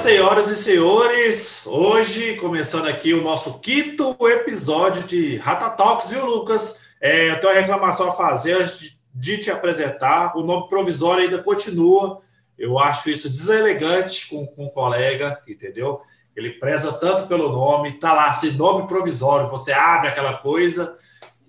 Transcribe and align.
senhoras 0.00 0.48
e 0.48 0.56
senhores, 0.56 1.60
hoje 1.66 2.34
começando 2.36 2.88
aqui 2.88 3.12
o 3.12 3.20
nosso 3.20 3.58
quinto 3.58 4.16
episódio 4.28 5.02
de 5.02 5.36
Rata 5.36 5.68
Talks, 5.68 6.08
viu, 6.08 6.24
Lucas? 6.24 6.80
É, 6.98 7.32
eu 7.32 7.38
tenho 7.38 7.52
uma 7.52 7.60
reclamação 7.60 8.08
a 8.08 8.12
fazer 8.12 8.54
antes 8.54 8.98
de 9.14 9.36
te 9.36 9.50
apresentar. 9.50 10.34
O 10.38 10.42
nome 10.42 10.70
provisório 10.70 11.24
ainda 11.24 11.42
continua. 11.42 12.22
Eu 12.58 12.78
acho 12.78 13.10
isso 13.10 13.28
deselegante 13.28 14.26
com, 14.30 14.46
com 14.46 14.64
um 14.64 14.70
colega, 14.70 15.38
entendeu? 15.46 16.00
Ele 16.34 16.52
preza 16.52 16.94
tanto 16.94 17.28
pelo 17.28 17.50
nome, 17.50 17.98
tá 17.98 18.14
lá, 18.14 18.30
assim, 18.30 18.52
nome 18.52 18.88
provisório, 18.88 19.50
você 19.50 19.70
abre 19.70 20.08
aquela 20.08 20.38
coisa 20.38 20.96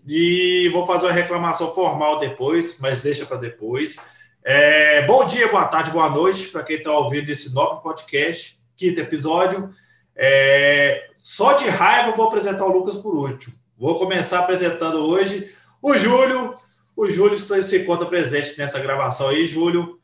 e 0.06 0.68
vou 0.74 0.86
fazer 0.86 1.06
uma 1.06 1.14
reclamação 1.14 1.74
formal 1.74 2.20
depois, 2.20 2.76
mas 2.80 3.00
deixa 3.00 3.26
para 3.26 3.38
depois. 3.38 3.96
É, 4.44 5.06
bom 5.06 5.28
dia, 5.28 5.48
boa 5.50 5.68
tarde, 5.68 5.92
boa 5.92 6.10
noite 6.10 6.48
para 6.48 6.64
quem 6.64 6.78
está 6.78 6.92
ouvindo 6.92 7.30
esse 7.30 7.54
novo 7.54 7.80
podcast, 7.80 8.60
quinto 8.76 9.00
episódio. 9.00 9.70
É, 10.16 11.10
só 11.20 11.54
de 11.54 11.70
raiva 11.70 12.16
vou 12.16 12.28
apresentar 12.28 12.66
o 12.66 12.72
Lucas 12.72 12.98
por 12.98 13.14
último. 13.14 13.54
Vou 13.78 14.00
começar 14.00 14.40
apresentando 14.40 14.98
hoje 14.98 15.54
o 15.80 15.94
Júlio. 15.96 16.56
O 16.96 17.08
Júlio 17.08 17.38
se 17.38 17.78
encontra 17.78 18.08
presente 18.08 18.58
nessa 18.58 18.80
gravação 18.80 19.30
aí, 19.30 19.46
Júlio. 19.46 20.00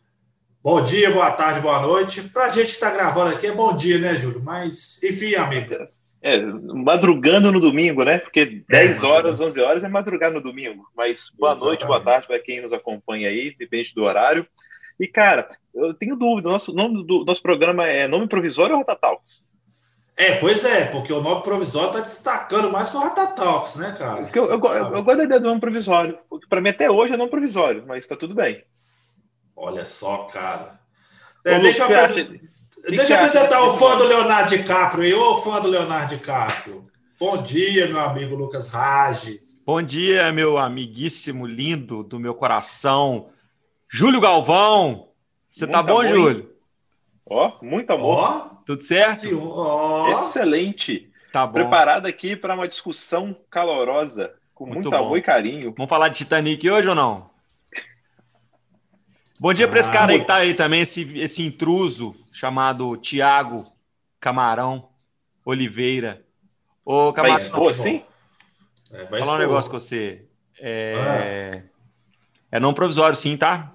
Bom 0.63 0.83
dia, 0.83 1.09
boa 1.09 1.31
tarde, 1.31 1.59
boa 1.59 1.81
noite. 1.81 2.21
Para 2.21 2.45
a 2.45 2.51
gente 2.51 2.67
que 2.67 2.73
está 2.73 2.91
gravando 2.91 3.33
aqui 3.33 3.47
é 3.47 3.51
bom 3.51 3.75
dia, 3.75 3.97
né, 3.97 4.19
Júlio? 4.19 4.41
Mas, 4.43 5.01
enfim, 5.01 5.33
amigo. 5.33 5.73
É, 6.21 6.39
madrugando 6.41 7.51
no 7.51 7.59
domingo, 7.59 8.03
né? 8.03 8.17
Porque 8.17 8.63
10 8.67 9.03
horas, 9.03 9.39
11 9.39 9.61
horas 9.61 9.83
é 9.83 9.87
madrugar 9.87 10.31
no 10.31 10.41
domingo. 10.41 10.83
Mas 10.95 11.31
boa 11.37 11.51
Exatamente. 11.51 11.65
noite, 11.65 11.87
boa 11.87 12.01
tarde 12.01 12.27
para 12.27 12.39
quem 12.39 12.61
nos 12.61 12.73
acompanha 12.73 13.29
aí, 13.29 13.55
depende 13.57 13.93
do 13.93 14.03
horário. 14.03 14.45
E, 14.99 15.07
cara, 15.07 15.47
eu 15.75 15.93
tenho 15.93 16.15
dúvida, 16.15 16.49
nosso 16.49 16.73
nome 16.73 17.05
do 17.05 17.23
nosso 17.23 17.41
programa 17.41 17.87
é 17.87 18.07
Nome 18.07 18.27
Provisório 18.27 18.73
ou 18.73 18.79
Ratatalks? 18.79 19.43
É, 20.17 20.37
pois 20.37 20.65
é, 20.65 20.85
porque 20.85 21.13
o 21.13 21.21
nome 21.21 21.43
provisório 21.43 21.89
está 21.89 21.99
destacando 21.99 22.71
mais 22.71 22.89
que 22.89 22.97
o 22.97 22.99
Ratatalks, 22.99 23.75
né, 23.75 23.95
cara? 23.99 24.27
Eu, 24.33 24.45
eu, 24.45 24.59
eu, 24.59 24.95
eu, 24.95 25.03
gosto 25.03 25.17
da 25.17 25.23
ideia 25.23 25.39
do 25.39 25.47
nome 25.47 25.61
provisório, 25.61 26.17
porque 26.27 26.47
para 26.47 26.59
mim 26.59 26.69
até 26.69 26.89
hoje 26.89 27.13
é 27.13 27.17
nome 27.17 27.29
provisório, 27.29 27.83
mas 27.85 27.99
está 27.99 28.15
tudo 28.15 28.33
bem. 28.33 28.63
Olha 29.55 29.85
só, 29.85 30.23
cara. 30.23 30.79
É, 31.45 31.59
deixa 31.59 31.83
eu 31.83 31.85
apresentar. 31.85 32.56
Deixa 32.83 33.13
eu 33.13 33.17
apresentar 33.17 33.61
o 33.63 33.77
fã 33.77 33.97
do 33.97 34.03
Leonardo 34.05 34.49
DiCaprio 34.49 35.03
aí. 35.03 35.13
Ô, 35.13 35.37
fã 35.37 35.59
do 35.59 35.67
Leonardo 35.67 36.15
DiCaprio. 36.15 36.87
Bom 37.19 37.41
dia, 37.41 37.87
meu 37.87 37.99
amigo 37.99 38.35
Lucas 38.35 38.69
Rage. 38.69 39.41
Bom 39.65 39.81
dia, 39.81 40.31
meu 40.31 40.57
amiguíssimo 40.57 41.45
lindo 41.45 42.03
do 42.03 42.19
meu 42.19 42.33
coração, 42.33 43.29
Júlio 43.89 44.21
Galvão. 44.21 45.09
Você 45.49 45.67
tá 45.67 45.83
bom, 45.83 46.07
Júlio? 46.07 46.55
Ó, 47.25 47.51
oh, 47.59 47.65
muito 47.65 47.91
amor. 47.91 48.51
Oh, 48.51 48.55
Tudo 48.65 48.81
certo? 48.81 49.27
Oh. 49.37 50.09
Excelente. 50.11 51.11
Tá 51.33 51.45
bom. 51.45 51.53
Preparado 51.53 52.05
aqui 52.05 52.35
para 52.35 52.55
uma 52.55 52.67
discussão 52.67 53.35
calorosa, 53.49 54.33
com 54.53 54.65
muito, 54.65 54.83
muito 54.83 54.95
amor 54.95 55.17
e 55.17 55.21
carinho. 55.21 55.73
Vamos 55.75 55.89
falar 55.89 56.09
de 56.09 56.19
Titanic 56.19 56.69
hoje 56.69 56.87
ou 56.87 56.95
não? 56.95 57.29
Bom 59.39 59.53
dia 59.53 59.67
para 59.67 59.79
esse 59.79 59.91
cara 59.91 60.13
aí 60.13 60.19
que 60.19 60.25
tá 60.25 60.35
aí 60.35 60.53
também, 60.53 60.81
esse, 60.81 61.19
esse 61.19 61.45
intruso 61.45 62.15
chamado 62.37 62.95
Tiago 62.97 63.65
Camarão 64.19 64.89
Oliveira. 65.43 66.23
Ô, 66.85 67.11
Camarão. 67.11 67.35
Vai 67.35 67.43
expor, 67.43 67.73
sim? 67.73 68.03
É, 68.91 69.05
vai 69.05 69.21
falar 69.21 69.37
um 69.37 69.39
negócio 69.39 69.71
com 69.71 69.79
você. 69.79 70.23
É... 70.59 71.63
Ah. 72.53 72.57
é 72.57 72.59
nome 72.59 72.75
provisório, 72.75 73.15
sim, 73.15 73.35
tá? 73.35 73.71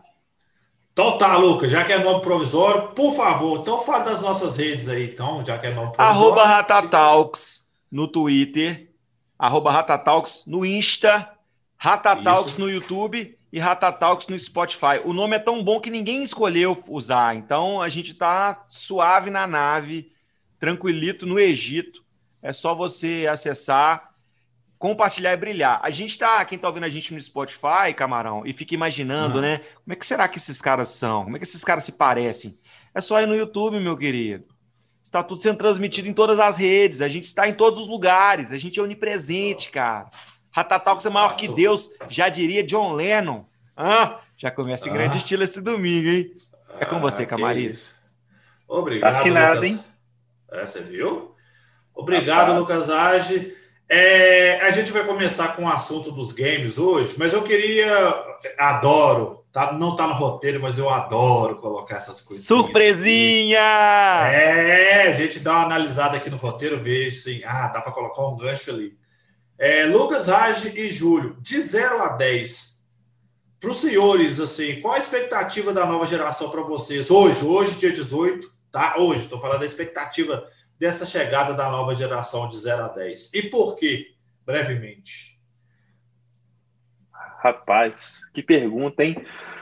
Então 0.92 1.18
tá, 1.18 1.36
Lucas, 1.36 1.72
já 1.72 1.82
que 1.82 1.92
é 1.92 1.98
nome 1.98 2.22
provisório, 2.22 2.90
por 2.90 3.12
favor, 3.14 3.58
então 3.58 3.80
fala 3.80 4.04
das 4.04 4.22
nossas 4.22 4.56
redes 4.56 4.88
aí, 4.88 5.10
então, 5.10 5.44
já 5.44 5.58
que 5.58 5.66
é 5.66 5.70
nome 5.74 5.92
provisório. 5.92 6.20
Arroba 6.20 6.44
Ratatalks 6.44 7.68
no 7.90 8.06
Twitter, 8.06 8.92
arroba 9.36 9.72
Ratatalks 9.72 10.44
no 10.46 10.64
Insta, 10.64 11.28
Ratatalks 11.76 12.58
no 12.58 12.70
YouTube 12.70 13.36
e 13.52 13.58
Ratatalks 13.58 14.28
no 14.28 14.38
Spotify. 14.38 15.00
O 15.04 15.12
nome 15.12 15.36
é 15.36 15.38
tão 15.38 15.62
bom 15.62 15.78
que 15.78 15.90
ninguém 15.90 16.22
escolheu 16.22 16.82
usar. 16.88 17.36
Então 17.36 17.82
a 17.82 17.88
gente 17.88 18.14
tá 18.14 18.64
suave 18.66 19.28
na 19.28 19.46
nave, 19.46 20.10
tranquilito 20.58 21.26
no 21.26 21.38
Egito. 21.38 22.00
É 22.40 22.52
só 22.52 22.74
você 22.74 23.28
acessar, 23.30 24.10
compartilhar 24.78 25.34
e 25.34 25.36
brilhar. 25.36 25.78
A 25.82 25.90
gente 25.90 26.18
tá, 26.18 26.42
quem 26.46 26.58
tá 26.58 26.66
ouvindo 26.66 26.84
a 26.84 26.88
gente 26.88 27.12
no 27.12 27.20
Spotify, 27.20 27.92
camarão, 27.94 28.42
e 28.46 28.52
fica 28.54 28.74
imaginando, 28.74 29.36
uhum. 29.36 29.42
né? 29.42 29.58
Como 29.84 29.92
é 29.92 29.96
que 29.96 30.06
será 30.06 30.26
que 30.26 30.38
esses 30.38 30.60
caras 30.60 30.88
são? 30.88 31.24
Como 31.24 31.36
é 31.36 31.38
que 31.38 31.44
esses 31.44 31.62
caras 31.62 31.84
se 31.84 31.92
parecem? 31.92 32.58
É 32.94 33.00
só 33.00 33.20
ir 33.20 33.26
no 33.26 33.36
YouTube, 33.36 33.78
meu 33.78 33.96
querido. 33.96 34.46
Está 35.04 35.22
tudo 35.22 35.40
sendo 35.40 35.58
transmitido 35.58 36.08
em 36.08 36.14
todas 36.14 36.38
as 36.38 36.56
redes. 36.56 37.02
A 37.02 37.08
gente 37.08 37.24
está 37.24 37.46
em 37.46 37.54
todos 37.54 37.78
os 37.80 37.86
lugares. 37.86 38.52
A 38.52 38.58
gente 38.58 38.80
é 38.80 38.82
onipresente, 38.82 39.70
cara. 39.70 40.10
Ratatalks 40.52 41.06
é 41.06 41.10
maior 41.10 41.34
que 41.34 41.48
Deus, 41.48 41.90
já 42.08 42.28
diria 42.28 42.62
John 42.62 42.92
Lennon. 42.92 43.44
Ah, 43.76 44.20
já 44.36 44.50
começa 44.50 44.86
em 44.86 44.90
ah. 44.90 44.94
grande 44.94 45.16
estilo 45.16 45.42
esse 45.42 45.60
domingo, 45.60 46.08
hein? 46.08 46.30
É 46.78 46.84
com 46.84 47.00
você, 47.00 47.22
ah, 47.22 47.26
Camariz. 47.26 47.94
Obrigado, 48.68 49.16
Assinado, 49.16 49.54
Lucas. 49.54 49.70
hein? 49.70 49.84
É, 50.50 50.66
você 50.66 50.82
viu? 50.82 51.34
Obrigado, 51.94 52.58
Lucas 52.58 52.88
Age. 52.90 53.54
É, 53.88 54.60
a 54.62 54.70
gente 54.70 54.92
vai 54.92 55.04
começar 55.04 55.48
com 55.48 55.64
o 55.64 55.68
assunto 55.68 56.10
dos 56.10 56.32
games 56.32 56.78
hoje, 56.78 57.14
mas 57.18 57.34
eu 57.34 57.42
queria. 57.42 57.92
Adoro, 58.58 59.44
tá, 59.52 59.72
não 59.72 59.94
tá 59.94 60.06
no 60.06 60.14
roteiro, 60.14 60.60
mas 60.60 60.78
eu 60.78 60.88
adoro 60.88 61.56
colocar 61.56 61.96
essas 61.96 62.20
coisas. 62.22 62.46
Surpresinha! 62.46 63.58
É, 63.58 65.08
a 65.08 65.12
gente 65.12 65.40
dá 65.40 65.52
uma 65.52 65.64
analisada 65.64 66.16
aqui 66.16 66.30
no 66.30 66.38
roteiro, 66.38 66.82
vejo 66.82 67.18
assim, 67.18 67.42
ah, 67.44 67.68
dá 67.68 67.80
para 67.82 67.92
colocar 67.92 68.26
um 68.26 68.36
gancho 68.36 68.70
ali. 68.70 68.96
É, 69.62 69.86
Lucas 69.86 70.26
Rage 70.26 70.76
e 70.76 70.90
Júlio, 70.90 71.36
de 71.40 71.60
0 71.60 72.02
a 72.02 72.08
10, 72.16 72.82
para 73.60 73.70
os 73.70 73.76
senhores, 73.76 74.40
assim, 74.40 74.80
qual 74.80 74.94
a 74.94 74.98
expectativa 74.98 75.72
da 75.72 75.86
nova 75.86 76.04
geração 76.04 76.50
para 76.50 76.62
vocês? 76.62 77.12
Hoje, 77.12 77.44
hoje, 77.44 77.78
dia 77.78 77.92
18, 77.92 78.52
tá? 78.72 78.96
Hoje, 78.98 79.20
estou 79.20 79.38
falando 79.38 79.60
da 79.60 79.64
expectativa 79.64 80.50
dessa 80.80 81.06
chegada 81.06 81.54
da 81.54 81.70
nova 81.70 81.94
geração 81.94 82.48
de 82.48 82.58
0 82.58 82.86
a 82.86 82.88
10. 82.88 83.34
E 83.34 83.42
por 83.42 83.76
quê? 83.76 84.16
Brevemente. 84.44 85.40
Rapaz, 87.38 88.22
que 88.34 88.42
pergunta, 88.42 89.04
hein? 89.04 89.14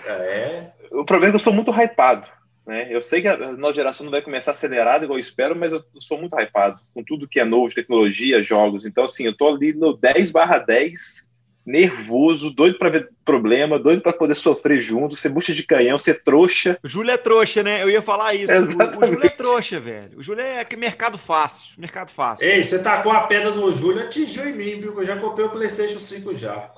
É. 0.07 0.73
O 0.93 1.05
problema 1.05 1.27
é 1.27 1.31
que 1.33 1.37
eu 1.37 1.45
sou 1.45 1.53
muito 1.53 1.71
hypado. 1.71 2.27
Né? 2.71 2.87
Eu 2.89 3.01
sei 3.01 3.21
que 3.21 3.27
a 3.27 3.37
nova 3.37 3.75
geração 3.75 4.05
não 4.05 4.13
vai 4.13 4.23
começar 4.23 4.53
acelerada 4.53 5.05
igual 5.05 5.19
eu 5.19 5.21
espero, 5.21 5.57
mas 5.57 5.73
eu 5.73 5.85
sou 5.99 6.17
muito 6.17 6.39
hypado 6.39 6.79
com 6.95 7.03
tudo 7.03 7.27
que 7.27 7.41
é 7.41 7.45
novo, 7.45 7.75
tecnologia, 7.75 8.45
jogos. 8.45 8.87
Então, 8.87 9.03
assim, 9.03 9.25
eu 9.25 9.37
tô 9.37 9.49
ali 9.49 9.73
no 9.73 9.93
10 9.93 10.31
barra 10.31 10.61
10 10.61 11.29
nervoso, 11.71 12.51
doido 12.51 12.79
para 12.79 12.91
ver 12.91 13.09
problema, 13.25 13.79
doido 13.79 14.03
para 14.03 14.13
poder 14.13 14.35
sofrer 14.35 14.81
junto, 14.81 15.15
ser 15.17 15.29
bucha 15.29 15.53
de 15.55 15.63
canhão, 15.63 15.99
ser 15.99 16.23
trouxa. 16.23 16.79
O 16.83 16.89
Júlio 16.89 17.13
é 17.13 17.17
trouxa, 17.17 17.63
né? 17.63 17.83
Eu 17.83 17.89
ia 17.89 18.03
falar 18.03 18.35
isso. 18.35 18.53
Exatamente. 18.53 18.99
O, 19.05 19.07
Júlio 19.07 19.27
é 19.27 19.29
trouxa, 19.31 19.81
velho. 19.81 20.19
O 20.19 20.23
Júlio 20.23 20.43
é 20.43 20.65
que 20.65 20.77
mercado 20.77 21.17
fácil, 21.17 21.75
mercado 21.79 22.11
fácil. 22.11 22.47
Ei, 22.47 22.63
você 22.63 22.83
tacou 22.83 23.13
a 23.13 23.23
pedra 23.23 23.53
no 23.53 23.73
Júlio, 23.73 24.03
atingiu 24.03 24.49
em 24.49 24.53
mim, 24.53 24.81
viu? 24.81 24.99
Eu 24.99 25.07
já 25.07 25.17
comprei 25.17 25.47
o 25.47 25.51
PlayStation 25.51 26.01
5 26.01 26.37
já. 26.37 26.71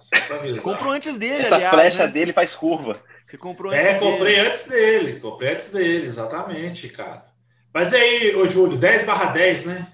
Comprou 0.62 0.92
antes 0.92 1.16
dele, 1.16 1.42
Essa 1.42 1.56
aliás, 1.56 1.74
flecha 1.74 2.06
né? 2.06 2.12
dele 2.12 2.32
faz 2.32 2.54
curva. 2.54 3.00
Você 3.24 3.38
comprou 3.38 3.72
é, 3.72 3.78
antes 3.78 3.90
É, 3.94 3.98
comprei 3.98 4.34
dele. 4.34 4.48
antes 4.48 4.68
dele, 4.68 5.20
comprei 5.20 5.52
antes 5.52 5.70
dele, 5.70 6.06
exatamente, 6.06 6.88
cara. 6.88 7.24
Mas 7.72 7.94
aí, 7.94 8.34
ô 8.36 8.46
Júlio, 8.46 8.76
10 8.76 9.04
barra 9.04 9.32
10, 9.32 9.64
né? 9.64 9.88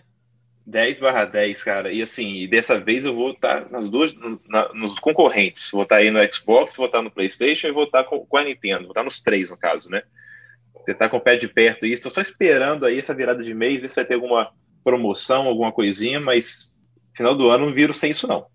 10 0.69 1.01
barra 1.01 1.25
10, 1.25 1.65
cara. 1.65 1.91
E 1.91 2.03
assim, 2.03 2.47
dessa 2.47 2.79
vez 2.79 3.05
eu 3.05 3.15
vou 3.15 3.31
estar 3.31 3.71
nas 3.71 3.89
duas, 3.89 4.15
na, 4.47 4.69
nos 4.75 4.99
concorrentes. 4.99 5.71
Vou 5.71 5.83
estar 5.83 5.97
aí 5.97 6.11
no 6.11 6.21
Xbox, 6.31 6.77
vou 6.77 6.87
estar 6.87 7.01
no 7.01 7.11
PlayStation 7.11 7.69
e 7.69 7.73
vou 7.73 7.85
estar 7.85 8.05
com, 8.05 8.25
com 8.27 8.37
a 8.37 8.45
Nintendo. 8.45 8.83
Vou 8.83 8.91
estar 8.91 9.03
nos 9.03 9.23
três, 9.23 9.49
no 9.49 9.57
caso, 9.57 9.91
né? 9.91 10.03
Você 10.75 10.93
tá 10.93 11.09
com 11.09 11.17
o 11.17 11.21
pé 11.21 11.39
de 11.39 11.49
perto 11.49 11.87
aí. 11.87 11.93
Estou 11.93 12.13
só 12.13 12.21
esperando 12.21 12.85
aí 12.85 12.99
essa 12.99 13.15
virada 13.15 13.43
de 13.43 13.55
mês, 13.55 13.81
ver 13.81 13.89
se 13.89 13.97
vai 13.97 14.05
ter 14.05 14.15
alguma 14.15 14.53
promoção, 14.85 15.47
alguma 15.47 15.73
coisinha, 15.73 16.21
mas 16.21 16.77
final 17.15 17.35
do 17.35 17.49
ano 17.49 17.67
não 17.67 17.73
viro 17.73 17.95
sem 17.95 18.11
isso, 18.11 18.27
não. 18.27 18.47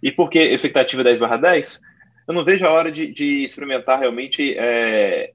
E 0.00 0.12
por 0.12 0.30
que 0.30 0.38
expectativa 0.38 1.02
10 1.02 1.18
barra 1.18 1.36
10? 1.38 1.80
Eu 2.28 2.34
não 2.34 2.44
vejo 2.44 2.64
a 2.64 2.70
hora 2.70 2.90
de, 2.90 3.12
de 3.12 3.42
experimentar 3.42 3.98
realmente 3.98 4.56
é, 4.56 5.32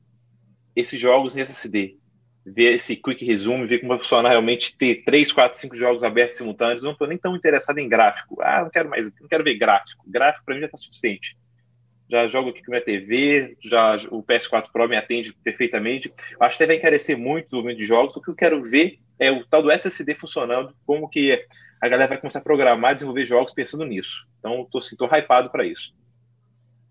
esses 0.73 0.97
jogos 0.97 1.35
em 1.35 1.41
SSD 1.41 1.97
ver 2.45 2.73
esse 2.73 2.95
quick 2.95 3.25
resume, 3.25 3.65
ver 3.65 3.79
como 3.79 3.89
vai 3.89 3.99
funcionar 3.99 4.29
realmente 4.29 4.77
ter 4.77 5.03
três, 5.03 5.31
quatro, 5.31 5.59
cinco 5.59 5.75
jogos 5.75 6.03
abertos 6.03 6.37
simultâneos. 6.37 6.83
Não 6.83 6.91
estou 6.91 7.07
nem 7.07 7.17
tão 7.17 7.35
interessado 7.35 7.79
em 7.79 7.89
gráfico. 7.89 8.37
Ah, 8.41 8.63
não 8.63 8.69
quero 8.69 8.89
mais, 8.89 9.09
não 9.19 9.27
quero 9.27 9.43
ver 9.43 9.55
gráfico. 9.55 10.03
Gráfico 10.07 10.45
para 10.45 10.53
mim 10.53 10.61
já 10.61 10.67
está 10.67 10.77
suficiente. 10.77 11.35
Já 12.07 12.27
jogo 12.27 12.49
aqui 12.49 12.63
com 12.63 12.71
minha 12.71 12.83
TV, 12.83 13.57
já 13.59 13.97
o 14.11 14.21
PS4 14.21 14.67
Pro 14.71 14.87
me 14.87 14.95
atende 14.95 15.33
perfeitamente. 15.33 16.13
Acho 16.39 16.57
que 16.57 16.63
deve 16.63 16.77
encarecer 16.77 17.17
muito 17.17 17.43
o 17.43 17.45
desenvolvimento 17.45 17.79
de 17.79 17.85
jogos. 17.85 18.15
O 18.15 18.21
que 18.21 18.29
eu 18.29 18.35
quero 18.35 18.63
ver 18.63 18.99
é 19.17 19.31
o 19.31 19.43
tal 19.45 19.63
do 19.63 19.71
SSD 19.71 20.13
funcionando, 20.13 20.75
como 20.85 21.09
que 21.09 21.43
a 21.81 21.87
galera 21.87 22.09
vai 22.09 22.17
começar 22.19 22.39
a 22.39 22.43
programar 22.43 22.93
desenvolver 22.93 23.25
jogos 23.25 23.53
pensando 23.53 23.85
nisso. 23.85 24.27
Então, 24.39 24.61
estou 24.61 24.79
assim, 24.79 24.95
tô 24.95 25.05
hypado 25.05 25.49
para 25.49 25.65
isso. 25.65 25.95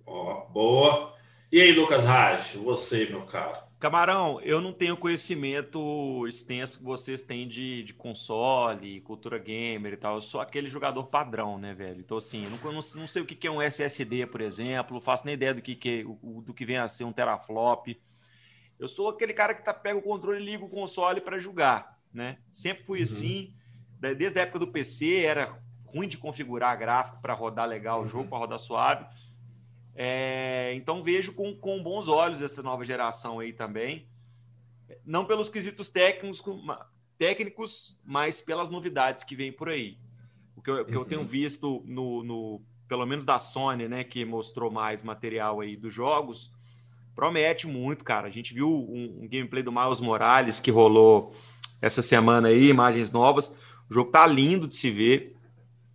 Oh, 0.05 0.47
boa. 0.53 1.15
E 1.53 1.61
aí, 1.61 1.73
Lucas 1.73 2.05
Raj, 2.05 2.55
você, 2.57 3.07
meu 3.07 3.23
caro? 3.23 3.64
Camarão, 3.85 4.41
eu 4.41 4.63
não 4.63 4.73
tenho 4.73 4.97
conhecimento 4.97 6.27
extenso 6.27 6.79
que 6.79 6.85
vocês 6.85 7.23
têm 7.23 7.47
de, 7.47 7.83
de 7.83 7.93
console, 7.93 9.03
cultura 9.03 9.37
gamer 9.37 9.93
e 9.93 9.97
tal. 9.99 10.15
Eu 10.15 10.23
sou 10.23 10.41
aquele 10.41 10.71
jogador 10.71 11.05
padrão, 11.05 11.59
né, 11.59 11.75
velho? 11.75 12.01
Então, 12.01 12.17
assim, 12.17 12.45
eu 12.45 12.51
não, 12.51 12.57
não, 12.73 12.81
não 12.95 13.07
sei 13.07 13.21
o 13.21 13.27
que 13.27 13.47
é 13.47 13.51
um 13.51 13.61
SSD, 13.61 14.27
por 14.29 14.41
exemplo, 14.41 14.95
não 14.95 15.03
faço 15.03 15.27
nem 15.27 15.35
ideia 15.35 15.53
do 15.53 15.61
que, 15.61 15.77
que, 15.77 16.03
do 16.03 16.55
que 16.55 16.65
vem 16.65 16.79
a 16.79 16.89
ser 16.89 17.05
um 17.05 17.13
teraflop. 17.13 17.89
Eu 18.79 18.89
sou 18.89 19.11
aquele 19.11 19.35
cara 19.35 19.53
que 19.53 19.63
tá, 19.63 19.75
pega 19.75 19.99
o 19.99 20.03
controle 20.03 20.41
e 20.41 20.47
liga 20.47 20.65
o 20.65 20.71
console 20.71 21.21
para 21.21 21.39
jogar, 21.39 22.01
né? 22.11 22.39
Sempre 22.51 22.85
fui 22.85 23.01
uhum. 23.01 23.05
assim. 23.05 23.55
Desde 24.17 24.39
a 24.39 24.45
época 24.45 24.61
do 24.61 24.69
PC, 24.69 25.27
era 25.27 25.59
ruim 25.85 26.09
de 26.09 26.17
configurar 26.17 26.79
gráfico 26.79 27.21
para 27.21 27.35
rodar 27.35 27.69
legal 27.69 28.01
o 28.01 28.09
jogo, 28.09 28.31
para 28.31 28.39
rodar 28.39 28.59
suave. 28.59 29.05
É, 29.95 30.73
então 30.75 31.03
vejo 31.03 31.33
com, 31.35 31.55
com 31.55 31.83
bons 31.83 32.09
olhos 32.09 32.43
essa 32.43 32.63
nova 32.63 32.85
geração 32.85 33.39
aí 33.39 33.53
também. 33.53 34.09
Não 35.05 35.25
pelos 35.25 35.49
quesitos 35.49 35.91
técnicos, 35.91 36.43
técnicos 37.17 37.99
mas 38.05 38.41
pelas 38.41 38.69
novidades 38.69 39.23
que 39.23 39.37
vem 39.37 39.53
por 39.53 39.69
aí. 39.69 39.99
O 40.57 40.63
que 40.63 40.71
eu, 40.71 40.85
que 40.85 40.97
eu 40.97 41.05
tenho 41.05 41.21
uhum. 41.21 41.27
visto 41.27 41.83
no, 41.87 42.23
no, 42.23 42.63
pelo 42.89 43.07
menos 43.07 43.25
da 43.25 43.39
Sony, 43.39 43.89
né, 43.89 44.05
que 44.05 44.25
mostrou 44.25 44.71
mais 44.71 45.03
material 45.03 45.61
aí 45.61 45.77
dos 45.77 45.93
jogos, 45.93 46.53
promete 47.15 47.67
muito, 47.67 48.05
cara. 48.05 48.27
A 48.27 48.31
gente 48.31 48.53
viu 48.53 48.69
um, 48.69 49.23
um 49.23 49.29
gameplay 49.29 49.63
do 49.63 49.73
Miles 49.73 50.01
Morales 50.01 50.61
que 50.61 50.71
rolou 50.71 51.35
essa 51.81 52.03
semana 52.03 52.49
aí, 52.49 52.69
imagens 52.69 53.13
novas. 53.13 53.59
O 53.89 53.95
jogo 53.95 54.11
tá 54.11 54.27
lindo 54.27 54.67
de 54.67 54.75
se 54.75 54.91
ver 54.91 55.37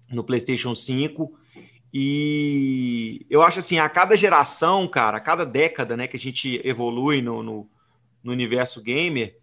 no 0.10 0.24
PlayStation 0.24 0.74
5. 0.74 1.38
E 1.94 3.26
eu 3.30 3.42
acho 3.42 3.60
assim, 3.60 3.80
a 3.80 3.90
cada 3.90 4.16
geração, 4.16 4.88
cara, 4.88 5.18
a 5.18 5.22
cada 5.22 5.46
década, 5.46 5.98
né, 5.98 6.08
que 6.08 6.16
a 6.16 6.20
gente 6.20 6.62
evolui 6.64 7.22
no, 7.22 7.42
no, 7.42 7.70
no 8.24 8.32
universo 8.32 8.82
gamer, 8.82 9.38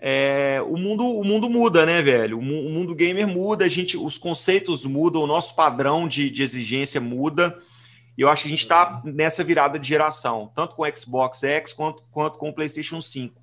é, 0.00 0.60
o, 0.66 0.76
mundo, 0.76 1.06
o 1.06 1.24
mundo 1.24 1.48
muda, 1.48 1.86
né, 1.86 2.02
velho? 2.02 2.36
O, 2.36 2.40
o, 2.40 2.70
mundo 2.70 2.94
gamer 2.94 3.26
muda, 3.28 3.64
a 3.64 3.68
gente, 3.68 3.96
os 3.96 4.18
conceitos 4.18 4.84
mudam, 4.84 5.22
o 5.22 5.26
nosso 5.26 5.54
padrão 5.54 6.08
de, 6.08 6.28
de 6.28 6.42
exigência 6.42 7.00
muda. 7.00 7.58
E 8.18 8.20
eu 8.20 8.28
acho 8.28 8.42
que 8.42 8.48
a 8.48 8.50
gente 8.50 8.60
está 8.60 9.00
nessa 9.04 9.42
virada 9.42 9.78
de 9.78 9.88
geração, 9.88 10.52
tanto 10.54 10.74
com 10.76 10.82
o 10.82 10.96
Xbox 10.96 11.42
X 11.42 11.72
quanto, 11.72 12.02
quanto 12.10 12.38
com 12.38 12.50
o 12.50 12.52
PlayStation 12.52 13.00
5. 13.00 13.40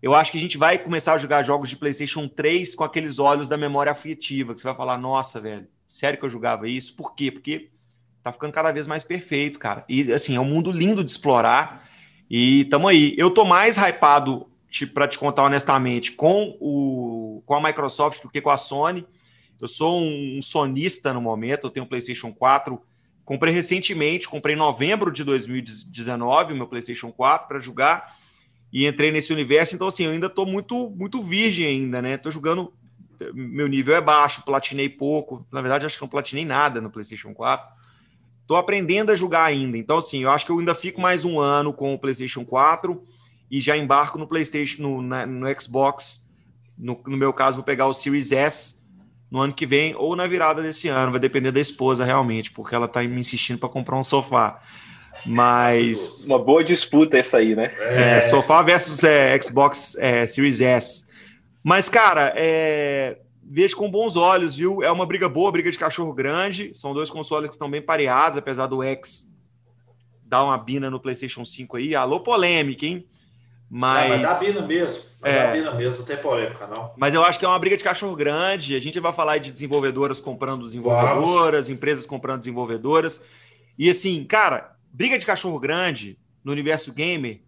Eu 0.00 0.14
acho 0.14 0.30
que 0.30 0.38
a 0.38 0.40
gente 0.40 0.56
vai 0.56 0.78
começar 0.78 1.14
a 1.14 1.18
jogar 1.18 1.42
jogos 1.42 1.68
de 1.68 1.76
PlayStation 1.76 2.28
3 2.28 2.74
com 2.74 2.84
aqueles 2.84 3.18
olhos 3.18 3.48
da 3.48 3.56
memória 3.56 3.90
afetiva, 3.90 4.54
que 4.54 4.60
você 4.60 4.68
vai 4.68 4.76
falar, 4.76 4.96
nossa, 4.98 5.40
velho, 5.40 5.66
sério 5.86 6.18
que 6.18 6.24
eu 6.24 6.30
jogava 6.30 6.68
isso? 6.68 6.94
Por 6.94 7.16
quê? 7.16 7.32
Porque 7.32 7.70
tá 8.28 8.32
ficando 8.32 8.52
cada 8.52 8.72
vez 8.72 8.86
mais 8.86 9.04
perfeito, 9.04 9.58
cara. 9.58 9.84
E 9.88 10.12
assim, 10.12 10.36
é 10.36 10.40
um 10.40 10.44
mundo 10.44 10.70
lindo 10.70 11.02
de 11.02 11.10
explorar. 11.10 11.88
E 12.30 12.64
tamo 12.66 12.88
aí. 12.88 13.14
Eu 13.16 13.30
tô 13.30 13.44
mais 13.44 13.76
hypado, 13.76 14.46
para 14.92 15.08
te 15.08 15.18
contar 15.18 15.44
honestamente, 15.44 16.12
com, 16.12 16.56
o, 16.60 17.42
com 17.46 17.54
a 17.54 17.62
Microsoft 17.62 18.22
do 18.22 18.28
que 18.28 18.40
com 18.40 18.50
a 18.50 18.56
Sony. 18.56 19.06
Eu 19.60 19.66
sou 19.66 20.00
um, 20.00 20.40
sonista 20.40 21.12
no 21.12 21.20
momento, 21.20 21.66
eu 21.66 21.70
tenho 21.70 21.84
um 21.84 21.88
PlayStation 21.88 22.32
4. 22.32 22.80
Comprei 23.24 23.52
recentemente, 23.52 24.28
comprei 24.28 24.54
em 24.54 24.58
novembro 24.58 25.10
de 25.10 25.24
2019 25.24 26.52
o 26.52 26.56
meu 26.56 26.66
PlayStation 26.66 27.10
4 27.10 27.48
para 27.48 27.58
jogar 27.58 28.16
e 28.72 28.86
entrei 28.86 29.10
nesse 29.10 29.32
universo. 29.32 29.74
Então, 29.74 29.88
assim, 29.88 30.04
eu 30.04 30.12
ainda 30.12 30.30
tô 30.30 30.46
muito, 30.46 30.90
muito 30.90 31.22
virgem 31.22 31.66
ainda, 31.66 32.00
né? 32.00 32.16
Tô 32.16 32.30
jogando, 32.30 32.72
meu 33.34 33.66
nível 33.66 33.94
é 33.94 34.00
baixo, 34.00 34.44
platinei 34.44 34.88
pouco. 34.88 35.46
Na 35.50 35.60
verdade, 35.60 35.86
acho 35.86 35.96
que 35.96 36.02
não 36.02 36.08
platinei 36.08 36.44
nada 36.44 36.80
no 36.80 36.90
PlayStation 36.90 37.34
4. 37.34 37.68
Estou 38.48 38.56
aprendendo 38.56 39.12
a 39.12 39.14
jogar 39.14 39.44
ainda. 39.44 39.76
Então, 39.76 39.98
assim, 39.98 40.22
eu 40.22 40.30
acho 40.30 40.46
que 40.46 40.50
eu 40.50 40.58
ainda 40.58 40.74
fico 40.74 40.98
mais 41.02 41.22
um 41.22 41.38
ano 41.38 41.70
com 41.70 41.92
o 41.92 41.98
PlayStation 41.98 42.46
4 42.46 42.98
e 43.50 43.60
já 43.60 43.76
embarco 43.76 44.16
no 44.16 44.26
PlayStation, 44.26 44.80
no, 44.80 45.02
na, 45.02 45.26
no 45.26 45.60
Xbox. 45.60 46.26
No, 46.78 46.98
no, 47.06 47.14
meu 47.18 47.30
caso, 47.30 47.58
vou 47.58 47.64
pegar 47.64 47.86
o 47.86 47.92
Series 47.92 48.32
S 48.32 48.78
no 49.30 49.38
ano 49.38 49.52
que 49.52 49.66
vem 49.66 49.94
ou 49.94 50.16
na 50.16 50.26
virada 50.26 50.62
desse 50.62 50.88
ano. 50.88 51.10
Vai 51.10 51.20
depender 51.20 51.52
da 51.52 51.60
esposa, 51.60 52.06
realmente, 52.06 52.50
porque 52.50 52.74
ela 52.74 52.86
está 52.86 53.02
me 53.02 53.20
insistindo 53.20 53.58
para 53.58 53.68
comprar 53.68 53.98
um 53.98 54.02
sofá. 54.02 54.62
Mas. 55.26 56.24
Uma 56.24 56.38
boa 56.38 56.64
disputa 56.64 57.18
essa 57.18 57.36
aí, 57.36 57.54
né? 57.54 57.70
É, 57.78 58.22
sofá 58.22 58.62
versus 58.62 59.04
é, 59.04 59.38
Xbox 59.42 59.94
é, 59.98 60.24
Series 60.24 60.62
S. 60.62 61.06
Mas, 61.62 61.90
cara, 61.90 62.32
é, 62.34 63.18
vejo 63.50 63.76
com 63.76 63.90
bons 63.90 64.14
olhos, 64.14 64.54
viu? 64.54 64.82
É 64.82 64.90
uma 64.90 65.06
briga 65.06 65.28
boa, 65.28 65.50
briga 65.50 65.70
de 65.70 65.78
cachorro 65.78 66.12
grande. 66.12 66.70
São 66.74 66.92
dois 66.92 67.10
consoles 67.10 67.48
que 67.48 67.54
estão 67.54 67.70
bem 67.70 67.82
pareados, 67.82 68.38
apesar 68.38 68.66
do 68.66 68.82
X 68.82 69.28
dar 70.22 70.44
uma 70.44 70.58
bina 70.58 70.90
no 70.90 71.00
PlayStation 71.00 71.44
5 71.44 71.78
aí. 71.78 71.94
Alô, 71.94 72.20
polêmica, 72.20 72.84
hein? 72.84 73.08
Mas. 73.70 74.02
Não, 74.02 74.08
vai 74.08 74.22
dar 74.22 74.38
bina 74.38 74.60
mesmo. 74.62 75.04
Vai 75.20 75.30
é... 75.30 75.46
dar 75.46 75.52
bina 75.52 75.74
mesmo, 75.74 75.98
não 76.00 76.06
tem 76.06 76.16
polêmica, 76.18 76.66
não. 76.66 76.92
Mas 76.96 77.14
eu 77.14 77.24
acho 77.24 77.38
que 77.38 77.44
é 77.44 77.48
uma 77.48 77.58
briga 77.58 77.76
de 77.76 77.84
cachorro 77.84 78.14
grande. 78.14 78.74
A 78.74 78.80
gente 78.80 79.00
vai 79.00 79.12
falar 79.12 79.38
de 79.38 79.50
desenvolvedoras 79.50 80.20
comprando 80.20 80.66
desenvolvedoras, 80.66 81.66
Vamos. 81.66 81.68
empresas 81.68 82.06
comprando 82.06 82.40
desenvolvedoras. 82.40 83.22
E 83.78 83.88
assim, 83.88 84.24
cara, 84.24 84.76
briga 84.92 85.18
de 85.18 85.26
cachorro 85.26 85.58
grande 85.58 86.18
no 86.44 86.52
universo 86.52 86.92
gamer, 86.92 87.42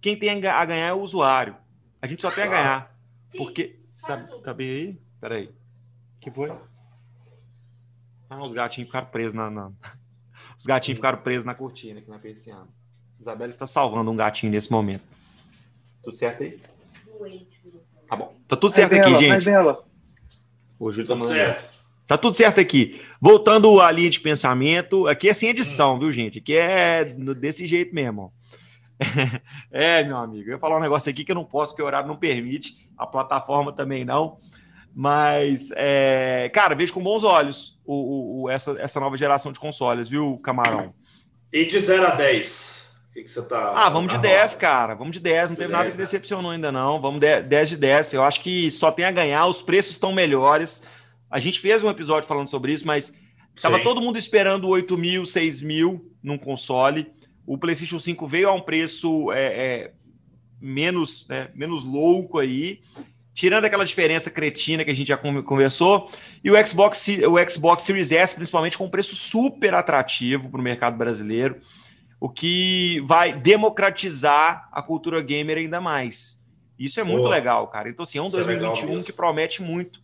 quem 0.00 0.16
tem 0.16 0.30
a 0.30 0.64
ganhar 0.64 0.88
é 0.88 0.92
o 0.92 1.00
usuário. 1.00 1.56
A 2.00 2.06
gente 2.06 2.22
só 2.22 2.30
tem 2.30 2.44
a 2.44 2.48
ganhar. 2.48 2.96
Sim. 3.28 3.38
Porque. 3.38 3.76
Tá, 4.06 4.16
tá 4.42 4.54
bem 4.54 4.68
aí? 4.68 4.98
Peraí. 5.20 5.50
que 6.20 6.30
foi? 6.30 6.50
Ah, 8.28 8.42
os 8.42 8.52
gatinhos 8.52 8.88
ficaram 8.88 9.06
presos 9.08 9.34
na, 9.34 9.50
na... 9.50 9.70
Os 10.56 10.66
gatinhos 10.66 10.98
ficaram 10.98 11.18
presos 11.18 11.44
na 11.44 11.54
cortina 11.54 12.00
aqui 12.00 12.10
na 12.10 12.18
persiana. 12.18 12.68
Isabela 13.18 13.50
está 13.50 13.66
salvando 13.66 14.10
um 14.10 14.16
gatinho 14.16 14.52
nesse 14.52 14.70
momento. 14.70 15.02
Tudo 16.02 16.16
certo 16.16 16.42
aí? 16.42 16.60
Tá 18.08 18.14
bom. 18.16 18.34
Tá 18.46 18.56
tudo 18.56 18.72
certo 18.72 18.94
aqui, 18.94 19.14
gente. 19.16 19.44
Bela. 19.44 19.84
O 20.78 20.92
Júlio 20.92 21.08
tá 21.08 21.14
tudo 21.14 21.26
certo. 21.26 21.80
Tá 22.06 22.18
tudo 22.18 22.34
certo 22.34 22.60
aqui. 22.60 23.00
Voltando 23.20 23.80
à 23.80 23.90
linha 23.90 24.10
de 24.10 24.20
pensamento, 24.20 25.06
aqui 25.06 25.28
é 25.28 25.32
sem 25.32 25.50
edição, 25.50 25.98
viu, 25.98 26.10
gente? 26.10 26.38
Aqui 26.38 26.56
é 26.56 27.04
desse 27.04 27.66
jeito 27.66 27.94
mesmo. 27.94 28.32
É, 29.72 30.02
meu 30.02 30.16
amigo, 30.16 30.48
eu 30.48 30.54
ia 30.54 30.58
falar 30.58 30.76
um 30.76 30.80
negócio 30.80 31.08
aqui 31.08 31.24
que 31.24 31.30
eu 31.30 31.36
não 31.36 31.44
posso, 31.44 31.72
porque 31.72 31.82
o 31.82 31.86
horário 31.86 32.08
não 32.08 32.16
permite, 32.16 32.86
a 32.98 33.06
plataforma 33.06 33.72
também 33.72 34.04
não. 34.04 34.38
Mas, 34.94 35.70
é, 35.76 36.50
cara, 36.52 36.74
vejo 36.74 36.92
com 36.92 37.02
bons 37.02 37.22
olhos 37.22 37.78
o, 37.84 38.42
o, 38.42 38.50
essa, 38.50 38.76
essa 38.78 39.00
nova 39.00 39.16
geração 39.16 39.52
de 39.52 39.60
consoles, 39.60 40.08
viu, 40.08 40.38
Camarão? 40.38 40.92
E 41.52 41.64
de 41.64 41.78
0 41.78 42.06
a 42.06 42.10
10? 42.10 42.90
O 43.10 43.12
que, 43.12 43.22
que 43.22 43.30
você 43.30 43.42
tá. 43.42 43.72
Ah, 43.74 43.88
vamos 43.88 44.12
de 44.12 44.18
10, 44.18 44.54
cara. 44.54 44.94
Vamos 44.94 45.12
de 45.12 45.20
10. 45.20 45.50
Não 45.50 45.56
teve 45.56 45.68
10, 45.68 45.72
nada 45.72 45.90
que 45.90 45.96
né? 45.96 46.02
decepcionou 46.04 46.52
ainda, 46.52 46.70
não. 46.70 47.00
Vamos 47.00 47.20
de 47.20 47.42
10 47.42 47.70
de 47.70 47.76
10. 47.76 48.14
Eu 48.14 48.22
acho 48.22 48.40
que 48.40 48.70
só 48.70 48.92
tem 48.92 49.04
a 49.04 49.10
ganhar, 49.10 49.46
os 49.46 49.60
preços 49.60 49.92
estão 49.92 50.12
melhores. 50.12 50.82
A 51.28 51.40
gente 51.40 51.60
fez 51.60 51.82
um 51.82 51.90
episódio 51.90 52.28
falando 52.28 52.48
sobre 52.48 52.72
isso, 52.72 52.86
mas 52.86 53.12
estava 53.54 53.80
todo 53.80 54.00
mundo 54.00 54.16
esperando 54.16 54.68
8 54.68 54.96
mil, 54.96 55.26
6 55.26 55.60
mil 55.60 56.12
num 56.22 56.38
console. 56.38 57.10
O 57.44 57.58
PlayStation 57.58 57.98
5 57.98 58.26
veio 58.28 58.48
a 58.48 58.52
um 58.52 58.60
preço 58.60 59.32
é, 59.32 59.44
é, 59.44 59.92
menos, 60.60 61.26
né, 61.28 61.50
menos 61.54 61.84
louco 61.84 62.38
aí 62.38 62.80
tirando 63.34 63.64
aquela 63.64 63.84
diferença 63.84 64.30
cretina 64.30 64.84
que 64.84 64.90
a 64.90 64.94
gente 64.94 65.08
já 65.08 65.16
conversou, 65.16 66.10
e 66.42 66.50
o 66.50 66.66
Xbox, 66.66 67.06
o 67.08 67.50
Xbox 67.50 67.82
Series 67.84 68.12
S, 68.12 68.34
principalmente, 68.34 68.76
com 68.76 68.84
um 68.84 68.90
preço 68.90 69.14
super 69.14 69.74
atrativo 69.74 70.48
para 70.50 70.60
o 70.60 70.62
mercado 70.62 70.96
brasileiro, 70.96 71.60
o 72.20 72.28
que 72.28 73.00
vai 73.04 73.32
democratizar 73.32 74.68
a 74.70 74.82
cultura 74.82 75.22
gamer 75.22 75.56
ainda 75.56 75.80
mais. 75.80 76.38
Isso 76.78 77.00
é 77.00 77.04
muito 77.04 77.22
Boa. 77.22 77.34
legal, 77.34 77.66
cara. 77.68 77.88
Então, 77.88 78.02
assim, 78.02 78.18
é 78.18 78.22
um 78.22 78.26
Isso 78.26 78.36
2021 78.36 78.98
é 78.98 79.02
que 79.02 79.12
promete 79.12 79.62
muito. 79.62 80.00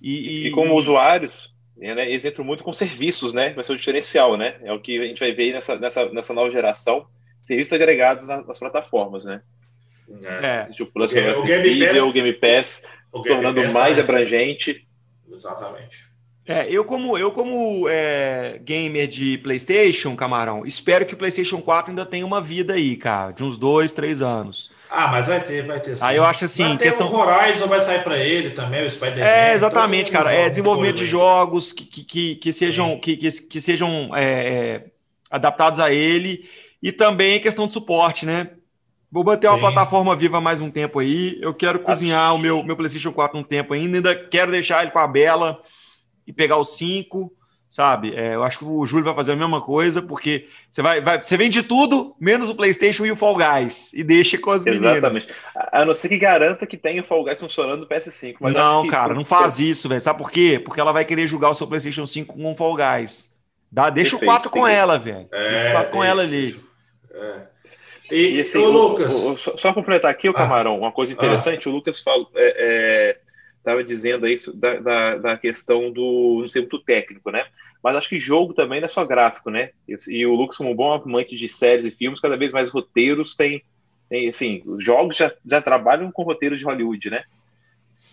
E, 0.00 0.10
e... 0.10 0.46
e 0.48 0.50
como 0.50 0.74
usuários, 0.74 1.52
né, 1.76 2.08
eles 2.10 2.24
entram 2.24 2.44
muito 2.44 2.64
com 2.64 2.72
serviços, 2.72 3.32
né? 3.32 3.52
Vai 3.52 3.64
ser 3.64 3.72
o 3.72 3.76
diferencial, 3.76 4.36
né? 4.36 4.56
É 4.62 4.72
o 4.72 4.80
que 4.80 5.00
a 5.00 5.04
gente 5.04 5.20
vai 5.20 5.32
ver 5.32 5.52
nessa, 5.52 5.76
nessa, 5.78 6.08
nessa 6.10 6.34
nova 6.34 6.50
geração, 6.50 7.06
serviços 7.42 7.72
agregados 7.72 8.26
nas, 8.26 8.46
nas 8.46 8.58
plataformas, 8.58 9.24
né? 9.24 9.42
É. 10.22 10.66
O 10.80 10.86
Plus 10.86 11.12
é, 11.12 11.32
o 11.32 11.42
Game 11.42 11.86
Pass, 11.86 11.98
o 12.02 12.12
Game 12.12 12.32
Pass 12.32 12.82
o 13.12 13.20
se 13.20 13.28
tornando 13.28 13.62
Pass 13.62 13.72
mais 13.72 13.98
é. 13.98 14.00
abrangente. 14.00 14.86
Exatamente. 15.30 16.12
É, 16.44 16.66
eu 16.68 16.84
como, 16.84 17.16
eu 17.16 17.30
como 17.30 17.88
é, 17.88 18.58
gamer 18.64 19.06
de 19.06 19.38
PlayStation, 19.38 20.16
Camarão, 20.16 20.66
espero 20.66 21.06
que 21.06 21.14
o 21.14 21.16
PlayStation 21.16 21.62
4 21.62 21.90
ainda 21.90 22.04
tenha 22.04 22.26
uma 22.26 22.40
vida 22.40 22.74
aí, 22.74 22.96
cara, 22.96 23.30
de 23.30 23.44
uns 23.44 23.56
dois, 23.56 23.92
três 23.92 24.20
anos. 24.20 24.68
Ah, 24.90 25.06
mas 25.06 25.28
vai 25.28 25.40
ter, 25.40 25.64
vai 25.64 25.78
ter. 25.78 25.96
Sim. 25.96 26.04
Aí 26.04 26.16
eu 26.16 26.24
acho 26.24 26.44
assim, 26.44 26.64
vai 26.64 26.76
ter 26.76 26.84
questão... 26.88 27.06
o 27.06 27.14
Horizon 27.14 27.68
vai 27.68 27.80
sair 27.80 28.02
para 28.02 28.18
ele 28.18 28.50
também, 28.50 28.82
o 28.82 28.90
Spider-Man. 28.90 29.24
É, 29.24 29.54
exatamente, 29.54 30.10
cara. 30.10 30.32
É 30.32 30.50
desenvolvimento 30.50 30.96
de 30.96 31.06
jogos 31.06 31.72
que, 31.72 31.84
que, 31.84 32.34
que, 32.34 32.52
sejam, 32.52 32.98
que, 32.98 33.16
que, 33.16 33.30
que 33.30 33.60
sejam 33.60 34.10
é, 34.14 34.24
é, 34.24 34.84
adaptados 35.30 35.78
a 35.78 35.92
ele 35.92 36.50
e 36.82 36.90
também 36.90 37.40
questão 37.40 37.66
de 37.66 37.72
suporte, 37.72 38.26
né? 38.26 38.50
Vou 39.12 39.22
manter 39.22 39.46
Sim. 39.46 39.52
uma 39.52 39.60
plataforma 39.60 40.16
viva 40.16 40.40
mais 40.40 40.62
um 40.62 40.70
tempo 40.70 40.98
aí. 40.98 41.36
Eu 41.42 41.52
quero 41.52 41.80
cozinhar 41.80 42.34
o 42.34 42.38
meu, 42.38 42.64
meu 42.64 42.74
PlayStation 42.74 43.12
4 43.12 43.38
um 43.38 43.44
tempo 43.44 43.74
ainda. 43.74 43.98
Ainda 43.98 44.14
quero 44.14 44.50
deixar 44.50 44.80
ele 44.82 44.90
com 44.90 44.98
a 44.98 45.06
Bela 45.06 45.60
e 46.26 46.32
pegar 46.32 46.56
o 46.56 46.64
5. 46.64 47.30
sabe? 47.68 48.14
É, 48.14 48.34
eu 48.34 48.42
acho 48.42 48.58
que 48.58 48.64
o 48.64 48.86
Júlio 48.86 49.04
vai 49.04 49.14
fazer 49.14 49.32
a 49.32 49.36
mesma 49.36 49.60
coisa, 49.60 50.00
porque 50.00 50.48
você 50.70 50.80
vai, 50.80 51.02
vai 51.02 51.20
você 51.20 51.36
vende 51.36 51.62
tudo, 51.62 52.16
menos 52.18 52.48
o 52.48 52.54
PlayStation 52.54 53.04
e 53.04 53.12
o 53.12 53.16
Fall 53.16 53.36
Guys, 53.36 53.92
e 53.92 54.02
deixa 54.02 54.38
com 54.38 54.50
as 54.50 54.64
meninas. 54.64 54.96
Exatamente. 54.96 55.26
A 55.54 55.84
não 55.84 55.94
ser 55.94 56.08
que 56.08 56.18
garanta 56.18 56.66
que 56.66 56.78
tenha 56.78 57.02
o 57.02 57.06
Fall 57.06 57.22
Guys 57.22 57.38
funcionando 57.38 57.80
no 57.80 57.86
PS5. 57.86 58.36
Mas 58.40 58.54
não, 58.54 58.86
cara, 58.86 59.12
não 59.12 59.26
faz 59.26 59.58
isso, 59.58 59.90
velho. 59.90 60.00
Sabe 60.00 60.18
por 60.18 60.30
quê? 60.30 60.58
Porque 60.58 60.80
ela 60.80 60.92
vai 60.92 61.04
querer 61.04 61.26
jogar 61.26 61.50
o 61.50 61.54
seu 61.54 61.66
PlayStation 61.66 62.06
5 62.06 62.34
com 62.34 62.52
o 62.52 62.56
Fall 62.56 62.76
Guys. 62.76 63.30
Dá, 63.70 63.90
deixa 63.90 64.18
Perfeito, 64.18 64.30
o 64.30 64.34
4 64.34 64.50
com 64.50 64.66
ela, 64.66 64.98
velho. 64.98 65.28
É, 65.32 65.68
o 65.68 65.72
4 65.72 65.90
com 65.92 66.02
ela 66.02 66.22
ali. 66.22 66.54
É. 67.10 67.51
E, 68.10 68.36
e 68.36 68.40
assim, 68.40 68.58
o, 68.58 68.70
Lucas. 68.70 69.12
O, 69.12 69.32
o, 69.32 69.38
só, 69.38 69.56
só 69.56 69.72
completar 69.72 70.10
aqui, 70.10 70.28
o 70.28 70.32
ah. 70.32 70.34
Camarão, 70.34 70.78
uma 70.78 70.92
coisa 70.92 71.12
interessante, 71.12 71.66
ah. 71.66 71.70
o 71.70 71.74
Lucas 71.74 72.00
falou. 72.00 72.30
É, 72.34 73.16
é 73.18 73.32
estava 73.62 73.82
dizendo 73.84 74.26
aí 74.26 74.36
da, 74.54 74.74
da, 74.80 75.16
da, 75.16 75.38
questão 75.38 75.90
do 75.90 76.40
não 76.42 76.48
sei 76.48 76.62
muito 76.62 76.80
técnico, 76.80 77.30
né? 77.30 77.46
Mas 77.82 77.96
acho 77.96 78.08
que 78.08 78.18
jogo 78.18 78.52
também 78.52 78.80
não 78.80 78.86
é 78.86 78.88
só 78.88 79.04
gráfico, 79.04 79.50
né? 79.50 79.70
E, 79.88 79.96
e 80.08 80.26
o 80.26 80.34
Lucas, 80.34 80.56
como 80.56 80.70
um 80.70 80.74
bom 80.74 80.92
amante 80.92 81.36
de 81.36 81.48
séries 81.48 81.84
e 81.84 81.90
filmes, 81.92 82.20
cada 82.20 82.36
vez 82.36 82.50
mais 82.50 82.68
roteiros 82.68 83.36
tem, 83.36 83.62
tem 84.10 84.28
assim, 84.28 84.62
os 84.66 84.84
jogos 84.84 85.16
já, 85.16 85.32
já 85.46 85.62
trabalham 85.62 86.10
com 86.10 86.24
roteiros 86.24 86.58
de 86.58 86.64
Hollywood, 86.64 87.08
né? 87.08 87.22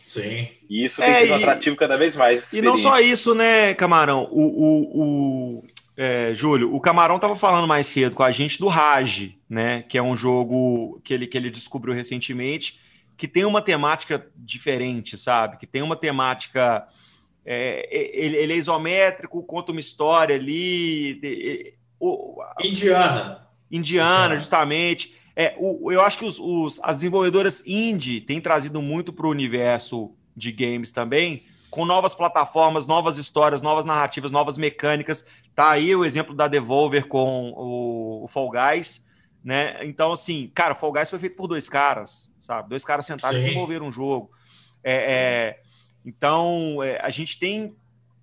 Sim. 0.07 0.47
E 0.69 0.85
isso 0.85 1.01
tem 1.01 1.09
é, 1.09 1.21
sido 1.21 1.31
e, 1.31 1.33
atrativo 1.33 1.75
cada 1.75 1.97
vez 1.97 2.15
mais. 2.15 2.53
E 2.53 2.61
não 2.61 2.77
só 2.77 2.99
isso, 2.99 3.33
né, 3.33 3.73
Camarão? 3.73 4.27
O, 4.31 4.43
o, 4.43 5.01
o 5.01 5.63
é, 6.01 6.33
Júlio, 6.33 6.73
o 6.73 6.79
Camarão 6.79 7.17
estava 7.17 7.35
falando 7.35 7.67
mais 7.67 7.85
cedo 7.85 8.15
com 8.15 8.23
a 8.23 8.31
gente 8.31 8.57
do 8.57 8.69
Rage, 8.69 9.37
né? 9.49 9.81
Que 9.83 9.97
é 9.97 10.01
um 10.01 10.15
jogo 10.15 11.01
que 11.03 11.13
ele, 11.13 11.27
que 11.27 11.37
ele 11.37 11.49
descobriu 11.49 11.93
recentemente 11.93 12.79
que 13.19 13.27
tem 13.27 13.43
uma 13.43 13.61
temática 13.61 14.25
diferente, 14.33 15.17
sabe? 15.17 15.57
Que 15.57 15.67
tem 15.67 15.81
uma 15.81 15.97
temática. 15.97 16.87
É, 17.45 17.89
ele, 17.91 18.37
ele, 18.37 18.53
é 18.53 18.55
isométrico, 18.55 19.43
conta 19.43 19.73
uma 19.73 19.81
história 19.81 20.37
ali. 20.37 21.15
De, 21.15 21.73
o, 21.99 22.41
Indiana. 22.63 23.45
Indiana, 23.69 24.39
justamente. 24.39 25.13
É, 25.35 25.53
o, 25.59 25.91
eu 25.91 26.01
acho 26.01 26.17
que 26.17 26.23
os, 26.23 26.39
os, 26.39 26.79
as 26.81 26.97
desenvolvedoras 26.97 27.61
indie 27.65 28.21
têm 28.21 28.39
trazido 28.39 28.81
muito 28.81 29.11
para 29.11 29.27
o 29.27 29.31
universo 29.31 30.15
de 30.33 30.53
games 30.53 30.93
também, 30.93 31.43
com 31.69 31.85
novas 31.85 32.15
plataformas, 32.15 32.87
novas 32.87 33.17
histórias, 33.17 33.61
novas 33.61 33.85
narrativas, 33.85 34.31
novas 34.31 34.57
mecânicas. 34.57 35.25
Tá 35.55 35.71
aí 35.71 35.95
o 35.95 36.03
exemplo 36.03 36.33
da 36.33 36.47
Devolver 36.47 37.07
com 37.07 37.51
o, 37.51 38.23
o 38.23 38.27
Fall 38.27 38.49
Guys 38.49 39.07
né? 39.43 39.85
Então, 39.85 40.11
assim, 40.11 40.51
cara, 40.53 40.75
Fall 40.75 40.91
Guys 40.91 41.09
foi 41.09 41.19
feito 41.19 41.35
por 41.35 41.47
dois 41.47 41.69
caras, 41.69 42.33
sabe? 42.39 42.69
Dois 42.69 42.83
caras 42.83 43.05
sentados 43.05 43.37
e 43.39 43.43
desenvolveram 43.43 43.87
um 43.87 43.91
jogo. 43.91 44.31
É, 44.83 44.93
é, 44.93 45.59
então, 46.05 46.83
é, 46.83 46.99
a 47.01 47.09
gente 47.09 47.39
tem. 47.39 47.75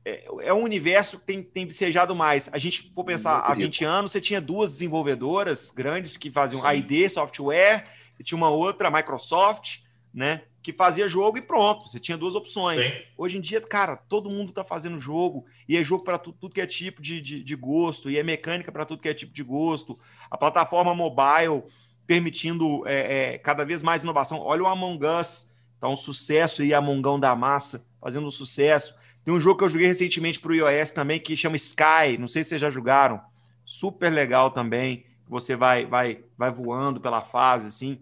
É, 0.05 0.25
é, 0.43 0.55
um 0.55 0.63
universo 0.63 1.19
que 1.19 1.27
tem, 1.27 1.43
tem 1.43 1.67
vicejado 1.67 2.15
mais. 2.15 2.49
A 2.53 2.59
gente 2.59 2.93
for 2.95 3.05
pensar, 3.05 3.41
há 3.41 3.55
20 3.55 3.85
anos, 3.85 4.13
você 4.13 4.21
tinha 4.21 4.41
duas 4.41 4.73
desenvolvedoras 4.73 5.71
grandes 5.71 6.17
que 6.17 6.31
faziam 6.31 6.63
Sim. 6.63 6.69
ID 6.77 7.11
Software, 7.11 7.85
e 8.19 8.23
tinha 8.23 8.39
uma 8.39 8.51
outra, 8.51 8.91
Microsoft, 8.91 9.79
né? 10.17 10.43
que 10.67 10.73
fazia 10.73 11.07
jogo 11.07 11.39
e 11.39 11.41
pronto, 11.41 11.87
você 11.87 12.01
tinha 12.01 12.19
duas 12.19 12.35
opções. 12.35 12.81
Sim. 12.81 13.03
Hoje 13.17 13.39
em 13.39 13.41
dia, 13.41 13.61
cara, 13.61 13.97
todo 13.97 14.29
mundo 14.29 14.49
está 14.49 14.65
fazendo 14.65 14.99
jogo, 14.99 15.47
e 15.69 15.77
é 15.77 15.85
jogo 15.85 16.03
para 16.03 16.19
tudo, 16.19 16.37
tudo, 16.41 16.53
que 16.53 16.61
é 16.61 16.67
tipo 16.67 17.01
de, 17.01 17.21
de, 17.21 17.45
de 17.45 17.55
gosto, 17.55 18.11
e 18.11 18.19
é 18.19 18.23
mecânica 18.25 18.73
para 18.73 18.85
tudo 18.85 19.01
que 19.01 19.09
é 19.09 19.15
tipo 19.15 19.33
de 19.33 19.45
gosto. 19.45 19.97
A 20.29 20.37
plataforma 20.37 20.93
mobile 20.93 21.63
permitindo 22.05 22.83
é, 22.85 23.35
é, 23.35 23.39
cada 23.39 23.65
vez 23.65 23.81
mais 23.81 24.03
inovação. 24.03 24.41
Olha 24.41 24.65
o 24.65 24.67
Among 24.67 25.07
Us, 25.07 25.55
tá 25.79 25.89
um 25.89 25.95
sucesso 25.95 26.63
aí, 26.63 26.75
Amongão 26.75 27.21
da 27.21 27.37
Massa, 27.37 27.87
fazendo 28.01 28.27
um 28.27 28.33
sucesso. 28.33 28.93
Tem 29.25 29.33
um 29.33 29.39
jogo 29.39 29.59
que 29.59 29.65
eu 29.67 29.69
joguei 29.69 29.87
recentemente 29.87 30.41
para 30.41 30.51
o 30.51 30.55
iOS 30.57 30.91
também, 30.91 31.21
que 31.21 31.37
chama 31.37 31.55
Sky, 31.55 32.19
não 32.19 32.27
sei 32.27 32.43
se 32.43 32.49
vocês 32.49 32.61
já 32.61 32.71
jogaram. 32.71 33.21
Super 33.65 34.13
legal 34.13 34.51
também, 34.51 35.07
você 35.29 35.55
vai, 35.55 35.87
vai, 35.87 36.25
vai 36.37 36.51
voando 36.51 37.01
pela 37.01 37.23
fase, 37.23 37.69
assim. 37.69 38.01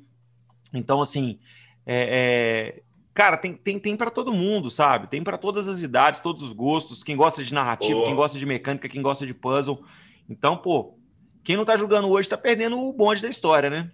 Então, 0.73 1.03
assim, 1.03 1.39
é, 1.87 2.75
é, 2.77 2.83
cara, 3.13 3.37
tem, 3.37 3.55
tem, 3.55 3.79
tem 3.79 3.97
para 3.97 4.11
todo 4.11 4.33
mundo, 4.33 4.71
sabe? 4.71 5.09
Tem 5.09 5.23
para 5.23 5.39
todas 5.39 5.69
as 5.69 5.81
idades, 5.81 6.21
todos 6.21 6.43
os 6.43 6.53
gostos. 6.53 7.03
Quem 7.03 7.17
gosta 7.17 7.43
de 7.45 7.53
narrativa, 7.53 8.03
quem 8.03 8.15
gosta 8.15 8.39
de 8.39 8.47
mecânica, 8.47 8.89
quem 8.89 9.03
gosta 9.03 9.27
de 9.27 9.35
puzzle. 9.35 9.83
Então, 10.29 10.57
pô, 10.57 10.95
quem 11.43 11.57
não 11.57 11.65
tá 11.65 11.77
jogando 11.77 12.09
hoje 12.09 12.29
tá 12.29 12.39
perdendo 12.39 12.79
o 12.79 12.93
bonde 12.93 13.23
da 13.23 13.29
história, 13.29 13.69
né? 13.69 13.91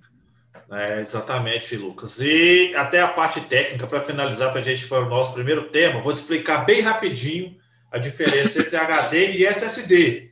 É, 0.71 1.01
exatamente, 1.01 1.77
Lucas. 1.77 2.21
E 2.21 2.73
até 2.77 3.01
a 3.01 3.09
parte 3.09 3.41
técnica, 3.41 3.87
para 3.87 4.01
finalizar, 4.01 4.51
para 4.51 4.61
a 4.61 4.65
gente 4.65 4.87
para 4.87 5.05
o 5.05 5.09
nosso 5.09 5.33
primeiro 5.35 5.69
tema, 5.69 6.01
vou 6.01 6.13
te 6.13 6.17
explicar 6.17 6.65
bem 6.65 6.81
rapidinho 6.81 7.57
a 7.91 7.99
diferença 7.99 8.61
entre 8.61 8.77
HD 8.77 9.33
e 9.33 9.47
SSD. 9.47 10.31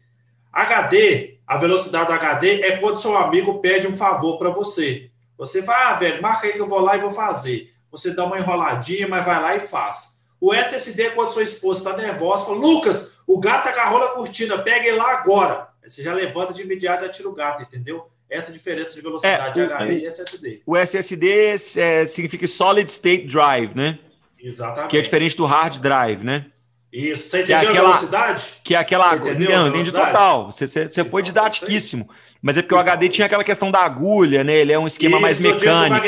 HD, 0.52 1.38
a 1.46 1.56
velocidade 1.56 2.06
do 2.06 2.12
HD 2.12 2.62
é 2.62 2.76
quando 2.76 3.00
seu 3.00 3.16
amigo 3.16 3.60
pede 3.60 3.88
um 3.88 3.92
favor 3.92 4.38
para 4.38 4.50
você. 4.50 5.10
Você 5.38 5.62
vai, 5.62 5.80
ah, 5.84 5.94
velho, 5.94 6.20
marca 6.20 6.46
aí 6.46 6.52
que 6.52 6.60
eu 6.60 6.68
vou 6.68 6.80
lá 6.80 6.96
e 6.96 7.00
vou 7.00 7.12
fazer. 7.12 7.72
Você 7.90 8.10
dá 8.10 8.26
uma 8.26 8.38
enroladinha, 8.38 9.08
mas 9.08 9.24
vai 9.24 9.40
lá 9.40 9.56
e 9.56 9.60
faz. 9.60 10.18
O 10.40 10.52
SSD, 10.52 11.10
quando 11.10 11.32
sua 11.32 11.42
esposa 11.42 11.80
está 11.80 11.96
nervosa, 11.96 12.44
fala: 12.44 12.58
Lucas, 12.58 13.14
o 13.26 13.40
gato 13.40 13.68
agarrou 13.68 14.00
na 14.00 14.08
cortina, 14.08 14.58
pega 14.58 14.86
ele 14.86 14.96
lá 14.96 15.18
agora. 15.18 15.68
Aí 15.82 15.90
você 15.90 16.02
já 16.02 16.12
levanta 16.12 16.52
de 16.52 16.62
imediato 16.62 17.04
e 17.04 17.08
tira 17.08 17.28
o 17.28 17.34
gato, 17.34 17.62
entendeu? 17.62 18.08
Essa 18.28 18.52
diferença 18.52 18.94
de 18.94 19.00
velocidade 19.00 19.58
é, 19.58 19.66
de 19.66 19.72
HD 19.72 19.98
e 20.00 20.06
SSD. 20.06 20.62
O 20.66 20.76
SSD 20.76 21.56
é, 21.76 22.04
significa 22.04 22.46
Solid 22.46 22.90
State 22.90 23.26
Drive, 23.26 23.74
né? 23.74 23.98
Exatamente. 24.38 24.90
Que 24.90 24.98
é 24.98 25.00
diferente 25.00 25.36
do 25.36 25.46
hard 25.46 25.78
drive, 25.78 26.22
né? 26.22 26.46
Isso, 26.92 27.28
você 27.28 27.42
entendeu 27.42 27.60
que 27.60 27.66
é 27.66 27.70
aquela, 27.70 27.88
a 27.88 27.92
velocidade? 27.92 28.44
Que 28.64 28.74
é 28.74 28.78
aquela. 28.78 29.16
Não, 29.16 29.68
entendi 29.68 29.92
total. 29.92 30.46
Você, 30.46 30.66
você, 30.66 30.88
você 30.88 31.04
foi 31.04 31.22
didatiquíssimo. 31.22 32.08
Mas 32.40 32.56
é 32.56 32.62
porque 32.62 32.74
o 32.74 32.78
HD 32.78 33.08
tinha 33.08 33.26
aquela 33.26 33.44
questão 33.44 33.70
da 33.70 33.80
agulha, 33.80 34.44
né? 34.44 34.56
Ele 34.56 34.72
é 34.72 34.78
um 34.78 34.86
esquema 34.86 35.16
Isso, 35.16 35.22
mais 35.22 35.38
mecânico. 35.38 36.06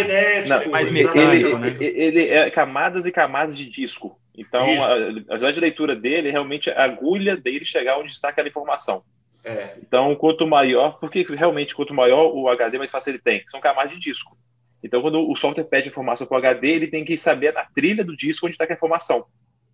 Não, 0.48 0.70
mais 0.70 0.90
mecânico, 0.90 1.48
ele, 1.48 1.54
né? 1.56 1.76
ele 1.80 2.28
é 2.28 2.50
camadas 2.50 3.04
e 3.04 3.12
camadas 3.12 3.58
de 3.58 3.68
disco. 3.68 4.18
Então, 4.36 4.64
a, 4.82 5.34
a 5.34 5.52
de 5.52 5.60
leitura 5.60 5.94
dele, 5.94 6.30
realmente 6.30 6.70
a 6.70 6.84
agulha 6.84 7.36
dele 7.36 7.64
chegar 7.64 7.98
onde 7.98 8.12
está 8.12 8.28
aquela 8.28 8.48
informação. 8.48 9.02
É. 9.44 9.74
Então, 9.82 10.14
quanto 10.14 10.46
maior, 10.46 10.98
porque 10.98 11.26
realmente 11.34 11.74
quanto 11.74 11.94
maior 11.94 12.30
o 12.32 12.48
HD, 12.48 12.78
mais 12.78 12.90
fácil 12.90 13.10
ele 13.10 13.18
tem. 13.18 13.42
São 13.48 13.60
camadas 13.60 13.92
de 13.92 13.98
disco. 13.98 14.38
Então, 14.82 15.02
quando 15.02 15.28
o 15.28 15.36
software 15.36 15.64
pede 15.64 15.88
informação 15.88 16.26
para 16.26 16.36
o 16.36 16.38
HD, 16.38 16.68
ele 16.68 16.86
tem 16.86 17.04
que 17.04 17.18
saber 17.18 17.52
na 17.52 17.64
trilha 17.64 18.04
do 18.04 18.16
disco 18.16 18.46
onde 18.46 18.54
está 18.54 18.64
a 18.64 18.72
informação. 18.72 19.26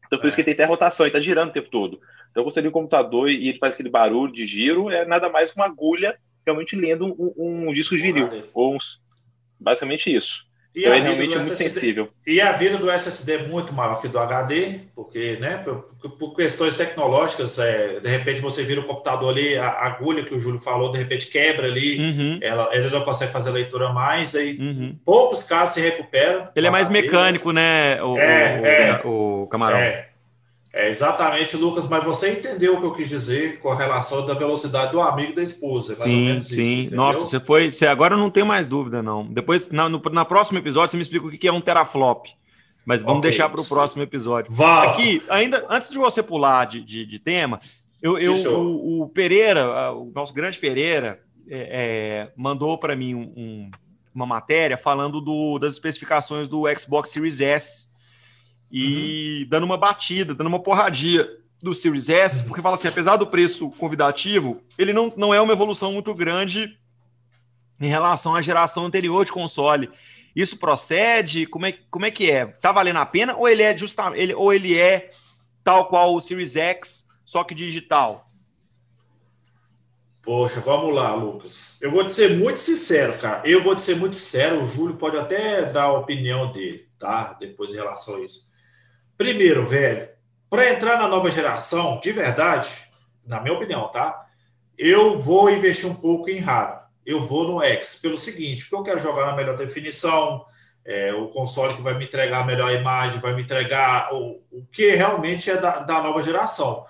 Então, 0.06 0.18
por 0.18 0.26
é. 0.26 0.28
isso 0.28 0.36
que 0.36 0.42
ele 0.42 0.54
tem 0.54 0.54
até 0.54 0.64
rotação, 0.64 1.04
ele 1.06 1.10
está 1.10 1.20
girando 1.20 1.50
o 1.50 1.52
tempo 1.52 1.68
todo. 1.70 2.00
Então, 2.30 2.44
você 2.44 2.60
liga 2.60 2.70
um 2.70 2.80
computador 2.80 3.30
e 3.30 3.48
ele 3.48 3.58
faz 3.58 3.74
aquele 3.74 3.90
barulho 3.90 4.32
de 4.32 4.46
giro, 4.46 4.90
é 4.90 5.04
nada 5.04 5.28
mais 5.28 5.50
que 5.50 5.56
uma 5.58 5.66
agulha 5.66 6.18
realmente 6.44 6.76
lendo 6.76 7.06
um, 7.06 7.68
um 7.68 7.72
disco 7.72 7.96
de 7.96 8.02
vinil. 8.02 8.28
Ou 8.54 8.76
uns, 8.76 9.00
basicamente 9.58 10.14
isso. 10.14 10.45
E 10.76 10.80
então, 10.80 10.92
é 10.92 11.00
realmente 11.00 11.34
muito 11.34 11.38
SSD, 11.38 11.70
sensível. 11.70 12.08
E 12.26 12.38
a 12.38 12.52
vida 12.52 12.76
do 12.76 12.90
SSD 12.90 13.32
é 13.32 13.46
muito 13.48 13.72
maior 13.72 13.98
que 13.98 14.08
do 14.08 14.18
HD, 14.18 14.80
porque, 14.94 15.38
né, 15.40 15.64
por, 15.64 16.10
por 16.10 16.36
questões 16.36 16.74
tecnológicas, 16.74 17.58
é, 17.58 17.98
de 17.98 18.08
repente 18.10 18.42
você 18.42 18.62
vira 18.62 18.82
o 18.82 18.84
computador 18.84 19.30
ali, 19.30 19.56
a 19.56 19.70
agulha 19.70 20.22
que 20.22 20.34
o 20.34 20.38
Júlio 20.38 20.60
falou, 20.60 20.92
de 20.92 20.98
repente 20.98 21.28
quebra 21.28 21.66
ali, 21.66 21.98
uhum. 21.98 22.38
ela, 22.42 22.68
ele 22.76 22.90
não 22.90 23.00
consegue 23.00 23.32
fazer 23.32 23.48
a 23.48 23.54
leitura 23.54 23.88
mais, 23.88 24.36
aí 24.36 24.58
uhum. 24.58 24.94
poucos 25.02 25.42
casos 25.42 25.76
se 25.76 25.80
recuperam. 25.80 26.48
Ele 26.54 26.66
é 26.66 26.70
mais 26.70 26.88
HD, 26.88 27.00
mecânico, 27.00 27.46
mas... 27.46 27.54
né, 27.54 28.02
o, 28.02 28.18
é, 28.18 28.60
o, 28.60 28.66
é, 28.66 29.00
o, 29.02 29.42
o 29.44 29.46
camarão. 29.46 29.78
É. 29.78 30.10
É, 30.76 30.90
exatamente, 30.90 31.56
Lucas, 31.56 31.88
mas 31.88 32.04
você 32.04 32.32
entendeu 32.32 32.74
o 32.74 32.80
que 32.80 32.86
eu 32.86 32.92
quis 32.92 33.08
dizer 33.08 33.60
com 33.60 33.70
a 33.70 33.76
relação 33.76 34.26
da 34.26 34.34
velocidade 34.34 34.92
do 34.92 35.00
amigo 35.00 35.32
e 35.32 35.34
da 35.34 35.42
esposa. 35.42 35.94
É 35.94 35.96
sim, 35.96 36.40
sim. 36.42 36.84
Isso, 36.84 36.94
Nossa, 36.94 37.20
você 37.20 37.40
foi. 37.40 37.70
Você, 37.70 37.86
agora 37.86 38.14
eu 38.14 38.18
não 38.18 38.30
tenho 38.30 38.44
mais 38.44 38.68
dúvida, 38.68 39.02
não. 39.02 39.24
Depois, 39.24 39.70
na, 39.70 39.88
no 39.88 40.02
na 40.12 40.26
próximo 40.26 40.58
episódio, 40.58 40.90
você 40.90 40.98
me 40.98 41.02
explica 41.02 41.26
o 41.26 41.30
que 41.30 41.48
é 41.48 41.52
um 41.52 41.62
teraflop. 41.62 42.26
Mas 42.84 43.00
vamos 43.00 43.18
okay, 43.20 43.30
deixar 43.30 43.48
para 43.48 43.60
o 43.60 43.64
próximo 43.64 44.02
episódio. 44.02 44.52
Vá. 44.52 44.84
Aqui, 44.84 45.22
ainda 45.30 45.64
antes 45.70 45.88
de 45.88 45.96
você 45.96 46.22
pular 46.22 46.66
de, 46.66 46.82
de, 46.82 47.06
de 47.06 47.18
tema, 47.18 47.58
eu, 48.02 48.18
eu 48.18 48.34
o, 48.52 49.04
o, 49.04 49.08
Pereira, 49.08 49.92
o 49.94 50.12
nosso 50.14 50.34
grande 50.34 50.58
Pereira, 50.58 51.22
é, 51.48 52.28
é, 52.28 52.32
mandou 52.36 52.76
para 52.76 52.94
mim 52.94 53.14
um, 53.14 53.32
um, 53.34 53.70
uma 54.14 54.26
matéria 54.26 54.76
falando 54.76 55.22
do, 55.22 55.58
das 55.58 55.72
especificações 55.72 56.48
do 56.48 56.64
Xbox 56.78 57.08
Series 57.08 57.40
S 57.40 57.88
e 58.70 59.42
uhum. 59.42 59.48
dando 59.48 59.64
uma 59.64 59.76
batida, 59.76 60.34
dando 60.34 60.48
uma 60.48 60.62
porradia 60.62 61.28
do 61.62 61.74
Series 61.74 62.08
S, 62.08 62.42
porque 62.44 62.62
fala 62.62 62.74
assim, 62.74 62.88
apesar 62.88 63.16
do 63.16 63.26
preço 63.26 63.70
convidativo, 63.70 64.62
ele 64.76 64.92
não, 64.92 65.12
não 65.16 65.32
é 65.32 65.40
uma 65.40 65.52
evolução 65.52 65.92
muito 65.92 66.14
grande 66.14 66.78
em 67.80 67.88
relação 67.88 68.34
à 68.34 68.40
geração 68.40 68.86
anterior 68.86 69.24
de 69.24 69.32
console. 69.32 69.90
Isso 70.34 70.58
procede? 70.58 71.46
Como 71.46 71.66
é, 71.66 71.72
como 71.90 72.04
é 72.04 72.10
que 72.10 72.30
é? 72.30 72.46
Tá 72.46 72.72
valendo 72.72 72.98
a 72.98 73.06
pena 73.06 73.34
ou 73.34 73.48
ele 73.48 73.62
é 73.62 73.76
justamente 73.76 74.20
ele, 74.20 74.34
ou 74.34 74.52
ele 74.52 74.76
é 74.76 75.10
tal 75.64 75.88
qual 75.88 76.14
o 76.14 76.20
Series 76.20 76.56
X, 76.56 77.06
só 77.24 77.42
que 77.42 77.54
digital? 77.54 78.26
Poxa, 80.22 80.60
vamos 80.60 80.94
lá, 80.94 81.14
Lucas. 81.14 81.80
Eu 81.80 81.90
vou 81.90 82.04
te 82.04 82.12
ser 82.12 82.36
muito 82.36 82.58
sincero, 82.58 83.16
cara. 83.16 83.42
Eu 83.48 83.62
vou 83.62 83.76
te 83.76 83.82
ser 83.82 83.94
muito 83.94 84.16
sincero. 84.16 84.60
O 84.60 84.66
Júlio 84.66 84.96
pode 84.96 85.16
até 85.16 85.64
dar 85.66 85.84
a 85.84 85.92
opinião 85.92 86.52
dele, 86.52 86.88
tá? 86.98 87.36
Depois 87.38 87.72
em 87.72 87.76
relação 87.76 88.16
a 88.16 88.20
isso. 88.20 88.44
Primeiro, 89.16 89.66
velho, 89.66 90.08
para 90.50 90.70
entrar 90.70 90.98
na 90.98 91.08
nova 91.08 91.30
geração, 91.30 91.98
de 92.00 92.12
verdade, 92.12 92.68
na 93.26 93.40
minha 93.40 93.54
opinião, 93.54 93.88
tá? 93.88 94.26
Eu 94.76 95.18
vou 95.18 95.50
investir 95.50 95.88
um 95.88 95.94
pouco 95.94 96.28
em 96.28 96.38
hardware. 96.38 96.86
Eu 97.04 97.26
vou 97.26 97.48
no 97.48 97.62
X 97.62 97.96
pelo 97.96 98.16
seguinte, 98.16 98.62
porque 98.62 98.74
eu 98.76 98.82
quero 98.82 99.00
jogar 99.00 99.26
na 99.26 99.36
melhor 99.36 99.56
definição, 99.56 100.44
é, 100.84 101.12
o 101.14 101.28
console 101.28 101.74
que 101.74 101.82
vai 101.82 101.94
me 101.94 102.04
entregar 102.04 102.40
a 102.40 102.46
melhor 102.46 102.72
imagem, 102.72 103.20
vai 103.20 103.34
me 103.34 103.42
entregar 103.42 104.12
o, 104.14 104.40
o 104.52 104.66
que 104.70 104.90
realmente 104.90 105.50
é 105.50 105.56
da, 105.56 105.80
da 105.80 106.02
nova 106.02 106.22
geração. 106.22 106.84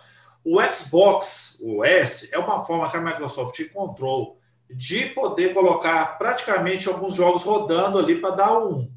O 0.45 0.61
Xbox, 0.75 1.59
o 1.62 1.85
S, 1.85 2.30
é 2.33 2.38
uma 2.38 2.64
forma 2.64 2.90
que 2.90 2.97
a 2.97 3.00
Microsoft 3.00 3.59
encontrou 3.61 4.38
de 4.68 5.06
poder 5.06 5.54
colocar 5.54 6.18
praticamente 6.18 6.88
alguns 6.88 7.14
jogos 7.14 7.45
rodando 7.45 7.99
ali 7.99 8.21
para 8.21 8.35
dar 8.35 8.59
um, 8.59 8.90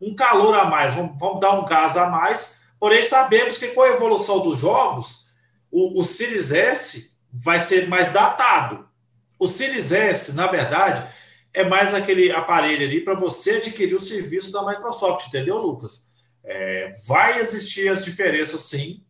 um, 0.00 0.14
calor 0.14 0.54
a 0.54 0.64
mais, 0.64 0.94
vamos, 0.94 1.18
vamos, 1.18 1.40
dar 1.40 1.52
um 1.52 1.64
gás 1.64 1.96
a 1.96 2.08
mais. 2.08 2.60
Porém, 2.78 3.02
sabemos 3.02 3.58
que 3.58 3.68
com 3.68 3.82
a 3.82 3.88
evolução 3.88 4.40
dos 4.40 4.58
jogos, 4.58 5.26
o, 5.70 6.00
o 6.00 6.04
Series 6.04 6.52
S 6.52 7.12
vai 7.32 7.60
ser 7.60 7.88
mais 7.88 8.10
datado. 8.10 8.88
O 9.38 9.48
Series 9.48 9.92
S, 9.92 10.32
na 10.34 10.46
verdade, 10.46 11.06
é 11.52 11.64
mais 11.64 11.94
aquele 11.94 12.30
aparelho 12.32 12.86
ali 12.86 13.00
para 13.00 13.14
você 13.14 13.52
adquirir 13.52 13.94
o 13.94 14.00
serviço 14.00 14.52
da 14.52 14.64
Microsoft, 14.64 15.26
entendeu, 15.26 15.58
Lucas? 15.58 16.06
É, 16.44 16.92
vai 17.06 17.40
existir 17.40 17.88
as 17.88 18.04
diferenças, 18.04 18.62
sim. 18.62 19.02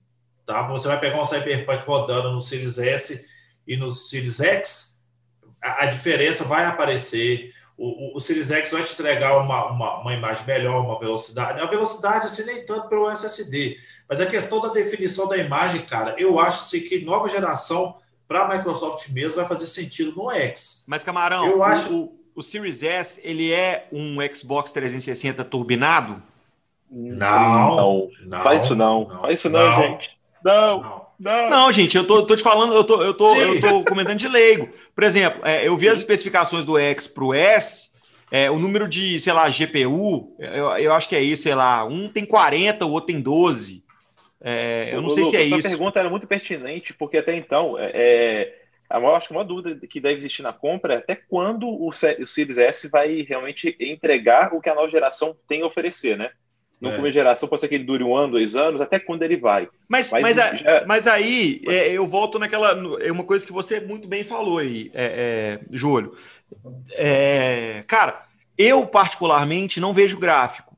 Tá? 0.46 0.66
Você 0.68 0.88
vai 0.88 0.98
pegar 0.98 1.20
um 1.20 1.26
Cyberpunk 1.26 1.84
rodando 1.86 2.32
no 2.32 2.40
Series 2.40 2.78
S 2.78 3.26
e 3.66 3.76
no 3.76 3.90
Series 3.90 4.40
X, 4.40 4.98
a, 5.62 5.84
a 5.84 5.86
diferença 5.86 6.44
vai 6.44 6.64
aparecer. 6.64 7.52
O, 7.78 8.14
o, 8.14 8.16
o, 8.16 8.20
Series 8.20 8.50
X 8.50 8.72
vai 8.72 8.82
te 8.82 8.92
entregar 8.92 9.38
uma, 9.38 9.66
uma, 9.66 10.00
uma, 10.00 10.12
imagem 10.12 10.44
melhor, 10.44 10.84
uma 10.84 10.98
velocidade. 10.98 11.60
A 11.60 11.66
velocidade, 11.66 12.26
assim, 12.26 12.44
nem 12.44 12.66
tanto 12.66 12.88
pelo 12.88 13.08
SSD. 13.08 13.78
Mas 14.08 14.20
a 14.20 14.26
questão 14.26 14.60
da 14.60 14.68
definição 14.68 15.28
da 15.28 15.36
imagem, 15.36 15.82
cara, 15.82 16.14
eu 16.18 16.40
acho 16.40 16.58
assim, 16.58 16.80
que 16.80 17.04
nova 17.04 17.28
geração 17.28 17.96
para 18.26 18.44
a 18.44 18.56
Microsoft 18.56 19.08
mesmo 19.10 19.36
vai 19.36 19.46
fazer 19.46 19.66
sentido 19.66 20.12
no 20.16 20.30
X. 20.30 20.84
Mas, 20.88 21.04
Camarão, 21.04 21.46
eu 21.46 21.62
acho... 21.62 21.94
o, 21.94 22.20
o 22.34 22.42
Series 22.42 22.82
S, 22.82 23.20
ele 23.22 23.52
é 23.52 23.86
um 23.92 24.16
Xbox 24.34 24.72
360 24.72 25.44
turbinado? 25.44 26.20
Não, 26.90 27.76
não, 27.76 28.10
não 28.22 28.42
faz 28.42 28.64
isso 28.64 28.74
não, 28.74 29.06
não 29.06 29.20
faz 29.20 29.38
isso 29.38 29.50
não, 29.50 29.70
não 29.70 29.82
gente. 29.82 30.18
Não, 30.42 30.80
não. 30.80 31.07
Não. 31.18 31.50
não, 31.50 31.72
gente, 31.72 31.96
eu 31.96 32.06
tô, 32.06 32.24
tô 32.24 32.36
te 32.36 32.42
falando, 32.42 32.72
eu 32.74 32.84
tô, 32.84 33.02
eu 33.02 33.12
tô, 33.12 33.34
eu 33.34 33.60
tô 33.60 33.84
comentando 33.84 34.18
de 34.18 34.28
leigo. 34.28 34.68
Por 34.94 35.02
exemplo, 35.02 35.40
é, 35.44 35.66
eu 35.66 35.76
vi 35.76 35.88
as 35.88 35.98
especificações 35.98 36.64
do 36.64 36.78
X 36.78 37.08
pro 37.08 37.34
S, 37.34 37.90
é, 38.30 38.50
o 38.50 38.58
número 38.58 38.88
de, 38.88 39.18
sei 39.18 39.32
lá, 39.32 39.48
GPU, 39.48 40.36
eu, 40.38 40.66
eu 40.76 40.94
acho 40.94 41.08
que 41.08 41.16
é 41.16 41.22
isso, 41.22 41.42
sei 41.42 41.54
lá, 41.54 41.84
um 41.84 42.08
tem 42.08 42.24
40, 42.24 42.86
o 42.86 42.92
outro 42.92 43.08
tem 43.08 43.20
12. 43.20 43.84
É, 44.40 44.90
eu 44.92 45.02
não 45.02 45.10
sei 45.10 45.24
Lu, 45.24 45.30
se 45.30 45.36
é 45.36 45.42
isso. 45.42 45.66
A 45.66 45.70
pergunta 45.70 45.98
era 45.98 46.10
muito 46.10 46.26
pertinente, 46.26 46.94
porque 46.94 47.18
até 47.18 47.34
então, 47.34 47.76
é, 47.78 47.90
é 47.94 48.58
a 48.88 48.98
maior, 48.98 49.16
acho 49.16 49.28
que 49.28 49.34
uma 49.34 49.44
dúvida 49.44 49.86
que 49.86 50.00
deve 50.00 50.18
existir 50.18 50.42
na 50.42 50.52
compra 50.52 50.94
é 50.94 50.96
até 50.98 51.16
quando 51.16 51.66
o, 51.66 51.88
o 51.88 51.92
Series 51.92 52.56
S 52.56 52.88
vai 52.88 53.22
realmente 53.22 53.76
entregar 53.80 54.54
o 54.54 54.60
que 54.60 54.70
a 54.70 54.74
nova 54.74 54.88
geração 54.88 55.36
tem 55.46 55.62
a 55.62 55.66
oferecer, 55.66 56.16
né? 56.16 56.30
No 56.80 57.06
é. 57.06 57.12
geração 57.12 57.48
pode 57.48 57.60
ser 57.60 57.68
que 57.68 57.74
ele 57.74 57.84
dure 57.84 58.04
um 58.04 58.16
ano, 58.16 58.32
dois 58.32 58.54
anos, 58.54 58.80
até 58.80 59.00
quando 59.00 59.22
ele 59.24 59.36
vai. 59.36 59.68
Mas, 59.88 60.12
mas, 60.12 60.22
mas, 60.22 60.36
já... 60.36 60.84
mas 60.86 61.06
aí 61.06 61.60
é, 61.66 61.90
eu 61.90 62.06
volto 62.06 62.38
naquela. 62.38 62.72
É 63.00 63.10
uma 63.10 63.24
coisa 63.24 63.44
que 63.44 63.52
você 63.52 63.80
muito 63.80 64.06
bem 64.06 64.22
falou 64.22 64.58
aí, 64.58 64.90
é, 64.94 65.60
é, 65.60 65.60
Júlio. 65.70 66.16
É, 66.92 67.82
cara, 67.88 68.26
eu 68.56 68.86
particularmente 68.86 69.80
não 69.80 69.92
vejo 69.92 70.18
gráfico. 70.18 70.76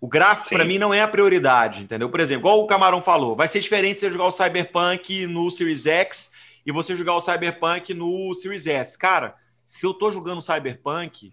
O 0.00 0.06
gráfico, 0.06 0.50
para 0.50 0.66
mim, 0.66 0.76
não 0.76 0.92
é 0.92 1.00
a 1.00 1.08
prioridade, 1.08 1.82
entendeu? 1.82 2.10
Por 2.10 2.20
exemplo, 2.20 2.42
igual 2.42 2.60
o 2.60 2.66
Camarão 2.66 3.00
falou, 3.00 3.34
vai 3.34 3.48
ser 3.48 3.60
diferente 3.60 4.02
você 4.02 4.10
jogar 4.10 4.26
o 4.26 4.30
Cyberpunk 4.30 5.26
no 5.26 5.50
Series 5.50 5.86
X 5.86 6.30
e 6.66 6.70
você 6.70 6.94
jogar 6.94 7.14
o 7.14 7.20
Cyberpunk 7.20 7.94
no 7.94 8.34
Series 8.34 8.66
S. 8.66 8.98
Cara, 8.98 9.34
se 9.66 9.86
eu 9.86 9.94
tô 9.94 10.10
jogando 10.10 10.42
Cyberpunk, 10.42 11.32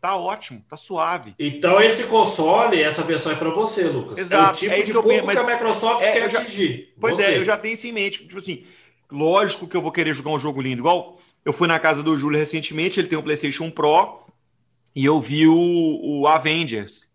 tá 0.00 0.16
ótimo, 0.16 0.64
tá 0.68 0.76
suave. 0.76 1.34
Então 1.38 1.80
esse 1.80 2.06
console, 2.06 2.80
essa 2.80 3.02
versão 3.02 3.32
é 3.32 3.34
para 3.34 3.50
você, 3.50 3.84
Lucas. 3.84 4.18
Exato, 4.18 4.50
é 4.50 4.52
o 4.52 4.56
tipo 4.56 4.72
é 4.72 4.82
de 4.82 4.92
que 4.92 4.92
público 4.92 5.30
que 5.30 5.38
a 5.38 5.44
Microsoft 5.44 6.04
é, 6.04 6.12
quer 6.12 6.30
já, 6.30 6.38
atingir. 6.40 6.94
Pois 6.98 7.16
você. 7.16 7.22
é, 7.22 7.38
eu 7.38 7.44
já 7.44 7.56
tenho 7.56 7.74
isso 7.74 7.86
em 7.86 7.92
mente. 7.92 8.20
Tipo 8.20 8.38
assim, 8.38 8.64
lógico 9.10 9.68
que 9.68 9.76
eu 9.76 9.82
vou 9.82 9.92
querer 9.92 10.14
jogar 10.14 10.30
um 10.30 10.40
jogo 10.40 10.60
lindo. 10.60 10.80
Igual 10.80 11.20
eu 11.44 11.52
fui 11.52 11.68
na 11.68 11.78
casa 11.78 12.02
do 12.02 12.16
Júlio 12.16 12.38
recentemente, 12.38 12.98
ele 12.98 13.08
tem 13.08 13.18
um 13.18 13.22
PlayStation 13.22 13.70
Pro 13.70 14.20
e 14.94 15.04
eu 15.04 15.20
vi 15.20 15.46
o, 15.46 16.00
o 16.02 16.26
Avengers. 16.26 17.10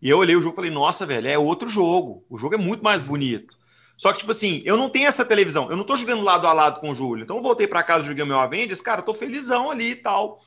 E 0.00 0.08
eu 0.08 0.18
olhei 0.18 0.34
o 0.34 0.40
jogo 0.40 0.54
e 0.54 0.56
falei, 0.56 0.70
nossa, 0.70 1.06
velho, 1.06 1.28
é 1.28 1.38
outro 1.38 1.68
jogo. 1.68 2.24
O 2.28 2.36
jogo 2.36 2.54
é 2.54 2.58
muito 2.58 2.82
mais 2.82 3.00
bonito. 3.00 3.56
Só 3.96 4.12
que, 4.12 4.18
tipo 4.18 4.32
assim, 4.32 4.62
eu 4.64 4.76
não 4.76 4.90
tenho 4.90 5.06
essa 5.06 5.24
televisão, 5.24 5.70
eu 5.70 5.76
não 5.76 5.84
tô 5.84 5.96
jogando 5.96 6.22
lado 6.22 6.46
a 6.46 6.52
lado 6.52 6.80
com 6.80 6.90
o 6.90 6.94
Júlio. 6.94 7.22
Então 7.22 7.36
eu 7.36 7.42
voltei 7.42 7.68
para 7.68 7.84
casa, 7.84 8.06
joguei 8.06 8.24
meu 8.24 8.40
Avengers, 8.40 8.80
cara, 8.80 9.02
tô 9.02 9.14
felizão 9.14 9.70
ali 9.70 9.90
e 9.90 9.96
tal. 9.96 10.40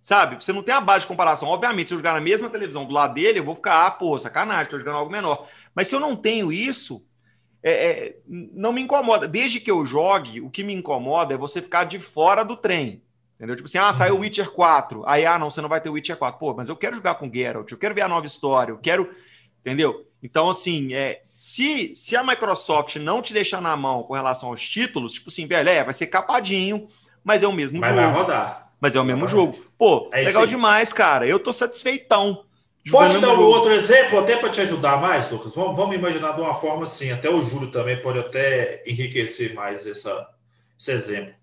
Sabe? 0.00 0.36
Você 0.36 0.52
não 0.52 0.62
tem 0.62 0.74
a 0.74 0.80
base 0.80 1.02
de 1.02 1.08
comparação. 1.08 1.48
Obviamente, 1.48 1.88
se 1.88 1.94
eu 1.94 1.98
jogar 1.98 2.14
na 2.14 2.20
mesma 2.20 2.48
televisão 2.48 2.86
do 2.86 2.92
lado 2.92 3.14
dele, 3.14 3.38
eu 3.38 3.44
vou 3.44 3.54
ficar, 3.54 3.86
ah, 3.86 3.90
pô, 3.90 4.18
sacanagem, 4.18 4.70
tô 4.70 4.78
jogando 4.78 4.96
algo 4.96 5.12
menor. 5.12 5.46
Mas 5.74 5.88
se 5.88 5.94
eu 5.94 6.00
não 6.00 6.16
tenho 6.16 6.50
isso, 6.50 7.04
é, 7.62 7.72
é, 7.72 8.16
não 8.26 8.72
me 8.72 8.80
incomoda. 8.80 9.28
Desde 9.28 9.60
que 9.60 9.70
eu 9.70 9.84
jogue, 9.84 10.40
o 10.40 10.48
que 10.48 10.64
me 10.64 10.72
incomoda 10.72 11.34
é 11.34 11.36
você 11.36 11.60
ficar 11.60 11.84
de 11.84 11.98
fora 11.98 12.42
do 12.42 12.56
trem. 12.56 13.02
Entendeu? 13.36 13.56
Tipo 13.56 13.68
assim, 13.68 13.78
ah, 13.78 13.92
saiu 13.92 14.14
o 14.14 14.16
uhum. 14.16 14.22
Witcher 14.22 14.50
4. 14.50 15.02
Aí, 15.06 15.24
ah, 15.24 15.38
não, 15.38 15.50
você 15.50 15.60
não 15.60 15.68
vai 15.68 15.80
ter 15.80 15.88
o 15.88 15.92
Witcher 15.92 16.16
4. 16.16 16.38
Pô, 16.38 16.54
mas 16.54 16.68
eu 16.68 16.76
quero 16.76 16.96
jogar 16.96 17.14
com 17.14 17.26
o 17.26 17.32
Geralt, 17.32 17.70
eu 17.70 17.78
quero 17.78 17.94
ver 17.94 18.02
a 18.02 18.08
nova 18.08 18.26
história, 18.26 18.72
eu 18.72 18.78
quero. 18.78 19.10
Entendeu? 19.60 20.06
Então, 20.22 20.48
assim, 20.48 20.94
é, 20.94 21.22
se, 21.36 21.94
se 21.96 22.16
a 22.16 22.22
Microsoft 22.22 22.96
não 22.96 23.22
te 23.22 23.32
deixar 23.32 23.60
na 23.60 23.74
mão 23.76 24.02
com 24.02 24.14
relação 24.14 24.50
aos 24.50 24.66
títulos, 24.66 25.14
tipo 25.14 25.30
assim, 25.30 25.46
velho, 25.46 25.68
é, 25.68 25.84
vai 25.84 25.94
ser 25.94 26.06
capadinho, 26.06 26.88
mas 27.24 27.42
é 27.42 27.48
o 27.48 27.52
mesmo 27.52 27.80
mas 27.80 27.90
jogo. 27.90 28.02
Vai 28.02 28.12
rodar. 28.12 28.69
Mas 28.80 28.96
é 28.96 29.00
o 29.00 29.04
mesmo 29.04 29.28
jogo. 29.28 29.56
Pô, 29.76 30.08
é 30.12 30.22
legal 30.22 30.46
demais, 30.46 30.92
cara. 30.92 31.26
Eu 31.26 31.38
tô 31.38 31.52
satisfeitão. 31.52 32.44
Pode 32.90 33.18
dar 33.18 33.34
um 33.34 33.42
outro 33.42 33.72
exemplo, 33.72 34.18
até 34.18 34.36
para 34.36 34.48
te 34.48 34.60
ajudar 34.62 35.00
mais, 35.00 35.30
Lucas? 35.30 35.54
Vamos, 35.54 35.76
vamos, 35.76 35.94
imaginar 35.94 36.32
de 36.32 36.40
uma 36.40 36.54
forma 36.54 36.84
assim, 36.84 37.10
até 37.10 37.28
o 37.28 37.44
Júlio 37.44 37.70
também 37.70 38.00
pode 38.00 38.18
até 38.18 38.82
enriquecer 38.86 39.54
mais 39.54 39.86
essa, 39.86 40.26
esse 40.78 40.90
exemplo. 40.90 41.34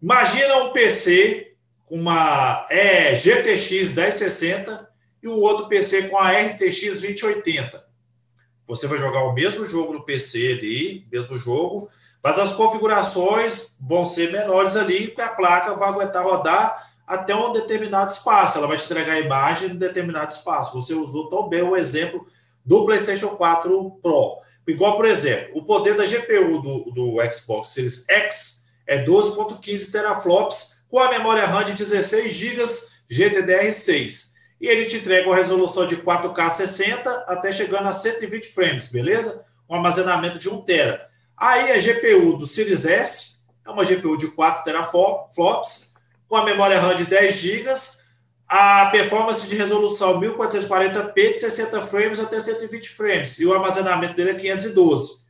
Imagina 0.00 0.56
um 0.58 0.72
PC 0.72 1.54
com 1.84 1.96
uma 1.96 2.66
é, 2.70 3.16
GTX 3.16 3.92
1060 3.94 4.88
e 5.22 5.28
o 5.28 5.38
outro 5.40 5.66
PC 5.66 6.04
com 6.04 6.16
a 6.16 6.30
RTX 6.30 6.80
2080. 6.80 7.84
Você 8.68 8.86
vai 8.86 8.98
jogar 8.98 9.24
o 9.24 9.34
mesmo 9.34 9.66
jogo 9.66 9.92
no 9.92 10.04
PC 10.04 10.56
ali, 10.58 11.06
mesmo 11.10 11.36
jogo, 11.36 11.90
mas 12.22 12.38
as 12.38 12.52
configurações 12.52 13.74
vão 13.80 14.04
ser 14.04 14.30
menores 14.32 14.76
ali, 14.76 15.08
porque 15.08 15.22
a 15.22 15.30
placa 15.30 15.74
vai 15.74 15.88
aguentar 15.88 16.22
rodar 16.22 16.90
até 17.06 17.34
um 17.34 17.52
determinado 17.52 18.12
espaço. 18.12 18.58
Ela 18.58 18.66
vai 18.66 18.76
te 18.76 18.84
entregar 18.84 19.14
a 19.14 19.20
imagem 19.20 19.70
em 19.70 19.72
um 19.72 19.76
determinado 19.76 20.32
espaço. 20.32 20.80
Você 20.80 20.94
usou 20.94 21.28
tão 21.28 21.48
bem 21.48 21.62
o 21.62 21.76
exemplo 21.76 22.26
do 22.64 22.84
PlayStation 22.84 23.30
4 23.30 23.98
Pro. 24.02 24.38
Igual, 24.66 24.96
por 24.96 25.06
exemplo, 25.06 25.58
o 25.58 25.64
poder 25.64 25.96
da 25.96 26.04
GPU 26.04 26.62
do, 26.62 26.90
do 26.92 27.32
Xbox 27.32 27.70
Series 27.70 28.04
X 28.08 28.66
é 28.86 29.04
12.15 29.04 29.90
teraflops 29.90 30.80
com 30.88 30.98
a 30.98 31.10
memória 31.10 31.46
RAM 31.46 31.64
de 31.64 31.72
16 31.72 32.32
GB 32.32 32.64
GDDR6 33.10 34.30
e 34.60 34.68
ele 34.68 34.84
te 34.84 34.98
entrega 34.98 35.28
uma 35.28 35.36
resolução 35.36 35.86
de 35.86 35.96
4K 35.96 36.52
60 36.52 37.10
até 37.26 37.50
chegando 37.50 37.88
a 37.88 37.92
120 37.92 38.48
frames, 38.48 38.90
beleza? 38.90 39.44
Um 39.68 39.74
armazenamento 39.74 40.38
de 40.38 40.48
1 40.48 40.60
tera. 40.62 41.09
Aí 41.40 41.72
a 41.72 41.80
GPU 41.80 42.36
do 42.36 42.46
Series 42.46 42.84
S 42.84 43.38
é 43.66 43.70
uma 43.70 43.82
GPU 43.82 44.18
de 44.18 44.28
4 44.28 44.62
teraflops 44.62 45.94
com 46.28 46.36
a 46.36 46.44
memória 46.44 46.78
RAM 46.78 46.94
de 46.94 47.06
10 47.06 47.34
GB, 47.34 47.74
a 48.46 48.86
performance 48.86 49.46
de 49.48 49.56
resolução 49.56 50.20
1440p 50.20 51.32
de 51.32 51.40
60 51.40 51.80
frames 51.80 52.20
até 52.20 52.38
120 52.38 52.90
frames 52.90 53.38
e 53.38 53.46
o 53.46 53.54
armazenamento 53.54 54.14
dele 54.14 54.32
é 54.32 54.34
512. 54.34 55.20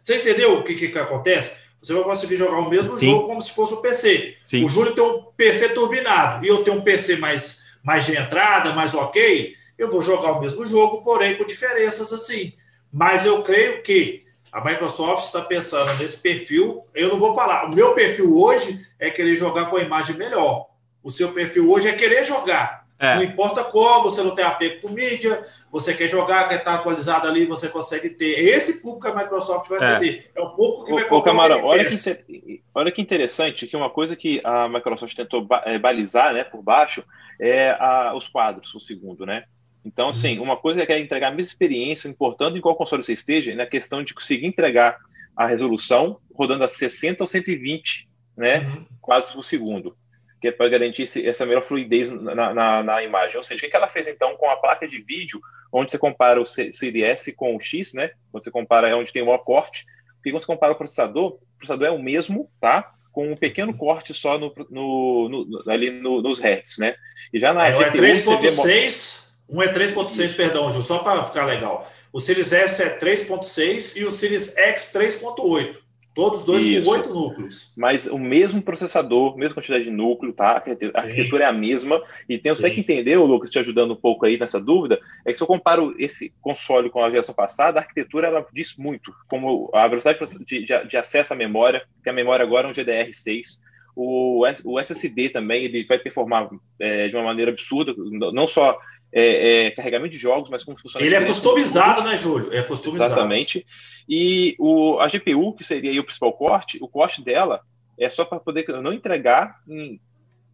Você 0.00 0.16
entendeu 0.16 0.58
o 0.58 0.64
que, 0.64 0.74
que, 0.74 0.88
que 0.88 0.98
acontece? 0.98 1.58
Você 1.82 1.92
vai 1.92 2.04
conseguir 2.04 2.36
jogar 2.36 2.58
o 2.60 2.70
mesmo 2.70 2.96
Sim. 2.96 3.06
jogo 3.10 3.26
como 3.26 3.42
se 3.42 3.52
fosse 3.52 3.74
um 3.74 3.82
PC. 3.82 4.38
Sim. 4.44 4.64
O 4.64 4.68
Júlio 4.68 4.94
tem 4.94 5.04
um 5.04 5.24
PC 5.36 5.70
turbinado 5.70 6.44
e 6.44 6.48
eu 6.48 6.64
tenho 6.64 6.78
um 6.78 6.82
PC 6.82 7.16
mais 7.16 7.68
mais 7.82 8.06
de 8.06 8.16
entrada, 8.16 8.72
mais 8.72 8.94
ok, 8.94 9.54
eu 9.78 9.90
vou 9.90 10.02
jogar 10.02 10.32
o 10.32 10.40
mesmo 10.40 10.64
jogo, 10.66 11.02
porém 11.02 11.36
com 11.36 11.44
diferenças 11.44 12.12
assim. 12.12 12.52
Mas 12.92 13.24
eu 13.24 13.42
creio 13.42 13.82
que 13.82 14.24
a 14.52 14.64
Microsoft 14.64 15.24
está 15.24 15.42
pensando 15.42 15.94
nesse 15.98 16.18
perfil. 16.18 16.84
Eu 16.94 17.08
não 17.08 17.18
vou 17.18 17.34
falar. 17.34 17.66
O 17.66 17.74
meu 17.74 17.94
perfil 17.94 18.36
hoje 18.36 18.84
é 18.98 19.10
querer 19.10 19.36
jogar 19.36 19.66
com 19.66 19.76
a 19.76 19.82
imagem 19.82 20.16
melhor. 20.16 20.66
O 21.02 21.10
seu 21.10 21.32
perfil 21.32 21.70
hoje 21.70 21.88
é 21.88 21.92
querer 21.92 22.24
jogar. 22.24 22.86
É. 22.98 23.14
Não 23.14 23.22
importa 23.22 23.64
como, 23.64 24.10
você 24.10 24.22
não 24.22 24.34
tem 24.34 24.44
apego 24.44 24.82
com 24.82 24.90
mídia, 24.90 25.42
você 25.72 25.94
quer 25.94 26.06
jogar, 26.06 26.50
quer 26.50 26.56
estar 26.56 26.74
atualizado 26.74 27.26
ali, 27.26 27.46
você 27.46 27.68
consegue 27.68 28.10
ter. 28.10 28.38
Esse 28.38 28.82
público 28.82 29.06
que 29.06 29.08
a 29.08 29.22
Microsoft 29.22 29.70
vai 29.70 29.94
é. 29.94 29.98
ter. 29.98 30.30
É 30.36 30.42
o 30.42 30.50
público 30.50 30.84
que 30.84 30.92
vai 30.92 31.04
comprar. 31.04 31.30
Camarão, 31.30 31.64
olha 31.64 31.84
que, 31.86 32.62
olha 32.74 32.92
que 32.92 33.00
interessante, 33.00 33.66
que 33.66 33.74
uma 33.74 33.88
coisa 33.88 34.14
que 34.14 34.38
a 34.44 34.68
Microsoft 34.68 35.16
tentou 35.16 35.46
é, 35.64 35.78
balizar 35.78 36.34
né, 36.34 36.44
por 36.44 36.60
baixo 36.62 37.02
é 37.40 37.70
a, 37.80 38.12
os 38.14 38.28
quadros, 38.28 38.74
o 38.74 38.80
segundo, 38.80 39.24
né? 39.24 39.44
Então, 39.84 40.08
assim, 40.08 40.38
uhum. 40.38 40.44
uma 40.44 40.56
coisa 40.56 40.84
que 40.84 40.92
é 40.92 40.98
entregar 40.98 41.28
a 41.28 41.30
mesma 41.30 41.50
experiência, 41.50 42.08
importando 42.08 42.58
em 42.58 42.60
qual 42.60 42.76
console 42.76 43.02
você 43.02 43.12
esteja, 43.12 43.54
na 43.54 43.66
questão 43.66 44.02
de 44.02 44.14
conseguir 44.14 44.46
entregar 44.46 44.98
a 45.36 45.46
resolução, 45.46 46.20
rodando 46.34 46.64
a 46.64 46.68
60 46.68 47.22
ou 47.22 47.26
120 47.26 48.08
né, 48.36 48.60
uhum. 48.60 48.86
quadros 49.00 49.32
por 49.32 49.42
segundo, 49.42 49.96
que 50.40 50.48
é 50.48 50.52
para 50.52 50.68
garantir 50.68 51.02
esse, 51.02 51.26
essa 51.26 51.46
melhor 51.46 51.62
fluidez 51.62 52.10
na, 52.10 52.52
na, 52.52 52.82
na, 52.82 53.02
imagem. 53.02 53.36
Ou 53.36 53.42
seja, 53.42 53.66
o 53.66 53.70
que 53.70 53.76
ela 53.76 53.88
fez 53.88 54.06
então 54.06 54.36
com 54.36 54.48
a 54.50 54.56
placa 54.56 54.86
de 54.86 55.00
vídeo, 55.00 55.40
onde 55.72 55.90
você 55.90 55.98
compara 55.98 56.40
o 56.40 56.46
CDS 56.46 57.32
com 57.36 57.56
o 57.56 57.60
X, 57.60 57.94
né, 57.94 58.10
quando 58.30 58.44
você 58.44 58.50
compara 58.50 58.88
é 58.88 58.94
onde 58.94 59.12
tem 59.12 59.22
o 59.22 59.26
maior 59.26 59.38
corte, 59.38 59.84
porque 60.16 60.30
quando 60.30 60.40
você 60.40 60.46
compara 60.46 60.72
o 60.72 60.76
processador, 60.76 61.32
o 61.32 61.40
processador 61.58 61.88
é 61.88 61.90
o 61.90 62.02
mesmo, 62.02 62.50
tá? 62.60 62.86
Com 63.10 63.32
um 63.32 63.36
pequeno 63.36 63.74
corte 63.74 64.14
só 64.14 64.38
no, 64.38 64.52
no, 64.70 65.28
no 65.28 65.60
ali 65.70 65.90
nos 65.90 66.38
hertz, 66.38 66.78
né? 66.78 66.94
E 67.32 67.40
já 67.40 67.52
na 67.52 67.66
é, 67.66 67.72
GPU, 67.72 68.04
é 68.04 68.12
3.6, 68.12 69.19
um 69.50 69.62
é 69.62 69.72
3.6, 69.72 70.36
perdão, 70.36 70.70
Ju, 70.70 70.82
só 70.82 71.00
para 71.00 71.24
ficar 71.24 71.46
legal. 71.46 71.88
O 72.12 72.20
Series 72.20 72.52
S 72.52 72.82
é 72.82 72.98
3.6 72.98 73.96
e 73.96 74.04
o 74.04 74.10
Series 74.10 74.56
X 74.56 74.92
3.8. 74.94 75.76
Todos 76.12 76.44
dois 76.44 76.66
Isso. 76.66 76.84
com 76.84 76.90
oito 76.90 77.14
núcleos. 77.14 77.72
Mas 77.76 78.06
o 78.06 78.18
mesmo 78.18 78.60
processador, 78.60 79.36
mesma 79.36 79.54
quantidade 79.54 79.84
de 79.84 79.90
núcleo, 79.90 80.32
tá? 80.32 80.50
A 80.50 81.00
arquitetura 81.00 81.44
é 81.44 81.46
a 81.46 81.52
mesma. 81.52 82.02
E 82.28 82.36
tem 82.36 82.50
até 82.50 82.68
que 82.68 82.80
entender, 82.80 83.16
o 83.16 83.24
Lucas, 83.24 83.48
te 83.48 83.60
ajudando 83.60 83.92
um 83.92 83.96
pouco 83.96 84.26
aí 84.26 84.36
nessa 84.36 84.60
dúvida, 84.60 85.00
é 85.24 85.30
que 85.30 85.38
se 85.38 85.42
eu 85.42 85.46
comparo 85.46 85.94
esse 85.98 86.32
console 86.40 86.90
com 86.90 87.02
a 87.02 87.08
geração 87.08 87.34
passada, 87.34 87.78
a 87.78 87.82
arquitetura 87.82 88.26
ela 88.26 88.46
diz 88.52 88.76
muito, 88.76 89.14
como 89.28 89.70
a 89.72 89.86
velocidade 89.86 90.18
de, 90.44 90.64
de, 90.64 90.88
de 90.88 90.96
acesso 90.96 91.32
à 91.32 91.36
memória, 91.36 91.84
que 92.02 92.10
a 92.10 92.12
memória 92.12 92.44
agora 92.44 92.66
é 92.66 92.70
um 92.70 92.74
GDR6. 92.74 93.60
O, 93.94 94.44
o 94.64 94.80
SSD 94.80 95.28
também 95.28 95.64
ele 95.64 95.84
vai 95.86 95.98
performar 95.98 96.50
é, 96.78 97.06
de 97.06 97.14
uma 97.14 97.24
maneira 97.24 97.52
absurda, 97.52 97.94
não 98.32 98.48
só 98.48 98.78
é, 99.12 99.66
é, 99.66 99.70
carregamento 99.72 100.12
de 100.12 100.18
jogos, 100.18 100.50
mas 100.50 100.64
como 100.64 100.80
funciona. 100.80 101.04
Ele 101.04 101.14
é 101.14 101.24
customizado, 101.24 102.02
né, 102.02 102.16
Júlio? 102.16 102.52
É 102.52 102.62
customizado. 102.62 103.12
Exatamente. 103.12 103.66
E 104.08 104.56
o, 104.58 104.98
a 105.00 105.08
GPU, 105.08 105.54
que 105.54 105.64
seria 105.64 106.00
o 106.00 106.04
principal 106.04 106.32
corte, 106.32 106.78
o 106.80 106.88
corte 106.88 107.22
dela 107.22 107.60
é 107.98 108.08
só 108.08 108.24
para 108.24 108.40
poder 108.40 108.66
não 108.82 108.92
entregar 108.92 109.60
em 109.68 110.00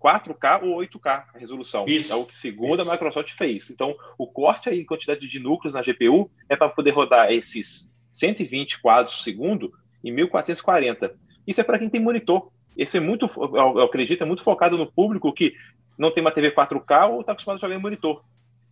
4K 0.03 0.63
ou 0.63 0.79
8K 0.79 1.25
a 1.35 1.39
resolução. 1.39 1.85
Isso. 1.87 2.13
É 2.13 2.17
o 2.17 2.25
que 2.25 2.37
segundo 2.37 2.81
Isso. 2.81 2.89
a 2.89 2.93
Microsoft 2.93 3.33
fez. 3.33 3.71
Então, 3.71 3.95
o 4.19 4.27
corte 4.27 4.69
aí 4.69 4.81
em 4.81 4.87
quantidade 4.87 5.29
de 5.29 5.39
núcleos 5.39 5.75
na 5.75 5.83
GPU 5.83 6.31
é 6.49 6.57
para 6.57 6.69
poder 6.69 6.91
rodar 6.91 7.33
esses 7.33 7.91
120 8.13 8.81
quadros 8.81 9.15
por 9.15 9.23
segundo 9.23 9.73
em 10.03 10.13
1440. 10.13 11.15
Isso 11.47 11.61
é 11.61 11.65
para 11.65 11.79
quem 11.79 11.89
tem 11.89 12.01
monitor. 12.01 12.51
Esse 12.77 12.99
é 12.99 13.01
muito, 13.01 13.27
eu 13.55 13.83
acredito, 13.83 14.23
é 14.23 14.27
muito 14.27 14.43
focado 14.43 14.77
no 14.77 14.91
público 14.91 15.33
que 15.33 15.55
não 15.97 16.11
tem 16.11 16.21
uma 16.21 16.31
TV 16.31 16.51
4K 16.51 17.11
ou 17.11 17.21
está 17.21 17.33
acostumado 17.33 17.59
a 17.59 17.61
jogar 17.61 17.75
em 17.75 17.83
monitor. 17.83 18.23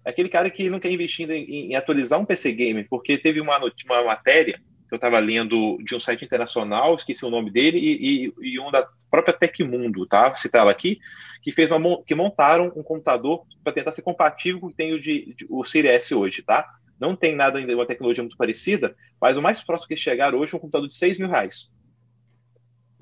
É 0.04 0.10
aquele 0.10 0.28
cara 0.28 0.50
que 0.50 0.68
não 0.68 0.78
quer 0.78 0.90
investir 0.90 1.30
em, 1.30 1.72
em 1.72 1.76
atualizar 1.76 2.20
um 2.20 2.24
PC 2.24 2.52
Gamer, 2.52 2.86
porque 2.88 3.16
teve 3.16 3.40
uma, 3.40 3.58
uma 3.58 4.04
matéria 4.04 4.60
que 4.88 4.94
eu 4.94 4.96
estava 4.96 5.18
lendo 5.18 5.78
de 5.82 5.94
um 5.94 6.00
site 6.00 6.24
internacional, 6.24 6.94
esqueci 6.94 7.24
o 7.24 7.30
nome 7.30 7.50
dele, 7.50 7.78
e, 7.78 8.26
e, 8.26 8.32
e 8.52 8.60
um 8.60 8.70
da 8.70 8.86
própria 9.10 9.32
Tecmundo, 9.32 10.06
tá? 10.06 10.28
Vou 10.28 10.36
citar 10.36 10.62
ela 10.62 10.70
aqui, 10.70 10.98
que 11.42 11.52
fez 11.52 11.70
uma, 11.70 12.02
que 12.04 12.14
montaram 12.14 12.66
um 12.76 12.82
computador 12.82 13.44
para 13.62 13.72
tentar 13.72 13.92
ser 13.92 14.02
compatível 14.02 14.60
com 14.60 14.66
o 14.66 14.70
que 14.70 14.76
tem 14.76 14.92
o, 14.92 15.00
de, 15.00 15.34
de, 15.34 15.46
o 15.48 15.64
Series 15.64 16.12
hoje, 16.12 16.42
tá? 16.42 16.68
Não 17.00 17.16
tem 17.16 17.34
nada 17.34 17.58
ainda, 17.58 17.74
uma 17.74 17.86
tecnologia 17.86 18.22
muito 18.22 18.36
parecida, 18.36 18.94
mas 19.20 19.36
o 19.36 19.42
mais 19.42 19.62
próximo 19.62 19.88
que 19.88 19.96
chegar 19.96 20.34
hoje 20.34 20.54
é 20.54 20.56
um 20.56 20.60
computador 20.60 20.88
de 20.88 20.94
6 20.94 21.18
mil 21.18 21.28
reais. 21.28 21.70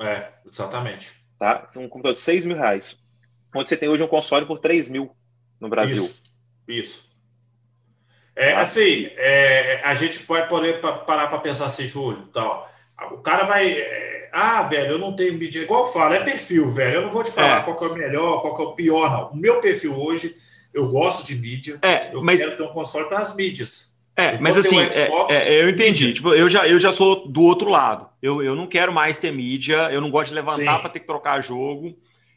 É, 0.00 0.32
exatamente. 0.46 1.12
Tá? 1.38 1.66
Um 1.76 1.88
computador 1.88 2.14
de 2.14 2.20
6 2.20 2.44
mil 2.44 2.56
reais. 2.56 2.98
Onde 3.54 3.68
você 3.68 3.76
tem 3.76 3.88
hoje 3.88 4.02
um 4.02 4.08
console 4.08 4.46
por 4.46 4.58
3 4.58 4.88
mil 4.88 5.14
no 5.60 5.68
Brasil. 5.68 6.04
Isso. 6.04 6.32
Isso. 6.66 7.12
É, 8.35 8.55
ah. 8.55 8.62
assim, 8.62 9.09
é, 9.16 9.81
a 9.85 9.94
gente 9.94 10.20
pode 10.20 10.48
poder 10.48 10.81
parar 10.81 11.29
para 11.29 11.38
pensar 11.38 11.66
assim, 11.66 11.87
Júlio, 11.87 12.29
tal. 12.33 12.70
O 13.12 13.18
cara 13.18 13.44
vai. 13.44 13.70
É, 13.72 14.31
ah, 14.33 14.62
velho, 14.62 14.92
eu 14.92 14.98
não 14.98 15.14
tenho 15.14 15.35
mídia. 15.35 15.62
Igual 15.62 15.87
eu 15.87 15.92
falo, 15.92 16.14
é 16.14 16.20
perfil, 16.20 16.70
velho. 16.70 16.96
Eu 16.96 17.03
não 17.03 17.12
vou 17.12 17.22
te 17.22 17.31
falar 17.31 17.59
é. 17.59 17.62
qual 17.62 17.85
é 17.85 17.92
o 17.92 17.94
melhor, 17.94 18.40
qual 18.40 18.59
é 18.59 18.62
o 18.62 18.72
pior, 18.72 19.11
não. 19.11 19.31
O 19.31 19.37
meu 19.37 19.61
perfil 19.61 19.94
hoje, 19.94 20.35
eu 20.72 20.88
gosto 20.88 21.27
de 21.27 21.35
mídia. 21.35 21.79
É, 21.83 22.14
eu 22.14 22.22
mas... 22.22 22.40
quero 22.40 22.57
ter 22.57 22.62
um 22.62 22.72
console 22.72 23.09
para 23.09 23.18
as 23.18 23.35
mídias. 23.37 23.92
É, 24.14 24.38
mas 24.38 24.59
assim, 24.59 24.77
Xbox, 24.90 25.35
é, 25.35 25.55
é, 25.55 25.62
eu 25.62 25.70
entendi. 25.70 26.12
Tipo, 26.12 26.35
eu 26.35 26.48
já, 26.48 26.68
eu 26.68 26.79
já 26.79 26.92
sou 26.92 27.27
do 27.27 27.42
outro 27.42 27.70
lado. 27.70 28.07
Eu, 28.20 28.42
eu 28.42 28.55
não 28.55 28.66
quero 28.66 28.92
mais 28.92 29.18
ter 29.18 29.33
mídia, 29.33 29.90
eu 29.90 30.03
não 30.03 30.11
gosto 30.11 30.29
de 30.29 30.35
levantar 30.35 30.81
para 30.81 30.90
ter 30.90 31.01
que 31.01 31.07
trocar 31.07 31.42
jogo. 31.42 31.96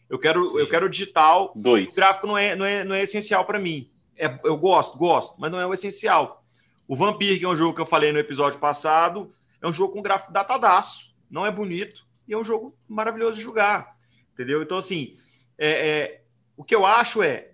Eu 0.10 0.18
quero, 0.18 0.58
eu 0.58 0.70
quero 0.70 0.90
digital. 0.90 1.52
Dois. 1.54 1.92
O 1.92 1.96
gráfico 1.96 2.28
não 2.28 2.38
é, 2.38 2.56
não 2.56 2.66
é, 2.66 2.84
não 2.86 2.96
é 2.96 3.04
essencial 3.04 3.44
para 3.44 3.60
mim 3.60 3.90
é, 4.17 4.39
eu 4.43 4.58
gosto, 4.58 4.97
gosto, 4.97 5.36
mas 5.39 5.51
não 5.51 5.60
é 5.60 5.65
o 5.65 5.73
essencial. 5.73 6.43
O 6.88 6.95
Vampire, 6.95 7.39
que 7.39 7.45
é 7.45 7.49
um 7.49 7.56
jogo 7.56 7.73
que 7.75 7.82
eu 7.82 7.86
falei 7.86 8.12
no 8.12 8.19
episódio 8.19 8.60
passado, 8.60 9.34
é 9.62 9.67
um 9.67 9.73
jogo 9.73 9.93
com 9.93 10.01
gráfico 10.01 10.32
datadaço, 10.32 11.15
não 11.30 11.45
é 11.45 11.51
bonito 11.51 12.06
e 12.28 12.34
é 12.34 12.38
um 12.38 12.43
jogo 12.43 12.75
maravilhoso 12.88 13.38
de 13.38 13.43
jogar, 13.43 13.97
entendeu? 14.34 14.62
Então, 14.62 14.78
assim, 14.78 15.17
é, 15.58 15.69
é, 15.69 16.21
o 16.56 16.63
que 16.63 16.75
eu 16.75 16.86
acho 16.86 17.23
é, 17.23 17.51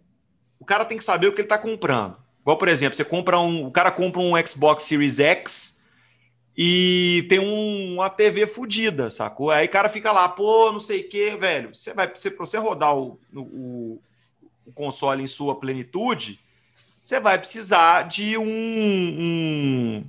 o 0.60 0.66
cara 0.66 0.86
tem 0.86 0.98
que 0.98 1.04
saber 1.04 1.28
o 1.28 1.32
que 1.32 1.42
ele 1.42 1.46
está 1.46 1.58
comprando. 1.58 2.18
Igual, 2.42 2.58
por 2.58 2.68
exemplo, 2.68 2.96
você 2.96 3.06
compra 3.06 3.40
um, 3.40 3.68
o 3.68 3.72
cara 3.72 3.92
compra 3.92 4.20
um 4.20 4.34
Xbox 4.46 4.84
Series 4.84 5.20
X 5.20 5.80
e 6.58 7.26
tem 7.30 7.40
um, 7.40 7.96
uma 7.96 8.10
TV 8.10 8.46
fodida, 8.46 9.10
sacou? 9.10 9.52
Aí 9.52 9.68
o 9.68 9.72
cara 9.72 9.90
fica 9.90 10.12
lá, 10.12 10.28
pô, 10.28 10.72
não 10.72 10.80
sei 10.80 11.02
o 11.02 11.10
que, 11.10 11.36
velho. 11.38 11.74
Você 11.74 11.94
vai, 11.94 12.10
você, 12.10 12.30
pra 12.30 12.46
você 12.46 12.58
rodar 12.58 12.98
o, 12.98 13.20
o, 13.34 14.02
o 14.66 14.74
console 14.74 15.24
em 15.24 15.28
sua 15.28 15.56
plenitude, 15.56 16.40
você 17.12 17.20
vai 17.20 17.38
precisar 17.38 18.04
de 18.04 18.38
um, 18.38 18.46
um, 18.46 20.04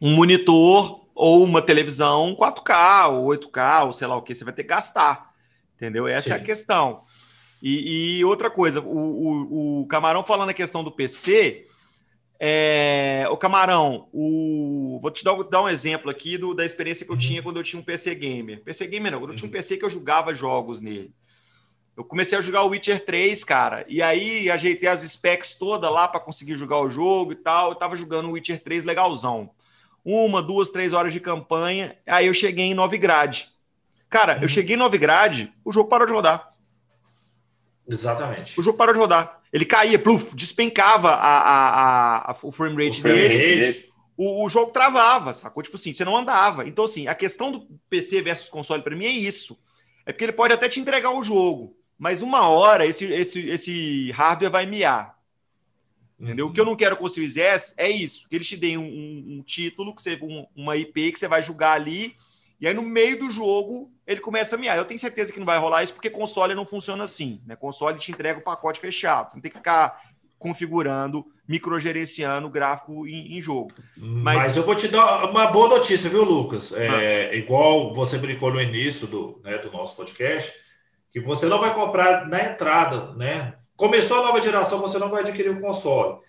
um 0.00 0.16
monitor 0.16 1.06
ou 1.14 1.44
uma 1.44 1.62
televisão 1.62 2.34
4K 2.36 3.08
ou 3.12 3.28
8K 3.28 3.86
ou 3.86 3.92
sei 3.92 4.08
lá 4.08 4.16
o 4.16 4.22
que, 4.22 4.34
você 4.34 4.42
vai 4.42 4.52
ter 4.52 4.64
que 4.64 4.70
gastar. 4.70 5.32
Entendeu? 5.76 6.08
Essa 6.08 6.30
Sim. 6.30 6.32
é 6.32 6.36
a 6.38 6.44
questão. 6.44 7.02
E, 7.62 8.18
e 8.18 8.24
outra 8.24 8.50
coisa, 8.50 8.80
o, 8.80 8.82
o, 8.84 9.82
o, 9.82 9.86
Camarão 9.86 10.24
falando 10.24 10.48
a 10.48 10.54
questão 10.54 10.82
do 10.82 10.90
PC, 10.90 11.68
é, 12.40 13.24
o 13.30 13.36
Camarão, 13.36 14.08
o, 14.12 14.98
vou 15.00 15.10
te 15.12 15.22
dar, 15.22 15.40
dar 15.44 15.62
um 15.62 15.68
exemplo 15.68 16.10
aqui 16.10 16.36
do, 16.36 16.52
da 16.52 16.64
experiência 16.64 17.06
que 17.06 17.12
eu 17.12 17.14
uhum. 17.14 17.20
tinha 17.20 17.42
quando 17.44 17.58
eu 17.58 17.62
tinha 17.62 17.80
um 17.80 17.84
PC 17.84 18.12
Gamer. 18.16 18.60
PC 18.64 18.88
Gamer 18.88 19.12
não, 19.12 19.20
quando 19.20 19.30
eu 19.30 19.36
tinha 19.36 19.46
um 19.46 19.52
uhum. 19.52 19.56
PC 19.56 19.76
que 19.76 19.84
eu 19.84 19.90
jogava 19.90 20.34
jogos 20.34 20.80
nele. 20.80 21.14
Eu 21.96 22.04
comecei 22.04 22.36
a 22.36 22.40
jogar 22.40 22.62
o 22.62 22.68
Witcher 22.68 23.04
3, 23.04 23.44
cara, 23.44 23.84
e 23.86 24.00
aí 24.00 24.50
ajeitei 24.50 24.88
as 24.88 25.02
specs 25.02 25.54
todas 25.54 25.90
lá 25.90 26.08
para 26.08 26.20
conseguir 26.20 26.54
jogar 26.54 26.78
o 26.78 26.88
jogo 26.88 27.32
e 27.32 27.36
tal. 27.36 27.70
Eu 27.70 27.74
tava 27.74 27.96
jogando 27.96 28.28
o 28.28 28.32
Witcher 28.32 28.62
3 28.62 28.84
legalzão. 28.84 29.50
Uma, 30.04 30.42
duas, 30.42 30.70
três 30.70 30.92
horas 30.92 31.12
de 31.12 31.20
campanha. 31.20 31.96
Aí 32.06 32.26
eu 32.26 32.34
cheguei 32.34 32.66
em 32.66 32.74
Novigrad. 32.74 33.44
Cara, 34.08 34.36
eu 34.36 34.42
uhum. 34.42 34.48
cheguei 34.48 34.74
em 34.74 34.78
Novigrad, 34.78 35.48
o 35.64 35.72
jogo 35.72 35.88
parou 35.88 36.06
de 36.06 36.12
rodar. 36.12 36.50
Exatamente. 37.88 38.58
O 38.58 38.62
jogo 38.62 38.76
parou 38.76 38.94
de 38.94 39.00
rodar. 39.00 39.40
Ele 39.52 39.64
caía, 39.64 39.98
pluf, 39.98 40.34
despencava 40.34 41.10
a, 41.10 41.38
a, 41.38 42.30
a, 42.30 42.36
o 42.42 42.50
frame 42.50 42.84
rate 42.84 43.00
o 43.00 43.02
frame 43.02 43.18
dele. 43.18 43.66
Rate. 43.66 43.92
O, 44.16 44.44
o, 44.44 44.48
jogo 44.48 44.70
travava, 44.70 45.32
sacou? 45.32 45.62
Tipo 45.62 45.76
assim, 45.76 45.92
você 45.92 46.04
não 46.04 46.16
andava. 46.16 46.66
Então, 46.66 46.84
assim, 46.84 47.06
a 47.06 47.14
questão 47.14 47.52
do 47.52 47.66
PC 47.90 48.22
versus 48.22 48.48
console 48.48 48.82
para 48.82 48.96
mim 48.96 49.04
é 49.04 49.10
isso. 49.10 49.58
É 50.06 50.12
porque 50.12 50.24
ele 50.24 50.32
pode 50.32 50.54
até 50.54 50.68
te 50.68 50.80
entregar 50.80 51.12
o 51.12 51.22
jogo, 51.22 51.76
mas 52.02 52.20
uma 52.20 52.48
hora 52.48 52.84
esse, 52.84 53.04
esse, 53.04 53.48
esse 53.48 54.10
hardware 54.10 54.50
vai 54.50 54.66
miar. 54.66 55.16
Entendeu? 56.18 56.46
Uhum. 56.46 56.50
O 56.50 56.54
que 56.54 56.60
eu 56.60 56.64
não 56.64 56.74
quero 56.74 56.96
com 56.96 57.04
o 57.04 57.08
Series 57.08 57.36
S 57.36 57.74
é 57.76 57.88
isso, 57.88 58.28
que 58.28 58.34
eles 58.34 58.48
te 58.48 58.56
deem 58.56 58.76
um, 58.76 58.82
um, 58.82 59.24
um 59.36 59.42
título, 59.44 59.94
que 59.94 60.02
você, 60.02 60.18
um, 60.20 60.44
uma 60.56 60.76
IP 60.76 61.12
que 61.12 61.18
você 61.20 61.28
vai 61.28 61.44
jogar 61.44 61.74
ali, 61.74 62.16
e 62.60 62.66
aí 62.66 62.74
no 62.74 62.82
meio 62.82 63.20
do 63.20 63.30
jogo 63.30 63.88
ele 64.04 64.18
começa 64.18 64.56
a 64.56 64.58
miar. 64.58 64.76
Eu 64.76 64.84
tenho 64.84 64.98
certeza 64.98 65.32
que 65.32 65.38
não 65.38 65.46
vai 65.46 65.60
rolar 65.60 65.84
isso, 65.84 65.92
porque 65.92 66.10
console 66.10 66.56
não 66.56 66.66
funciona 66.66 67.04
assim. 67.04 67.40
Né? 67.46 67.54
Console 67.54 67.96
te 68.00 68.10
entrega 68.10 68.40
o 68.40 68.42
pacote 68.42 68.80
fechado. 68.80 69.30
Você 69.30 69.36
não 69.36 69.42
tem 69.42 69.52
que 69.52 69.58
ficar 69.58 70.02
configurando, 70.40 71.24
microgerenciando 71.46 72.48
o 72.48 72.50
gráfico 72.50 73.06
em, 73.06 73.38
em 73.38 73.40
jogo. 73.40 73.68
Mas... 73.96 74.38
Mas... 74.38 74.56
eu 74.56 74.64
vou 74.64 74.74
te 74.74 74.88
dar 74.88 75.30
uma 75.30 75.52
boa 75.52 75.68
notícia, 75.68 76.10
viu, 76.10 76.24
Lucas? 76.24 76.72
É, 76.72 77.30
ah. 77.30 77.36
Igual 77.36 77.94
você 77.94 78.18
brincou 78.18 78.52
no 78.52 78.60
início 78.60 79.06
do, 79.06 79.40
né, 79.44 79.58
do 79.58 79.70
nosso 79.70 79.94
podcast, 79.94 80.52
que 81.12 81.20
você 81.20 81.46
não 81.46 81.60
vai 81.60 81.74
comprar 81.74 82.26
na 82.26 82.42
entrada, 82.42 83.12
né? 83.14 83.54
Começou 83.76 84.20
a 84.20 84.26
nova 84.26 84.40
geração, 84.40 84.80
você 84.80 84.98
não 84.98 85.10
vai 85.10 85.22
adquirir 85.22 85.50
o 85.50 85.60
console. 85.60 86.20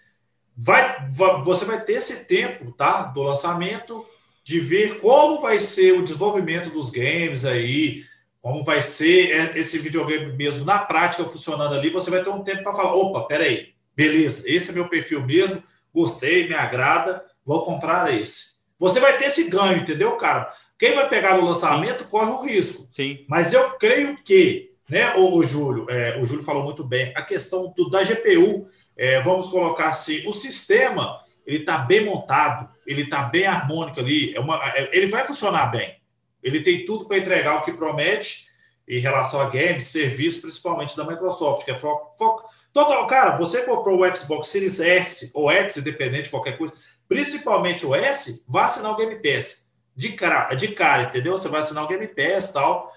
Vai, 0.56 1.08
você 1.44 1.66
vai 1.66 1.82
ter 1.82 1.94
esse 1.94 2.26
tempo, 2.26 2.72
tá? 2.74 3.04
Do 3.04 3.24
lançamento, 3.24 4.06
de 4.44 4.60
ver 4.60 5.00
como 5.00 5.42
vai 5.42 5.60
ser 5.60 5.94
o 5.94 6.04
desenvolvimento 6.04 6.70
dos 6.70 6.90
games 6.90 7.46
aí, 7.46 8.04
como 8.42 8.64
vai 8.64 8.82
ser 8.82 9.58
esse 9.58 9.80
videogame 9.80 10.34
mesmo 10.34 10.66
na 10.66 10.80
prática 10.80 11.24
funcionando 11.24 11.74
ali. 11.74 11.90
Você 11.90 12.12
vai 12.12 12.22
ter 12.22 12.30
um 12.30 12.44
tempo 12.44 12.64
para 12.64 12.74
falar: 12.74 12.94
opa, 12.94 13.22
peraí, 13.22 13.74
beleza, 13.96 14.44
esse 14.46 14.72
é 14.72 14.74
meu 14.74 14.90
perfil 14.90 15.26
mesmo, 15.26 15.64
gostei, 15.94 16.48
me 16.48 16.54
agrada, 16.54 17.24
vou 17.46 17.64
comprar 17.64 18.14
esse. 18.14 18.54
Você 18.78 19.00
vai 19.00 19.18
ter 19.18 19.26
esse 19.26 19.50
ganho, 19.50 19.78
entendeu, 19.78 20.18
cara? 20.18 20.54
Quem 20.78 20.94
vai 20.94 21.08
pegar 21.08 21.38
no 21.38 21.46
lançamento 21.46 22.04
Sim. 22.04 22.10
corre 22.10 22.32
o 22.32 22.42
risco. 22.42 22.88
Sim. 22.92 23.24
Mas 23.30 23.54
eu 23.54 23.78
creio 23.78 24.22
que 24.22 24.73
né, 24.94 25.16
o, 25.16 25.44
Júlio, 25.44 25.90
é, 25.90 26.20
o 26.22 26.26
Júlio 26.26 26.44
falou 26.44 26.64
muito 26.64 26.84
bem, 26.84 27.12
a 27.16 27.24
questão 27.24 27.74
do, 27.76 27.90
da 27.90 28.04
GPU, 28.04 28.68
é, 28.96 29.20
vamos 29.22 29.50
colocar 29.50 29.90
assim, 29.90 30.24
o 30.28 30.32
sistema 30.32 31.20
ele 31.48 31.58
está 31.58 31.80
bem 31.80 32.06
montado, 32.06 32.70
ele 32.86 33.02
está 33.02 33.24
bem 33.24 33.48
harmônico 33.48 34.00
ali, 34.00 34.36
é 34.36 34.40
uma, 34.40 34.62
é, 34.76 34.96
ele 34.96 35.08
vai 35.08 35.26
funcionar 35.26 35.66
bem. 35.72 36.00
Ele 36.44 36.62
tem 36.62 36.86
tudo 36.86 37.06
para 37.06 37.18
entregar 37.18 37.56
o 37.56 37.64
que 37.64 37.74
promete 37.74 38.46
em 38.88 39.00
relação 39.00 39.42
a 39.42 39.50
games, 39.50 39.88
serviços, 39.88 40.42
principalmente 40.42 40.96
da 40.96 41.06
Microsoft, 41.06 41.66
que 41.66 41.72
é 41.72 41.80
foco. 41.80 42.48
total, 42.72 43.08
cara, 43.08 43.38
você 43.38 43.64
comprou 43.64 44.00
o 44.00 44.16
Xbox 44.16 44.50
Series 44.50 44.80
S 44.80 45.32
ou 45.34 45.50
X, 45.50 45.78
independente 45.78 46.26
de 46.26 46.30
qualquer 46.30 46.56
coisa, 46.56 46.74
principalmente 47.10 47.84
o 47.84 47.96
S, 47.96 48.44
vá 48.48 48.66
assinar 48.66 48.92
o 48.92 48.96
Game 48.98 49.16
Pass. 49.16 49.66
De 49.96 50.10
cara, 50.12 50.54
de 50.54 50.68
cara, 50.70 51.04
entendeu? 51.04 51.34
Você 51.34 51.50
vai 51.50 51.62
assinar 51.62 51.84
o 51.84 51.88
Game 51.88 52.08
Pass 52.08 52.50
e 52.50 52.54
tal. 52.54 52.92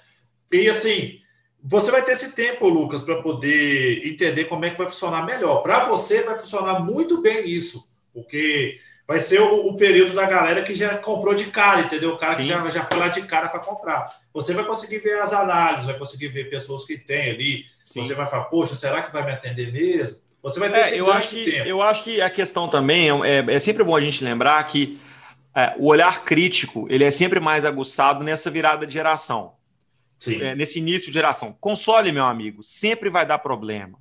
E 0.52 0.68
assim, 0.68 1.20
você 1.68 1.90
vai 1.90 2.02
ter 2.02 2.12
esse 2.12 2.34
tempo, 2.34 2.68
Lucas, 2.68 3.02
para 3.02 3.20
poder 3.20 4.06
entender 4.06 4.44
como 4.44 4.64
é 4.64 4.70
que 4.70 4.78
vai 4.78 4.86
funcionar 4.86 5.26
melhor. 5.26 5.62
Para 5.62 5.84
você, 5.84 6.22
vai 6.22 6.38
funcionar 6.38 6.78
muito 6.78 7.20
bem 7.20 7.44
isso, 7.48 7.88
porque 8.14 8.78
vai 9.06 9.18
ser 9.18 9.40
o, 9.40 9.66
o, 9.66 9.76
período 9.76 10.14
da 10.14 10.26
galera 10.26 10.62
que 10.62 10.76
já 10.76 10.96
comprou 10.98 11.34
de 11.34 11.46
cara, 11.46 11.80
entendeu? 11.80 12.10
O 12.10 12.18
cara 12.18 12.36
que 12.36 12.44
já, 12.44 12.70
já 12.70 12.84
foi 12.84 12.98
lá 12.98 13.08
de 13.08 13.22
cara 13.22 13.48
para 13.48 13.58
comprar. 13.58 14.16
Você 14.32 14.54
vai 14.54 14.64
conseguir 14.64 15.00
ver 15.00 15.20
as 15.20 15.32
análises, 15.32 15.86
vai 15.86 15.98
conseguir 15.98 16.28
ver 16.28 16.48
pessoas 16.48 16.84
que 16.84 16.96
tem 16.96 17.30
ali. 17.30 17.64
Sim. 17.82 18.02
Você 18.02 18.14
vai 18.14 18.28
falar, 18.28 18.44
poxa, 18.44 18.76
será 18.76 19.02
que 19.02 19.12
vai 19.12 19.24
me 19.24 19.32
atender 19.32 19.72
mesmo? 19.72 20.18
Você 20.42 20.60
vai 20.60 20.70
ter 20.70 20.76
é, 20.76 20.80
esse 20.82 20.98
eu 20.98 21.10
acho 21.10 21.28
que, 21.28 21.50
tempo. 21.50 21.68
Eu 21.68 21.82
acho 21.82 22.04
que 22.04 22.20
a 22.20 22.30
questão 22.30 22.68
também 22.68 23.10
é, 23.10 23.38
é, 23.38 23.54
é 23.54 23.58
sempre 23.58 23.82
bom 23.82 23.96
a 23.96 24.00
gente 24.00 24.22
lembrar 24.22 24.62
que 24.68 25.00
é, 25.52 25.74
o 25.78 25.86
olhar 25.86 26.24
crítico 26.24 26.86
ele 26.88 27.02
é 27.02 27.10
sempre 27.10 27.40
mais 27.40 27.64
aguçado 27.64 28.22
nessa 28.22 28.50
virada 28.50 28.86
de 28.86 28.92
geração. 28.92 29.55
É, 30.40 30.54
nesse 30.54 30.78
início 30.78 31.08
de 31.08 31.14
geração. 31.14 31.56
Console, 31.60 32.10
meu 32.10 32.24
amigo, 32.24 32.62
sempre 32.62 33.10
vai 33.10 33.26
dar 33.26 33.38
problema. 33.38 33.98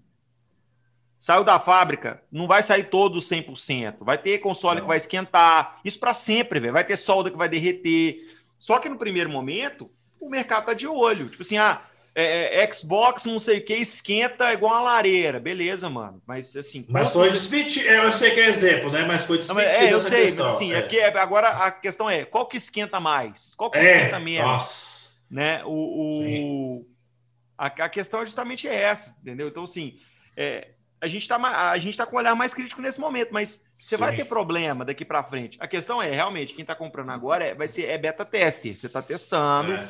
Saiu 1.20 1.44
da 1.44 1.60
fábrica, 1.60 2.22
não 2.32 2.48
vai 2.48 2.62
sair 2.62 2.84
todo 2.84 3.20
100%. 3.20 3.98
Vai 4.02 4.18
ter 4.18 4.38
console 4.40 4.76
não. 4.76 4.84
que 4.84 4.88
vai 4.88 4.98
esquentar. 4.98 5.80
Isso 5.84 6.00
para 6.00 6.14
sempre, 6.14 6.60
velho. 6.60 6.74
Vai 6.74 6.86
ter 6.86 6.98
solda 6.98 7.32
que 7.32 7.38
vai 7.38 7.50
derreter. 7.50 8.38
Só 8.60 8.80
que 8.80 8.88
no 8.88 8.98
primeiro 8.98 9.30
momento, 9.30 9.90
o 10.20 10.30
mercado 10.30 10.68
tá 10.68 10.74
de 10.74 10.88
olho. 10.88 11.28
Tipo 11.28 11.42
assim, 11.42 11.58
ah, 11.58 11.82
é, 12.14 12.64
é, 12.64 12.72
Xbox, 12.72 13.26
não 13.26 13.40
sei 13.40 13.58
o 13.58 13.66
que, 13.66 13.74
esquenta 13.74 14.54
igual 14.54 14.72
uma 14.72 14.82
lareira. 14.82 15.40
Beleza, 15.40 15.90
mano. 15.90 16.22
Mas 16.26 16.56
assim. 16.56 16.86
Mas 16.88 17.12
foi 17.12 17.30
desmentido. 17.30 17.88
Eu 17.88 18.14
sei 18.14 18.32
que 18.32 18.40
é 18.40 18.48
exemplo, 18.48 18.90
né? 18.90 19.04
Mas 19.06 19.26
foi 19.26 19.38
desmentido. 19.38 19.84
É, 19.84 19.94
eu 19.94 20.00
sei, 20.00 20.26
questão. 20.26 20.46
mas 20.46 20.56
assim, 20.56 20.72
é. 20.72 20.96
É, 20.96 21.18
agora 21.18 21.50
a 21.50 21.72
questão 21.72 22.10
é: 22.10 22.24
qual 22.24 22.48
que 22.48 22.56
esquenta 22.56 23.00
mais? 23.00 23.54
Qual 23.56 23.70
que 23.70 23.80
é, 23.80 23.98
esquenta 23.98 24.20
menos? 24.20 24.48
Nossa. 24.48 24.95
Né? 25.30 25.64
O, 25.66 25.70
o 25.70 26.88
a, 27.58 27.68
a, 27.68 27.90
questão 27.90 28.22
é 28.22 28.26
justamente 28.26 28.68
essa, 28.68 29.18
entendeu? 29.22 29.48
Então, 29.48 29.64
assim, 29.64 29.98
é, 30.38 30.70
a 31.02 31.08
gente 31.08 31.24
está 31.24 31.38
a 31.72 31.78
gente 31.78 31.98
tá 31.98 32.06
com 32.06 32.16
um 32.16 32.20
olhar 32.20 32.36
mais 32.36 32.54
crítico 32.54 32.82
nesse 32.82 33.00
momento, 33.00 33.30
mas 33.32 33.62
você 33.78 33.96
Sim. 33.96 34.02
vai 34.02 34.16
ter 34.16 34.26
problema 34.26 34.86
daqui 34.86 35.04
para 35.04 35.24
frente. 35.24 35.58
A 35.60 35.68
questão 35.68 36.02
é, 36.02 36.12
realmente, 36.12 36.54
quem 36.54 36.64
está 36.64 36.76
comprando 36.76 37.12
agora 37.12 37.44
é, 37.44 37.54
vai 37.54 37.68
ser 37.68 37.86
é 37.86 37.98
beta 37.98 38.24
teste. 38.24 38.74
Você 38.74 38.88
está 38.88 39.02
testando. 39.02 39.74
É 39.74 39.90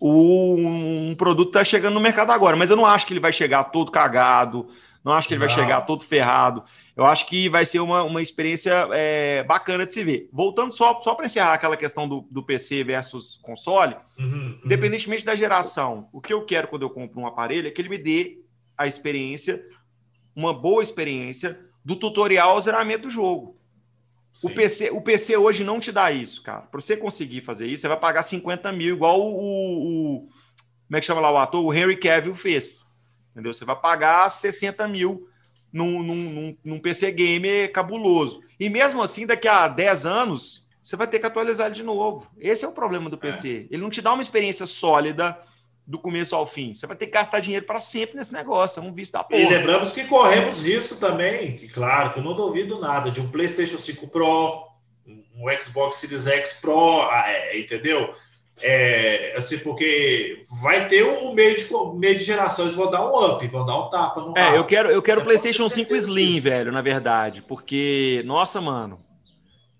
o, 0.00 0.56
um 0.56 1.14
produto 1.16 1.48
está 1.48 1.64
chegando 1.64 1.94
no 1.94 2.00
mercado 2.00 2.30
agora, 2.30 2.56
mas 2.56 2.70
eu 2.70 2.76
não 2.76 2.86
acho 2.86 3.06
que 3.06 3.12
ele 3.12 3.20
vai 3.20 3.32
chegar 3.32 3.64
todo 3.64 3.92
cagado, 3.92 4.68
não 5.04 5.12
acho 5.12 5.28
que 5.28 5.34
ele 5.34 5.40
não. 5.40 5.46
vai 5.46 5.54
chegar 5.54 5.82
todo 5.82 6.04
ferrado. 6.04 6.64
Eu 6.96 7.04
acho 7.04 7.26
que 7.26 7.48
vai 7.48 7.64
ser 7.64 7.80
uma, 7.80 8.04
uma 8.04 8.22
experiência 8.22 8.88
é, 8.92 9.42
bacana 9.42 9.84
de 9.84 9.92
se 9.92 10.04
ver. 10.04 10.28
Voltando 10.32 10.72
só, 10.72 11.00
só 11.02 11.14
para 11.14 11.26
encerrar 11.26 11.54
aquela 11.54 11.76
questão 11.76 12.08
do, 12.08 12.26
do 12.30 12.42
PC 12.42 12.84
versus 12.84 13.40
console, 13.42 13.96
uhum, 14.16 14.26
uhum. 14.26 14.60
independentemente 14.64 15.24
da 15.24 15.34
geração, 15.34 16.08
o 16.12 16.20
que 16.20 16.32
eu 16.32 16.44
quero 16.44 16.68
quando 16.68 16.82
eu 16.82 16.90
compro 16.90 17.20
um 17.20 17.26
aparelho 17.26 17.66
é 17.66 17.70
que 17.70 17.80
ele 17.80 17.88
me 17.88 17.98
dê 17.98 18.38
a 18.78 18.86
experiência, 18.86 19.64
uma 20.36 20.54
boa 20.54 20.82
experiência 20.82 21.58
do 21.84 21.96
tutorial 21.96 22.50
ao 22.50 22.60
zeramento 22.60 23.02
do 23.02 23.10
jogo. 23.10 23.56
O 24.42 24.50
PC, 24.50 24.90
o 24.90 25.00
PC 25.00 25.36
hoje 25.36 25.62
não 25.62 25.78
te 25.78 25.92
dá 25.92 26.10
isso, 26.10 26.42
cara. 26.42 26.62
Para 26.62 26.80
você 26.80 26.96
conseguir 26.96 27.42
fazer 27.42 27.66
isso, 27.66 27.82
você 27.82 27.88
vai 27.88 27.98
pagar 27.98 28.22
50 28.22 28.72
mil, 28.72 28.96
igual 28.96 29.20
o, 29.20 29.32
o, 29.32 30.16
o, 30.16 30.28
Como 30.86 30.96
é 30.96 31.00
que 31.00 31.06
chama 31.06 31.20
lá 31.20 31.30
o 31.30 31.38
ator? 31.38 31.64
O 31.64 31.72
Henry 31.72 31.96
Cavill 31.96 32.34
fez. 32.34 32.84
Entendeu? 33.30 33.52
Você 33.52 33.64
vai 33.64 33.76
pagar 33.76 34.28
60 34.28 34.86
mil 34.88 35.28
num, 35.74 36.04
num, 36.04 36.56
num, 36.64 36.78
PC 36.78 37.10
gamer 37.10 37.72
cabuloso. 37.72 38.40
E 38.60 38.70
mesmo 38.70 39.02
assim, 39.02 39.26
daqui 39.26 39.48
a 39.48 39.66
10 39.66 40.06
anos, 40.06 40.64
você 40.80 40.94
vai 40.94 41.08
ter 41.08 41.18
que 41.18 41.26
atualizar 41.26 41.66
ele 41.66 41.74
de 41.74 41.82
novo. 41.82 42.30
Esse 42.38 42.64
é 42.64 42.68
o 42.68 42.72
problema 42.72 43.10
do 43.10 43.18
PC. 43.18 43.48
É. 43.48 43.74
Ele 43.74 43.82
não 43.82 43.90
te 43.90 44.00
dá 44.00 44.12
uma 44.12 44.22
experiência 44.22 44.66
sólida 44.66 45.36
do 45.84 45.98
começo 45.98 46.36
ao 46.36 46.46
fim. 46.46 46.72
Você 46.72 46.86
vai 46.86 46.96
ter 46.96 47.06
que 47.06 47.12
gastar 47.12 47.40
dinheiro 47.40 47.66
para 47.66 47.80
sempre 47.80 48.16
nesse 48.16 48.32
negócio, 48.32 48.78
é 48.78 48.82
um 48.82 48.94
visto 48.94 49.14
da 49.14 49.24
porra. 49.24 49.42
E 49.42 49.48
lembramos 49.48 49.92
que 49.92 50.04
corremos 50.04 50.62
risco 50.62 50.94
também, 50.94 51.56
que 51.56 51.68
claro, 51.68 52.12
que 52.12 52.20
eu 52.20 52.22
não 52.22 52.34
duvido 52.34 52.78
nada, 52.78 53.10
de 53.10 53.20
um 53.20 53.28
PlayStation 53.28 53.76
5 53.76 54.06
Pro, 54.08 54.68
um 55.06 55.60
Xbox 55.60 55.96
Series 55.96 56.28
X 56.28 56.60
Pro, 56.60 57.02
ah, 57.10 57.24
é, 57.26 57.58
entendeu? 57.58 58.14
É, 58.62 59.34
assim, 59.36 59.58
porque 59.58 60.42
vai 60.62 60.88
ter 60.88 61.02
um 61.02 61.34
meio 61.34 61.56
de, 61.56 61.66
meio 61.96 62.16
de 62.16 62.24
geração, 62.24 62.64
eles 62.64 62.76
vão 62.76 62.90
dar 62.90 63.04
um 63.04 63.32
up, 63.32 63.46
vão 63.48 63.66
dar 63.66 63.78
um 63.78 63.90
tapa 63.90 64.20
no 64.20 64.38
É, 64.38 64.56
eu 64.56 64.64
quero, 64.64 64.90
eu 64.90 65.02
quero 65.02 65.20
é, 65.20 65.24
PlayStation 65.24 65.68
5 65.68 65.94
Slim, 65.96 66.26
disso. 66.28 66.42
velho, 66.42 66.72
na 66.72 66.80
verdade, 66.80 67.42
porque, 67.42 68.22
nossa, 68.24 68.60
mano, 68.60 68.96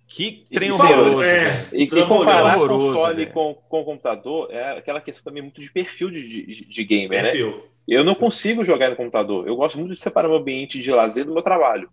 que 0.09 0.45
trem 0.53 0.71
horroroso. 0.71 1.23
É, 1.23 1.57
e, 1.73 1.85
e 1.85 2.07
comparar 2.07 2.57
horroroso, 2.57 2.95
console 2.95 3.27
com, 3.27 3.55
com 3.69 3.81
o 3.81 3.85
computador 3.85 4.49
é 4.51 4.79
aquela 4.79 5.01
questão 5.01 5.25
também 5.25 5.43
muito 5.43 5.61
de 5.61 5.73
perfil 5.73 6.11
de, 6.11 6.47
de, 6.47 6.65
de 6.67 6.85
gamer, 6.85 7.23
né? 7.23 7.31
perfil. 7.31 7.51
né? 7.51 7.63
Eu 7.87 8.03
não 8.03 8.15
consigo 8.15 8.65
jogar 8.65 8.91
no 8.91 8.97
computador. 8.97 9.47
Eu 9.47 9.57
gosto 9.57 9.79
muito 9.79 9.95
de 9.95 10.01
separar 10.01 10.29
meu 10.29 10.39
ambiente 10.39 10.81
de 10.81 10.91
lazer 10.91 11.25
do 11.25 11.33
meu 11.33 11.43
trabalho. 11.43 11.89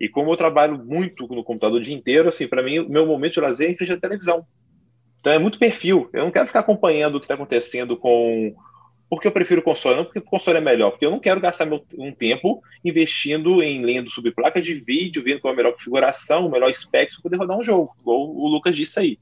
E 0.00 0.08
como 0.08 0.30
eu 0.30 0.36
trabalho 0.36 0.78
muito 0.78 1.26
no 1.26 1.42
computador 1.42 1.80
o 1.80 1.82
dia 1.82 1.94
inteiro, 1.94 2.28
assim, 2.28 2.46
para 2.46 2.62
mim, 2.62 2.80
o 2.80 2.88
meu 2.88 3.06
momento 3.06 3.34
de 3.34 3.40
lazer 3.40 3.68
é 3.68 3.72
em 3.72 3.76
frente 3.76 3.92
à 3.92 3.96
televisão. 3.96 4.46
Então 5.26 5.34
é 5.34 5.40
muito 5.40 5.58
perfil. 5.58 6.08
Eu 6.12 6.22
não 6.22 6.30
quero 6.30 6.46
ficar 6.46 6.60
acompanhando 6.60 7.16
o 7.16 7.18
que 7.18 7.24
está 7.24 7.34
acontecendo 7.34 7.96
com 7.96 8.54
porque 9.10 9.26
eu 9.26 9.32
prefiro 9.32 9.60
console, 9.60 9.96
não 9.96 10.04
porque 10.04 10.20
o 10.20 10.22
console 10.22 10.58
é 10.58 10.60
melhor, 10.60 10.92
porque 10.92 11.04
eu 11.04 11.10
não 11.10 11.18
quero 11.18 11.40
gastar 11.40 11.66
meu, 11.66 11.84
um 11.98 12.12
tempo 12.12 12.62
investindo 12.84 13.60
em 13.60 13.84
lendo 13.84 14.08
subplacas 14.08 14.64
de 14.64 14.74
vídeo, 14.74 15.24
vendo 15.24 15.40
qual 15.40 15.50
é 15.50 15.54
a 15.54 15.56
melhor 15.56 15.72
configuração, 15.72 16.46
o 16.46 16.50
melhor 16.50 16.72
spec 16.72 17.12
para 17.12 17.22
poder 17.22 17.36
rodar 17.38 17.58
um 17.58 17.62
jogo, 17.62 17.96
igual 18.00 18.20
o 18.20 18.46
Lucas 18.46 18.76
disse 18.76 19.00
aí. 19.00 19.18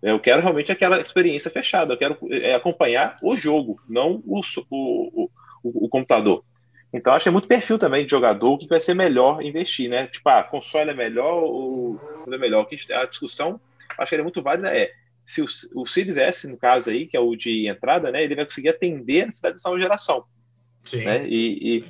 Eu 0.00 0.20
quero 0.20 0.42
realmente 0.42 0.70
aquela 0.70 1.00
experiência 1.00 1.50
fechada, 1.50 1.94
eu 1.94 1.98
quero 1.98 2.16
é, 2.30 2.54
acompanhar 2.54 3.16
o 3.20 3.36
jogo, 3.36 3.80
não 3.88 4.22
o, 4.24 4.40
o, 4.70 5.28
o, 5.64 5.86
o 5.86 5.88
computador. 5.88 6.44
Então, 6.92 7.14
acho 7.14 7.24
que 7.24 7.28
é 7.28 7.32
muito 7.32 7.48
perfil 7.48 7.80
também 7.80 8.04
de 8.04 8.10
jogador, 8.12 8.52
o 8.52 8.58
que 8.58 8.68
vai 8.68 8.78
ser 8.78 8.94
melhor 8.94 9.42
investir, 9.42 9.90
né? 9.90 10.06
Tipo, 10.06 10.28
ah, 10.28 10.44
console 10.44 10.90
é 10.90 10.94
melhor 10.94 11.42
ou 11.42 12.00
é 12.32 12.38
melhor? 12.38 12.68
A 12.92 13.06
discussão, 13.06 13.60
acho 13.98 14.10
que 14.10 14.16
é 14.16 14.22
muito 14.22 14.40
válida, 14.40 14.68
é 14.68 14.92
se 15.32 15.40
o, 15.40 15.46
o 15.74 15.86
Series 15.86 16.16
S, 16.16 16.46
no 16.46 16.56
caso 16.56 16.90
aí, 16.90 17.06
que 17.06 17.16
é 17.16 17.20
o 17.20 17.34
de 17.34 17.66
entrada, 17.66 18.10
né, 18.10 18.22
ele 18.22 18.34
vai 18.34 18.44
conseguir 18.44 18.68
atender 18.68 19.22
a 19.22 19.26
necessidade 19.26 19.54
dessa 19.54 19.68
nova 19.68 19.80
geração. 19.80 20.24
Sim. 20.84 21.04
Né? 21.04 21.26
E, 21.26 21.78
e, 21.78 21.84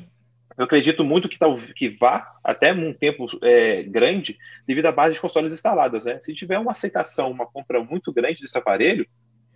eu 0.57 0.64
acredito 0.64 1.02
muito 1.02 1.28
que, 1.28 1.38
tá, 1.38 1.46
que 1.74 1.88
vá 1.88 2.37
até 2.44 2.72
um 2.72 2.92
tempo 2.92 3.26
é, 3.42 3.83
grande 3.83 4.38
devido 4.66 4.87
à 4.87 4.92
base 4.92 5.14
de 5.14 5.20
consoles 5.20 5.52
instaladas. 5.52 6.05
Né? 6.05 6.20
Se 6.20 6.33
tiver 6.35 6.59
uma 6.59 6.70
aceitação, 6.70 7.31
uma 7.31 7.46
compra 7.46 7.83
muito 7.83 8.12
grande 8.12 8.42
desse 8.42 8.57
aparelho, 8.57 9.07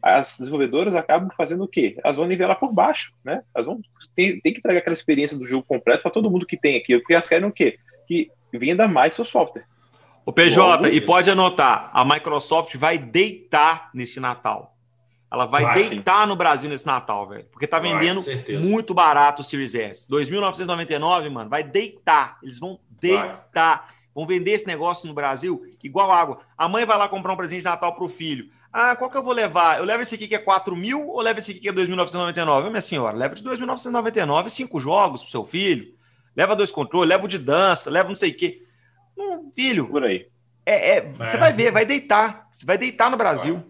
as 0.03 0.39
desenvolvedoras 0.39 0.95
acabam 0.95 1.31
fazendo 1.37 1.65
o 1.65 1.69
quê? 1.69 1.97
Elas 2.03 2.17
vão 2.17 2.27
nivelar 2.27 2.59
por 2.59 2.73
baixo, 2.73 3.13
né? 3.25 3.43
Elas 3.53 3.67
vão 3.67 3.81
ter, 4.15 4.41
ter 4.41 4.53
que 4.53 4.61
trazer 4.61 4.79
aquela 4.79 4.95
experiência 4.95 5.37
do 5.37 5.47
jogo 5.47 5.65
completo 5.65 6.03
para 6.03 6.13
todo 6.13 6.31
mundo 6.31 6.47
que 6.47 6.57
tem 6.57 6.77
aqui, 6.77 6.97
porque 6.99 7.15
elas 7.15 7.29
querem 7.29 7.49
o 7.49 7.53
quê? 7.53 7.79
Que 8.07 8.31
venda 8.53 8.87
mais 8.87 9.15
seu 9.15 9.25
software. 9.25 9.67
O 10.27 10.33
PJ, 10.33 10.89
e 10.89 11.01
pode 11.01 11.31
anotar, 11.31 11.89
a 11.93 12.05
Microsoft 12.05 12.75
vai 12.75 12.99
deitar 12.99 13.91
nesse 13.95 14.19
Natal. 14.19 14.77
Ela 15.31 15.47
vai, 15.47 15.63
vai 15.63 15.89
deitar 15.89 16.27
no 16.27 16.35
Brasil 16.35 16.69
nesse 16.69 16.85
Natal, 16.85 17.29
velho. 17.29 17.45
Porque 17.45 17.65
tá 17.65 17.79
vendendo 17.79 18.21
vai, 18.21 18.59
muito 18.59 18.93
barato 18.93 19.43
o 19.43 19.45
Series 19.45 19.77
S. 19.77 20.11
2.999, 20.11 21.31
mano, 21.31 21.49
vai 21.49 21.63
deitar. 21.63 22.39
Eles 22.43 22.59
vão 22.59 22.81
deitar. 23.01 23.53
Vai. 23.55 23.97
Vão 24.13 24.27
vender 24.27 24.53
esse 24.53 24.67
negócio 24.67 25.07
no 25.07 25.15
Brasil 25.15 25.63
igual 25.85 26.11
água. 26.11 26.41
A 26.59 26.69
mãe 26.69 26.85
vai 26.85 26.99
lá 26.99 27.09
comprar 27.09 27.33
um 27.33 27.37
presente 27.37 27.59
de 27.59 27.65
Natal 27.65 27.95
pro 27.95 28.09
filho. 28.09 28.49
Ah, 28.73 28.97
qual 28.97 29.09
que 29.09 29.17
eu 29.17 29.23
vou 29.23 29.33
levar? 29.33 29.79
Eu 29.79 29.85
levo 29.85 30.03
esse 30.03 30.17
aqui 30.17 30.27
que 30.27 30.35
é 30.35 30.39
4 30.39 30.75
mil 30.75 31.09
ou 31.09 31.21
levo 31.21 31.39
esse 31.39 31.53
aqui 31.53 31.61
que 31.61 31.69
é 31.69 31.73
2.999? 31.73 32.69
Minha 32.69 32.81
senhora, 32.81 33.17
leva 33.17 33.35
de 33.35 33.45
2.999 33.45 34.49
cinco 34.49 34.81
jogos 34.81 35.23
pro 35.23 35.31
seu 35.31 35.45
filho. 35.45 35.95
Leva 36.35 36.57
dois 36.57 36.71
controles, 36.71 37.09
leva 37.09 37.25
o 37.25 37.29
de 37.29 37.39
dança, 37.39 37.89
leva 37.89 38.09
não 38.09 38.17
sei 38.17 38.31
o 38.31 38.37
quê. 38.37 38.66
Um 39.17 39.51
filho. 39.55 39.89
Por 39.89 40.05
aí. 40.05 40.29
É, 40.65 40.97
é, 40.97 41.01
você 41.01 41.37
é. 41.37 41.41
vai 41.41 41.53
ver, 41.53 41.71
vai 41.71 41.87
deitar. 41.87 42.49
Você 42.53 42.67
vai 42.67 42.77
deitar 42.77 43.11
no 43.11 43.17
Brasil. 43.17 43.63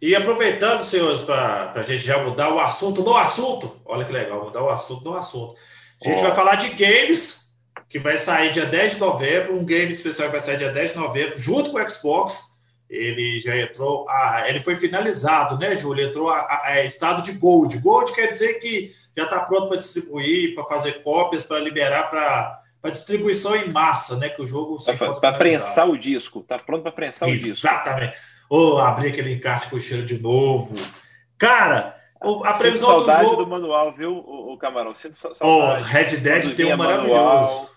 E 0.00 0.14
aproveitando, 0.16 0.84
senhores, 0.84 1.20
para 1.20 1.72
a 1.74 1.82
gente 1.82 2.02
já 2.02 2.22
mudar 2.22 2.54
o 2.54 2.58
assunto 2.58 3.02
do 3.02 3.14
assunto. 3.16 3.80
Olha 3.84 4.04
que 4.04 4.12
legal, 4.12 4.44
mudar 4.44 4.62
o 4.62 4.70
assunto 4.70 5.04
do 5.04 5.12
assunto. 5.12 5.54
A 6.02 6.08
gente 6.08 6.20
oh. 6.20 6.22
vai 6.22 6.34
falar 6.34 6.54
de 6.54 6.70
games, 6.70 7.52
que 7.88 7.98
vai 7.98 8.16
sair 8.16 8.52
dia 8.52 8.64
10 8.64 8.94
de 8.94 9.00
novembro. 9.00 9.54
Um 9.54 9.64
game 9.64 9.92
especial 9.92 10.28
que 10.28 10.32
vai 10.32 10.40
sair 10.40 10.56
dia 10.56 10.72
10 10.72 10.92
de 10.92 10.98
novembro, 10.98 11.38
junto 11.38 11.70
com 11.70 11.78
o 11.78 11.90
Xbox. 11.90 12.50
Ele 12.88 13.40
já 13.40 13.56
entrou, 13.56 14.08
a, 14.08 14.44
ele 14.48 14.60
foi 14.60 14.74
finalizado, 14.76 15.58
né, 15.58 15.76
Júlio? 15.76 16.08
Entrou 16.08 16.30
a, 16.30 16.38
a, 16.38 16.66
a 16.66 16.84
estado 16.84 17.22
de 17.22 17.32
Gold. 17.32 17.78
Gold 17.78 18.12
quer 18.12 18.28
dizer 18.28 18.54
que 18.54 18.94
já 19.16 19.24
está 19.24 19.40
pronto 19.40 19.68
para 19.68 19.78
distribuir, 19.78 20.54
para 20.54 20.64
fazer 20.64 21.02
cópias, 21.02 21.44
para 21.44 21.58
liberar 21.58 22.10
para 22.10 22.59
para 22.80 22.90
distribuição 22.90 23.54
em 23.56 23.70
massa, 23.70 24.16
né? 24.16 24.28
Que 24.28 24.42
o 24.42 24.46
jogo 24.46 24.78
para 25.20 25.32
prensar 25.32 25.88
o 25.88 25.98
disco, 25.98 26.42
tá 26.42 26.58
pronto 26.58 26.82
para 26.82 26.92
prensar 26.92 27.28
o 27.28 27.32
disco. 27.32 27.66
Exatamente. 27.66 28.16
Ou 28.48 28.74
oh, 28.74 28.78
abrir 28.78 29.08
aquele 29.08 29.34
encarte 29.34 29.68
com 29.68 29.76
o 29.76 29.80
cheiro 29.80 30.04
de 30.04 30.18
novo. 30.18 30.74
Cara, 31.38 31.96
a 32.20 32.54
previsão 32.54 32.88
Sinto 32.88 33.06
saudade 33.06 33.24
do 33.24 33.30
jogo. 33.30 33.44
do 33.44 33.50
manual, 33.50 33.94
viu, 33.94 34.12
o, 34.16 34.56
Camarão? 34.58 34.94
Sinto 34.94 35.16
saudade. 35.16 35.40
Oh, 35.42 35.82
Red 35.82 36.16
Dead 36.16 36.54
tem 36.54 36.72
um 36.72 36.76
maravilhoso. 36.76 37.70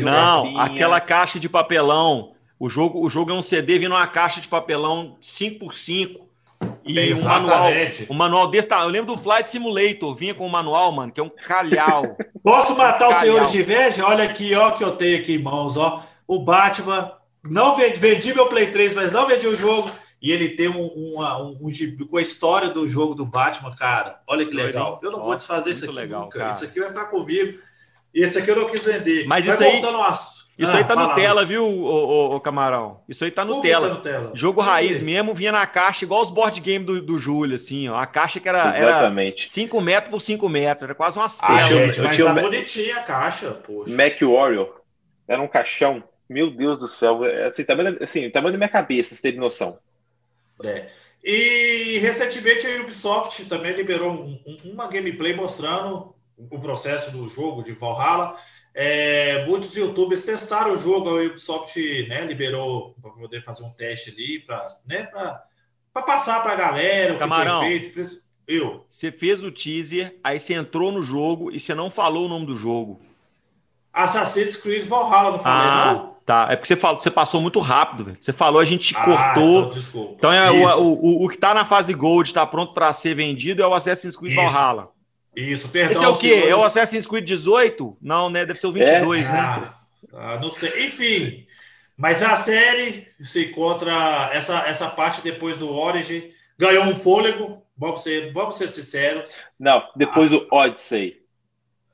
Não, 0.00 0.58
aquela 0.58 1.00
caixa 1.00 1.40
de 1.40 1.48
papelão. 1.48 2.32
O 2.58 2.68
jogo, 2.68 3.04
o 3.04 3.10
jogo 3.10 3.32
é 3.32 3.34
um 3.34 3.42
CD 3.42 3.78
vindo 3.78 3.92
uma 3.92 4.06
caixa 4.06 4.40
de 4.40 4.46
papelão 4.46 5.16
5x5. 5.20 6.20
E 6.84 7.14
um 7.14 7.22
manual, 7.22 7.68
um 8.10 8.14
manual 8.14 8.46
desse 8.48 8.68
tá, 8.68 8.82
Eu 8.82 8.88
lembro 8.88 9.14
do 9.14 9.20
Flight 9.20 9.50
Simulator, 9.50 10.14
vinha 10.14 10.34
com 10.34 10.46
um 10.46 10.50
manual, 10.50 10.90
mano, 10.92 11.12
que 11.12 11.20
é 11.20 11.22
um 11.22 11.30
calhau. 11.30 12.16
Posso 12.42 12.76
matar 12.76 13.08
um 13.08 13.12
os 13.12 13.18
senhores 13.18 13.50
de 13.52 13.60
inveja? 13.60 14.04
Olha 14.04 14.24
aqui, 14.24 14.54
ó, 14.54 14.72
que 14.72 14.82
eu 14.82 14.92
tenho 14.96 15.18
aqui 15.18 15.34
em 15.34 15.42
mãos, 15.42 15.76
ó. 15.76 16.04
O 16.26 16.40
Batman. 16.40 17.12
Não 17.44 17.76
vendi, 17.76 17.96
vendi 17.96 18.34
meu 18.34 18.46
Play 18.46 18.70
3, 18.70 18.94
mas 18.94 19.12
não 19.12 19.26
vendi 19.26 19.46
o 19.46 19.56
jogo. 19.56 19.90
E 20.20 20.30
ele 20.30 20.50
tem 20.50 20.68
um, 20.68 20.86
uma, 20.86 21.42
um, 21.42 21.58
um, 21.60 22.06
com 22.06 22.16
a 22.16 22.22
história 22.22 22.68
do 22.68 22.86
jogo 22.86 23.14
do 23.14 23.26
Batman, 23.26 23.74
cara. 23.74 24.20
Olha 24.28 24.46
que 24.46 24.54
legal. 24.54 24.98
Eu 25.02 25.10
não 25.10 25.24
vou 25.24 25.34
desfazer 25.34 25.70
isso 25.70 25.84
aqui 25.84 25.94
legal, 25.94 26.22
nunca. 26.22 26.38
Cara. 26.38 26.50
Isso 26.50 26.64
aqui 26.64 26.78
vai 26.78 26.88
ficar 26.90 27.06
comigo. 27.06 27.58
E 28.14 28.22
esse 28.22 28.38
aqui 28.38 28.50
eu 28.50 28.56
não 28.56 28.68
quis 28.68 28.84
vender. 28.84 29.26
Mas 29.26 29.44
isso 29.44 29.60
aí, 29.60 29.80
isso 30.58 30.70
ah, 30.70 30.76
aí 30.76 30.84
tá 30.84 30.94
no 30.94 31.14
tela, 31.14 31.46
viu, 31.46 31.66
o, 31.66 32.38
Camarão? 32.40 33.00
Isso 33.08 33.24
aí 33.24 33.30
tá 33.30 33.44
no 33.44 33.62
tela. 33.62 33.88
Tá 33.88 33.94
no 33.94 34.00
tela. 34.02 34.32
Jogo 34.34 34.60
raiz 34.60 35.00
mesmo, 35.00 35.32
vinha 35.32 35.50
na 35.50 35.66
caixa, 35.66 36.04
igual 36.04 36.20
os 36.20 36.28
board 36.28 36.60
game 36.60 36.84
do, 36.84 37.00
do 37.00 37.18
Júlio, 37.18 37.56
assim, 37.56 37.88
ó. 37.88 37.96
A 37.96 38.06
caixa 38.06 38.38
que 38.38 38.48
era, 38.48 38.68
Exatamente. 38.68 39.42
era 39.42 39.50
5 39.50 39.80
metros 39.80 40.10
por 40.10 40.20
5 40.20 40.48
metros, 40.48 40.84
era 40.84 40.94
quase 40.94 41.18
uma 41.18 41.28
cela. 41.28 41.58
Ah, 41.58 41.62
gente, 41.64 42.00
mas 42.00 42.16
tá 42.18 42.34
bonitinha 42.34 42.96
a 42.96 43.02
caixa, 43.02 43.50
poxa. 43.52 43.94
Mac 43.96 44.20
Warrior, 44.20 44.80
era 45.26 45.40
um 45.40 45.48
caixão. 45.48 46.04
Meu 46.28 46.50
Deus 46.50 46.78
do 46.78 46.88
céu. 46.88 47.24
É, 47.24 47.48
assim, 47.48 47.64
tamanho, 47.64 47.96
assim, 48.00 48.30
tamanho 48.30 48.52
da 48.52 48.58
minha 48.58 48.68
cabeça, 48.68 49.14
você 49.14 49.22
teve 49.22 49.38
noção. 49.38 49.78
É. 50.62 50.86
E 51.24 51.98
recentemente 51.98 52.66
a 52.66 52.82
Ubisoft 52.82 53.44
também 53.46 53.74
liberou 53.74 54.12
um, 54.12 54.40
um, 54.46 54.72
uma 54.72 54.88
gameplay 54.88 55.34
mostrando 55.34 56.14
o 56.50 56.58
processo 56.60 57.10
do 57.10 57.28
jogo 57.28 57.62
de 57.62 57.72
Valhalla. 57.72 58.36
É, 58.74 59.44
muitos 59.46 59.76
youtubers 59.76 60.22
testaram 60.22 60.72
o 60.72 60.78
jogo, 60.78 61.10
a 61.10 61.22
Ubisoft 61.22 62.08
né, 62.08 62.24
liberou 62.24 62.94
para 63.00 63.10
poder 63.10 63.42
fazer 63.42 63.64
um 63.64 63.70
teste 63.70 64.10
ali, 64.10 64.40
para 64.40 64.66
né, 64.86 65.08
passar 65.92 66.42
para 66.42 66.52
a 66.52 66.56
galera 66.56 67.14
o 67.14 67.18
Camarão, 67.18 67.60
que 67.60 67.66
feito. 67.66 68.22
Eu. 68.48 68.84
Você 68.88 69.12
fez 69.12 69.42
o 69.44 69.52
teaser, 69.52 70.18
aí 70.24 70.40
você 70.40 70.54
entrou 70.54 70.90
no 70.90 71.02
jogo 71.02 71.50
e 71.52 71.60
você 71.60 71.74
não 71.74 71.90
falou 71.90 72.26
o 72.26 72.28
nome 72.28 72.46
do 72.46 72.56
jogo. 72.56 73.00
Assassin's 73.92 74.56
Creed 74.56 74.86
Valhalla, 74.86 75.32
não 75.32 75.38
falei, 75.38 75.68
ah, 75.68 75.92
não? 75.92 76.16
Tá, 76.24 76.48
é 76.50 76.56
porque 76.56 76.68
você, 76.68 76.76
falou, 76.76 77.00
você 77.00 77.10
passou 77.10 77.40
muito 77.40 77.60
rápido, 77.60 78.04
velho. 78.04 78.16
Você 78.20 78.32
falou, 78.32 78.60
a 78.60 78.64
gente 78.64 78.94
ah, 78.96 79.04
cortou. 79.04 79.60
Então, 79.60 79.70
desculpa. 79.70 80.14
Então 80.16 80.32
é 80.32 80.50
o, 80.50 80.80
o, 80.80 80.92
o, 80.92 81.24
o, 81.24 81.28
que 81.28 81.36
tá 81.36 81.52
na 81.52 81.64
fase 81.64 81.92
Gold, 81.92 82.28
está 82.28 82.46
pronto 82.46 82.72
para 82.72 82.92
ser 82.92 83.14
vendido, 83.14 83.62
é 83.62 83.66
o 83.66 83.74
Assassin's 83.74 84.16
Creed 84.16 84.32
Isso. 84.32 84.42
Valhalla. 84.42 84.91
Isso, 85.34 85.68
perdão. 85.70 86.02
Esse 86.02 86.04
é 86.04 86.08
o 86.08 86.16
quê? 86.16 86.28
Senhores... 86.28 86.50
É 86.50 86.56
o 86.56 86.64
Assassin's 86.64 87.06
Creed 87.06 87.24
18? 87.24 87.96
Não, 88.00 88.28
né? 88.28 88.44
Deve 88.44 88.58
ser 88.60 88.66
o 88.66 88.72
22, 88.72 89.26
é? 89.26 89.32
né? 89.32 89.38
Ah, 89.38 89.74
ah, 90.12 90.38
não 90.40 90.50
sei. 90.50 90.86
Enfim, 90.86 91.46
mas 91.96 92.22
a 92.22 92.36
série 92.36 93.08
se 93.22 93.46
encontra 93.46 93.92
essa, 94.32 94.66
essa 94.68 94.90
parte 94.90 95.22
depois 95.22 95.58
do 95.58 95.72
Origin. 95.72 96.30
Ganhou 96.58 96.84
um 96.84 96.96
fôlego, 96.96 97.62
vamos 97.76 98.02
ser, 98.02 98.32
vamos 98.32 98.56
ser 98.56 98.68
sinceros. 98.68 99.32
Não, 99.58 99.82
depois 99.96 100.32
ah, 100.32 100.36
do 100.36 100.46
Odyssey. 100.52 101.21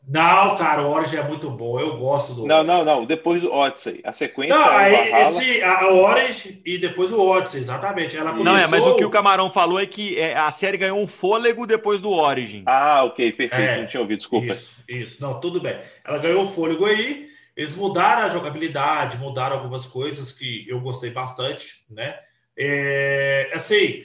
Não, 0.09 0.57
cara, 0.57 0.83
o 0.83 0.90
Origin 0.90 1.16
é 1.16 1.23
muito 1.23 1.51
bom. 1.51 1.79
Eu 1.79 1.99
gosto 1.99 2.33
do. 2.33 2.47
Não, 2.47 2.64
não, 2.64 2.83
não. 2.83 3.05
Depois 3.05 3.42
do 3.42 3.53
Odyssey. 3.53 4.01
A 4.03 4.11
sequência. 4.11 4.57
Não, 4.57 4.68
aí, 4.71 4.94
esse, 5.23 5.62
a 5.62 5.92
Origin 5.92 6.62
e 6.64 6.79
depois 6.79 7.12
o 7.12 7.21
Odyssey, 7.21 7.61
exatamente. 7.61 8.16
Ela 8.16 8.31
começou... 8.31 8.53
Não, 8.53 8.59
é, 8.59 8.66
mas 8.66 8.83
o 8.83 8.97
que 8.97 9.05
o 9.05 9.11
Camarão 9.11 9.51
falou 9.51 9.79
é 9.79 9.85
que 9.85 10.18
é, 10.18 10.35
a 10.35 10.51
série 10.51 10.79
ganhou 10.79 10.99
um 10.99 11.07
fôlego 11.07 11.66
depois 11.66 12.01
do 12.01 12.11
Origin. 12.11 12.62
Ah, 12.64 13.05
ok, 13.05 13.33
perfeito. 13.33 13.71
É, 13.71 13.81
não 13.81 13.87
tinha 13.87 14.01
ouvido, 14.01 14.18
desculpa. 14.18 14.47
Isso, 14.47 14.73
isso. 14.88 15.23
Não, 15.23 15.38
tudo 15.38 15.61
bem. 15.61 15.79
Ela 16.03 16.18
ganhou 16.18 16.42
um 16.42 16.49
fôlego 16.49 16.87
aí. 16.87 17.29
Eles 17.55 17.77
mudaram 17.77 18.23
a 18.23 18.29
jogabilidade, 18.31 19.18
mudaram 19.18 19.57
algumas 19.57 19.85
coisas 19.85 20.33
que 20.33 20.64
eu 20.68 20.81
gostei 20.81 21.11
bastante, 21.11 21.85
né? 21.90 22.16
É, 22.57 23.51
assim, 23.53 24.05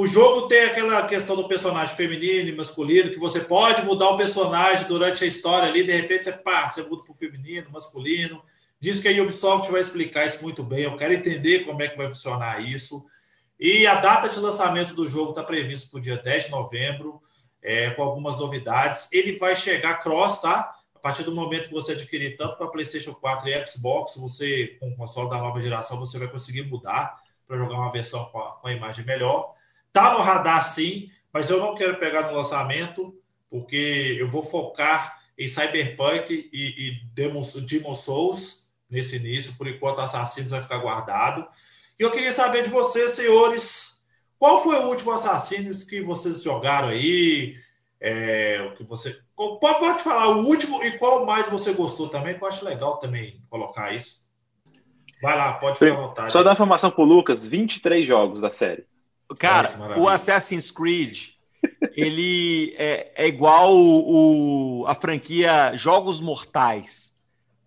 o 0.00 0.06
jogo 0.06 0.46
tem 0.46 0.62
aquela 0.62 1.04
questão 1.08 1.34
do 1.34 1.48
personagem 1.48 1.96
feminino 1.96 2.48
e 2.48 2.54
masculino, 2.54 3.10
que 3.10 3.18
você 3.18 3.40
pode 3.40 3.82
mudar 3.82 4.10
o 4.10 4.16
personagem 4.16 4.86
durante 4.86 5.24
a 5.24 5.26
história 5.26 5.68
ali, 5.68 5.82
de 5.82 5.90
repente 5.90 6.22
você, 6.22 6.30
pá, 6.30 6.68
você 6.68 6.82
muda 6.82 7.02
para 7.02 7.10
o 7.10 7.16
feminino, 7.16 7.68
masculino. 7.72 8.40
Diz 8.78 9.00
que 9.00 9.08
a 9.08 9.22
Ubisoft 9.24 9.72
vai 9.72 9.80
explicar 9.80 10.24
isso 10.24 10.40
muito 10.40 10.62
bem. 10.62 10.84
Eu 10.84 10.96
quero 10.96 11.14
entender 11.14 11.64
como 11.64 11.82
é 11.82 11.88
que 11.88 11.96
vai 11.96 12.06
funcionar 12.06 12.64
isso. 12.64 13.04
E 13.58 13.88
a 13.88 13.96
data 13.96 14.28
de 14.28 14.38
lançamento 14.38 14.94
do 14.94 15.08
jogo 15.08 15.30
está 15.30 15.42
previsto 15.42 15.90
para 15.90 15.98
o 15.98 16.00
dia 16.00 16.16
10 16.16 16.44
de 16.44 16.50
novembro, 16.52 17.20
é, 17.60 17.90
com 17.90 18.02
algumas 18.04 18.38
novidades. 18.38 19.08
Ele 19.10 19.36
vai 19.36 19.56
chegar 19.56 20.00
cross, 20.00 20.40
tá? 20.40 20.76
A 20.94 20.98
partir 21.00 21.24
do 21.24 21.34
momento 21.34 21.66
que 21.66 21.74
você 21.74 21.90
adquirir 21.90 22.36
tanto 22.36 22.56
para 22.56 22.68
PlayStation 22.68 23.14
4 23.14 23.48
e 23.48 23.66
Xbox, 23.66 24.14
você, 24.14 24.76
com 24.78 24.90
o 24.90 24.96
console 24.96 25.28
da 25.28 25.38
nova 25.38 25.60
geração, 25.60 25.98
você 25.98 26.20
vai 26.20 26.28
conseguir 26.28 26.62
mudar 26.62 27.20
para 27.48 27.58
jogar 27.58 27.74
uma 27.74 27.90
versão 27.90 28.26
com 28.26 28.38
a, 28.38 28.52
com 28.52 28.68
a 28.68 28.72
imagem 28.72 29.04
melhor. 29.04 29.57
Tá 29.92 30.12
no 30.12 30.22
radar 30.22 30.64
sim, 30.64 31.10
mas 31.32 31.50
eu 31.50 31.58
não 31.58 31.74
quero 31.74 31.96
pegar 31.96 32.22
no 32.22 32.36
lançamento, 32.36 33.14
porque 33.50 34.16
eu 34.18 34.30
vou 34.30 34.42
focar 34.42 35.18
em 35.38 35.48
Cyberpunk 35.48 36.50
e, 36.52 36.88
e 36.88 37.04
Demon, 37.14 37.42
Demon 37.66 37.94
Souls 37.94 38.70
nesse 38.90 39.16
início. 39.16 39.54
Por 39.56 39.68
enquanto, 39.68 40.00
Assassinos 40.00 40.50
vai 40.50 40.62
ficar 40.62 40.78
guardado. 40.78 41.46
E 41.98 42.02
eu 42.02 42.10
queria 42.10 42.32
saber 42.32 42.62
de 42.62 42.70
vocês, 42.70 43.12
senhores, 43.12 44.02
qual 44.38 44.62
foi 44.62 44.76
o 44.76 44.88
último 44.88 45.12
Assassinos 45.12 45.84
que 45.84 46.00
vocês 46.00 46.42
jogaram 46.42 46.88
aí? 46.88 47.56
É, 48.00 48.64
o 48.70 48.74
que 48.74 48.84
você 48.84 49.18
pode 49.36 50.02
falar 50.02 50.28
o 50.28 50.44
último 50.44 50.82
e 50.84 50.98
qual 50.98 51.26
mais 51.26 51.48
você 51.48 51.72
gostou 51.72 52.08
também, 52.08 52.38
que 52.38 52.44
eu 52.44 52.48
acho 52.48 52.64
legal 52.64 52.98
também 52.98 53.42
colocar 53.50 53.92
isso. 53.92 54.20
Vai 55.20 55.36
lá, 55.36 55.54
pode 55.54 55.78
ficar 55.78 55.94
à 55.94 55.96
vontade. 55.96 56.32
Só 56.32 56.42
dar 56.44 56.52
informação 56.52 56.90
pro 56.90 57.02
Lucas: 57.02 57.44
23 57.44 58.06
jogos 58.06 58.40
da 58.40 58.50
série. 58.50 58.86
Cara, 59.38 59.98
o 59.98 60.08
Assassin's 60.08 60.70
Creed, 60.70 61.28
ele 61.94 62.74
é, 62.78 63.12
é 63.14 63.28
igual 63.28 63.76
o, 63.76 64.82
o, 64.82 64.86
a 64.86 64.94
franquia 64.94 65.76
Jogos 65.76 66.20
Mortais. 66.20 67.12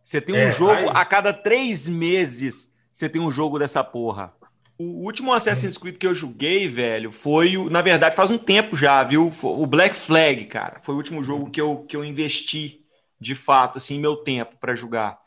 Você 0.04 0.20
tem 0.20 0.36
um 0.36 0.38
é, 0.38 0.52
jogo 0.52 0.72
aí... 0.72 0.90
a 0.94 1.06
cada 1.06 1.32
três 1.32 1.88
meses. 1.88 2.74
Você 2.92 3.08
tem 3.08 3.22
um 3.22 3.32
jogo 3.32 3.60
dessa 3.60 3.84
porra. 3.84 4.34
O 4.78 5.06
último 5.06 5.32
Assassin's 5.32 5.78
Creed 5.78 5.98
que 5.98 6.08
eu 6.08 6.16
joguei, 6.16 6.68
velho, 6.68 7.12
foi, 7.12 7.56
na 7.70 7.84
verdade, 7.84 8.16
faz 8.16 8.32
um 8.32 8.38
tempo 8.38 8.76
já, 8.76 9.04
viu? 9.04 9.32
O 9.44 9.68
Black 9.68 9.96
Flag, 9.96 10.46
cara. 10.46 10.82
Foi 10.82 10.96
o 10.96 10.98
último 10.98 11.24
jogo 11.24 11.52
que 11.52 11.62
eu, 11.62 11.86
que 11.88 11.96
eu 11.96 12.04
investi, 12.04 12.84
de 13.20 13.36
fato, 13.36 13.78
assim, 13.78 14.00
meu 14.00 14.18
tempo 14.18 14.56
para 14.60 14.74
jogar. 14.74 15.20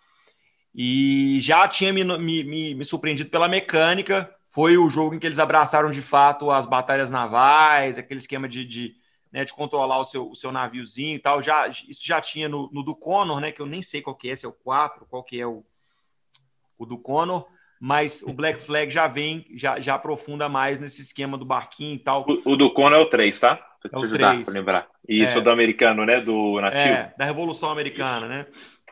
E 0.75 1.38
já 1.40 1.68
tinha 1.68 1.92
me, 1.92 2.03
me, 2.03 2.75
me 2.75 2.85
surpreendido 2.85 3.31
pela 3.31 3.49
mecânica 3.49 4.34
foi 4.55 4.79
o 4.79 4.88
jogo 4.88 5.17
em 5.17 5.19
que 5.19 5.27
eles 5.27 5.40
abraçaram 5.40 5.90
de 5.90 6.01
fato 6.01 6.49
as 6.49 6.64
batalhas 6.64 7.11
navais, 7.11 7.99
aquele 7.99 8.21
esquema 8.21 8.49
de, 8.49 8.64
de, 8.64 8.95
né, 9.33 9.45
de 9.45 9.53
controlar 9.53 9.99
o 9.99 10.05
seu, 10.05 10.31
o 10.31 10.35
seu 10.37 10.53
naviozinho 10.53 11.17
e 11.17 11.19
tal. 11.19 11.43
Já, 11.43 11.67
isso 11.67 12.07
já 12.07 12.21
tinha 12.21 12.49
no, 12.49 12.71
no 12.73 12.85
do 12.85 12.95
Conor, 12.95 13.40
né? 13.40 13.51
Que 13.51 13.61
eu 13.61 13.67
nem 13.67 13.83
sei 13.83 14.01
qual 14.01 14.14
que 14.14 14.31
é, 14.31 14.37
se 14.37 14.47
é 14.47 14.49
o 14.49 14.53
4, 14.53 15.07
qual 15.11 15.25
que 15.25 15.40
é 15.40 15.45
o, 15.45 15.64
o 16.79 16.87
do 16.87 16.97
Conor, 16.97 17.49
mas 17.81 18.23
o 18.23 18.33
Black 18.33 18.62
Flag 18.62 18.93
já 18.93 19.09
vem, 19.09 19.45
já, 19.57 19.81
já 19.81 19.97
aprofunda 19.97 20.49
mais 20.49 20.79
nesse 20.79 21.03
esquema 21.03 21.37
do 21.37 21.45
barquinho 21.45 21.97
e 21.97 21.99
tal. 21.99 22.25
O, 22.29 22.53
o 22.53 22.57
do 22.57 22.71
Conor 22.71 23.01
é 23.01 23.03
o 23.03 23.07
3, 23.07 23.40
tá? 23.40 23.57
Pra 23.57 23.90
te 23.90 23.97
é 23.97 24.05
ajudar, 24.05 24.40
para 24.40 24.55
lembrar. 24.55 24.87
Isso, 25.09 25.38
é. 25.38 25.40
do 25.40 25.51
americano, 25.51 26.07
né? 26.07 26.21
Do 26.21 26.61
nativo. 26.61 26.95
É, 26.95 27.12
da 27.19 27.25
Revolução 27.25 27.71
Americana, 27.71 28.29
né? 28.29 28.47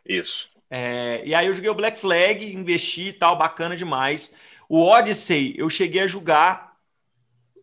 Isso. 0.04 0.48
É, 0.68 1.22
e 1.24 1.36
aí 1.36 1.46
eu 1.46 1.54
joguei 1.54 1.70
o 1.70 1.74
Black 1.74 2.00
Flag, 2.00 2.52
investi 2.52 3.10
e 3.10 3.12
tal, 3.12 3.38
bacana 3.38 3.76
demais. 3.76 4.34
O 4.72 4.86
Odyssey, 4.86 5.54
eu 5.58 5.68
cheguei 5.68 6.00
a 6.00 6.06
julgar. 6.06 6.72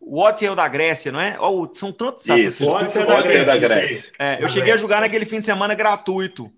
O 0.00 0.20
Odyssey 0.20 0.46
é 0.46 0.50
o 0.52 0.54
da 0.54 0.68
Grécia, 0.68 1.10
não 1.10 1.18
é? 1.18 1.36
Oh, 1.40 1.68
são 1.74 1.92
tantos 1.92 2.24
Isso, 2.28 2.64
o 2.64 2.70
Odyssey 2.72 3.02
é 3.02 3.04
da 3.04 3.20
Grécia. 3.20 3.44
Da 3.46 3.56
Grécia. 3.56 4.12
É, 4.16 4.34
eu 4.34 4.46
cheguei 4.46 4.66
Grécia. 4.66 4.74
a 4.74 4.76
julgar 4.76 5.00
naquele 5.00 5.24
fim 5.24 5.40
de 5.40 5.44
semana 5.44 5.74
gratuito 5.74 6.52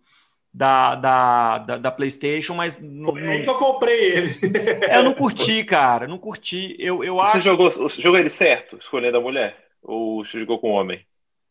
da, 0.53 0.95
da, 0.95 1.59
da, 1.59 1.79
da 1.79 1.91
PlayStation, 1.91 2.53
mas. 2.53 2.79
Não, 2.79 3.13
Foi 3.13 3.27
aí 3.27 3.43
que 3.43 3.49
eu 3.49 3.55
comprei 3.55 3.99
ele. 3.99 4.31
É, 4.87 4.99
eu 4.99 5.05
não 5.05 5.15
curti, 5.15 5.65
cara. 5.65 6.07
Não 6.07 6.19
curti. 6.19 6.77
Eu, 6.79 7.03
eu 7.03 7.19
acho... 7.19 7.39
Você 7.39 7.41
jogou, 7.41 7.71
você 7.71 8.03
jogou 8.03 8.21
ele 8.21 8.29
certo, 8.29 8.77
escolhendo 8.77 9.17
a 9.17 9.23
mulher? 9.23 9.57
Ou 9.83 10.23
você 10.23 10.39
jogou 10.39 10.59
com 10.59 10.73
o 10.73 10.75
homem? 10.75 11.03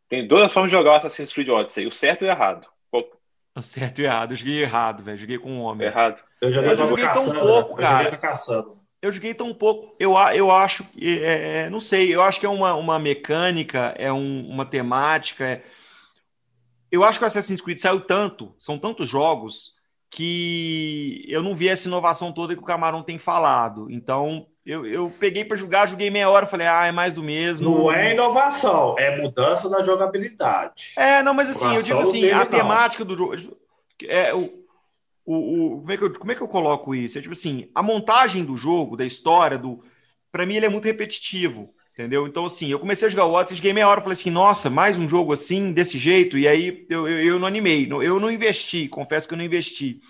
Tem 0.07 0.27
duas 0.27 0.53
formas 0.53 0.69
de 0.69 0.77
jogar 0.77 0.91
o 0.91 0.95
Assassin's 0.97 1.33
Creed 1.33 1.49
Odyssey: 1.49 1.87
o 1.87 1.91
certo 1.91 2.23
e 2.23 2.27
o 2.27 2.29
errado. 2.29 2.67
O 3.55 3.63
certo 3.63 3.97
e 3.97 4.03
o 4.03 4.05
errado. 4.05 4.33
Eu 4.33 4.37
joguei 4.37 4.61
errado, 4.61 5.03
velho. 5.03 5.17
Joguei 5.17 5.39
com 5.39 5.51
um 5.51 5.61
homem. 5.61 5.87
Errado. 5.87 6.21
Eu, 6.39 6.53
joguei, 6.53 6.69
eu 6.69 6.75
joguei 6.75 7.07
tão 7.07 7.31
pouco, 7.33 7.75
cara. 7.77 8.01
Eu 8.01 8.03
joguei 8.03 8.19
caçando 8.19 8.80
eu 9.01 9.11
joguei 9.11 9.33
tão 9.33 9.53
pouco. 9.53 9.95
Eu, 9.99 10.13
eu 10.33 10.51
acho 10.51 10.83
que, 10.83 11.19
é, 11.19 11.63
é, 11.63 11.69
não 11.69 11.79
sei, 11.79 12.13
eu 12.13 12.21
acho 12.21 12.39
que 12.39 12.45
é 12.45 12.49
uma, 12.49 12.75
uma 12.75 12.99
mecânica, 12.99 13.95
é 13.97 14.13
um, 14.13 14.47
uma 14.47 14.65
temática. 14.65 15.45
É... 15.45 15.63
Eu 16.91 17.03
acho 17.03 17.17
que 17.17 17.23
o 17.23 17.27
Assassin's 17.27 17.61
Creed 17.61 17.79
saiu 17.79 18.01
tanto, 18.01 18.53
são 18.59 18.77
tantos 18.77 19.07
jogos, 19.07 19.73
que 20.09 21.25
eu 21.27 21.41
não 21.41 21.55
vi 21.55 21.69
essa 21.69 21.87
inovação 21.87 22.31
toda 22.31 22.53
que 22.53 22.61
o 22.61 22.65
Camarão 22.65 23.01
tem 23.01 23.17
falado. 23.17 23.89
Então, 23.89 24.45
eu, 24.65 24.85
eu 24.85 25.09
peguei 25.19 25.45
para 25.45 25.57
jogar, 25.57 25.87
joguei 25.87 26.11
meia 26.11 26.29
hora, 26.29 26.45
falei, 26.45 26.67
ah, 26.67 26.85
é 26.85 26.91
mais 26.91 27.13
do 27.13 27.23
mesmo. 27.23 27.69
Não 27.69 27.91
é 27.91 28.13
inovação, 28.13 28.95
é 28.99 29.19
mudança 29.19 29.69
da 29.69 29.81
jogabilidade. 29.81 30.93
É, 30.97 31.23
não, 31.23 31.33
mas 31.33 31.49
assim, 31.49 31.73
eu 31.73 31.81
digo 31.81 31.99
assim, 32.01 32.29
a 32.29 32.45
temática 32.45 33.03
do 33.03 33.17
jogo. 33.17 33.57
É, 34.03 34.33
o, 34.33 34.60
o, 35.25 35.35
o, 35.35 35.79
como, 35.79 35.91
é 35.91 35.97
que 35.97 36.03
eu, 36.03 36.13
como 36.13 36.31
é 36.31 36.35
que 36.35 36.41
eu 36.41 36.47
coloco 36.47 36.95
isso? 36.95 37.17
É 37.17 37.21
tipo 37.21 37.33
assim, 37.33 37.69
a 37.73 37.83
montagem 37.83 38.43
do 38.43 38.55
jogo, 38.55 38.97
da 38.97 39.05
história, 39.05 39.57
do. 39.57 39.83
para 40.31 40.45
mim, 40.45 40.55
ele 40.55 40.65
é 40.65 40.69
muito 40.69 40.85
repetitivo. 40.85 41.73
Entendeu? 41.93 42.25
Então, 42.25 42.45
assim, 42.45 42.69
eu 42.69 42.79
comecei 42.79 43.07
a 43.07 43.11
jogar 43.11 43.25
o 43.25 43.33
Odyssey, 43.33 43.57
joguei 43.57 43.73
meia 43.73 43.87
hora, 43.87 43.99
falei 43.99 44.13
assim, 44.13 44.31
nossa, 44.31 44.69
mais 44.69 44.97
um 44.97 45.07
jogo 45.07 45.33
assim, 45.33 45.73
desse 45.73 45.99
jeito, 45.99 46.37
e 46.37 46.47
aí 46.47 46.85
eu, 46.89 47.05
eu, 47.07 47.23
eu 47.33 47.39
não 47.39 47.45
animei, 47.45 47.85
eu 47.91 48.17
não 48.17 48.31
investi, 48.31 48.87
confesso 48.87 49.27
que 49.27 49.33
eu 49.33 49.37
não 49.37 49.43
investi 49.43 50.01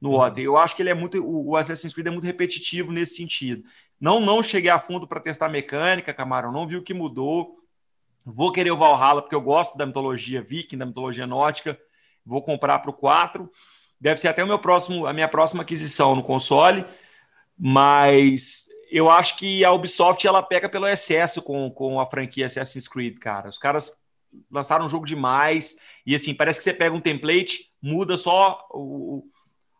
no 0.00 0.10
uhum. 0.10 0.16
Odyssey. 0.16 0.44
Eu 0.44 0.56
acho 0.56 0.74
que 0.74 0.82
ele 0.82 0.88
é 0.88 0.94
muito, 0.94 1.22
o 1.22 1.54
Assassin's 1.54 1.92
Creed 1.92 2.06
é 2.06 2.10
muito 2.10 2.24
repetitivo 2.24 2.90
nesse 2.90 3.14
sentido. 3.16 3.62
Não, 4.00 4.20
não 4.20 4.42
cheguei 4.42 4.70
a 4.70 4.78
fundo 4.78 5.06
para 5.06 5.20
testar 5.20 5.48
mecânica, 5.48 6.14
Camarão, 6.14 6.50
não 6.50 6.66
vi 6.66 6.76
o 6.76 6.82
que 6.82 6.94
mudou. 6.94 7.58
Vou 8.24 8.52
querer 8.52 8.70
o 8.70 8.76
Valhalla, 8.76 9.22
porque 9.22 9.34
eu 9.34 9.40
gosto 9.40 9.76
da 9.76 9.86
mitologia 9.86 10.42
viking, 10.42 10.78
da 10.78 10.86
mitologia 10.86 11.26
nórdica. 11.26 11.78
Vou 12.24 12.42
comprar 12.42 12.78
para 12.78 12.90
o 12.90 12.94
4. 12.94 13.50
Deve 14.00 14.20
ser 14.20 14.28
até 14.28 14.42
o 14.42 14.46
meu 14.46 14.58
próximo, 14.58 15.06
a 15.06 15.12
minha 15.12 15.28
próxima 15.28 15.62
aquisição 15.62 16.14
no 16.14 16.22
console. 16.22 16.84
Mas 17.58 18.68
eu 18.90 19.10
acho 19.10 19.36
que 19.36 19.64
a 19.64 19.72
Ubisoft 19.72 20.26
ela 20.26 20.42
pega 20.42 20.68
pelo 20.68 20.86
excesso 20.86 21.42
com, 21.42 21.70
com 21.70 22.00
a 22.00 22.06
franquia 22.06 22.46
Assassin's 22.46 22.88
Creed, 22.88 23.18
cara. 23.18 23.48
Os 23.48 23.58
caras 23.58 23.92
lançaram 24.50 24.86
um 24.86 24.88
jogo 24.88 25.06
demais. 25.06 25.76
E 26.06 26.14
assim, 26.14 26.34
parece 26.34 26.58
que 26.58 26.64
você 26.64 26.72
pega 26.72 26.94
um 26.94 27.00
template, 27.00 27.72
muda 27.82 28.16
só 28.16 28.66
o, 28.70 29.24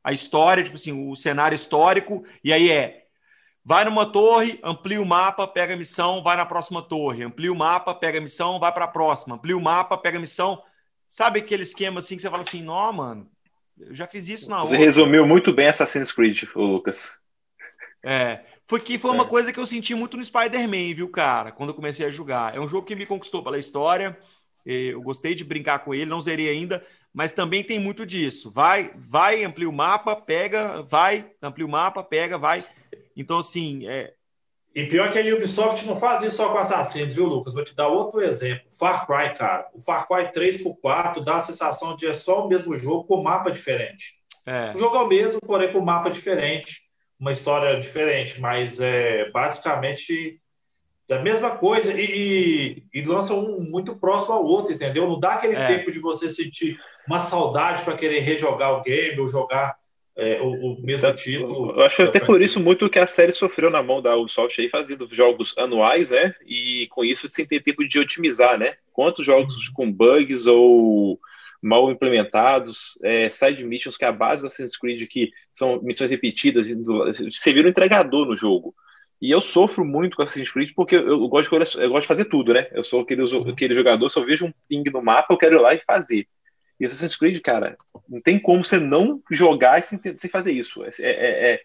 a 0.02 0.12
história, 0.12 0.64
tipo 0.64 0.76
assim, 0.76 1.10
o 1.10 1.14
cenário 1.14 1.54
histórico, 1.54 2.24
e 2.42 2.52
aí 2.52 2.70
é 2.70 3.08
Vai 3.68 3.84
numa 3.84 4.10
torre, 4.10 4.58
amplia 4.64 4.98
o 4.98 5.04
mapa, 5.04 5.46
pega 5.46 5.74
a 5.74 5.76
missão, 5.76 6.22
vai 6.22 6.38
na 6.38 6.46
próxima 6.46 6.80
torre. 6.80 7.22
Amplia 7.22 7.52
o 7.52 7.54
mapa, 7.54 7.94
pega 7.94 8.16
a 8.16 8.20
missão, 8.20 8.58
vai 8.58 8.72
para 8.72 8.86
a 8.86 8.88
próxima. 8.88 9.34
Amplia 9.34 9.54
o 9.54 9.60
mapa, 9.60 9.98
pega 9.98 10.16
a 10.16 10.20
missão. 10.22 10.62
Sabe 11.06 11.40
aquele 11.40 11.64
esquema 11.64 11.98
assim 11.98 12.16
que 12.16 12.22
você 12.22 12.30
fala 12.30 12.40
assim, 12.40 12.62
não, 12.62 12.90
mano, 12.94 13.30
eu 13.81 13.95
já 13.95 14.07
fiz 14.07 14.29
isso 14.29 14.51
na 14.51 14.59
Você 14.59 14.74
outra. 14.74 14.79
resumiu 14.79 15.26
muito 15.26 15.53
bem 15.53 15.68
Assassin's 15.68 16.12
Creed, 16.12 16.45
Lucas. 16.55 17.18
É, 18.03 18.41
foi 18.66 18.81
que 18.81 18.99
foi 18.99 19.11
uma 19.11 19.24
é. 19.24 19.29
coisa 19.29 19.53
que 19.53 19.59
eu 19.59 19.66
senti 19.66 19.95
muito 19.95 20.16
no 20.16 20.24
Spider-Man, 20.24 20.95
viu, 20.95 21.09
cara, 21.09 21.53
quando 21.53 21.70
eu 21.70 21.74
comecei 21.74 22.07
a 22.07 22.11
jogar. 22.11 22.55
É 22.55 22.61
um 22.61 22.68
jogo 22.68 22.87
que 22.87 22.97
me 22.97 23.07
conquistou 23.07 23.43
pela 23.43 23.59
história. 23.59 24.16
Eu 24.64 25.01
gostei 25.01 25.35
de 25.35 25.45
brincar 25.45 25.79
com 25.79 25.95
ele, 25.95 26.05
não 26.05 26.20
zerei 26.20 26.51
ainda, 26.51 26.85
mas 27.12 27.33
também 27.33 27.64
tem 27.64 27.79
muito 27.79 28.05
disso. 28.05 28.51
Vai, 28.51 28.93
vai, 28.97 29.43
amplia 29.43 29.68
o 29.68 29.72
mapa, 29.72 30.14
pega, 30.14 30.83
vai, 30.83 31.31
amplia 31.41 31.66
o 31.66 31.70
mapa, 31.70 32.03
pega, 32.03 32.37
vai. 32.37 32.64
Então, 33.16 33.39
assim. 33.39 33.89
É... 33.89 34.12
E 34.74 34.86
pior 34.86 35.10
que 35.12 35.18
a 35.18 35.34
Ubisoft 35.34 35.86
não 35.86 35.98
faz 35.98 36.22
isso 36.22 36.36
só 36.36 36.50
com 36.50 36.58
Assassinos, 36.58 37.14
viu, 37.14 37.24
Lucas? 37.24 37.54
Vou 37.54 37.64
te 37.64 37.74
dar 37.74 37.88
outro 37.88 38.20
exemplo. 38.20 38.66
Far 38.70 39.06
Cry, 39.06 39.36
cara. 39.36 39.66
O 39.74 39.80
Far 39.80 40.06
Cry 40.06 40.30
3 40.30 40.62
por 40.62 40.76
4 40.76 41.24
dá 41.24 41.36
a 41.36 41.42
sensação 41.42 41.96
de 41.96 42.06
é 42.06 42.12
só 42.12 42.44
o 42.44 42.48
mesmo 42.48 42.76
jogo 42.76 43.04
com 43.04 43.22
mapa 43.22 43.50
diferente. 43.50 44.14
É. 44.46 44.72
O 44.74 44.78
jogo 44.78 44.96
é 44.96 45.00
o 45.00 45.08
mesmo, 45.08 45.40
porém 45.40 45.72
com 45.72 45.80
mapa 45.80 46.10
diferente, 46.10 46.82
uma 47.18 47.32
história 47.32 47.78
diferente, 47.80 48.40
mas 48.40 48.80
é 48.80 49.30
basicamente 49.30 50.40
a 51.10 51.18
mesma 51.18 51.52
coisa 51.52 51.92
e, 51.92 52.84
e, 52.92 53.00
e 53.00 53.04
lança 53.04 53.34
um 53.34 53.60
muito 53.60 53.96
próximo 53.96 54.34
ao 54.34 54.44
outro, 54.44 54.72
entendeu? 54.72 55.08
Não 55.08 55.18
dá 55.18 55.34
aquele 55.34 55.56
é. 55.56 55.66
tempo 55.66 55.90
de 55.90 55.98
você 55.98 56.28
sentir 56.28 56.78
uma 57.06 57.18
saudade 57.18 57.82
para 57.82 57.96
querer 57.96 58.20
rejogar 58.20 58.74
o 58.74 58.82
game 58.82 59.18
ou 59.18 59.28
jogar 59.28 59.76
é, 60.18 60.40
o, 60.40 60.72
o, 60.72 60.82
mesmo 60.82 61.14
título. 61.14 61.70
Eu 61.76 61.82
acho 61.82 62.02
até 62.02 62.18
por 62.18 62.42
isso 62.42 62.58
muito 62.58 62.90
que 62.90 62.98
a 62.98 63.06
série 63.06 63.30
sofreu 63.30 63.70
na 63.70 63.80
mão 63.80 64.02
da 64.02 64.16
Ubisoft 64.16 64.60
aí, 64.60 64.68
fazendo 64.68 65.08
jogos 65.12 65.56
anuais, 65.56 66.10
né? 66.10 66.34
E 66.44 66.88
com 66.88 67.04
isso 67.04 67.28
sem 67.28 67.46
ter 67.46 67.62
tempo 67.62 67.86
de 67.86 68.00
otimizar, 68.00 68.58
né? 68.58 68.74
Quantos 68.92 69.24
jogos 69.24 69.68
uhum. 69.68 69.74
com 69.74 69.92
bugs 69.92 70.48
ou 70.48 71.20
mal 71.62 71.88
implementados, 71.88 72.98
é, 73.02 73.30
side 73.30 73.64
missions 73.64 73.96
que 73.96 74.04
é 74.04 74.08
a 74.08 74.12
base 74.12 74.42
do 74.42 74.48
Assassin's 74.48 74.76
Creed, 74.76 75.06
que 75.08 75.30
são 75.52 75.80
missões 75.82 76.10
repetidas, 76.10 76.66
você 76.68 77.52
vira 77.52 77.68
um 77.68 77.70
entregador 77.70 78.26
no 78.26 78.36
jogo. 78.36 78.74
E 79.22 79.30
eu 79.30 79.40
sofro 79.40 79.84
muito 79.84 80.16
com 80.16 80.22
Assassin's 80.22 80.50
Creed 80.50 80.70
porque 80.74 80.96
eu 80.96 81.28
gosto 81.28 81.48
de, 81.48 81.80
eu 81.80 81.90
gosto 81.90 82.02
de 82.02 82.08
fazer 82.08 82.24
tudo, 82.24 82.52
né? 82.52 82.66
Eu 82.72 82.82
sou 82.82 83.02
aquele, 83.02 83.22
uhum. 83.22 83.50
aquele 83.50 83.74
jogador, 83.76 84.08
se 84.08 84.18
eu 84.18 84.26
vejo 84.26 84.46
um 84.46 84.52
ping 84.68 84.82
no 84.92 85.00
mapa, 85.00 85.32
eu 85.32 85.38
quero 85.38 85.58
ir 85.58 85.60
lá 85.60 85.74
e 85.74 85.78
fazer. 85.86 86.26
E 86.81 86.87
Assassin's 86.87 87.16
Creed, 87.16 87.41
cara, 87.41 87.76
não 88.09 88.20
tem 88.20 88.41
como 88.41 88.64
você 88.64 88.79
não 88.79 89.20
jogar 89.31 89.83
sem, 89.83 90.01
sem 90.16 90.31
fazer 90.31 90.53
isso. 90.53 90.85
É, 90.85 90.91
é, 91.01 91.53
é, 91.53 91.61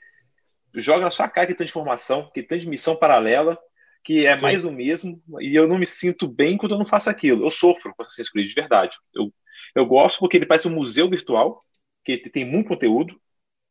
joga 0.73 1.05
na 1.05 1.11
sua 1.11 1.29
cara 1.29 1.47
que 1.47 1.55
tem 1.55 1.65
informação, 1.65 2.31
que 2.33 2.41
tem 2.41 2.65
missão 2.65 2.95
paralela, 2.95 3.57
que 4.03 4.25
é 4.25 4.35
Sim. 4.35 4.41
mais 4.41 4.65
o 4.65 4.71
mesmo, 4.71 5.21
e 5.39 5.55
eu 5.55 5.67
não 5.67 5.77
me 5.77 5.85
sinto 5.85 6.27
bem 6.27 6.57
quando 6.57 6.73
eu 6.73 6.79
não 6.79 6.85
faço 6.85 7.09
aquilo. 7.09 7.45
Eu 7.45 7.51
sofro 7.51 7.93
com 7.95 8.01
Assassin's 8.01 8.29
Creed, 8.29 8.49
de 8.49 8.55
verdade. 8.55 8.97
Eu, 9.13 9.31
eu 9.75 9.85
gosto 9.85 10.19
porque 10.19 10.37
ele 10.37 10.45
parece 10.45 10.67
um 10.67 10.71
museu 10.71 11.09
virtual, 11.09 11.59
que 12.03 12.17
tem 12.17 12.43
muito 12.43 12.67
conteúdo, 12.67 13.15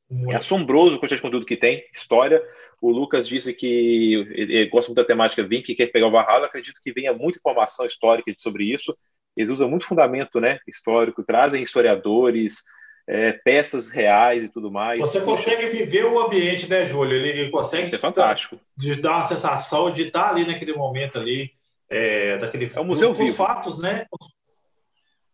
muito. 0.09 0.33
é 0.33 0.37
assombroso 0.37 0.97
o 0.97 0.99
quantidade 0.99 1.17
de 1.17 1.23
conteúdo 1.23 1.47
que 1.47 1.57
tem, 1.57 1.85
história. 1.93 2.43
O 2.81 2.91
Lucas 2.91 3.29
disse 3.29 3.53
que 3.53 4.15
ele, 4.35 4.55
ele 4.55 4.67
gosta 4.67 4.91
muito 4.91 4.97
da 4.97 5.07
temática 5.07 5.47
Vim, 5.47 5.63
que 5.63 5.75
quer 5.75 5.87
pegar 5.87 6.07
o 6.07 6.11
Valhalla. 6.11 6.47
Acredito 6.47 6.81
que 6.83 6.93
venha 6.93 7.13
muita 7.13 7.39
informação 7.39 7.87
histórica 7.87 8.33
sobre 8.39 8.65
isso. 8.65 8.97
Eles 9.37 9.51
usam 9.51 9.69
muito 9.69 9.87
fundamento 9.87 10.41
né, 10.41 10.59
histórico, 10.69 11.23
trazem 11.23 11.63
historiadores, 11.63 12.63
é, 13.07 13.33
peças 13.33 13.91
reais 13.91 14.45
e 14.45 14.49
tudo 14.49 14.71
mais. 14.71 15.01
Você 15.01 15.21
consegue 15.21 15.67
viver 15.67 16.05
o 16.05 16.19
ambiente, 16.19 16.69
né, 16.69 16.87
Júlio? 16.87 17.17
Ele, 17.17 17.29
ele 17.29 17.51
consegue 17.51 17.87
Isso 17.87 17.97
é 17.97 17.99
fantástico. 17.99 18.59
De 18.77 18.95
dar 18.97 19.17
uma 19.17 19.25
sensação 19.25 19.91
de 19.91 20.03
estar 20.03 20.31
ali 20.31 20.47
naquele 20.47 20.75
momento 20.75 21.19
ali, 21.19 21.53
é, 21.89 22.39
daquele 22.39 22.71
é 22.75 22.81
um 22.81 22.85
museu 22.85 23.13
vivo. 23.13 23.35
fatos, 23.35 23.79
né? 23.79 24.07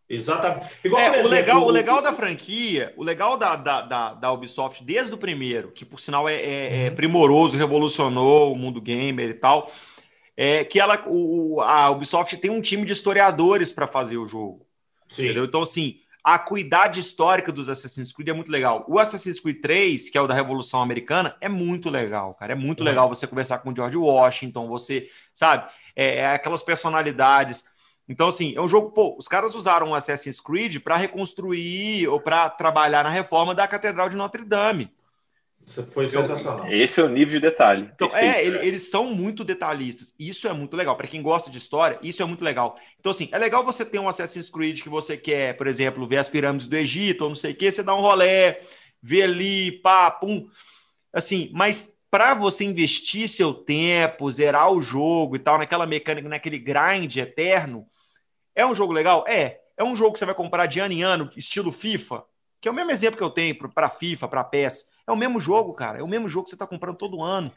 Exatamente. 0.09 0.71
Igual, 0.83 1.01
é, 1.01 1.19
exemplo, 1.19 1.27
o, 1.27 1.29
legal, 1.29 1.63
o 1.67 1.69
legal 1.69 2.01
da 2.01 2.11
franquia, 2.11 2.91
o 2.97 3.03
legal 3.03 3.37
da, 3.37 3.55
da, 3.55 3.81
da, 3.83 4.13
da 4.15 4.31
Ubisoft 4.31 4.83
desde 4.83 5.13
o 5.13 5.17
primeiro, 5.17 5.71
que 5.71 5.85
por 5.85 5.99
sinal 5.99 6.27
é, 6.27 6.35
é, 6.35 6.85
é 6.87 6.91
primoroso, 6.91 7.55
revolucionou 7.55 8.51
o 8.51 8.55
mundo 8.55 8.81
gamer 8.81 9.29
e 9.29 9.33
tal, 9.35 9.71
é 10.41 10.63
que 10.63 10.79
ela, 10.79 11.03
o, 11.05 11.59
a 11.59 11.91
Ubisoft 11.91 12.37
tem 12.37 12.49
um 12.49 12.61
time 12.61 12.85
de 12.85 12.93
historiadores 12.93 13.73
para 13.73 13.85
fazer 13.85 14.15
o 14.15 14.25
jogo. 14.25 14.65
Sim. 15.05 15.25
Entendeu? 15.25 15.43
Então, 15.43 15.61
assim, 15.61 15.99
a 16.23 16.35
acuidade 16.35 16.97
histórica 16.97 17.51
dos 17.51 17.67
Assassin's 17.67 18.13
Creed 18.13 18.29
é 18.29 18.33
muito 18.33 18.49
legal. 18.49 18.85
O 18.87 18.97
Assassin's 18.97 19.37
Creed 19.37 19.59
3, 19.59 20.09
que 20.09 20.17
é 20.17 20.21
o 20.21 20.27
da 20.27 20.33
Revolução 20.33 20.81
Americana, 20.81 21.35
é 21.41 21.49
muito 21.49 21.89
legal, 21.89 22.33
cara. 22.35 22.53
É 22.53 22.55
muito 22.55 22.79
uhum. 22.79 22.85
legal 22.85 23.09
você 23.09 23.27
conversar 23.27 23.57
com 23.57 23.69
o 23.69 23.75
George 23.75 23.97
Washington, 23.97 24.69
você, 24.69 25.09
sabe? 25.33 25.69
É, 25.93 26.19
é, 26.19 26.27
aquelas 26.27 26.63
personalidades. 26.63 27.65
Então, 28.07 28.29
assim, 28.29 28.55
é 28.55 28.61
um 28.61 28.69
jogo. 28.69 28.91
Pô, 28.91 29.17
os 29.19 29.27
caras 29.27 29.55
usaram 29.55 29.89
o 29.89 29.95
Assassin's 29.95 30.39
Creed 30.39 30.77
para 30.79 30.95
reconstruir 30.95 32.07
ou 32.07 32.21
para 32.21 32.49
trabalhar 32.49 33.03
na 33.03 33.09
reforma 33.09 33.53
da 33.53 33.67
Catedral 33.67 34.07
de 34.07 34.15
Notre 34.15 34.45
Dame. 34.45 34.89
Isso 35.69 35.83
foi 35.91 36.07
então, 36.07 36.23
sensacional. 36.23 36.67
Esse 36.73 36.99
é 36.99 37.03
o 37.03 37.09
nível 37.09 37.27
de 37.27 37.39
detalhe. 37.39 37.91
Então, 37.93 38.09
é, 38.15 38.43
ele, 38.43 38.57
eles 38.65 38.89
são 38.89 39.13
muito 39.13 39.43
detalhistas. 39.43 40.15
Isso 40.17 40.47
é 40.47 40.53
muito 40.53 40.75
legal. 40.75 40.97
Para 40.97 41.07
quem 41.07 41.21
gosta 41.21 41.51
de 41.51 41.59
história, 41.59 41.99
isso 42.01 42.23
é 42.23 42.25
muito 42.25 42.43
legal. 42.43 42.73
Então, 42.99 43.11
assim, 43.11 43.29
é 43.31 43.37
legal 43.37 43.63
você 43.63 43.85
ter 43.85 43.99
um 43.99 44.09
Assassin's 44.09 44.49
Creed 44.49 44.81
que 44.81 44.89
você 44.89 45.15
quer, 45.15 45.55
por 45.57 45.67
exemplo, 45.67 46.07
ver 46.07 46.17
as 46.17 46.27
pirâmides 46.27 46.65
do 46.65 46.75
Egito 46.75 47.21
ou 47.21 47.29
não 47.29 47.35
sei 47.35 47.51
o 47.51 47.55
quê, 47.55 47.71
você 47.71 47.83
dá 47.83 47.93
um 47.93 48.01
rolé, 48.01 48.61
vê 48.99 49.21
ali, 49.21 49.73
pá, 49.73 50.09
pum. 50.09 50.49
Assim, 51.13 51.51
mas 51.53 51.95
para 52.09 52.33
você 52.33 52.63
investir 52.63 53.29
seu 53.29 53.53
tempo, 53.53 54.31
zerar 54.31 54.71
o 54.71 54.81
jogo 54.81 55.35
e 55.35 55.39
tal, 55.39 55.59
naquela 55.59 55.85
mecânica, 55.85 56.27
naquele 56.27 56.57
grind 56.57 57.15
eterno, 57.15 57.85
é 58.55 58.65
um 58.65 58.73
jogo 58.73 58.91
legal? 58.91 59.23
É. 59.27 59.59
É 59.77 59.83
um 59.83 59.93
jogo 59.93 60.13
que 60.13 60.19
você 60.19 60.25
vai 60.25 60.35
comprar 60.35 60.65
de 60.65 60.79
ano 60.79 60.95
em 60.95 61.03
ano, 61.03 61.29
estilo 61.37 61.71
FIFA, 61.71 62.23
que 62.59 62.67
é 62.67 62.71
o 62.71 62.73
mesmo 62.73 62.89
exemplo 62.89 63.17
que 63.17 63.23
eu 63.23 63.29
tenho 63.29 63.55
para 63.71 63.89
FIFA, 63.91 64.27
para 64.27 64.43
PES. 64.43 64.88
É 65.09 65.11
o 65.11 65.17
mesmo 65.17 65.39
jogo, 65.39 65.73
cara. 65.73 65.99
É 65.99 66.03
o 66.03 66.07
mesmo 66.07 66.27
jogo 66.27 66.43
que 66.43 66.51
você 66.51 66.55
está 66.55 66.67
comprando 66.67 66.97
todo 66.97 67.23
ano. 67.23 67.51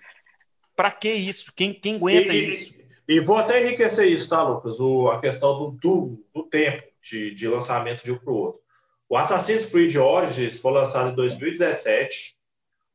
Para 0.75 0.91
que 0.91 1.13
isso? 1.13 1.53
Quem, 1.55 1.75
quem 1.75 1.97
aguenta 1.97 2.33
e, 2.33 2.49
isso? 2.49 2.75
E, 3.07 3.17
e, 3.17 3.21
vou 3.21 3.37
até 3.37 3.63
enriquecer 3.63 4.07
isso, 4.07 4.29
tá, 4.31 4.43
Lucas? 4.43 4.81
O, 4.81 5.11
a 5.11 5.21
questão 5.21 5.59
do, 5.59 5.71
do, 5.73 6.25
do 6.35 6.43
tempo 6.45 6.83
de, 7.03 7.35
de 7.35 7.47
lançamento 7.47 8.03
de 8.03 8.11
um 8.11 8.17
para 8.17 8.33
o 8.33 8.37
outro. 8.37 8.63
O 9.07 9.17
Assassin's 9.19 9.67
Creed 9.67 9.95
Origins 9.97 10.59
foi 10.59 10.73
lançado 10.73 11.11
em 11.11 11.15
2017. 11.15 12.37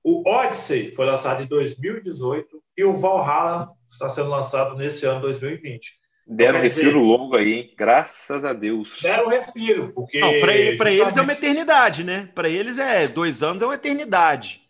O 0.04 0.28
Odyssey 0.28 0.92
foi 0.92 1.06
lançado 1.06 1.44
em 1.44 1.46
2018 1.46 2.64
e 2.76 2.84
o 2.84 2.98
Valhalla 2.98 3.70
está 3.88 4.10
sendo 4.10 4.30
lançado 4.30 4.76
nesse 4.76 5.06
ano 5.06 5.22
2020. 5.22 5.97
Deram 6.30 6.60
um 6.60 6.62
respiro 6.62 6.92
dizer, 6.92 7.02
longo 7.02 7.38
aí, 7.38 7.54
hein? 7.54 7.74
Graças 7.78 8.44
a 8.44 8.52
Deus. 8.52 9.00
Deram 9.02 9.28
um 9.28 9.30
respiro, 9.30 9.94
porque. 9.94 10.20
Não, 10.20 10.40
para 10.42 10.52
justamente... 10.54 11.00
eles 11.00 11.18
é 11.18 11.22
uma 11.22 11.34
eternidade, 11.34 12.04
né? 12.04 12.30
Para 12.36 12.50
eles 12.50 12.78
é 12.78 13.08
dois 13.08 13.42
anos 13.42 13.62
é 13.62 13.66
uma 13.66 13.76
eternidade. 13.76 14.62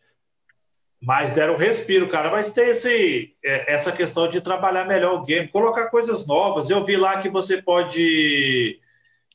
Mas 1.02 1.32
deram 1.32 1.56
um 1.56 1.58
respiro, 1.58 2.08
cara. 2.08 2.30
Mas 2.30 2.54
tem 2.54 2.70
esse, 2.70 3.36
é, 3.44 3.74
essa 3.74 3.92
questão 3.92 4.28
de 4.28 4.40
trabalhar 4.40 4.86
melhor 4.86 5.16
o 5.16 5.24
game, 5.24 5.48
colocar 5.48 5.90
coisas 5.90 6.28
novas. 6.28 6.70
Eu 6.70 6.84
vi 6.84 6.96
lá 6.96 7.22
que 7.22 7.30
você 7.30 7.60
pode 7.60 8.80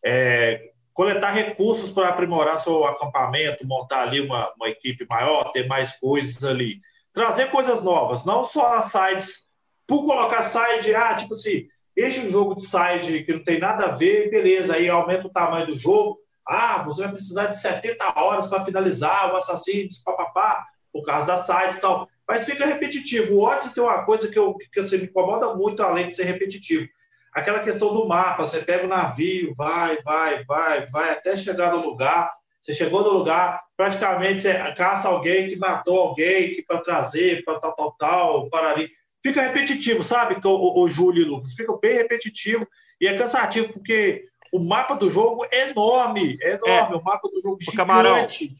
é, 0.04 0.70
coletar 0.94 1.32
recursos 1.32 1.90
para 1.90 2.08
aprimorar 2.08 2.58
seu 2.58 2.84
acampamento, 2.84 3.66
montar 3.66 4.02
ali 4.02 4.20
uma, 4.20 4.52
uma 4.56 4.68
equipe 4.68 5.04
maior, 5.08 5.50
ter 5.52 5.66
mais 5.66 5.98
coisas 5.98 6.44
ali. 6.44 6.80
Trazer 7.12 7.50
coisas 7.50 7.82
novas, 7.82 8.24
não 8.24 8.44
só 8.44 8.80
sides, 8.82 9.46
por 9.86 10.06
colocar 10.06 10.42
side, 10.44 10.94
ah, 10.94 11.14
tipo 11.14 11.34
assim, 11.34 11.66
é 11.96 12.08
um 12.20 12.30
jogo 12.30 12.56
de 12.56 12.64
side 12.64 13.24
que 13.24 13.32
não 13.32 13.44
tem 13.44 13.58
nada 13.58 13.86
a 13.86 13.88
ver, 13.88 14.30
beleza, 14.30 14.74
aí 14.74 14.88
aumenta 14.88 15.26
o 15.26 15.32
tamanho 15.32 15.66
do 15.66 15.78
jogo. 15.78 16.18
Ah, 16.46 16.82
você 16.82 17.02
vai 17.02 17.12
precisar 17.12 17.46
de 17.46 17.60
70 17.60 18.18
horas 18.20 18.48
para 18.48 18.64
finalizar 18.64 19.32
o 19.32 19.36
Assassin's, 19.36 20.02
papapá, 20.02 20.66
por 20.92 21.04
causa 21.04 21.26
das 21.26 21.46
sides 21.46 21.78
e 21.78 21.80
tal. 21.80 22.08
Mas 22.26 22.44
fica 22.44 22.66
repetitivo. 22.66 23.34
O 23.34 23.42
Odyssey 23.42 23.74
tem 23.74 23.82
uma 23.82 24.04
coisa 24.04 24.28
que, 24.28 24.38
eu, 24.38 24.54
que 24.72 24.80
assim, 24.80 24.98
me 24.98 25.04
incomoda 25.04 25.54
muito, 25.54 25.82
além 25.82 26.08
de 26.08 26.16
ser 26.16 26.24
repetitivo 26.24 26.88
aquela 27.32 27.60
questão 27.60 27.94
do 27.94 28.06
mapa, 28.06 28.44
você 28.44 28.60
pega 28.60 28.84
o 28.84 28.88
navio, 28.88 29.54
vai, 29.56 30.00
vai, 30.02 30.44
vai, 30.44 30.86
vai, 30.90 31.10
até 31.10 31.36
chegar 31.36 31.72
no 31.72 31.82
lugar. 31.82 32.30
Você 32.60 32.74
chegou 32.74 33.02
no 33.02 33.10
lugar, 33.10 33.60
praticamente 33.76 34.42
você 34.42 34.54
caça 34.74 35.08
alguém 35.08 35.48
que 35.48 35.56
matou 35.56 35.98
alguém 35.98 36.54
que 36.54 36.62
para 36.62 36.78
trazer, 36.78 37.42
para 37.42 37.58
tal, 37.58 37.74
tal, 37.74 37.92
tal, 37.98 38.50
para 38.50 38.70
ali. 38.70 38.90
Fica 39.22 39.42
repetitivo, 39.42 40.02
sabe, 40.02 40.36
o, 40.44 40.48
o, 40.48 40.82
o 40.82 40.88
Júlio 40.88 41.22
e 41.22 41.24
Lucas? 41.24 41.52
Fica 41.52 41.72
bem 41.80 41.94
repetitivo 41.94 42.66
e 43.00 43.06
é 43.06 43.16
cansativo, 43.16 43.72
porque 43.72 44.26
o 44.52 44.58
mapa 44.58 44.94
do 44.94 45.08
jogo 45.08 45.46
é 45.50 45.70
enorme, 45.70 46.36
é 46.40 46.54
enorme, 46.54 46.94
é, 46.94 46.98
o 46.98 47.02
mapa 47.02 47.28
do 47.28 47.40
jogo 47.40 47.58
gigante. 47.58 47.76
Camarão, 47.76 48.28
gigante. 48.28 48.54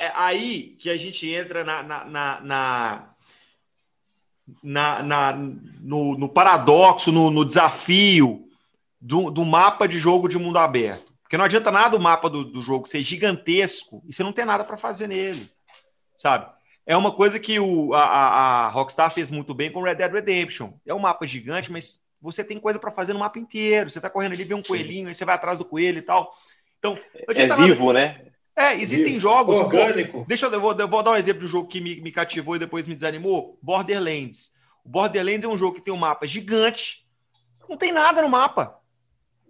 É, 0.00 0.06
é, 0.06 0.12
aí 0.14 0.76
que 0.80 0.90
a 0.90 0.96
gente 0.96 1.28
entra 1.30 1.62
na, 1.62 1.82
na, 1.82 2.04
na, 2.04 2.40
na 2.40 3.08
na, 4.62 5.02
na 5.02 5.32
no, 5.32 6.16
no, 6.16 6.28
paradoxo, 6.28 7.12
no, 7.12 7.30
no 7.30 7.44
desafio 7.44 8.48
do, 9.00 9.30
do, 9.30 9.44
mapa 9.44 9.86
de 9.86 9.98
jogo 9.98 10.26
de 10.26 10.38
mundo 10.38 10.58
aberto. 10.58 11.12
Porque 11.22 11.36
não 11.36 11.44
adianta 11.44 11.70
nada 11.70 11.96
o 11.96 12.00
mapa 12.00 12.30
do, 12.30 12.44
do 12.44 12.62
jogo 12.62 12.88
ser 12.88 13.02
gigantesco 13.02 14.02
e 14.08 14.12
você 14.12 14.22
não 14.22 14.32
tem 14.32 14.46
nada 14.46 14.64
para 14.64 14.78
fazer 14.78 15.06
nele, 15.06 15.50
sabe? 16.16 16.50
É 16.88 16.96
uma 16.96 17.12
coisa 17.12 17.38
que 17.38 17.60
o, 17.60 17.92
a, 17.92 18.00
a, 18.00 18.68
Rockstar 18.70 19.10
fez 19.10 19.30
muito 19.30 19.52
bem 19.52 19.70
com 19.70 19.82
Red 19.82 19.96
Dead 19.96 20.10
Redemption. 20.10 20.72
É 20.86 20.94
um 20.94 20.98
mapa 20.98 21.26
gigante, 21.26 21.70
mas 21.70 22.00
você 22.18 22.42
tem 22.42 22.58
coisa 22.58 22.78
para 22.78 22.90
fazer 22.90 23.12
no 23.12 23.18
mapa 23.18 23.38
inteiro. 23.38 23.90
Você 23.90 24.00
tá 24.00 24.08
correndo 24.08 24.32
ali, 24.32 24.42
vê 24.42 24.54
um 24.54 24.62
coelhinho, 24.62 25.06
aí 25.06 25.14
você 25.14 25.22
vai 25.22 25.34
atrás 25.34 25.58
do 25.58 25.66
coelho 25.66 25.98
e 25.98 26.02
tal. 26.02 26.34
Então, 26.78 26.98
é 27.14 27.56
vivo, 27.56 27.92
nada... 27.92 27.92
né? 27.92 28.24
É, 28.56 28.74
existem 28.74 29.12
Vivo. 29.12 29.20
jogos. 29.20 29.54
Orgânico. 29.54 30.20
Pô, 30.20 30.24
deixa 30.26 30.46
eu, 30.46 30.52
eu 30.52 30.60
vou, 30.62 30.72
eu 30.72 30.88
vou 30.88 31.02
dar 31.02 31.10
um 31.10 31.16
exemplo 31.16 31.40
de 31.40 31.46
um 31.46 31.50
jogo 31.50 31.68
que 31.68 31.78
me, 31.78 32.00
me 32.00 32.10
cativou 32.10 32.56
e 32.56 32.58
depois 32.58 32.88
me 32.88 32.94
desanimou: 32.94 33.58
Borderlands. 33.60 34.50
O 34.82 34.88
Borderlands 34.88 35.44
é 35.44 35.48
um 35.48 35.58
jogo 35.58 35.74
que 35.74 35.82
tem 35.82 35.92
um 35.92 35.98
mapa 35.98 36.26
gigante, 36.26 37.06
não 37.68 37.76
tem 37.76 37.92
nada 37.92 38.22
no 38.22 38.30
mapa. 38.30 38.80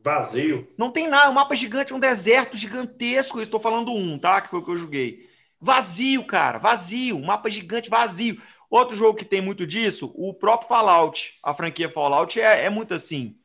Vazio. 0.03 0.66
Não 0.76 0.91
tem 0.91 1.07
nada, 1.07 1.30
um 1.30 1.34
mapa 1.34 1.55
gigante, 1.55 1.95
um 1.95 2.01
deserto 2.01 2.57
gigantesco. 2.57 3.41
Estou 3.41 3.61
falando 3.61 3.93
um, 3.93 4.18
tá? 4.18 4.41
Que 4.41 4.49
foi 4.49 4.59
o 4.59 4.64
que 4.64 4.70
eu 4.72 4.78
joguei. 4.78 5.27
Vazio, 5.61 6.24
cara, 6.24 6.59
vazio, 6.59 7.18
mapa 7.18 7.50
gigante, 7.50 7.90
vazio. 7.90 8.40
Outro 8.70 8.96
jogo 8.96 9.18
que 9.18 9.24
tem 9.24 9.40
muito 9.40 9.66
disso, 9.66 10.12
o 10.14 10.32
próprio 10.34 10.68
Fallout. 10.68 11.38
A 11.42 11.54
franquia 11.54 11.88
Fallout 11.88 12.40
é, 12.40 12.64
é 12.64 12.70
muito 12.70 12.94
assim. 12.94 13.36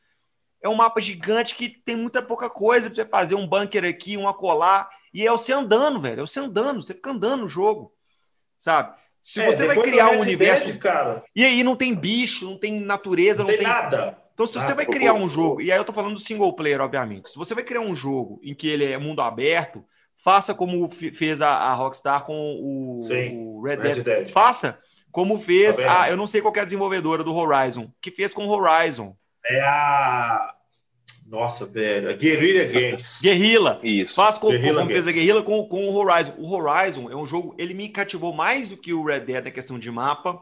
É 0.61 0.70
um 0.70 0.76
mapa 0.76 1.01
gigante 1.01 1.55
que 1.55 1.70
tem 1.70 1.95
muita 1.95 2.22
pouca 2.22 2.49
coisa 2.49 2.89
para 2.89 2.95
você 2.95 3.05
fazer, 3.05 3.36
um 3.36 3.47
bunker 3.47 3.86
aqui, 3.86 4.18
um 4.18 4.28
acolá. 4.28 4.89
E 5.14 5.26
é 5.26 5.32
você 5.32 5.53
andando, 5.53 6.01
velho. 6.01 6.22
É 6.22 6.26
você 6.26 6.39
andando, 6.39 6.82
você 6.82 6.93
fica 6.93 7.11
andando 7.11 7.41
no 7.41 7.47
jogo. 7.47 7.93
Sabe? 8.57 8.95
Se 9.22 9.41
é, 9.41 9.45
você 9.45 9.66
vai 9.66 9.82
criar 9.82 10.09
um 10.11 10.20
universo. 10.20 10.68
Dead, 10.68 10.78
cara. 10.80 11.24
E 11.34 11.45
aí 11.45 11.64
não 11.64 11.76
tem 11.76 11.95
bicho, 11.95 12.45
não 12.45 12.57
tem 12.57 12.80
natureza, 12.82 13.41
não, 13.41 13.49
não 13.49 13.57
tem, 13.57 13.64
tem, 13.64 13.74
nada. 13.74 14.18
Então, 14.34 14.45
se 14.45 14.59
você 14.59 14.74
vai 14.74 14.86
criar 14.86 15.14
um 15.14 15.30
jogo, 15.30 15.61
e 15.61 15.72
aí 15.72 15.78
eu 15.78 15.86
tô 15.86 15.93
falando 15.93 16.16
do 16.16 16.20
single 16.20 16.53
player, 16.53 16.82
obviamente. 16.82 17.30
Se 17.30 17.38
você 17.38 17.53
vai 17.53 17.64
criar 17.64 17.82
um 17.82 17.95
jogo 17.95 18.39
em 18.43 18.53
que 18.53 18.68
ele 18.68 18.84
é 18.84 18.97
mundo 18.97 19.22
aberto, 19.22 19.86
faça 20.24 20.55
como 20.55 20.88
fez 20.89 21.41
a, 21.41 21.49
a 21.49 21.74
Rockstar 21.74 22.24
com 22.24 22.57
o, 22.61 23.01
Sim, 23.03 23.36
o 23.36 23.61
Red, 23.61 23.76
Red 23.76 23.93
Dead. 23.95 24.03
Dead. 24.03 24.30
Faça 24.30 24.80
como 25.11 25.38
fez 25.38 25.80
a. 25.80 26.09
Eu 26.09 26.15
não 26.15 26.26
sei 26.26 26.41
qual 26.41 26.53
é 26.55 26.61
a 26.61 26.63
desenvolvedora 26.63 27.24
do 27.24 27.36
Horizon, 27.36 27.91
que 28.01 28.09
fez 28.09 28.34
com 28.34 28.47
o 28.47 28.49
Horizon. 28.49 29.15
É 29.45 29.59
a. 29.59 30.55
Nossa, 31.28 31.65
velho. 31.65 32.09
A 32.09 32.13
Guerrilla 32.13 32.65
Games. 32.65 33.19
Guerrilla. 33.21 33.80
Isso. 33.84 34.15
Faz 34.15 34.38
com, 34.38 34.49
Guerrilla 34.49 34.82
como 34.82 34.91
fez 34.91 35.07
a 35.07 35.11
Guerrilla 35.11 35.43
com, 35.43 35.67
com 35.67 35.89
o 35.89 35.95
Horizon. 35.95 36.34
O 36.38 36.51
Horizon 36.53 37.11
é 37.11 37.15
um 37.15 37.26
jogo, 37.26 37.53
ele 37.57 37.74
me 37.74 37.89
cativou 37.89 38.34
mais 38.34 38.69
do 38.69 38.78
que 38.78 38.93
o 38.93 39.03
Red 39.03 39.21
Dead 39.21 39.43
na 39.43 39.51
questão 39.51 39.78
de 39.78 39.91
mapa, 39.91 40.41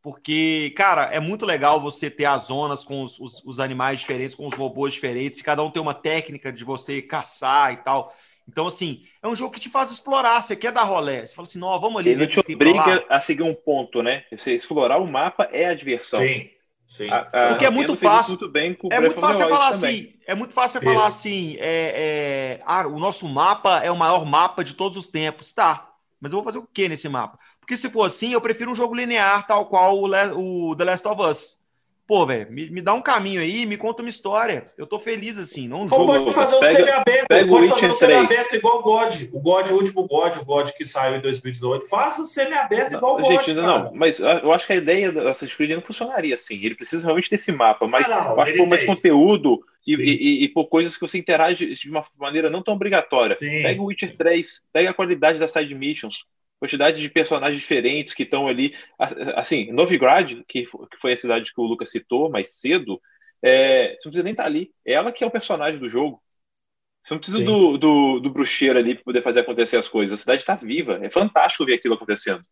porque, 0.00 0.72
cara, 0.76 1.06
é 1.06 1.20
muito 1.20 1.44
legal 1.44 1.80
você 1.80 2.10
ter 2.10 2.24
as 2.24 2.44
zonas 2.44 2.84
com 2.84 3.02
os, 3.02 3.18
os, 3.18 3.42
os 3.44 3.60
animais 3.60 4.00
diferentes, 4.00 4.34
com 4.34 4.46
os 4.46 4.54
robôs 4.54 4.94
diferentes, 4.94 5.42
cada 5.42 5.62
um 5.62 5.70
tem 5.70 5.82
uma 5.82 5.94
técnica 5.94 6.52
de 6.52 6.64
você 6.64 7.02
caçar 7.02 7.72
e 7.72 7.76
tal. 7.78 8.14
Então, 8.48 8.66
assim, 8.66 9.02
é 9.22 9.28
um 9.28 9.36
jogo 9.36 9.52
que 9.52 9.60
te 9.60 9.68
faz 9.68 9.90
explorar. 9.90 10.42
Você 10.42 10.56
quer 10.56 10.72
dar 10.72 10.82
rolé. 10.82 11.26
Você 11.26 11.34
fala 11.34 11.46
assim, 11.46 11.58
não, 11.58 11.80
vamos 11.80 12.00
ali. 12.00 12.10
Ele 12.10 12.26
te 12.26 12.40
obriga 12.40 13.04
a 13.08 13.20
seguir 13.20 13.42
um 13.42 13.54
ponto, 13.54 14.02
né? 14.02 14.24
Você 14.30 14.52
explorar 14.52 14.98
o 14.98 15.06
mapa 15.06 15.48
é 15.50 15.66
a 15.66 15.74
diversão. 15.74 16.20
Sim. 16.20 16.50
Sim. 16.86 17.08
A, 17.08 17.20
a 17.20 17.48
Porque 17.48 17.64
é 17.64 17.70
muito 17.70 17.96
fácil. 17.96 18.32
Muito 18.32 18.50
bem 18.50 18.74
com 18.74 18.88
é 18.92 19.00
muito 19.00 19.18
fácil 19.18 19.48
falar 19.48 19.68
assim. 19.68 20.12
É 20.26 20.34
muito 20.34 20.52
fácil 20.52 20.80
você 20.80 20.86
falar 20.86 21.06
assim. 21.06 21.56
É, 21.58 22.58
é, 22.58 22.62
ah, 22.66 22.86
o 22.86 22.98
nosso 22.98 23.26
mapa 23.26 23.80
é 23.82 23.90
o 23.90 23.96
maior 23.96 24.26
mapa 24.26 24.62
de 24.62 24.74
todos 24.74 24.98
os 24.98 25.08
tempos. 25.08 25.52
Tá. 25.52 25.88
Mas 26.20 26.32
eu 26.32 26.36
vou 26.36 26.44
fazer 26.44 26.58
o 26.58 26.66
que 26.66 26.88
nesse 26.88 27.08
mapa? 27.08 27.38
Porque 27.58 27.76
se 27.76 27.88
for 27.88 28.04
assim, 28.04 28.32
eu 28.32 28.40
prefiro 28.40 28.70
um 28.70 28.74
jogo 28.74 28.94
linear, 28.94 29.46
tal 29.46 29.66
qual 29.66 29.98
o, 29.98 30.70
o 30.70 30.76
The 30.76 30.84
Last 30.84 31.08
of 31.08 31.22
Us. 31.22 31.61
Pô, 32.12 32.26
velho, 32.26 32.52
me, 32.52 32.68
me, 32.68 32.82
dá 32.82 32.92
um 32.92 33.00
caminho 33.00 33.40
aí, 33.40 33.64
me 33.64 33.78
conta 33.78 34.02
uma 34.02 34.08
história. 34.10 34.70
Eu 34.76 34.86
tô 34.86 34.98
feliz 34.98 35.38
assim, 35.38 35.66
não 35.66 35.84
um 35.84 35.88
jogo. 35.88 36.04
Pode 36.04 36.34
fazer 36.34 36.56
um 36.56 36.60
pega, 36.60 36.74
semi-aberto, 36.74 37.48
pode 37.48 37.68
fazer 37.68 37.90
um 37.90 37.96
semi-aberto 37.96 38.56
igual 38.56 38.80
o 38.80 38.82
God. 38.82 39.14
O 39.32 39.40
God, 39.40 39.70
o 39.70 39.74
último 39.76 40.06
God, 40.06 40.36
o 40.36 40.44
God 40.44 40.70
que 40.72 40.84
saiu 40.84 41.16
em 41.16 41.22
2018. 41.22 41.88
Faça 41.88 42.26
semi-aberto 42.26 42.96
igual 42.96 43.14
o 43.14 43.22
God. 43.22 43.30
Gente, 43.32 43.54
cara. 43.54 43.66
não, 43.66 43.94
mas 43.94 44.20
eu 44.20 44.52
acho 44.52 44.66
que 44.66 44.74
a 44.74 44.76
ideia 44.76 45.10
da 45.10 45.30
Assassin's 45.30 45.56
Creed 45.56 45.70
não 45.70 45.80
funcionaria 45.80 46.34
assim. 46.34 46.62
Ele 46.62 46.74
precisa 46.74 47.02
realmente 47.02 47.30
desse 47.30 47.50
mapa, 47.50 47.88
mas 47.88 48.10
ah, 48.10 48.24
não, 48.24 48.32
eu 48.32 48.40
acho 48.42 48.52
que 48.52 48.58
por 48.58 48.68
mais 48.68 48.84
conteúdo 48.84 49.64
e, 49.86 49.94
e, 49.94 50.44
e, 50.44 50.48
por 50.50 50.66
coisas 50.66 50.94
que 50.94 51.00
você 51.00 51.16
interage 51.16 51.72
de 51.72 51.88
uma 51.88 52.04
maneira 52.20 52.50
não 52.50 52.60
tão 52.60 52.74
obrigatória. 52.74 53.38
Sim. 53.40 53.62
Pega 53.62 53.80
o 53.80 53.86
Witcher 53.86 54.14
3, 54.18 54.60
pega 54.70 54.90
a 54.90 54.94
qualidade 54.94 55.38
das 55.38 55.50
side 55.50 55.74
missions 55.74 56.26
quantidade 56.62 57.00
de 57.00 57.10
personagens 57.10 57.60
diferentes 57.60 58.14
que 58.14 58.22
estão 58.22 58.46
ali. 58.46 58.72
Assim, 59.34 59.72
Novigrad, 59.72 60.44
que 60.46 60.64
foi 61.00 61.12
a 61.12 61.16
cidade 61.16 61.52
que 61.52 61.60
o 61.60 61.64
Lucas 61.64 61.90
citou 61.90 62.30
mais 62.30 62.52
cedo, 62.52 63.02
é, 63.42 63.88
você 63.88 63.94
não 63.94 64.12
precisa 64.12 64.22
nem 64.22 64.30
estar 64.30 64.44
tá 64.44 64.48
ali. 64.48 64.72
Ela 64.86 65.10
que 65.10 65.24
é 65.24 65.26
o 65.26 65.30
personagem 65.30 65.80
do 65.80 65.88
jogo. 65.88 66.22
Você 67.02 67.14
não 67.14 67.18
precisa 67.18 67.44
do, 67.44 67.76
do, 67.76 68.20
do, 68.20 68.30
bruxeiro 68.30 68.78
ali 68.78 68.94
para 68.94 69.02
poder 69.02 69.22
fazer 69.22 69.40
acontecer 69.40 69.76
as 69.76 69.88
coisas. 69.88 70.16
A 70.16 70.22
cidade 70.22 70.42
está 70.42 70.54
viva. 70.54 71.00
É 71.02 71.10
fantástico 71.10 71.66
ver 71.66 71.74
aquilo 71.74 71.94
acontecendo. 71.94 72.44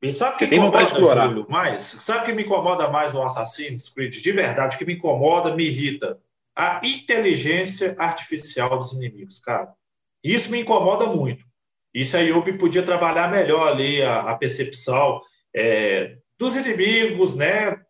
E 0.00 0.12
sabe 0.12 0.36
o 0.36 0.38
que 0.38 0.46
me 0.46 0.56
incomoda. 0.56 1.28
Júlio, 1.28 1.46
mais? 1.50 1.82
Sabe 1.82 2.22
o 2.22 2.26
que 2.26 2.32
me 2.32 2.44
incomoda 2.44 2.88
mais 2.88 3.12
no 3.12 3.22
Assassin's 3.24 3.88
Creed? 3.88 4.14
De 4.14 4.30
verdade, 4.30 4.76
o 4.76 4.78
que 4.78 4.84
me 4.84 4.94
incomoda, 4.94 5.56
me 5.56 5.64
irrita. 5.64 6.20
A 6.54 6.80
inteligência 6.84 7.96
artificial 7.98 8.78
dos 8.78 8.92
inimigos, 8.92 9.40
cara. 9.40 9.74
Isso 10.22 10.52
me 10.52 10.60
incomoda 10.60 11.06
muito. 11.06 11.49
Isso 11.94 12.16
a 12.16 12.20
Yubi 12.20 12.56
podia 12.56 12.82
trabalhar 12.82 13.30
melhor 13.30 13.68
ali 13.68 14.02
a, 14.02 14.20
a 14.20 14.34
percepção 14.36 15.20
é, 15.54 16.16
dos 16.38 16.56
inimigos, 16.56 17.36
né? 17.36 17.80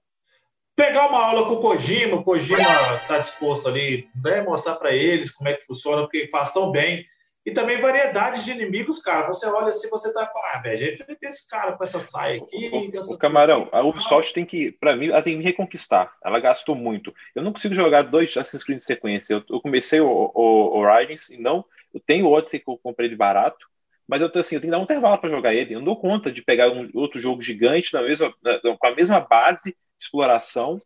Pegar 0.74 1.09
uma 1.09 1.22
aula 1.22 1.46
com 1.46 1.55
o 1.55 1.61
Kojima, 1.61 2.16
o 2.16 2.24
Kojima 2.24 2.62
está 3.03 3.18
disposto 3.18 3.68
ali, 3.68 4.09
né? 4.24 4.42
Mostrar 4.42 4.76
para 4.76 4.94
eles 4.94 5.30
como 5.30 5.48
é 5.48 5.55
que 5.55 5.66
funciona, 5.66 6.03
porque 6.03 6.28
faz 6.32 6.53
tão 6.53 6.70
bem. 6.70 7.05
E 7.44 7.51
também 7.53 7.80
variedades 7.80 8.44
de 8.44 8.53
inimigos, 8.53 9.01
cara. 9.01 9.26
Você 9.28 9.46
olha 9.46 9.68
assim, 9.68 9.88
você 9.88 10.12
tá 10.12 10.30
ah, 10.53 10.59
velho, 10.59 10.92
enfrentei 10.92 11.28
esse 11.28 11.48
cara 11.48 11.72
com 11.72 11.82
essa 11.82 11.98
saia 11.98 12.40
aqui. 12.42 12.70
O, 12.94 13.14
o 13.14 13.18
camarão, 13.18 13.68
a 13.72 13.82
Ubisoft 13.82 14.34
tem 14.34 14.44
que, 14.44 14.72
para 14.72 14.94
mim, 14.94 15.09
ela 15.09 15.22
tem 15.22 15.38
que 15.38 15.44
reconquistar. 15.44 16.12
Ela 16.22 16.38
gastou 16.38 16.74
muito. 16.74 17.14
Eu 17.34 17.42
não 17.42 17.53
consigo 17.53 17.74
jogar 17.74 18.03
dois 18.03 18.30
Assassin's 18.30 18.62
Creed 18.62 18.78
em 18.78 18.82
sequência. 18.82 19.34
Eu, 19.34 19.44
eu 19.48 19.61
comecei 19.61 20.01
o, 20.01 20.07
o, 20.07 20.32
o 20.34 20.78
Origins 20.80 21.30
e 21.30 21.38
não. 21.38 21.64
Eu 21.94 22.01
tenho 22.01 22.26
o 22.26 22.32
Odyssey 22.32 22.61
que 22.61 22.70
eu 22.70 22.78
comprei 22.78 23.09
de 23.09 23.16
barato 23.16 23.70
mas 24.11 24.20
eu 24.20 24.28
tô 24.28 24.40
assim, 24.40 24.56
eu 24.56 24.61
tenho 24.61 24.72
que 24.72 24.76
dar 24.76 24.80
um 24.80 24.82
intervalo 24.82 25.18
para 25.18 25.30
jogar 25.30 25.54
ele. 25.54 25.72
Eu 25.72 25.78
não 25.78 25.84
dou 25.84 25.96
conta 25.96 26.32
de 26.32 26.42
pegar 26.42 26.68
um 26.68 26.90
outro 26.94 27.20
jogo 27.20 27.40
gigante 27.40 27.94
na 27.94 28.02
mesma, 28.02 28.34
na, 28.42 28.58
com 28.58 28.86
a 28.88 28.94
mesma 28.94 29.20
base 29.20 29.70
de 29.70 29.76
exploração 30.04 30.72
uhum. 30.72 30.80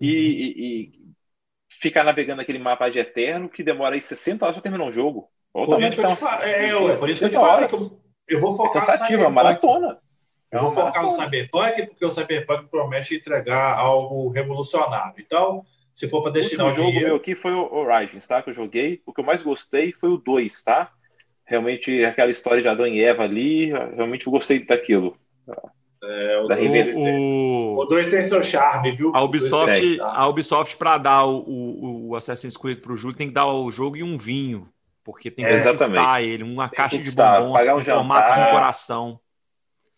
e, 0.00 0.08
e, 0.08 0.84
e, 0.84 0.92
ficar 1.68 2.04
navegando 2.04 2.40
aquele 2.40 2.60
mapa 2.60 2.88
de 2.88 3.00
eterno 3.00 3.48
que 3.48 3.64
demora 3.64 3.96
aí 3.96 4.00
60 4.00 4.44
horas 4.44 4.54
para 4.54 4.62
terminar 4.62 4.84
um 4.84 4.92
jogo. 4.92 5.28
Por 5.52 5.82
isso, 5.82 5.96
que 5.96 6.00
eu 6.00 6.06
te 6.06 6.16
falo, 6.16 6.42
é, 6.44 6.72
eu, 6.72 6.96
por 6.96 7.10
isso 7.10 7.18
que 7.18 7.24
eu 7.24 7.30
te 7.30 7.34
falo 7.34 7.68
que 7.68 7.74
eu, 7.74 8.00
eu 8.28 8.40
vou 8.40 8.56
focar 8.56 8.80
é 8.80 8.86
cansativo, 8.86 9.24
no 9.24 9.30
maratona. 9.30 9.98
Eu 10.52 10.60
vou 10.62 10.70
focar 10.70 11.02
no 11.02 11.10
Cyberpunk, 11.10 11.86
porque 11.88 12.04
o 12.04 12.12
Cyberpunk 12.12 12.68
promete 12.68 13.16
entregar 13.16 13.76
algo 13.76 14.28
revolucionário. 14.28 15.14
Então, 15.18 15.66
se 15.92 16.06
for 16.06 16.22
para 16.22 16.30
destinar 16.30 16.66
o, 16.66 16.70
o 16.70 16.72
jogo 16.72 16.86
dinheiro... 16.86 17.08
meu 17.08 17.16
aqui 17.16 17.34
foi 17.34 17.52
o 17.52 17.74
Origins, 17.74 18.24
tá? 18.24 18.40
Que 18.40 18.50
eu 18.50 18.54
joguei. 18.54 19.02
O 19.04 19.12
que 19.12 19.20
eu 19.20 19.24
mais 19.24 19.42
gostei 19.42 19.92
foi 19.92 20.10
o 20.10 20.16
2, 20.16 20.62
tá? 20.62 20.92
Realmente 21.48 22.04
aquela 22.04 22.30
história 22.30 22.60
de 22.60 22.68
Adão 22.68 22.86
e 22.86 23.02
Eva 23.02 23.24
ali, 23.24 23.72
realmente 23.96 24.26
eu 24.26 24.30
gostei 24.30 24.64
daquilo. 24.64 25.16
É, 26.00 26.38
o, 26.38 27.00
o, 27.00 27.80
o 27.80 27.84
2 27.86 28.08
tem 28.08 28.22
seu 28.22 28.42
charme, 28.42 28.92
viu? 28.92 29.10
A 29.14 29.22
Ubisoft, 29.22 30.00
a 30.00 30.28
Ubisoft 30.28 30.76
para 30.76 30.96
dar 30.96 31.24
o, 31.24 31.38
o, 31.38 32.08
o, 32.10 32.16
Assassin's 32.16 32.56
Creed 32.56 32.78
para 32.78 32.92
o 32.92 32.96
Júlio, 32.96 33.16
tem 33.16 33.28
que 33.28 33.34
dar 33.34 33.46
o 33.46 33.68
jogo 33.70 33.96
e 33.96 34.02
um 34.02 34.16
vinho 34.16 34.68
porque 35.02 35.30
tem 35.30 35.42
que 35.42 35.50
é, 35.50 35.62
conquistar 35.62 36.22
ele, 36.22 36.42
uma 36.42 36.68
caixa 36.68 36.98
de 36.98 37.10
bombons 37.10 37.52
pagar 37.54 37.76
um 37.76 37.82
formato 37.82 38.34
com 38.34 38.50
coração. 38.50 39.18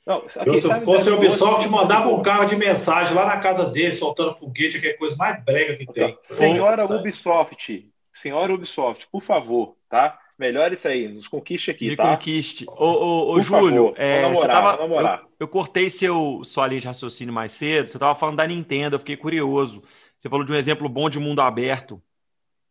Não, 0.06 0.24
eu, 0.46 0.62
se 0.62 0.84
fosse 0.84 1.10
o 1.10 1.16
Ubisoft, 1.16 1.68
mandava 1.68 2.08
um 2.08 2.22
carro 2.22 2.44
de 2.44 2.54
mensagem 2.54 3.12
lá 3.12 3.26
na 3.26 3.38
casa 3.38 3.70
dele, 3.70 3.92
soltando 3.92 4.36
foguete, 4.36 4.76
aquela 4.76 4.96
coisa 4.96 5.16
mais 5.16 5.44
brega 5.44 5.76
que 5.76 5.92
tem. 5.92 6.16
Senhora 6.22 6.84
Ubisoft, 6.84 7.90
senhora 8.12 8.54
Ubisoft, 8.54 9.08
por 9.10 9.22
favor, 9.22 9.76
tá? 9.88 10.16
Melhor 10.40 10.72
isso 10.72 10.88
aí, 10.88 11.06
nos 11.06 11.28
conquiste 11.28 11.70
aqui, 11.70 11.90
Me 11.90 11.96
tá? 11.96 12.16
conquiste. 12.16 12.64
Ô, 12.66 12.72
ô, 12.72 13.32
ô 13.32 13.42
Júlio, 13.42 13.88
favor, 13.88 13.94
é, 14.00 14.22
namorar, 14.22 14.78
tava, 14.78 14.84
eu, 14.84 15.28
eu, 15.40 15.46
cortei 15.48 15.90
seu, 15.90 16.40
sua 16.44 16.66
linha 16.66 16.80
de 16.80 16.86
raciocínio 16.86 17.34
mais 17.34 17.52
cedo, 17.52 17.90
você 17.90 17.98
estava 17.98 18.18
falando 18.18 18.38
da 18.38 18.46
Nintendo, 18.46 18.96
eu 18.96 18.98
fiquei 18.98 19.18
curioso. 19.18 19.82
Você 20.18 20.30
falou 20.30 20.42
de 20.42 20.50
um 20.50 20.54
exemplo 20.54 20.88
bom 20.88 21.10
de 21.10 21.18
mundo 21.18 21.42
aberto. 21.42 22.02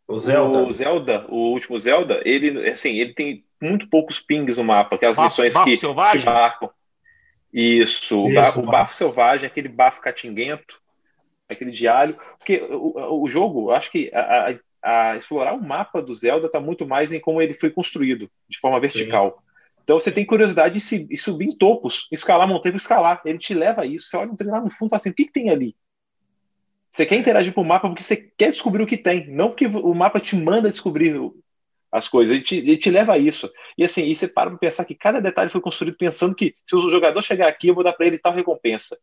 O 0.07 0.17
Zelda. 0.17 0.63
O 0.63 0.73
Zelda, 0.73 1.25
o 1.29 1.51
último 1.51 1.77
Zelda, 1.77 2.19
ele, 2.25 2.67
assim, 2.67 2.97
ele 2.97 3.13
tem 3.13 3.45
muito 3.61 3.87
poucos 3.87 4.19
pings 4.19 4.57
no 4.57 4.63
mapa, 4.63 4.97
que 4.97 5.05
é 5.05 5.09
as 5.09 5.15
bafo, 5.15 5.29
missões 5.29 5.53
bafo 5.53 5.69
que, 5.69 5.77
selvagem? 5.77 6.21
que 6.21 6.25
marcam. 6.25 6.71
Isso, 7.53 8.19
o, 8.19 8.33
bafo, 8.33 8.61
o 8.61 8.65
bafo 8.65 8.95
selvagem, 8.95 9.45
aquele 9.45 9.67
bafo 9.69 10.01
catinguento, 10.01 10.81
aquele 11.47 11.87
alho. 11.87 12.17
Porque 12.39 12.63
o, 12.67 13.21
o 13.21 13.27
jogo, 13.27 13.69
acho 13.69 13.91
que 13.91 14.09
a, 14.11 14.49
a, 14.49 14.59
a 14.83 15.15
explorar 15.15 15.53
o 15.53 15.61
mapa 15.61 16.01
do 16.01 16.13
Zelda 16.13 16.47
está 16.47 16.59
muito 16.59 16.87
mais 16.87 17.11
em 17.11 17.19
como 17.19 17.41
ele 17.41 17.53
foi 17.53 17.69
construído, 17.69 18.29
de 18.47 18.57
forma 18.57 18.79
vertical. 18.79 19.37
Sim. 19.37 19.49
Então 19.83 19.99
você 19.99 20.11
tem 20.11 20.25
curiosidade 20.25 20.75
de, 20.75 20.81
se, 20.81 21.07
subir 21.17 21.47
em 21.47 21.57
topos, 21.57 22.07
escalar 22.11 22.47
montanha 22.47 22.75
escalar. 22.75 23.21
Ele 23.25 23.39
te 23.39 23.53
leva 23.53 23.81
a 23.81 23.85
isso. 23.85 24.07
Você 24.07 24.17
olha 24.17 24.31
um 24.31 24.35
trem 24.35 24.51
lá 24.51 24.61
no 24.61 24.69
fundo 24.69 24.87
e 24.87 24.91
fala 24.91 24.99
assim: 24.99 25.09
o 25.09 25.13
que, 25.13 25.25
que 25.25 25.31
tem 25.31 25.49
ali? 25.49 25.75
Você 26.91 27.05
quer 27.05 27.15
interagir 27.15 27.53
com 27.53 27.61
o 27.61 27.65
mapa 27.65 27.87
porque 27.87 28.03
você 28.03 28.15
quer 28.15 28.51
descobrir 28.51 28.83
o 28.83 28.87
que 28.87 28.97
tem, 28.97 29.27
não 29.29 29.49
porque 29.49 29.67
o 29.67 29.93
mapa 29.93 30.19
te 30.19 30.35
manda 30.35 30.69
descobrir 30.69 31.15
as 31.91 32.07
coisas, 32.07 32.35
ele 32.35 32.43
te, 32.43 32.57
ele 32.57 32.77
te 32.77 32.89
leva 32.89 33.13
a 33.13 33.17
isso. 33.17 33.51
E 33.77 33.83
assim, 33.83 34.03
e 34.03 34.15
você 34.15 34.27
para 34.27 34.49
para 34.49 34.59
pensar 34.59 34.85
que 34.85 34.95
cada 34.95 35.19
detalhe 35.19 35.49
foi 35.49 35.61
construído 35.61 35.97
pensando 35.97 36.35
que 36.35 36.55
se 36.63 36.75
o 36.75 36.89
jogador 36.89 37.21
chegar 37.21 37.47
aqui, 37.47 37.67
eu 37.67 37.75
vou 37.75 37.83
dar 37.83 37.93
para 37.93 38.05
ele 38.07 38.17
tal 38.17 38.33
recompensa. 38.33 38.95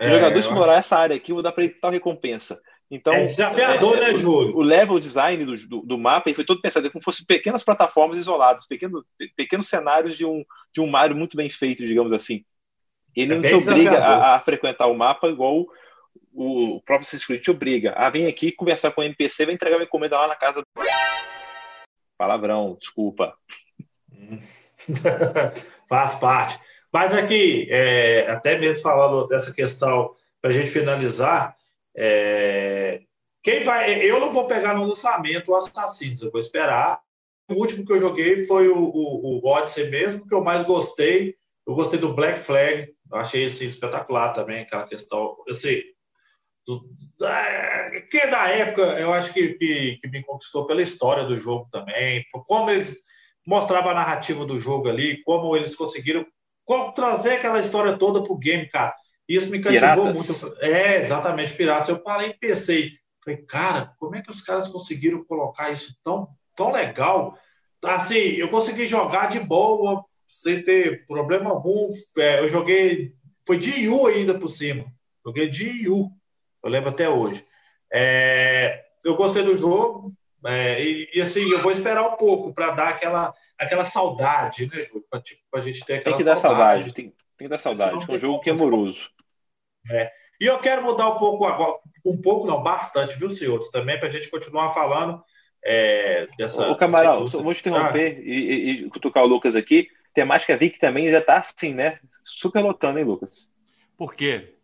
Se 0.00 0.06
é, 0.06 0.10
o 0.10 0.14
jogador 0.14 0.38
explorar 0.38 0.72
acho... 0.72 0.80
essa 0.80 0.96
área 0.96 1.16
aqui, 1.16 1.32
eu 1.32 1.36
vou 1.36 1.42
dar 1.42 1.52
para 1.52 1.64
ele 1.64 1.74
tal 1.74 1.90
recompensa. 1.90 2.60
Então, 2.94 3.14
é 3.14 3.24
desafiador, 3.24 3.96
é, 3.96 4.00
né, 4.00 4.14
Júlio? 4.14 4.54
O 4.54 4.60
level 4.60 5.00
design 5.00 5.42
do, 5.46 5.56
do, 5.66 5.80
do 5.80 5.98
mapa 5.98 6.32
foi 6.34 6.44
todo 6.44 6.60
pensado 6.60 6.90
como 6.90 7.00
se 7.00 7.04
fossem 7.06 7.24
pequenas 7.24 7.64
plataformas 7.64 8.18
isoladas, 8.18 8.66
pequeno, 8.66 9.02
pequenos 9.34 9.66
cenários 9.66 10.14
de 10.14 10.26
um, 10.26 10.44
de 10.74 10.82
um 10.82 10.86
Mario 10.86 11.16
muito 11.16 11.34
bem 11.34 11.48
feito, 11.48 11.86
digamos 11.86 12.12
assim. 12.12 12.44
Ele 13.16 13.32
é 13.32 13.36
não 13.36 13.42
te 13.42 13.54
obriga 13.54 13.96
a, 13.96 14.36
a, 14.36 14.40
frequentar 14.40 14.88
o 14.88 14.94
mapa 14.94 15.26
igual 15.28 15.66
o, 16.34 16.74
o 16.76 16.82
próprio 16.82 17.00
Assassin's 17.00 17.24
Creed 17.24 17.42
te 17.42 17.50
obriga. 17.50 17.94
Ah, 17.96 18.10
vem 18.10 18.26
aqui 18.26 18.52
conversar 18.52 18.90
com 18.90 19.00
o 19.00 19.04
NPC, 19.04 19.46
vai 19.46 19.54
entregar 19.54 19.78
uma 19.78 19.84
encomenda 19.84 20.18
lá 20.18 20.28
na 20.28 20.36
casa. 20.36 20.62
Palavrão, 22.18 22.76
desculpa. 22.78 23.34
Faz 25.88 26.16
parte. 26.16 26.60
Mas 26.92 27.14
aqui, 27.14 27.66
é, 27.70 28.30
até 28.30 28.58
mesmo 28.58 28.82
falando 28.82 29.26
dessa 29.28 29.50
questão, 29.50 30.14
para 30.42 30.50
a 30.50 30.52
gente 30.52 30.70
finalizar, 30.70 31.56
é, 31.96 33.02
quem 33.42 33.64
vai. 33.64 34.02
Eu 34.02 34.20
não 34.20 34.32
vou 34.32 34.46
pegar 34.46 34.74
no 34.74 34.86
lançamento 34.86 35.50
o 35.50 35.56
Assassinos, 35.56 36.22
eu 36.22 36.30
vou 36.30 36.40
esperar. 36.40 37.00
O 37.50 37.54
último 37.54 37.84
que 37.84 37.92
eu 37.92 38.00
joguei 38.00 38.44
foi 38.44 38.68
o, 38.68 38.78
o, 38.78 39.40
o 39.40 39.46
Odyssey 39.46 39.90
mesmo, 39.90 40.26
que 40.26 40.34
eu 40.34 40.42
mais 40.42 40.64
gostei. 40.64 41.34
Eu 41.66 41.74
gostei 41.74 41.98
do 41.98 42.14
Black 42.14 42.38
Flag, 42.38 42.92
achei 43.12 43.46
assim, 43.46 43.66
espetacular 43.66 44.32
também, 44.32 44.62
aquela 44.62 44.86
questão. 44.86 45.36
Eu 45.46 45.54
sei, 45.54 45.84
que 48.10 48.18
é 48.18 48.28
da 48.28 48.48
época 48.48 48.82
eu 49.00 49.12
acho 49.12 49.32
que, 49.32 49.54
que, 49.54 49.98
que, 50.00 50.08
me 50.08 50.22
conquistou 50.22 50.66
pela 50.66 50.82
história 50.82 51.24
do 51.24 51.38
jogo 51.38 51.68
também, 51.70 52.24
como 52.46 52.70
eles 52.70 52.98
mostravam 53.46 53.90
a 53.90 53.94
narrativa 53.94 54.44
do 54.44 54.60
jogo 54.60 54.88
ali, 54.88 55.20
como 55.22 55.56
eles 55.56 55.74
conseguiram 55.74 56.24
como 56.64 56.92
trazer 56.92 57.34
aquela 57.34 57.58
história 57.58 57.98
toda 57.98 58.22
pro 58.22 58.38
game, 58.38 58.68
cara. 58.68 58.94
Isso 59.28 59.50
me 59.50 59.60
cativou 59.60 60.12
Piratas. 60.12 60.42
muito. 60.42 60.64
É, 60.64 61.00
exatamente, 61.00 61.54
Piratas. 61.54 61.88
Eu 61.88 62.00
parei 62.00 62.30
e 62.30 62.38
pensei, 62.38 62.92
falei, 63.24 63.42
cara, 63.42 63.94
como 63.98 64.16
é 64.16 64.22
que 64.22 64.30
os 64.30 64.42
caras 64.42 64.68
conseguiram 64.68 65.24
colocar 65.24 65.70
isso 65.70 65.96
tão, 66.04 66.28
tão 66.56 66.72
legal? 66.72 67.38
Assim, 67.84 68.14
eu 68.14 68.48
consegui 68.48 68.86
jogar 68.86 69.28
de 69.28 69.40
boa, 69.40 70.04
sem 70.26 70.62
ter 70.62 71.04
problema 71.06 71.50
algum. 71.50 71.88
É, 72.18 72.40
eu 72.40 72.48
joguei, 72.48 73.14
foi 73.46 73.58
de 73.58 73.80
IU 73.80 74.06
ainda 74.06 74.38
por 74.38 74.48
cima. 74.48 74.86
Joguei 75.24 75.48
de 75.48 75.64
IU 75.84 76.12
eu 76.62 76.70
lembro 76.70 76.90
até 76.90 77.08
hoje. 77.08 77.44
É, 77.92 78.84
eu 79.04 79.16
gostei 79.16 79.42
do 79.42 79.56
jogo, 79.56 80.14
é, 80.46 80.82
e, 80.82 81.10
e, 81.14 81.20
assim, 81.20 81.50
eu 81.50 81.60
vou 81.60 81.72
esperar 81.72 82.06
um 82.06 82.16
pouco 82.16 82.54
para 82.54 82.70
dar 82.70 82.88
aquela, 82.90 83.34
aquela 83.58 83.84
saudade, 83.84 84.66
né, 84.66 84.82
Júlio? 84.82 85.04
Para 85.10 85.20
tipo, 85.20 85.40
a 85.54 85.60
gente 85.60 85.84
ter 85.84 85.94
aquela 85.94 86.16
Tem 86.16 86.24
que 86.24 86.30
dar 86.30 86.36
saudade, 86.36 86.92
tem, 86.92 87.12
tem 87.42 87.44
que 87.44 87.48
dar 87.48 87.58
saudade, 87.58 88.06
é 88.08 88.14
um 88.14 88.18
jogo 88.18 88.40
que 88.40 88.50
é 88.50 88.52
amoroso. 88.52 89.10
É. 89.90 90.10
E 90.40 90.46
eu 90.46 90.58
quero 90.58 90.82
mudar 90.82 91.08
um 91.08 91.16
pouco 91.16 91.44
agora, 91.44 91.78
um 92.04 92.20
pouco 92.20 92.46
não, 92.46 92.62
bastante, 92.62 93.18
viu, 93.18 93.30
senhores, 93.30 93.70
também, 93.70 93.98
para 93.98 94.08
a 94.08 94.10
gente 94.10 94.30
continuar 94.30 94.72
falando 94.72 95.22
é, 95.64 96.28
dessa. 96.38 96.70
Ô, 96.70 96.76
Camaral, 96.76 97.26
vou 97.26 97.54
te 97.54 97.60
interromper 97.60 98.16
ah. 98.18 98.20
e, 98.22 98.32
e, 98.32 98.70
e 98.70 98.90
cutucar 98.90 99.24
o 99.24 99.26
Lucas 99.26 99.56
aqui. 99.56 99.88
Temática 100.14 100.58
que 100.58 100.78
também 100.78 101.10
já 101.10 101.18
está 101.18 101.38
assim, 101.38 101.72
né? 101.72 101.98
Super 102.22 102.62
lotando, 102.62 102.98
hein, 102.98 103.04
Lucas? 103.04 103.50
Por 103.96 104.14
quê? 104.14 104.54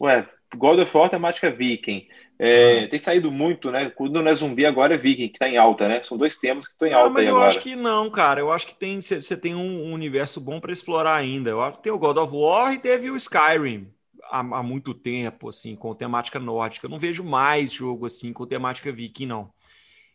Ué, 0.00 0.28
God 0.56 0.80
of 0.80 0.96
War 0.96 1.08
temática 1.08 1.50
viking. 1.50 2.08
É, 2.44 2.84
ah. 2.84 2.88
Tem 2.88 2.98
saído 2.98 3.32
muito, 3.32 3.70
né? 3.70 3.88
Quando 3.88 4.20
não 4.20 4.30
é 4.30 4.34
zumbi, 4.34 4.66
agora 4.66 4.94
é 4.94 4.98
viking, 4.98 5.28
que 5.28 5.38
tá 5.38 5.48
em 5.48 5.56
alta, 5.56 5.88
né? 5.88 6.02
São 6.02 6.18
dois 6.18 6.36
temas 6.36 6.66
que 6.66 6.74
estão 6.74 6.86
em 6.86 6.92
alta 6.92 7.08
mas 7.08 7.22
aí 7.22 7.28
eu 7.28 7.36
agora. 7.36 7.48
acho 7.48 7.60
que 7.60 7.74
não, 7.74 8.10
cara. 8.10 8.40
Eu 8.40 8.52
acho 8.52 8.66
que 8.66 8.74
tem 8.74 9.00
você 9.00 9.36
tem 9.36 9.54
um, 9.54 9.92
universo 9.94 10.40
bom 10.40 10.60
para 10.60 10.72
explorar 10.72 11.14
ainda. 11.14 11.48
Eu 11.48 11.62
acho 11.62 11.78
que 11.78 11.84
tem 11.84 11.92
o 11.92 11.98
God 11.98 12.18
of 12.18 12.36
War 12.36 12.74
e 12.74 12.78
teve 12.78 13.10
o 13.10 13.16
Skyrim 13.16 13.88
há, 14.24 14.40
há, 14.40 14.62
muito 14.62 14.92
tempo, 14.92 15.48
assim, 15.48 15.74
com 15.74 15.94
temática 15.94 16.38
nórdica. 16.38 16.86
Eu 16.86 16.90
não 16.90 16.98
vejo 16.98 17.24
mais 17.24 17.72
jogo 17.72 18.04
assim 18.04 18.30
com 18.32 18.46
temática 18.46 18.92
viking, 18.92 19.26
não. 19.26 19.50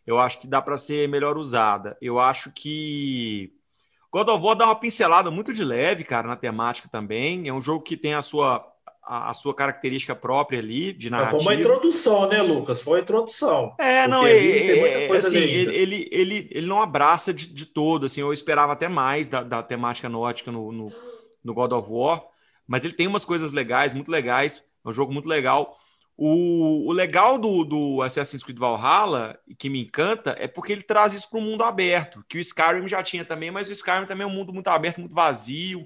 Eu 0.06 0.20
acho 0.20 0.38
que 0.38 0.46
dá 0.46 0.62
para 0.62 0.78
ser 0.78 1.08
melhor 1.08 1.36
usada. 1.36 1.96
Eu 2.00 2.20
acho 2.20 2.52
que 2.52 3.52
God 4.12 4.28
of 4.28 4.44
War 4.44 4.56
dá 4.56 4.66
uma 4.66 4.76
pincelada 4.76 5.30
muito 5.30 5.52
de 5.52 5.64
leve, 5.64 6.04
cara, 6.04 6.28
na 6.28 6.36
temática 6.36 6.88
também. 6.88 7.48
É 7.48 7.52
um 7.52 7.60
jogo 7.60 7.84
que 7.84 7.96
tem 7.96 8.14
a 8.14 8.22
sua 8.22 8.69
a, 9.10 9.30
a, 9.30 9.34
sua 9.34 9.52
característica 9.52 10.14
própria 10.14 10.60
ali 10.60 10.92
de 10.92 11.10
narrativa. 11.10 11.42
Foi 11.42 11.52
uma 11.52 11.60
introdução, 11.60 12.28
né, 12.28 12.40
Lucas? 12.40 12.80
Foi 12.80 12.98
uma 12.98 13.02
introdução. 13.02 13.74
É, 13.76 14.06
não, 14.06 14.24
é, 14.24 15.06
é 15.06 15.16
assim, 15.16 15.36
ele, 15.36 15.74
ele, 15.74 16.08
ele, 16.12 16.48
ele 16.48 16.66
não 16.68 16.80
abraça 16.80 17.34
de, 17.34 17.48
de 17.48 17.66
todo, 17.66 18.06
assim, 18.06 18.20
eu 18.20 18.32
esperava 18.32 18.72
até 18.72 18.86
mais 18.86 19.28
da, 19.28 19.42
da 19.42 19.64
temática 19.64 20.08
nórdica 20.08 20.52
no, 20.52 20.70
no, 20.70 20.92
no, 21.42 21.54
God 21.54 21.72
of 21.72 21.88
War, 21.90 22.22
mas 22.68 22.84
ele 22.84 22.94
tem 22.94 23.08
umas 23.08 23.24
coisas 23.24 23.52
legais, 23.52 23.92
muito 23.92 24.12
legais, 24.12 24.64
é 24.84 24.88
um 24.88 24.92
jogo 24.92 25.12
muito 25.12 25.28
legal. 25.28 25.76
O, 26.16 26.86
o 26.86 26.92
legal 26.92 27.36
do, 27.36 27.64
do 27.64 28.02
Assassin's 28.02 28.44
Creed 28.44 28.58
Valhalla, 28.58 29.36
que 29.58 29.68
me 29.68 29.82
encanta, 29.82 30.36
é 30.38 30.46
porque 30.46 30.72
ele 30.72 30.82
traz 30.82 31.14
isso 31.14 31.28
para 31.28 31.40
um 31.40 31.42
mundo 31.42 31.64
aberto, 31.64 32.24
que 32.28 32.38
o 32.38 32.40
Skyrim 32.40 32.86
já 32.86 33.02
tinha 33.02 33.24
também, 33.24 33.50
mas 33.50 33.68
o 33.68 33.72
Skyrim 33.72 34.06
também 34.06 34.22
é 34.22 34.28
um 34.28 34.32
mundo 34.32 34.52
muito 34.52 34.68
aberto, 34.68 35.00
muito 35.00 35.14
vazio, 35.14 35.84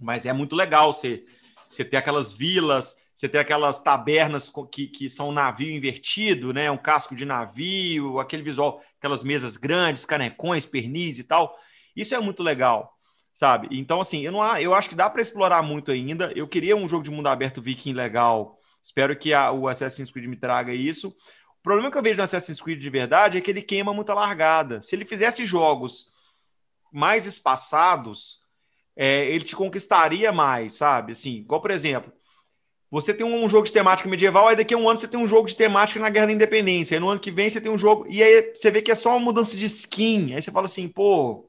mas 0.00 0.26
é 0.26 0.32
muito 0.32 0.56
legal 0.56 0.92
você 0.92 1.24
você 1.70 1.84
tem 1.84 1.98
aquelas 1.98 2.32
vilas, 2.32 2.96
você 3.14 3.28
tem 3.28 3.40
aquelas 3.40 3.80
tabernas 3.80 4.52
que, 4.72 4.88
que 4.88 5.08
são 5.08 5.28
um 5.28 5.32
navio 5.32 5.70
invertido, 5.70 6.52
né? 6.52 6.68
Um 6.70 6.76
casco 6.76 7.14
de 7.14 7.24
navio, 7.24 8.18
aquele 8.18 8.42
visual, 8.42 8.82
aquelas 8.98 9.22
mesas 9.22 9.56
grandes, 9.56 10.04
canecões, 10.04 10.66
pernis 10.66 11.18
e 11.20 11.24
tal. 11.24 11.56
Isso 11.94 12.12
é 12.14 12.18
muito 12.18 12.42
legal, 12.42 12.92
sabe? 13.32 13.68
Então, 13.70 14.00
assim, 14.00 14.22
eu, 14.22 14.32
não, 14.32 14.58
eu 14.58 14.74
acho 14.74 14.88
que 14.88 14.96
dá 14.96 15.08
para 15.08 15.22
explorar 15.22 15.62
muito 15.62 15.92
ainda. 15.92 16.32
Eu 16.34 16.48
queria 16.48 16.76
um 16.76 16.88
jogo 16.88 17.04
de 17.04 17.10
mundo 17.10 17.28
aberto 17.28 17.62
viking 17.62 17.92
legal. 17.92 18.58
Espero 18.82 19.16
que 19.16 19.32
a, 19.32 19.52
o 19.52 19.68
Assassin's 19.68 20.10
Creed 20.10 20.26
me 20.26 20.36
traga 20.36 20.74
isso. 20.74 21.08
O 21.08 21.62
problema 21.62 21.90
que 21.90 21.98
eu 21.98 22.02
vejo 22.02 22.16
no 22.16 22.24
Assassin's 22.24 22.60
Creed 22.60 22.80
de 22.80 22.90
verdade 22.90 23.38
é 23.38 23.40
que 23.40 23.50
ele 23.50 23.62
queima 23.62 23.94
muita 23.94 24.12
largada. 24.12 24.80
Se 24.82 24.96
ele 24.96 25.04
fizesse 25.04 25.46
jogos 25.46 26.10
mais 26.90 27.26
espaçados, 27.26 28.39
é, 28.96 29.26
ele 29.26 29.44
te 29.44 29.56
conquistaria 29.56 30.32
mais, 30.32 30.74
sabe? 30.74 31.12
Assim, 31.12 31.36
igual, 31.36 31.60
por 31.60 31.70
exemplo, 31.70 32.12
você 32.90 33.14
tem 33.14 33.24
um 33.24 33.48
jogo 33.48 33.66
de 33.66 33.72
temática 33.72 34.08
medieval, 34.08 34.48
aí 34.48 34.56
daqui 34.56 34.74
a 34.74 34.76
um 34.76 34.88
ano 34.88 34.98
você 34.98 35.08
tem 35.08 35.20
um 35.20 35.26
jogo 35.26 35.46
de 35.46 35.56
temática 35.56 36.00
na 36.00 36.10
Guerra 36.10 36.26
da 36.26 36.32
Independência, 36.32 36.96
aí 36.96 37.00
no 37.00 37.08
ano 37.08 37.20
que 37.20 37.30
vem 37.30 37.48
você 37.48 37.60
tem 37.60 37.70
um 37.70 37.78
jogo, 37.78 38.06
e 38.08 38.22
aí 38.22 38.52
você 38.54 38.70
vê 38.70 38.82
que 38.82 38.90
é 38.90 38.94
só 38.94 39.10
uma 39.10 39.20
mudança 39.20 39.56
de 39.56 39.66
skin, 39.66 40.34
aí 40.34 40.42
você 40.42 40.50
fala 40.50 40.66
assim, 40.66 40.88
pô, 40.88 41.48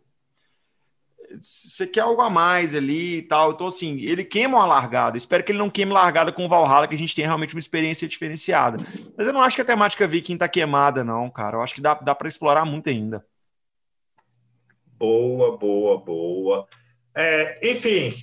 você 1.39 1.87
quer 1.87 2.01
algo 2.01 2.21
a 2.21 2.29
mais 2.29 2.73
ali 2.75 3.17
e 3.17 3.21
tal. 3.21 3.51
Então, 3.51 3.67
assim, 3.67 3.99
ele 4.01 4.23
queima 4.23 4.57
uma 4.57 4.65
largada. 4.65 5.17
Espero 5.17 5.43
que 5.43 5.51
ele 5.51 5.59
não 5.59 5.69
queime 5.69 5.93
largada 5.93 6.31
com 6.31 6.45
o 6.45 6.49
Valhalla, 6.49 6.87
que 6.87 6.95
a 6.95 6.97
gente 6.97 7.15
tem 7.15 7.25
realmente 7.25 7.55
uma 7.55 7.59
experiência 7.59 8.07
diferenciada. 8.07 8.85
Mas 9.17 9.27
eu 9.27 9.33
não 9.33 9.41
acho 9.41 9.55
que 9.55 9.61
a 9.61 9.65
temática 9.65 10.07
viking 10.07 10.37
tá 10.37 10.47
queimada, 10.47 11.03
não, 11.03 11.29
cara. 11.29 11.57
Eu 11.57 11.61
acho 11.61 11.75
que 11.75 11.81
dá, 11.81 11.93
dá 11.93 12.13
para 12.15 12.27
explorar 12.27 12.65
muito 12.65 12.89
ainda. 12.89 13.25
Boa, 14.97 15.57
boa, 15.57 15.97
boa. 15.97 16.67
É, 17.16 17.72
enfim, 17.72 18.14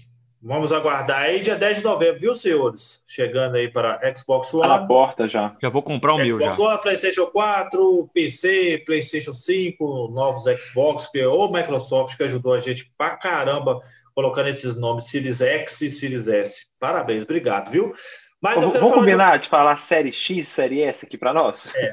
Vamos 0.40 0.70
aguardar 0.70 1.22
aí, 1.22 1.40
dia 1.40 1.56
10 1.56 1.78
de 1.78 1.84
novembro, 1.84 2.20
viu, 2.20 2.34
senhores? 2.34 3.02
Chegando 3.04 3.56
aí 3.56 3.68
para 3.68 3.98
Xbox 4.16 4.54
One. 4.54 4.62
Tá 4.62 4.68
na 4.68 4.86
porta 4.86 5.28
já. 5.28 5.56
Já 5.60 5.68
vou 5.68 5.82
comprar 5.82 6.14
o 6.14 6.18
Xbox 6.18 6.36
meu 6.36 6.52
já. 6.52 6.62
One, 6.62 6.80
PlayStation 6.80 7.26
4, 7.26 8.10
PC, 8.14 8.82
PlayStation 8.86 9.34
5, 9.34 10.12
novos 10.12 10.44
Xbox, 10.44 11.08
que 11.08 11.24
ou 11.24 11.52
Microsoft 11.52 12.16
que 12.16 12.22
ajudou 12.22 12.54
a 12.54 12.60
gente 12.60 12.88
pra 12.96 13.16
caramba 13.16 13.80
colocando 14.14 14.48
esses 14.48 14.76
nomes 14.76 15.06
Series 15.06 15.40
X 15.40 15.80
e 15.80 15.90
Series 15.90 16.28
S. 16.28 16.66
Parabéns, 16.78 17.24
obrigado, 17.24 17.72
viu? 17.72 17.92
Mas 18.40 18.60
Vamos 18.60 18.94
combinar 18.94 19.36
de... 19.36 19.44
de... 19.44 19.48
falar 19.48 19.76
série 19.76 20.12
X, 20.12 20.46
série 20.46 20.82
S 20.82 21.04
aqui 21.04 21.18
para 21.18 21.32
nós? 21.32 21.74
É. 21.74 21.92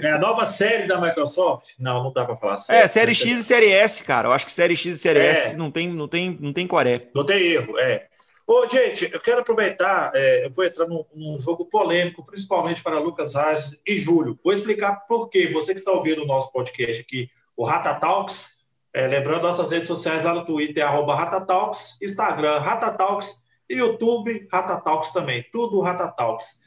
é. 0.00 0.10
a 0.12 0.18
nova 0.18 0.46
série 0.46 0.86
da 0.86 1.00
Microsoft? 1.00 1.70
Não, 1.78 2.04
não 2.04 2.12
dá 2.12 2.24
para 2.24 2.36
falar 2.36 2.58
série. 2.58 2.82
É, 2.82 2.88
série 2.88 3.14
X 3.14 3.40
e 3.40 3.44
série 3.44 3.70
S, 3.70 4.02
cara. 4.02 4.28
Eu 4.28 4.32
acho 4.32 4.46
que 4.46 4.52
série 4.52 4.74
X 4.74 4.96
e 4.96 5.00
série 5.00 5.18
é. 5.18 5.30
S 5.30 5.56
não 5.56 5.70
tem, 5.70 5.92
não, 5.92 6.08
tem, 6.08 6.36
não 6.40 6.52
tem 6.52 6.66
coré. 6.66 7.08
Não 7.14 7.24
tem 7.24 7.42
erro, 7.42 7.78
é. 7.78 8.06
Ô, 8.46 8.68
gente, 8.68 9.08
eu 9.12 9.20
quero 9.20 9.40
aproveitar, 9.40 10.10
é, 10.14 10.46
eu 10.46 10.50
vou 10.50 10.64
entrar 10.64 10.86
num, 10.86 11.04
num, 11.14 11.38
jogo 11.38 11.64
polêmico, 11.66 12.24
principalmente 12.24 12.82
para 12.82 12.98
Lucas 12.98 13.34
Reis 13.34 13.76
e 13.86 13.96
Júlio. 13.96 14.38
Vou 14.42 14.52
explicar 14.52 15.06
por 15.06 15.28
quê. 15.28 15.48
Você 15.48 15.72
que 15.72 15.78
está 15.78 15.92
ouvindo 15.92 16.22
o 16.22 16.26
nosso 16.26 16.50
podcast 16.50 17.00
aqui, 17.02 17.30
o 17.56 17.64
Rata 17.64 17.94
Talks, 17.94 18.62
é, 18.92 19.06
lembrando 19.06 19.42
nossas 19.42 19.70
redes 19.70 19.86
sociais 19.86 20.24
lá 20.24 20.34
no 20.34 20.44
Twitter, 20.44 20.84
arroba 20.84 21.14
Rata 21.14 21.40
Talks, 21.40 21.96
Instagram, 22.02 22.58
Rata 22.58 22.90
Talks, 22.90 23.41
e 23.41 23.41
YouTube, 23.68 24.46
Rata 24.50 24.80
Talks 24.80 25.10
também. 25.12 25.44
Tudo 25.52 25.80
Rata 25.80 26.08
Talks. 26.08 26.60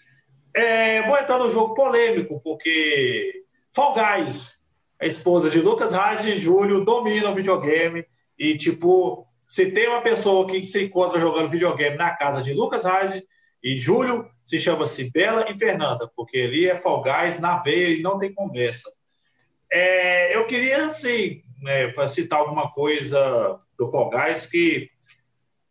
É, 0.55 1.01
vou 1.03 1.17
entrar 1.17 1.37
no 1.37 1.49
jogo 1.49 1.73
polêmico, 1.73 2.39
porque 2.41 3.43
Fall 3.73 3.93
Guys, 3.93 4.59
a 4.99 5.05
esposa 5.05 5.49
de 5.49 5.59
Lucas 5.59 5.91
Reis 5.91 6.23
e 6.25 6.37
Júlio, 6.37 6.85
domina 6.85 7.29
o 7.29 7.35
videogame 7.35 8.05
e, 8.39 8.57
tipo, 8.57 9.27
se 9.47 9.71
tem 9.71 9.87
uma 9.87 10.01
pessoa 10.01 10.47
que 10.47 10.63
se 10.63 10.83
encontra 10.83 11.19
jogando 11.19 11.49
videogame 11.49 11.97
na 11.97 12.15
casa 12.15 12.41
de 12.41 12.53
Lucas 12.53 12.85
Reis 12.85 13.21
e 13.61 13.75
Júlio, 13.75 14.29
se 14.45 14.59
chama-se 14.59 15.09
Bela 15.11 15.49
e 15.49 15.53
Fernanda, 15.53 16.09
porque 16.15 16.37
ali 16.37 16.69
é 16.69 16.75
Fall 16.75 17.03
Guys 17.03 17.39
na 17.39 17.57
veia 17.57 17.97
e 17.97 18.01
não 18.01 18.17
tem 18.17 18.33
conversa. 18.33 18.91
É, 19.71 20.35
eu 20.35 20.45
queria, 20.45 20.85
assim, 20.85 21.41
né, 21.61 21.91
citar 22.07 22.39
alguma 22.39 22.71
coisa 22.71 23.59
do 23.77 23.87
Fall 23.87 24.09
Guys 24.09 24.45
que, 24.45 24.89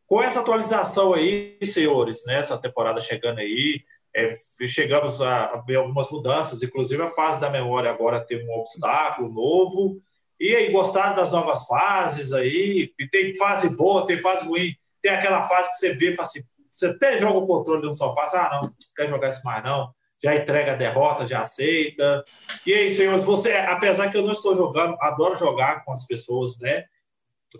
com 0.07 0.23
essa 0.23 0.41
atualização 0.41 1.15
aí, 1.15 1.59
senhores, 1.65 2.25
nessa 2.27 2.57
né, 2.57 2.61
temporada 2.63 3.01
chegando 3.01 3.39
aí, 3.39 3.83
é, 4.15 4.37
chegamos 4.67 5.21
a, 5.21 5.57
ver 5.67 5.77
algumas 5.77 6.11
mudanças, 6.11 6.63
inclusive 6.63 7.03
a 7.03 7.11
fase 7.11 7.41
da 7.41 7.51
memória 7.51 7.91
agora 7.91 8.21
tem 8.21 8.47
um 8.47 8.53
obstáculo 8.53 9.33
novo, 9.33 10.01
e 10.39 10.55
aí, 10.55 10.71
gostaram 10.71 11.15
das 11.15 11.31
novas 11.31 11.65
fases 11.67 12.33
aí? 12.33 12.93
E 12.99 13.09
tem 13.09 13.37
fase 13.37 13.75
boa, 13.77 14.07
tem 14.07 14.21
fase 14.21 14.47
ruim. 14.47 14.75
Tem 15.01 15.13
aquela 15.13 15.43
fase 15.45 15.71
que 15.71 15.77
você 15.77 15.93
vê 15.93 16.11
e 16.11 16.15
fala 16.15 16.29
assim: 16.29 16.43
você 16.71 16.87
até 16.87 17.17
joga 17.17 17.39
o 17.39 17.47
controle 17.47 17.87
no 17.87 17.95
sofá, 17.95 18.29
ah, 18.35 18.51
não, 18.55 18.63
não 18.63 18.71
quer 18.97 19.09
jogar 19.09 19.29
isso 19.29 19.45
mais 19.45 19.63
não. 19.65 19.93
Já 20.23 20.35
entrega 20.35 20.73
a 20.73 20.77
derrota, 20.77 21.27
já 21.27 21.41
aceita. 21.41 22.25
E 22.67 22.73
aí, 22.73 22.95
senhores, 22.95 23.25
você, 23.25 23.53
apesar 23.53 24.11
que 24.11 24.17
eu 24.17 24.23
não 24.23 24.33
estou 24.33 24.57
jogando, 24.57 24.97
adoro 25.01 25.37
jogar 25.37 25.85
com 25.85 25.93
as 25.93 26.07
pessoas, 26.07 26.59
né? 26.61 26.85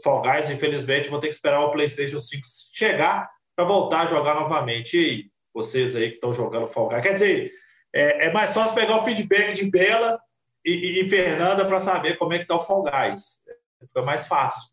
Fall 0.03 0.23
Guys, 0.23 0.51
infelizmente, 0.51 1.09
vou 1.09 1.21
ter 1.21 1.29
que 1.29 1.35
esperar 1.35 1.61
o 1.61 1.71
PlayStation 1.71 2.19
5 2.19 2.43
chegar 2.73 3.31
para 3.55 3.65
voltar 3.65 4.03
a 4.03 4.07
jogar 4.07 4.35
novamente. 4.35 4.99
E 4.99 5.31
vocês 5.53 5.95
aí 5.95 6.09
que 6.09 6.17
estão 6.17 6.35
jogando 6.35 6.67
Fall 6.67 6.89
Guys? 6.89 7.03
Quer 7.03 7.15
dizer, 7.15 7.53
é, 7.93 8.27
é 8.27 8.33
mais 8.33 8.53
fácil 8.53 8.75
pegar 8.75 8.97
o 8.97 9.05
feedback 9.05 9.55
de 9.55 9.71
Bela 9.71 10.21
e, 10.65 11.01
e 11.01 11.09
Fernanda 11.09 11.65
para 11.65 11.79
saber 11.79 12.19
como 12.19 12.33
é 12.33 12.39
que 12.39 12.47
tá 12.47 12.57
o 12.57 12.61
Fall 12.61 12.83
Guys. 12.83 13.41
Fica 13.87 14.03
mais 14.03 14.27
fácil. 14.27 14.73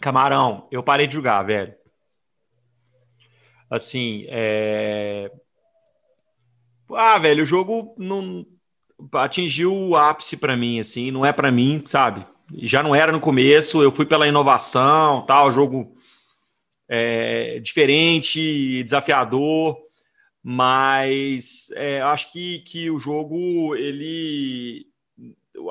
Camarão, 0.00 0.66
eu 0.70 0.82
parei 0.82 1.06
de 1.06 1.14
jogar, 1.14 1.42
velho. 1.42 1.74
Assim, 3.70 4.26
é... 4.28 5.30
Ah, 6.90 7.18
velho, 7.18 7.42
o 7.42 7.46
jogo 7.46 7.94
não 7.98 8.46
atingiu 9.12 9.74
o 9.74 9.94
ápice 9.94 10.36
para 10.36 10.56
mim, 10.56 10.80
assim, 10.80 11.10
não 11.10 11.24
é 11.24 11.32
para 11.32 11.52
mim, 11.52 11.82
sabe? 11.86 12.26
Já 12.54 12.82
não 12.82 12.94
era 12.94 13.12
no 13.12 13.20
começo, 13.20 13.82
eu 13.82 13.92
fui 13.92 14.06
pela 14.06 14.26
inovação, 14.26 15.24
tal, 15.26 15.52
jogo 15.52 15.96
é, 16.88 17.60
diferente, 17.60 18.82
desafiador, 18.82 19.76
mas 20.42 21.70
é, 21.74 22.00
acho 22.00 22.32
que, 22.32 22.60
que 22.60 22.90
o 22.90 22.98
jogo 22.98 23.76
ele 23.76 24.86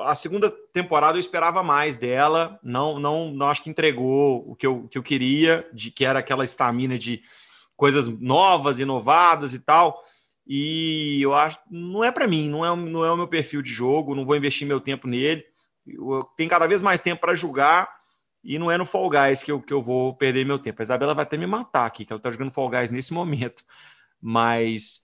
a 0.02 0.14
segunda 0.14 0.50
temporada 0.72 1.16
eu 1.16 1.20
esperava 1.20 1.62
mais 1.62 1.96
dela 1.96 2.60
não 2.62 3.00
não, 3.00 3.32
não 3.32 3.46
acho 3.46 3.62
que 3.62 3.70
entregou 3.70 4.44
o 4.46 4.54
que 4.54 4.66
eu, 4.66 4.86
que 4.88 4.98
eu 4.98 5.02
queria 5.02 5.66
de 5.72 5.90
que 5.90 6.04
era 6.04 6.18
aquela 6.18 6.44
estamina 6.44 6.98
de 6.98 7.22
coisas 7.74 8.06
novas 8.06 8.78
inovadas 8.78 9.54
e 9.54 9.60
tal 9.60 10.04
e 10.46 11.18
eu 11.22 11.34
acho 11.34 11.58
não 11.70 12.04
é 12.04 12.12
para 12.12 12.28
mim 12.28 12.48
não 12.48 12.64
é 12.64 12.76
não 12.76 13.04
é 13.04 13.10
o 13.10 13.16
meu 13.16 13.26
perfil 13.26 13.62
de 13.62 13.72
jogo 13.72 14.14
não 14.14 14.26
vou 14.26 14.36
investir 14.36 14.68
meu 14.68 14.80
tempo 14.80 15.08
nele 15.08 15.44
eu 15.94 16.22
tenho 16.36 16.50
cada 16.50 16.66
vez 16.66 16.82
mais 16.82 17.00
tempo 17.00 17.20
para 17.20 17.34
jogar 17.34 17.98
e 18.42 18.58
não 18.58 18.70
é 18.70 18.78
no 18.78 18.84
Fall 18.84 19.10
Guys 19.10 19.42
que 19.42 19.50
eu, 19.50 19.60
que 19.60 19.72
eu 19.72 19.82
vou 19.82 20.14
perder 20.14 20.44
meu 20.44 20.58
tempo. 20.58 20.80
A 20.80 20.84
Isabela 20.84 21.14
vai 21.14 21.24
até 21.24 21.36
me 21.36 21.46
matar 21.46 21.86
aqui, 21.86 22.04
que 22.04 22.12
ela 22.12 22.20
tá 22.20 22.30
jogando 22.30 22.52
Fall 22.52 22.70
Guys 22.70 22.90
nesse 22.90 23.12
momento. 23.12 23.62
Mas. 24.20 25.02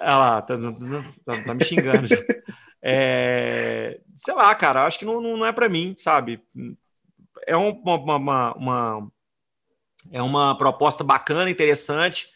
Olha 0.00 0.16
lá, 0.16 0.42
tá, 0.42 0.56
tá, 0.58 0.72
tá, 1.24 1.44
tá 1.44 1.54
me 1.54 1.64
xingando 1.64 2.06
já. 2.06 2.16
É, 2.84 4.00
sei 4.16 4.34
lá, 4.34 4.52
cara, 4.56 4.84
acho 4.84 4.98
que 4.98 5.04
não, 5.04 5.20
não 5.20 5.46
é 5.46 5.52
para 5.52 5.68
mim, 5.68 5.94
sabe? 5.96 6.42
É 7.46 7.56
uma, 7.56 8.16
uma, 8.16 8.56
uma, 8.56 9.12
é 10.10 10.20
uma 10.20 10.58
proposta 10.58 11.04
bacana, 11.04 11.48
interessante, 11.48 12.28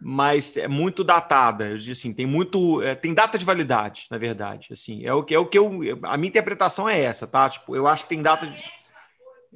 mas 0.00 0.56
é 0.56 0.68
muito 0.68 1.02
datada. 1.02 1.74
Assim, 1.90 2.12
tem 2.12 2.26
muito, 2.26 2.82
é, 2.82 2.94
tem 2.94 3.14
data 3.14 3.38
de 3.38 3.44
validade, 3.44 4.06
na 4.10 4.18
verdade. 4.18 4.68
Assim, 4.70 5.04
é 5.04 5.12
o 5.12 5.22
que 5.22 5.34
é 5.34 5.38
o 5.38 5.46
que 5.46 5.58
eu, 5.58 5.70
a 6.02 6.16
minha 6.16 6.28
interpretação 6.28 6.88
é 6.88 7.00
essa, 7.00 7.26
tá? 7.26 7.48
Tipo, 7.48 7.74
eu 7.74 7.86
acho 7.86 8.04
que 8.04 8.10
tem 8.10 8.22
data, 8.22 8.46
de, 8.46 8.56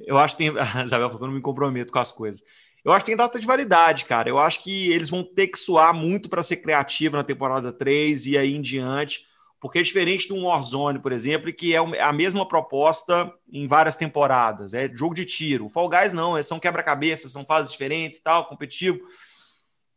eu 0.05 0.17
acho 0.17 0.35
que 0.35 0.43
tem, 0.43 0.53
a 0.57 0.83
Isabel 0.83 1.09
que 1.09 1.15
eu 1.15 1.19
não 1.19 1.31
me 1.31 1.41
comprometo 1.41 1.91
com 1.91 1.99
as 1.99 2.11
coisas. 2.11 2.43
Eu 2.83 2.91
acho 2.91 3.05
que 3.05 3.11
tem 3.11 3.17
data 3.17 3.39
de 3.39 3.45
validade, 3.45 4.05
cara. 4.05 4.27
Eu 4.27 4.39
acho 4.39 4.63
que 4.63 4.91
eles 4.91 5.09
vão 5.09 5.23
ter 5.23 5.47
que 5.47 5.59
suar 5.59 5.93
muito 5.93 6.27
para 6.27 6.41
ser 6.41 6.57
criativo 6.57 7.15
na 7.15 7.23
temporada 7.23 7.71
3 7.71 8.25
e 8.25 8.37
aí 8.37 8.55
em 8.55 8.61
diante, 8.61 9.27
porque 9.59 9.77
é 9.77 9.83
diferente 9.83 10.25
de 10.25 10.33
um 10.33 10.45
Warzone, 10.45 10.97
por 10.97 11.11
exemplo, 11.11 11.53
que 11.53 11.75
é 11.75 11.77
a 11.77 12.11
mesma 12.11 12.47
proposta 12.47 13.31
em 13.51 13.67
várias 13.67 13.95
temporadas. 13.95 14.73
É 14.73 14.89
jogo 14.91 15.13
de 15.13 15.25
tiro. 15.25 15.67
O 15.67 15.69
Fall 15.69 15.89
Guys 15.89 16.13
não, 16.13 16.35
é, 16.35 16.41
são 16.41 16.59
quebra-cabeças, 16.59 17.31
são 17.31 17.45
fases 17.45 17.71
diferentes 17.71 18.19
tal, 18.19 18.45
competitivo. 18.45 18.99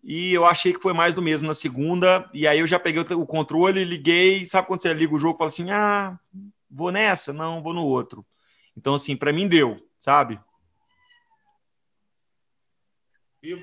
E 0.05 0.35
eu 0.35 0.45
achei 0.45 0.75
que 0.75 0.83
foi 0.83 0.93
mais 0.93 1.15
do 1.15 1.23
mesmo 1.23 1.47
na 1.47 1.55
segunda. 1.55 2.29
E 2.35 2.47
aí 2.47 2.59
eu 2.61 2.67
já 2.67 2.79
peguei 2.79 3.03
o 3.03 3.27
controle, 3.27 3.85
liguei. 3.85 4.45
Sabe 4.45 4.69
quando 4.69 4.83
você 4.83 4.93
liga 4.93 5.15
o 5.15 5.19
jogo 5.19 5.37
e 5.37 5.39
fala 5.39 5.49
assim: 5.49 5.71
ah, 5.71 6.19
vou 6.71 6.93
nessa? 6.93 7.33
Não, 7.33 7.63
vou 7.63 7.73
no 7.73 7.85
outro. 7.85 8.25
Então, 8.77 8.95
assim, 8.95 9.17
para 9.17 9.33
mim 9.33 9.49
deu, 9.49 9.81
sabe? 9.99 10.39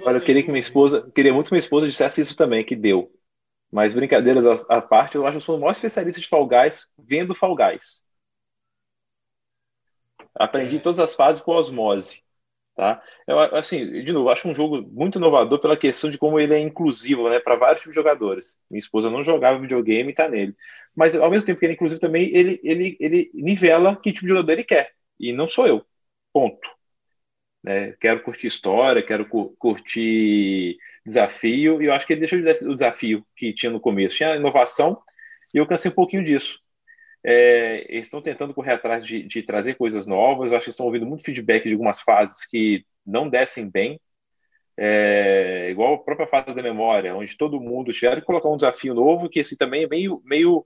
Olha, 0.03 0.17
eu 0.17 0.21
queria 0.21 0.43
que 0.43 0.49
minha 0.49 0.59
esposa, 0.59 1.09
queria 1.13 1.33
muito 1.33 1.47
que 1.47 1.53
minha 1.53 1.59
esposa 1.59 1.87
dissesse 1.87 2.21
isso 2.21 2.35
também, 2.35 2.65
que 2.65 2.75
deu. 2.75 3.11
Mas 3.71 3.93
brincadeiras 3.93 4.45
à, 4.45 4.81
parte, 4.81 5.15
eu 5.15 5.25
acho 5.25 5.33
que 5.33 5.37
eu 5.37 5.41
sou 5.41 5.57
o 5.57 5.59
maior 5.59 5.71
especialista 5.71 6.19
de 6.19 6.27
Fall 6.27 6.47
Guys 6.47 6.89
vendo 6.97 7.35
Fall 7.35 7.55
Guys. 7.55 8.03
Aprendi 10.35 10.79
todas 10.79 10.99
as 10.99 11.15
fases 11.15 11.41
por 11.41 11.55
osmose. 11.55 12.23
Tá? 12.75 13.01
Eu, 13.27 13.39
assim, 13.39 14.01
de 14.03 14.13
novo, 14.13 14.29
acho 14.29 14.47
um 14.47 14.55
jogo 14.55 14.81
muito 14.81 15.17
inovador 15.17 15.59
pela 15.59 15.77
questão 15.77 16.09
de 16.09 16.17
como 16.17 16.39
ele 16.39 16.53
é 16.55 16.59
inclusivo 16.59 17.29
né, 17.29 17.39
para 17.39 17.55
vários 17.55 17.81
tipos 17.81 17.93
de 17.93 17.99
jogadores. 17.99 18.57
Minha 18.69 18.79
esposa 18.79 19.09
não 19.09 19.23
jogava 19.23 19.59
videogame 19.59 20.09
e 20.09 20.11
está 20.11 20.29
nele. 20.29 20.55
Mas, 20.95 21.15
ao 21.15 21.29
mesmo 21.29 21.45
tempo 21.45 21.59
que 21.59 21.65
ele 21.65 21.73
é 21.73 21.75
inclusivo 21.75 21.99
também, 21.99 22.29
ele, 22.33 22.59
ele, 22.63 22.97
ele 22.99 23.31
nivela 23.33 23.95
que 23.95 24.11
tipo 24.11 24.25
de 24.25 24.29
jogador 24.29 24.51
ele 24.53 24.63
quer. 24.63 24.93
E 25.19 25.33
não 25.33 25.47
sou 25.47 25.67
eu. 25.67 25.85
Ponto. 26.33 26.69
Né? 27.63 27.93
Quero 27.99 28.23
curtir 28.23 28.47
história, 28.47 29.03
quero 29.03 29.27
cu 29.27 29.55
curtir 29.59 30.77
desafio, 31.05 31.81
e 31.81 31.85
eu 31.85 31.93
acho 31.93 32.07
que 32.07 32.13
ele 32.13 32.21
deixou 32.21 32.39
de 32.41 32.67
o 32.67 32.75
desafio 32.75 33.25
que 33.35 33.53
tinha 33.53 33.71
no 33.71 33.79
começo. 33.79 34.17
Tinha 34.17 34.35
inovação, 34.35 35.01
e 35.53 35.57
eu 35.57 35.67
cansei 35.67 35.91
um 35.91 35.95
pouquinho 35.95 36.23
disso. 36.23 36.60
É, 37.23 37.85
eles 37.89 38.05
estão 38.05 38.21
tentando 38.21 38.53
correr 38.53 38.73
atrás 38.73 39.05
de, 39.05 39.23
de, 39.23 39.43
trazer 39.43 39.75
coisas 39.75 40.07
novas, 40.07 40.51
eu 40.51 40.57
acho 40.57 40.65
que 40.65 40.69
estão 40.71 40.87
ouvindo 40.87 41.05
muito 41.05 41.23
feedback 41.23 41.63
de 41.63 41.73
algumas 41.73 42.01
fases 42.01 42.45
que 42.47 42.83
não 43.05 43.29
descem 43.29 43.69
bem, 43.69 43.99
é, 44.77 45.69
igual 45.69 45.93
a 45.95 46.03
própria 46.03 46.27
fase 46.27 46.55
da 46.55 46.63
memória, 46.63 47.15
onde 47.15 47.37
todo 47.37 47.61
mundo 47.61 47.91
tiver 47.91 48.15
que 48.15 48.25
colocar 48.25 48.49
um 48.49 48.57
desafio 48.57 48.95
novo, 48.95 49.29
que 49.29 49.39
esse 49.39 49.55
também 49.55 49.83
é 49.83 49.87
meio, 49.87 50.21
meio 50.25 50.65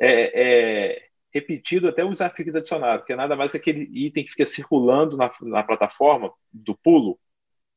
é, 0.00 0.92
é 0.94 1.10
repetido 1.32 1.88
até 1.88 2.04
desafios 2.04 2.54
adicionados, 2.54 3.04
que 3.06 3.12
é 3.12 3.16
nada 3.16 3.36
mais 3.36 3.50
que 3.52 3.58
aquele 3.58 3.88
item 3.92 4.24
que 4.24 4.30
fica 4.30 4.46
circulando 4.46 5.16
na, 5.16 5.30
na 5.42 5.62
plataforma 5.62 6.32
do 6.52 6.76
pulo, 6.76 7.18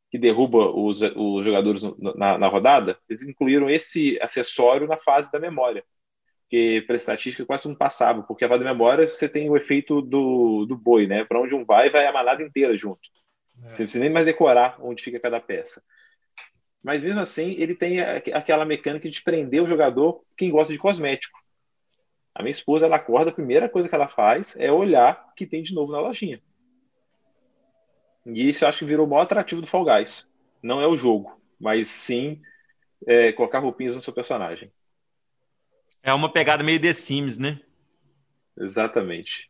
que 0.09 0.17
derruba 0.17 0.69
os, 0.69 1.01
os 1.01 1.45
jogadores 1.45 1.82
na, 2.15 2.38
na, 2.38 2.47
rodada, 2.47 2.97
eles 3.09 3.24
incluíram 3.24 3.69
esse 3.69 4.19
acessório 4.21 4.88
na 4.88 4.97
fase 4.97 5.32
da 5.32 5.39
memória, 5.39 5.84
que 6.53 6.83
para 6.83 6.95
estatística 6.95 7.43
quase 7.47 7.67
não 7.67 7.73
passava, 7.73 8.21
porque 8.21 8.45
a 8.45 8.47
fase 8.47 8.63
da 8.63 8.71
memória 8.71 9.07
você 9.07 9.27
tem 9.27 9.49
o 9.49 9.57
efeito 9.57 10.03
do, 10.03 10.67
do 10.67 10.77
boi, 10.77 11.07
né? 11.07 11.25
Para 11.25 11.41
onde 11.41 11.55
um 11.55 11.65
vai, 11.65 11.89
vai 11.89 12.05
a 12.05 12.13
manada 12.13 12.43
inteira 12.43 12.77
junto. 12.77 13.09
É. 13.57 13.69
Você 13.69 13.69
não 13.69 13.75
precisa 13.75 13.99
nem 14.03 14.13
mais 14.13 14.23
decorar 14.23 14.77
onde 14.79 15.01
fica 15.01 15.19
cada 15.19 15.39
peça. 15.39 15.83
Mas 16.83 17.01
mesmo 17.01 17.19
assim, 17.19 17.55
ele 17.57 17.73
tem 17.73 18.01
aquela 18.01 18.65
mecânica 18.65 19.09
de 19.09 19.23
prender 19.23 19.63
o 19.63 19.65
jogador 19.65 20.23
quem 20.37 20.51
gosta 20.51 20.71
de 20.71 20.77
cosmético. 20.77 21.39
A 22.35 22.43
minha 22.43 22.51
esposa, 22.51 22.85
ela 22.85 22.97
acorda, 22.97 23.31
a 23.31 23.33
primeira 23.33 23.67
coisa 23.67 23.89
que 23.89 23.95
ela 23.95 24.07
faz 24.07 24.55
é 24.59 24.71
olhar 24.71 25.25
o 25.31 25.33
que 25.33 25.47
tem 25.47 25.63
de 25.63 25.73
novo 25.73 25.91
na 25.91 26.01
lojinha. 26.01 26.39
E 28.27 28.47
isso 28.47 28.63
eu 28.63 28.69
acho 28.69 28.77
que 28.77 28.85
virou 28.85 29.07
o 29.07 29.09
maior 29.09 29.23
atrativo 29.23 29.59
do 29.59 29.65
Fall 29.65 29.85
Guys. 29.85 30.29
Não 30.61 30.79
é 30.79 30.85
o 30.85 30.95
jogo, 30.95 31.35
mas 31.59 31.87
sim 31.87 32.39
é, 33.07 33.31
colocar 33.31 33.57
roupinhas 33.57 33.95
no 33.95 34.03
seu 34.03 34.13
personagem. 34.13 34.71
É 36.03 36.13
uma 36.13 36.29
pegada 36.29 36.63
meio 36.63 36.81
The 36.81 36.91
Sims, 36.91 37.37
né? 37.37 37.59
Exatamente. 38.59 39.49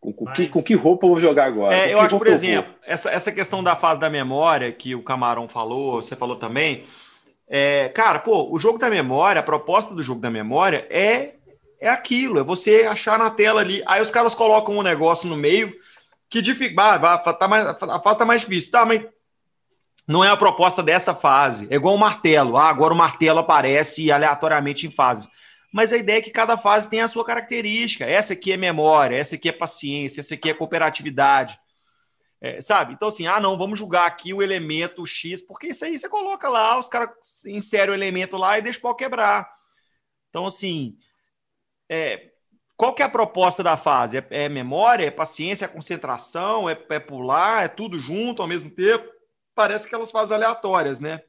Com, 0.00 0.12
com, 0.12 0.24
mas... 0.24 0.36
que, 0.36 0.48
com 0.48 0.62
que 0.62 0.74
roupa 0.74 1.06
eu 1.06 1.10
vou 1.10 1.20
jogar 1.20 1.46
agora? 1.46 1.76
É, 1.76 1.92
eu 1.92 2.00
acho, 2.00 2.16
por 2.16 2.28
exemplo, 2.28 2.72
essa, 2.84 3.10
essa 3.10 3.32
questão 3.32 3.62
da 3.62 3.74
fase 3.74 3.98
da 3.98 4.08
memória 4.08 4.70
que 4.70 4.94
o 4.94 5.02
Camarão 5.02 5.48
falou, 5.48 6.00
você 6.00 6.14
falou 6.14 6.36
também. 6.36 6.84
É, 7.48 7.88
cara, 7.88 8.20
pô, 8.20 8.48
o 8.50 8.58
jogo 8.58 8.78
da 8.78 8.88
memória, 8.88 9.40
a 9.40 9.42
proposta 9.42 9.92
do 9.92 10.02
jogo 10.02 10.20
da 10.20 10.30
memória 10.30 10.86
é, 10.88 11.34
é 11.80 11.88
aquilo, 11.88 12.38
é 12.38 12.44
você 12.44 12.82
achar 12.82 13.18
na 13.18 13.30
tela 13.30 13.60
ali. 13.60 13.82
Aí 13.86 14.00
os 14.00 14.10
caras 14.10 14.34
colocam 14.34 14.78
um 14.78 14.82
negócio 14.82 15.28
no 15.28 15.36
meio 15.36 15.74
que 16.28 16.40
dificulta. 16.40 16.82
Ah, 16.94 17.18
tá 17.18 17.48
mais, 17.48 17.66
a 17.66 18.00
fase 18.00 18.18
tá 18.18 18.24
mais 18.24 18.42
difícil. 18.42 18.70
Tá, 18.70 18.84
mas 18.84 19.02
não 20.06 20.24
é 20.24 20.30
a 20.30 20.36
proposta 20.36 20.82
dessa 20.82 21.14
fase. 21.14 21.66
É 21.70 21.76
igual 21.76 21.94
o 21.94 21.98
martelo. 21.98 22.56
Ah, 22.56 22.68
agora 22.68 22.94
o 22.94 22.96
martelo 22.96 23.40
aparece 23.40 24.10
aleatoriamente 24.10 24.86
em 24.86 24.90
fases. 24.90 25.28
Mas 25.76 25.92
a 25.92 25.98
ideia 25.98 26.20
é 26.20 26.22
que 26.22 26.30
cada 26.30 26.56
fase 26.56 26.88
tem 26.88 27.02
a 27.02 27.06
sua 27.06 27.22
característica. 27.22 28.06
Essa 28.06 28.32
aqui 28.32 28.50
é 28.50 28.56
memória, 28.56 29.14
essa 29.14 29.34
aqui 29.34 29.46
é 29.46 29.52
paciência, 29.52 30.20
essa 30.20 30.32
aqui 30.32 30.48
é 30.48 30.54
cooperatividade. 30.54 31.60
É, 32.40 32.62
sabe? 32.62 32.94
Então, 32.94 33.08
assim, 33.08 33.26
ah, 33.26 33.38
não, 33.38 33.58
vamos 33.58 33.78
julgar 33.78 34.06
aqui 34.06 34.32
o 34.32 34.42
elemento 34.42 35.04
X, 35.04 35.42
porque 35.42 35.66
isso 35.66 35.84
aí 35.84 35.98
você 35.98 36.08
coloca 36.08 36.48
lá, 36.48 36.78
os 36.78 36.88
caras 36.88 37.10
inserem 37.44 37.90
o 37.90 37.94
elemento 37.94 38.38
lá 38.38 38.56
e 38.56 38.62
deixa 38.62 38.78
o 38.78 38.82
pau 38.82 38.94
quebrar. 38.94 39.46
Então, 40.30 40.46
assim, 40.46 40.96
é, 41.90 42.30
qual 42.74 42.94
que 42.94 43.02
é 43.02 43.04
a 43.04 43.10
proposta 43.10 43.62
da 43.62 43.76
fase? 43.76 44.16
É, 44.16 44.26
é 44.30 44.48
memória, 44.48 45.04
é 45.04 45.10
paciência, 45.10 45.66
é 45.66 45.68
concentração, 45.68 46.70
é, 46.70 46.82
é, 46.88 46.98
pular, 46.98 47.66
é 47.66 47.68
tudo 47.68 47.98
junto 47.98 48.40
ao 48.40 48.48
mesmo 48.48 48.70
tempo? 48.70 49.06
Parece 49.54 49.86
aquelas 49.86 50.10
fases 50.10 50.32
aleatórias, 50.32 51.00
né? 51.00 51.20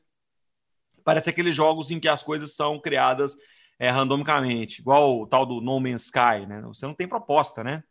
Parece 1.03 1.29
aqueles 1.29 1.53
jogos 1.53 1.91
em 1.91 1.99
que 1.99 2.07
as 2.07 2.23
coisas 2.23 2.55
são 2.55 2.79
criadas 2.79 3.35
é, 3.79 3.89
randomicamente, 3.89 4.81
igual 4.81 5.21
o 5.21 5.27
tal 5.27 5.45
do 5.45 5.61
No 5.61 5.79
Man's 5.79 6.05
Sky, 6.05 6.45
né? 6.47 6.61
Você 6.63 6.85
não 6.85 6.93
tem 6.93 7.07
proposta, 7.07 7.63
né? 7.63 7.83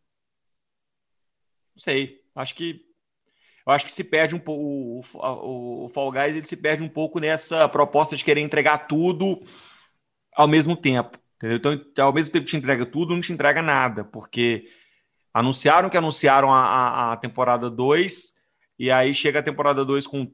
Não 1.74 1.80
sei. 1.80 2.20
Acho 2.34 2.55
que 2.55 2.84
eu 3.66 3.72
acho 3.72 3.84
que 3.84 3.93
se 3.93 4.05
perde 4.05 4.34
um 4.34 4.39
pouco 4.39 4.62
o, 4.62 5.03
o, 5.14 5.84
o 5.87 5.89
Fall 5.89 6.12
Guys 6.12 6.37
ele 6.37 6.47
se 6.47 6.57
perde 6.57 6.84
um 6.84 6.89
pouco 6.89 7.18
nessa 7.18 7.68
proposta 7.68 8.16
de 8.16 8.24
querer 8.24 8.41
entregar 8.41 8.87
tudo 8.87 9.43
ao 10.34 10.47
mesmo 10.47 10.76
tempo. 10.76 11.18
Entendeu? 11.37 11.74
Então, 11.74 12.07
ao 12.07 12.12
mesmo 12.12 12.32
tempo 12.32 12.45
que 12.47 12.51
te 12.51 12.57
entrega 12.57 12.87
tudo, 12.87 13.14
não 13.14 13.20
te 13.20 13.32
entrega 13.32 13.61
nada, 13.61 14.05
porque 14.05 14.68
anunciaram 15.34 15.91
que 15.91 15.97
anunciaram 15.97 16.53
a, 16.53 16.61
a, 16.61 17.12
a 17.12 17.16
temporada 17.16 17.68
2, 17.68 18.32
e 18.78 18.91
aí 18.91 19.12
chega 19.12 19.41
a 19.41 19.43
temporada 19.43 19.84
2 19.84 20.07
com 20.07 20.32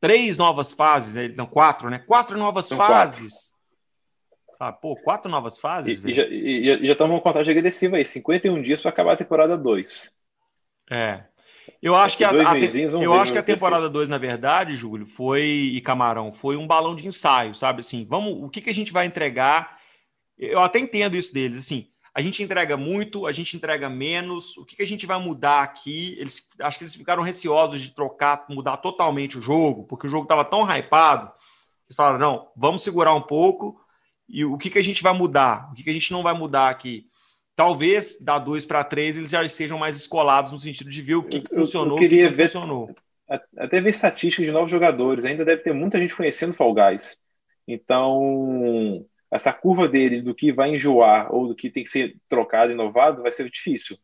três 0.00 0.38
novas 0.38 0.72
fases, 0.72 1.36
não, 1.36 1.46
quatro, 1.46 1.90
né? 1.90 1.98
Quatro 1.98 2.38
novas 2.38 2.66
São 2.66 2.78
fases. 2.78 3.32
Quatro. 3.32 3.49
Ah, 4.60 4.72
pô, 4.72 4.94
quatro 4.94 5.30
novas 5.30 5.58
fases, 5.58 6.00
e, 6.04 6.10
e 6.10 6.86
já 6.86 6.92
estamos 6.92 7.16
com 7.16 7.22
contagem 7.22 7.56
agressiva 7.56 7.96
aí, 7.96 8.04
51 8.04 8.60
dias 8.60 8.82
para 8.82 8.90
acabar 8.90 9.14
a 9.14 9.16
temporada 9.16 9.56
2. 9.56 10.12
É. 10.90 11.24
Eu 11.82 11.96
acho 11.96 12.18
que, 12.18 12.24
a, 12.24 12.30
a, 12.30 12.58
eu 13.02 13.14
acho 13.14 13.32
que 13.32 13.38
a 13.38 13.42
temporada 13.42 13.88
2, 13.88 14.08
na 14.08 14.18
verdade, 14.18 14.76
Júlio, 14.76 15.06
foi 15.06 15.42
e 15.42 15.80
Camarão, 15.80 16.32
foi 16.32 16.56
um 16.56 16.66
balão 16.66 16.94
de 16.94 17.06
ensaio, 17.06 17.54
sabe 17.54 17.80
assim, 17.80 18.04
vamos, 18.08 18.42
o 18.42 18.50
que, 18.50 18.60
que 18.60 18.70
a 18.70 18.74
gente 18.74 18.92
vai 18.92 19.06
entregar 19.06 19.80
eu 20.40 20.62
até 20.62 20.78
entendo 20.78 21.16
isso 21.16 21.34
deles, 21.34 21.58
assim, 21.58 21.88
a 22.14 22.22
gente 22.22 22.42
entrega 22.42 22.76
muito, 22.76 23.26
a 23.26 23.32
gente 23.32 23.54
entrega 23.56 23.90
menos, 23.90 24.56
o 24.56 24.64
que, 24.64 24.74
que 24.74 24.82
a 24.82 24.86
gente 24.86 25.06
vai 25.06 25.20
mudar 25.20 25.62
aqui? 25.62 26.16
Eles, 26.18 26.48
acho 26.60 26.78
que 26.78 26.84
eles 26.84 26.94
ficaram 26.94 27.22
receosos 27.22 27.80
de 27.80 27.90
trocar, 27.90 28.46
mudar 28.48 28.78
totalmente 28.78 29.38
o 29.38 29.42
jogo, 29.42 29.84
porque 29.84 30.06
o 30.06 30.10
jogo 30.10 30.24
estava 30.24 30.44
tão 30.44 30.66
hypado, 30.66 31.30
eles 31.86 31.94
falaram, 31.94 32.18
não, 32.18 32.48
vamos 32.56 32.82
segurar 32.82 33.14
um 33.14 33.20
pouco, 33.20 33.80
e 34.30 34.44
o 34.44 34.56
que, 34.56 34.70
que 34.70 34.78
a 34.78 34.82
gente 34.82 35.02
vai 35.02 35.12
mudar? 35.12 35.68
O 35.70 35.74
que, 35.74 35.82
que 35.82 35.90
a 35.90 35.92
gente 35.92 36.12
não 36.12 36.22
vai 36.22 36.32
mudar 36.34 36.70
aqui? 36.70 37.06
Talvez 37.56 38.18
da 38.20 38.38
2 38.38 38.64
para 38.64 38.84
3 38.84 39.16
eles 39.16 39.30
já 39.30 39.46
sejam 39.48 39.78
mais 39.78 39.96
escolados 39.96 40.52
no 40.52 40.58
sentido 40.58 40.88
de 40.88 41.02
ver 41.02 41.16
o 41.16 41.22
que, 41.22 41.40
que 41.40 41.54
funcionou, 41.54 41.96
eu 41.96 42.02
queria 42.02 42.26
o 42.26 42.30
que 42.30 42.36
ver, 42.36 42.44
funcionou. 42.44 42.94
Até 43.58 43.80
ver 43.80 43.90
estatísticas 43.90 44.46
de 44.46 44.52
novos 44.52 44.70
jogadores, 44.70 45.24
ainda 45.24 45.44
deve 45.44 45.62
ter 45.62 45.72
muita 45.72 45.98
gente 45.98 46.16
conhecendo 46.16 46.54
Fall 46.54 46.74
Guys. 46.74 47.16
Então, 47.68 49.04
essa 49.30 49.52
curva 49.52 49.88
deles 49.88 50.22
do 50.22 50.34
que 50.34 50.52
vai 50.52 50.74
enjoar 50.74 51.32
ou 51.32 51.48
do 51.48 51.54
que 51.54 51.70
tem 51.70 51.84
que 51.84 51.90
ser 51.90 52.16
trocado, 52.28 52.72
inovado, 52.72 53.22
vai 53.22 53.32
ser 53.32 53.48
difícil. 53.50 53.96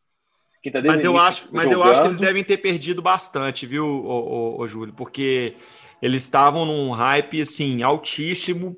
Tá 0.72 0.82
mas 0.82 1.04
eu 1.04 1.16
acho, 1.16 1.48
mas 1.52 1.70
jogando... 1.70 1.78
eu 1.78 1.82
acho 1.84 2.00
que 2.02 2.08
eles 2.08 2.18
devem 2.18 2.42
ter 2.42 2.56
perdido 2.56 3.00
bastante, 3.00 3.66
viu, 3.66 3.86
o 3.86 4.66
Júlio, 4.66 4.92
porque 4.92 5.54
eles 6.02 6.22
estavam 6.22 6.66
num 6.66 6.90
hype 6.90 7.40
assim 7.40 7.84
altíssimo, 7.84 8.76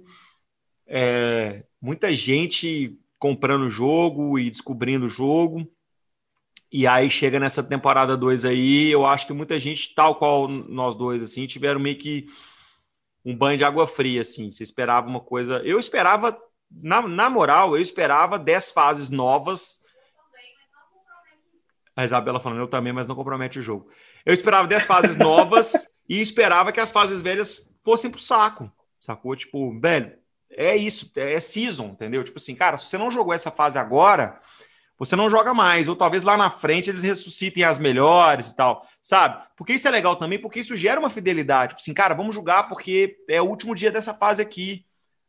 é, 0.89 1.63
muita 1.81 2.13
gente 2.15 2.99
comprando 3.19 3.65
o 3.65 3.69
jogo 3.69 4.39
e 4.39 4.51
descobrindo 4.51 5.07
o 5.07 5.09
jogo. 5.09 5.71
E 6.73 6.87
aí 6.87 7.11
chega 7.11 7.39
nessa 7.39 7.63
temporada 7.63 8.17
2 8.17 8.45
aí, 8.45 8.91
eu 8.91 9.07
acho 9.07 9.27
que 9.27 9.33
muita 9.33 9.59
gente, 9.59 9.95
tal 9.95 10.17
qual 10.17 10.49
nós 10.49 10.95
dois, 10.95 11.23
assim, 11.23 11.47
tiveram 11.47 11.81
meio 11.81 11.99
que 11.99 12.27
um 13.25 13.37
banho 13.37 13.59
de 13.59 13.65
água 13.65 13.87
fria, 13.87 14.23
assim. 14.23 14.51
Você 14.51 14.63
esperava 14.63 15.07
uma 15.07 15.21
coisa. 15.21 15.59
Eu 15.65 15.79
esperava, 15.79 16.39
na, 16.71 17.07
na 17.07 17.31
moral, 17.31 17.77
eu 17.77 17.83
esperava 17.83 18.39
10 18.39 18.73
fases 18.73 19.11
novas. 19.11 19.81
A 21.97 22.05
Isabela 22.05 22.39
falando, 22.39 22.61
eu 22.61 22.69
também, 22.69 22.93
mas 22.93 23.09
não 23.09 23.17
compromete 23.17 23.59
o 23.59 23.63
jogo. 23.63 23.91
Eu 24.25 24.33
esperava 24.33 24.69
10 24.69 24.87
fases 24.87 25.17
novas 25.19 25.73
e 26.09 26.21
esperava 26.21 26.71
que 26.71 26.81
as 26.81 26.93
fases 26.93 27.21
velhas 27.21 27.75
fossem 27.83 28.11
pro 28.11 28.21
saco. 28.21 28.71
Sacou? 29.01 29.35
Tipo, 29.35 29.79
velho, 29.81 30.17
é 30.51 30.77
isso, 30.77 31.11
é 31.17 31.39
season, 31.41 31.87
entendeu? 31.89 32.25
Tipo 32.25 32.39
assim, 32.39 32.55
cara, 32.55 32.77
se 32.77 32.87
você 32.87 32.99
não 32.99 33.11
jogou 33.11 33.33
essa 33.33 33.51
fase 33.51 33.79
agora, 33.79 34.41
você 34.99 35.15
não 35.15 35.31
joga 35.31 35.53
mais. 35.55 35.89
Ou 35.89 35.97
talvez 35.97 36.23
lá 36.23 36.37
na 36.37 36.51
frente 36.51 36.91
eles 36.91 37.03
ressuscitem 37.03 37.65
as 37.65 37.79
melhores 37.79 38.51
e 38.51 38.57
tal 38.57 38.87
sabe? 39.09 39.43
Porque 39.57 39.73
isso 39.73 39.89
é 39.89 39.91
legal 39.91 40.17
também, 40.17 40.39
porque 40.39 40.61
isso 40.61 40.77
gera 40.77 41.01
uma 41.01 41.09
fidelidade. 41.09 41.71
Tipo 41.71 41.81
assim, 41.81 41.95
cara, 41.95 42.15
vamos 42.15 42.35
jogar 42.35 42.65
porque 42.65 43.17
é 43.27 43.41
o 43.41 43.47
último 43.47 43.75
dia 43.75 43.91
dessa 43.91 44.13
fase 44.13 44.43
aqui. 44.43 44.85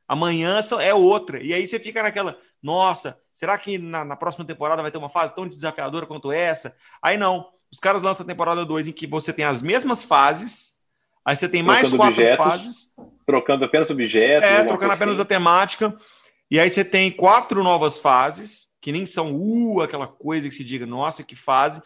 Amanhã 0.06 0.60
é 0.82 0.94
outra. 0.94 1.42
E 1.42 1.54
aí 1.54 1.66
você 1.66 1.80
fica 1.80 2.04
naquela, 2.04 2.38
nossa, 2.62 3.18
será 3.32 3.58
que 3.58 3.78
na, 3.78 4.04
na 4.04 4.18
próxima 4.18 4.44
temporada 4.44 4.82
vai 4.82 4.92
ter 4.92 4.98
uma 4.98 5.10
fase 5.10 5.34
tão 5.34 5.48
desafiadora 5.48 6.06
quanto 6.06 6.30
essa? 6.30 6.76
Aí 7.02 7.16
não. 7.18 7.50
Os 7.72 7.80
caras 7.80 8.02
lançam 8.02 8.26
a 8.26 8.28
temporada 8.28 8.66
2 8.66 8.90
em 8.90 8.92
que 8.92 9.08
você 9.08 9.32
tem 9.32 9.46
as 9.46 9.62
mesmas 9.62 10.04
fases, 10.04 10.76
aí 11.24 11.38
você 11.38 11.48
tem 11.48 11.64
mais 11.64 11.94
quatro 11.94 12.20
objetos, 12.20 12.46
fases. 12.46 12.96
Trocando 13.30 13.64
apenas 13.64 13.90
objetos. 13.92 14.50
É, 14.50 14.64
trocando 14.64 14.94
apenas 14.94 15.14
assim. 15.14 15.22
a 15.22 15.26
temática. 15.26 15.96
E 16.50 16.60
aí 16.60 16.68
você 16.68 16.84
tem 16.84 17.12
quatro 17.12 17.64
novas 17.64 18.00
fases, 18.00 18.70
que 18.82 18.92
nem 18.92 19.06
são 19.06 19.36
uh, 19.36 19.82
aquela 19.82 20.08
coisa 20.08 20.50
que 20.50 20.56
se 20.56 20.64
diga, 20.64 20.86
nossa, 20.86 21.24
que 21.24 21.36
fase. 21.36 21.80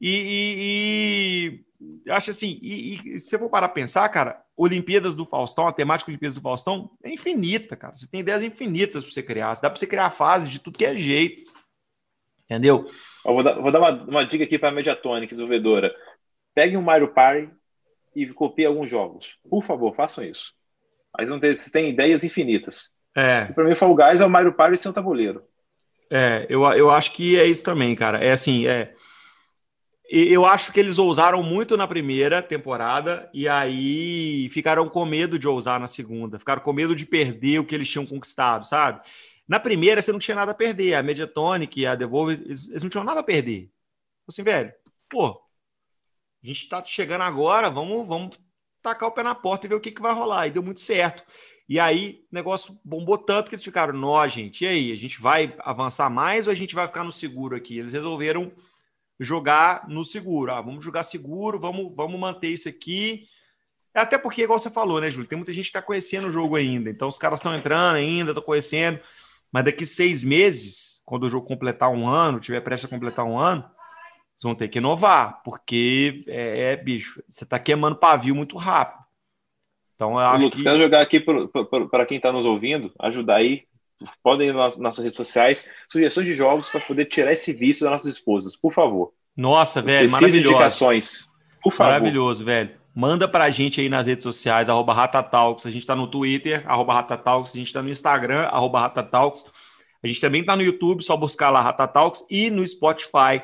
E, 0.00 1.58
e, 1.80 2.06
e 2.06 2.10
acho 2.12 2.30
assim, 2.30 2.58
e, 2.62 2.98
e, 3.04 3.18
se 3.18 3.34
eu 3.34 3.40
for 3.40 3.50
parar 3.50 3.66
a 3.66 3.70
pensar, 3.70 4.08
cara, 4.10 4.40
Olimpíadas 4.56 5.16
do 5.16 5.26
Faustão, 5.26 5.66
a 5.66 5.72
temática 5.72 6.08
Olimpíadas 6.08 6.36
do 6.36 6.40
Faustão 6.40 6.90
é 7.02 7.10
infinita, 7.10 7.74
cara. 7.74 7.96
Você 7.96 8.06
tem 8.06 8.20
ideias 8.20 8.44
infinitas 8.44 9.02
para 9.02 9.12
você 9.12 9.22
criar. 9.24 9.54
Dá 9.54 9.68
para 9.68 9.76
você 9.76 9.88
criar 9.88 10.10
fase 10.10 10.48
de 10.48 10.60
tudo 10.60 10.78
que 10.78 10.86
é 10.86 10.94
jeito. 10.94 11.50
Entendeu? 12.44 12.88
Eu 13.24 13.34
vou 13.34 13.42
dar, 13.42 13.60
vou 13.60 13.72
dar 13.72 13.80
uma, 13.80 14.04
uma 14.04 14.24
dica 14.24 14.44
aqui 14.44 14.56
para 14.56 14.68
a 14.68 14.72
Mediatonic, 14.72 15.34
desenvolvedora. 15.34 15.92
Pegue 16.54 16.76
um 16.76 16.82
Mario 16.82 17.12
Party 17.12 17.50
e 18.14 18.26
copie 18.28 18.64
alguns 18.64 18.88
jogos. 18.88 19.36
Por 19.50 19.64
favor, 19.64 19.94
façam 19.94 20.24
isso. 20.24 20.54
Mas 21.16 21.30
não 21.30 21.38
tem, 21.38 21.54
vocês 21.54 21.70
têm 21.70 21.88
ideias 21.88 22.24
infinitas. 22.24 22.90
É. 23.14 23.46
Para 23.46 23.64
mim, 23.64 23.74
Fall 23.74 23.94
Guys 23.94 24.20
é 24.20 24.26
o 24.26 24.30
Mario 24.30 24.52
Party 24.52 24.76
sem 24.76 24.90
o 24.90 24.94
tabuleiro. 24.94 25.42
É, 26.10 26.46
eu, 26.48 26.62
eu 26.72 26.90
acho 26.90 27.12
que 27.12 27.38
é 27.38 27.46
isso 27.46 27.64
também, 27.64 27.94
cara. 27.94 28.18
É 28.18 28.32
assim, 28.32 28.66
é 28.66 28.92
eu 30.08 30.46
acho 30.46 30.72
que 30.72 30.78
eles 30.78 30.98
ousaram 30.98 31.42
muito 31.42 31.76
na 31.76 31.88
primeira 31.88 32.40
temporada 32.40 33.28
e 33.34 33.48
aí 33.48 34.48
ficaram 34.50 34.88
com 34.88 35.04
medo 35.04 35.36
de 35.36 35.48
ousar 35.48 35.80
na 35.80 35.88
segunda, 35.88 36.38
ficaram 36.38 36.62
com 36.62 36.72
medo 36.72 36.94
de 36.94 37.04
perder 37.04 37.58
o 37.58 37.64
que 37.64 37.74
eles 37.74 37.90
tinham 37.90 38.06
conquistado, 38.06 38.66
sabe? 38.66 39.00
Na 39.48 39.58
primeira 39.58 40.00
você 40.00 40.12
não 40.12 40.18
tinha 40.20 40.36
nada 40.36 40.52
a 40.52 40.54
perder, 40.54 40.94
a 40.94 41.02
Mediatonic 41.02 41.80
e 41.80 41.86
a 41.86 41.96
Devolver, 41.96 42.40
eles, 42.40 42.68
eles 42.68 42.82
não 42.82 42.90
tinham 42.90 43.04
nada 43.04 43.20
a 43.20 43.24
perder. 43.24 43.68
Assim, 44.28 44.44
velho, 44.44 44.72
pô, 45.08 45.40
a 46.42 46.46
gente 46.46 46.68
tá 46.68 46.84
chegando 46.84 47.22
agora, 47.22 47.68
vamos, 47.68 48.06
vamos 48.06 48.38
tacar 48.86 49.08
o 49.08 49.12
pé 49.12 49.22
na 49.22 49.34
porta 49.34 49.66
e 49.66 49.68
ver 49.68 49.74
o 49.74 49.80
que, 49.80 49.90
que 49.90 50.02
vai 50.02 50.14
rolar. 50.14 50.46
E 50.46 50.50
deu 50.50 50.62
muito 50.62 50.80
certo. 50.80 51.24
E 51.68 51.80
aí 51.80 52.20
o 52.30 52.34
negócio 52.34 52.78
bombou 52.84 53.18
tanto 53.18 53.48
que 53.48 53.56
eles 53.56 53.64
ficaram, 53.64 53.92
nó, 53.92 54.26
gente, 54.28 54.64
e 54.64 54.68
aí? 54.68 54.92
A 54.92 54.96
gente 54.96 55.20
vai 55.20 55.54
avançar 55.58 56.08
mais 56.08 56.46
ou 56.46 56.52
a 56.52 56.54
gente 56.56 56.74
vai 56.74 56.86
ficar 56.86 57.02
no 57.02 57.10
seguro 57.10 57.56
aqui? 57.56 57.78
Eles 57.78 57.92
resolveram 57.92 58.52
jogar 59.18 59.88
no 59.88 60.04
seguro. 60.04 60.52
Ah, 60.52 60.60
vamos 60.60 60.84
jogar 60.84 61.02
seguro, 61.02 61.58
vamos, 61.58 61.92
vamos 61.96 62.20
manter 62.20 62.50
isso 62.50 62.68
aqui. 62.68 63.24
Até 63.92 64.18
porque, 64.18 64.42
igual 64.42 64.58
você 64.58 64.70
falou, 64.70 65.00
né, 65.00 65.10
Júlio? 65.10 65.28
Tem 65.28 65.38
muita 65.38 65.52
gente 65.52 65.64
que 65.64 65.70
está 65.70 65.82
conhecendo 65.82 66.28
o 66.28 66.30
jogo 66.30 66.54
ainda. 66.54 66.90
Então, 66.90 67.08
os 67.08 67.18
caras 67.18 67.40
estão 67.40 67.54
entrando 67.56 67.96
ainda, 67.96 68.30
estão 68.30 68.44
conhecendo. 68.44 69.00
Mas 69.50 69.64
daqui 69.64 69.86
seis 69.86 70.22
meses, 70.22 71.00
quando 71.04 71.24
o 71.24 71.30
jogo 71.30 71.46
completar 71.46 71.90
um 71.90 72.06
ano, 72.06 72.38
tiver 72.38 72.60
prestes 72.60 72.84
a 72.86 72.94
completar 72.94 73.24
um 73.24 73.38
ano, 73.38 73.64
vocês 74.36 74.42
vão 74.42 74.54
ter 74.54 74.68
que 74.68 74.78
inovar, 74.78 75.40
porque 75.42 76.22
é, 76.28 76.72
é 76.72 76.76
bicho, 76.76 77.22
você 77.26 77.44
está 77.44 77.58
queimando 77.58 77.96
pavio 77.96 78.34
muito 78.34 78.56
rápido. 78.58 79.02
Então, 79.94 80.12
eu 80.12 80.18
acho 80.18 80.44
Lucas, 80.44 80.58
que... 80.60 80.64
quero 80.64 80.78
jogar 80.78 81.00
aqui 81.00 81.24
para 81.90 82.04
quem 82.04 82.18
está 82.18 82.30
nos 82.30 82.44
ouvindo, 82.44 82.92
ajudar 83.00 83.36
aí. 83.36 83.64
Podem 84.22 84.48
ir 84.48 84.52
nas 84.52 84.76
nossas 84.76 85.02
redes 85.02 85.16
sociais, 85.16 85.66
sugestões 85.88 86.26
de 86.26 86.34
jogos 86.34 86.68
para 86.68 86.80
poder 86.80 87.06
tirar 87.06 87.32
esse 87.32 87.54
vício 87.54 87.84
das 87.84 87.92
nossas 87.92 88.12
esposas, 88.12 88.54
por 88.54 88.74
favor. 88.74 89.14
Nossa, 89.34 89.80
velho, 89.80 90.10
maravilhoso. 90.10 90.50
indicações, 90.50 91.26
por 91.62 91.72
favor. 91.72 91.92
Maravilhoso, 91.92 92.44
velho. 92.44 92.76
Manda 92.94 93.26
pra 93.26 93.48
gente 93.48 93.80
aí 93.80 93.88
nas 93.88 94.06
redes 94.06 94.22
sociais, 94.22 94.68
arroba 94.68 94.92
Ratatalks. 94.92 95.64
A 95.64 95.70
gente 95.70 95.86
tá 95.86 95.96
no 95.96 96.06
Twitter, 96.06 96.62
arroba 96.66 96.92
Ratatalks. 96.92 97.54
A 97.54 97.58
gente 97.58 97.72
tá 97.72 97.82
no 97.82 97.88
Instagram, 97.88 98.42
arroba 98.42 98.80
Ratatalks. 98.80 99.46
A 100.02 100.06
gente 100.06 100.20
também 100.20 100.44
tá 100.44 100.54
no 100.54 100.62
YouTube, 100.62 101.02
só 101.02 101.16
buscar 101.16 101.48
lá 101.48 101.62
Ratatalks. 101.62 102.24
E 102.30 102.50
no 102.50 102.66
Spotify. 102.66 103.42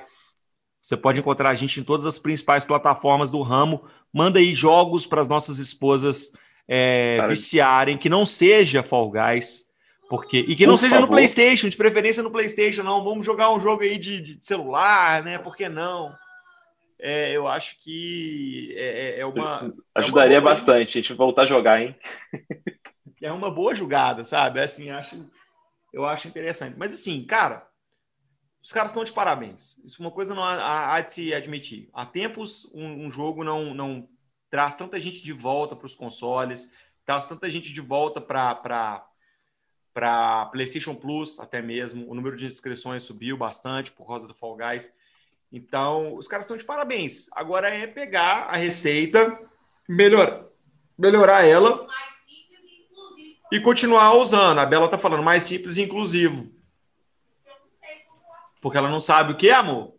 Você 0.82 0.96
pode 0.96 1.20
encontrar 1.20 1.50
a 1.50 1.54
gente 1.54 1.80
em 1.80 1.84
todas 1.84 2.04
as 2.04 2.18
principais 2.18 2.64
plataformas 2.64 3.30
do 3.30 3.40
ramo. 3.40 3.84
Manda 4.12 4.40
aí 4.40 4.52
jogos 4.52 5.06
para 5.06 5.22
as 5.22 5.28
nossas 5.28 5.58
esposas 5.58 6.32
é, 6.68 7.24
viciarem, 7.28 7.96
que 7.96 8.08
não 8.08 8.26
seja 8.26 8.82
Fall 8.82 9.10
Guys. 9.10 9.64
Porque, 10.10 10.40
e 10.40 10.56
que 10.56 10.66
não 10.66 10.74
Por 10.74 10.80
seja 10.80 10.96
favor. 10.96 11.06
no 11.06 11.12
PlayStation, 11.12 11.68
de 11.68 11.76
preferência 11.76 12.22
no 12.22 12.30
PlayStation, 12.30 12.82
não. 12.82 13.02
Vamos 13.02 13.24
jogar 13.24 13.50
um 13.50 13.60
jogo 13.60 13.82
aí 13.82 13.96
de, 13.96 14.20
de 14.20 14.44
celular, 14.44 15.22
né? 15.22 15.38
Por 15.38 15.56
que 15.56 15.68
não? 15.68 16.12
é, 17.02 17.36
eu 17.36 17.48
acho 17.48 17.76
que 17.80 18.72
é, 18.76 19.16
é, 19.16 19.20
é 19.20 19.26
uma. 19.26 19.74
Ajudaria 19.92 20.36
é 20.36 20.40
uma 20.40 20.50
bastante 20.50 20.98
a 20.98 21.02
gente 21.02 21.12
voltar 21.14 21.42
a 21.42 21.46
jogar, 21.46 21.82
hein? 21.82 21.96
é 23.20 23.32
uma 23.32 23.50
boa 23.50 23.74
jogada, 23.74 24.22
sabe? 24.22 24.60
Assim, 24.60 24.88
acho, 24.88 25.28
eu 25.92 26.06
acho 26.06 26.28
interessante. 26.28 26.76
Mas 26.78 26.94
assim, 26.94 27.24
cara, 27.24 27.66
os 28.62 28.72
caras 28.72 28.90
estão 28.90 29.02
de 29.02 29.12
parabéns. 29.12 29.78
Isso 29.84 30.00
é 30.00 30.06
uma 30.06 30.12
coisa 30.12 30.34
não 30.34 30.42
há, 30.42 30.94
há 30.94 31.00
de 31.00 31.12
se 31.12 31.34
admitir. 31.34 31.88
Há 31.92 32.06
tempos 32.06 32.70
um, 32.72 33.06
um 33.06 33.10
jogo 33.10 33.42
não, 33.42 33.74
não 33.74 34.08
traz 34.48 34.76
tanta 34.76 35.00
gente 35.00 35.20
de 35.20 35.32
volta 35.32 35.74
para 35.74 35.86
os 35.86 35.94
consoles, 35.94 36.70
traz 37.04 37.26
tanta 37.26 37.50
gente 37.50 37.72
de 37.72 37.80
volta 37.80 38.20
para 38.20 39.08
para 39.92 40.46
PlayStation 40.46 40.94
Plus, 40.94 41.38
até 41.38 41.60
mesmo. 41.60 42.10
O 42.10 42.14
número 42.14 42.34
de 42.34 42.46
inscrições 42.46 43.02
subiu 43.02 43.36
bastante 43.36 43.92
por 43.92 44.06
causa 44.06 44.26
do 44.26 44.32
Fall 44.32 44.56
Guys. 44.56 44.90
Então, 45.52 46.14
os 46.16 46.26
caras 46.26 46.46
estão 46.46 46.56
de 46.56 46.64
parabéns. 46.64 47.28
Agora 47.32 47.68
é 47.68 47.86
pegar 47.86 48.44
a 48.44 48.56
receita, 48.56 49.38
melhor, 49.86 50.48
melhorar 50.96 51.44
ela 51.44 51.86
e 53.52 53.60
continuar 53.60 54.14
usando. 54.14 54.60
A 54.60 54.64
Bela 54.64 54.88
tá 54.88 54.96
falando 54.96 55.22
mais 55.22 55.42
simples 55.42 55.76
e 55.76 55.82
inclusivo. 55.82 56.50
Porque 58.62 58.78
ela 58.78 58.88
não 58.88 59.00
sabe 59.00 59.32
o 59.32 59.36
que, 59.36 59.50
amor? 59.50 59.94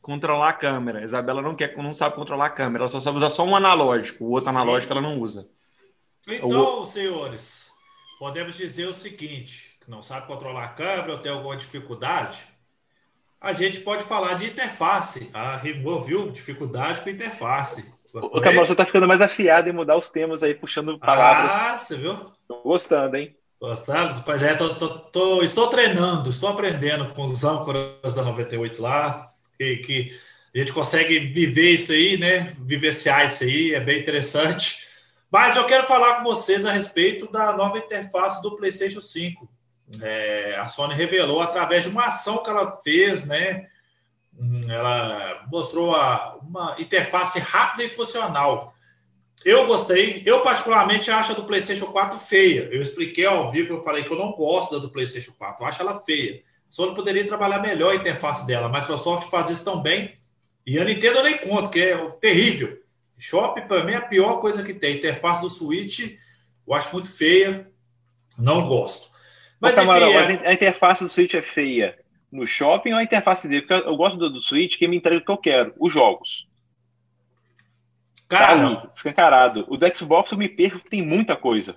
Controlar 0.00 0.48
a 0.48 0.54
câmera. 0.54 1.00
A 1.00 1.04
Isabela 1.04 1.42
não 1.42 1.54
quer, 1.54 1.76
não 1.76 1.92
sabe 1.92 2.14
controlar 2.14 2.46
a 2.46 2.50
câmera. 2.50 2.84
Ela 2.84 2.88
só 2.88 3.00
sabe 3.00 3.18
usar 3.18 3.28
só 3.28 3.44
um 3.44 3.54
analógico. 3.54 4.24
O 4.24 4.30
outro 4.30 4.48
analógico 4.48 4.92
ela 4.92 5.02
não 5.02 5.18
usa. 5.18 5.46
Então, 6.26 6.84
o... 6.84 6.86
senhores, 6.86 7.70
podemos 8.18 8.56
dizer 8.56 8.86
o 8.86 8.94
seguinte: 8.94 9.78
não 9.86 10.00
sabe 10.00 10.26
controlar 10.26 10.64
a 10.64 10.68
câmera 10.68 11.12
ou 11.12 11.18
tem 11.18 11.30
alguma 11.30 11.56
dificuldade? 11.56 12.48
a 13.40 13.54
gente 13.54 13.80
pode 13.80 14.02
falar 14.04 14.34
de 14.34 14.46
interface. 14.46 15.30
Ah, 15.32 15.56
rimou, 15.56 16.02
viu? 16.02 16.30
Dificuldade 16.30 17.00
com 17.00 17.08
interface. 17.08 17.90
Gostou 18.12 18.38
o 18.38 18.42
Camilo, 18.42 18.66
você 18.66 18.74
tá 18.74 18.84
ficando 18.84 19.08
mais 19.08 19.20
afiado 19.20 19.68
em 19.68 19.72
mudar 19.72 19.96
os 19.96 20.10
temas 20.10 20.42
aí, 20.42 20.54
puxando 20.54 20.98
palavras. 20.98 21.50
Ah, 21.50 21.78
você 21.78 21.96
viu? 21.96 22.30
Tô 22.46 22.60
gostando, 22.62 23.16
hein? 23.16 23.34
Pois 23.60 24.42
é, 24.42 24.54
tô, 24.54 24.74
tô, 24.74 24.88
tô, 24.88 25.42
estou 25.42 25.68
treinando, 25.68 26.30
estou 26.30 26.48
aprendendo 26.48 27.12
com 27.14 27.26
os 27.26 27.44
âncoras 27.44 28.14
da 28.14 28.22
98 28.22 28.80
lá, 28.80 29.30
que, 29.58 29.76
que 29.76 30.20
a 30.54 30.58
gente 30.58 30.72
consegue 30.72 31.18
viver 31.18 31.72
isso 31.72 31.92
aí, 31.92 32.16
né? 32.16 32.56
Vivenciar 32.60 33.26
isso 33.26 33.44
aí, 33.44 33.74
é 33.74 33.80
bem 33.80 34.00
interessante. 34.00 34.88
Mas 35.30 35.56
eu 35.56 35.66
quero 35.66 35.86
falar 35.86 36.16
com 36.16 36.24
vocês 36.24 36.64
a 36.64 36.72
respeito 36.72 37.30
da 37.30 37.52
nova 37.54 37.76
interface 37.76 38.40
do 38.40 38.56
PlayStation 38.56 39.02
5. 39.02 39.46
É, 40.00 40.56
a 40.56 40.66
Sony 40.66 40.94
revelou 40.94 41.42
através 41.42 41.84
de 41.84 41.90
uma 41.90 42.06
ação 42.06 42.42
que 42.42 42.48
ela 42.48 42.78
fez, 42.82 43.26
né? 43.26 43.68
Hum, 44.38 44.70
ela 44.70 45.46
mostrou 45.52 45.94
a, 45.94 46.38
uma 46.42 46.76
interface 46.78 47.38
rápida 47.38 47.84
e 47.84 47.90
funcional. 47.90 48.74
Eu 49.44 49.66
gostei, 49.66 50.22
eu 50.26 50.42
particularmente 50.42 51.10
acho 51.10 51.32
a 51.32 51.34
do 51.34 51.44
PlayStation 51.44 51.86
4 51.86 52.18
feia. 52.18 52.68
Eu 52.70 52.82
expliquei 52.82 53.24
ao 53.24 53.50
vivo, 53.50 53.74
eu 53.74 53.82
falei 53.82 54.04
que 54.04 54.10
eu 54.10 54.18
não 54.18 54.32
gosto 54.32 54.72
da 54.72 54.78
do 54.78 54.90
PlayStation 54.90 55.32
4, 55.32 55.62
eu 55.64 55.68
acho 55.68 55.82
ela 55.82 56.02
feia. 56.04 56.42
Sony 56.68 56.94
poderia 56.94 57.26
trabalhar 57.26 57.58
melhor 57.58 57.92
a 57.92 57.96
interface 57.96 58.46
dela. 58.46 58.66
A 58.66 58.80
Microsoft 58.80 59.28
faz 59.28 59.50
isso 59.50 59.64
tão 59.64 59.82
bem. 59.82 60.14
E 60.66 60.78
a 60.78 60.84
Nintendo 60.84 61.18
eu 61.18 61.24
nem 61.24 61.38
conto, 61.38 61.70
que 61.70 61.80
é 61.80 61.96
terrível. 62.20 62.78
Shop, 63.18 63.60
para 63.62 63.84
mim, 63.84 63.92
é 63.92 63.96
a 63.96 64.02
pior 64.02 64.40
coisa 64.40 64.62
que 64.62 64.72
tem. 64.72 64.94
A 64.94 64.96
interface 64.96 65.42
do 65.42 65.50
Switch, 65.50 66.16
eu 66.66 66.74
acho 66.74 66.92
muito 66.92 67.10
feia. 67.10 67.68
Não 68.38 68.68
gosto. 68.68 69.10
Mas, 69.58 69.72
Ô, 69.72 69.76
Camarão, 69.76 70.08
enfim, 70.08 70.44
é... 70.44 70.48
a 70.48 70.52
interface 70.52 71.02
do 71.02 71.10
Switch 71.10 71.34
é 71.34 71.42
feia 71.42 71.98
no 72.30 72.46
shopping 72.46 72.92
ou 72.92 72.98
a 72.98 73.02
interface 73.02 73.48
dele? 73.48 73.62
Porque 73.62 73.88
eu 73.88 73.96
gosto 73.96 74.16
do, 74.16 74.30
do 74.30 74.40
Switch 74.40 74.78
que 74.78 74.86
me 74.86 74.96
entrega 74.96 75.20
o 75.20 75.24
que 75.24 75.30
eu 75.30 75.38
quero, 75.38 75.74
os 75.78 75.92
jogos. 75.92 76.48
Cara, 78.30 78.46
tá 78.46 78.52
ali, 78.52 78.78
escancarado. 78.94 79.66
O 79.68 79.76
do 79.76 79.96
Xbox 79.96 80.30
eu 80.30 80.38
me 80.38 80.48
perco 80.48 80.88
tem 80.88 81.02
muita 81.02 81.34
coisa. 81.34 81.74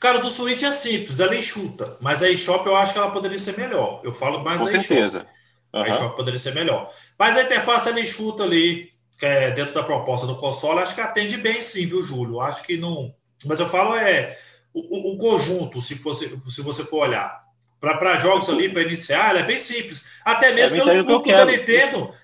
Cara, 0.00 0.18
o 0.18 0.22
do 0.22 0.30
Switch 0.30 0.62
é 0.62 0.72
simples, 0.72 1.20
ela 1.20 1.36
enxuta. 1.36 1.98
Mas 2.00 2.22
a 2.22 2.30
eShop 2.30 2.66
eu 2.66 2.74
acho 2.74 2.94
que 2.94 2.98
ela 2.98 3.10
poderia 3.10 3.38
ser 3.38 3.56
melhor. 3.58 4.00
Eu 4.02 4.12
falo 4.12 4.42
mais 4.42 4.58
Com 4.58 4.64
da 4.64 4.70
certeza. 4.70 5.26
Uhum. 5.72 5.82
A 5.82 5.88
eShop 5.90 6.16
poderia 6.16 6.40
ser 6.40 6.54
melhor. 6.54 6.90
Mas 7.18 7.36
a 7.36 7.42
interface 7.42 7.90
ela 7.90 8.00
enxuta 8.00 8.42
ali, 8.42 8.90
que 9.18 9.26
é 9.26 9.50
dentro 9.50 9.74
da 9.74 9.82
proposta 9.82 10.26
do 10.26 10.38
console, 10.38 10.80
acho 10.80 10.94
que 10.94 11.00
atende 11.00 11.36
bem 11.36 11.60
sim, 11.60 11.86
viu, 11.86 12.02
Júlio? 12.02 12.40
Acho 12.40 12.64
que 12.64 12.78
não. 12.78 13.14
Mas 13.44 13.60
eu 13.60 13.68
falo 13.68 13.94
é 13.94 14.36
o, 14.72 15.12
o, 15.12 15.18
conjunto, 15.18 15.80
se, 15.82 15.94
fosse, 15.96 16.34
se 16.48 16.62
você 16.62 16.84
for 16.84 17.06
olhar, 17.06 17.42
para 17.78 18.18
jogos 18.18 18.48
ali, 18.48 18.70
para 18.70 18.82
iniciar, 18.82 19.36
é 19.36 19.42
bem 19.42 19.60
simples. 19.60 20.08
Até 20.24 20.54
mesmo 20.54 20.80
é 20.80 20.84
pelo 20.84 21.04
público 21.04 21.36
da 21.36 21.44
Nintendo. 21.44 22.14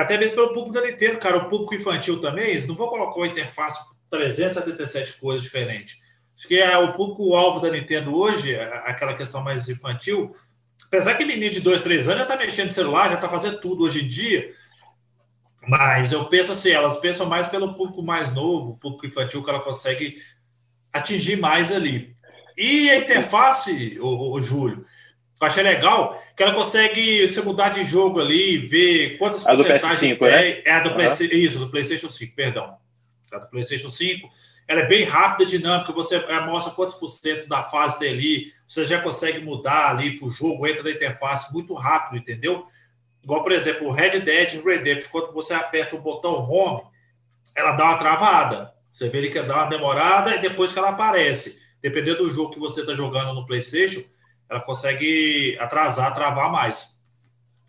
Até 0.00 0.16
mesmo 0.16 0.36
pelo 0.36 0.54
público 0.54 0.72
da 0.72 0.86
Nintendo, 0.86 1.18
cara. 1.18 1.36
O 1.36 1.48
público 1.48 1.74
infantil 1.74 2.20
também, 2.20 2.50
eles 2.50 2.66
não 2.66 2.74
vão 2.74 2.88
colocar 2.88 3.16
uma 3.16 3.26
interface 3.26 3.78
377 4.10 5.20
coisas 5.20 5.42
diferentes. 5.42 5.98
Acho 6.36 6.48
que 6.48 6.58
é 6.58 6.78
o 6.78 6.94
público-alvo 6.94 7.60
da 7.60 7.70
Nintendo 7.70 8.16
hoje, 8.16 8.56
aquela 8.84 9.14
questão 9.14 9.42
mais 9.42 9.68
infantil. 9.68 10.34
Apesar 10.86 11.14
que 11.14 11.24
menino 11.26 11.52
de 11.52 11.60
2, 11.60 11.82
3 11.82 12.08
anos 12.08 12.18
já 12.20 12.22
está 12.22 12.36
mexendo 12.36 12.66
no 12.66 12.72
celular, 12.72 13.10
já 13.10 13.16
está 13.16 13.28
fazendo 13.28 13.60
tudo 13.60 13.84
hoje 13.84 14.02
em 14.02 14.08
dia. 14.08 14.54
Mas 15.68 16.12
eu 16.12 16.24
penso 16.24 16.52
assim, 16.52 16.70
elas 16.70 16.96
pensam 16.96 17.26
mais 17.26 17.48
pelo 17.48 17.74
público 17.74 18.02
mais 18.02 18.32
novo, 18.32 18.72
o 18.72 18.78
público 18.78 19.06
infantil, 19.06 19.44
que 19.44 19.50
ela 19.50 19.60
consegue 19.60 20.16
atingir 20.94 21.36
mais 21.36 21.70
ali. 21.70 22.16
E 22.56 22.88
a 22.88 22.98
interface, 22.98 23.98
o, 24.00 24.32
o 24.32 24.42
Júlio, 24.42 24.86
eu 25.40 25.46
achei 25.46 25.62
legal 25.62 26.22
que 26.36 26.42
ela 26.42 26.54
consegue 26.54 27.30
você 27.30 27.40
mudar 27.40 27.70
de 27.70 27.84
jogo 27.84 28.20
ali, 28.20 28.58
ver 28.58 29.16
quantas 29.18 29.46
a 29.46 29.54
porcentagens 29.54 30.00
do 30.00 30.06
PS5, 30.06 30.18
tem. 30.18 30.30
Né? 30.30 30.62
É 30.64 30.72
a 30.72 30.80
do, 30.80 30.90
uhum. 30.90 31.38
isso, 31.38 31.58
do 31.58 31.70
PlayStation 31.70 32.08
5, 32.08 32.34
perdão. 32.34 32.76
A 33.32 33.38
do 33.38 33.48
PlayStation 33.48 33.90
5. 33.90 34.28
Ela 34.68 34.82
é 34.82 34.86
bem 34.86 35.04
rápida, 35.04 35.48
dinâmica, 35.48 35.92
você 35.92 36.18
mostra 36.46 36.72
quantos 36.74 36.94
por 36.94 37.08
cento 37.08 37.48
da 37.48 37.62
fase 37.64 37.98
tem 37.98 38.12
ali, 38.12 38.52
você 38.68 38.84
já 38.84 39.00
consegue 39.00 39.40
mudar 39.40 39.90
ali 39.90 40.16
para 40.16 40.28
o 40.28 40.30
jogo, 40.30 40.66
entra 40.66 40.82
na 40.82 40.90
interface 40.90 41.52
muito 41.52 41.74
rápido, 41.74 42.18
entendeu? 42.18 42.66
Igual, 43.22 43.42
por 43.42 43.52
exemplo, 43.52 43.88
o 43.88 43.90
Red 43.90 44.20
Dead 44.20 44.62
Redemption, 44.64 45.10
quando 45.10 45.32
você 45.32 45.54
aperta 45.54 45.96
o 45.96 46.00
botão 46.00 46.48
Home, 46.48 46.82
ela 47.56 47.72
dá 47.72 47.84
uma 47.84 47.98
travada. 47.98 48.72
Você 48.90 49.08
vê 49.08 49.28
que 49.28 49.40
dá 49.42 49.56
uma 49.56 49.66
demorada 49.66 50.36
e 50.36 50.38
depois 50.40 50.72
que 50.72 50.78
ela 50.78 50.90
aparece. 50.90 51.58
Dependendo 51.82 52.24
do 52.24 52.30
jogo 52.30 52.52
que 52.52 52.60
você 52.60 52.80
está 52.80 52.94
jogando 52.94 53.34
no 53.34 53.46
PlayStation, 53.46 54.02
ela 54.50 54.60
consegue 54.60 55.56
atrasar, 55.60 56.12
travar 56.12 56.50
mais. 56.50 56.98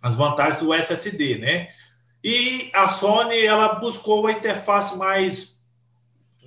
As 0.02 0.16
vantagens 0.16 0.60
do 0.60 0.74
SSD, 0.74 1.38
né? 1.38 1.70
E 2.24 2.70
a 2.74 2.88
Sony, 2.88 3.40
ela 3.46 3.76
buscou 3.76 4.28
a 4.28 4.32
interface 4.32 4.98
mais, 4.98 5.60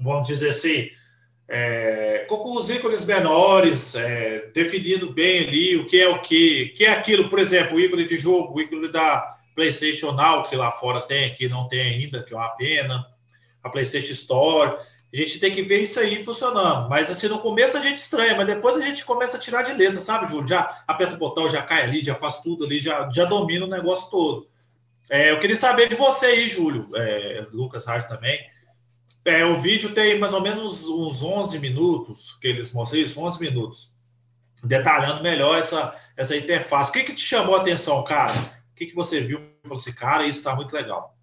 vamos 0.01 0.27
dizer 0.27 0.51
assim, 0.51 0.89
é, 1.49 2.27
com 2.29 2.57
os 2.57 2.71
ícones 2.71 3.05
menores, 3.05 3.95
é, 3.95 4.51
definindo 4.53 5.13
bem 5.13 5.47
ali 5.47 5.77
o 5.77 5.87
que 5.87 6.01
é 6.01 6.09
o 6.09 6.21
que, 6.21 6.69
que 6.71 6.85
é 6.85 6.91
aquilo, 6.91 7.29
por 7.29 7.39
exemplo, 7.39 7.77
o 7.77 7.81
ícone 7.81 8.07
de 8.07 8.17
jogo, 8.17 8.55
o 8.55 8.61
ícone 8.61 8.91
da 8.91 9.37
PlayStation 9.55 10.13
Now, 10.13 10.49
que 10.49 10.57
lá 10.57 10.73
fora 10.73 11.01
tem, 11.01 11.27
aqui 11.27 11.49
não 11.49 11.69
tem 11.69 11.81
ainda, 11.81 12.23
que 12.23 12.35
é 12.35 12.37
uma 12.37 12.57
pena 12.57 13.07
a 13.63 13.71
PlayStation 13.71 14.13
Store. 14.13 14.77
A 15.15 15.17
gente 15.17 15.39
tem 15.39 15.53
que 15.53 15.63
ver 15.63 15.81
isso 15.81 16.01
aí 16.01 16.25
funcionando. 16.25 16.89
Mas 16.89 17.09
assim, 17.09 17.29
no 17.29 17.39
começo 17.39 17.77
a 17.79 17.81
gente 17.81 17.99
estranha, 17.99 18.35
mas 18.35 18.49
depois 18.49 18.77
a 18.77 18.81
gente 18.81 19.05
começa 19.05 19.37
a 19.37 19.41
tirar 19.41 19.63
de 19.63 19.73
letra, 19.73 20.01
sabe, 20.01 20.29
Júlio? 20.29 20.49
Já 20.49 20.83
aperta 20.89 21.15
o 21.15 21.19
botão, 21.19 21.49
já 21.49 21.63
cai 21.63 21.83
ali, 21.83 22.05
já 22.05 22.17
faz 22.17 22.39
tudo 22.39 22.65
ali, 22.65 22.81
já, 22.81 23.09
já 23.15 23.25
domina 23.25 23.65
o 23.65 23.69
negócio 23.69 24.11
todo. 24.11 24.49
É, 25.09 25.31
eu 25.31 25.39
queria 25.39 25.55
saber 25.55 25.89
de 25.89 25.95
você 25.95 26.27
aí, 26.27 26.49
Júlio, 26.49 26.89
é, 26.97 27.47
Lucas 27.53 27.87
Hart 27.87 28.09
também. 28.09 28.41
É, 29.25 29.45
o 29.45 29.61
vídeo 29.61 29.95
tem 29.95 30.19
mais 30.19 30.35
ou 30.35 30.41
menos 30.41 30.89
uns 30.89 31.23
11 31.23 31.61
minutos, 31.61 32.37
que 32.41 32.49
eles 32.49 32.73
mostram 32.73 32.99
isso, 32.99 33.21
11 33.21 33.41
minutos, 33.41 33.95
detalhando 34.65 35.23
melhor 35.23 35.57
essa, 35.61 35.95
essa 36.17 36.37
interface. 36.37 36.91
O 36.91 36.93
que, 36.93 37.05
que 37.05 37.15
te 37.15 37.23
chamou 37.23 37.55
a 37.55 37.61
atenção, 37.61 38.03
cara? 38.03 38.33
O 38.33 38.75
que, 38.75 38.87
que 38.87 38.95
você 38.97 39.21
viu 39.21 39.39
e 39.39 39.69
falou 39.69 39.81
assim, 39.81 39.93
cara, 39.93 40.27
isso 40.27 40.41
está 40.41 40.57
muito 40.57 40.75
legal? 40.75 41.14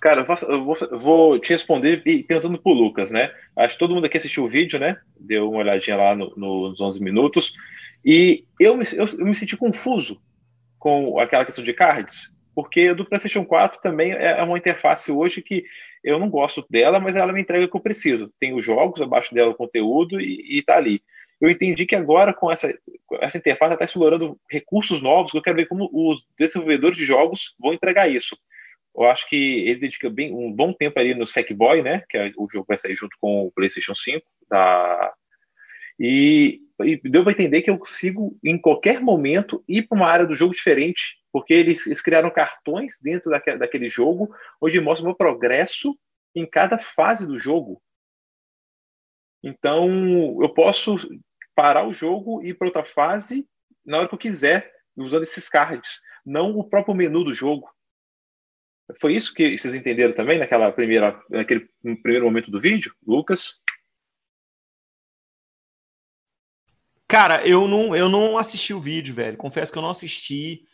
Cara, 0.00 0.26
eu 0.48 0.64
vou, 0.64 0.76
vou, 0.92 1.38
te 1.38 1.52
responder 1.52 2.02
perguntando 2.26 2.58
pro 2.58 2.72
Lucas, 2.72 3.10
né? 3.10 3.30
Acho 3.54 3.74
que 3.74 3.78
todo 3.78 3.94
mundo 3.94 4.06
aqui 4.06 4.16
assistiu 4.16 4.44
o 4.44 4.48
vídeo, 4.48 4.78
né? 4.78 4.98
Deu 5.18 5.50
uma 5.50 5.58
olhadinha 5.58 5.96
lá 5.96 6.16
no, 6.16 6.32
nos 6.36 6.80
11 6.80 7.02
minutos. 7.02 7.52
E 8.02 8.44
eu 8.58 8.76
me, 8.78 8.84
eu, 8.94 9.06
eu 9.06 9.26
me 9.26 9.34
senti 9.34 9.58
confuso 9.58 10.18
com 10.78 11.18
aquela 11.20 11.44
questão 11.44 11.62
de 11.62 11.74
cards, 11.74 12.32
porque 12.54 12.94
do 12.94 13.04
PlayStation 13.04 13.44
4 13.44 13.82
também 13.82 14.12
é, 14.12 14.38
é 14.38 14.42
uma 14.42 14.56
interface 14.56 15.12
hoje 15.12 15.42
que 15.42 15.66
eu 16.02 16.18
não 16.18 16.30
gosto 16.30 16.64
dela, 16.70 16.98
mas 16.98 17.14
ela 17.14 17.30
me 17.30 17.42
entrega 17.42 17.66
o 17.66 17.68
que 17.68 17.76
eu 17.76 17.80
preciso. 17.80 18.32
Tem 18.40 18.54
os 18.54 18.64
jogos, 18.64 19.02
abaixo 19.02 19.34
dela 19.34 19.50
o 19.50 19.54
conteúdo 19.54 20.18
e, 20.18 20.58
e 20.58 20.62
tá 20.62 20.76
ali. 20.76 21.02
Eu 21.38 21.50
entendi 21.50 21.84
que 21.84 21.94
agora 21.94 22.32
com 22.32 22.50
essa, 22.50 22.74
essa 23.20 23.36
interface 23.36 23.74
está 23.74 23.84
explorando 23.84 24.38
recursos 24.48 25.02
novos, 25.02 25.34
eu 25.34 25.42
quero 25.42 25.56
ver 25.56 25.66
como 25.66 25.90
os 25.92 26.24
desenvolvedores 26.38 26.96
de 26.96 27.04
jogos 27.04 27.54
vão 27.58 27.74
entregar 27.74 28.08
isso. 28.08 28.36
Eu 29.00 29.10
acho 29.10 29.28
que 29.28 29.60
ele 29.66 29.80
dedica 29.80 30.10
bem, 30.10 30.32
um 30.32 30.52
bom 30.52 30.72
tempo 30.72 30.98
ali 30.98 31.14
no 31.14 31.26
Sackboy, 31.26 31.82
né? 31.82 32.04
Que 32.08 32.18
é, 32.18 32.32
o 32.36 32.48
jogo 32.50 32.66
vai 32.68 32.76
sair 32.76 32.94
junto 32.94 33.16
com 33.20 33.46
o 33.46 33.52
PlayStation 33.52 33.94
5 33.94 34.24
da 34.48 35.14
e, 35.98 36.62
e 36.82 36.96
deu 37.10 37.22
para 37.22 37.32
entender 37.32 37.60
que 37.60 37.68
eu 37.68 37.78
consigo, 37.78 38.38
em 38.42 38.58
qualquer 38.58 39.00
momento, 39.00 39.62
ir 39.68 39.82
para 39.82 39.96
uma 39.96 40.08
área 40.08 40.26
do 40.26 40.34
jogo 40.34 40.54
diferente, 40.54 41.18
porque 41.30 41.52
eles, 41.52 41.86
eles 41.86 42.00
criaram 42.00 42.30
cartões 42.30 42.94
dentro 43.02 43.30
daquele, 43.30 43.58
daquele 43.58 43.88
jogo, 43.88 44.34
onde 44.62 44.80
mostra 44.80 45.04
o 45.04 45.08
meu 45.08 45.14
progresso 45.14 45.94
em 46.34 46.48
cada 46.48 46.78
fase 46.78 47.26
do 47.26 47.38
jogo. 47.38 47.82
Então, 49.42 49.86
eu 50.42 50.48
posso 50.54 50.96
parar 51.54 51.86
o 51.86 51.92
jogo 51.92 52.42
e 52.42 52.48
ir 52.48 52.54
para 52.54 52.68
outra 52.68 52.84
fase 52.84 53.46
na 53.84 53.98
hora 53.98 54.08
que 54.08 54.14
eu 54.14 54.18
quiser, 54.18 54.72
usando 54.96 55.24
esses 55.24 55.50
cards, 55.50 56.00
não 56.24 56.58
o 56.58 56.64
próprio 56.64 56.94
menu 56.94 57.24
do 57.24 57.34
jogo. 57.34 57.68
Foi 59.00 59.14
isso 59.14 59.34
que 59.34 59.56
vocês 59.56 59.74
entenderam 59.74 60.14
também 60.14 60.38
naquela 60.38 60.72
primeira, 60.72 61.20
naquele 61.28 61.68
primeiro 62.02 62.24
momento 62.24 62.50
do 62.50 62.60
vídeo, 62.60 62.94
Lucas? 63.06 63.60
Cara, 67.06 67.46
eu 67.46 67.66
não, 67.66 67.94
eu 67.94 68.08
não 68.08 68.38
assisti 68.38 68.72
o 68.72 68.80
vídeo, 68.80 69.14
velho. 69.14 69.36
Confesso 69.36 69.72
que 69.72 69.76
eu 69.76 69.82
não 69.82 69.90
assisti. 69.90 70.64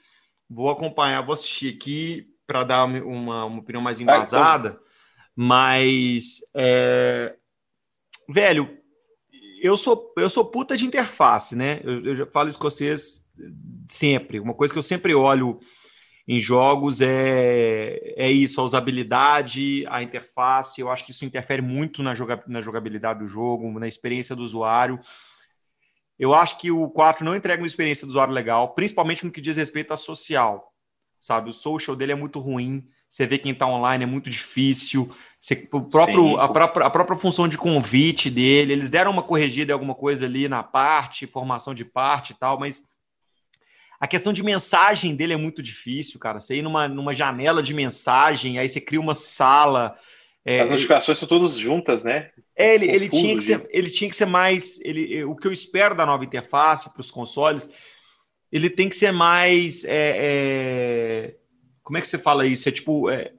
Vou 0.48 0.68
acompanhar, 0.68 1.22
vou 1.22 1.32
assistir 1.32 1.74
aqui 1.74 2.28
para 2.46 2.62
dar 2.62 2.84
uma, 2.84 3.46
uma, 3.46 3.58
opinião 3.58 3.82
mais 3.82 4.00
embasada. 4.00 4.68
Ah, 4.68 4.72
então... 4.72 4.86
Mas, 5.34 6.40
é... 6.54 7.34
velho, 8.28 8.78
eu 9.62 9.76
sou, 9.76 10.12
eu 10.16 10.28
sou 10.30 10.44
puta 10.44 10.76
de 10.76 10.86
interface, 10.86 11.56
né? 11.56 11.80
Eu, 11.82 12.04
eu 12.04 12.16
já 12.16 12.26
falo 12.26 12.48
escocês 12.48 13.26
sempre. 13.88 14.38
Uma 14.38 14.54
coisa 14.54 14.72
que 14.72 14.78
eu 14.78 14.82
sempre 14.82 15.14
olho 15.14 15.58
em 16.28 16.40
jogos 16.40 17.00
é, 17.00 18.14
é 18.16 18.30
isso, 18.30 18.60
a 18.60 18.64
usabilidade, 18.64 19.86
a 19.88 20.02
interface. 20.02 20.80
Eu 20.80 20.90
acho 20.90 21.04
que 21.04 21.12
isso 21.12 21.24
interfere 21.24 21.62
muito 21.62 22.02
na, 22.02 22.14
joga, 22.14 22.42
na 22.48 22.60
jogabilidade 22.60 23.20
do 23.20 23.28
jogo, 23.28 23.78
na 23.78 23.86
experiência 23.86 24.34
do 24.34 24.42
usuário. 24.42 24.98
Eu 26.18 26.34
acho 26.34 26.58
que 26.58 26.70
o 26.70 26.88
4 26.88 27.24
não 27.24 27.36
entrega 27.36 27.62
uma 27.62 27.66
experiência 27.66 28.06
do 28.06 28.10
usuário 28.10 28.34
legal, 28.34 28.74
principalmente 28.74 29.24
no 29.24 29.30
que 29.30 29.40
diz 29.40 29.56
respeito 29.56 29.94
a 29.94 29.96
social. 29.96 30.72
Sabe, 31.20 31.50
o 31.50 31.52
social 31.52 31.96
dele 31.96 32.12
é 32.12 32.16
muito 32.16 32.40
ruim. 32.40 32.86
Você 33.08 33.26
vê 33.26 33.38
quem 33.38 33.52
está 33.52 33.66
online 33.66 34.02
é 34.02 34.06
muito 34.06 34.28
difícil. 34.28 35.10
Você, 35.38 35.68
o 35.72 35.80
próprio, 35.80 36.38
a, 36.38 36.48
própria, 36.48 36.86
a 36.86 36.90
própria 36.90 37.16
função 37.16 37.46
de 37.46 37.56
convite 37.56 38.28
dele, 38.28 38.72
eles 38.72 38.90
deram 38.90 39.12
uma 39.12 39.22
corrigida 39.22 39.70
em 39.70 39.74
alguma 39.74 39.94
coisa 39.94 40.26
ali 40.26 40.48
na 40.48 40.62
parte, 40.62 41.26
formação 41.26 41.72
de 41.72 41.84
parte 41.84 42.32
e 42.32 42.34
tal, 42.34 42.58
mas 42.58 42.82
a 43.98 44.06
questão 44.06 44.32
de 44.32 44.42
mensagem 44.42 45.14
dele 45.14 45.32
é 45.32 45.36
muito 45.36 45.62
difícil, 45.62 46.18
cara. 46.20 46.40
Você 46.40 46.56
ir 46.56 46.62
numa, 46.62 46.88
numa 46.88 47.14
janela 47.14 47.62
de 47.62 47.72
mensagem, 47.72 48.58
aí 48.58 48.68
você 48.68 48.80
cria 48.80 49.00
uma 49.00 49.14
sala, 49.14 49.96
é, 50.46 50.60
As 50.60 50.70
notificações 50.70 51.18
são 51.18 51.26
todas 51.26 51.56
juntas, 51.56 52.04
né? 52.04 52.30
É, 52.54 52.76
ele, 52.76 52.88
ele, 52.88 53.08
tinha 53.10 53.34
que 53.34 53.42
ser, 53.42 53.66
ele 53.68 53.90
tinha 53.90 54.08
que 54.08 54.14
ser 54.14 54.26
mais. 54.26 54.78
Ele, 54.80 55.24
o 55.24 55.34
que 55.34 55.48
eu 55.48 55.52
espero 55.52 55.92
da 55.92 56.06
nova 56.06 56.24
interface 56.24 56.88
para 56.88 57.00
os 57.00 57.10
consoles, 57.10 57.68
ele 58.52 58.70
tem 58.70 58.88
que 58.88 58.94
ser 58.94 59.10
mais. 59.10 59.84
É, 59.84 60.14
é, 60.18 61.34
como 61.82 61.98
é 61.98 62.00
que 62.00 62.06
você 62.06 62.16
fala 62.16 62.46
isso? 62.46 62.68
É 62.68 62.72
tipo. 62.72 63.10
É, 63.10 63.32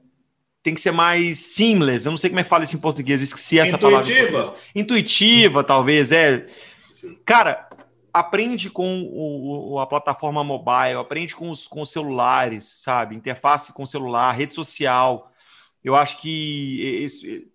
tem 0.62 0.74
que 0.74 0.82
ser 0.82 0.90
mais 0.90 1.38
seamless. 1.38 2.04
Eu 2.04 2.10
não 2.10 2.18
sei 2.18 2.28
como 2.28 2.40
é 2.40 2.42
que 2.42 2.50
fala 2.50 2.64
isso 2.64 2.76
em 2.76 2.80
português, 2.80 3.22
eu 3.22 3.24
esqueci 3.24 3.58
essa 3.58 3.76
Intuitiva. 3.76 4.30
palavra. 4.30 4.56
Intuitiva, 4.74 5.64
talvez, 5.64 6.12
é. 6.12 6.44
Cara, 7.24 7.70
aprende 8.12 8.70
com 8.70 9.02
o, 9.12 9.78
a 9.78 9.86
plataforma 9.86 10.42
mobile, 10.42 10.98
aprende 10.98 11.34
com 11.34 11.50
os, 11.50 11.66
com 11.66 11.80
os 11.82 11.90
celulares, 11.90 12.64
sabe? 12.78 13.14
Interface 13.14 13.72
com 13.72 13.86
celular, 13.86 14.32
rede 14.32 14.54
social 14.54 15.32
eu 15.82 15.94
acho 15.94 16.20
que 16.20 17.02
esse, 17.02 17.50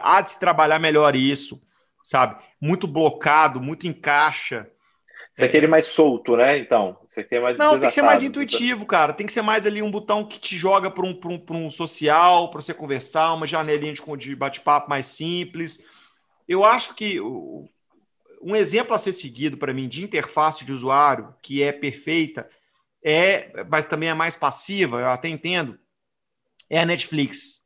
há 0.00 0.20
de 0.20 0.32
se 0.32 0.40
trabalhar 0.40 0.78
melhor 0.78 1.14
isso, 1.14 1.60
sabe? 2.02 2.42
Muito 2.60 2.86
blocado, 2.86 3.60
muito 3.60 3.86
em 3.86 3.92
caixa. 3.92 4.70
Você 5.32 5.48
quer 5.48 5.58
ele 5.58 5.68
mais 5.68 5.86
solto, 5.86 6.36
né? 6.36 6.58
Então, 6.58 6.98
você 7.08 7.22
quer 7.22 7.40
mais 7.40 7.56
Não, 7.56 7.78
tem 7.78 7.88
que 7.88 7.94
ser 7.94 8.02
mais 8.02 8.22
intuitivo, 8.22 8.84
cara. 8.84 9.12
Tem 9.12 9.26
que 9.26 9.32
ser 9.32 9.42
mais 9.42 9.66
ali 9.66 9.80
um 9.80 9.90
botão 9.90 10.26
que 10.26 10.40
te 10.40 10.56
joga 10.56 10.90
para 10.90 11.06
um, 11.06 11.18
um, 11.24 11.66
um 11.66 11.70
social, 11.70 12.50
para 12.50 12.60
você 12.60 12.74
conversar, 12.74 13.32
uma 13.32 13.46
janelinha 13.46 13.92
de, 13.92 14.02
de 14.16 14.34
bate-papo 14.34 14.90
mais 14.90 15.06
simples. 15.06 15.78
Eu 16.48 16.64
acho 16.64 16.94
que 16.94 17.20
um 18.40 18.56
exemplo 18.56 18.94
a 18.94 18.98
ser 18.98 19.12
seguido 19.12 19.56
para 19.56 19.74
mim 19.74 19.88
de 19.88 20.02
interface 20.02 20.64
de 20.64 20.72
usuário 20.72 21.34
que 21.42 21.62
é 21.62 21.72
perfeita, 21.72 22.48
é, 23.04 23.64
mas 23.64 23.86
também 23.86 24.08
é 24.08 24.14
mais 24.14 24.34
passiva, 24.34 25.00
eu 25.00 25.10
até 25.10 25.28
entendo, 25.28 25.78
é 26.68 26.80
a 26.80 26.86
Netflix. 26.86 27.60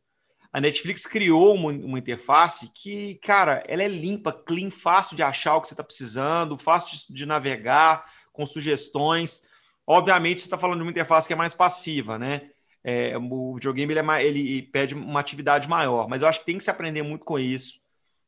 A 0.52 0.60
Netflix 0.60 1.04
criou 1.04 1.54
uma, 1.54 1.72
uma, 1.72 1.98
interface 1.98 2.70
que, 2.72 3.16
cara, 3.16 3.62
ela 3.66 3.82
é 3.82 3.88
limpa, 3.88 4.32
clean, 4.32 4.70
fácil 4.70 5.16
de 5.16 5.22
achar 5.22 5.56
o 5.56 5.60
que 5.60 5.66
você 5.66 5.74
está 5.74 5.82
precisando, 5.82 6.56
fácil 6.56 6.96
de, 6.96 7.12
de, 7.12 7.26
navegar, 7.26 8.08
com 8.32 8.46
sugestões. 8.46 9.42
Obviamente, 9.84 10.40
você 10.40 10.46
está 10.46 10.56
falando 10.56 10.78
de 10.78 10.82
uma 10.84 10.92
interface 10.92 11.26
que 11.26 11.32
é 11.32 11.36
mais 11.36 11.52
passiva, 11.52 12.18
né? 12.18 12.50
É, 12.84 13.18
o 13.18 13.54
videogame 13.54 13.92
ele, 13.92 14.00
é 14.00 14.24
ele 14.24 14.62
pede 14.62 14.94
uma 14.94 15.18
atividade 15.18 15.68
maior, 15.68 16.08
mas 16.08 16.22
eu 16.22 16.28
acho 16.28 16.40
que 16.40 16.46
tem 16.46 16.58
que 16.58 16.64
se 16.64 16.70
aprender 16.70 17.02
muito 17.02 17.24
com 17.24 17.38
isso, 17.38 17.80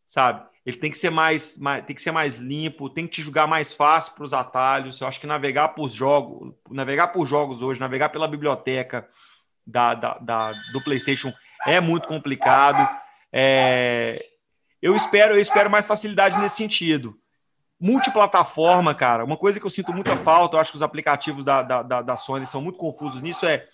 sabe? 0.04 0.44
Ele 0.66 0.76
tem 0.76 0.90
que 0.90 0.98
ser 0.98 1.10
mais, 1.10 1.56
mais 1.56 1.84
tem 1.86 1.94
que 1.94 2.02
ser 2.02 2.10
mais 2.10 2.38
limpo, 2.38 2.90
tem 2.90 3.06
que 3.06 3.12
te 3.12 3.22
julgar 3.22 3.46
mais 3.46 3.72
fácil 3.72 4.12
para 4.14 4.24
os 4.24 4.34
atalhos. 4.34 5.00
Eu 5.00 5.06
acho 5.06 5.20
que 5.20 5.26
navegar 5.26 5.68
por 5.68 5.88
jogos, 5.88 6.52
navegar 6.68 7.08
por 7.08 7.24
jogos 7.24 7.62
hoje, 7.62 7.78
navegar 7.78 8.08
pela 8.08 8.26
biblioteca, 8.26 9.08
da, 9.66 9.94
da, 9.94 10.18
da 10.18 10.52
do 10.72 10.82
PlayStation 10.82 11.32
é 11.66 11.80
muito 11.80 12.06
complicado. 12.06 12.88
É, 13.32 14.24
eu 14.80 14.94
espero, 14.94 15.34
eu 15.34 15.40
espero 15.40 15.68
mais 15.68 15.86
facilidade 15.86 16.38
nesse 16.38 16.56
sentido. 16.56 17.18
Multiplataforma, 17.78 18.94
cara, 18.94 19.24
uma 19.24 19.36
coisa 19.36 19.58
que 19.60 19.66
eu 19.66 19.70
sinto 19.70 19.92
muita 19.92 20.16
falta, 20.16 20.56
eu 20.56 20.60
acho 20.60 20.70
que 20.70 20.76
os 20.76 20.82
aplicativos 20.82 21.44
da, 21.44 21.62
da, 21.62 22.02
da 22.02 22.16
Sony 22.16 22.46
são 22.46 22.62
muito 22.62 22.78
confusos 22.78 23.20
nisso, 23.20 23.44
é 23.44 23.66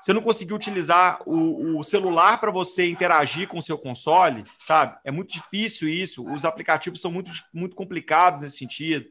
você 0.00 0.12
não 0.12 0.22
conseguir 0.22 0.54
utilizar 0.54 1.20
o, 1.26 1.78
o 1.78 1.84
celular 1.84 2.40
para 2.40 2.50
você 2.50 2.88
interagir 2.88 3.46
com 3.46 3.58
o 3.58 3.62
seu 3.62 3.76
console, 3.76 4.44
sabe? 4.58 4.98
É 5.04 5.10
muito 5.10 5.34
difícil 5.34 5.88
isso. 5.88 6.26
Os 6.30 6.44
aplicativos 6.44 7.00
são 7.00 7.10
muito, 7.10 7.30
muito 7.52 7.76
complicados 7.76 8.40
nesse 8.40 8.56
sentido. 8.56 9.06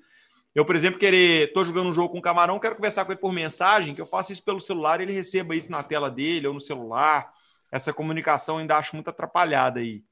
Eu, 0.53 0.65
por 0.65 0.75
exemplo, 0.75 0.99
querer, 0.99 1.53
tô 1.53 1.63
jogando 1.63 1.89
um 1.89 1.93
jogo 1.93 2.09
com 2.09 2.17
um 2.17 2.21
camarão, 2.21 2.59
quero 2.59 2.75
conversar 2.75 3.05
com 3.05 3.11
ele 3.11 3.21
por 3.21 3.31
mensagem, 3.31 3.93
que 3.93 4.01
eu 4.01 4.07
faça 4.07 4.33
isso 4.33 4.43
pelo 4.43 4.59
celular, 4.59 4.99
ele 4.99 5.13
receba 5.13 5.55
isso 5.55 5.71
na 5.71 5.83
tela 5.83 6.09
dele 6.09 6.47
ou 6.47 6.53
no 6.53 6.61
celular. 6.61 7.31
Essa 7.71 7.93
comunicação 7.93 8.57
ainda 8.57 8.75
acho 8.75 8.95
muito 8.95 9.09
atrapalhada 9.09 9.79
aí. 9.79 10.03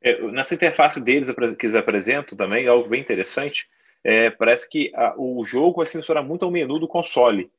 É, 0.00 0.20
nessa 0.30 0.54
interface 0.54 1.02
deles 1.02 1.30
que 1.58 1.66
eles 1.66 1.74
apresentam 1.74 2.36
também, 2.36 2.66
é 2.66 2.68
algo 2.68 2.88
bem 2.88 3.00
interessante, 3.00 3.66
é, 4.04 4.30
parece 4.30 4.68
que 4.68 4.92
a, 4.94 5.14
o 5.16 5.42
jogo 5.44 5.78
vai 5.78 5.86
censurar 5.86 6.22
muito 6.22 6.44
ao 6.44 6.50
menu 6.50 6.78
do 6.78 6.86
console. 6.86 7.50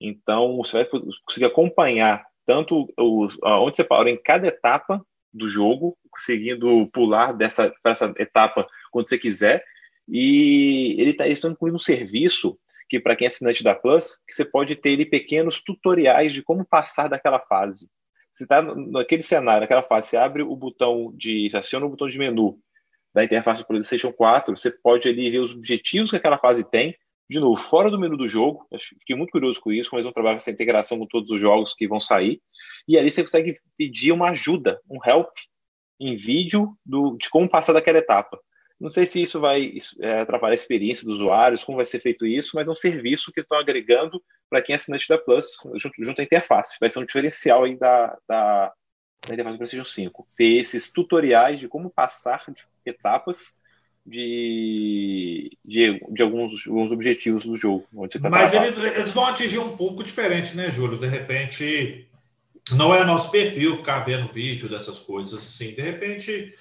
Então, 0.00 0.56
você 0.58 0.84
vai 0.84 1.00
conseguir 1.24 1.46
acompanhar 1.46 2.24
tanto 2.46 2.92
os, 2.96 3.36
onde 3.42 3.76
você 3.76 3.84
parou 3.84 4.08
em 4.08 4.20
cada 4.20 4.46
etapa 4.46 5.04
do 5.32 5.48
jogo, 5.48 5.96
conseguindo 6.10 6.88
pular 6.92 7.32
dessa 7.32 7.72
essa 7.84 8.12
etapa 8.16 8.66
quando 8.90 9.08
você 9.08 9.18
quiser, 9.18 9.62
e 10.08 10.96
ele 10.98 11.10
está 11.10 11.28
incluindo 11.28 11.76
um 11.76 11.80
serviço 11.80 12.58
que, 12.88 12.98
para 12.98 13.14
quem 13.14 13.26
é 13.26 13.28
assinante 13.28 13.62
da 13.62 13.74
Plus, 13.74 14.16
que 14.26 14.34
você 14.34 14.44
pode 14.44 14.74
ter 14.74 14.94
ali 14.94 15.04
pequenos 15.04 15.60
tutoriais 15.60 16.32
de 16.32 16.42
como 16.42 16.64
passar 16.64 17.08
daquela 17.08 17.38
fase. 17.38 17.90
Você 18.32 18.44
está 18.44 18.62
naquele 18.62 19.22
cenário, 19.22 19.62
naquela 19.62 19.82
fase, 19.82 20.08
você 20.08 20.16
abre 20.16 20.42
o 20.42 20.56
botão 20.56 21.12
de. 21.14 21.50
Você 21.50 21.56
aciona 21.56 21.86
o 21.86 21.90
botão 21.90 22.08
de 22.08 22.18
menu 22.18 22.58
da 23.12 23.24
interface 23.24 23.62
do 23.62 23.66
PlayStation 23.66 24.12
4, 24.12 24.56
você 24.56 24.70
pode 24.70 25.08
ali 25.08 25.30
ver 25.30 25.38
os 25.38 25.52
objetivos 25.52 26.10
que 26.10 26.16
aquela 26.16 26.38
fase 26.38 26.62
tem, 26.62 26.96
de 27.28 27.38
novo, 27.38 27.60
fora 27.60 27.90
do 27.90 27.98
menu 27.98 28.16
do 28.16 28.28
jogo. 28.28 28.66
Fiquei 28.98 29.14
muito 29.14 29.30
curioso 29.30 29.60
com 29.60 29.70
isso, 29.70 29.90
como 29.90 29.98
eles 29.98 30.06
vão 30.06 30.12
trabalhar 30.12 30.36
essa 30.36 30.50
integração 30.50 30.98
com 30.98 31.06
todos 31.06 31.30
os 31.30 31.40
jogos 31.40 31.74
que 31.74 31.86
vão 31.86 32.00
sair. 32.00 32.40
E 32.86 32.96
ali 32.96 33.10
você 33.10 33.22
consegue 33.22 33.54
pedir 33.76 34.12
uma 34.12 34.30
ajuda, 34.30 34.80
um 34.88 34.98
help 35.04 35.30
em 36.00 36.16
vídeo 36.16 36.76
do, 36.86 37.16
de 37.18 37.28
como 37.28 37.48
passar 37.48 37.74
daquela 37.74 37.98
etapa. 37.98 38.40
Não 38.80 38.90
sei 38.90 39.06
se 39.06 39.20
isso 39.20 39.40
vai 39.40 39.74
é, 40.00 40.20
atrapalhar 40.20 40.52
a 40.52 40.54
experiência 40.54 41.04
dos 41.04 41.16
usuários, 41.16 41.64
como 41.64 41.76
vai 41.76 41.84
ser 41.84 42.00
feito 42.00 42.24
isso, 42.24 42.52
mas 42.54 42.68
é 42.68 42.70
um 42.70 42.76
serviço 42.76 43.32
que 43.32 43.40
estão 43.40 43.58
agregando 43.58 44.22
para 44.48 44.62
quem 44.62 44.72
é 44.72 44.76
assinante 44.76 45.08
da 45.08 45.18
Plus, 45.18 45.46
junto, 45.74 46.02
junto 46.02 46.20
à 46.20 46.24
interface. 46.24 46.76
Vai 46.80 46.88
ser 46.88 47.00
um 47.00 47.04
diferencial 47.04 47.64
aí 47.64 47.76
da, 47.76 48.16
da, 48.26 48.72
da 49.26 49.34
interface 49.34 49.56
do 49.56 49.58
PlayStation 49.58 49.84
5. 49.84 50.28
Ter 50.36 50.56
esses 50.58 50.90
tutoriais 50.90 51.58
de 51.58 51.68
como 51.68 51.90
passar 51.90 52.44
de 52.48 52.62
etapas 52.86 53.57
de, 54.08 55.56
de, 55.64 56.00
de 56.10 56.22
alguns, 56.22 56.66
alguns 56.66 56.92
objetivos 56.92 57.44
do 57.44 57.54
jogo. 57.56 57.86
Tá 58.20 58.30
mas 58.30 58.54
eles, 58.54 58.76
eles, 58.96 59.12
vão 59.12 59.26
atingir 59.26 59.58
um 59.58 59.76
pouco 59.76 60.02
diferente, 60.02 60.56
né, 60.56 60.72
Júlio? 60.72 60.98
De 60.98 61.06
repente, 61.06 62.08
não 62.72 62.94
é 62.94 63.04
nosso 63.04 63.30
perfil 63.30 63.76
ficar 63.76 64.00
vendo 64.00 64.32
vídeo 64.32 64.68
dessas 64.68 65.00
coisas 65.00 65.34
assim. 65.34 65.74
De 65.74 65.82
repente 65.82 66.54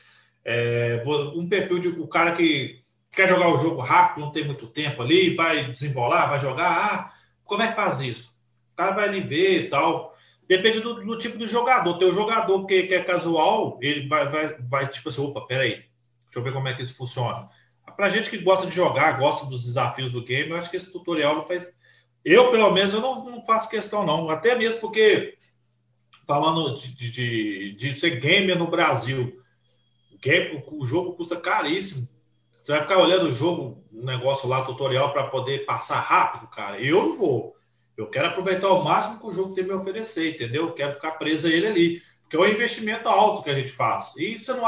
é, 0.47 1.03
um 1.35 1.47
perfil 1.47 1.79
de 1.79 1.89
o 1.89 2.07
cara 2.07 2.31
que 2.31 2.79
quer 3.11 3.27
jogar 3.27 3.49
o 3.49 3.57
jogo 3.57 3.81
rápido, 3.81 4.23
não 4.23 4.31
tem 4.31 4.45
muito 4.45 4.65
tempo 4.67 5.01
ali, 5.01 5.35
vai 5.35 5.65
desembolar, 5.65 6.29
vai 6.29 6.39
jogar. 6.39 6.71
Ah, 6.71 7.13
como 7.43 7.61
é 7.61 7.67
que 7.67 7.75
faz 7.75 7.99
isso? 7.99 8.33
O 8.71 8.75
cara 8.75 8.91
vai 8.91 9.09
ali 9.09 9.19
ver 9.19 9.63
e 9.63 9.69
tal. 9.69 10.15
Depende 10.47 10.79
do, 10.79 11.03
do 11.03 11.17
tipo 11.17 11.37
do 11.37 11.45
jogador. 11.45 11.97
Tem 11.97 12.07
o 12.07 12.13
jogador 12.13 12.65
que, 12.65 12.83
que, 12.83 12.93
é 12.93 13.03
casual, 13.03 13.77
ele 13.81 14.07
vai, 14.07 14.29
vai, 14.29 14.55
vai 14.59 14.87
tipo 14.87 15.09
assim, 15.09 15.21
opa, 15.21 15.41
peraí, 15.41 15.83
deixa 16.37 16.39
eu 16.39 16.43
ver 16.43 16.53
como 16.53 16.67
é 16.67 16.73
que 16.73 16.83
isso 16.83 16.95
funciona. 16.95 17.49
Pra 17.95 18.09
gente 18.09 18.29
que 18.29 18.37
gosta 18.39 18.67
de 18.67 18.75
jogar, 18.75 19.17
gosta 19.17 19.45
dos 19.45 19.63
desafios 19.63 20.11
do 20.11 20.23
game, 20.23 20.51
eu 20.51 20.57
acho 20.57 20.69
que 20.69 20.77
esse 20.77 20.91
tutorial 20.91 21.35
não 21.35 21.45
faz. 21.45 21.73
Eu, 22.23 22.51
pelo 22.51 22.71
menos, 22.71 22.93
eu 22.93 23.01
não, 23.01 23.25
não 23.25 23.43
faço 23.43 23.69
questão, 23.69 24.05
não. 24.05 24.29
Até 24.29 24.55
mesmo 24.55 24.81
porque, 24.81 25.37
falando 26.27 26.75
de, 26.75 27.11
de, 27.11 27.71
de 27.73 27.95
ser 27.95 28.19
gamer 28.19 28.57
no 28.57 28.67
Brasil, 28.67 29.41
Game, 30.21 30.63
o 30.67 30.85
jogo 30.85 31.13
custa 31.13 31.37
caríssimo. 31.37 32.09
Você 32.57 32.71
vai 32.71 32.81
ficar 32.81 32.97
olhando 32.97 33.29
o 33.29 33.33
jogo, 33.33 33.83
um 33.93 34.03
negócio 34.03 34.49
lá, 34.49 34.65
tutorial, 34.65 35.13
para 35.13 35.27
poder 35.27 35.65
passar 35.65 35.99
rápido, 35.99 36.49
cara. 36.49 36.81
Eu 36.81 37.07
não 37.07 37.17
vou. 37.17 37.55
Eu 37.95 38.09
quero 38.09 38.27
aproveitar 38.27 38.69
o 38.69 38.83
máximo 38.83 39.19
que 39.19 39.27
o 39.27 39.33
jogo 39.33 39.53
tem 39.53 39.63
me 39.63 39.73
oferecer, 39.73 40.35
entendeu? 40.35 40.63
Eu 40.63 40.73
quero 40.73 40.93
ficar 40.93 41.11
preso 41.11 41.47
a 41.47 41.49
ele 41.49 41.67
ali. 41.67 42.03
Porque 42.21 42.35
é 42.35 42.39
um 42.39 42.45
investimento 42.45 43.07
alto 43.07 43.43
que 43.43 43.49
a 43.49 43.55
gente 43.55 43.71
faz. 43.71 44.15
E 44.17 44.37
você 44.37 44.53
não. 44.53 44.65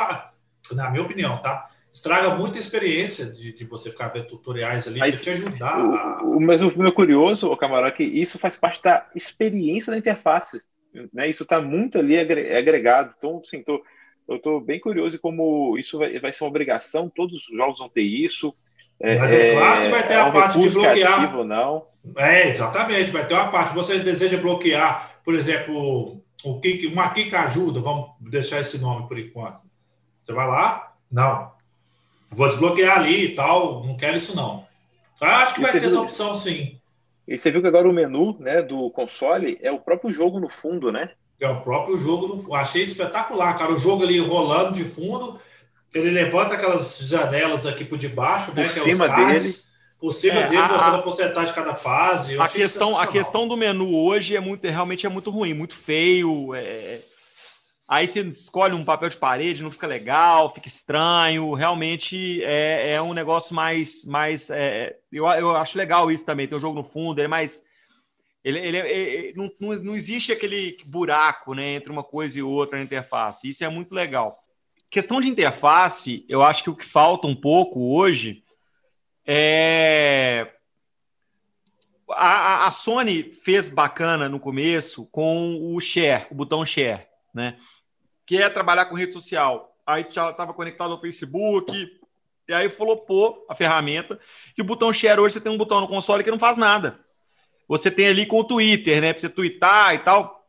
Na 0.76 0.90
minha 0.90 1.04
opinião, 1.04 1.42
tá? 1.42 1.70
Estraga 1.94 2.36
muita 2.36 2.60
experiência 2.60 3.26
de, 3.26 3.54
de 3.54 3.66
você 3.66 3.90
ficar 3.90 4.10
vendo 4.10 4.28
tutoriais 4.28 4.88
ali 4.88 5.00
para 5.00 5.12
te 5.12 5.30
ajudar. 5.32 6.24
O, 6.24 6.38
o, 6.38 6.42
mas 6.42 6.62
o 6.62 6.72
meu 6.78 6.94
curioso, 6.94 7.52
o 7.52 7.58
Camarão, 7.58 7.88
é 7.88 7.92
que 7.92 8.04
isso 8.04 8.38
faz 8.38 8.56
parte 8.56 8.82
da 8.84 9.08
experiência 9.16 9.92
da 9.92 9.98
interface. 9.98 10.62
Né? 11.14 11.28
Isso 11.28 11.44
está 11.44 11.60
muito 11.60 11.98
ali 11.98 12.18
agregado. 12.18 13.14
Então, 13.18 13.42
assim, 13.44 13.64
tô, 13.64 13.84
eu 14.28 14.38
estou 14.38 14.62
bem 14.62 14.80
curioso 14.80 15.20
como 15.20 15.78
isso 15.78 15.98
vai, 15.98 16.20
vai, 16.20 16.32
ser 16.32 16.44
uma 16.44 16.50
obrigação, 16.50 17.12
todos 17.14 17.50
os 17.50 17.58
jogos 17.58 17.80
vão 17.80 17.90
ter 17.90 18.04
isso. 18.04 18.54
É, 19.00 19.18
Mas 19.18 19.34
é, 19.34 19.50
é 19.50 19.54
claro 19.54 19.82
que 19.82 19.90
vai 19.90 20.08
ter 20.08 20.14
é 20.14 20.18
a 20.18 20.32
parte 20.32 20.60
de 20.60 20.70
bloquear. 20.70 21.38
Ou 21.38 21.44
não. 21.44 21.86
É, 22.18 22.50
exatamente, 22.50 23.12
vai 23.12 23.28
ter 23.28 23.34
uma 23.34 23.52
parte. 23.52 23.76
Você 23.76 24.00
deseja 24.00 24.38
bloquear, 24.38 25.20
por 25.24 25.34
exemplo, 25.36 26.22
o 26.44 26.60
Kik, 26.60 26.88
uma 26.88 27.10
Kika 27.10 27.42
ajuda, 27.42 27.82
vamos 27.82 28.12
deixar 28.20 28.62
esse 28.62 28.80
nome 28.80 29.08
por 29.08 29.18
enquanto. 29.18 29.69
Você 30.30 30.34
vai 30.36 30.48
lá? 30.48 30.94
Não. 31.12 31.52
Vou 32.32 32.48
desbloquear 32.48 33.00
ali 33.00 33.26
e 33.26 33.36
tal, 33.36 33.84
não 33.84 33.98
quero 33.98 34.16
isso 34.16 34.36
não. 34.36 34.64
Acho 35.20 35.56
que 35.56 35.60
e 35.60 35.64
vai 35.64 35.72
ter 35.72 35.80
viu, 35.80 35.90
essa 35.90 36.02
opção 36.02 36.36
sim. 36.36 36.80
E 37.28 37.36
você 37.36 37.50
viu 37.50 37.62
que 37.62 37.68
agora 37.68 37.90
o 37.90 37.94
menu 37.94 38.38
né, 38.40 38.62
do 38.62 38.92
console 38.92 39.58
é 39.60 39.72
o 39.72 39.80
próprio 39.80 40.14
jogo 40.14 40.40
no 40.40 40.48
fundo, 40.48 40.92
né? 40.92 41.10
É 41.42 41.50
o 41.50 41.62
próprio 41.62 41.98
jogo. 41.98 42.54
Achei 42.54 42.84
espetacular, 42.84 43.58
cara. 43.58 43.72
O 43.72 43.80
jogo 43.80 44.04
ali 44.04 44.20
rolando 44.20 44.74
de 44.74 44.84
fundo. 44.84 45.40
Ele 45.92 46.12
levanta 46.12 46.54
aquelas 46.54 47.00
janelas 47.00 47.66
aqui 47.66 47.84
por 47.84 47.98
debaixo, 47.98 48.54
né? 48.54 48.66
Por 48.66 48.66
é 48.66 48.70
cima 48.70 49.08
dele. 49.08 49.54
Por 50.00 50.14
cima 50.14 50.42
é, 50.42 50.48
dele, 50.48 50.62
a, 50.62 50.68
mostrando 50.68 50.98
a 50.98 51.02
porcentagem 51.02 51.50
de 51.50 51.56
cada 51.56 51.74
fase. 51.74 52.36
Eu 52.36 52.44
a, 52.44 52.48
questão, 52.48 53.00
a 53.00 53.08
questão 53.08 53.48
do 53.48 53.58
menu 53.58 53.96
hoje 53.96 54.36
é 54.36 54.40
muito, 54.40 54.68
realmente 54.68 55.08
é 55.08 55.10
muito 55.10 55.32
ruim, 55.32 55.56
muito 55.56 55.74
feio. 55.74 56.54
É... 56.54 57.02
Aí 57.90 58.08
você 58.08 58.22
escolhe 58.22 58.76
um 58.76 58.86
papel 58.86 59.10
de 59.10 59.18
parede, 59.18 59.64
não 59.64 59.72
fica 59.72 59.88
legal, 59.88 60.54
fica 60.54 60.68
estranho. 60.68 61.54
Realmente 61.54 62.44
é, 62.44 62.94
é 62.94 63.02
um 63.02 63.16
negócio 63.16 63.56
mais. 63.56 64.06
mais 64.06 64.52
é... 64.52 64.96
eu, 65.12 65.26
eu 65.26 65.56
acho 65.56 65.76
legal 65.76 66.12
isso 66.12 66.24
também. 66.24 66.48
Tem 66.48 66.56
o 66.56 66.62
jogo 66.62 66.76
no 66.76 66.84
fundo, 66.84 67.20
ele 67.20 67.26
é 67.26 67.28
mais 67.28 67.64
ele, 68.44 68.60
ele, 68.60 68.78
ele 68.78 69.34
não, 69.36 69.52
não, 69.82 69.96
existe 69.96 70.32
aquele 70.32 70.78
buraco 70.86 71.54
né, 71.54 71.74
entre 71.74 71.92
uma 71.92 72.04
coisa 72.04 72.40
e 72.40 72.42
outra 72.42 72.78
na 72.78 72.84
interface. 72.84 73.50
Isso 73.50 73.64
é 73.64 73.70
muito 73.70 73.94
legal. 73.94 74.44
Questão 74.90 75.20
de 75.20 75.28
interface, 75.28 76.26
eu 76.30 76.42
acho 76.42 76.64
que 76.64 76.70
o 76.70 76.76
que 76.76 76.86
falta 76.86 77.28
um 77.28 77.36
pouco 77.36 77.96
hoje 77.96 78.44
é. 79.26 80.54
A, 82.12 82.68
a 82.68 82.72
Sony 82.72 83.32
fez 83.32 83.70
bacana 83.70 84.28
no 84.28 84.40
começo 84.40 85.06
com 85.08 85.76
o 85.76 85.80
share, 85.80 86.26
o 86.32 86.36
botão 86.36 86.66
share, 86.66 87.06
né? 87.32 87.60
Que 88.30 88.38
é 88.38 88.50
trabalhar 88.50 88.86
com 88.86 88.96
rede 88.96 89.14
social. 89.14 89.76
Aí 89.86 90.04
estava 90.04 90.54
conectado 90.54 90.92
ao 90.92 91.02
Facebook, 91.02 91.74
e 92.48 92.54
aí 92.54 92.70
flopou 92.70 93.46
a 93.50 93.56
ferramenta. 93.56 94.20
E 94.58 94.62
o 94.62 94.66
botão 94.66 94.94
share 94.94 95.20
hoje 95.20 95.34
você 95.34 95.42
tem 95.42 95.52
um 95.52 95.58
botão 95.58 95.82
no 95.82 95.88
console 95.88 96.24
que 96.24 96.32
não 96.32 96.40
faz 96.40 96.58
nada 96.58 97.00
você 97.70 97.92
tem 97.92 98.08
ali 98.08 98.26
com 98.26 98.40
o 98.40 98.44
Twitter, 98.44 99.00
né? 99.00 99.14
Para 99.14 99.22
você 99.22 99.30
twittar 99.30 99.94
e 99.94 100.00
tal. 100.00 100.44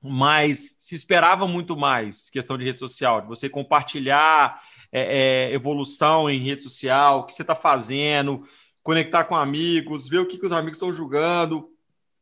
Mas 0.00 0.76
se 0.78 0.94
esperava 0.94 1.48
muito 1.48 1.76
mais 1.76 2.30
questão 2.30 2.56
de 2.56 2.64
rede 2.64 2.78
social, 2.78 3.22
de 3.22 3.26
você 3.26 3.48
compartilhar 3.48 4.62
é, 4.92 5.48
é, 5.48 5.52
evolução 5.52 6.30
em 6.30 6.38
rede 6.38 6.62
social, 6.62 7.20
o 7.20 7.24
que 7.24 7.34
você 7.34 7.42
está 7.42 7.56
fazendo, 7.56 8.46
conectar 8.84 9.24
com 9.24 9.34
amigos, 9.34 10.08
ver 10.08 10.18
o 10.18 10.26
que, 10.26 10.38
que 10.38 10.46
os 10.46 10.52
amigos 10.52 10.76
estão 10.76 10.92
jogando, 10.92 11.68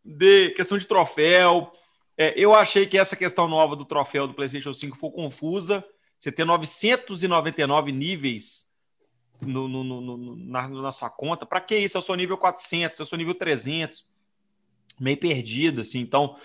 de 0.03 0.51
questão 0.51 0.79
de 0.79 0.87
troféu. 0.87 1.71
É, 2.17 2.35
eu 2.37 2.55
achei 2.55 2.87
que 2.87 2.99
essa 2.99 3.17
questão 3.17 3.49
nova 3.49 3.75
do 3.75 3.85
troféu 3.85 4.27
do 4.27 4.35
PlayStation 4.35 4.73
5 4.73 4.97
foi 4.97 5.11
confusa. 5.11 5.85
Você 6.19 6.31
ter 6.31 6.45
999 6.45 7.91
níveis 7.91 8.67
no, 9.41 9.67
no, 9.67 9.83
no, 9.83 10.37
na, 10.37 10.69
na, 10.69 10.93
sua 10.93 11.11
conta, 11.11 11.45
para 11.45 11.61
que 11.61 11.77
isso? 11.77 11.97
Eu 11.97 12.03
sou 12.03 12.15
nível 12.15 12.39
400, 12.39 13.01
eu 13.01 13.07
sou 13.07 13.19
nível 13.19 13.35
300 13.35 14.07
meio 15.01 15.17
perdido, 15.17 15.81
assim. 15.81 16.01
Então, 16.01 16.37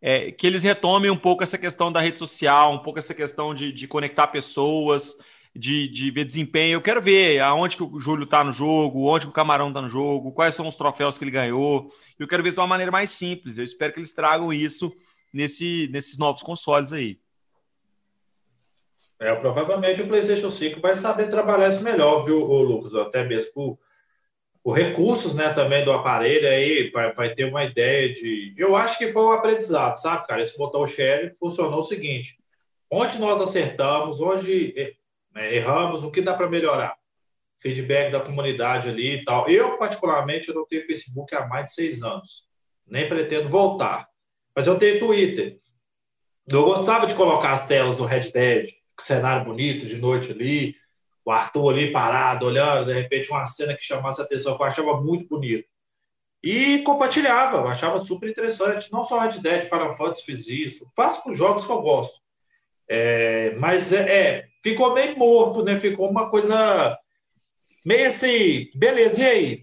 é, 0.00 0.30
que 0.30 0.46
eles 0.46 0.62
retomem 0.62 1.10
um 1.10 1.16
pouco 1.16 1.42
essa 1.42 1.58
questão 1.58 1.90
da 1.90 2.00
rede 2.00 2.18
social, 2.18 2.72
um 2.72 2.78
pouco 2.78 2.98
essa 2.98 3.12
questão 3.12 3.54
de, 3.54 3.72
de 3.72 3.88
conectar 3.88 4.28
pessoas, 4.28 5.16
de, 5.58 5.88
de 5.88 6.10
ver 6.10 6.24
desempenho. 6.24 6.76
Eu 6.76 6.80
quero 6.80 7.02
ver 7.02 7.40
aonde 7.40 7.76
que 7.76 7.82
o 7.82 7.98
Júlio 7.98 8.24
está 8.24 8.44
no 8.44 8.52
jogo, 8.52 9.08
onde 9.08 9.26
o 9.26 9.32
Camarão 9.32 9.68
está 9.68 9.82
no 9.82 9.88
jogo, 9.88 10.30
quais 10.30 10.54
são 10.54 10.68
os 10.68 10.76
troféus 10.76 11.18
que 11.18 11.24
ele 11.24 11.32
ganhou. 11.32 11.92
Eu 12.18 12.28
quero 12.28 12.42
ver 12.42 12.50
isso 12.50 12.56
de 12.56 12.60
uma 12.60 12.66
maneira 12.66 12.92
mais 12.92 13.10
simples. 13.10 13.58
Eu 13.58 13.64
espero 13.64 13.92
que 13.92 13.98
eles 13.98 14.12
tragam 14.12 14.52
isso 14.52 14.92
nesse, 15.32 15.88
nesses 15.90 16.16
novos 16.16 16.42
consoles 16.42 16.92
aí. 16.92 17.18
É, 19.20 19.34
provavelmente 19.34 20.00
o 20.00 20.06
PlayStation 20.06 20.48
5 20.48 20.80
vai 20.80 20.96
saber 20.96 21.28
trabalhar 21.28 21.68
isso 21.68 21.82
melhor, 21.82 22.24
viu, 22.24 22.38
Lucas? 22.38 22.94
Até 22.94 23.24
mesmo 23.24 23.52
por 23.52 23.78
por 24.62 24.76
recursos 24.76 25.34
né, 25.34 25.48
também 25.50 25.82
do 25.82 25.92
aparelho, 25.92 26.46
aí 26.46 26.90
vai, 26.90 27.14
vai, 27.14 27.34
ter 27.34 27.44
uma 27.44 27.64
ideia 27.64 28.12
de. 28.12 28.52
Eu 28.56 28.76
acho 28.76 28.98
que 28.98 29.08
foi 29.08 29.22
um 29.22 29.32
aprendizado, 29.32 29.96
sabe, 29.96 30.26
cara? 30.26 30.42
Esse 30.42 30.58
botão 30.58 30.86
share 30.86 31.34
funcionou 31.38 31.80
o 31.80 31.84
seguinte: 31.84 32.38
onde 32.90 33.18
nós 33.18 33.40
acertamos, 33.40 34.20
onde 34.20 34.74
né, 35.34 35.54
erramos, 35.54 36.04
o 36.04 36.10
que 36.10 36.20
dá 36.20 36.34
para 36.34 36.48
melhorar? 36.48 36.96
Feedback 37.60 38.12
da 38.12 38.20
comunidade 38.20 38.88
ali 38.88 39.16
e 39.16 39.24
tal. 39.24 39.48
Eu, 39.48 39.76
particularmente, 39.78 40.48
eu 40.48 40.54
não 40.54 40.66
tenho 40.66 40.86
Facebook 40.86 41.34
há 41.34 41.46
mais 41.46 41.66
de 41.66 41.72
seis 41.72 42.02
anos, 42.02 42.48
nem 42.86 43.08
pretendo 43.08 43.48
voltar. 43.48 44.08
Mas 44.54 44.66
eu 44.66 44.78
tenho 44.78 44.98
Twitter. 44.98 45.58
Eu 46.48 46.64
gostava 46.64 47.06
de 47.06 47.14
colocar 47.14 47.52
as 47.52 47.66
telas 47.66 47.96
do 47.96 48.04
Red 48.04 48.32
Dead, 48.32 48.70
cenário 48.98 49.44
bonito 49.44 49.86
de 49.86 49.96
noite 49.96 50.32
ali, 50.32 50.74
o 51.24 51.30
Arthur 51.30 51.72
ali 51.72 51.92
parado, 51.92 52.46
olhando, 52.46 52.86
de 52.86 52.92
repente 52.94 53.30
uma 53.30 53.46
cena 53.46 53.74
que 53.74 53.82
chamasse 53.82 54.20
a 54.20 54.24
atenção, 54.24 54.56
que 54.56 54.62
eu 54.62 54.66
achava 54.66 55.00
muito 55.00 55.28
bonito. 55.28 55.68
E 56.42 56.78
compartilhava, 56.82 57.58
eu 57.58 57.68
achava 57.68 58.00
super 58.00 58.30
interessante. 58.30 58.90
Não 58.90 59.04
só 59.04 59.20
Red 59.20 59.40
Dead, 59.40 59.64
Final 59.64 59.94
Fantasy 59.94 60.24
fiz 60.24 60.48
isso. 60.48 60.90
Faço 60.96 61.22
com 61.22 61.34
jogos 61.34 61.66
que 61.66 61.72
eu 61.72 61.82
gosto. 61.82 62.20
É, 62.88 63.54
mas 63.58 63.92
é, 63.92 64.00
é, 64.00 64.47
ficou 64.62 64.94
meio 64.94 65.18
morto, 65.18 65.62
né? 65.62 65.78
Ficou 65.78 66.10
uma 66.10 66.28
coisa 66.30 66.98
meio 67.84 68.08
assim, 68.08 68.68
beleza, 68.74 69.22
e 69.22 69.26
aí? 69.26 69.60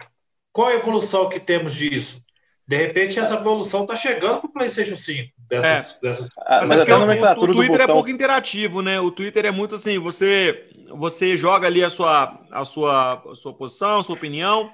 Qual 0.51 0.69
a 0.69 0.75
evolução 0.75 1.29
que 1.29 1.39
temos 1.39 1.73
disso? 1.73 2.23
De 2.67 2.77
repente, 2.77 3.19
essa 3.19 3.35
evolução 3.35 3.83
está 3.83 3.95
chegando 3.95 4.39
para 4.39 4.49
o 4.49 4.53
PlayStation 4.53 4.95
5. 4.95 5.31
Dessas, 5.47 5.97
é. 5.97 6.07
dessas... 6.07 6.29
Ah, 6.39 6.65
mas 6.65 6.81
até 6.81 6.95
o, 6.95 6.99
o, 6.99 7.43
o 7.43 7.53
Twitter 7.53 7.81
é 7.81 7.87
pouco 7.87 8.09
interativo, 8.09 8.81
né? 8.81 8.99
O 8.99 9.11
Twitter 9.11 9.45
é 9.45 9.51
muito 9.51 9.75
assim, 9.75 9.99
você 9.99 10.67
você 10.89 11.35
joga 11.35 11.67
ali 11.67 11.83
a 11.83 11.89
sua, 11.89 12.39
a 12.51 12.65
sua, 12.65 13.23
a 13.31 13.35
sua 13.35 13.53
posição, 13.53 13.99
a 13.99 14.03
sua 14.03 14.15
opinião, 14.15 14.71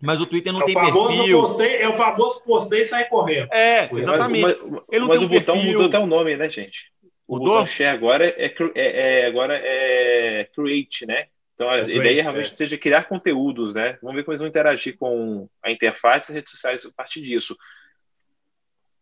Mas 0.00 0.20
o 0.20 0.26
Twitter 0.26 0.52
não 0.52 0.62
é 0.62 0.64
tem 0.64 0.74
famoso 0.74 1.16
perfil. 1.16 1.40
Postei, 1.40 1.76
é 1.82 1.88
o 1.88 1.96
famoso 1.96 2.42
postei 2.44 2.82
e 2.82 2.86
sai 2.86 3.08
correndo. 3.08 3.48
É, 3.52 3.88
exatamente. 3.92 4.42
Mas, 4.42 4.82
Ele 4.90 5.00
não 5.00 5.08
mas 5.08 5.18
tem 5.18 5.26
o 5.26 5.30
um 5.30 5.32
botão 5.32 5.54
perfil. 5.54 5.72
mudou 5.72 5.86
até 5.86 5.98
o 5.98 6.06
nome, 6.06 6.36
né, 6.36 6.48
gente? 6.48 6.92
O 7.28 7.34
Mudou? 7.36 7.50
botão 7.52 7.66
share 7.66 7.90
agora 7.94 8.26
é, 8.26 8.46
é- 8.74 9.20
é- 9.20 9.26
agora 9.26 9.54
é 9.62 10.48
create, 10.54 11.06
né? 11.06 11.26
Então 11.54 11.68
a 11.68 11.76
É 11.78 11.82
ideia 11.82 12.00
create, 12.00 12.22
realmente 12.22 12.52
é. 12.52 12.54
seja 12.54 12.78
criar 12.78 13.04
conteúdos, 13.04 13.74
né? 13.74 13.98
Vamos 14.02 14.16
ver 14.16 14.24
como 14.24 14.32
eles 14.32 14.40
vão 14.40 14.48
interagir 14.48 14.96
com 14.96 15.48
a 15.62 15.70
interface 15.70 16.28
das 16.28 16.36
redes 16.36 16.50
sociais 16.50 16.86
a 16.86 16.90
partir 16.90 17.20
disso. 17.20 17.54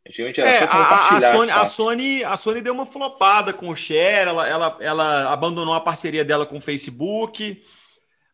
É, 0.05 0.59
só 0.61 0.65
a, 0.67 1.17
a-. 1.17 1.21
Sony, 1.33 1.51
a. 1.51 1.67
Sony, 1.67 2.25
a 2.25 2.37
Sony 2.37 2.61
deu 2.61 2.73
uma 2.73 2.87
flopada 2.87 3.53
com 3.53 3.69
o 3.69 3.77
Share, 3.77 4.29
ela, 4.29 4.49
ela, 4.49 4.77
ela 4.81 5.33
abandonou 5.33 5.75
a 5.75 5.81
parceria 5.81 6.25
dela 6.25 6.47
com 6.47 6.59
o 6.59 6.61
Facebook, 6.61 7.63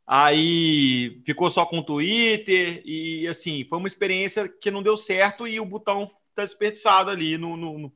aí 0.06 1.20
ficou 1.24 1.51
só 1.51 1.64
com 1.64 1.78
o 1.78 1.82
Twitter, 1.85 2.82
e 2.85 3.27
assim, 3.27 3.64
foi 3.64 3.78
uma 3.78 3.86
experiência 3.89 4.48
que 4.48 4.70
não 4.70 4.82
deu 4.82 4.97
certo 4.97 5.47
e 5.48 5.59
o 5.59 5.64
botão 5.64 6.05
está 6.05 6.44
desperdiçado 6.44 7.10
ali 7.10 7.39
no, 7.39 7.56
no, 7.56 7.78
no- 7.78 7.93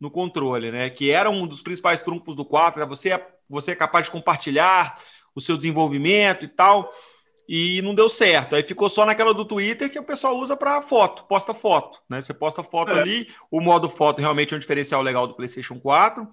no 0.00 0.10
controle, 0.10 0.70
né? 0.70 0.90
Que 0.90 1.10
era 1.10 1.30
um 1.30 1.46
dos 1.46 1.62
principais 1.62 2.00
trunfos 2.02 2.36
do 2.36 2.44
4, 2.44 2.80
era 2.80 2.88
você, 2.88 3.10
você 3.48 3.72
é 3.72 3.76
capaz 3.76 4.06
de 4.06 4.12
compartilhar 4.12 4.98
o 5.34 5.40
seu 5.40 5.56
desenvolvimento 5.56 6.44
e 6.44 6.48
tal, 6.48 6.92
e 7.48 7.82
não 7.82 7.94
deu 7.94 8.08
certo. 8.08 8.56
Aí 8.56 8.62
ficou 8.62 8.88
só 8.88 9.04
naquela 9.06 9.34
do 9.34 9.44
Twitter 9.44 9.90
que 9.90 9.98
o 9.98 10.04
pessoal 10.04 10.36
usa 10.38 10.56
para 10.56 10.80
foto, 10.82 11.24
posta 11.24 11.54
foto, 11.54 12.00
né? 12.08 12.20
Você 12.20 12.34
posta 12.34 12.62
foto 12.62 12.90
É. 12.92 13.00
ali, 13.00 13.28
o 13.50 13.60
modo 13.60 13.88
foto 13.88 14.20
realmente 14.20 14.54
é 14.54 14.56
um 14.56 14.60
diferencial 14.60 15.02
legal 15.02 15.26
do 15.26 15.34
PlayStation 15.34 15.78
4. 15.80 16.28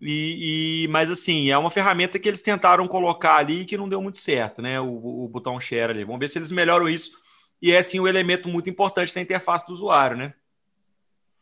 E, 0.00 0.84
e- 0.84 0.88
mas 0.88 1.10
assim, 1.10 1.50
é 1.50 1.56
uma 1.56 1.70
ferramenta 1.70 2.18
que 2.18 2.28
eles 2.28 2.42
tentaram 2.42 2.86
colocar 2.86 3.36
ali 3.36 3.64
que 3.64 3.76
não 3.78 3.88
deu 3.88 4.02
muito 4.02 4.18
certo, 4.18 4.60
né? 4.60 4.80
O, 4.80 5.24
o 5.24 5.28
botão 5.28 5.58
share 5.58 5.90
ali. 5.92 6.04
Vamos 6.04 6.20
ver 6.20 6.28
se 6.28 6.38
eles 6.38 6.50
melhoram 6.52 6.88
isso. 6.88 7.12
E 7.62 7.72
é 7.72 7.78
assim 7.78 7.98
um 7.98 8.06
elemento 8.06 8.48
muito 8.48 8.68
importante 8.68 9.14
da 9.14 9.20
interface 9.20 9.66
do 9.66 9.72
usuário, 9.72 10.16
né? 10.16 10.34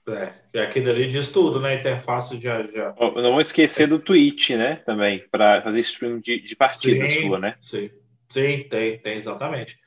É, 0.07 0.33
e 0.53 0.59
aquilo 0.61 0.91
ali 0.91 1.09
diz 1.09 1.31
tudo, 1.31 1.61
né? 1.61 1.77
Interface 1.77 2.39
já. 2.41 2.63
já... 2.67 2.95
Não 2.99 3.15
vamos 3.15 3.47
esquecer 3.47 3.87
do 3.89 3.99
Twitch, 3.99 4.51
né? 4.51 4.77
Também, 4.77 5.25
para 5.31 5.63
fazer 5.63 5.81
stream 5.81 6.21
de, 6.21 6.41
de 6.41 6.55
partida 6.55 7.07
Sim, 7.07 7.23
sua, 7.23 7.39
né? 7.39 7.57
Sim, 7.61 7.91
sim, 8.31 8.65
tem, 8.69 8.99
tem, 8.99 9.17
exatamente. 9.17 9.79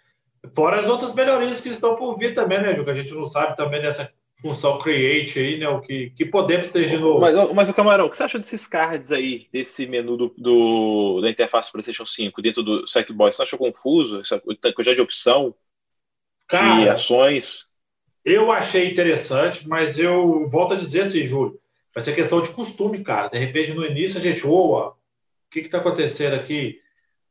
Fora 0.56 0.80
as 0.80 0.88
outras 0.88 1.14
melhorias 1.14 1.62
que 1.62 1.70
estão 1.70 1.96
por 1.96 2.18
vir 2.18 2.34
também, 2.34 2.62
né, 2.62 2.74
Ju? 2.74 2.84
Que 2.84 2.92
a 2.92 2.94
gente 2.94 3.14
não 3.14 3.28
sabe 3.28 3.56
também 3.56 3.82
dessa 3.82 4.12
função 4.40 4.78
create 4.78 5.40
aí, 5.40 5.58
né? 5.58 5.68
O 5.68 5.82
que, 5.82 6.12
que 6.12 6.26
podemos 6.26 6.72
ter 6.72 6.90
de 6.90 6.98
novo. 6.98 7.20
Mas, 7.20 7.36
mas 7.54 7.70
o 7.70 7.74
Camarão, 7.74 8.06
o 8.06 8.10
que 8.10 8.18
você 8.18 8.24
acha 8.24 8.40
desses 8.40 8.66
cards 8.68 9.12
aí, 9.12 9.48
desse 9.52 9.86
menu 9.88 10.16
do, 10.16 10.34
do- 10.38 11.22
da 11.22 11.30
interface 11.30 11.70
do 11.70 11.74
PlayStation 11.74 12.06
5 12.06 12.42
dentro 12.42 12.64
do 12.64 12.88
Sackboy? 12.88 13.32
Você 13.32 13.42
achou 13.42 13.60
confuso? 13.60 14.20
Essa 14.20 14.40
quantidade 14.40 14.96
de 14.96 15.02
opção, 15.02 15.56
de 16.52 16.58
Cara, 16.58 16.92
ações? 16.94 17.67
Eu 18.28 18.52
achei 18.52 18.92
interessante, 18.92 19.68
mas 19.70 19.98
eu 19.98 20.50
volto 20.50 20.74
a 20.74 20.78
dizer 20.78 21.04
assim, 21.04 21.26
Júlio, 21.26 21.58
vai 21.96 22.04
ser 22.04 22.14
questão 22.14 22.42
de 22.42 22.50
costume, 22.50 23.02
cara. 23.02 23.30
De 23.30 23.38
repente, 23.38 23.74
no 23.74 23.86
início, 23.86 24.20
a 24.20 24.22
gente, 24.22 24.46
oa, 24.46 24.90
o 24.90 24.94
que 25.50 25.62
que 25.62 25.70
tá 25.70 25.78
acontecendo 25.78 26.36
aqui? 26.36 26.82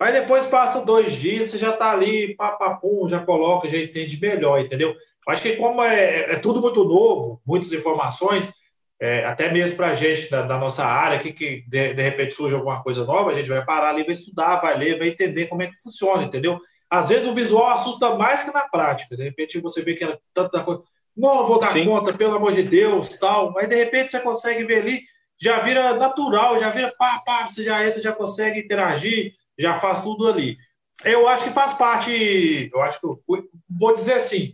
Aí 0.00 0.12
depois 0.12 0.46
passa 0.46 0.84
dois 0.86 1.12
dias, 1.12 1.48
você 1.48 1.58
já 1.58 1.72
tá 1.72 1.92
ali, 1.92 2.34
papapum, 2.34 3.06
já 3.08 3.20
coloca, 3.20 3.68
já 3.68 3.76
entende 3.76 4.18
melhor, 4.20 4.58
entendeu? 4.58 4.94
Acho 5.28 5.42
que 5.42 5.56
como 5.56 5.82
é, 5.82 6.32
é 6.32 6.36
tudo 6.36 6.62
muito 6.62 6.82
novo, 6.82 7.42
muitas 7.46 7.72
informações, 7.72 8.50
é, 8.98 9.24
até 9.26 9.52
mesmo 9.52 9.76
para 9.76 9.88
a 9.88 9.94
gente 9.94 10.30
da, 10.30 10.42
da 10.42 10.58
nossa 10.58 10.84
área, 10.84 11.18
que, 11.18 11.30
que 11.30 11.62
de, 11.68 11.92
de 11.92 12.02
repente 12.02 12.32
surge 12.32 12.54
alguma 12.54 12.82
coisa 12.82 13.04
nova, 13.04 13.32
a 13.32 13.34
gente 13.34 13.50
vai 13.50 13.62
parar 13.64 13.90
ali, 13.90 14.02
vai 14.02 14.14
estudar, 14.14 14.60
vai 14.60 14.78
ler, 14.78 14.98
vai 14.98 15.08
entender 15.08 15.46
como 15.46 15.62
é 15.62 15.66
que 15.66 15.76
funciona, 15.76 16.22
entendeu? 16.22 16.58
Às 16.88 17.08
vezes 17.08 17.26
o 17.28 17.34
visual 17.34 17.68
assusta 17.70 18.16
mais 18.16 18.44
que 18.44 18.52
na 18.52 18.68
prática. 18.68 19.16
De 19.16 19.22
repente 19.24 19.60
você 19.60 19.82
vê 19.82 19.94
que 19.94 20.04
é 20.04 20.18
tanta 20.32 20.62
coisa. 20.62 20.82
Não, 21.16 21.46
vou 21.46 21.58
dar 21.58 21.72
Sim. 21.72 21.86
conta, 21.86 22.12
pelo 22.12 22.36
amor 22.36 22.52
de 22.52 22.62
Deus, 22.62 23.08
tal. 23.18 23.56
Aí 23.58 23.66
de 23.66 23.74
repente 23.74 24.10
você 24.10 24.20
consegue 24.20 24.64
ver 24.64 24.80
ali, 24.82 25.02
já 25.40 25.60
vira 25.60 25.94
natural, 25.94 26.60
já 26.60 26.70
vira 26.70 26.94
pá, 26.98 27.22
pá, 27.24 27.46
você 27.48 27.64
já 27.64 27.84
entra, 27.86 28.00
já 28.02 28.12
consegue 28.12 28.60
interagir, 28.60 29.34
já 29.58 29.78
faz 29.80 30.02
tudo 30.02 30.28
ali. 30.28 30.56
Eu 31.04 31.28
acho 31.28 31.44
que 31.44 31.50
faz 31.50 31.74
parte, 31.74 32.70
eu 32.72 32.80
acho 32.82 33.00
que, 33.00 33.06
eu- 33.06 33.20
vou 33.68 33.94
dizer 33.94 34.14
assim, 34.14 34.52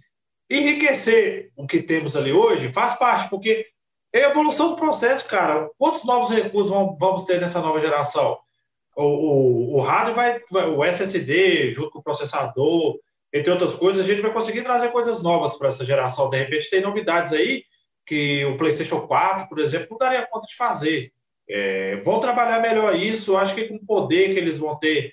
enriquecer 0.50 1.50
o 1.56 1.66
que 1.66 1.82
temos 1.82 2.16
ali 2.16 2.32
hoje 2.32 2.68
faz 2.72 2.94
parte, 2.96 3.28
porque 3.30 3.66
é 4.12 4.24
a 4.24 4.28
evolução 4.30 4.70
do 4.70 4.76
processo, 4.76 5.26
cara. 5.28 5.68
Quantos 5.78 6.04
novos 6.04 6.30
recursos 6.30 6.70
vamos 6.70 7.24
ter 7.24 7.40
nessa 7.40 7.60
nova 7.60 7.80
geração? 7.80 8.38
O, 8.96 9.04
o, 9.04 9.76
o 9.76 9.80
hardware 9.80 10.14
vai, 10.50 10.62
vai, 10.64 10.70
o 10.70 10.84
SSD, 10.84 11.72
junto 11.72 11.90
com 11.90 11.98
o 12.00 12.02
processador, 12.02 12.98
entre 13.32 13.50
outras 13.50 13.74
coisas, 13.74 14.04
a 14.04 14.08
gente 14.08 14.20
vai 14.20 14.32
conseguir 14.32 14.62
trazer 14.62 14.88
coisas 14.88 15.22
novas 15.22 15.56
para 15.56 15.68
essa 15.68 15.84
geração. 15.84 16.28
De 16.28 16.36
repente, 16.36 16.68
tem 16.68 16.82
novidades 16.82 17.32
aí 17.32 17.64
que 18.06 18.44
o 18.44 18.56
PlayStation 18.58 19.00
4, 19.06 19.48
por 19.48 19.58
exemplo, 19.58 19.88
não 19.90 19.98
daria 19.98 20.26
conta 20.26 20.46
de 20.46 20.56
fazer. 20.56 21.12
É, 21.48 21.96
vão 21.96 22.20
trabalhar 22.20 22.60
melhor 22.60 22.94
isso, 22.94 23.36
acho 23.36 23.54
que 23.54 23.64
com 23.64 23.76
o 23.76 23.86
poder 23.86 24.32
que 24.32 24.38
eles 24.38 24.58
vão 24.58 24.78
ter 24.78 25.12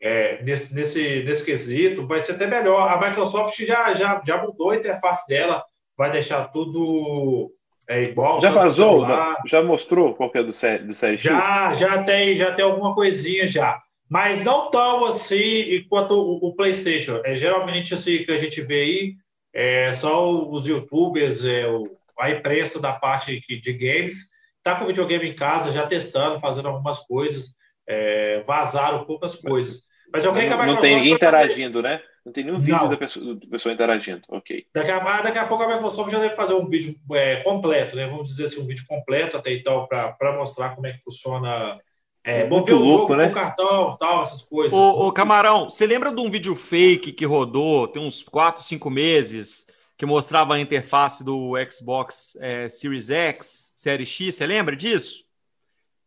é, 0.00 0.42
nesse, 0.42 0.74
nesse, 0.74 1.22
nesse 1.22 1.44
quesito, 1.44 2.06
vai 2.06 2.20
ser 2.20 2.32
até 2.32 2.46
melhor. 2.46 2.88
A 2.88 3.00
Microsoft 3.00 3.56
já, 3.60 3.94
já, 3.94 4.20
já 4.26 4.42
mudou 4.42 4.70
a 4.70 4.76
interface 4.76 5.28
dela, 5.28 5.62
vai 5.96 6.10
deixar 6.10 6.48
tudo 6.48 7.52
é, 7.90 8.02
igual. 8.04 8.40
Já 8.40 8.50
vazou? 8.50 9.06
Já 9.46 9.62
mostrou 9.62 10.14
qual 10.14 10.30
que 10.30 10.38
é 10.38 10.42
do 10.42 10.52
série, 10.52 10.84
do 10.84 10.94
série 10.94 11.18
X? 11.18 11.24
Já, 11.24 11.74
já 11.74 12.02
tem, 12.04 12.36
já 12.36 12.52
tem 12.54 12.64
alguma 12.64 12.94
coisinha 12.94 13.46
já. 13.46 13.78
Mas 14.08 14.42
não 14.42 14.70
tão 14.70 15.06
assim 15.06 15.84
quanto 15.88 16.14
o, 16.14 16.48
o 16.48 16.54
PlayStation. 16.54 17.20
É 17.24 17.34
geralmente 17.36 17.94
assim 17.94 18.24
que 18.24 18.32
a 18.32 18.38
gente 18.38 18.60
vê 18.60 18.80
aí, 18.82 19.14
é 19.54 19.92
só 19.94 20.30
os 20.48 20.66
YouTubers, 20.66 21.44
é, 21.44 21.66
o- 21.66 21.84
a 22.18 22.30
imprensa 22.30 22.80
da 22.80 22.92
parte 22.92 23.40
de 23.40 23.72
games, 23.72 24.28
tá 24.62 24.74
com 24.74 24.84
o 24.84 24.86
videogame 24.88 25.28
em 25.30 25.34
casa, 25.36 25.72
já 25.72 25.86
testando, 25.86 26.38
fazendo 26.40 26.68
algumas 26.68 26.98
coisas, 27.00 27.54
é, 27.88 28.42
vazaram 28.46 29.04
poucas 29.04 29.36
coisas. 29.36 29.82
Mas 30.12 30.24
eu 30.24 30.32
creio 30.32 30.48
que 30.48 30.54
a 30.54 30.66
Não, 30.66 30.76
tem 30.80 30.96
ninguém 30.96 31.16
vai 31.16 31.18
fazer- 31.18 31.44
interagindo, 31.44 31.80
né? 31.82 32.00
Não 32.24 32.32
tem 32.32 32.44
nenhum 32.44 32.58
vídeo 32.58 32.76
Não. 32.76 32.88
da 32.88 32.96
pessoa, 32.96 33.34
da 33.34 33.46
pessoa 33.46 33.72
interagindo. 33.72 34.22
Ok. 34.28 34.66
Daqui 34.74 34.90
a, 34.90 35.22
daqui 35.22 35.38
a 35.38 35.46
pouco 35.46 35.64
a 35.64 35.68
Microsoft 35.68 36.10
já 36.10 36.18
deve 36.18 36.36
fazer 36.36 36.54
um 36.54 36.68
vídeo 36.68 36.94
é, 37.12 37.36
completo, 37.36 37.96
né? 37.96 38.06
Vamos 38.06 38.28
dizer 38.28 38.44
assim, 38.46 38.60
um 38.60 38.66
vídeo 38.66 38.84
completo 38.86 39.36
até 39.36 39.52
então, 39.52 39.86
para 39.86 40.36
mostrar 40.36 40.74
como 40.74 40.86
é 40.86 40.92
que 40.92 41.02
funciona. 41.02 41.78
É, 42.22 42.46
mover 42.46 42.74
o 42.74 42.78
louco, 42.78 43.00
jogo 43.00 43.16
né? 43.16 43.28
com 43.28 43.34
cartão, 43.34 43.96
tal, 43.98 44.24
essas 44.24 44.42
coisas. 44.42 44.74
Ô, 44.74 45.06
ô, 45.06 45.12
Camarão, 45.12 45.70
você 45.70 45.86
lembra 45.86 46.12
de 46.12 46.20
um 46.20 46.30
vídeo 46.30 46.54
fake 46.54 47.12
que 47.12 47.24
rodou 47.24 47.88
tem 47.88 48.02
uns 48.02 48.22
4, 48.22 48.62
5 48.62 48.90
meses 48.90 49.64
que 49.96 50.04
mostrava 50.04 50.54
a 50.54 50.60
interface 50.60 51.24
do 51.24 51.52
Xbox 51.70 52.36
é, 52.38 52.68
Series 52.68 53.08
X, 53.08 53.72
Série 53.74 54.04
X? 54.04 54.34
Você 54.34 54.46
lembra 54.46 54.76
disso? 54.76 55.24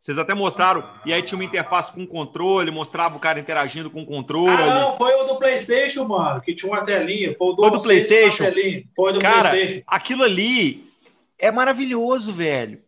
Vocês 0.03 0.17
até 0.17 0.33
mostraram, 0.33 0.83
e 1.05 1.13
aí 1.13 1.23
tinha 1.23 1.37
uma 1.37 1.45
interface 1.45 1.89
com 1.89 2.05
controle, 2.05 2.69
mostrava 2.69 3.15
o 3.15 3.19
cara 3.21 3.39
interagindo 3.39 3.89
com 3.89 4.01
o 4.01 4.05
controle. 4.05 4.49
Ah, 4.49 4.81
não, 4.81 4.97
foi 4.97 5.13
o 5.13 5.23
do 5.23 5.37
PlayStation, 5.37 6.03
mano, 6.03 6.41
que 6.41 6.53
tinha 6.53 6.69
uma 6.69 6.83
telinha. 6.83 7.33
Foi 7.37 7.47
o 7.47 7.53
do, 7.53 7.61
Foi 7.61 7.71
do 7.71 7.81
PlayStation? 7.81 8.43
Foi 8.93 9.13
do 9.13 9.21
Cara, 9.21 9.51
PlayStation. 9.51 9.83
aquilo 9.87 10.25
ali 10.25 10.91
é 11.39 11.49
maravilhoso, 11.53 12.33
velho. 12.33 12.81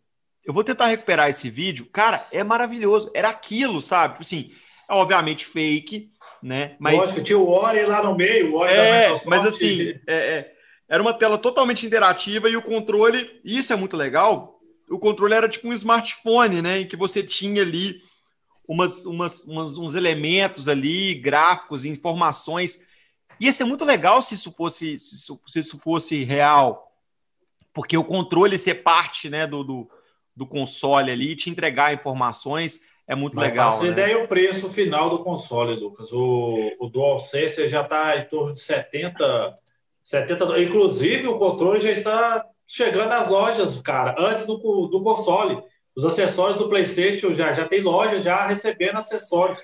Eu 0.43 0.53
vou 0.53 0.61
tentar 0.61 0.87
recuperar 0.87 1.29
esse 1.29 1.49
vídeo. 1.49 1.85
Cara, 1.85 2.27
é 2.33 2.43
maravilhoso. 2.43 3.09
Era 3.13 3.29
aquilo, 3.29 3.81
sabe? 3.81 4.17
Assim, 4.19 4.51
é 4.89 4.93
obviamente 4.93 5.45
fake, 5.45 6.09
né? 6.43 6.75
Mas 6.77 6.97
Lógico, 6.97 7.23
tinha 7.23 7.39
o 7.39 7.49
Ori 7.49 7.85
lá 7.85 8.03
no 8.03 8.13
meio, 8.13 8.51
o 8.51 8.57
Ori 8.57 8.73
É, 8.73 9.15
mas 9.25 9.45
assim, 9.45 9.93
é, 10.05 10.13
é, 10.15 10.51
era 10.89 11.01
uma 11.01 11.13
tela 11.13 11.37
totalmente 11.37 11.85
interativa 11.85 12.49
e 12.49 12.57
o 12.57 12.61
controle, 12.61 13.39
e 13.41 13.57
isso 13.57 13.71
é 13.71 13.77
muito 13.77 13.95
legal, 13.95 14.54
o 14.89 14.99
controle 14.99 15.33
era 15.33 15.49
tipo 15.49 15.67
um 15.67 15.73
smartphone, 15.73 16.61
né? 16.61 16.79
Em 16.81 16.87
que 16.87 16.95
você 16.95 17.23
tinha 17.23 17.61
ali 17.61 18.01
umas, 18.67 19.05
umas, 19.05 19.43
umas- 19.43 19.77
uns 19.77 19.95
elementos 19.95 20.67
ali, 20.67 21.13
gráficos, 21.15 21.85
informações. 21.85 22.79
Ia 23.39 23.51
ser 23.51 23.63
muito 23.65 23.83
legal 23.85 24.21
se 24.21 24.33
isso 24.35 24.51
fosse, 24.51 24.97
se 24.99 25.15
isso, 25.15 25.39
se 25.45 25.59
isso 25.59 25.77
fosse 25.79 26.23
real, 26.23 26.91
porque 27.73 27.97
o 27.97 28.03
controle 28.03 28.57
ser 28.57 28.75
parte 28.75 29.29
né, 29.29 29.45
do, 29.45 29.63
do, 29.63 29.89
do 30.35 30.45
console 30.47 31.11
ali, 31.11 31.35
te 31.35 31.49
entregar 31.49 31.93
informações, 31.93 32.79
é 33.07 33.13
muito 33.13 33.35
Mas 33.35 33.49
legal. 33.49 33.71
faça 33.71 33.83
né? 33.83 33.89
ideia 33.91 34.23
o 34.23 34.27
preço 34.27 34.69
final 34.69 35.09
do 35.09 35.19
console, 35.23 35.75
Lucas. 35.79 36.11
O, 36.11 36.71
o 36.79 36.87
DualSense 36.89 37.67
já 37.67 37.81
está 37.81 38.17
em 38.17 38.25
torno 38.25 38.53
de 38.53 38.61
70, 38.61 39.55
70. 40.03 40.45
do- 40.45 40.59
Inclusive, 40.61 41.27
o 41.27 41.37
controle 41.37 41.81
já 41.81 41.91
está 41.91 42.45
chegando 42.67 43.11
às 43.11 43.29
lojas, 43.29 43.81
cara, 43.81 44.15
antes 44.17 44.45
do, 44.45 44.57
do 44.87 45.03
console. 45.03 45.61
Os 45.95 46.03
acessórios 46.03 46.57
do 46.57 46.67
PlayStation 46.67 47.33
já, 47.33 47.53
já 47.53 47.65
tem 47.65 47.81
loja 47.81 48.21
já 48.21 48.45
recebendo 48.45 48.97
acessórios. 48.97 49.61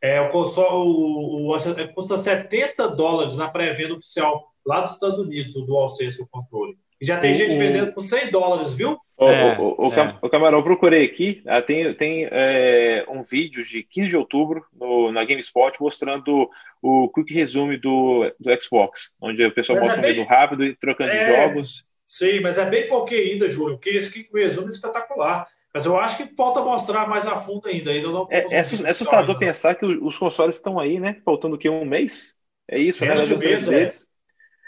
É, 0.00 0.20
o 0.20 0.30
console 0.30 0.68
o, 0.68 1.48
o, 1.48 1.56
o- 1.56 1.94
custa 1.94 2.16
70 2.16 2.88
dólares 2.88 3.36
na 3.36 3.48
pré-venda 3.48 3.94
oficial 3.94 4.52
lá 4.64 4.80
dos 4.80 4.94
Estados 4.94 5.18
Unidos, 5.18 5.56
o 5.56 5.66
DualSense, 5.66 6.22
o 6.22 6.28
controle. 6.28 6.76
E 7.00 7.06
já 7.06 7.18
tem 7.18 7.32
o, 7.32 7.34
gente 7.34 7.58
vendendo 7.58 7.92
por 7.92 8.02
100 8.02 8.30
dólares, 8.30 8.72
viu? 8.74 8.96
O, 9.16 9.26
é, 9.26 9.58
o, 9.58 9.88
o, 9.88 9.92
é. 9.92 10.18
o, 10.22 10.30
Camarão, 10.30 10.58
eu 10.58 10.64
procurei 10.64 11.04
aqui, 11.04 11.42
ah, 11.46 11.60
tem, 11.60 11.92
tem 11.94 12.28
é, 12.30 13.04
um 13.08 13.22
vídeo 13.22 13.64
de 13.64 13.82
15 13.82 14.08
de 14.08 14.16
outubro 14.16 14.64
no, 14.72 15.10
na 15.10 15.24
GameSpot 15.24 15.72
mostrando 15.80 16.48
o 16.80 17.08
quick 17.08 17.32
resume 17.34 17.76
do, 17.76 18.32
do 18.38 18.62
Xbox, 18.62 19.14
onde 19.20 19.44
o 19.44 19.52
pessoal 19.52 19.78
mas 19.78 19.88
mostra 19.88 20.00
é 20.00 20.02
bem... 20.02 20.12
um 20.12 20.14
vídeo 20.14 20.28
rápido 20.28 20.64
e 20.64 20.76
trocando 20.76 21.10
é, 21.10 21.26
jogos. 21.26 21.84
Sim, 22.12 22.40
mas 22.40 22.58
é 22.58 22.68
bem 22.68 22.86
pouquinho 22.88 23.22
ainda, 23.22 23.50
Júlio, 23.50 23.76
porque 23.76 23.88
esse 23.88 24.12
quick 24.12 24.28
resume 24.34 24.66
é 24.66 24.70
espetacular. 24.70 25.48
Mas 25.72 25.86
eu 25.86 25.98
acho 25.98 26.18
que 26.18 26.36
falta 26.36 26.60
mostrar 26.60 27.08
mais 27.08 27.26
a 27.26 27.38
fundo 27.38 27.66
ainda. 27.66 27.90
ainda 27.90 28.08
não 28.08 28.28
é, 28.30 28.44
é, 28.50 28.60
assustador 28.60 29.38
pensar 29.38 29.74
que 29.74 29.86
os 29.86 30.18
consoles 30.18 30.56
estão 30.56 30.78
aí, 30.78 31.00
né? 31.00 31.22
Faltando 31.24 31.56
o 31.56 31.58
quê? 31.58 31.70
Um 31.70 31.86
mês? 31.86 32.34
É 32.68 32.78
isso, 32.78 33.02
né? 33.02 33.14
Menos 33.14 33.30
né? 33.30 33.34
Um 33.34 33.38
mês, 33.38 33.66
deles. 33.66 34.02
E 34.02 34.06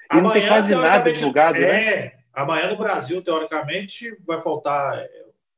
Amanhã, 0.09 0.23
não 0.23 0.33
tem 0.33 0.49
quase 0.49 0.75
nada 0.75 1.13
divulgado, 1.13 1.59
é, 1.59 1.61
né? 1.61 2.13
Amanhã 2.33 2.71
no 2.71 2.79
Brasil, 2.79 3.21
teoricamente, 3.21 4.17
vai 4.27 4.41
faltar 4.41 5.05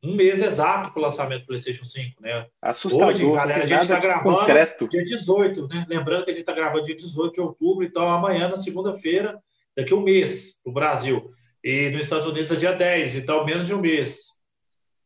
um 0.03 0.17
mês 0.17 0.43
exato 0.43 0.91
para 0.91 0.99
o 0.99 1.03
lançamento 1.05 1.43
do 1.43 1.47
PlayStation 1.47 1.85
5, 1.85 2.21
né? 2.21 2.49
Assustador. 2.61 3.15
Hoje, 3.15 3.31
galera, 3.31 3.63
a 3.63 3.67
gente 3.67 3.83
está 3.83 4.01
gravando 4.01 4.39
concreto. 4.39 4.89
dia 4.89 5.05
18, 5.05 5.69
né? 5.69 5.87
Lembrando 5.89 6.25
que 6.25 6.33
a 6.33 6.35
gente 6.35 6.43
está 6.43 6.53
gravando 6.53 6.85
dia 6.85 6.97
18 6.97 7.33
de 7.33 7.41
outubro, 7.41 7.85
então 7.85 8.11
amanhã, 8.11 8.49
na 8.49 8.57
segunda-feira, 8.57 9.41
daqui 9.77 9.93
a 9.93 9.97
um 9.97 10.01
mês, 10.01 10.61
no 10.67 10.73
Brasil. 10.73 11.33
E 11.67 11.91
nos 11.91 12.03
Estados 12.03 12.27
Unidos 12.27 12.49
é 12.53 12.55
dia 12.55 12.71
10, 12.71 13.17
então 13.17 13.45
menos 13.45 13.67
de 13.67 13.75
um 13.75 13.81
mês. 13.81 14.27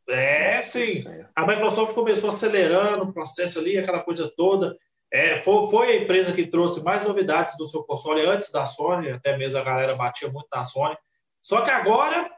É, 0.07 0.61
sim. 0.61 1.03
A 1.35 1.47
Microsoft 1.47 1.95
começou 1.95 2.28
acelerando 2.28 3.05
o 3.05 3.12
processo 3.15 3.59
ali, 3.59 3.78
aquela 3.78 4.01
coisa 4.01 4.31
toda. 4.37 4.77
É, 5.11 5.43
foi, 5.43 5.70
foi, 5.70 5.89
a 5.89 5.97
empresa 5.97 6.35
que 6.35 6.47
trouxe 6.47 6.85
mais 6.85 7.03
novidades 7.03 7.57
do 7.57 7.66
seu 7.66 7.82
console 7.85 8.27
antes 8.27 8.53
da 8.53 8.66
Sony, 8.66 9.11
até 9.11 9.39
mesmo 9.39 9.57
a 9.57 9.65
galera 9.65 9.95
batia 9.95 10.28
muito 10.28 10.49
na 10.53 10.62
Sony. 10.66 10.95
Só 11.43 11.62
que 11.62 11.70
agora, 11.70 12.31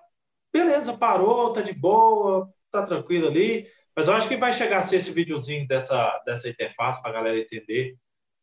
beleza, 0.53 0.97
parou, 0.97 1.53
tá 1.53 1.61
de 1.61 1.75
boa, 1.75 2.49
tá 2.71 2.87
tranquilo 2.87 3.27
ali. 3.27 3.67
Mas 3.97 4.07
eu 4.07 4.15
acho 4.15 4.29
que 4.29 4.37
vai 4.37 4.53
chegar 4.53 4.79
a 4.79 4.83
ser 4.85 4.99
esse 4.99 5.11
videozinho 5.11 5.67
dessa, 5.67 6.23
dessa 6.25 6.49
interface 6.49 7.03
para 7.03 7.11
a 7.11 7.15
galera 7.15 7.41
entender. 7.41 7.97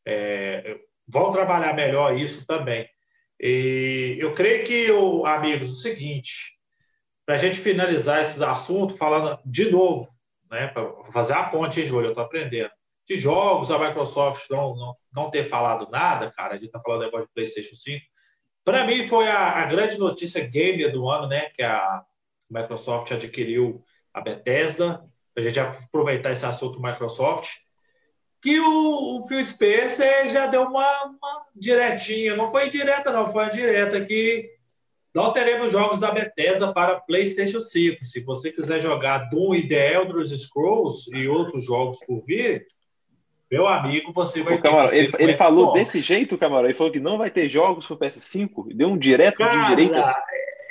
É, 0.05 0.77
vão 1.07 1.29
trabalhar 1.29 1.71
melhor 1.71 2.17
isso 2.17 2.45
também. 2.45 2.85
E 3.39 4.17
eu 4.19 4.33
creio 4.33 4.65
que, 4.65 4.87
amigos, 5.25 5.71
o 5.71 5.75
seguinte, 5.75 6.57
para 7.25 7.35
a 7.35 7.37
gente 7.37 7.59
finalizar 7.59 8.21
esses 8.21 8.41
assuntos, 8.41 8.97
falando 8.97 9.39
de 9.45 9.69
novo, 9.69 10.07
né, 10.49 10.67
para 10.67 11.03
fazer 11.11 11.33
a 11.33 11.43
ponte, 11.43 11.85
Júlio, 11.85 12.07
eu 12.07 12.11
estou 12.11 12.23
aprendendo. 12.23 12.71
De 13.07 13.15
jogos, 13.15 13.71
a 13.71 13.79
Microsoft 13.79 14.49
não, 14.49 14.75
não, 14.75 14.95
não 15.11 15.31
ter 15.31 15.43
falado 15.43 15.89
nada, 15.89 16.31
cara, 16.31 16.53
a 16.53 16.57
gente 16.57 16.67
está 16.67 16.79
falando 16.79 17.05
agora 17.05 17.23
de 17.23 17.31
PlayStation 17.33 17.75
5, 17.75 18.05
para 18.69 18.85
mim, 18.85 19.07
foi 19.07 19.27
a, 19.27 19.63
a, 19.63 19.65
grande 19.65 19.97
notícia 19.97 20.47
gamer 20.47 20.91
do 20.91 21.09
ano, 21.09 21.27
né? 21.27 21.49
Que 21.55 21.63
a 21.63 22.03
Microsoft 22.47 23.11
adquiriu 23.11 23.83
a 24.13 24.21
Bethesda. 24.21 25.03
A 25.35 25.41
gente 25.41 25.59
aproveitar 25.59 26.31
esse 26.31 26.45
assunto 26.45 26.79
Microsoft. 26.79 27.49
Que 28.41 28.59
o, 28.59 29.17
o 29.17 29.27
Phil 29.27 29.45
Spencer 29.45 30.29
já 30.29 30.47
deu 30.47 30.63
uma, 30.63 31.03
uma 31.03 31.45
diretinha. 31.55 32.35
Não 32.35 32.49
foi 32.49 32.69
direta, 32.69 33.11
não. 33.11 33.29
Foi 33.29 33.43
uma 33.43 33.51
direta 33.51 34.03
que 34.05 34.49
não 35.13 35.33
teremos 35.33 35.71
jogos 35.71 35.99
da 35.99 36.11
Bethesda 36.11 36.71
para 36.71 36.99
PlayStation 36.99 37.61
5. 37.61 38.03
Se 38.05 38.21
você 38.21 38.51
quiser 38.51 38.81
jogar 38.81 39.29
Doom 39.29 39.55
e 39.55 39.67
The 39.67 39.93
Elder 39.95 40.25
Scrolls 40.27 41.09
e 41.13 41.27
outros 41.27 41.65
jogos 41.65 41.99
por 42.05 42.23
vir, 42.23 42.67
meu 43.51 43.67
amigo, 43.67 44.13
você 44.13 44.43
vai 44.43 44.61
ter. 44.61 44.93
ele, 44.93 45.11
ele 45.17 45.33
falou 45.33 45.73
desse 45.73 45.99
jeito, 46.01 46.37
Camarão. 46.37 46.65
Ele 46.65 46.75
falou 46.75 46.93
que 46.93 46.99
não 46.99 47.17
vai 47.17 47.31
ter 47.31 47.49
jogos 47.49 47.87
para 47.87 47.97
PS5. 47.97 48.75
Deu 48.75 48.87
um 48.87 48.97
direto 48.97 49.39
Cara, 49.39 49.63
de 49.63 49.69
direitas. 49.69 50.05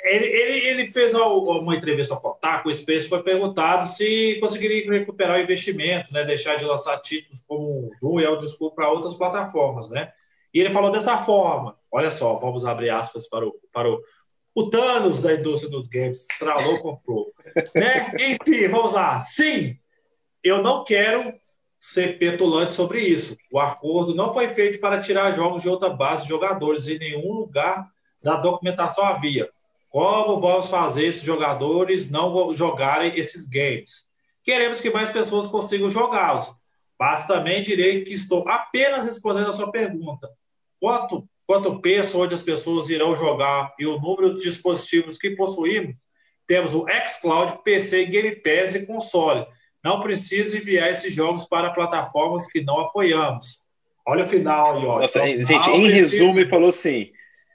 Ele, 0.03 0.25
ele, 0.25 0.67
ele 0.67 0.91
fez 0.91 1.13
uma 1.13 1.75
entrevista 1.75 2.13
ao 2.13 2.21
Kotaku. 2.21 2.69
O 2.69 2.75
Space 2.75 3.07
foi 3.07 3.21
perguntado 3.21 3.89
se 3.89 4.37
conseguiria 4.39 4.89
recuperar 4.91 5.37
o 5.37 5.41
investimento, 5.41 6.11
né? 6.13 6.23
Deixar 6.23 6.55
de 6.55 6.65
lançar 6.65 7.01
títulos 7.01 7.43
como 7.47 7.91
o 8.01 8.19
Elder 8.19 8.47
Scrolls 8.47 8.75
para 8.75 8.89
outras 8.89 9.15
plataformas, 9.15 9.89
né? 9.89 10.11
E 10.53 10.59
ele 10.59 10.69
falou 10.69 10.91
dessa 10.91 11.17
forma. 11.17 11.77
Olha 11.91 12.11
só, 12.11 12.35
vamos 12.35 12.65
abrir 12.65 12.89
aspas 12.89 13.27
para 13.27 13.45
o, 13.45 13.53
para 13.73 13.89
o, 13.89 14.01
o 14.55 14.69
Thanos 14.69 15.21
da 15.21 15.33
indústria 15.33 15.69
dos 15.69 15.87
games. 15.87 16.25
Estralou, 16.31 16.79
comprou. 16.79 17.33
né? 17.75 18.13
Enfim, 18.19 18.67
vamos 18.67 18.93
lá. 18.93 19.19
Sim, 19.19 19.77
eu 20.43 20.61
não 20.61 20.83
quero 20.83 21.33
ser 21.79 22.17
petulante 22.17 22.73
sobre 22.73 23.01
isso. 23.01 23.37
O 23.51 23.59
acordo 23.59 24.13
não 24.13 24.33
foi 24.33 24.49
feito 24.49 24.79
para 24.79 24.99
tirar 24.99 25.33
jogos 25.33 25.61
de 25.61 25.69
outra 25.69 25.89
base 25.89 26.23
de 26.23 26.29
jogadores. 26.29 26.87
Em 26.87 26.97
nenhum 26.97 27.33
lugar 27.33 27.89
da 28.21 28.37
documentação 28.37 29.05
havia. 29.05 29.49
Como 29.89 30.39
vamos 30.39 30.67
fazer 30.67 31.05
esses 31.05 31.23
jogadores 31.23 32.09
não 32.09 32.53
jogarem 32.53 33.13
esses 33.15 33.47
games? 33.47 34.05
Queremos 34.43 34.79
que 34.79 34.89
mais 34.89 35.09
pessoas 35.09 35.47
consigam 35.47 35.89
jogá-los. 35.89 36.51
Mas 36.99 37.25
também 37.25 37.61
direi 37.61 38.03
que 38.03 38.13
estou 38.13 38.47
apenas 38.47 39.05
respondendo 39.05 39.49
a 39.49 39.53
sua 39.53 39.71
pergunta. 39.71 40.29
Quanto, 40.79 41.27
quanto 41.47 41.79
penso 41.79 42.21
onde 42.21 42.33
as 42.33 42.41
pessoas 42.41 42.89
irão 42.89 43.15
jogar 43.15 43.73
e 43.79 43.85
o 43.85 43.99
número 43.99 44.35
de 44.35 44.43
dispositivos 44.43 45.17
que 45.17 45.31
possuímos? 45.31 45.95
Temos 46.45 46.75
o 46.75 46.85
xCloud, 46.87 47.63
PC, 47.63 48.05
Game 48.05 48.35
Pass 48.37 48.75
e 48.75 48.85
console 48.85 49.45
não 49.83 50.01
precisa 50.01 50.57
enviar 50.57 50.91
esses 50.91 51.13
jogos 51.13 51.45
para 51.45 51.71
plataformas 51.71 52.47
que 52.47 52.61
não 52.61 52.79
apoiamos. 52.79 53.63
Olha 54.05 54.25
o 54.25 54.27
final 54.27 54.77
aí, 54.77 54.85
ó. 54.85 54.99
Nossa, 54.99 55.27
então, 55.27 55.43
gente, 55.43 55.69
em 55.69 55.87
resumo, 55.87 56.39
ele 56.39 56.49
falou 56.49 56.69
assim: 56.69 57.11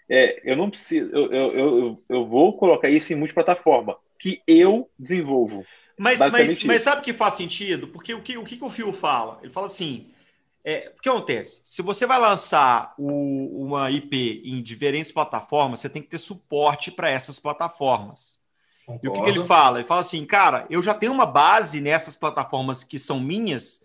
é, 0.09 0.41
eu 0.45 0.57
não 0.57 0.69
preciso, 0.69 1.11
eu, 1.13 1.33
eu, 1.33 1.59
eu, 1.59 1.99
eu, 2.09 2.27
vou 2.27 2.57
colocar 2.57 2.89
isso 2.89 3.13
em 3.13 3.17
multiplataforma, 3.17 3.97
que 4.19 4.43
eu 4.47 4.91
desenvolvo. 4.99 5.65
Mas, 5.99 6.19
mas, 6.19 6.65
mas 6.65 6.83
sabe 6.83 7.03
que 7.03 7.13
faz 7.13 7.35
sentido? 7.35 7.89
Porque 7.89 8.13
o 8.13 8.23
que 8.23 8.37
o, 8.37 8.45
que 8.45 8.63
o 8.63 8.71
Fio 8.71 8.93
fala? 8.93 9.39
Ele 9.43 9.53
fala 9.53 9.67
assim: 9.67 10.11
é, 10.65 10.93
o 10.97 11.01
que 11.01 11.09
acontece? 11.09 11.61
Se 11.65 11.83
você 11.83 12.07
vai 12.07 12.19
lançar 12.19 12.95
o, 12.99 13.65
uma 13.65 13.91
IP 13.91 14.43
em 14.45 14.63
diferentes 14.63 15.13
plataformas, 15.13 15.81
você 15.81 15.89
tem 15.89 16.03
que 16.03 16.09
ter 16.09 16.19
suporte 16.19 16.91
para 16.91 17.11
essas 17.11 17.39
plataformas. 17.39 18.41
Concordo. 18.87 19.07
E 19.07 19.09
o 19.09 19.13
que, 19.13 19.23
que, 19.23 19.39
ele 19.39 19.47
fala? 19.47 19.79
Ele 19.79 19.87
fala 19.87 20.01
assim, 20.01 20.25
cara, 20.27 20.67
eu 20.69 20.83
já 20.83 20.95
tenho 20.95 21.13
uma 21.13 21.27
base 21.27 21.81
nessas 21.81 22.17
plataformas 22.17 22.83
que 22.83 22.99
são 22.99 23.21
minhas 23.21 23.83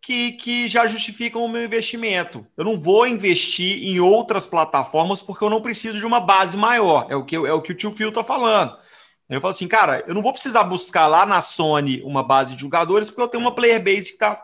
que, 0.00 0.32
que 0.32 0.68
já 0.68 0.86
justificam 0.86 1.44
o 1.44 1.48
meu 1.48 1.64
investimento. 1.64 2.46
Eu 2.56 2.64
não 2.64 2.78
vou 2.78 3.06
investir 3.06 3.84
em 3.84 4.00
outras 4.00 4.46
plataformas 4.46 5.20
porque 5.20 5.44
eu 5.44 5.50
não 5.50 5.60
preciso 5.60 5.98
de 5.98 6.06
uma 6.06 6.20
base 6.20 6.56
maior. 6.56 7.06
É 7.10 7.16
o 7.16 7.24
que, 7.24 7.36
é 7.36 7.52
o, 7.52 7.60
que 7.60 7.72
o 7.72 7.74
tio 7.74 7.94
Phil 7.94 8.08
está 8.08 8.24
falando. 8.24 8.76
Eu 9.28 9.40
falo 9.40 9.50
assim, 9.50 9.68
cara, 9.68 10.02
eu 10.08 10.14
não 10.14 10.22
vou 10.22 10.32
precisar 10.32 10.64
buscar 10.64 11.06
lá 11.06 11.24
na 11.24 11.40
Sony 11.40 12.02
uma 12.02 12.22
base 12.22 12.56
de 12.56 12.62
jogadores 12.62 13.08
porque 13.08 13.22
eu 13.22 13.28
tenho 13.28 13.42
uma 13.42 13.54
player 13.54 13.82
base 13.82 14.12
que, 14.12 14.18
tá, 14.18 14.42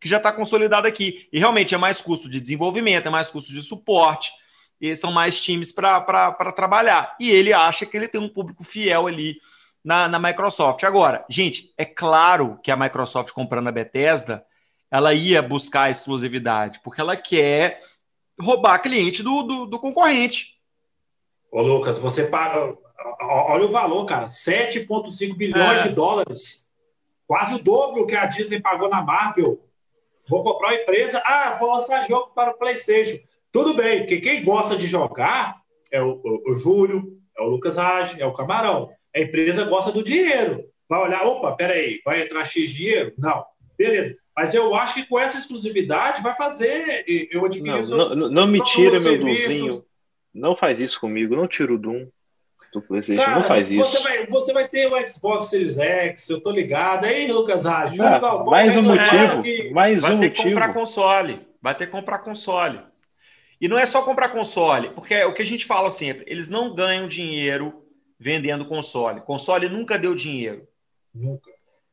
que 0.00 0.08
já 0.08 0.18
está 0.18 0.32
consolidada 0.32 0.86
aqui. 0.86 1.28
E 1.32 1.38
realmente 1.38 1.74
é 1.74 1.78
mais 1.78 2.00
custo 2.00 2.28
de 2.28 2.40
desenvolvimento, 2.40 3.06
é 3.06 3.10
mais 3.10 3.30
custo 3.30 3.52
de 3.52 3.62
suporte 3.62 4.30
e 4.80 4.94
são 4.94 5.10
mais 5.10 5.40
times 5.42 5.72
para 5.72 6.52
trabalhar. 6.54 7.16
E 7.18 7.30
ele 7.30 7.52
acha 7.52 7.84
que 7.84 7.96
ele 7.96 8.06
tem 8.06 8.20
um 8.20 8.28
público 8.28 8.62
fiel 8.62 9.06
ali 9.06 9.38
na, 9.84 10.06
na 10.06 10.18
Microsoft. 10.18 10.84
Agora, 10.84 11.24
gente, 11.28 11.72
é 11.76 11.84
claro 11.84 12.60
que 12.62 12.70
a 12.70 12.76
Microsoft 12.76 13.32
comprando 13.32 13.68
a 13.68 13.72
Bethesda, 13.72 14.44
ela 14.90 15.14
ia 15.14 15.40
buscar 15.40 15.82
a 15.82 15.90
exclusividade, 15.90 16.80
porque 16.82 17.00
ela 17.00 17.16
quer 17.16 17.80
roubar 18.38 18.82
cliente 18.82 19.22
do, 19.22 19.42
do, 19.42 19.66
do 19.66 19.78
concorrente. 19.78 20.58
Ô, 21.50 21.62
Lucas, 21.62 21.98
você 21.98 22.24
paga. 22.24 22.76
Olha 23.22 23.64
o 23.64 23.72
valor, 23.72 24.04
cara: 24.06 24.26
7,5 24.26 25.36
bilhões 25.36 25.84
é. 25.84 25.88
de 25.88 25.94
dólares. 25.94 26.68
Quase 27.26 27.54
o 27.54 27.62
dobro 27.62 28.06
que 28.06 28.16
a 28.16 28.26
Disney 28.26 28.60
pagou 28.60 28.88
na 28.88 29.02
Marvel. 29.02 29.60
Vou 30.28 30.42
comprar 30.42 30.68
uma 30.68 30.80
empresa. 30.80 31.22
Ah, 31.24 31.56
vou 31.58 31.74
lançar 31.74 32.06
jogo 32.08 32.32
para 32.34 32.50
o 32.50 32.58
PlayStation. 32.58 33.18
Tudo 33.52 33.74
bem, 33.74 34.00
porque 34.00 34.20
quem 34.20 34.44
gosta 34.44 34.76
de 34.76 34.86
jogar 34.86 35.60
é 35.90 36.00
o, 36.00 36.20
o, 36.24 36.52
o 36.52 36.54
Júlio, 36.54 37.20
é 37.36 37.42
o 37.42 37.46
Lucas 37.46 37.76
Raj, 37.76 38.16
é 38.18 38.26
o 38.26 38.32
Camarão. 38.32 38.90
A 39.14 39.20
empresa 39.20 39.64
gosta 39.64 39.90
do 39.90 40.04
dinheiro. 40.04 40.64
Vai 40.88 41.00
olhar, 41.00 41.24
opa, 41.24 41.54
peraí, 41.56 42.00
vai 42.04 42.22
entrar 42.22 42.44
X 42.44 42.70
dinheiro? 42.70 43.12
Não. 43.18 43.44
Beleza. 43.76 44.16
Mas 44.40 44.54
eu 44.54 44.74
acho 44.74 44.94
que 44.94 45.04
com 45.04 45.20
essa 45.20 45.36
exclusividade 45.36 46.22
vai 46.22 46.34
fazer. 46.34 47.04
Eu 47.30 47.44
adquirir 47.44 47.72
não, 47.72 47.82
seus, 47.82 48.16
não, 48.16 48.30
não 48.30 48.46
me 48.46 48.64
tira 48.64 48.98
meu 48.98 49.18
Doomzinho. 49.18 49.84
Não 50.32 50.56
faz 50.56 50.80
isso 50.80 50.98
comigo, 50.98 51.36
não 51.36 51.46
tira 51.46 51.74
o 51.74 51.78
Doom 51.78 52.06
do 52.72 52.80
PlayStation. 52.80 53.22
Cara, 53.22 53.38
não 53.38 53.44
faz 53.44 53.68
você 53.68 53.74
isso. 53.74 54.02
Vai, 54.02 54.26
você 54.26 54.52
vai 54.54 54.66
ter 54.66 54.86
o 54.86 55.08
Xbox 55.08 55.48
Series 55.48 55.76
X, 55.76 56.30
eu 56.30 56.40
tô 56.40 56.50
ligado. 56.50 57.04
Aí, 57.04 57.30
Lucas 57.30 57.66
Raj, 57.66 58.00
ah, 58.00 58.44
mais 58.46 58.74
um 58.78 58.82
motivo. 58.82 59.42
Que... 59.42 59.70
Mais 59.72 60.00
vai 60.00 60.14
um 60.14 60.20
ter 60.20 60.28
motivo. 60.28 60.48
que 60.48 60.54
comprar 60.54 60.72
console. 60.72 61.46
Vai 61.60 61.76
ter 61.76 61.86
que 61.86 61.92
comprar 61.92 62.18
console. 62.20 62.80
E 63.60 63.68
não 63.68 63.78
é 63.78 63.84
só 63.84 64.00
comprar 64.00 64.30
console, 64.30 64.88
porque 64.94 65.12
é 65.12 65.26
o 65.26 65.34
que 65.34 65.42
a 65.42 65.46
gente 65.46 65.66
fala 65.66 65.90
sempre, 65.90 66.24
eles 66.26 66.48
não 66.48 66.74
ganham 66.74 67.06
dinheiro 67.06 67.84
vendendo 68.18 68.64
console. 68.64 69.20
Console 69.20 69.68
nunca 69.68 69.98
deu 69.98 70.14
dinheiro. 70.14 70.66
Nunca. 71.14 71.50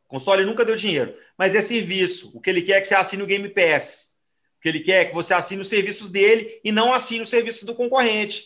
Console 0.07 0.45
nunca 0.45 0.63
deu 0.63 0.75
dinheiro, 0.75 1.15
mas 1.37 1.53
é 1.53 1.61
serviço. 1.61 2.31
O 2.33 2.39
que 2.39 2.49
ele 2.49 2.61
quer 2.61 2.77
é 2.77 2.81
que 2.81 2.87
você 2.87 2.95
assine 2.95 3.23
o 3.23 3.27
Game 3.27 3.47
Pass. 3.49 4.15
O 4.57 4.61
que 4.61 4.69
ele 4.69 4.79
quer 4.79 5.01
é 5.01 5.05
que 5.05 5.13
você 5.13 5.33
assine 5.33 5.61
os 5.61 5.67
serviços 5.67 6.09
dele 6.09 6.59
e 6.63 6.71
não 6.71 6.93
assine 6.93 7.21
os 7.21 7.29
serviços 7.29 7.63
do 7.63 7.75
concorrente. 7.75 8.45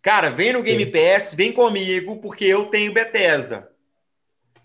Cara, 0.00 0.30
vem 0.30 0.52
no 0.52 0.62
Game 0.62 0.86
Pass, 0.86 1.34
vem 1.34 1.52
comigo, 1.52 2.18
porque 2.18 2.44
eu 2.44 2.66
tenho 2.66 2.92
Bethesda. 2.92 3.70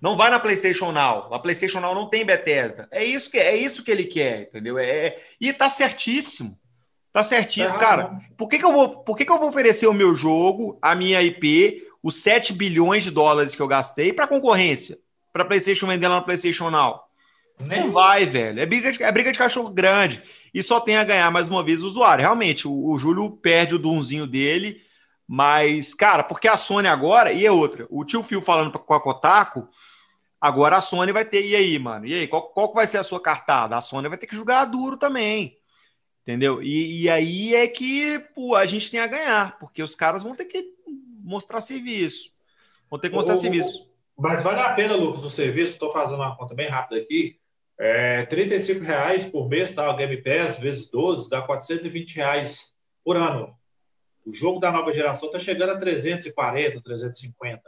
Não 0.02 0.16
vai 0.16 0.30
na 0.30 0.40
PlayStation 0.40 0.92
Now. 0.92 1.34
A 1.34 1.40
PlayStation 1.40 1.80
Now 1.80 1.96
não 1.96 2.10
tem 2.10 2.26
Bethesda. 2.26 2.88
É 2.92 3.04
isso 3.04 3.30
que 3.30 3.38
é 3.38 3.56
isso 3.56 3.84
que 3.84 3.92
ele 3.92 4.06
quer, 4.06 4.44
entendeu? 4.44 4.78
É, 4.78 5.18
e 5.40 5.52
tá 5.52 5.70
certíssimo. 5.70 6.58
Tá 7.12 7.24
certíssimo, 7.24 7.76
é, 7.76 7.80
cara. 7.80 8.20
Por 8.38 8.48
que, 8.48 8.60
que 8.60 8.66
eu 8.66 8.72
vou, 8.72 9.04
por 9.04 9.18
que, 9.18 9.26
que 9.26 9.32
eu 9.32 9.40
vou 9.40 9.50
oferecer 9.50 9.88
o 9.88 9.94
meu 9.94 10.16
jogo, 10.16 10.78
a 10.82 10.94
minha 10.94 11.22
IP, 11.22 11.88
os 12.04 12.18
7 12.18 12.54
bilhões 12.54 13.04
de 13.04 13.12
dólares 13.12 13.56
que 13.56 13.62
eu 13.62 13.68
gastei 13.68 14.14
para 14.14 14.28
concorrência? 14.28 14.98
Para 15.32 15.46
PlayStation 15.46 15.88
vender 15.88 16.08
lá 16.08 16.18
no 16.18 16.26
PlayStation 16.26 16.70
Now? 16.70 17.02
Nem 17.60 17.82
não 17.82 17.90
vai, 17.90 18.26
velho. 18.26 18.60
É 18.60 18.66
briga, 18.66 18.92
de, 18.92 19.04
é 19.04 19.12
briga 19.12 19.32
de 19.32 19.38
cachorro 19.38 19.70
grande. 19.70 20.24
E 20.54 20.64
só 20.64 20.80
tem 20.80 20.98
a 20.98 21.04
ganhar 21.04 21.30
mais 21.30 21.50
uma 21.50 21.64
vez 21.64 21.84
o 21.84 21.88
usuário. 21.88 22.22
Realmente, 22.22 22.68
o, 22.68 22.90
o 22.90 22.98
Júlio 22.98 23.32
perde 23.32 23.76
o 23.76 23.80
dunzinho 23.80 24.26
dele. 24.26 24.82
Mas, 25.28 25.94
cara, 25.94 26.24
porque 26.24 26.48
a 26.48 26.58
Sony 26.58 26.88
agora, 26.88 27.32
e 27.32 27.46
é 27.46 27.52
outra, 27.52 27.86
o 27.92 28.04
tio 28.04 28.24
Phil 28.24 28.42
falando 28.42 28.72
com 28.72 28.94
a 28.96 29.00
Kotaku, 29.00 29.68
agora 30.42 30.78
a 30.78 30.82
Sony 30.82 31.12
vai 31.12 31.24
ter, 31.24 31.46
e 31.46 31.56
aí, 31.56 31.78
mano? 31.78 32.08
E 32.08 32.16
aí, 32.16 32.28
qual, 32.28 32.50
qual 32.50 32.74
vai 32.74 32.88
ser 32.88 32.98
a 32.98 33.04
sua 33.04 33.22
cartada? 33.22 33.78
A 33.78 33.82
Sony 33.82 34.10
vai 34.10 34.18
ter 34.18 34.26
que 34.26 34.36
jogar 34.36 34.66
duro 34.66 34.98
também. 34.98 35.56
Entendeu? 36.24 36.64
E, 36.64 37.04
e 37.04 37.10
aí 37.10 37.56
é 37.56 37.68
que 37.68 38.20
pô, 38.36 38.56
a 38.56 38.66
gente 38.66 38.90
tem 38.90 39.00
a 39.00 39.08
ganhar, 39.08 39.58
porque 39.60 39.84
os 39.84 39.96
caras 39.96 40.24
vão 40.24 40.36
ter 40.36 40.46
que 40.46 40.74
mostrar 41.24 41.62
serviço. 41.62 42.32
Vão 42.90 43.00
ter 43.00 43.10
que 43.10 43.16
mostrar 43.16 43.36
o, 43.36 43.38
serviço. 43.38 43.89
Mas 44.20 44.44
vale 44.44 44.60
a 44.60 44.74
pena, 44.74 44.96
Lucas, 44.96 45.24
o 45.24 45.30
serviço. 45.30 45.74
Estou 45.74 45.94
fazendo 45.94 46.18
uma 46.18 46.36
conta 46.36 46.54
bem 46.54 46.68
rápida 46.68 47.02
aqui. 47.02 47.38
É, 47.80 48.26
35 48.26 48.84
reais 48.84 49.24
por 49.24 49.48
mês, 49.48 49.72
tá? 49.72 49.90
O 49.90 49.96
Game 49.96 50.18
Pass 50.22 50.60
vezes 50.60 50.90
12 50.90 51.30
dá 51.30 51.42
420 51.42 52.18
reais 52.18 52.74
por 53.04 53.16
ano. 53.16 53.56
O 54.26 54.34
jogo 54.34 54.60
da 54.60 54.72
nova 54.72 54.92
geração 54.92 55.30
está 55.30 55.40
chegando 55.40 55.72
a 55.72 55.78
340, 55.78 56.82
350. 56.82 57.62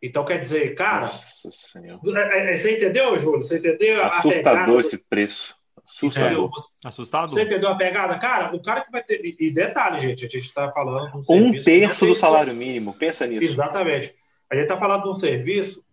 Então, 0.00 0.24
quer 0.24 0.38
dizer, 0.38 0.76
cara. 0.76 1.00
Nossa 1.00 1.50
Senhora. 1.50 2.00
É, 2.32 2.54
é, 2.54 2.56
você 2.56 2.76
entendeu, 2.76 3.18
Júlio? 3.18 3.42
Você 3.42 3.58
entendeu? 3.58 4.04
Assustador 4.04 4.78
esse 4.78 4.96
preço. 4.96 5.56
Assustador. 5.84 6.50
Assustador. 6.84 7.30
Você 7.30 7.42
entendeu 7.42 7.70
a 7.70 7.74
pegada? 7.74 8.16
Cara, 8.18 8.54
o 8.54 8.62
cara 8.62 8.82
que 8.82 8.92
vai 8.92 9.02
ter. 9.02 9.20
E 9.36 9.50
detalhe, 9.50 10.00
gente, 10.00 10.24
a 10.24 10.28
gente 10.28 10.44
está 10.44 10.70
falando 10.70 11.10
de 11.10 11.32
um 11.32 11.36
Um 11.36 11.60
terço 11.60 12.06
do 12.06 12.14
salário 12.14 12.54
mínimo, 12.54 12.94
pensa 12.94 13.26
nisso. 13.26 13.44
Exatamente. 13.44 14.14
A 14.48 14.54
gente 14.54 14.64
está 14.64 14.76
falando 14.76 15.02
de 15.02 15.08
um 15.08 15.14
serviço 15.14 15.87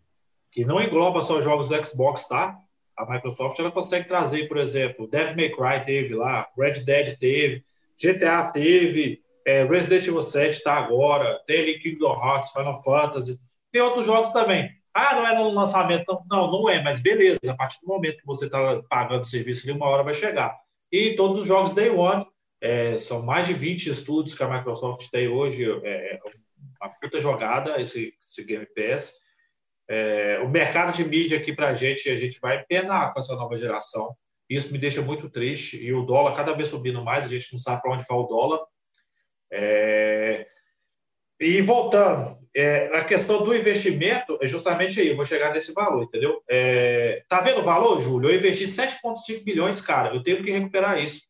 que 0.56 0.64
não 0.64 0.82
engloba 0.82 1.22
só 1.22 1.42
jogos 1.42 1.68
do 1.68 1.86
Xbox, 1.86 2.30
tá? 2.30 2.58
A 2.98 3.06
Microsoft 3.06 3.60
ela 3.60 3.70
consegue 3.70 4.08
trazer, 4.08 4.48
por 4.48 4.56
exemplo, 4.56 5.06
Devil 5.06 5.36
May 5.36 5.50
Cry 5.50 5.86
teve 5.86 6.16
lá, 6.16 6.48
Red 6.58 6.80
Dead 6.86 7.18
teve, 7.18 7.66
GTA 8.02 8.50
teve, 8.54 9.22
é, 9.46 9.66
Resident 9.66 10.08
Evil 10.08 10.22
7 10.22 10.52
está 10.52 10.76
agora, 10.76 11.42
tem 11.46 11.60
ali 11.60 11.78
Kingdom 11.78 12.14
Hearts, 12.26 12.52
Final 12.52 12.82
Fantasy, 12.82 13.38
tem 13.70 13.82
outros 13.82 14.06
jogos 14.06 14.32
também. 14.32 14.72
Ah, 14.94 15.14
não 15.14 15.28
é 15.28 15.36
no 15.36 15.50
lançamento. 15.50 16.06
Não, 16.08 16.24
não, 16.30 16.52
não 16.52 16.70
é, 16.70 16.82
mas 16.82 17.02
beleza. 17.02 17.40
A 17.50 17.54
partir 17.54 17.82
do 17.82 17.88
momento 17.88 18.20
que 18.20 18.26
você 18.26 18.46
está 18.46 18.82
pagando 18.90 19.24
o 19.24 19.26
serviço 19.26 19.68
ali, 19.68 19.78
uma 19.78 19.88
hora 19.88 20.04
vai 20.04 20.14
chegar. 20.14 20.58
E 20.90 21.16
todos 21.18 21.42
os 21.42 21.46
jogos 21.46 21.74
Day 21.74 21.90
One, 21.90 22.26
é, 22.62 22.98
são 22.98 23.22
mais 23.22 23.46
de 23.46 23.54
20 23.54 23.88
estudos 23.88 24.34
que 24.34 24.42
a 24.42 24.48
Microsoft 24.48 25.10
tem 25.12 25.28
hoje. 25.28 25.70
É, 25.84 26.16
é 26.16 26.20
uma 26.82 26.90
puta 26.92 27.20
jogada 27.20 27.82
esse, 27.82 28.14
esse 28.22 28.42
Game 28.46 28.66
Pass. 28.68 29.25
É, 29.88 30.40
o 30.44 30.50
mercado 30.50 30.96
de 30.96 31.04
mídia 31.04 31.38
aqui 31.38 31.54
para 31.54 31.70
a 31.70 31.74
gente, 31.74 32.10
a 32.10 32.18
gente 32.18 32.40
vai 32.40 32.64
penar 32.66 33.14
com 33.14 33.20
essa 33.20 33.36
nova 33.36 33.58
geração. 33.58 34.16
Isso 34.50 34.72
me 34.72 34.78
deixa 34.78 35.02
muito 35.02 35.30
triste. 35.30 35.82
E 35.84 35.94
o 35.94 36.04
dólar 36.04 36.36
cada 36.36 36.54
vez 36.54 36.70
subindo 36.70 37.04
mais, 37.04 37.26
a 37.26 37.30
gente 37.30 37.52
não 37.52 37.60
sabe 37.60 37.82
para 37.82 37.92
onde 37.92 38.06
vai 38.08 38.18
o 38.18 38.24
dólar. 38.24 38.60
É... 39.52 40.48
E 41.40 41.62
voltando, 41.62 42.38
é, 42.56 42.98
a 42.98 43.04
questão 43.04 43.44
do 43.44 43.54
investimento 43.54 44.40
é 44.42 44.48
justamente 44.48 45.02
aí, 45.02 45.10
eu 45.10 45.18
vou 45.18 45.26
chegar 45.26 45.54
nesse 45.54 45.74
valor, 45.74 46.04
entendeu? 46.04 46.42
É, 46.50 47.26
tá 47.28 47.42
vendo 47.42 47.60
o 47.60 47.66
valor, 47.66 48.00
Júlio? 48.02 48.30
Eu 48.30 48.38
investi 48.38 48.64
7,5 48.64 49.44
bilhões, 49.44 49.82
cara, 49.82 50.16
eu 50.16 50.24
tenho 50.24 50.42
que 50.42 50.50
recuperar 50.50 50.98
isso. 50.98 51.28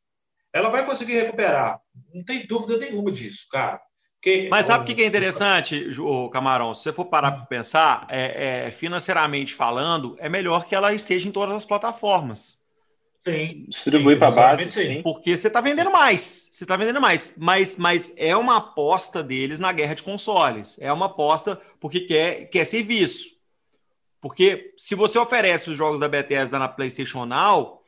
Ela 0.53 0.69
vai 0.69 0.85
conseguir 0.85 1.13
recuperar, 1.13 1.81
não 2.13 2.23
tem 2.23 2.45
dúvida 2.45 2.77
nenhuma 2.77 3.11
disso, 3.11 3.47
cara. 3.51 3.81
Porque, 4.25 4.47
Mas 4.49 4.65
sabe 4.65 4.91
o 4.91 4.95
que 4.95 5.03
é 5.03 5.05
interessante, 5.05 5.87
Camarão? 6.31 6.73
Se 6.73 6.81
você 6.81 6.91
for 6.91 7.05
parar 7.05 7.31
para 7.31 7.45
pensar, 7.45 8.07
é, 8.09 8.65
é, 8.65 8.71
financeiramente 8.71 9.53
falando, 9.53 10.15
é 10.17 10.27
melhor 10.27 10.65
que 10.65 10.73
ela 10.73 10.91
esteja 10.95 11.29
em 11.29 11.31
todas 11.31 11.53
as 11.53 11.63
plataformas. 11.63 12.59
Sim. 13.23 13.65
Distribuir 13.67 14.17
para 14.17 14.31
base. 14.31 14.71
Sim. 14.71 15.03
Porque 15.03 15.37
você 15.37 15.47
está 15.47 15.61
vendendo 15.61 15.91
mais. 15.91 16.49
Você 16.51 16.63
está 16.63 16.75
vendendo 16.75 16.99
mais. 16.99 17.35
Mas, 17.37 17.77
mas 17.77 18.11
é 18.17 18.35
uma 18.35 18.57
aposta 18.57 19.21
deles 19.21 19.59
na 19.59 19.71
guerra 19.71 19.93
de 19.93 20.01
consoles. 20.01 20.75
É 20.79 20.91
uma 20.91 21.05
aposta 21.05 21.61
porque 21.79 22.01
quer, 22.01 22.45
quer 22.45 22.65
serviço. 22.65 23.29
Porque 24.19 24.73
se 24.75 24.95
você 24.95 25.19
oferece 25.19 25.69
os 25.69 25.77
jogos 25.77 25.99
da 25.99 26.07
Bethesda 26.07 26.57
na 26.57 26.67
PlayStation 26.67 27.25
Now, 27.25 27.83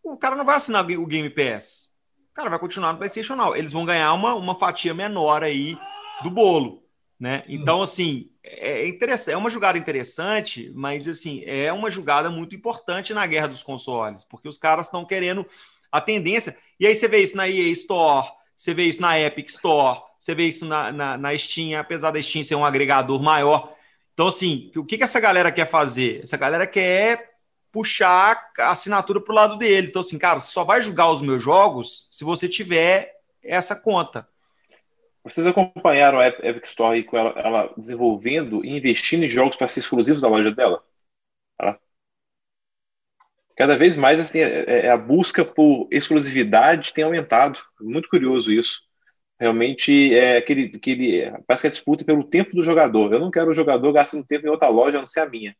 o 0.00 0.16
cara 0.16 0.36
não 0.36 0.44
vai 0.44 0.56
assinar 0.56 0.88
o 0.88 1.06
Game 1.06 1.30
Pass. 1.30 1.90
Cara 2.36 2.50
vai 2.50 2.58
continuar 2.58 2.92
no 2.92 2.98
PlayStation 2.98 3.34
Now. 3.34 3.56
Eles 3.56 3.72
vão 3.72 3.86
ganhar 3.86 4.12
uma, 4.12 4.34
uma 4.34 4.54
fatia 4.54 4.92
menor 4.92 5.42
aí 5.42 5.74
do 6.22 6.30
bolo. 6.30 6.82
Né? 7.18 7.42
Então, 7.48 7.80
assim, 7.80 8.28
é, 8.44 8.86
interessante, 8.86 9.32
é 9.32 9.38
uma 9.38 9.48
jogada 9.48 9.78
interessante, 9.78 10.70
mas 10.74 11.08
assim, 11.08 11.42
é 11.46 11.72
uma 11.72 11.90
jogada 11.90 12.28
muito 12.28 12.54
importante 12.54 13.14
na 13.14 13.26
guerra 13.26 13.46
dos 13.48 13.62
consoles, 13.62 14.22
porque 14.22 14.46
os 14.46 14.58
caras 14.58 14.84
estão 14.84 15.02
querendo 15.02 15.46
a 15.90 15.98
tendência. 15.98 16.54
E 16.78 16.86
aí 16.86 16.94
você 16.94 17.08
vê 17.08 17.22
isso 17.22 17.34
na 17.34 17.48
EA 17.48 17.70
Store, 17.70 18.28
você 18.54 18.74
vê 18.74 18.84
isso 18.84 19.00
na 19.00 19.18
Epic 19.18 19.48
Store, 19.48 20.00
você 20.20 20.34
vê 20.34 20.46
isso 20.46 20.66
na, 20.66 20.92
na, 20.92 21.16
na 21.16 21.38
Steam, 21.38 21.80
apesar 21.80 22.10
da 22.10 22.20
Steam 22.20 22.44
ser 22.44 22.54
um 22.54 22.66
agregador 22.66 23.22
maior. 23.22 23.74
Então, 24.12 24.26
assim, 24.26 24.70
o 24.76 24.84
que, 24.84 24.98
que 24.98 25.04
essa 25.04 25.20
galera 25.20 25.50
quer 25.50 25.66
fazer? 25.66 26.20
Essa 26.22 26.36
galera 26.36 26.66
quer 26.66 27.35
puxar 27.76 28.52
a 28.58 28.70
assinatura 28.70 29.20
para 29.20 29.32
o 29.32 29.34
lado 29.34 29.58
deles. 29.58 29.90
Então, 29.90 30.00
assim, 30.00 30.18
cara, 30.18 30.40
só 30.40 30.64
vai 30.64 30.80
jogar 30.80 31.10
os 31.10 31.20
meus 31.20 31.42
jogos 31.42 32.08
se 32.10 32.24
você 32.24 32.48
tiver 32.48 33.20
essa 33.42 33.76
conta. 33.76 34.26
Vocês 35.22 35.46
acompanharam 35.46 36.18
a 36.18 36.26
Epic 36.26 36.64
Store 36.64 37.04
com 37.04 37.18
ela, 37.18 37.38
ela, 37.38 37.74
desenvolvendo 37.76 38.64
e 38.64 38.74
investindo 38.74 39.24
em 39.24 39.28
jogos 39.28 39.58
para 39.58 39.68
ser 39.68 39.80
exclusivos 39.80 40.22
da 40.22 40.28
loja 40.28 40.50
dela? 40.50 40.82
Ela... 41.60 41.78
Cada 43.54 43.76
vez 43.76 43.94
mais 43.94 44.18
assim, 44.18 44.38
é, 44.38 44.64
é, 44.66 44.86
é 44.86 44.90
a 44.90 44.96
busca 44.96 45.44
por 45.44 45.86
exclusividade 45.90 46.94
tem 46.94 47.04
aumentado. 47.04 47.60
Muito 47.78 48.08
curioso 48.08 48.50
isso. 48.50 48.80
Realmente 49.38 50.14
é 50.14 50.38
aquele, 50.38 50.72
aquele 50.74 51.30
parece 51.46 51.60
que 51.60 51.66
é 51.66 51.70
disputa 51.70 52.06
pelo 52.06 52.24
tempo 52.24 52.56
do 52.56 52.64
jogador. 52.64 53.12
Eu 53.12 53.20
não 53.20 53.30
quero 53.30 53.50
o 53.50 53.54
jogador 53.54 53.92
gastando 53.92 54.24
tempo 54.24 54.46
em 54.46 54.50
outra 54.50 54.68
loja, 54.68 54.96
a 54.96 55.00
não 55.00 55.06
ser 55.06 55.20
a 55.20 55.28
minha. 55.28 55.54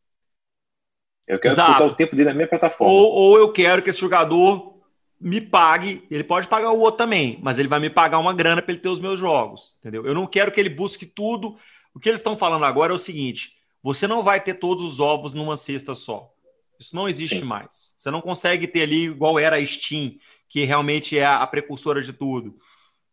Eu 1.27 1.39
quero 1.39 1.53
Exato. 1.53 1.69
disputar 1.69 1.91
o 1.91 1.95
tempo 1.95 2.15
dele 2.15 2.29
na 2.29 2.35
minha 2.35 2.47
plataforma. 2.47 2.93
Ou, 2.93 3.11
ou 3.11 3.37
eu 3.37 3.51
quero 3.51 3.81
que 3.81 3.89
esse 3.89 3.99
jogador 3.99 4.77
me 5.19 5.41
pague, 5.41 6.05
ele 6.09 6.23
pode 6.23 6.47
pagar 6.47 6.71
o 6.71 6.79
outro 6.79 6.99
também, 6.99 7.39
mas 7.41 7.57
ele 7.57 7.67
vai 7.67 7.79
me 7.79 7.89
pagar 7.89 8.19
uma 8.19 8.33
grana 8.33 8.61
para 8.61 8.71
ele 8.71 8.81
ter 8.81 8.89
os 8.89 8.99
meus 8.99 9.19
jogos, 9.19 9.75
entendeu? 9.79 10.05
Eu 10.05 10.13
não 10.13 10.27
quero 10.27 10.51
que 10.51 10.59
ele 10.59 10.69
busque 10.69 11.05
tudo. 11.05 11.57
O 11.93 11.99
que 11.99 12.07
eles 12.07 12.19
estão 12.19 12.37
falando 12.37 12.65
agora 12.65 12.93
é 12.93 12.95
o 12.95 12.99
seguinte: 12.99 13.53
você 13.81 14.07
não 14.07 14.21
vai 14.21 14.39
ter 14.39 14.55
todos 14.55 14.83
os 14.83 14.99
ovos 14.99 15.33
numa 15.33 15.57
cesta 15.57 15.95
só. 15.95 16.31
Isso 16.79 16.95
não 16.95 17.09
existe 17.09 17.39
Sim. 17.39 17.45
mais. 17.45 17.93
Você 17.97 18.11
não 18.11 18.21
consegue 18.21 18.67
ter 18.67 18.83
ali 18.83 19.05
igual 19.05 19.39
era 19.39 19.57
a 19.57 19.65
Steam, 19.65 20.13
que 20.47 20.63
realmente 20.63 21.17
é 21.17 21.25
a 21.25 21.45
precursora 21.47 22.01
de 22.01 22.13
tudo. 22.13 22.55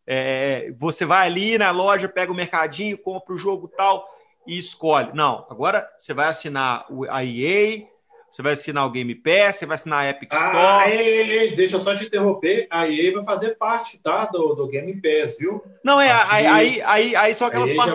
É, 0.05 0.71
você 0.77 1.03
vai 1.03 1.25
ali 1.25 1.57
na 1.57 1.71
loja, 1.71 2.07
pega 2.07 2.31
o 2.31 2.35
mercadinho, 2.35 2.97
compra 2.97 3.33
o 3.33 3.37
jogo 3.37 3.67
tal 3.67 4.07
e 4.45 4.57
escolhe. 4.57 5.11
Não, 5.13 5.47
agora 5.49 5.89
você 5.97 6.13
vai 6.13 6.27
assinar 6.27 6.85
a 7.09 7.25
EA, 7.25 7.87
você 8.35 8.41
vai 8.41 8.51
assinar 8.51 8.85
o 8.85 8.91
Game 8.91 9.15
Pass, 9.15 9.55
você 9.55 9.65
vai 9.65 9.75
assinar 9.75 9.99
a 9.99 10.09
Epic 10.09 10.29
ah, 10.33 10.35
Store. 10.35 10.57
Ah, 10.57 10.89
ei, 10.89 11.31
ei, 11.31 11.55
deixa 11.55 11.77
eu 11.77 11.79
só 11.79 11.95
te 11.95 12.03
interromper. 12.03 12.67
A 12.69 12.85
EA 12.85 13.13
vai 13.13 13.23
fazer 13.23 13.51
parte, 13.51 13.97
tá? 14.03 14.25
Do, 14.25 14.53
do 14.55 14.67
Game 14.67 14.93
Pass, 15.01 15.37
viu? 15.37 15.63
Não, 15.81 16.01
é, 16.01 16.11
aí, 16.11 16.45
aí, 16.45 16.81
aí, 16.81 17.15
aí 17.15 17.33
são, 17.33 17.47
aquelas 17.47 17.71
par... 17.71 17.87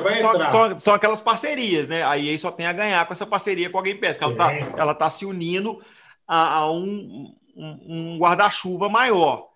só, 0.51 0.79
são, 0.79 0.95
aquelas 0.95 1.21
parcerias, 1.21 1.89
né? 1.89 2.03
A 2.03 2.19
EA 2.19 2.39
só 2.39 2.51
tem 2.51 2.65
a 2.65 2.73
ganhar 2.73 3.07
com 3.07 3.13
essa 3.13 3.27
parceria 3.27 3.69
com 3.69 3.79
a 3.79 3.83
Game 3.83 4.01
Pass, 4.01 4.17
que 4.17 4.25
ela 4.25 4.35
tá, 4.35 4.53
ela 4.79 4.95
tá 4.95 5.11
se 5.11 5.27
unindo 5.27 5.79
a, 6.27 6.55
a 6.55 6.73
um, 6.73 7.35
um, 7.55 8.15
um 8.15 8.19
guarda-chuva 8.19 8.89
maior. 8.89 9.47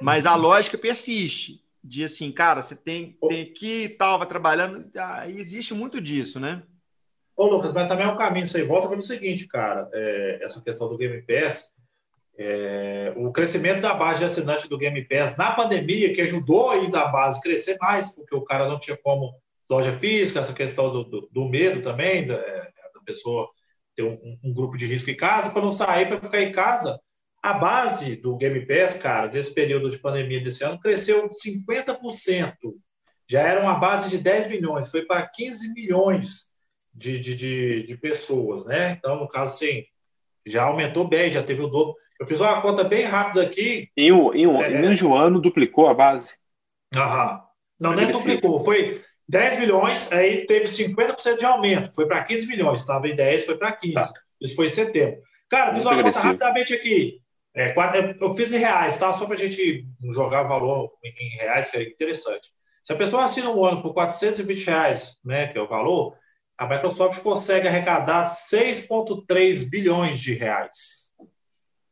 Mas 0.00 0.24
a 0.24 0.36
lógica 0.36 0.78
persiste. 0.78 1.60
De 1.82 2.04
assim, 2.04 2.30
cara, 2.30 2.62
você 2.62 2.76
tem, 2.76 3.18
tem 3.28 3.42
aqui 3.42 3.82
e 3.82 3.88
tal, 3.88 4.20
vai 4.20 4.28
trabalhando. 4.28 4.88
Aí 4.96 5.40
existe 5.40 5.74
muito 5.74 6.00
disso, 6.00 6.38
né? 6.38 6.62
Ô, 7.42 7.46
Lucas, 7.46 7.72
mas 7.72 7.88
também 7.88 8.06
é 8.06 8.08
um 8.08 8.16
caminho 8.16 8.46
sem 8.46 8.62
volta 8.62 8.88
pelo 8.88 9.02
seguinte, 9.02 9.48
cara, 9.48 9.90
é, 9.92 10.38
essa 10.42 10.62
questão 10.62 10.88
do 10.88 10.96
Game 10.96 11.20
Pass, 11.22 11.72
é, 12.38 13.12
o 13.16 13.32
crescimento 13.32 13.80
da 13.80 13.92
base 13.92 14.20
de 14.20 14.26
assinante 14.26 14.68
do 14.68 14.78
Game 14.78 15.02
Pass 15.08 15.36
na 15.36 15.50
pandemia, 15.50 16.14
que 16.14 16.20
ajudou 16.20 16.70
ainda 16.70 17.00
a 17.00 17.08
base 17.08 17.40
crescer 17.40 17.76
mais, 17.80 18.14
porque 18.14 18.32
o 18.36 18.44
cara 18.44 18.68
não 18.68 18.78
tinha 18.78 18.96
como 18.96 19.34
loja 19.68 19.92
física, 19.92 20.38
essa 20.38 20.52
questão 20.52 20.92
do, 20.92 21.02
do, 21.02 21.28
do 21.32 21.48
medo 21.48 21.82
também, 21.82 22.28
da, 22.28 22.36
da, 22.36 23.00
pessoa 23.04 23.48
ter 23.96 24.04
um, 24.04 24.38
um, 24.44 24.54
grupo 24.54 24.76
de 24.76 24.86
risco 24.86 25.10
em 25.10 25.16
casa, 25.16 25.50
para 25.50 25.62
não 25.62 25.72
sair, 25.72 26.06
para 26.06 26.20
ficar 26.20 26.42
em 26.42 26.52
casa. 26.52 27.00
A 27.42 27.54
base 27.54 28.14
do 28.14 28.36
Game 28.36 28.64
Pass, 28.64 28.98
cara, 28.98 29.26
nesse 29.26 29.52
período 29.52 29.90
de 29.90 29.98
pandemia 29.98 30.40
desse 30.40 30.62
ano, 30.62 30.78
cresceu 30.78 31.28
50%. 31.28 32.54
já 33.28 33.40
era 33.40 33.60
uma 33.60 33.80
base 33.80 34.08
de 34.10 34.18
10 34.18 34.46
milhões, 34.46 34.92
foi 34.92 35.04
para 35.04 35.26
15 35.26 35.74
milhões 35.74 36.51
de, 36.94 37.18
de, 37.18 37.34
de, 37.34 37.82
de, 37.84 37.96
pessoas, 37.96 38.64
né? 38.66 38.96
Então, 38.98 39.16
no 39.16 39.28
caso, 39.28 39.54
assim, 39.54 39.84
já 40.46 40.64
aumentou 40.64 41.06
bem, 41.06 41.32
já 41.32 41.42
teve 41.42 41.62
o 41.62 41.68
dobro. 41.68 41.94
Eu 42.20 42.26
fiz 42.26 42.40
uma 42.40 42.60
conta 42.60 42.84
bem 42.84 43.04
rápida 43.04 43.42
aqui. 43.42 43.88
Em, 43.96 44.12
um, 44.12 44.32
em, 44.32 44.46
um, 44.46 44.62
é, 44.62 44.84
em 44.84 45.04
um 45.04 45.16
ano 45.16 45.40
duplicou 45.40 45.88
a 45.88 45.94
base. 45.94 46.36
Aham. 46.94 47.42
Não, 47.80 47.94
nem 47.94 48.10
duplicou. 48.10 48.62
Foi 48.64 49.02
10 49.28 49.60
milhões, 49.60 50.12
aí 50.12 50.46
teve 50.46 50.66
50% 50.66 51.38
de 51.38 51.44
aumento. 51.44 51.94
Foi 51.94 52.06
para 52.06 52.22
15 52.22 52.46
milhões. 52.46 52.80
Estava 52.82 53.08
em 53.08 53.16
10, 53.16 53.44
foi 53.44 53.56
para 53.56 53.72
15. 53.72 53.94
Tá. 53.94 54.12
Isso 54.40 54.54
foi 54.54 54.66
em 54.66 54.70
setembro. 54.70 55.20
Cara, 55.48 55.74
fiz 55.74 55.84
Muito 55.84 55.88
uma 55.88 56.00
agressivo. 56.00 56.22
conta 56.22 56.46
rapidamente 56.46 56.74
aqui. 56.74 57.22
É, 57.54 57.74
eu 58.20 58.34
fiz 58.34 58.52
em 58.52 58.58
reais, 58.58 58.96
tá? 58.96 59.12
Só 59.12 59.26
para 59.26 59.34
a 59.34 59.38
gente 59.38 59.86
jogar 60.12 60.44
valor 60.44 60.90
em 61.04 61.36
reais, 61.36 61.70
que 61.70 61.76
é 61.76 61.82
interessante. 61.82 62.50
Se 62.82 62.92
a 62.92 62.96
pessoa 62.96 63.24
assina 63.24 63.50
um 63.50 63.64
ano 63.64 63.82
por 63.82 63.92
420 63.94 64.66
reais, 64.66 65.16
né, 65.24 65.48
que 65.48 65.58
é 65.58 65.60
o 65.60 65.68
valor, 65.68 66.16
a 66.62 66.68
Microsoft 66.68 67.20
consegue 67.22 67.66
arrecadar 67.66 68.26
6,3 68.26 69.68
bilhões 69.68 70.20
de 70.20 70.32
reais. 70.34 71.12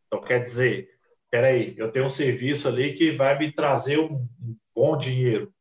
Então, 0.07 0.21
quer 0.21 0.41
dizer, 0.41 0.89
peraí, 1.29 1.75
eu 1.77 1.91
tenho 1.91 2.07
um 2.07 2.11
serviço 2.11 2.69
ali 2.69 2.93
que 2.93 3.11
vai 3.11 3.37
me 3.37 3.51
trazer 3.51 3.99
um, 3.99 4.25
bom 4.75 4.97
dinheiro. 4.97 5.53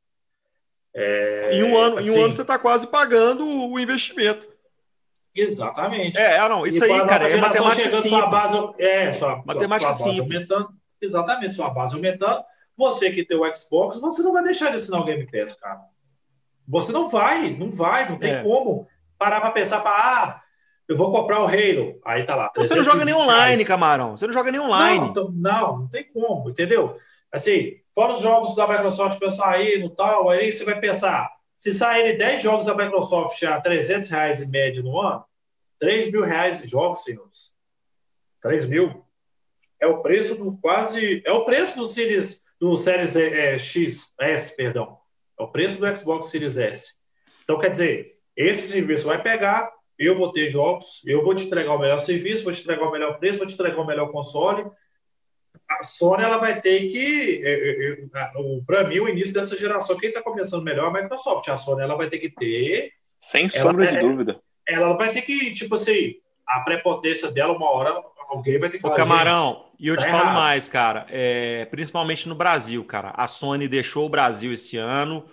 É, 0.94 1.52
em, 1.54 1.64
um 1.64 1.76
ano, 1.76 1.98
assim, 1.98 2.10
em 2.10 2.20
um 2.20 2.24
ano 2.26 2.34
você 2.34 2.44
está 2.44 2.60
quase 2.60 2.86
pagando 2.86 3.46
o 3.48 3.80
investimento. 3.80 4.48
Exatamente. 5.36 6.18
É, 6.18 6.36
é 6.36 6.50
não, 6.50 6.68
isso 6.68 6.84
aí, 6.84 7.08
cara, 7.08 7.30
é 7.30 7.36
matemática 7.38 7.84
chegando, 7.84 8.02
simples. 8.02 8.12
Sua 8.12 8.28
base, 8.28 8.74
é, 8.80 9.14
sua, 9.14 9.44
matemática 9.44 9.94
sua, 9.94 10.04
sua 10.04 10.06
base 10.06 10.20
aumentando. 10.20 10.70
Exatamente, 11.02 11.56
sua 11.56 11.70
base 11.72 11.96
aumentando. 11.96 12.44
Você 12.78 13.10
que 13.10 13.26
tem 13.26 13.38
o 13.38 13.56
Xbox, 13.56 14.00
você 14.00 14.22
não 14.22 14.34
vai 14.34 14.44
deixar 14.44 14.70
de 14.70 14.76
assinar 14.76 15.02
o 15.02 15.06
Game 15.06 15.26
Pass, 15.26 15.56
cara. 15.56 15.82
Você 16.68 16.92
não 16.92 17.10
vai, 17.10 17.50
não 17.56 17.72
vai, 17.72 18.08
não 18.08 18.20
tem 18.20 18.34
é. 18.34 18.44
como 18.44 18.88
parar 19.20 19.42
para 19.42 19.52
pensar, 19.52 19.82
para 19.82 19.92
ah, 19.92 20.42
eu 20.88 20.98
vou 20.98 21.12
comprar 21.12 21.42
o 21.42 21.48
Halo. 21.48 22.02
Aí 22.04 22.24
tá 22.24 22.36
lá. 22.36 22.52
Você 22.56 22.74
não 22.74 22.84
joga 22.84 23.06
nem 23.06 23.14
online, 23.14 23.56
reais. 23.58 23.68
camarão. 23.68 24.18
Você 24.18 24.26
não 24.26 24.34
joga 24.34 24.52
nem 24.52 24.60
online. 24.60 25.00
Não, 25.00 25.08
então, 25.10 25.32
não, 25.32 25.80
não 25.80 25.88
tem 25.88 26.04
como, 26.06 26.50
entendeu? 26.50 26.98
Assim, 27.32 27.76
fora 27.94 28.14
os 28.14 28.22
jogos 28.22 28.56
da 28.56 28.68
Microsoft 28.68 29.20
para 29.20 29.30
sair 29.30 29.80
no 29.80 29.92
tal, 29.92 30.30
aí 30.30 30.52
você 30.52 30.64
vai 30.64 30.80
pensar, 30.80 31.30
se 31.56 31.72
saírem 31.72 32.18
10 32.18 32.42
jogos 32.42 32.66
da 32.66 32.74
Microsoft 32.74 33.44
a 33.44 33.62
300 33.62 34.10
reais 34.10 34.42
em 34.42 34.50
média 34.50 34.82
no 34.82 35.00
ano, 35.00 35.24
3 35.78 36.12
mil 36.12 36.24
reais 36.24 36.62
de 36.62 36.68
jogos, 36.68 37.04
senhores. 37.04 37.54
3 38.42 38.66
mil. 38.66 39.06
É 39.80 39.86
o 39.86 40.02
preço 40.02 40.36
do 40.36 40.58
quase. 40.58 41.22
É 41.24 41.32
o 41.32 41.46
preço 41.46 41.78
do 41.78 41.86
Series, 41.86 42.42
do 42.60 42.76
Series 42.78 43.16
é, 43.16 43.60
X, 43.60 44.14
S, 44.20 44.56
perdão. 44.56 44.98
É 45.40 45.44
o 45.44 45.48
preço 45.48 45.78
do 45.78 45.96
Xbox 45.96 46.30
Series 46.30 46.58
S. 46.58 46.96
Então, 47.44 47.60
quer 47.60 47.70
dizer, 47.70 48.19
esse 48.42 48.70
serviço 48.70 49.06
vai 49.06 49.22
pegar, 49.22 49.72
eu 49.98 50.18
vou 50.18 50.32
ter 50.32 50.50
jogos, 50.50 51.02
eu 51.06 51.24
vou 51.24 51.36
te 51.36 51.46
entregar 51.46 51.74
o 51.74 51.80
melhor 51.80 52.00
serviço, 52.00 52.44
vou 52.44 52.54
te 52.54 52.62
entregar 52.62 52.88
o 52.88 52.92
melhor 52.92 53.20
preço, 53.20 53.40
vou 53.40 53.48
te 53.48 53.54
entregar 53.54 53.80
o 53.80 53.86
melhor 53.86 54.12
console. 54.12 54.66
A 55.70 55.84
Sony 55.84 56.24
ela 56.24 56.38
vai 56.38 56.60
ter 56.60 56.90
que, 56.90 57.42
é, 57.44 57.92
é, 57.92 58.08
para 58.66 58.86
mim, 58.86 59.00
o 59.00 59.10
início 59.10 59.34
dessa 59.34 59.58
geração, 59.58 59.98
quem 59.98 60.10
está 60.10 60.22
começando 60.22 60.64
melhor 60.64 60.86
é 60.86 61.00
a 61.00 61.04
Microsoft. 61.04 61.48
A 61.50 61.58
Sony 61.58 61.82
ela 61.82 61.96
vai 61.96 62.10
ter 62.10 62.18
que 62.18 62.30
ter. 62.30 62.92
Sem 63.18 63.50
sombra 63.50 63.86
de 63.86 64.00
dúvida 64.00 64.42
ela 64.70 64.96
vai 64.96 65.12
ter 65.12 65.24
que, 65.24 65.52
tipo 65.52 65.76
assim, 65.76 66.16
a 66.46 66.62
prepotência 66.62 67.32
dela, 67.32 67.54
uma 67.54 67.70
hora 67.70 67.92
alguém 68.30 68.60
vai 68.60 68.70
ter 68.70 68.78
que 68.78 68.84
falar. 68.84 68.96
Camarão, 68.96 69.66
e 69.80 69.88
eu 69.88 69.96
tá 69.96 70.04
te 70.04 70.08
errado. 70.08 70.22
falo 70.22 70.36
mais, 70.36 70.70
cara, 70.70 71.08
é, 71.10 71.66
principalmente 71.66 72.30
no 72.30 72.36
Brasil, 72.36 72.84
cara. 72.84 73.12
A 73.16 73.28
Sony 73.28 73.68
deixou 73.68 74.06
o 74.06 74.10
Brasil 74.10 74.54
esse 74.54 74.78
ano. 74.78 75.26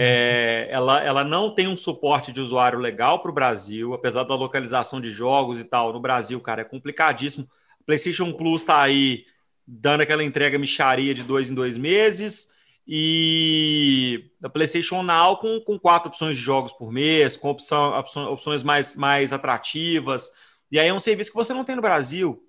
É, 0.00 0.68
ela, 0.70 1.02
ela 1.02 1.24
não 1.24 1.52
tem 1.52 1.66
um 1.66 1.76
suporte 1.76 2.30
de 2.30 2.40
usuário 2.40 2.78
legal 2.78 3.20
para 3.20 3.32
o 3.32 3.34
Brasil, 3.34 3.92
apesar 3.92 4.22
da 4.22 4.36
localização 4.36 5.00
de 5.00 5.10
jogos 5.10 5.58
e 5.58 5.64
tal. 5.64 5.92
No 5.92 5.98
Brasil, 5.98 6.40
cara, 6.40 6.60
é 6.60 6.64
complicadíssimo. 6.64 7.48
PlayStation 7.84 8.32
Plus 8.32 8.62
está 8.62 8.80
aí 8.80 9.24
dando 9.66 10.02
aquela 10.02 10.22
entrega 10.22 10.56
micharia 10.56 11.12
de 11.12 11.24
dois 11.24 11.50
em 11.50 11.54
dois 11.54 11.76
meses 11.76 12.48
e 12.86 14.30
da 14.40 14.48
PlayStation 14.48 15.02
Now 15.02 15.38
com, 15.38 15.60
com 15.62 15.76
quatro 15.76 16.10
opções 16.10 16.36
de 16.36 16.42
jogos 16.44 16.70
por 16.70 16.92
mês, 16.92 17.36
com 17.36 17.50
opção, 17.50 17.98
opções 18.30 18.62
mais, 18.62 18.94
mais 18.94 19.32
atrativas. 19.32 20.30
E 20.70 20.78
aí 20.78 20.86
é 20.86 20.94
um 20.94 21.00
serviço 21.00 21.32
que 21.32 21.36
você 21.36 21.52
não 21.52 21.64
tem 21.64 21.74
no 21.74 21.82
Brasil, 21.82 22.40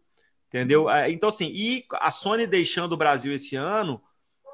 entendeu? 0.50 0.88
É, 0.88 1.10
então, 1.10 1.30
assim, 1.30 1.48
e 1.48 1.84
a 1.94 2.12
Sony 2.12 2.46
deixando 2.46 2.94
o 2.94 2.98
Brasil 2.98 3.34
esse 3.34 3.56
ano 3.56 4.00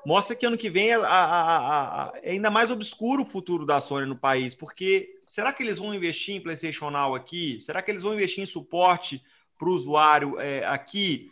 mostra 0.06 0.36
que 0.36 0.46
ano 0.46 0.58
que 0.58 0.70
vem 0.70 0.90
é, 0.90 0.96
a, 0.96 1.08
a, 1.08 2.04
a, 2.04 2.14
é 2.22 2.32
ainda 2.32 2.50
mais 2.50 2.70
obscuro 2.72 3.24
o 3.24 3.26
futuro 3.26 3.66
da 3.66 3.82
Sony 3.82 4.06
no 4.06 4.16
país, 4.16 4.54
porque 4.54 5.20
será 5.26 5.52
que 5.52 5.64
eles 5.64 5.78
vão 5.78 5.94
investir 5.94 6.36
em 6.36 6.42
PlayStation 6.42 6.90
Now 6.90 7.16
aqui? 7.16 7.60
Será 7.62 7.82
que 7.82 7.92
eles 7.92 8.04
vão 8.04 8.14
investir 8.14 8.44
em 8.44 8.46
suporte 8.46 9.24
para 9.58 9.70
o 9.70 9.74
usuário 9.74 10.40
é, 10.40 10.66
aqui? 10.66 11.32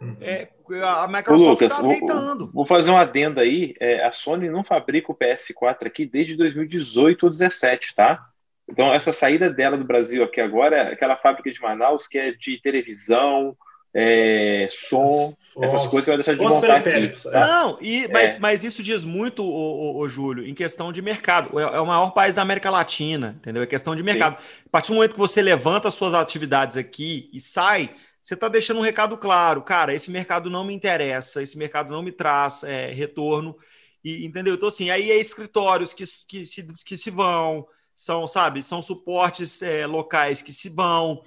Uhum. 0.00 0.16
É, 0.20 0.48
a 0.82 1.06
Microsoft 1.06 1.60
está 1.60 1.82
deitando. 1.82 2.50
Vou 2.52 2.64
fazer 2.64 2.90
um 2.90 2.96
adendo 2.96 3.38
aí. 3.38 3.74
É, 3.78 4.04
a 4.04 4.12
Sony 4.12 4.48
não 4.48 4.64
fabrica 4.64 5.12
o 5.12 5.14
PS4 5.14 5.86
aqui 5.86 6.06
desde 6.06 6.36
2018 6.36 7.24
ou 7.24 7.30
2017, 7.30 7.94
tá? 7.94 8.26
Então, 8.66 8.94
essa 8.94 9.12
saída 9.12 9.50
dela 9.50 9.76
do 9.76 9.84
Brasil 9.84 10.22
aqui 10.22 10.40
agora 10.40 10.76
é 10.76 10.92
aquela 10.92 11.16
fábrica 11.16 11.50
de 11.50 11.60
Manaus 11.60 12.06
que 12.06 12.16
é 12.16 12.32
de 12.32 12.60
televisão, 12.62 13.56
é, 13.92 14.68
som, 14.70 15.34
essas 15.60 15.86
coisas 15.88 16.04
que 16.04 16.10
vai 16.10 16.16
deixar 16.16 16.34
de 16.34 16.44
montar 16.44 16.76
aqui. 16.76 17.08
Tá? 17.22 17.46
Não, 17.46 17.78
e, 17.80 18.06
mas, 18.08 18.36
é. 18.36 18.38
mas 18.38 18.64
isso 18.64 18.82
diz 18.82 19.04
muito, 19.04 19.42
o, 19.42 19.46
o, 19.46 19.98
o, 19.98 20.08
Júlio, 20.08 20.46
em 20.46 20.54
questão 20.54 20.92
de 20.92 21.02
mercado. 21.02 21.58
É, 21.58 21.62
é, 21.62 21.80
o 21.80 21.86
maior 21.86 22.10
país 22.12 22.36
da 22.36 22.42
América 22.42 22.70
Latina, 22.70 23.36
entendeu? 23.38 23.62
É 23.62 23.66
questão 23.66 23.96
de 23.96 24.02
mercado. 24.02 24.38
Sim. 24.38 24.44
A 24.66 24.68
partir 24.70 24.88
do 24.88 24.94
momento 24.94 25.12
que 25.12 25.18
você 25.18 25.42
levanta 25.42 25.90
suas 25.90 26.14
atividades 26.14 26.76
aqui 26.76 27.28
e 27.32 27.40
sai, 27.40 27.90
você 28.22 28.34
está 28.34 28.48
deixando 28.48 28.78
um 28.78 28.82
recado 28.82 29.16
claro, 29.16 29.62
cara, 29.62 29.92
esse 29.92 30.10
mercado 30.10 30.48
não 30.48 30.62
me 30.62 30.74
interessa, 30.74 31.42
esse 31.42 31.58
mercado 31.58 31.92
não 31.92 32.02
me 32.02 32.12
traz 32.12 32.62
é, 32.62 32.92
retorno, 32.92 33.56
e, 34.04 34.24
entendeu? 34.24 34.54
Então, 34.54 34.68
assim, 34.68 34.90
aí 34.90 35.10
é 35.10 35.18
escritórios 35.18 35.92
que, 35.92 36.04
que, 36.28 36.44
se, 36.44 36.62
que 36.62 36.96
se 36.96 37.10
vão, 37.10 37.66
são, 37.94 38.26
sabe, 38.26 38.62
são 38.62 38.80
suportes 38.80 39.60
é, 39.62 39.84
locais 39.86 40.42
que 40.42 40.52
se 40.52 40.68
vão, 40.68 41.22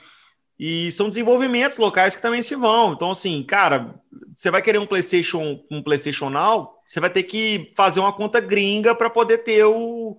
e 0.60 0.92
são 0.92 1.10
desenvolvimentos 1.10 1.78
locais 1.78 2.16
que 2.16 2.22
também 2.22 2.42
se 2.42 2.56
vão. 2.56 2.94
Então, 2.94 3.12
assim, 3.12 3.44
cara, 3.44 3.96
você 4.36 4.52
vai 4.52 4.62
querer 4.62 4.78
um 4.78 4.86
PlayStation, 4.86 5.60
um 5.70 5.82
PlayStation 5.82 6.30
Now, 6.30 6.72
você 6.88 7.00
vai 7.00 7.10
ter 7.10 7.24
que 7.24 7.72
fazer 7.76 8.00
uma 8.00 8.14
conta 8.14 8.40
gringa 8.40 8.94
para 8.94 9.10
poder 9.10 9.40
ter 9.40 9.64
o, 9.66 10.18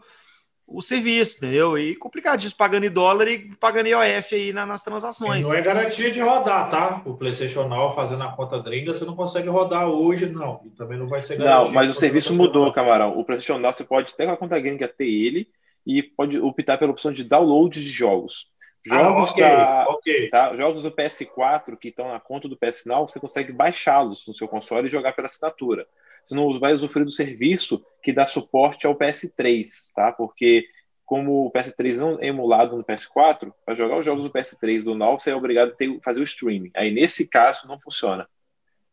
o 0.67 0.83
serviço, 0.83 1.39
entendeu? 1.39 1.79
E 1.79 1.95
complicadíssimo, 1.95 2.59
pagando 2.59 2.87
em 2.87 2.91
dólar 2.91 3.29
e 3.29 3.55
pagando 3.57 3.87
em 3.87 3.91
IOF 3.91 4.35
aí 4.35 4.53
nas 4.53 4.83
transações. 4.83 5.47
E 5.47 5.49
não 5.49 5.55
é 5.55 5.63
garantia 5.63 6.11
de 6.11 6.21
rodar, 6.21 6.69
tá? 6.69 7.03
O 7.05 7.15
PlayStation 7.15 7.69
Now 7.69 7.95
fazendo 7.95 8.25
a 8.25 8.33
conta 8.33 8.59
gringa, 8.59 8.93
você 8.93 9.05
não 9.05 9.15
consegue 9.15 9.49
rodar 9.49 9.89
hoje, 9.89 10.27
não. 10.27 10.61
E 10.65 10.71
também 10.71 10.99
não 10.99 11.07
vai 11.07 11.23
ser 11.23 11.37
garantia. 11.37 11.67
Não, 11.67 11.73
mas 11.73 11.91
o 11.91 11.95
serviço 11.95 12.35
mudou, 12.35 12.73
camarão. 12.73 13.19
O 13.19 13.25
PlayStation 13.25 13.59
Now 13.59 13.73
você 13.73 13.85
pode 13.85 14.15
ter 14.17 14.27
com 14.27 14.33
a 14.33 14.37
conta 14.37 14.59
gringa 14.59 14.89
ter 14.89 15.07
ele 15.07 15.49
e 15.87 16.03
pode 16.03 16.39
optar 16.39 16.79
pela 16.79 16.93
opção 16.93 17.13
de 17.13 17.23
download 17.23 17.81
de 17.81 17.89
jogos. 17.89 18.49
Ah, 18.91 18.99
jogos, 18.99 19.31
ah, 19.31 19.33
okay, 19.33 19.43
da, 19.43 19.87
okay. 19.89 20.29
Tá? 20.29 20.57
jogos 20.57 20.83
do 20.83 20.93
PS4 20.93 21.77
que 21.77 21.89
estão 21.89 22.09
na 22.09 22.21
conta 22.21 22.49
do 22.49 22.57
PS 22.57 22.85
Now, 22.85 23.09
você 23.09 23.19
consegue 23.19 23.53
baixá-los 23.53 24.27
no 24.27 24.35
seu 24.35 24.47
console 24.47 24.87
e 24.87 24.91
jogar 24.91 25.13
pela 25.15 25.27
assinatura 25.27 25.87
você 26.25 26.35
não 26.35 26.59
vai 26.59 26.73
usufruir 26.73 27.05
do 27.05 27.13
serviço 27.13 27.85
que 28.03 28.13
dá 28.13 28.27
suporte 28.27 28.87
ao 28.87 28.97
PS3, 28.97 29.93
tá? 29.95 30.13
Porque 30.13 30.67
como 31.05 31.47
o 31.47 31.53
PS3 31.53 31.99
não 31.99 32.19
é 32.19 32.27
emulado 32.27 32.77
no 32.77 32.85
PS4, 32.85 33.53
para 33.65 33.75
jogar 33.75 33.99
os 33.99 34.05
jogos 34.05 34.25
do 34.25 34.33
PS3 34.33 34.83
do 34.83 34.95
Now, 34.95 35.19
você 35.19 35.31
é 35.31 35.37
obrigado 35.37 35.69
a 35.71 35.75
ter, 35.75 36.01
fazer 36.03 36.21
o 36.21 36.25
streaming. 36.25 36.71
Aí, 36.75 36.91
nesse 36.91 37.27
caso, 37.29 37.69
não 37.69 37.79
funciona. 37.79 38.27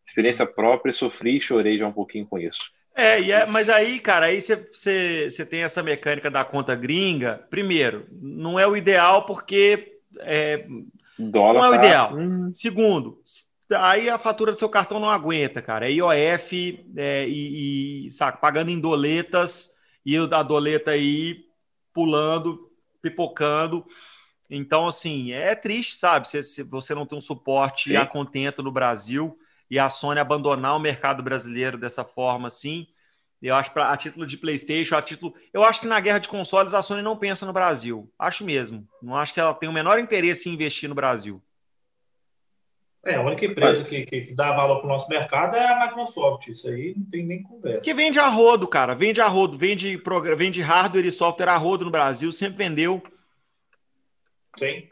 Experiência 0.05 0.45
própria, 0.45 0.93
sofri 0.93 1.37
e 1.37 1.41
chorei 1.41 1.77
já 1.77 1.87
um 1.87 1.93
pouquinho 1.93 2.27
com 2.27 2.37
isso. 2.37 2.73
É, 2.95 3.29
é 3.29 3.45
mas 3.45 3.69
aí, 3.69 3.99
cara, 3.99 4.27
aí 4.27 4.39
você 4.41 5.45
tem 5.49 5.63
essa 5.63 5.81
mecânica 5.81 6.29
da 6.29 6.43
conta 6.43 6.75
gringa. 6.75 7.45
Primeiro, 7.49 8.07
não 8.11 8.59
é 8.59 8.67
o 8.67 8.75
ideal 8.75 9.25
porque 9.25 9.99
é, 10.19 10.65
Dólar 11.17 11.53
não 11.53 11.65
é 11.65 11.69
o 11.69 11.71
tá... 11.71 11.77
ideal. 11.77 12.15
Hum. 12.15 12.51
Segundo, 12.53 13.21
aí 13.71 14.09
a 14.09 14.17
fatura 14.17 14.51
do 14.51 14.57
seu 14.57 14.69
cartão 14.69 14.99
não 14.99 15.09
aguenta, 15.09 15.61
cara. 15.61 15.89
É 15.89 15.93
IOF 15.93 16.85
é, 16.95 17.27
e, 17.27 18.07
e 18.07 18.11
saca, 18.11 18.37
pagando 18.37 18.71
em 18.71 18.79
doletas 18.79 19.73
e 20.05 20.17
a 20.17 20.43
doleta 20.43 20.91
aí 20.91 21.45
pulando, 21.93 22.69
pipocando. 23.01 23.85
Então, 24.49 24.87
assim, 24.87 25.31
é 25.31 25.55
triste, 25.55 25.97
sabe? 25.97 26.29
Se, 26.29 26.43
se 26.43 26.63
você 26.63 26.93
não 26.93 27.05
tem 27.05 27.17
um 27.17 27.21
suporte 27.21 27.89
Sim. 27.89 27.95
a 27.95 28.05
contento 28.05 28.61
no 28.61 28.71
Brasil 28.71 29.37
e 29.71 29.79
a 29.79 29.89
Sony 29.89 30.19
abandonar 30.19 30.75
o 30.75 30.79
mercado 30.79 31.23
brasileiro 31.23 31.77
dessa 31.77 32.03
forma, 32.03 32.49
assim. 32.49 32.87
Eu 33.41 33.55
acho 33.55 33.71
para 33.71 33.89
a 33.89 33.95
título 33.95 34.25
de 34.25 34.35
PlayStation, 34.35 34.97
a 34.97 35.01
título, 35.01 35.33
eu 35.53 35.63
acho 35.63 35.79
que 35.79 35.87
na 35.87 35.99
guerra 36.01 36.19
de 36.19 36.27
consoles 36.27 36.73
a 36.73 36.81
Sony 36.81 37.01
não 37.01 37.17
pensa 37.17 37.45
no 37.45 37.53
Brasil. 37.53 38.11
Acho 38.19 38.43
mesmo. 38.43 38.85
Não 39.01 39.15
acho 39.15 39.33
que 39.33 39.39
ela 39.39 39.53
tem 39.53 39.69
o 39.69 39.73
menor 39.73 39.97
interesse 39.97 40.49
em 40.49 40.53
investir 40.53 40.89
no 40.89 40.93
Brasil. 40.93 41.41
É, 43.03 43.15
a 43.15 43.21
única 43.21 43.45
empresa 43.45 43.83
que, 43.83 44.05
que, 44.05 44.21
que, 44.27 44.35
dá 44.35 44.53
valor 44.55 44.79
para 44.79 44.85
o 44.85 44.89
nosso 44.89 45.09
mercado 45.09 45.55
é 45.55 45.65
a 45.65 45.87
Microsoft. 45.87 46.49
Isso 46.49 46.67
aí 46.67 46.93
não 46.95 47.05
tem 47.05 47.25
nem 47.25 47.41
conversa. 47.41 47.79
Que 47.79 47.93
vende 47.93 48.19
a 48.19 48.27
rodo, 48.27 48.67
cara. 48.67 48.93
Vende 48.93 49.21
a 49.21 49.27
rodo. 49.27 49.57
Vende, 49.57 49.99
vende 50.37 50.61
hardware 50.61 51.05
e 51.05 51.11
software 51.11 51.49
a 51.49 51.57
rodo 51.57 51.85
no 51.85 51.91
Brasil. 51.91 52.29
Sempre 52.31 52.57
vendeu. 52.57 53.01
Sim. 54.59 54.89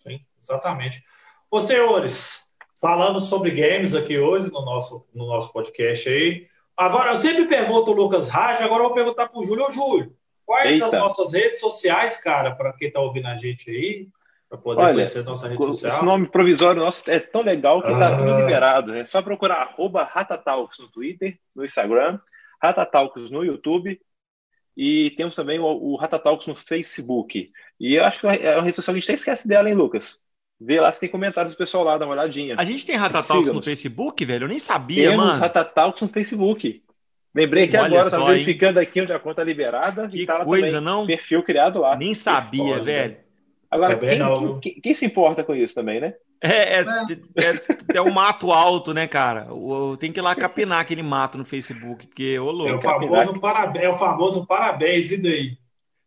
Sim, 0.00 0.20
exatamente. 0.42 1.02
Ô, 1.50 1.62
senhores, 1.62 2.49
falando 2.80 3.20
sobre 3.20 3.50
games 3.50 3.94
aqui 3.94 4.18
hoje 4.18 4.50
no 4.50 4.64
nosso, 4.64 5.06
no 5.14 5.26
nosso 5.26 5.52
podcast 5.52 6.08
aí. 6.08 6.46
Agora, 6.76 7.12
eu 7.12 7.18
sempre 7.18 7.44
pergunto 7.46 7.90
o 7.90 7.94
Lucas 7.94 8.26
Rádio, 8.28 8.64
agora 8.64 8.82
eu 8.82 8.86
vou 8.86 8.94
perguntar 8.94 9.28
para 9.28 9.38
o 9.38 9.44
Júlio. 9.44 9.66
Ô, 9.66 9.70
Júlio, 9.70 10.16
quais 10.46 10.72
Eita. 10.72 10.86
as 10.86 10.92
nossas 10.92 11.32
redes 11.32 11.60
sociais, 11.60 12.16
cara, 12.16 12.54
para 12.54 12.72
quem 12.72 12.88
está 12.88 13.00
ouvindo 13.00 13.26
a 13.26 13.36
gente 13.36 13.70
aí? 13.70 14.08
para 14.50 14.58
poder 14.58 14.82
Olha, 14.82 14.94
conhecer 14.94 15.22
nossa 15.22 15.46
rede 15.46 15.64
social. 15.64 15.92
Esse 15.92 16.04
nome 16.04 16.26
provisório 16.26 16.82
nosso 16.82 17.08
é 17.08 17.20
tão 17.20 17.40
legal 17.40 17.80
que 17.80 17.86
está 17.86 18.08
ah. 18.08 18.16
tudo 18.16 18.40
liberado. 18.40 18.94
É 18.96 19.04
só 19.04 19.22
procurar 19.22 19.62
arroba 19.62 20.02
Ratatalks 20.02 20.80
no 20.80 20.88
Twitter, 20.88 21.38
no 21.54 21.64
Instagram, 21.64 22.18
Ratatalks 22.60 23.30
no 23.30 23.44
YouTube 23.44 24.00
e 24.76 25.10
temos 25.10 25.36
também 25.36 25.60
o, 25.60 25.66
o 25.66 25.94
Ratatalks 25.94 26.48
no 26.48 26.56
Facebook. 26.56 27.52
E 27.78 27.94
eu 27.94 28.04
acho 28.04 28.20
que 28.20 28.26
é 28.26 28.56
uma 28.56 28.62
rede 28.62 28.74
social 28.74 28.92
que 28.92 28.98
a 28.98 29.00
gente 29.00 29.10
até 29.10 29.14
esquece 29.14 29.46
dela, 29.46 29.68
hein, 29.68 29.76
Lucas? 29.76 30.18
Vê 30.60 30.78
lá 30.78 30.92
se 30.92 31.00
tem 31.00 31.08
comentários 31.08 31.54
do 31.54 31.56
pessoal 31.56 31.84
lá, 31.84 31.96
dá 31.96 32.04
uma 32.04 32.14
olhadinha. 32.14 32.54
A 32.58 32.64
gente 32.64 32.84
tem 32.84 32.94
Ratatalks 32.94 33.50
no 33.50 33.62
Facebook, 33.62 34.22
velho? 34.24 34.44
Eu 34.44 34.48
nem 34.48 34.58
sabia, 34.58 35.10
Temos 35.10 35.16
mano. 35.16 35.30
Temos 35.30 35.40
Ratatalks 35.40 36.02
no 36.02 36.08
Facebook. 36.08 36.82
Lembrei 37.34 37.66
que 37.66 37.76
Olha 37.76 37.86
agora, 37.86 38.10
tá 38.10 38.24
verificando 38.24 38.78
aqui 38.78 39.00
onde 39.00 39.12
a 39.12 39.18
conta 39.18 39.40
é 39.40 39.44
liberada. 39.44 40.06
Que 40.08 40.22
e 40.22 40.26
tá 40.26 40.44
coisa, 40.44 40.66
também, 40.66 40.80
não? 40.82 41.06
Perfil 41.06 41.42
criado 41.42 41.80
lá. 41.80 41.96
Nem 41.96 42.12
sabia, 42.12 42.82
velho. 42.82 43.16
Agora, 43.70 43.96
quem, 43.96 44.18
não, 44.18 44.58
quem, 44.58 44.80
quem, 44.80 44.92
se 44.92 45.06
importa 45.06 45.44
com 45.44 45.54
isso 45.54 45.74
também, 45.74 46.00
né? 46.00 46.14
É, 46.42 46.80
é, 46.80 46.84
é, 47.36 47.96
é 47.96 48.02
um 48.02 48.12
mato 48.12 48.50
alto, 48.50 48.92
né, 48.92 49.06
cara? 49.06 49.46
Tem 49.98 50.12
que 50.12 50.18
ir 50.18 50.22
lá 50.22 50.34
capinar 50.34 50.80
aquele 50.80 51.02
mato 51.02 51.38
no 51.38 51.44
Facebook, 51.44 52.06
porque, 52.06 52.38
ô 52.38 52.50
louco. 52.50 52.72
É 52.72 52.74
o 52.74 52.80
famoso, 52.80 53.40
parabéns, 53.40 53.84
é 53.84 53.88
o 53.88 53.96
famoso 53.96 54.46
parabéns, 54.46 55.12
e 55.12 55.22
daí? 55.22 55.59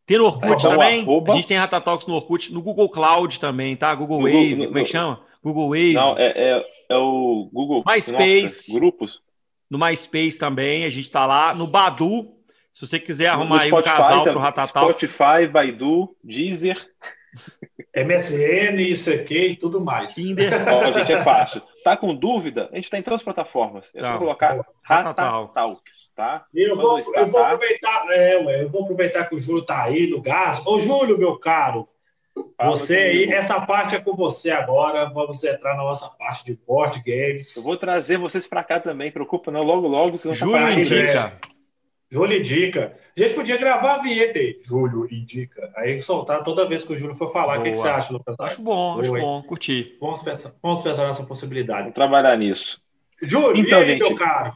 Tem 0.05 0.17
no 0.17 0.25
Orkut 0.25 0.53
então, 0.53 0.71
também. 0.71 1.01
Arroba... 1.01 1.33
A 1.33 1.35
gente 1.35 1.47
tem 1.47 1.57
Ratatalks 1.57 2.07
no 2.07 2.15
Orkut, 2.15 2.53
no 2.53 2.61
Google 2.61 2.89
Cloud 2.89 3.39
também, 3.39 3.75
tá? 3.75 3.93
Google, 3.95 4.17
Google 4.17 4.33
Wave, 4.33 4.55
no, 4.55 4.65
como 4.65 4.77
é 4.77 4.83
que 4.83 4.91
chama? 4.91 5.21
Google 5.41 5.69
Wave. 5.69 5.93
Não, 5.93 6.17
é, 6.17 6.33
é, 6.35 6.65
é 6.89 6.97
o 6.97 7.49
Google. 7.51 7.83
MySpace. 7.87 8.71
Nossa, 8.71 8.79
grupos. 8.79 9.21
No 9.69 9.77
MySpace 9.79 10.37
também, 10.37 10.85
a 10.85 10.89
gente 10.89 11.09
tá 11.09 11.25
lá. 11.25 11.53
No 11.53 11.67
Badu, 11.67 12.33
se 12.71 12.85
você 12.85 12.99
quiser 12.99 13.27
arrumar 13.27 13.61
aí 13.61 13.71
um 13.71 13.81
casal 13.81 14.23
pro 14.23 14.39
Ratatalks. 14.39 14.97
Spotify, 14.99 15.47
Baidu, 15.47 16.15
Deezer. 16.23 16.77
MSN, 17.95 18.79
ICQ 18.79 19.47
e 19.47 19.55
tudo 19.55 19.79
mais. 19.79 20.15
Tinder. 20.15 20.51
Ó, 20.67 20.91
gente, 20.91 21.11
é 21.11 21.23
fácil. 21.23 21.61
Tá 21.83 21.95
com 21.95 22.15
dúvida? 22.15 22.69
A 22.71 22.75
gente 22.75 22.89
tá 22.89 22.97
em 22.97 23.03
todas 23.03 23.19
as 23.19 23.23
plataformas. 23.23 23.91
É 23.95 24.03
só 24.03 24.17
colocar 24.17 24.59
Rata 24.81 25.13
Talks, 25.53 26.09
tá? 26.15 26.45
E 26.53 26.63
eu 26.63 26.75
vou, 26.75 26.99
eu 26.99 27.27
vou 27.27 27.43
aproveitar, 27.43 28.07
é, 28.11 28.37
ué, 28.37 28.63
eu 28.63 28.69
vou 28.69 28.83
aproveitar 28.83 29.25
que 29.25 29.35
o 29.35 29.39
Júlio 29.39 29.63
tá 29.63 29.83
aí 29.83 30.07
no 30.07 30.21
gás. 30.21 30.65
Ô, 30.65 30.79
Júlio, 30.79 31.17
meu 31.17 31.37
caro, 31.37 31.87
você 32.59 32.95
aí, 32.95 33.23
essa 33.25 33.61
parte 33.61 33.95
é 33.95 33.99
com 33.99 34.15
você 34.15 34.49
agora. 34.49 35.09
Vamos 35.09 35.43
entrar 35.43 35.75
na 35.75 35.83
nossa 35.83 36.09
parte 36.09 36.45
de 36.45 36.59
board 36.65 37.01
games. 37.05 37.55
Eu 37.55 37.63
vou 37.63 37.77
trazer 37.77 38.17
vocês 38.17 38.47
para 38.47 38.63
cá 38.63 38.79
também, 38.79 39.11
preocupa 39.11 39.51
não. 39.51 39.61
Logo, 39.61 39.87
logo, 39.87 40.17
vocês 40.17 40.39
vão 40.39 40.49
Júlio 40.49 40.79
indica. 40.79 41.33
Júlio 42.13 42.37
indica. 42.37 42.95
A 43.17 43.19
gente 43.19 43.33
podia 43.33 43.57
gravar 43.57 43.95
a 43.95 43.97
vinheta 43.97 44.37
aí. 44.37 44.59
Júlio 44.61 45.07
indica. 45.11 45.73
Aí 45.75 45.99
soltar 45.99 46.43
toda 46.43 46.67
vez 46.67 46.83
que 46.83 46.93
o 46.93 46.95
Júlio 46.95 47.15
for 47.15 47.33
falar. 47.33 47.59
O 47.59 47.63
que, 47.63 47.71
que, 47.71 47.75
você 47.75 47.87
acha, 47.87 48.13
Lucas? 48.13 48.35
Acho 48.39 48.61
bom, 48.61 48.99
acho 48.99 49.11
bom. 49.11 49.41
Curti. 49.41 49.97
Vamos 49.99 50.21
pensar, 50.21 50.53
vamos 50.61 50.83
pensar 50.83 51.07
nessa 51.07 51.23
possibilidade. 51.23 51.81
Vamos 51.81 51.95
trabalhar 51.95 52.37
nisso. 52.37 52.79
Júlio, 53.19 53.57
então, 53.57 53.79
e 53.79 53.81
aí, 53.81 53.87
gente, 53.89 54.07
meu 54.07 54.15
caro? 54.15 54.53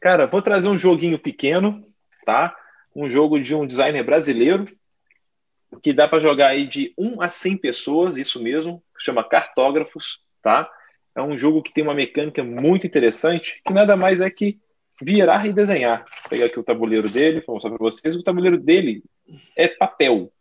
Cara, 0.00 0.26
vou 0.26 0.40
trazer 0.40 0.68
um 0.68 0.78
joguinho 0.78 1.18
pequeno, 1.18 1.84
tá? 2.24 2.56
Um 2.96 3.10
jogo 3.10 3.38
de 3.38 3.54
um 3.54 3.66
designer 3.66 4.02
brasileiro 4.02 4.66
que 5.82 5.92
dá 5.92 6.08
para 6.08 6.20
jogar 6.20 6.48
aí 6.48 6.66
de 6.66 6.94
1 6.96 7.20
a 7.20 7.28
100 7.30 7.58
pessoas, 7.58 8.16
isso 8.16 8.42
mesmo, 8.42 8.82
chama 8.96 9.22
Cartógrafos, 9.22 10.22
tá? 10.42 10.66
É 11.14 11.22
um 11.22 11.36
jogo 11.36 11.62
que 11.62 11.74
tem 11.74 11.84
uma 11.84 11.94
mecânica 11.94 12.42
muito 12.42 12.86
interessante, 12.86 13.60
que 13.66 13.72
nada 13.74 13.98
mais 13.98 14.22
é 14.22 14.30
que 14.30 14.58
virar 15.00 15.46
e 15.46 15.52
desenhar. 15.52 15.98
Vou 15.98 16.30
pegar 16.30 16.46
aqui 16.46 16.58
o 16.58 16.64
tabuleiro 16.64 17.08
dele, 17.08 17.42
vou 17.46 17.56
mostrar 17.56 17.70
para 17.70 17.78
vocês. 17.78 18.16
O 18.16 18.22
tabuleiro 18.22 18.58
dele 18.58 19.02
é 19.56 19.68
papel, 19.68 20.32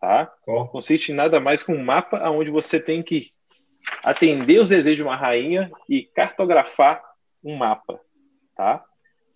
tá? 0.00 0.32
Oh. 0.46 0.66
Consiste 0.66 1.12
em 1.12 1.14
nada 1.14 1.40
mais 1.40 1.62
que 1.62 1.72
um 1.72 1.82
mapa 1.82 2.28
onde 2.30 2.50
você 2.50 2.80
tem 2.80 3.02
que 3.02 3.32
atender 4.02 4.60
os 4.60 4.68
desejos 4.68 4.96
de 4.96 5.02
uma 5.02 5.16
rainha 5.16 5.70
e 5.88 6.02
cartografar 6.02 7.02
um 7.42 7.56
mapa, 7.56 8.00
tá? 8.56 8.84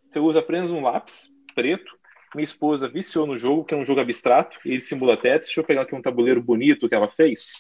Você 0.09 0.19
usa 0.19 0.41
apenas 0.41 0.71
um 0.71 0.83
lápis 0.83 1.29
preto. 1.55 1.93
Minha 2.35 2.45
esposa 2.45 2.89
viciou 2.89 3.27
no 3.27 3.39
jogo, 3.39 3.65
que 3.65 3.75
é 3.75 3.77
um 3.77 3.85
jogo 3.85 4.01
abstrato, 4.01 4.59
e 4.65 4.73
ele 4.73 4.81
simula 4.81 5.17
Tetris. 5.17 5.47
Deixa 5.47 5.61
eu 5.61 5.65
pegar 5.65 5.83
aqui 5.83 5.95
um 5.95 6.03
tabuleiro 6.03 6.43
bonito 6.43 6.89
que 6.89 6.95
ela 6.95 7.09
fez, 7.09 7.59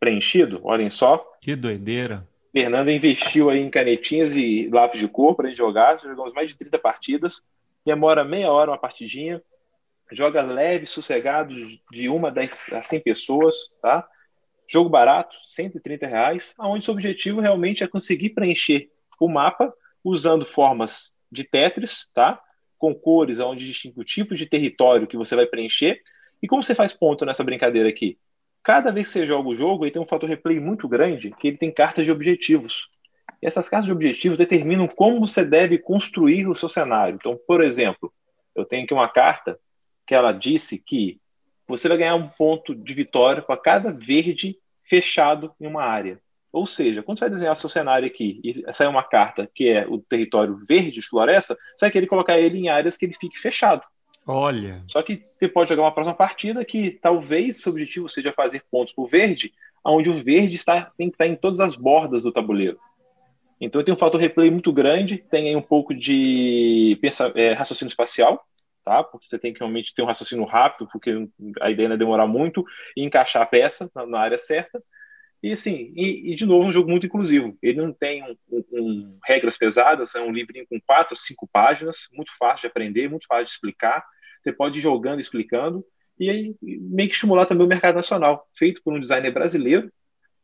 preenchido, 0.00 0.60
olhem 0.64 0.88
só. 0.88 1.24
Que 1.42 1.54
doideira. 1.54 2.26
Fernanda 2.58 2.90
investiu 2.90 3.50
aí 3.50 3.60
em 3.60 3.68
canetinhas 3.68 4.34
e 4.34 4.70
lápis 4.72 4.98
de 4.98 5.06
cor 5.06 5.36
para 5.36 5.46
gente 5.46 5.58
jogar. 5.58 5.98
Jogamos 5.98 6.32
mais 6.32 6.48
de 6.48 6.56
30 6.56 6.78
partidas. 6.78 7.44
Demora 7.84 8.24
meia 8.24 8.50
hora 8.50 8.70
uma 8.70 8.78
partidinha. 8.78 9.42
Joga 10.10 10.40
leve, 10.40 10.86
sossegado, 10.86 11.54
de 11.92 12.08
uma 12.08 12.32
a 12.72 12.82
100 12.82 13.00
pessoas, 13.00 13.54
tá? 13.82 14.08
Jogo 14.66 14.88
barato, 14.88 15.36
130 15.44 16.06
reais, 16.06 16.54
onde 16.58 16.82
seu 16.82 16.94
objetivo 16.94 17.42
realmente 17.42 17.84
é 17.84 17.86
conseguir 17.86 18.30
preencher 18.30 18.88
o 19.20 19.28
mapa 19.28 19.70
usando 20.02 20.46
formas 20.46 21.12
de 21.30 21.44
Tetris, 21.44 22.08
tá? 22.14 22.40
Com 22.78 22.94
cores 22.94 23.38
onde 23.38 23.66
distingue 23.66 24.00
o 24.00 24.04
tipo 24.04 24.34
de 24.34 24.46
território 24.46 25.06
que 25.06 25.18
você 25.18 25.36
vai 25.36 25.44
preencher. 25.44 26.00
E 26.42 26.48
como 26.48 26.62
você 26.62 26.74
faz 26.74 26.94
ponto 26.94 27.26
nessa 27.26 27.44
brincadeira 27.44 27.90
aqui? 27.90 28.18
Cada 28.66 28.90
vez 28.90 29.06
que 29.06 29.12
você 29.12 29.24
joga 29.24 29.48
o 29.48 29.54
jogo, 29.54 29.84
ele 29.84 29.92
tem 29.92 30.02
um 30.02 30.06
fator 30.06 30.28
replay 30.28 30.58
muito 30.58 30.88
grande, 30.88 31.30
que 31.38 31.46
ele 31.46 31.56
tem 31.56 31.70
cartas 31.70 32.04
de 32.04 32.10
objetivos. 32.10 32.88
E 33.40 33.46
essas 33.46 33.68
cartas 33.68 33.86
de 33.86 33.92
objetivos 33.92 34.36
determinam 34.36 34.88
como 34.88 35.24
você 35.24 35.44
deve 35.44 35.78
construir 35.78 36.48
o 36.48 36.54
seu 36.56 36.68
cenário. 36.68 37.14
Então, 37.14 37.38
por 37.46 37.62
exemplo, 37.62 38.12
eu 38.56 38.64
tenho 38.64 38.82
aqui 38.82 38.92
uma 38.92 39.08
carta 39.08 39.56
que 40.04 40.16
ela 40.16 40.32
disse 40.32 40.80
que 40.84 41.20
você 41.68 41.86
vai 41.86 41.96
ganhar 41.96 42.16
um 42.16 42.26
ponto 42.26 42.74
de 42.74 42.92
vitória 42.92 43.40
para 43.40 43.56
cada 43.56 43.92
verde 43.92 44.58
fechado 44.82 45.54
em 45.60 45.66
uma 45.68 45.84
área. 45.84 46.20
Ou 46.52 46.66
seja, 46.66 47.04
quando 47.04 47.20
você 47.20 47.26
vai 47.26 47.30
desenhar 47.30 47.56
seu 47.56 47.70
cenário 47.70 48.08
aqui 48.08 48.40
e 48.42 48.74
sair 48.74 48.88
uma 48.88 49.04
carta 49.04 49.48
que 49.54 49.68
é 49.68 49.86
o 49.86 49.98
território 49.98 50.60
verde, 50.68 51.02
floresta, 51.02 51.56
você 51.76 51.84
vai 51.84 51.90
querer 51.92 52.08
colocar 52.08 52.36
ele 52.36 52.58
em 52.58 52.68
áreas 52.68 52.96
que 52.96 53.04
ele 53.04 53.14
fique 53.14 53.38
fechado. 53.38 53.82
Olha. 54.26 54.82
Só 54.88 55.02
que 55.02 55.20
você 55.22 55.46
pode 55.48 55.68
jogar 55.68 55.82
uma 55.82 55.94
próxima 55.94 56.14
partida 56.14 56.64
que 56.64 56.90
talvez 56.90 57.58
seu 57.58 57.70
objetivo 57.70 58.08
seja 58.08 58.32
fazer 58.32 58.64
pontos 58.70 58.92
para 58.92 59.04
o 59.04 59.06
verde, 59.06 59.52
onde 59.84 60.10
o 60.10 60.14
verde 60.14 60.56
está, 60.56 60.90
tem 60.98 61.08
que 61.08 61.14
estar 61.14 61.28
em 61.28 61.36
todas 61.36 61.60
as 61.60 61.76
bordas 61.76 62.22
do 62.22 62.32
tabuleiro. 62.32 62.78
Então 63.60 63.82
tem 63.82 63.94
um 63.94 63.98
fator 63.98 64.20
replay 64.20 64.50
muito 64.50 64.72
grande, 64.72 65.18
tem 65.30 65.48
aí 65.48 65.56
um 65.56 65.62
pouco 65.62 65.94
de 65.94 66.98
pensa, 67.00 67.32
é, 67.36 67.52
raciocínio 67.52 67.88
espacial, 67.88 68.44
tá? 68.84 69.02
Porque 69.02 69.26
você 69.26 69.38
tem 69.38 69.52
que 69.52 69.60
realmente 69.60 69.94
ter 69.94 70.02
um 70.02 70.06
raciocínio 70.06 70.44
rápido, 70.44 70.88
porque 70.92 71.28
a 71.60 71.70
ideia 71.70 71.92
é 71.92 71.96
demorar 71.96 72.26
muito 72.26 72.64
e 72.96 73.04
encaixar 73.04 73.42
a 73.42 73.46
peça 73.46 73.90
na, 73.94 74.04
na 74.06 74.18
área 74.18 74.38
certa. 74.38 74.82
E 75.42 75.52
assim, 75.52 75.92
e, 75.94 76.32
e, 76.32 76.34
de 76.34 76.44
novo, 76.44 76.66
um 76.66 76.72
jogo 76.72 76.90
muito 76.90 77.06
inclusivo. 77.06 77.56
Ele 77.62 77.80
não 77.80 77.92
tem 77.92 78.22
um, 78.24 78.36
um, 78.72 79.18
regras 79.24 79.56
pesadas, 79.56 80.14
é 80.14 80.20
um 80.20 80.32
livrinho 80.32 80.66
com 80.68 80.80
quatro, 80.80 81.16
cinco 81.16 81.48
páginas, 81.52 82.08
muito 82.12 82.32
fácil 82.36 82.62
de 82.62 82.66
aprender, 82.66 83.08
muito 83.08 83.26
fácil 83.26 83.44
de 83.44 83.50
explicar. 83.50 84.04
Você 84.46 84.52
pode 84.52 84.78
ir 84.78 84.82
jogando, 84.82 85.18
explicando, 85.18 85.84
e 86.16 86.30
aí 86.30 86.54
meio 86.62 87.08
que 87.08 87.14
estimular 87.16 87.46
também 87.46 87.66
o 87.66 87.68
mercado 87.68 87.96
nacional, 87.96 88.46
feito 88.56 88.80
por 88.80 88.94
um 88.94 89.00
designer 89.00 89.32
brasileiro. 89.32 89.90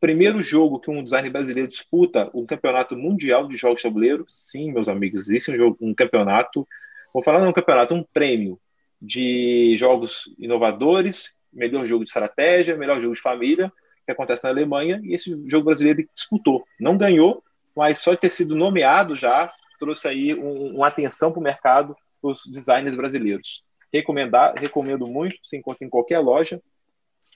Primeiro 0.00 0.42
jogo 0.42 0.80
que 0.80 0.90
um 0.90 1.04
designer 1.04 1.30
brasileiro 1.30 1.68
disputa 1.68 2.28
o 2.32 2.44
campeonato 2.44 2.96
mundial 2.96 3.46
de 3.46 3.56
jogos 3.56 3.76
de 3.76 3.84
tabuleiro. 3.84 4.24
Sim, 4.26 4.72
meus 4.72 4.88
amigos, 4.88 5.28
existe 5.28 5.52
um, 5.52 5.56
jogo, 5.56 5.76
um 5.80 5.94
campeonato, 5.94 6.66
vou 7.14 7.22
falar 7.22 7.40
não 7.40 7.50
um 7.50 7.52
campeonato, 7.52 7.94
um 7.94 8.02
prêmio 8.02 8.58
de 9.00 9.76
jogos 9.78 10.24
inovadores, 10.36 11.30
melhor 11.52 11.86
jogo 11.86 12.02
de 12.02 12.10
estratégia, 12.10 12.76
melhor 12.76 13.00
jogo 13.00 13.14
de 13.14 13.20
família, 13.20 13.72
que 14.04 14.10
acontece 14.10 14.42
na 14.42 14.50
Alemanha, 14.50 15.00
e 15.04 15.14
esse 15.14 15.30
jogo 15.46 15.66
brasileiro 15.66 16.04
disputou. 16.12 16.64
Não 16.80 16.98
ganhou, 16.98 17.40
mas 17.76 18.00
só 18.00 18.16
ter 18.16 18.30
sido 18.30 18.56
nomeado 18.56 19.14
já 19.14 19.52
trouxe 19.78 20.08
aí 20.08 20.34
um, 20.34 20.74
uma 20.74 20.88
atenção 20.88 21.30
para 21.30 21.38
o 21.38 21.42
mercado 21.42 21.94
dos 22.20 22.42
designers 22.50 22.96
brasileiros. 22.96 23.62
Recomendar, 23.92 24.54
recomendo 24.56 25.06
muito, 25.06 25.36
se 25.44 25.56
encontra 25.56 25.86
em 25.86 25.90
qualquer 25.90 26.18
loja. 26.18 26.62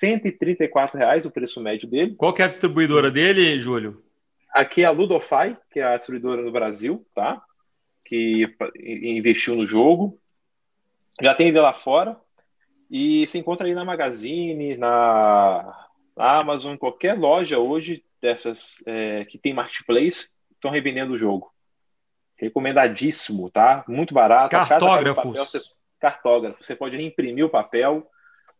R$ 0.02 0.22
reais 0.94 1.26
o 1.26 1.30
preço 1.30 1.60
médio 1.60 1.88
dele. 1.88 2.14
Qual 2.16 2.32
que 2.32 2.42
é 2.42 2.44
a 2.44 2.48
distribuidora 2.48 3.10
dele, 3.10 3.58
Júlio? 3.60 4.02
Aqui 4.52 4.82
é 4.82 4.86
a 4.86 4.90
Ludofy, 4.90 5.56
que 5.70 5.80
é 5.80 5.84
a 5.84 5.96
distribuidora 5.96 6.42
no 6.42 6.50
Brasil, 6.50 7.06
tá? 7.14 7.42
Que 8.04 8.48
investiu 8.82 9.54
no 9.54 9.66
jogo. 9.66 10.18
Já 11.20 11.34
tem 11.34 11.48
ele 11.48 11.60
lá 11.60 11.74
fora. 11.74 12.16
E 12.90 13.26
se 13.28 13.38
encontra 13.38 13.66
aí 13.66 13.74
na 13.74 13.84
Magazine, 13.84 14.76
na 14.76 15.86
Amazon, 16.16 16.74
em 16.74 16.78
qualquer 16.78 17.18
loja 17.18 17.58
hoje 17.58 18.04
dessas 18.20 18.82
é, 18.86 19.24
que 19.26 19.38
tem 19.38 19.52
marketplace 19.52 20.28
estão 20.52 20.70
revendendo 20.70 21.14
o 21.14 21.18
jogo. 21.18 21.52
Recomendadíssimo, 22.36 23.50
tá? 23.50 23.84
Muito 23.88 24.12
barato. 24.12 24.50
Cartógrafos. 24.50 25.75
Cartógrafo. 26.00 26.62
Você 26.62 26.74
pode 26.74 26.96
reimprimir 26.96 27.44
o 27.44 27.50
papel, 27.50 28.06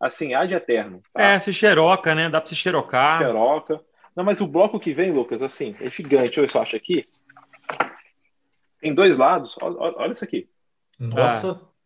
assim, 0.01 0.35
ad 0.35 0.55
eterno. 0.55 1.03
Tá? 1.13 1.23
É, 1.23 1.39
se 1.39 1.53
xeroca, 1.53 2.15
né? 2.15 2.29
Dá 2.29 2.41
para 2.41 2.49
se 2.49 2.57
xerocar. 2.57 3.21
Xeroca. 3.21 3.81
Não, 4.15 4.25
mas 4.25 4.41
o 4.41 4.47
bloco 4.47 4.81
que 4.81 4.95
vem, 4.95 5.11
Lucas, 5.11 5.43
assim, 5.43 5.75
é 5.81 5.89
gigante. 5.89 6.39
Eu 6.39 6.49
só 6.49 6.63
acho 6.63 6.77
aqui. 6.77 7.07
Tem 8.81 8.95
dois 8.95 9.19
lados. 9.19 9.57
Olha, 9.61 9.77
olha 9.79 10.13
isso 10.13 10.25
aqui. 10.25 10.49
Nossa. 10.99 11.61
Ah. 11.63 11.77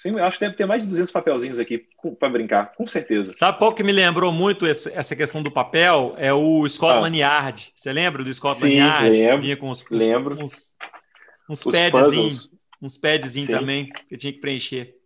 Sim, 0.00 0.18
acho 0.18 0.38
que 0.38 0.46
deve 0.46 0.56
ter 0.56 0.64
mais 0.64 0.82
de 0.82 0.88
200 0.88 1.12
papelzinhos 1.12 1.60
aqui 1.60 1.86
para 2.18 2.30
brincar, 2.30 2.72
com 2.72 2.86
certeza. 2.86 3.34
Sabe 3.34 3.58
qual 3.58 3.70
que 3.70 3.82
me 3.82 3.92
lembrou 3.92 4.32
muito 4.32 4.64
essa 4.64 5.14
questão 5.14 5.42
do 5.42 5.50
papel? 5.50 6.14
É 6.16 6.32
o 6.32 6.66
Scotland 6.66 7.22
ah. 7.22 7.26
Yard. 7.26 7.70
Você 7.76 7.92
lembra 7.92 8.24
do 8.24 8.32
Scotland 8.32 8.72
Sim, 8.72 8.78
Yard? 8.78 9.10
Lembro, 9.10 9.42
Vinha 9.42 9.56
com 9.58 9.68
os, 9.68 9.84
lembro. 9.90 10.42
Uns, 10.42 10.74
uns 11.50 11.62
padzinhos, 11.62 12.50
uns 12.80 12.96
padzinhos 12.96 13.48
também 13.48 13.90
que 14.08 14.16
tinha 14.16 14.32
que 14.32 14.40
preencher. 14.40 14.96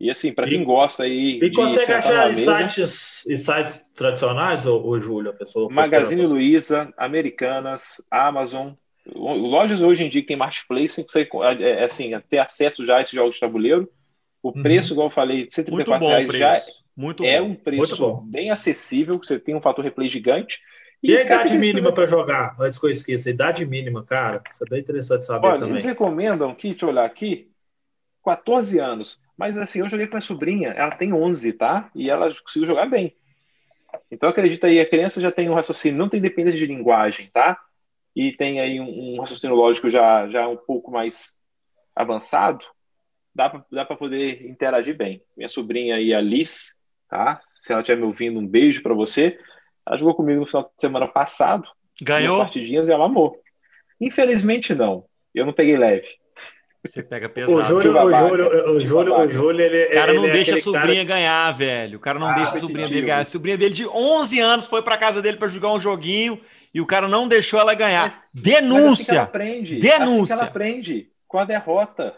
E 0.00 0.10
assim, 0.10 0.32
para 0.32 0.46
quem 0.46 0.62
gosta 0.62 1.02
aí. 1.02 1.38
E 1.42 1.50
consegue 1.50 1.92
achar 1.92 2.30
em 2.32 2.36
sites, 2.36 3.26
em 3.28 3.36
sites 3.36 3.84
tradicionais, 3.94 4.64
ou, 4.64 4.84
ou 4.84 4.98
Júlio, 4.98 5.30
a 5.30 5.34
pessoa? 5.34 5.68
Magazine 5.68 6.24
Luiza, 6.24 6.92
Americanas, 6.96 8.00
Amazon, 8.08 8.74
lojas 9.14 9.82
hoje 9.82 10.04
em 10.04 10.08
dia 10.08 10.22
que 10.22 10.28
tem 10.28 10.36
marketplace, 10.36 11.04
você 11.08 11.22
é, 11.22 11.62
é, 11.62 11.84
assim, 11.84 12.10
ter 12.28 12.38
acesso 12.38 12.86
já 12.86 12.98
a 12.98 13.02
esses 13.02 13.14
jogos 13.14 13.34
de 13.34 13.40
tabuleiro. 13.40 13.90
O 14.40 14.48
uhum. 14.48 14.62
preço, 14.62 14.92
igual 14.92 15.08
eu 15.08 15.14
falei, 15.14 15.46
de 15.46 15.54
134 15.54 16.06
reais 16.06 16.28
já 16.28 16.72
Muito 16.96 17.24
é 17.24 17.40
bom. 17.40 17.48
um 17.48 17.54
preço 17.54 18.16
bem 18.22 18.50
acessível, 18.50 19.18
você 19.18 19.38
tem 19.38 19.56
um 19.56 19.60
fator 19.60 19.84
replay 19.84 20.08
gigante. 20.08 20.60
E, 21.02 21.12
e 21.12 21.16
a 21.16 21.22
idade 21.22 21.56
mínima 21.58 21.92
para 21.92 22.06
jogar? 22.06 22.56
Antes 22.58 22.78
que 22.78 22.86
eu 22.86 22.90
esqueça, 22.90 23.28
a 23.28 23.32
idade 23.32 23.64
mínima, 23.66 24.04
cara, 24.04 24.42
isso 24.52 24.64
é 24.64 24.68
bem 24.68 24.80
interessante 24.80 25.24
saber 25.24 25.46
Olha, 25.46 25.58
também. 25.58 25.74
Eles 25.74 25.84
recomendam 25.84 26.50
aqui, 26.50 26.70
deixa 26.70 26.84
eu 26.84 26.90
olhar 26.90 27.04
aqui, 27.04 27.50
14 28.24 28.78
anos. 28.78 29.20
Mas 29.36 29.56
assim, 29.56 29.80
eu 29.80 29.88
joguei 29.88 30.06
com 30.06 30.16
a 30.16 30.20
sobrinha, 30.20 30.70
ela 30.70 30.90
tem 30.90 31.12
11, 31.12 31.52
tá? 31.52 31.90
E 31.94 32.10
ela 32.10 32.34
conseguiu 32.42 32.66
jogar 32.66 32.86
bem. 32.86 33.16
Então 34.10 34.28
acredita 34.28 34.66
aí, 34.66 34.80
a 34.80 34.88
criança 34.88 35.20
já 35.20 35.30
tem 35.30 35.48
um 35.48 35.54
raciocínio, 35.54 35.98
não 35.98 36.08
tem 36.08 36.20
dependência 36.20 36.58
de 36.58 36.66
linguagem, 36.66 37.30
tá? 37.32 37.58
e 38.18 38.32
tem 38.32 38.58
aí 38.58 38.80
um, 38.80 39.14
um 39.14 39.20
raciocínio 39.20 39.54
lógico 39.54 39.88
já, 39.88 40.28
já 40.28 40.48
um 40.48 40.56
pouco 40.56 40.90
mais 40.90 41.36
avançado, 41.94 42.64
dá 43.32 43.48
para 43.48 43.64
dá 43.70 43.84
poder 43.84 44.44
interagir 44.44 44.96
bem. 44.96 45.22
Minha 45.36 45.48
sobrinha 45.48 45.94
aí, 45.94 46.12
a 46.12 46.20
Liz, 46.20 46.74
tá? 47.08 47.38
se 47.40 47.72
ela 47.72 47.80
estiver 47.80 48.00
me 48.00 48.06
ouvindo, 48.06 48.40
um 48.40 48.46
beijo 48.46 48.82
para 48.82 48.92
você. 48.92 49.38
Ela 49.88 49.98
jogou 49.98 50.14
comigo 50.14 50.40
no 50.40 50.46
final 50.46 50.64
de 50.64 50.80
semana 50.80 51.08
passado. 51.08 51.66
Ganhou? 52.02 52.38
partidinhas 52.38 52.88
e 52.88 52.92
ela 52.92 53.06
amou. 53.06 53.40
Infelizmente, 54.00 54.74
não. 54.74 55.04
Eu 55.34 55.46
não 55.46 55.52
peguei 55.52 55.76
leve. 55.76 56.06
Você 56.86 57.02
pega 57.02 57.28
pesado. 57.28 57.58
O 57.58 57.64
Júlio, 57.64 57.90
o 57.90 58.10
Júlio, 58.10 58.76
o 58.76 58.80
Júlio, 58.80 59.14
o 59.14 59.30
Júlio, 59.30 59.60
ele, 59.60 59.86
o 59.86 59.94
cara 59.94 60.12
não 60.12 60.24
ele 60.24 60.30
é 60.30 60.32
deixa 60.32 60.54
a 60.54 60.60
sobrinha 60.60 61.04
cara... 61.04 61.18
ganhar, 61.18 61.52
velho. 61.52 61.96
O 61.98 62.00
cara 62.00 62.18
não 62.18 62.28
ah, 62.28 62.34
deixa 62.34 62.52
a 62.52 62.60
sobrinha 62.60 62.88
dele 62.88 63.06
ganhar. 63.06 63.18
A 63.18 63.24
sobrinha 63.24 63.58
dele 63.58 63.74
de 63.74 63.86
11 63.86 64.38
anos 64.38 64.66
foi 64.66 64.82
para 64.82 64.96
casa 64.96 65.20
dele 65.20 65.36
para 65.38 65.48
jogar 65.48 65.72
um 65.72 65.80
joguinho 65.80 66.40
e 66.72 66.80
o 66.80 66.86
cara 66.86 67.08
não 67.08 67.26
deixou 67.26 67.58
ela 67.58 67.74
ganhar. 67.74 68.28
Mas, 68.32 68.42
Denúncia! 68.42 68.84
Mas 68.84 69.00
assim 69.00 69.14
ela 69.14 69.24
aprende. 69.24 69.80
Denúncia! 69.80 70.34
Assim 70.34 70.42
ela 70.42 70.50
aprende 70.50 71.10
com 71.26 71.38
a 71.38 71.44
derrota. 71.44 72.14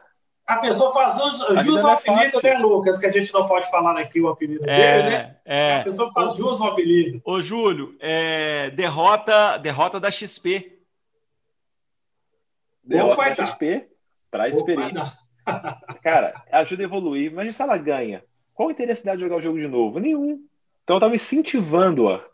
A 0.50 0.56
pessoa 0.56 0.92
faz 0.92 1.14
jus, 1.14 1.64
jus 1.64 1.84
ao 1.84 1.90
é 1.90 1.92
apelido, 1.92 2.40
né, 2.42 2.58
Lucas? 2.58 2.98
Que 2.98 3.06
a 3.06 3.12
gente 3.12 3.32
não 3.32 3.46
pode 3.46 3.70
falar 3.70 3.96
aqui 3.96 4.20
o 4.20 4.28
apelido 4.28 4.68
é, 4.68 5.02
dele, 5.02 5.10
né? 5.10 5.36
É. 5.44 5.76
A 5.76 5.84
pessoa 5.84 6.12
faz 6.12 6.34
jus 6.34 6.60
ao 6.60 6.72
apelido. 6.72 7.22
Ô, 7.24 7.40
Júlio, 7.40 7.94
é, 8.00 8.70
derrota, 8.70 9.56
derrota 9.58 10.00
da 10.00 10.10
XP. 10.10 10.80
Derrota 12.82 13.36
da 13.36 13.46
XP 13.46 13.88
traz 14.28 14.56
experiência. 14.56 15.12
Cara, 16.02 16.32
ajuda 16.50 16.82
a 16.82 16.84
evoluir. 16.84 17.32
Mas 17.32 17.54
se 17.54 17.62
ela 17.62 17.78
ganha, 17.78 18.24
qual 18.52 18.70
a 18.70 18.72
interesse 18.72 19.04
dela 19.04 19.16
de 19.16 19.22
jogar 19.22 19.36
o 19.36 19.40
jogo 19.40 19.60
de 19.60 19.68
novo? 19.68 20.00
Nenhum. 20.00 20.44
Então 20.82 20.96
eu 20.96 21.00
tava 21.00 21.14
incentivando-a. 21.14 22.24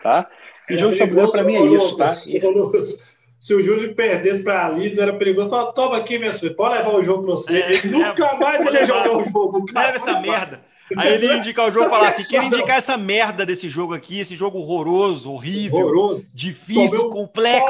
Tá? 0.00 0.30
E 0.70 0.78
jogo 0.78 0.94
de 0.94 0.98
tabuleiro 0.98 1.30
para 1.30 1.44
mim 1.44 1.56
é 1.56 1.66
isso, 1.66 1.94
tá? 1.98 2.10
Lucas, 2.48 3.13
se 3.44 3.52
o 3.52 3.62
Júlio 3.62 3.94
perdesse 3.94 4.42
para 4.42 4.64
a 4.64 4.70
Liz, 4.70 4.96
era 4.96 5.12
perigoso. 5.12 5.50
Fala, 5.50 5.70
toma 5.70 5.98
aqui, 5.98 6.18
minha 6.18 6.32
filha, 6.32 6.54
pode 6.54 6.78
levar 6.78 6.94
o 6.94 7.02
jogo 7.02 7.24
para 7.24 7.32
você. 7.32 7.58
É, 7.58 7.86
nunca 7.86 8.24
é, 8.24 8.38
mais 8.38 8.66
ele 8.66 8.86
jogar 8.86 9.18
o 9.18 9.24
jogo. 9.26 9.66
Cara, 9.66 9.88
Leva 9.88 9.96
essa 9.98 10.18
merda. 10.18 10.64
Aí 10.96 11.12
ele 11.12 11.26
ia 11.26 11.36
indicar 11.36 11.68
o 11.68 11.70
jogo 11.70 11.84
e 11.84 11.90
falar 11.90 12.08
assim: 12.08 12.22
queria 12.22 12.46
indicar 12.46 12.78
essa 12.78 12.96
merda 12.96 13.44
desse 13.44 13.68
jogo 13.68 13.92
aqui, 13.92 14.18
esse 14.18 14.34
jogo 14.34 14.60
horroroso, 14.60 15.30
horrível, 15.30 15.80
horroroso. 15.80 16.26
difícil, 16.32 17.10
complexo. 17.10 17.66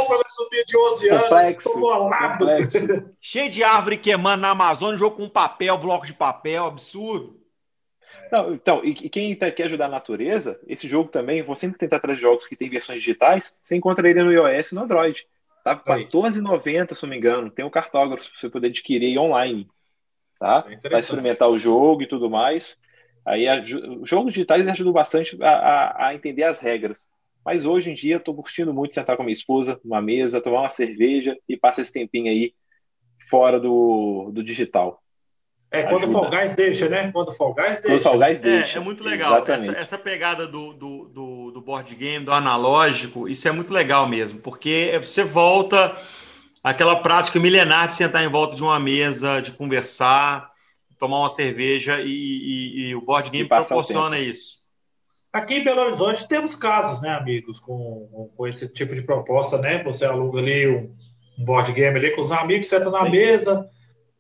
de 0.65 0.77
11 0.77 1.09
anos, 1.09 1.23
complexo, 1.25 1.73
complexo. 1.73 3.05
Cheio 3.21 3.51
de 3.51 3.65
árvore 3.65 3.97
queimando 3.97 4.43
na 4.43 4.51
Amazônia, 4.51 4.97
jogo 4.97 5.17
com 5.17 5.29
papel, 5.29 5.77
bloco 5.77 6.07
de 6.07 6.15
papel, 6.15 6.67
absurdo. 6.67 7.37
Não, 8.31 8.55
então, 8.55 8.81
e, 8.85 8.95
quem 8.95 9.35
tá, 9.35 9.51
quer 9.51 9.65
ajudar 9.65 9.87
a 9.87 9.89
natureza, 9.89 10.57
esse 10.69 10.87
jogo 10.87 11.11
também, 11.11 11.43
vou 11.43 11.57
sempre 11.57 11.79
tentar 11.79 11.99
trazer 11.99 12.21
jogos 12.21 12.47
que 12.47 12.55
tem 12.55 12.71
versões 12.71 13.01
digitais, 13.01 13.59
você 13.61 13.75
encontra 13.75 14.09
ele 14.09 14.23
no 14.23 14.33
iOS 14.33 14.71
e 14.71 14.75
no 14.77 14.83
Android. 14.83 15.27
Tá? 15.65 15.73
R$14,90, 15.73 16.95
se 16.95 17.03
não 17.03 17.11
me 17.11 17.17
engano. 17.17 17.51
Tem 17.51 17.65
um 17.65 17.71
cartógrafo 17.71 18.31
para 18.31 18.39
você 18.39 18.51
poder 18.51 18.69
adquirir 18.69 19.19
online. 19.19 19.67
Tá? 20.39 20.65
É 20.69 20.77
para 20.77 20.99
experimentar 20.99 21.49
o 21.49 21.59
jogo 21.59 22.03
e 22.03 22.07
tudo 22.07 22.29
mais. 22.29 22.77
Aí 23.25 23.47
os 24.01 24.09
jogos 24.09 24.35
digitais 24.35 24.69
ajudam 24.69 24.93
bastante 24.93 25.43
a, 25.43 25.49
a, 25.49 26.09
a, 26.09 26.15
entender 26.15 26.45
as 26.45 26.61
regras. 26.61 27.09
Mas 27.43 27.65
hoje 27.65 27.91
em 27.91 27.95
dia 27.95 28.17
estou 28.17 28.35
curtindo 28.35 28.75
muito 28.75 28.93
sentar 28.93 29.17
com 29.17 29.23
minha 29.23 29.33
esposa 29.33 29.81
numa 29.83 30.03
mesa, 30.03 30.41
tomar 30.41 30.61
uma 30.61 30.69
cerveja 30.69 31.35
e 31.49 31.57
passar 31.57 31.81
esse 31.81 31.93
tempinho 31.93 32.31
aí 32.31 32.55
fora 33.31 33.59
do, 33.59 34.31
do 34.33 34.45
digital. 34.45 35.03
É, 35.75 35.83
quando 35.83 36.05
o 36.05 36.13
Fall 36.13 36.31
Guys 36.31 36.55
deixa, 36.55 36.89
né? 36.89 37.11
Quando 37.11 37.29
o 37.31 37.33
Fall 37.33 37.53
Guys 37.53 37.81
deixa. 37.81 37.89
Quando 37.89 37.99
o 37.99 38.03
Fall 38.03 38.19
Guys 38.19 38.41
deixa. 38.41 38.79
É, 38.79 38.81
é 38.81 38.85
muito 38.85 39.03
legal. 39.03 39.45
Essa, 39.47 39.73
essa, 39.73 39.99
pegada 39.99 40.47
do, 40.47 40.73
do, 40.73 41.05
do, 41.07 41.51
do, 41.51 41.61
board 41.61 41.93
game, 41.97 42.25
do 42.25 42.33
analógico, 42.33 43.29
isso 43.29 43.49
é 43.49 43.51
muito 43.51 43.73
legal 43.73 44.09
mesmo, 44.09 44.39
porque 44.39 44.97
você 45.03 45.25
volta 45.25 45.97
àquela 46.63 46.97
prática 46.97 47.41
milenar 47.41 47.89
de 47.89 47.95
sentar 47.95 48.25
em 48.25 48.29
volta 48.29 48.55
de 48.55 48.63
uma 48.63 48.79
mesa, 48.79 49.41
de 49.41 49.51
conversar, 49.51 50.49
tomar 50.97 51.19
uma 51.19 51.29
cerveja 51.29 52.01
e, 52.01 52.07
e, 52.07 52.89
e 52.89 52.95
o 52.95 53.01
board 53.01 53.29
game 53.31 53.49
proporciona 53.49 54.19
isso. 54.21 54.63
Aqui 55.33 55.55
em 55.55 55.65
Belo 55.65 55.81
Horizonte 55.81 56.29
temos 56.29 56.55
casos, 56.55 57.03
né, 57.03 57.11
amigos, 57.11 57.59
com, 57.59 58.31
com 58.37 58.47
esse 58.47 58.73
tipo 58.73 58.95
de 58.95 59.03
proposta, 59.03 59.59
né? 59.59 59.83
Você 59.83 60.05
aluga 60.05 60.39
ali 60.39 60.69
um, 60.69 60.95
um 61.37 61.45
board 61.45 61.73
game 61.73 61.99
ali 61.99 62.13
com 62.13 62.21
os 62.21 62.31
amigos, 62.31 62.69
senta 62.69 62.89
na 62.89 63.03
Sim. 63.03 63.11
mesa 63.11 63.69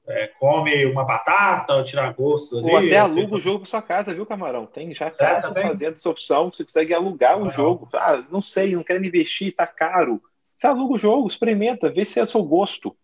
é, 0.06 0.26
come 0.39 0.85
uma 0.86 1.05
batata, 1.05 1.74
ou 1.74 1.85
tirar 1.85 2.12
gosto 2.12 2.59
ali. 2.59 2.70
Ou 2.70 2.76
até 2.76 2.98
aluga 2.98 3.36
o 3.36 3.40
jogo 3.40 3.60
para 3.60 3.70
sua 3.70 3.82
casa, 3.82 4.14
viu, 4.14 4.26
Camarão? 4.26 4.66
Tem 4.66 4.94
já 4.94 5.06
é, 5.06 5.10
casas 5.10 5.56
é, 5.56 5.62
fazendo 5.62 5.94
essa 5.94 6.10
opção, 6.10 6.51
você 6.52 6.64
consegue 6.64 6.93
alugar 6.93 7.39
um 7.39 7.51
jogo. 7.51 7.89
Ah, 7.94 8.22
não 8.31 8.43
sei, 8.43 8.74
não 8.74 8.85
quero 8.85 9.05
investir, 9.05 9.55
tá 9.55 9.66
caro. 9.66 10.22
Você 10.55 10.66
aluga 10.66 10.94
o 10.94 10.98
jogo, 10.98 11.26
experimenta, 11.26 11.90
vê 11.90 12.05
se 12.05 12.20
é 12.20 12.22
o 12.22 12.26
seu 12.26 12.43
gosto. 12.43 12.94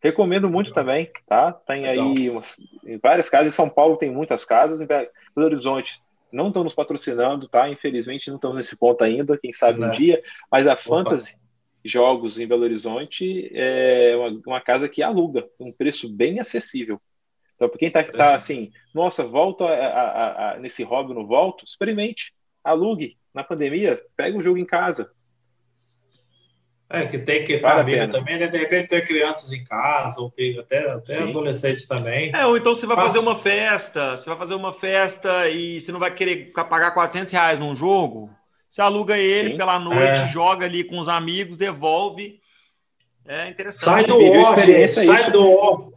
Recomendo 0.00 0.48
muito 0.48 0.68
Legal. 0.68 0.84
também, 0.84 1.10
tá? 1.26 1.52
Tem 1.52 1.82
Legal. 1.82 2.14
aí 2.16 2.30
umas, 2.30 2.56
em 2.84 2.98
várias 2.98 3.28
casas, 3.28 3.48
em 3.48 3.56
São 3.56 3.68
Paulo 3.68 3.96
tem 3.96 4.10
muitas 4.10 4.44
casas, 4.44 4.80
em 4.80 4.86
Belo 4.86 5.08
Horizonte 5.36 6.00
não 6.30 6.48
estão 6.48 6.62
nos 6.62 6.74
patrocinando, 6.74 7.48
tá? 7.48 7.70
Infelizmente 7.70 8.28
não 8.28 8.36
estamos 8.36 8.56
nesse 8.56 8.76
ponto 8.76 9.02
ainda, 9.02 9.38
quem 9.38 9.52
sabe 9.52 9.82
um 9.82 9.90
dia, 9.90 10.22
mas 10.52 10.66
a 10.66 10.74
Opa. 10.74 10.82
Fantasy 10.82 11.37
jogos 11.84 12.38
em 12.38 12.46
Belo 12.46 12.62
Horizonte 12.62 13.50
é 13.54 14.16
uma, 14.16 14.40
uma 14.46 14.60
casa 14.60 14.88
que 14.88 15.02
aluga, 15.02 15.48
um 15.58 15.72
preço 15.72 16.08
bem 16.08 16.40
acessível. 16.40 17.00
Então, 17.54 17.68
para 17.68 17.78
quem 17.78 17.88
está 17.88 18.04
tá 18.04 18.34
assim, 18.34 18.70
nossa, 18.94 19.24
volto 19.26 19.64
a, 19.64 19.72
a, 19.72 20.52
a, 20.52 20.58
nesse 20.58 20.84
hobby, 20.84 21.12
não 21.12 21.26
volto, 21.26 21.64
experimente, 21.64 22.32
alugue. 22.62 23.16
Na 23.34 23.42
pandemia, 23.42 24.00
pega 24.16 24.38
o 24.38 24.42
jogo 24.42 24.58
em 24.58 24.64
casa. 24.64 25.10
É, 26.90 27.04
que 27.04 27.18
tem 27.18 27.44
que 27.44 27.58
vale 27.58 27.80
família 27.80 28.08
também, 28.08 28.38
né? 28.38 28.46
De 28.46 28.56
repente 28.56 28.88
ter 28.88 29.06
crianças 29.06 29.52
em 29.52 29.62
casa, 29.62 30.20
ou 30.20 30.30
que 30.30 30.58
até, 30.58 30.90
até 30.90 31.18
adolescentes 31.18 31.86
também. 31.86 32.32
É, 32.34 32.46
ou 32.46 32.56
então 32.56 32.74
você 32.74 32.86
vai 32.86 32.96
Passa. 32.96 33.08
fazer 33.08 33.18
uma 33.18 33.36
festa, 33.36 34.16
você 34.16 34.28
vai 34.28 34.38
fazer 34.38 34.54
uma 34.54 34.72
festa 34.72 35.48
e 35.50 35.80
você 35.80 35.92
não 35.92 36.00
vai 36.00 36.14
querer 36.14 36.50
pagar 36.52 36.92
400 36.92 37.30
reais 37.30 37.60
num 37.60 37.76
jogo, 37.76 38.30
você 38.68 38.82
aluga 38.82 39.16
ele 39.16 39.52
Sim. 39.52 39.56
pela 39.56 39.78
noite, 39.78 40.20
é. 40.20 40.28
joga 40.28 40.66
ali 40.66 40.84
com 40.84 40.98
os 40.98 41.08
amigos, 41.08 41.56
devolve. 41.56 42.40
É 43.26 43.48
interessante. 43.48 43.84
Sai 43.84 44.04
do 44.04 44.16
ó, 44.16 44.56
sai 44.88 45.30
do 45.30 45.52
ó. 45.52 45.88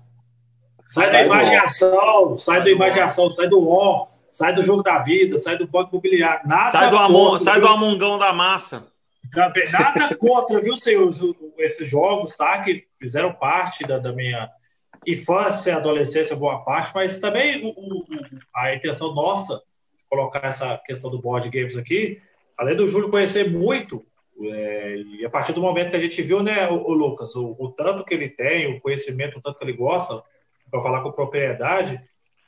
Sai, 0.88 1.10
da 1.10 1.22
imaginação, 1.22 2.38
sai 2.38 2.64
da 2.64 2.70
imaginação, 2.70 3.32
sai 3.32 3.48
do 3.48 3.70
ó, 3.70 4.08
sai 4.30 4.54
do 4.54 4.62
jogo 4.62 4.84
da 4.84 5.00
vida, 5.00 5.40
sai 5.40 5.58
do 5.58 5.66
banco 5.66 5.92
imobiliário. 5.92 6.46
Nada 6.46 6.72
sai 6.72 6.90
do, 6.90 6.98
amon, 6.98 7.38
sai 7.38 7.62
do 7.62 7.68
amongão 7.68 8.18
da 8.18 8.34
massa. 8.34 8.88
Nada 9.34 10.16
contra, 10.20 10.60
viu, 10.60 10.76
senhores, 10.76 11.20
esses 11.58 11.90
jogos, 11.90 12.36
tá? 12.36 12.62
Que 12.62 12.84
fizeram 13.00 13.32
parte 13.32 13.88
da, 13.88 14.00
da 14.00 14.12
minha 14.12 14.50
infância, 15.08 15.78
adolescência, 15.78 16.36
boa 16.36 16.60
parte, 16.66 16.92
mas 16.94 17.20
também 17.20 17.66
o, 17.66 17.70
o, 17.70 18.06
a 18.54 18.76
intenção 18.76 19.14
nossa 19.14 19.56
de 19.98 20.06
colocar 20.10 20.46
essa 20.46 20.78
questão 20.86 21.10
do 21.10 21.22
board 21.22 21.50
games 21.50 21.78
aqui 21.78 22.22
além 22.62 22.76
do 22.76 22.88
Júlio 22.88 23.10
conhecer 23.10 23.50
muito, 23.50 24.06
é, 24.40 24.98
e 24.98 25.26
a 25.26 25.30
partir 25.32 25.52
do 25.52 25.62
momento 25.62 25.90
que 25.90 25.96
a 25.96 26.02
gente 26.02 26.22
viu, 26.22 26.44
né, 26.44 26.70
o, 26.70 26.76
o 26.76 26.94
Lucas, 26.94 27.36
o, 27.36 27.56
o, 27.58 27.72
tanto 27.72 28.06
que 28.06 28.14
ele 28.14 28.30
tem, 28.30 28.72
o 28.72 28.80
conhecimento, 28.80 29.40
o 29.40 29.42
tanto 29.42 29.58
que 29.58 29.66
ele 29.66 29.74
gosta, 29.74 30.22
para 30.70 30.80
falar 30.80 31.02
com 31.02 31.12
propriedade, 31.12 32.00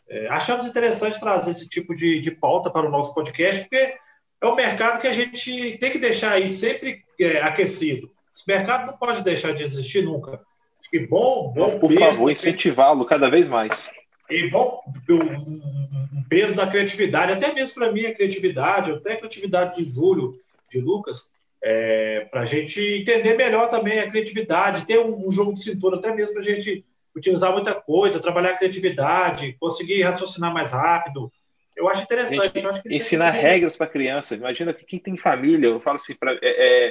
é, 0.07 0.27
achamos 0.27 0.68
interessante 0.68 1.19
trazer 1.19 1.49
esse 1.49 1.68
tipo 1.68 1.95
de, 1.95 2.19
de 2.19 2.30
pauta 2.30 2.69
para 2.69 2.88
o 2.88 2.91
nosso 2.91 3.11
podcast, 3.11 3.61
porque 3.61 3.95
é 4.40 4.45
um 4.45 4.56
mercado 4.56 5.02
que 5.02 5.07
a 5.07 5.14
gente 5.14 5.77
tem 5.80 5.91
que 5.91 5.98
deixar 5.98 6.34
aí 6.34 6.48
sempre 6.48 7.02
é, 7.19 7.41
aquecido. 7.41 8.11
Esse 8.31 8.48
mercado 8.48 8.85
não 8.85 8.98
pode 8.98 9.23
deixar 9.23 9.52
de 9.52 9.64
existir 9.64 10.03
nunca. 10.03 10.40
Acho 10.80 10.91
que 10.91 11.07
bom, 11.07 11.52
bom 11.56 11.80
Por 11.80 11.91
favor, 11.91 12.31
incentivá-lo 12.31 13.03
cada 13.06 13.31
vez 13.31 13.49
mais. 13.49 13.90
E 14.29 14.49
bom, 14.49 14.81
um 15.09 16.23
peso 16.29 16.55
da 16.55 16.67
criatividade, 16.67 17.33
até 17.33 17.53
mesmo 17.53 17.75
para 17.75 17.91
mim 17.91 18.05
a 18.05 18.15
criatividade, 18.15 18.91
até 18.91 19.13
a 19.13 19.17
criatividade 19.17 19.75
de 19.75 19.91
Júlio, 19.91 20.39
de 20.71 20.79
Lucas, 20.79 21.31
é, 21.61 22.27
para 22.31 22.41
a 22.41 22.45
gente 22.45 22.79
entender 22.79 23.35
melhor 23.35 23.69
também 23.69 23.99
a 23.99 24.09
criatividade, 24.09 24.85
ter 24.85 24.99
um, 24.99 25.27
um 25.27 25.31
jogo 25.31 25.53
de 25.53 25.63
cintura, 25.63 25.97
até 25.97 26.13
mesmo 26.13 26.33
para 26.33 26.41
a 26.41 26.45
gente 26.45 26.83
utilizar 27.15 27.53
muita 27.53 27.73
coisa, 27.73 28.19
trabalhar 28.19 28.51
a 28.51 28.57
criatividade, 28.57 29.55
conseguir 29.59 30.01
raciocinar 30.01 30.53
mais 30.53 30.71
rápido. 30.71 31.31
Eu 31.75 31.87
acho 31.89 32.03
interessante. 32.03 32.53
Gente, 32.53 32.63
eu 32.63 32.69
acho 32.69 32.81
ensinar 32.85 33.29
regras 33.31 33.77
para 33.77 33.87
criança. 33.87 34.35
Imagina 34.35 34.73
que 34.73 34.85
quem 34.85 34.99
tem 34.99 35.17
família, 35.17 35.67
eu 35.67 35.79
falo 35.79 35.95
assim, 35.95 36.15
pra, 36.15 36.33
é, 36.33 36.39
é, 36.41 36.87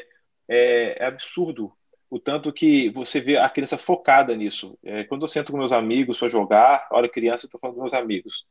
é, 0.48 0.96
é, 1.00 1.04
absurdo 1.04 1.72
o 2.12 2.18
tanto 2.18 2.52
que 2.52 2.90
você 2.90 3.20
vê 3.20 3.39
a 3.39 3.48
criança 3.48 3.78
focada 3.78 4.36
nisso. 4.36 4.78
É, 4.84 5.02
quando 5.05 5.22
eu 5.22 5.28
sento 5.28 5.51
com 5.51 5.56
meus 5.56 5.72
amigos 5.72 6.18
para 6.18 6.28
jogar, 6.28 6.86
olha, 6.93 7.09
criança, 7.09 7.47
eu 7.47 7.48
estou 7.48 7.59
falando 7.59 7.76
com 7.76 7.80
meus 7.80 7.94
amigos, 7.94 8.44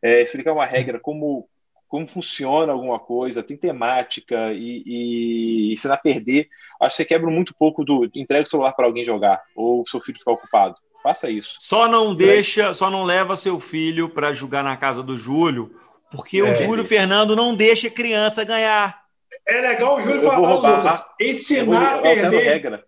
é, 0.00 0.22
explicar 0.22 0.52
uma 0.52 0.64
regra, 0.64 1.00
como 1.00 1.48
como 1.88 2.06
funciona 2.06 2.70
alguma 2.70 2.98
coisa, 2.98 3.42
tem 3.42 3.56
temática 3.56 4.52
e, 4.52 4.82
e, 4.84 5.72
e 5.72 5.76
você 5.76 5.88
não 5.88 5.96
perder, 5.96 6.46
acho 6.78 6.90
que 6.90 6.96
você 7.02 7.04
quebra 7.06 7.30
muito 7.30 7.54
pouco 7.54 7.82
do 7.82 8.04
entrega 8.14 8.46
o 8.46 8.46
celular 8.46 8.72
para 8.74 8.84
alguém 8.84 9.06
jogar 9.06 9.42
ou 9.56 9.88
seu 9.88 9.98
filho 9.98 10.18
ficar 10.18 10.32
ocupado. 10.32 10.76
Faça 11.02 11.30
isso. 11.30 11.56
Só 11.58 11.88
não 11.88 12.14
deixa, 12.14 12.74
só 12.74 12.90
não 12.90 13.04
leva 13.04 13.36
seu 13.36 13.58
filho 13.58 14.10
para 14.10 14.34
jogar 14.34 14.62
na 14.62 14.76
casa 14.76 15.02
do 15.02 15.16
Júlio, 15.16 15.74
porque 16.10 16.38
é. 16.38 16.42
o 16.42 16.54
Júlio 16.54 16.84
Fernando 16.84 17.34
não 17.34 17.56
deixa 17.56 17.88
criança 17.88 18.44
ganhar. 18.44 19.02
É 19.46 19.60
legal 19.60 19.96
o 19.96 20.02
Júlio 20.02 20.20
falar, 20.20 20.54
Lucas, 20.54 21.06
ensinar 21.18 21.96
a 21.96 21.98
perder. 22.02 22.42
Regra. 22.42 22.84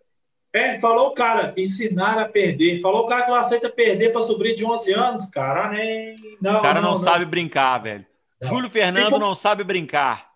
É, 0.52 0.80
falou 0.80 1.08
o 1.08 1.14
cara, 1.14 1.54
ensinar 1.56 2.18
a 2.18 2.28
perder. 2.28 2.80
Falou 2.80 3.04
o 3.04 3.06
cara 3.06 3.22
que 3.22 3.30
não 3.30 3.36
aceita 3.36 3.70
perder 3.70 4.12
para 4.12 4.22
sobrinho 4.22 4.56
de 4.56 4.64
11 4.64 4.92
anos, 4.92 5.26
cara. 5.30 5.70
Nem... 5.70 6.16
Não, 6.40 6.58
o 6.58 6.62
cara 6.62 6.80
não, 6.80 6.90
não, 6.90 6.96
não. 6.96 6.96
sabe 6.96 7.24
brincar, 7.24 7.78
velho. 7.78 8.04
Júlio 8.42 8.70
Fernando 8.70 9.18
não 9.18 9.34
sabe 9.34 9.62
brincar. 9.62 10.30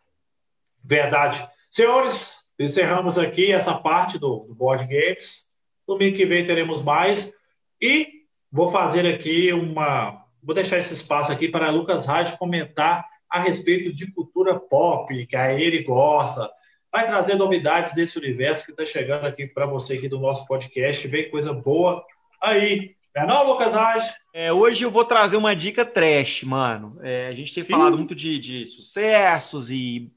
Verdade. 0.82 1.46
Senhores, 1.70 2.44
encerramos 2.58 3.18
aqui 3.18 3.50
essa 3.50 3.74
parte 3.74 4.18
do, 4.18 4.44
do 4.46 4.54
Board 4.54 4.86
Games. 4.86 5.46
Domingo 5.86 6.16
que 6.16 6.26
vem 6.26 6.46
teremos 6.46 6.82
mais. 6.82 7.32
E 7.80 8.24
vou 8.52 8.70
fazer 8.70 9.12
aqui 9.12 9.52
uma. 9.52 10.22
Vou 10.42 10.54
deixar 10.54 10.78
esse 10.78 10.94
espaço 10.94 11.32
aqui 11.32 11.48
para 11.48 11.70
Lucas 11.70 12.04
Rádio 12.04 12.38
comentar 12.38 13.04
a 13.28 13.40
respeito 13.40 13.92
de 13.92 14.12
cultura 14.12 14.60
pop, 14.60 15.26
que 15.26 15.34
aí 15.34 15.62
ele 15.62 15.82
gosta. 15.82 16.48
Vai 16.94 17.06
trazer 17.06 17.34
novidades 17.34 17.92
desse 17.92 18.16
universo 18.16 18.66
que 18.66 18.70
está 18.70 18.86
chegando 18.86 19.26
aqui 19.26 19.48
para 19.48 19.66
você 19.66 19.94
aqui 19.94 20.08
do 20.08 20.20
nosso 20.20 20.46
podcast. 20.46 21.08
Vem 21.08 21.28
coisa 21.28 21.52
boa 21.52 22.04
aí. 22.40 22.94
Não 23.12 23.22
é 23.24 23.26
não, 23.26 23.48
Lucas 23.48 23.74
Reis? 23.74 24.14
É, 24.32 24.52
hoje 24.52 24.84
eu 24.84 24.92
vou 24.92 25.04
trazer 25.04 25.36
uma 25.36 25.56
dica 25.56 25.84
trash, 25.84 26.44
mano. 26.44 26.96
É, 27.02 27.26
a 27.26 27.34
gente 27.34 27.52
tem 27.52 27.64
falado 27.64 27.96
muito 27.96 28.14
de, 28.14 28.38
de 28.38 28.64
sucessos 28.68 29.72
e 29.72 30.08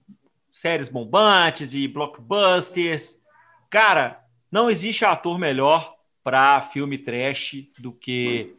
séries 0.54 0.88
bombantes 0.88 1.74
e 1.74 1.88
blockbusters. 1.88 3.24
Cara, 3.72 4.24
não 4.52 4.70
existe 4.70 5.04
ator 5.04 5.40
melhor 5.40 5.96
para 6.24 6.62
filme 6.62 7.00
trash 7.00 7.56
do 7.80 7.92
que 7.92 8.54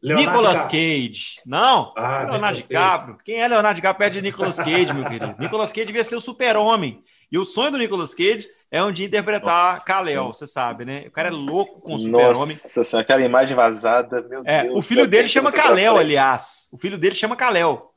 Leonardo 0.00 0.30
Nicolas 0.30 0.66
Cage. 0.66 1.40
Não, 1.44 1.92
ah, 1.96 2.22
Leonardo 2.30 2.58
DiCaprio. 2.58 3.18
Quem 3.24 3.40
é 3.40 3.48
Leonardo 3.48 3.74
DiCaprio 3.74 3.98
pede 3.98 4.22
Nicolas 4.22 4.58
Cage, 4.58 4.94
meu 4.94 5.02
querido? 5.02 5.34
Nicolas 5.40 5.72
Cage 5.72 5.86
devia 5.86 6.04
ser 6.04 6.14
o 6.14 6.20
super-homem. 6.20 7.02
E 7.34 7.38
o 7.38 7.44
sonho 7.44 7.72
do 7.72 7.78
Nicolas 7.78 8.14
Cage 8.14 8.48
é 8.70 8.80
um 8.80 8.92
dia 8.92 9.06
interpretar 9.06 9.84
Kal-El, 9.84 10.28
você 10.28 10.46
sabe, 10.46 10.84
né? 10.84 11.04
O 11.08 11.10
cara 11.10 11.30
é 11.30 11.32
louco 11.32 11.80
com 11.80 11.94
o 11.94 11.98
super-homem. 11.98 12.54
Nossa, 12.54 13.00
aquela 13.00 13.22
imagem 13.22 13.56
vazada, 13.56 14.22
meu 14.22 14.44
é, 14.46 14.62
Deus. 14.62 14.78
O 14.78 14.80
filho 14.80 15.04
dele 15.08 15.28
chama 15.28 15.50
Kal-El, 15.50 15.96
aliás. 15.96 16.68
O 16.70 16.78
filho 16.78 16.96
dele 16.96 17.16
chama 17.16 17.34
Kal-El. 17.34 17.92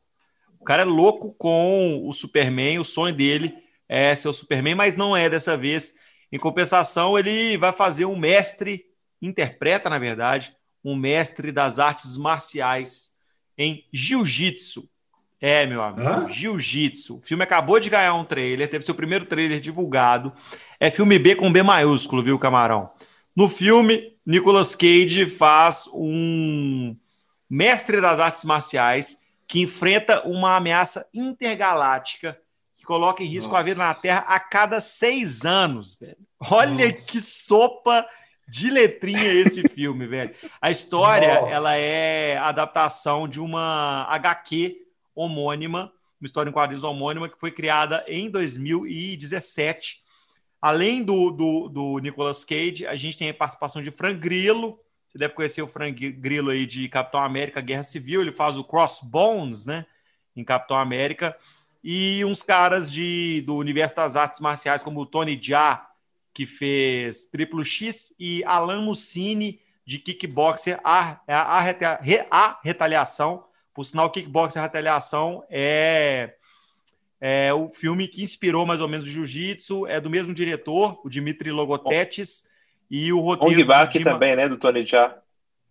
O 0.59 0.65
cara 0.65 0.81
é 0.81 0.85
louco 0.85 1.35
com 1.37 2.01
o 2.03 2.11
Superman, 2.11 2.79
o 2.79 2.83
sonho 2.83 3.13
dele 3.13 3.53
é 3.87 4.15
ser 4.15 4.27
o 4.27 4.33
Superman, 4.33 4.73
mas 4.73 4.95
não 4.95 5.15
é 5.15 5.29
dessa 5.29 5.55
vez. 5.55 5.93
Em 6.31 6.39
compensação, 6.39 7.15
ele 7.15 7.59
vai 7.59 7.71
fazer 7.71 8.05
um 8.05 8.17
mestre, 8.17 8.85
interpreta, 9.21 9.87
na 9.87 9.99
verdade, 9.99 10.51
um 10.83 10.95
mestre 10.95 11.51
das 11.51 11.77
artes 11.77 12.17
marciais 12.17 13.11
em 13.55 13.85
jiu-jitsu. 13.93 14.89
É, 15.39 15.65
meu 15.67 15.83
amigo, 15.83 16.31
jiu-jitsu. 16.31 17.17
O 17.17 17.21
filme 17.21 17.43
acabou 17.43 17.79
de 17.79 17.89
ganhar 17.89 18.13
um 18.15 18.25
trailer, 18.25 18.69
teve 18.69 18.83
seu 18.83 18.95
primeiro 18.95 19.25
trailer 19.25 19.59
divulgado. 19.59 20.33
É 20.79 20.89
filme 20.89 21.19
B 21.19 21.35
com 21.35 21.51
B 21.51 21.61
maiúsculo, 21.61 22.23
viu, 22.23 22.39
camarão? 22.39 22.89
No 23.35 23.47
filme, 23.47 24.15
Nicolas 24.25 24.73
Cage 24.73 25.29
faz 25.29 25.87
um 25.93 26.95
mestre 27.47 28.01
das 28.01 28.19
artes 28.19 28.43
marciais 28.43 29.21
que 29.47 29.61
enfrenta 29.61 30.27
uma 30.27 30.55
ameaça 30.55 31.07
intergaláctica 31.13 32.37
que 32.75 32.83
coloca 32.83 33.23
em 33.23 33.27
risco 33.27 33.51
Nossa. 33.51 33.59
a 33.59 33.63
vida 33.63 33.83
na 33.83 33.93
Terra 33.93 34.25
a 34.27 34.39
cada 34.39 34.81
seis 34.81 35.45
anos, 35.45 35.97
velho. 35.99 36.17
Olha 36.49 36.91
Nossa. 36.91 37.05
que 37.05 37.21
sopa 37.21 38.05
de 38.47 38.69
letrinha 38.69 39.33
esse 39.33 39.67
filme, 39.69 40.07
velho. 40.07 40.33
A 40.59 40.71
história, 40.71 41.41
Nossa. 41.41 41.53
ela 41.53 41.75
é 41.75 42.37
adaptação 42.37 43.27
de 43.27 43.39
uma 43.39 44.05
HQ 44.09 44.86
homônima, 45.17 45.91
uma 46.21 46.25
história 46.25 46.49
em 46.49 46.53
quadrinhos 46.53 46.83
homônima 46.83 47.27
que 47.27 47.39
foi 47.39 47.51
criada 47.51 48.03
em 48.07 48.29
2017 48.29 50.05
Além 50.61 51.03
do, 51.03 51.29
do, 51.29 51.69
do 51.69 51.99
Nicolas 51.99 52.43
Cage, 52.43 52.85
a 52.87 52.95
gente 52.95 53.17
tem 53.17 53.29
a 53.29 53.33
participação 53.33 53.81
de 53.81 53.91
Frank 53.91 54.19
Grillo. 54.19 54.79
Você 55.07 55.17
deve 55.17 55.33
conhecer 55.33 55.61
o 55.61 55.67
Frank 55.67 56.11
Grillo 56.11 56.49
aí 56.49 56.65
de 56.65 56.89
Capitão 56.89 57.21
América 57.21 57.61
Guerra 57.61 57.83
Civil. 57.83 58.21
Ele 58.21 58.31
faz 58.31 58.57
o 58.57 58.63
Crossbones, 58.63 59.65
né? 59.65 59.85
Em 60.35 60.43
Capitão 60.43 60.77
América. 60.77 61.37
E 61.83 62.25
uns 62.25 62.41
caras 62.41 62.91
de, 62.91 63.43
do 63.45 63.55
universo 63.55 63.95
das 63.95 64.15
artes 64.15 64.39
marciais, 64.39 64.83
como 64.83 64.99
o 64.99 65.05
Tony 65.05 65.39
Jaa, 65.41 65.87
que 66.33 66.45
fez 66.45 67.27
Triplo 67.27 67.63
X, 67.63 68.13
e 68.19 68.43
Alan 68.43 68.81
Mussini, 68.81 69.59
de 69.85 69.99
Kickboxer, 69.99 70.79
a, 70.83 71.19
a, 71.27 71.59
a, 71.59 71.99
a 72.31 72.59
Retaliação. 72.63 73.45
Por 73.77 73.85
sinal, 73.85 74.09
Kickboxer 74.09 74.59
Retaliação 74.59 75.43
é 75.51 76.33
é 77.21 77.53
o 77.53 77.69
filme 77.69 78.07
que 78.07 78.23
inspirou 78.23 78.65
mais 78.65 78.81
ou 78.81 78.87
menos 78.87 79.05
o 79.05 79.09
Jiu-Jitsu, 79.09 79.85
é 79.85 80.01
do 80.01 80.09
mesmo 80.09 80.33
diretor, 80.33 80.99
o 81.03 81.09
Dimitri 81.09 81.51
Logotetes, 81.51 82.43
e 82.89 83.13
o 83.13 83.19
roteiro... 83.19 83.61
Ong 83.61 83.89
Dima... 83.91 84.11
também, 84.11 84.35
né, 84.35 84.49
do 84.49 84.57
Tony 84.57 84.83
Jaa, 84.83 85.15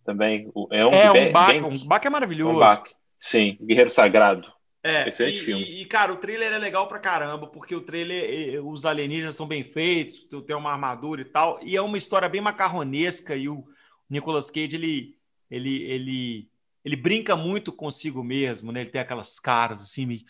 também. 0.05 0.49
É 0.71 0.85
um, 0.85 0.93
é, 0.93 1.11
um 1.11 1.31
Bak, 1.33 1.61
um 1.61 1.87
Bak 1.87 2.07
é 2.07 2.09
maravilhoso. 2.09 2.63
Um. 2.63 2.83
Sim, 3.19 3.57
Guerreiro 3.61 3.89
Sagrado. 3.89 4.53
É, 4.81 5.09
Excelente 5.09 5.41
e, 5.41 5.43
filme. 5.43 5.63
E, 5.63 5.85
cara, 5.85 6.13
o 6.13 6.17
trailer 6.17 6.53
é 6.53 6.57
legal 6.57 6.87
pra 6.87 6.99
caramba, 6.99 7.47
porque 7.47 7.75
o 7.75 7.81
trailer, 7.81 8.65
os 8.65 8.85
alienígenas 8.85 9.35
são 9.35 9.45
bem 9.45 9.63
feitos, 9.63 10.25
tem 10.45 10.55
uma 10.55 10.71
armadura 10.71 11.21
e 11.21 11.25
tal, 11.25 11.59
e 11.61 11.75
é 11.75 11.81
uma 11.81 11.97
história 11.97 12.29
bem 12.29 12.39
macarronesca, 12.39 13.35
e 13.35 13.49
o 13.49 13.65
Nicolas 14.09 14.49
Cage, 14.49 14.77
ele, 14.77 15.15
ele, 15.51 15.83
ele, 15.83 16.49
ele 16.87 16.95
brinca 16.95 17.35
muito 17.35 17.73
consigo 17.73 18.23
mesmo, 18.23 18.71
né? 18.71 18.79
Ele 18.79 18.89
tem 18.89 19.01
aquelas 19.01 19.37
caras 19.41 19.81
assim, 19.81 20.05
meio 20.05 20.21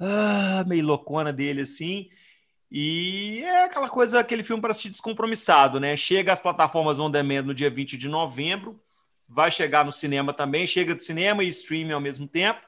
ah, 0.00 0.64
meio 0.66 0.82
loucona 0.82 1.30
dele 1.30 1.60
assim. 1.60 2.08
E 2.72 3.42
é 3.44 3.64
aquela 3.64 3.88
coisa, 3.90 4.18
aquele 4.18 4.42
filme 4.42 4.62
para 4.62 4.70
assistir 4.70 4.88
descompromissado, 4.88 5.78
né? 5.78 5.94
Chega 5.94 6.32
às 6.32 6.40
plataformas 6.40 6.98
on 6.98 7.10
demand 7.10 7.42
no 7.42 7.54
dia 7.54 7.68
20 7.68 7.98
de 7.98 8.08
novembro, 8.08 8.80
vai 9.28 9.50
chegar 9.50 9.84
no 9.84 9.92
cinema 9.92 10.32
também, 10.32 10.66
chega 10.66 10.94
do 10.94 11.02
cinema 11.02 11.44
e 11.44 11.48
streaming 11.48 11.92
ao 11.92 12.00
mesmo 12.00 12.26
tempo. 12.26 12.62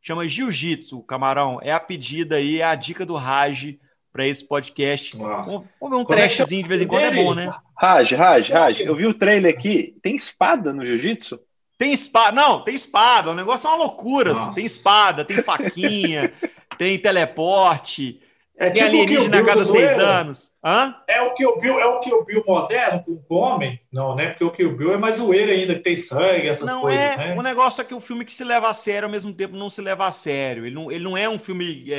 Chama 0.00 0.26
Jiu-Jitsu, 0.26 1.02
Camarão. 1.02 1.58
É 1.62 1.72
a 1.72 1.80
pedida 1.80 2.36
aí, 2.36 2.60
é 2.60 2.64
a 2.64 2.74
dica 2.74 3.04
do 3.04 3.16
Raj 3.16 3.76
para 4.10 4.26
esse 4.26 4.46
podcast. 4.46 5.14
Vamos, 5.14 5.64
ver 5.78 5.94
um 5.94 6.00
é 6.00 6.04
trashzinho 6.06 6.62
de 6.62 6.68
vez 6.70 6.80
em 6.80 6.86
quando, 6.86 7.04
é 7.04 7.10
bom, 7.10 7.34
né? 7.34 7.54
Raj, 7.76 8.12
Raj, 8.12 8.48
Raj, 8.48 8.80
eu 8.80 8.96
vi 8.96 9.06
o 9.06 9.12
trailer 9.12 9.54
aqui. 9.54 9.94
Tem 10.02 10.16
espada 10.16 10.72
no 10.72 10.86
Jiu-Jitsu? 10.86 11.38
Tem 11.76 11.92
espada. 11.92 12.32
Não, 12.32 12.62
tem 12.62 12.74
espada. 12.74 13.30
O 13.30 13.34
negócio 13.34 13.66
é 13.66 13.70
uma 13.70 13.78
loucura. 13.78 14.32
Assim. 14.32 14.52
Tem 14.52 14.64
espada, 14.64 15.24
tem 15.24 15.42
faquinha. 15.42 16.32
tem 16.78 16.98
teleporte, 16.98 18.20
É 18.56 18.70
tipo 18.70 18.84
alienígena 18.86 19.40
a 19.40 19.44
cada 19.44 19.64
seis 19.64 19.98
anos. 19.98 20.52
Hã? 20.64 20.94
É 21.08 21.20
o 21.22 21.34
que 21.34 21.44
o 21.44 21.60
Bill, 21.60 21.78
é 21.80 21.86
o 21.86 22.00
que 22.00 22.12
o 22.12 22.24
Bill 22.24 22.44
moderno 22.46 23.04
com 23.04 23.24
o 23.28 23.38
homem? 23.38 23.80
Não, 23.92 24.14
né? 24.14 24.30
Porque 24.30 24.44
o 24.44 24.50
que 24.50 24.64
o 24.64 24.76
Bill 24.76 24.92
é 24.94 24.96
mais 24.96 25.16
zoeiro 25.16 25.50
ainda, 25.50 25.74
que 25.74 25.80
tem 25.80 25.96
sangue, 25.96 26.48
essas 26.48 26.66
não 26.66 26.82
coisas, 26.82 27.00
é, 27.00 27.16
né? 27.16 27.34
O 27.36 27.42
negócio 27.42 27.82
é 27.82 27.84
que 27.84 27.94
o 27.94 28.00
filme 28.00 28.24
que 28.24 28.32
se 28.32 28.44
leva 28.44 28.68
a 28.68 28.74
sério 28.74 29.06
ao 29.06 29.12
mesmo 29.12 29.32
tempo 29.32 29.56
não 29.56 29.68
se 29.68 29.80
leva 29.80 30.06
a 30.06 30.12
sério. 30.12 30.66
Ele 30.66 30.74
não, 30.74 30.90
ele 30.90 31.04
não 31.04 31.16
é 31.16 31.28
um 31.28 31.38
filme, 31.38 31.92
é, 31.92 31.94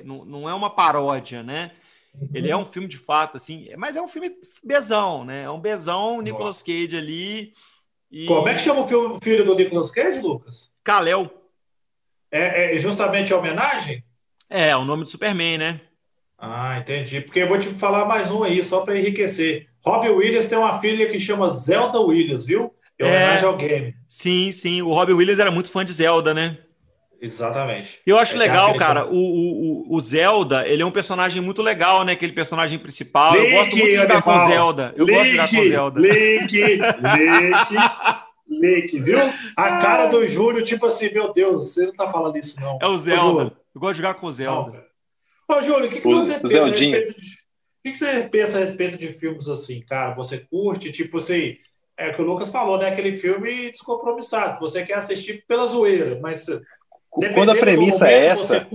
é, 0.00 0.02
não, 0.04 0.24
não 0.24 0.48
é 0.48 0.54
uma 0.54 0.70
paródia, 0.70 1.42
né? 1.42 1.70
Uhum. 2.14 2.28
Ele 2.34 2.50
é 2.50 2.56
um 2.56 2.64
filme 2.64 2.86
de 2.86 2.98
fato, 2.98 3.36
assim, 3.36 3.68
mas 3.76 3.96
é 3.96 4.02
um 4.02 4.08
filme 4.08 4.36
bezão, 4.62 5.24
né? 5.24 5.44
É 5.44 5.50
um 5.50 5.60
bezão, 5.60 6.20
Nicolas 6.20 6.62
Cage 6.62 6.96
ali. 6.96 7.52
E... 8.10 8.26
Como 8.26 8.48
é 8.48 8.54
que 8.54 8.60
chama 8.60 8.82
o 8.82 8.88
filme, 8.88 9.18
filho 9.22 9.44
do 9.44 9.54
Nicolas 9.54 9.90
Cage, 9.90 10.20
Lucas? 10.20 10.70
Kalel. 10.82 11.30
É, 12.30 12.76
é 12.76 12.78
justamente 12.78 13.32
a 13.32 13.38
homenagem? 13.38 14.04
É, 14.48 14.68
é 14.68 14.76
o 14.76 14.84
nome 14.84 15.04
do 15.04 15.10
Superman, 15.10 15.58
né? 15.58 15.80
Ah, 16.38 16.78
entendi. 16.78 17.20
Porque 17.20 17.40
eu 17.40 17.48
vou 17.48 17.58
te 17.58 17.68
falar 17.68 18.04
mais 18.04 18.30
um 18.30 18.42
aí, 18.42 18.62
só 18.62 18.80
para 18.80 18.98
enriquecer. 18.98 19.68
Robbie 19.84 20.10
Williams 20.10 20.46
tem 20.46 20.58
uma 20.58 20.80
filha 20.80 21.06
que 21.08 21.18
chama 21.18 21.50
Zelda 21.50 22.00
Williams, 22.00 22.44
viu? 22.44 22.74
Em 22.98 23.04
homenagem 23.04 23.44
é, 23.44 23.46
ao 23.46 23.56
game. 23.56 23.94
Sim, 24.06 24.52
sim. 24.52 24.82
O 24.82 24.92
Robbie 24.92 25.12
Williams 25.12 25.38
era 25.38 25.50
muito 25.50 25.70
fã 25.70 25.84
de 25.84 25.92
Zelda, 25.92 26.32
né? 26.32 26.58
Exatamente. 27.20 28.00
Eu 28.06 28.18
acho 28.18 28.34
é 28.34 28.38
legal, 28.38 28.76
cara, 28.76 29.06
o, 29.06 29.16
o, 29.16 29.96
o, 29.96 30.00
Zelda, 30.00 30.66
ele 30.68 30.82
é 30.82 30.86
um 30.86 30.90
personagem 30.90 31.40
muito 31.40 31.62
legal, 31.62 32.04
né? 32.04 32.12
Aquele 32.12 32.32
personagem 32.32 32.78
principal. 32.78 33.34
Link, 33.34 33.44
eu 33.44 33.58
gosto 33.58 33.76
muito 33.76 33.90
de 33.90 33.96
jogar 33.96 34.22
com 34.22 34.40
Zelda. 34.40 34.94
Eu 34.96 35.06
Link, 35.06 35.14
gosto 35.14 35.24
de 35.24 35.36
jogar 35.36 35.48
com 35.48 35.68
Zelda. 35.68 36.00
Link, 36.00 36.52
Link, 36.52 37.74
Link, 38.60 39.00
viu? 39.00 39.18
A 39.56 39.78
cara 39.78 40.06
do 40.08 40.26
Júlio, 40.28 40.64
tipo 40.64 40.86
assim, 40.86 41.12
meu 41.12 41.32
Deus, 41.32 41.72
você 41.72 41.86
não 41.86 41.92
tá 41.92 42.10
falando 42.10 42.36
isso, 42.36 42.60
não. 42.60 42.78
É 42.80 42.86
o 42.86 42.98
Zelda. 42.98 43.52
Eu 43.74 43.80
gosto 43.80 43.94
de 43.94 44.02
jogar 44.02 44.14
com 44.14 44.26
o 44.26 44.32
Zelda. 44.32 44.84
Não, 45.48 45.56
Ô, 45.56 45.62
Júlio, 45.62 45.88
o 45.88 45.90
que, 45.90 46.00
que 46.00 46.08
você 46.08 46.38
pensa 46.38 46.62
a 46.62 46.66
respeito 46.66 47.20
de, 47.20 47.26
o 47.26 47.82
que, 47.84 47.92
que 47.92 47.98
você 47.98 48.28
pensa 48.30 48.58
a 48.58 48.64
respeito 48.64 48.96
de 48.96 49.08
filmes 49.08 49.48
assim, 49.48 49.80
cara? 49.82 50.14
Você 50.14 50.38
curte, 50.38 50.90
tipo 50.90 51.18
assim, 51.18 51.56
é 51.96 52.08
o 52.08 52.14
que 52.14 52.22
o 52.22 52.24
Lucas 52.24 52.48
falou, 52.48 52.78
né? 52.78 52.88
Aquele 52.88 53.12
filme 53.12 53.70
descompromissado. 53.70 54.58
Você 54.60 54.84
quer 54.84 54.94
assistir 54.94 55.44
pela 55.46 55.66
zoeira, 55.66 56.18
mas 56.20 56.46
quando 57.34 57.50
a 57.50 57.54
premissa 57.54 58.08
é 58.08 58.26
essa, 58.26 58.66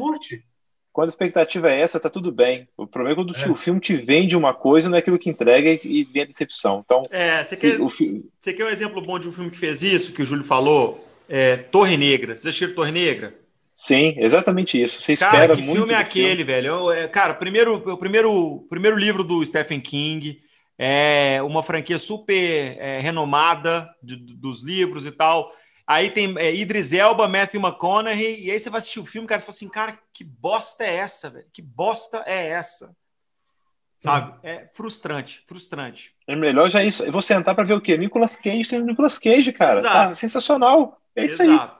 quando 0.91 1.07
a 1.07 1.11
expectativa 1.11 1.71
é 1.71 1.79
essa, 1.79 1.99
tá 1.99 2.09
tudo 2.09 2.31
bem. 2.31 2.67
O 2.75 2.87
problema 2.87 3.13
é 3.13 3.23
quando 3.23 3.35
é. 3.35 3.49
o 3.49 3.55
filme 3.55 3.79
te 3.79 3.95
vende 3.95 4.35
uma 4.35 4.53
coisa, 4.53 4.89
não 4.89 4.95
é 4.95 4.99
aquilo 4.99 5.19
que 5.19 5.29
entrega 5.29 5.79
e 5.83 6.03
vem 6.03 6.23
a 6.23 6.25
decepção. 6.25 6.81
Então, 6.83 7.03
é, 7.09 7.43
você 7.43 7.55
quer, 7.55 7.77
você 7.77 8.53
quer 8.53 8.65
um 8.65 8.69
exemplo 8.69 9.01
bom 9.01 9.19
de 9.19 9.27
um 9.27 9.31
filme 9.31 9.51
que 9.51 9.57
fez 9.57 9.81
isso, 9.81 10.13
que 10.13 10.21
o 10.21 10.25
Júlio 10.25 10.43
falou? 10.43 11.05
É, 11.27 11.57
Torre 11.57 11.95
Negra. 11.95 12.35
Você 12.35 12.49
assistiu 12.49 12.73
Torre 12.73 12.91
Negra? 12.91 13.35
Sim, 13.71 14.15
exatamente 14.17 14.81
isso. 14.81 15.01
Você 15.01 15.15
cara, 15.15 15.37
espera 15.37 15.55
que 15.55 15.61
muito. 15.61 15.77
filme 15.77 15.93
é 15.93 15.97
aquele, 15.97 16.27
filme. 16.27 16.43
velho? 16.43 16.91
É, 16.91 17.07
cara, 17.07 17.33
primeiro, 17.33 17.75
o 17.75 17.97
primeiro, 17.97 18.65
primeiro 18.69 18.97
livro 18.97 19.23
do 19.23 19.45
Stephen 19.45 19.79
King 19.79 20.41
é 20.77 21.39
uma 21.43 21.63
franquia 21.63 21.97
super 21.97 22.75
é, 22.77 22.99
renomada 22.99 23.89
de, 24.03 24.17
dos 24.17 24.63
livros 24.63 25.05
e 25.05 25.11
tal. 25.11 25.49
Aí 25.89 26.11
tem 26.11 26.37
é, 26.37 26.53
Idris 26.53 26.93
Elba, 26.93 27.27
Matthew 27.27 27.59
McConaughey, 27.59 28.45
e 28.45 28.51
aí 28.51 28.59
você 28.59 28.69
vai 28.69 28.77
assistir 28.77 28.99
o 28.99 29.05
filme, 29.05 29.27
cara, 29.27 29.41
você 29.41 29.47
fala 29.47 29.55
assim, 29.55 29.69
cara, 29.69 29.99
que 30.13 30.23
bosta 30.23 30.83
é 30.83 30.97
essa, 30.97 31.31
velho? 31.31 31.47
Que 31.51 31.63
bosta 31.63 32.23
é 32.27 32.49
essa? 32.49 32.95
Sabe? 33.97 34.37
É 34.43 34.67
frustrante, 34.71 35.43
frustrante. 35.47 36.13
É 36.27 36.35
melhor 36.35 36.69
já 36.69 36.83
isso. 36.83 37.03
Eu 37.03 37.11
vou 37.11 37.23
sentar 37.23 37.55
para 37.55 37.63
ver 37.63 37.73
o 37.73 37.81
quê? 37.81 37.97
Nicolas 37.97 38.35
Cage 38.35 38.65
sendo 38.65 38.85
Nicolas 38.85 39.17
Cage, 39.17 39.51
cara. 39.51 39.79
Exato. 39.79 39.95
Tá 40.09 40.13
sensacional. 40.13 41.01
É 41.15 41.25
isso 41.25 41.41
Exato. 41.41 41.73
aí 41.73 41.79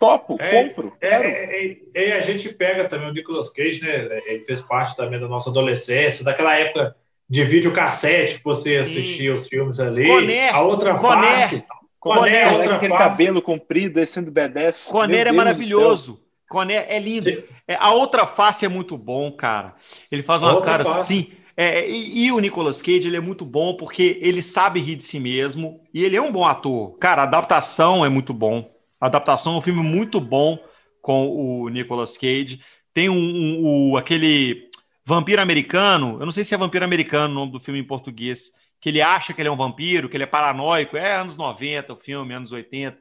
topo, 0.00 0.36
é, 0.40 0.64
compro. 0.64 0.96
É, 1.00 1.08
é, 1.08 1.72
é, 1.94 2.08
é, 2.08 2.12
a 2.14 2.20
gente 2.22 2.48
pega 2.48 2.88
também 2.88 3.08
o 3.08 3.12
Nicolas 3.12 3.50
Cage, 3.50 3.82
né? 3.82 4.20
Ele 4.26 4.44
fez 4.44 4.60
parte 4.60 4.96
também 4.96 5.20
da 5.20 5.28
nossa 5.28 5.48
adolescência, 5.48 6.24
daquela 6.24 6.56
época 6.56 6.96
de 7.30 7.44
videocassete 7.44 8.38
que 8.38 8.44
você 8.44 8.78
assistia 8.78 9.32
os 9.32 9.46
filmes 9.48 9.78
ali. 9.78 10.08
Coné, 10.08 10.48
a 10.48 10.60
outra 10.60 10.98
Coné, 10.98 11.36
face. 11.36 11.64
Coné, 12.02 12.18
Coné 12.18 12.50
outra 12.50 12.74
aquele 12.74 12.94
face. 12.94 13.04
cabelo 13.04 13.40
comprido, 13.40 13.94
descendo 13.94 14.32
B10. 14.32 14.90
Coné 14.90 15.20
é 15.20 15.30
maravilhoso. 15.30 16.20
Coné 16.48 16.84
é 16.88 16.98
lindo. 16.98 17.30
É, 17.66 17.76
a 17.76 17.92
outra 17.92 18.26
face 18.26 18.66
é 18.66 18.68
muito 18.68 18.98
bom, 18.98 19.30
cara. 19.30 19.76
Ele 20.10 20.24
faz 20.24 20.42
uma 20.42 20.60
cara 20.60 20.84
face. 20.84 21.00
assim. 21.00 21.32
É, 21.56 21.88
e, 21.88 22.24
e, 22.24 22.32
o 22.32 22.40
Nicolas 22.40 22.82
Cage 22.82 23.06
ele 23.06 23.16
é 23.16 23.20
muito 23.20 23.44
bom 23.44 23.76
porque 23.76 24.18
ele 24.20 24.42
sabe 24.42 24.80
rir 24.80 24.96
de 24.96 25.04
si 25.04 25.20
mesmo 25.20 25.80
e 25.94 26.02
ele 26.02 26.16
é 26.16 26.20
um 26.20 26.32
bom 26.32 26.44
ator. 26.44 26.98
Cara, 26.98 27.22
a 27.22 27.24
adaptação 27.24 28.04
é 28.04 28.08
muito 28.08 28.34
bom. 28.34 28.68
A 29.00 29.06
adaptação 29.06 29.54
é 29.54 29.58
um 29.58 29.60
filme 29.60 29.80
muito 29.80 30.20
bom 30.20 30.58
com 31.00 31.28
o 31.28 31.68
Nicolas 31.68 32.16
Cage. 32.18 32.60
Tem 32.92 33.08
um, 33.08 33.14
um, 33.14 33.92
um, 33.92 33.96
aquele 33.96 34.68
vampiro 35.04 35.40
americano, 35.40 36.16
eu 36.18 36.24
não 36.24 36.32
sei 36.32 36.42
se 36.42 36.52
é 36.52 36.58
vampiro 36.58 36.84
americano 36.84 37.32
o 37.32 37.34
nome 37.36 37.52
do 37.52 37.60
filme 37.60 37.78
em 37.78 37.86
português, 37.86 38.52
que 38.82 38.88
ele 38.88 39.00
acha 39.00 39.32
que 39.32 39.40
ele 39.40 39.48
é 39.48 39.52
um 39.52 39.56
vampiro, 39.56 40.08
que 40.08 40.16
ele 40.16 40.24
é 40.24 40.26
paranoico. 40.26 40.96
É 40.96 41.14
anos 41.14 41.36
90 41.36 41.92
o 41.92 41.96
filme, 41.96 42.34
anos 42.34 42.50
80. 42.50 42.98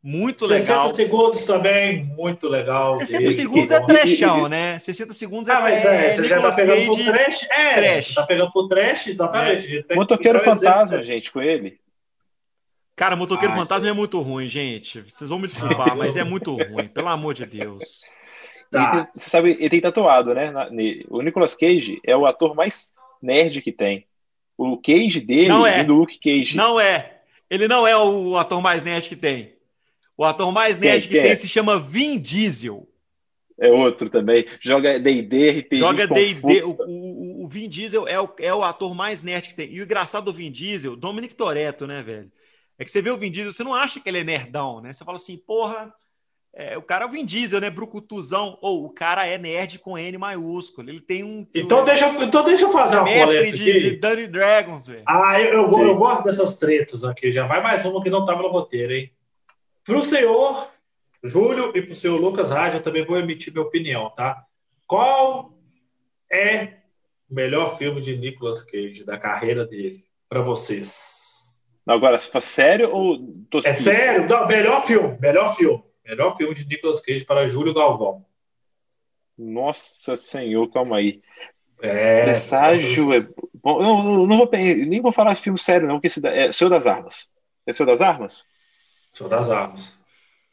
Muito 0.00 0.46
60 0.46 0.54
legal. 0.54 0.90
60 0.90 0.94
segundos 0.94 1.44
também, 1.44 2.04
muito 2.04 2.48
legal. 2.48 3.00
60 3.00 3.30
segundos 3.32 3.70
é 3.72 3.80
trechão, 3.80 4.48
né? 4.48 4.78
60 4.78 5.12
segundos 5.12 5.48
é 5.48 5.52
Ah, 5.52 5.60
mas 5.60 5.84
é, 5.84 6.12
você 6.12 6.28
já 6.28 6.40
tá 6.40 6.52
pegando 6.52 6.76
Cage, 6.76 7.02
pro 7.02 7.12
trash? 7.12 7.50
É, 7.50 7.74
trash. 7.74 8.14
tá 8.14 8.22
pegando 8.26 8.52
pro 8.52 8.68
trash, 8.68 9.06
exatamente. 9.08 9.84
É. 9.88 9.94
Motoqueiro 9.96 10.38
Fantasma, 10.38 11.02
gente, 11.02 11.32
com 11.32 11.42
ele. 11.42 11.80
Cara, 12.94 13.16
Motoqueiro 13.16 13.54
Ai, 13.54 13.58
Fantasma 13.58 13.88
é 13.88 13.92
muito 13.92 14.20
ruim, 14.20 14.48
gente. 14.48 15.02
Vocês 15.02 15.28
vão 15.28 15.40
me 15.40 15.48
desculpar, 15.48 15.96
mas 15.96 16.14
é 16.14 16.22
muito 16.22 16.54
ruim, 16.54 16.86
pelo 16.86 17.08
amor 17.08 17.34
de 17.34 17.44
Deus. 17.44 18.02
Tá. 18.70 19.08
você 19.12 19.28
sabe, 19.28 19.56
ele 19.58 19.68
tem 19.68 19.80
tatuado, 19.80 20.32
né? 20.32 20.52
O 21.08 21.20
Nicolas 21.22 21.56
Cage 21.56 22.00
é 22.06 22.16
o 22.16 22.24
ator 22.24 22.54
mais 22.54 22.92
nerd 23.20 23.60
que 23.62 23.72
tem. 23.72 24.07
O 24.58 24.76
Cage 24.76 25.20
dele 25.20 25.48
não 25.48 25.64
é. 25.64 25.84
do 25.84 25.94
Luke 25.94 26.18
Cage. 26.18 26.56
Não 26.56 26.80
é. 26.80 27.20
Ele 27.48 27.68
não 27.68 27.86
é 27.86 27.96
o 27.96 28.36
ator 28.36 28.60
mais 28.60 28.82
nerd 28.82 29.08
que 29.08 29.14
tem. 29.14 29.54
O 30.16 30.24
ator 30.24 30.50
mais 30.50 30.78
nerd 30.78 31.02
que, 31.02 31.08
que, 31.08 31.14
que 31.14 31.22
tem 31.22 31.30
é? 31.30 31.36
se 31.36 31.46
chama 31.46 31.78
Vin 31.78 32.18
Diesel. 32.18 32.88
É 33.60 33.70
outro 33.70 34.10
também. 34.10 34.44
Joga 34.60 34.98
D&D, 34.98 35.60
RPG. 35.60 35.76
Joga 35.78 36.06
D&D. 36.08 36.62
O, 36.64 36.70
o, 36.70 37.44
o, 37.44 37.48
Vin 37.48 37.68
Diesel 37.68 38.06
é 38.06 38.20
o, 38.20 38.28
é 38.38 38.52
o 38.52 38.64
ator 38.64 38.94
mais 38.94 39.22
nerd 39.22 39.48
que 39.48 39.54
tem. 39.54 39.72
E 39.72 39.80
o 39.80 39.84
engraçado 39.84 40.24
do 40.24 40.32
Vin 40.32 40.50
Diesel, 40.50 40.96
Dominic 40.96 41.34
Toretto, 41.36 41.86
né, 41.86 42.02
velho? 42.02 42.30
É 42.76 42.84
que 42.84 42.90
você 42.90 43.00
vê 43.00 43.10
o 43.10 43.16
Vin 43.16 43.30
Diesel, 43.30 43.52
você 43.52 43.64
não 43.64 43.74
acha 43.74 44.00
que 44.00 44.08
ele 44.08 44.18
é 44.18 44.24
nerdão, 44.24 44.80
né? 44.80 44.92
Você 44.92 45.04
fala 45.04 45.16
assim, 45.16 45.36
porra, 45.36 45.92
é, 46.60 46.76
o 46.76 46.82
cara 46.82 47.04
é 47.04 47.06
o 47.06 47.10
Vin 47.10 47.24
Diesel, 47.24 47.60
né? 47.60 47.70
Brucutuzão. 47.70 48.58
Ou 48.60 48.84
o 48.84 48.90
cara 48.90 49.24
é 49.24 49.38
nerd 49.38 49.78
com 49.78 49.96
N 49.96 50.18
maiúsculo. 50.18 50.90
Ele 50.90 51.00
tem 51.00 51.22
um. 51.22 51.46
Então, 51.54 51.84
deixa, 51.84 52.08
então 52.08 52.42
deixa 52.42 52.64
eu 52.64 52.72
fazer 52.72 52.96
uma 52.96 53.04
mestre 53.04 53.52
de, 53.52 53.80
de 53.80 53.96
Dungeons 53.96 54.32
Dragons, 54.32 54.86
velho. 54.88 55.04
Ah, 55.06 55.40
eu, 55.40 55.70
eu, 55.70 55.82
eu, 55.86 55.94
gosto 55.94 56.24
dessas 56.24 56.58
tretas 56.58 57.04
aqui. 57.04 57.32
Já 57.32 57.46
vai 57.46 57.62
mais 57.62 57.84
uma 57.84 58.02
que 58.02 58.10
não 58.10 58.22
estava 58.22 58.42
no 58.42 58.48
roteiro, 58.48 58.92
hein? 58.92 59.12
Para 59.84 59.98
o 59.98 60.02
senhor 60.02 60.68
Júlio 61.22 61.70
e 61.76 61.80
para 61.80 61.92
o 61.92 61.94
senhor 61.94 62.20
Lucas 62.20 62.50
Raja, 62.50 62.78
eu 62.78 62.82
também 62.82 63.06
vou 63.06 63.16
emitir 63.16 63.52
minha 63.52 63.64
opinião, 63.64 64.10
tá? 64.10 64.42
Qual 64.84 65.56
é 66.28 66.78
o 67.30 67.34
melhor 67.36 67.78
filme 67.78 68.00
de 68.00 68.16
Nicolas 68.16 68.64
Cage 68.64 69.04
da 69.04 69.16
carreira 69.16 69.64
dele 69.64 70.04
para 70.28 70.42
vocês? 70.42 71.56
Agora, 71.86 72.18
se 72.18 72.32
for 72.32 72.42
sério 72.42 72.92
ou 72.92 73.16
tosquice? 73.48 73.90
É 73.90 73.94
sério? 73.94 74.28
Não, 74.28 74.48
melhor 74.48 74.84
filme, 74.84 75.16
melhor 75.20 75.54
filme. 75.54 75.87
Melhor 76.08 76.34
filme 76.38 76.54
de 76.54 76.64
Nicolas 76.64 77.00
Cage 77.00 77.22
para 77.22 77.46
Júlio 77.46 77.74
Galvão. 77.74 78.24
Nossa 79.36 80.16
Senhor, 80.16 80.66
calma 80.72 80.96
aí. 80.96 81.20
É. 81.82 82.24
Presságio 82.24 83.12
é. 83.12 83.20
Bom, 83.54 83.82
não, 83.82 84.26
não 84.26 84.38
vou, 84.38 84.50
nem 84.50 85.02
vou 85.02 85.12
falar 85.12 85.34
de 85.34 85.42
filme 85.42 85.58
sério, 85.58 85.86
não, 85.86 85.96
porque 85.96 86.06
esse 86.06 86.26
é 86.26 86.50
Senhor 86.50 86.70
das 86.70 86.86
Armas. 86.86 87.28
É 87.66 87.72
Senhor 87.72 87.86
das 87.86 88.00
Armas? 88.00 88.46
Senhor 89.12 89.28
das 89.28 89.50
Armas. 89.50 89.98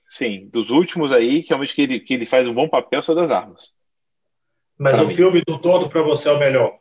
Sim, 0.10 0.50
dos 0.52 0.72
últimos 0.72 1.14
aí, 1.14 1.42
que 1.42 1.50
realmente 1.50 1.74
que 1.74 1.82
ele, 1.82 2.00
que 2.02 2.14
ele 2.14 2.26
faz 2.26 2.50
um 2.50 2.54
bom 2.54 2.68
papel, 2.68 3.02
Senhor 3.02 3.16
das 3.16 3.32
Armas. 3.32 3.74
Mas 4.78 4.96
pra 4.96 5.06
o 5.06 5.08
mim. 5.08 5.16
filme 5.16 5.42
do 5.42 5.58
todo 5.58 5.90
para 5.90 6.02
você 6.02 6.28
é 6.28 6.34
o 6.34 6.38
melhor. 6.38 6.78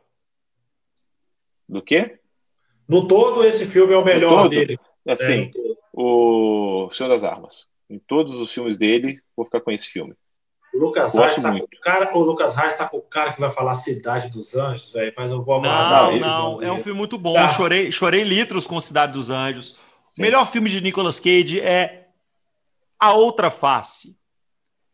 Do 1.67 1.81
quê? 1.81 2.19
No 2.89 3.07
todo, 3.07 3.45
esse 3.45 3.65
filme 3.65 3.93
é 3.93 3.97
o 3.97 4.03
melhor 4.03 4.49
dele. 4.49 4.77
Assim, 5.07 5.49
é, 5.55 5.75
o 5.93 6.89
Senhor 6.91 7.09
das 7.09 7.23
Armas. 7.23 7.67
Em 7.89 7.99
todos 7.99 8.39
os 8.39 8.51
filmes 8.51 8.77
dele, 8.77 9.19
vou 9.35 9.45
ficar 9.45 9.61
com 9.61 9.71
esse 9.71 9.87
filme. 9.87 10.13
O 10.73 10.79
Lucas 10.79 11.13
Reis 11.13 11.35
tá 11.35 11.51
com 11.51 11.57
o 11.57 11.79
cara, 11.81 12.17
o 12.17 12.19
Lucas 12.21 12.55
Reis 12.55 12.75
tá 12.75 12.89
com 12.89 12.97
o 12.97 13.01
cara 13.01 13.31
que 13.31 13.39
vai 13.39 13.51
falar 13.51 13.75
Cidade 13.75 14.29
dos 14.29 14.55
Anjos, 14.55 14.91
velho, 14.91 15.13
mas 15.15 15.31
eu 15.31 15.41
vou 15.41 15.55
aguardar. 15.55 16.11
Não, 16.11 16.19
não, 16.19 16.61
é 16.61 16.71
um 16.71 16.81
filme 16.81 16.97
muito 16.97 17.17
bom. 17.17 17.33
Tá. 17.33 17.49
Chorei, 17.49 17.91
chorei 17.91 18.23
litros 18.23 18.67
com 18.67 18.79
Cidade 18.81 19.13
dos 19.13 19.29
Anjos. 19.29 19.77
O 20.17 20.21
melhor 20.21 20.51
filme 20.51 20.69
de 20.69 20.81
Nicolas 20.81 21.19
Cage 21.19 21.61
é 21.61 22.07
A 22.99 23.13
Outra 23.13 23.49
Face. 23.49 24.17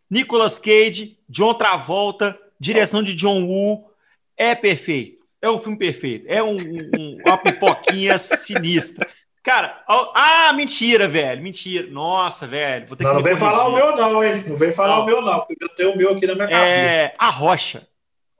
Nicolas 0.10 0.60
Cage, 0.60 1.18
John 1.28 1.54
Travolta, 1.54 2.38
direção 2.60 3.02
de 3.02 3.16
John 3.16 3.46
Woo, 3.46 3.90
é 4.38 4.54
perfeito. 4.54 5.22
É 5.42 5.50
um 5.50 5.58
filme 5.58 5.78
perfeito. 5.78 6.26
É 6.28 6.44
um, 6.44 6.56
um, 6.56 7.18
uma 7.26 7.38
pipoquinha 7.38 8.20
sinistra. 8.20 9.08
Cara, 9.44 9.84
ah, 9.88 10.54
mentira, 10.54 11.08
velho. 11.08 11.42
Mentira. 11.42 11.88
Nossa, 11.90 12.46
velho. 12.46 12.88
Vou 12.88 12.96
ter 12.96 13.04
não, 13.04 13.16
não 13.16 13.24
vem 13.24 13.36
falar 13.36 13.68
o 13.68 13.74
meu, 13.74 13.96
não, 13.96 14.24
hein? 14.24 14.44
Não 14.48 14.56
vem 14.56 14.72
falar 14.72 14.98
não. 14.98 15.04
o 15.04 15.06
meu, 15.06 15.22
não, 15.22 15.40
porque 15.40 15.64
eu 15.64 15.70
tenho 15.70 15.94
o 15.94 15.98
meu 15.98 16.12
aqui 16.12 16.28
na 16.28 16.36
minha 16.36 16.48
é... 16.48 17.08
cabeça. 17.10 17.16
A 17.18 17.30
Rocha. 17.30 17.88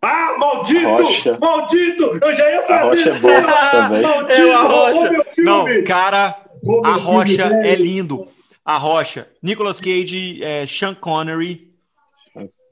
Ah, 0.04 0.36
maldito! 0.38 1.04
Rocha. 1.04 1.38
Maldito! 1.40 2.20
Eu 2.22 2.36
já 2.36 2.52
ia 2.52 2.62
fazer 2.64 2.98
isso. 2.98 3.22
É 3.30 4.02
maldito! 4.02 4.42
É 4.42 4.54
a 4.54 4.62
Rocha. 4.62 5.26
Não, 5.40 5.84
cara, 5.84 6.38
a 6.86 6.92
Rocha 6.92 7.44
é 7.44 7.76
lindo. 7.76 8.28
A 8.64 8.78
Rocha. 8.78 9.28
Nicolas 9.42 9.80
Cage, 9.80 10.44
é, 10.44 10.68
Sean 10.68 10.94
Connery. 10.94 11.72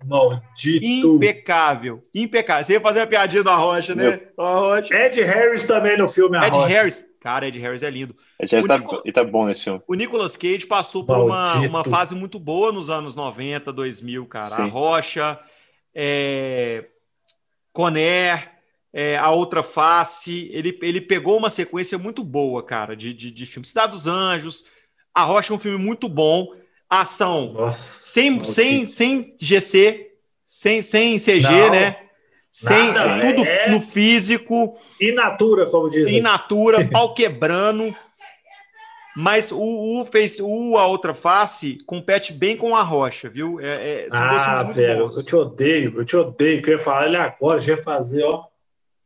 Maldito. 0.05 1.15
Impecável. 1.15 2.01
Impecável. 2.15 2.63
Você 2.63 2.73
ia 2.73 2.81
fazer 2.81 3.01
a 3.01 3.07
piadinha 3.07 3.43
da 3.43 3.55
Rocha, 3.55 3.93
né? 3.95 4.19
Rocha. 4.37 4.93
Ed 4.93 5.21
Harris 5.21 5.65
também 5.65 5.97
no 5.97 6.07
filme. 6.07 6.37
A 6.37 6.47
Ed 6.47 6.55
Rocha. 6.55 6.67
Harris. 6.67 7.08
Cara, 7.19 7.47
Ed 7.47 7.59
Harris 7.59 7.83
é 7.83 7.89
lindo. 7.89 8.15
Ed 8.39 8.51
Harris 8.51 8.65
tá, 8.65 8.79
tá 9.13 9.23
bom 9.23 9.45
nesse 9.45 9.65
filme. 9.65 9.81
O 9.87 9.93
Nicolas 9.93 10.37
Cage 10.37 10.65
passou 10.65 11.05
por 11.05 11.17
uma, 11.17 11.55
uma 11.55 11.83
fase 11.83 12.15
muito 12.15 12.39
boa 12.39 12.71
nos 12.71 12.89
anos 12.89 13.15
90, 13.15 13.73
2000, 13.73 14.25
cara. 14.25 14.45
Sim. 14.45 14.63
A 14.63 14.65
Rocha, 14.65 15.39
é... 15.93 16.85
Conner, 17.73 18.51
é... 18.93 19.17
A 19.17 19.31
Outra 19.31 19.63
Face. 19.63 20.49
Ele, 20.53 20.77
ele 20.81 21.01
pegou 21.01 21.37
uma 21.37 21.49
sequência 21.49 21.97
muito 21.97 22.23
boa, 22.23 22.63
cara, 22.63 22.95
de, 22.95 23.13
de, 23.13 23.29
de 23.29 23.45
filmes. 23.45 23.69
Cidade 23.69 23.91
dos 23.91 24.07
Anjos. 24.07 24.65
A 25.13 25.23
Rocha 25.23 25.51
é 25.51 25.55
um 25.55 25.59
filme 25.59 25.77
muito 25.77 26.07
bom. 26.07 26.53
Ação 26.89 27.53
Nossa, 27.53 28.01
sem, 28.01 28.43
sem, 28.43 28.83
sem 28.83 29.35
GC, 29.37 30.11
sem, 30.43 30.81
sem 30.81 31.17
CG, 31.19 31.41
Não. 31.43 31.69
né? 31.69 32.08
Sem 32.51 32.91
Nada, 32.91 33.21
tudo 33.21 33.45
é... 33.45 33.69
no 33.69 33.81
físico. 33.81 34.77
Inatura, 34.99 35.65
como 35.67 35.89
dizem. 35.89 36.17
Inatura, 36.17 36.87
pau 36.89 37.13
quebrando. 37.15 37.95
Mas 39.15 39.51
o, 39.51 39.59
o, 39.59 40.05
fez, 40.05 40.39
o 40.39 40.77
A 40.77 40.87
Outra 40.87 41.13
Face 41.13 41.77
compete 41.85 42.31
bem 42.31 42.55
com 42.55 42.75
a 42.75 42.81
Rocha, 42.81 43.29
viu? 43.29 43.59
É, 43.59 43.71
é, 43.71 44.07
ah, 44.11 44.63
velho, 44.63 45.11
eu 45.13 45.25
te 45.25 45.35
odeio, 45.35 45.93
eu 45.95 46.05
te 46.05 46.15
odeio. 46.15 46.61
Que 46.61 46.69
eu 46.69 46.77
ia 46.77 46.79
falar 46.79 47.07
ele 47.07 47.17
agora, 47.17 47.59
já 47.59 47.75
ia 47.75 47.83
fazer, 47.83 48.23
ó. 48.23 48.45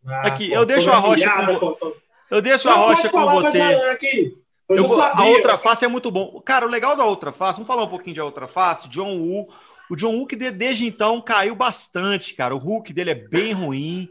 Ah, 0.06 0.28
aqui, 0.28 0.52
eu 0.52 0.66
deixo 0.66 0.92
a 0.92 0.98
Rocha 0.98 1.58
com, 1.60 1.94
Eu 2.30 2.42
deixo 2.42 2.70
a 2.70 2.74
Rocha 2.74 3.10
com 3.10 3.26
você. 3.26 3.62
Aqui. 3.62 4.38
Eu, 4.70 4.78
eu 4.78 5.02
a 5.02 5.26
Outra 5.26 5.58
Face 5.58 5.84
é 5.84 5.88
muito 5.88 6.12
bom. 6.12 6.42
Cara, 6.46 6.66
o 6.66 6.70
legal 6.70 6.96
da 6.96 7.06
Outra 7.06 7.32
Face, 7.32 7.58
vamos 7.58 7.68
falar 7.68 7.84
um 7.84 7.90
pouquinho 7.90 8.14
de 8.14 8.20
A 8.20 8.26
Outra 8.26 8.48
Face, 8.48 8.90
John 8.90 9.18
Woo. 9.18 9.50
O 9.94 9.96
John 9.96 10.26
que 10.26 10.36
desde 10.36 10.88
então 10.88 11.22
caiu 11.22 11.54
bastante, 11.54 12.34
cara. 12.34 12.56
O 12.56 12.58
Hulk 12.58 12.92
dele 12.92 13.12
é 13.12 13.14
bem 13.14 13.54
ruim. 13.54 14.10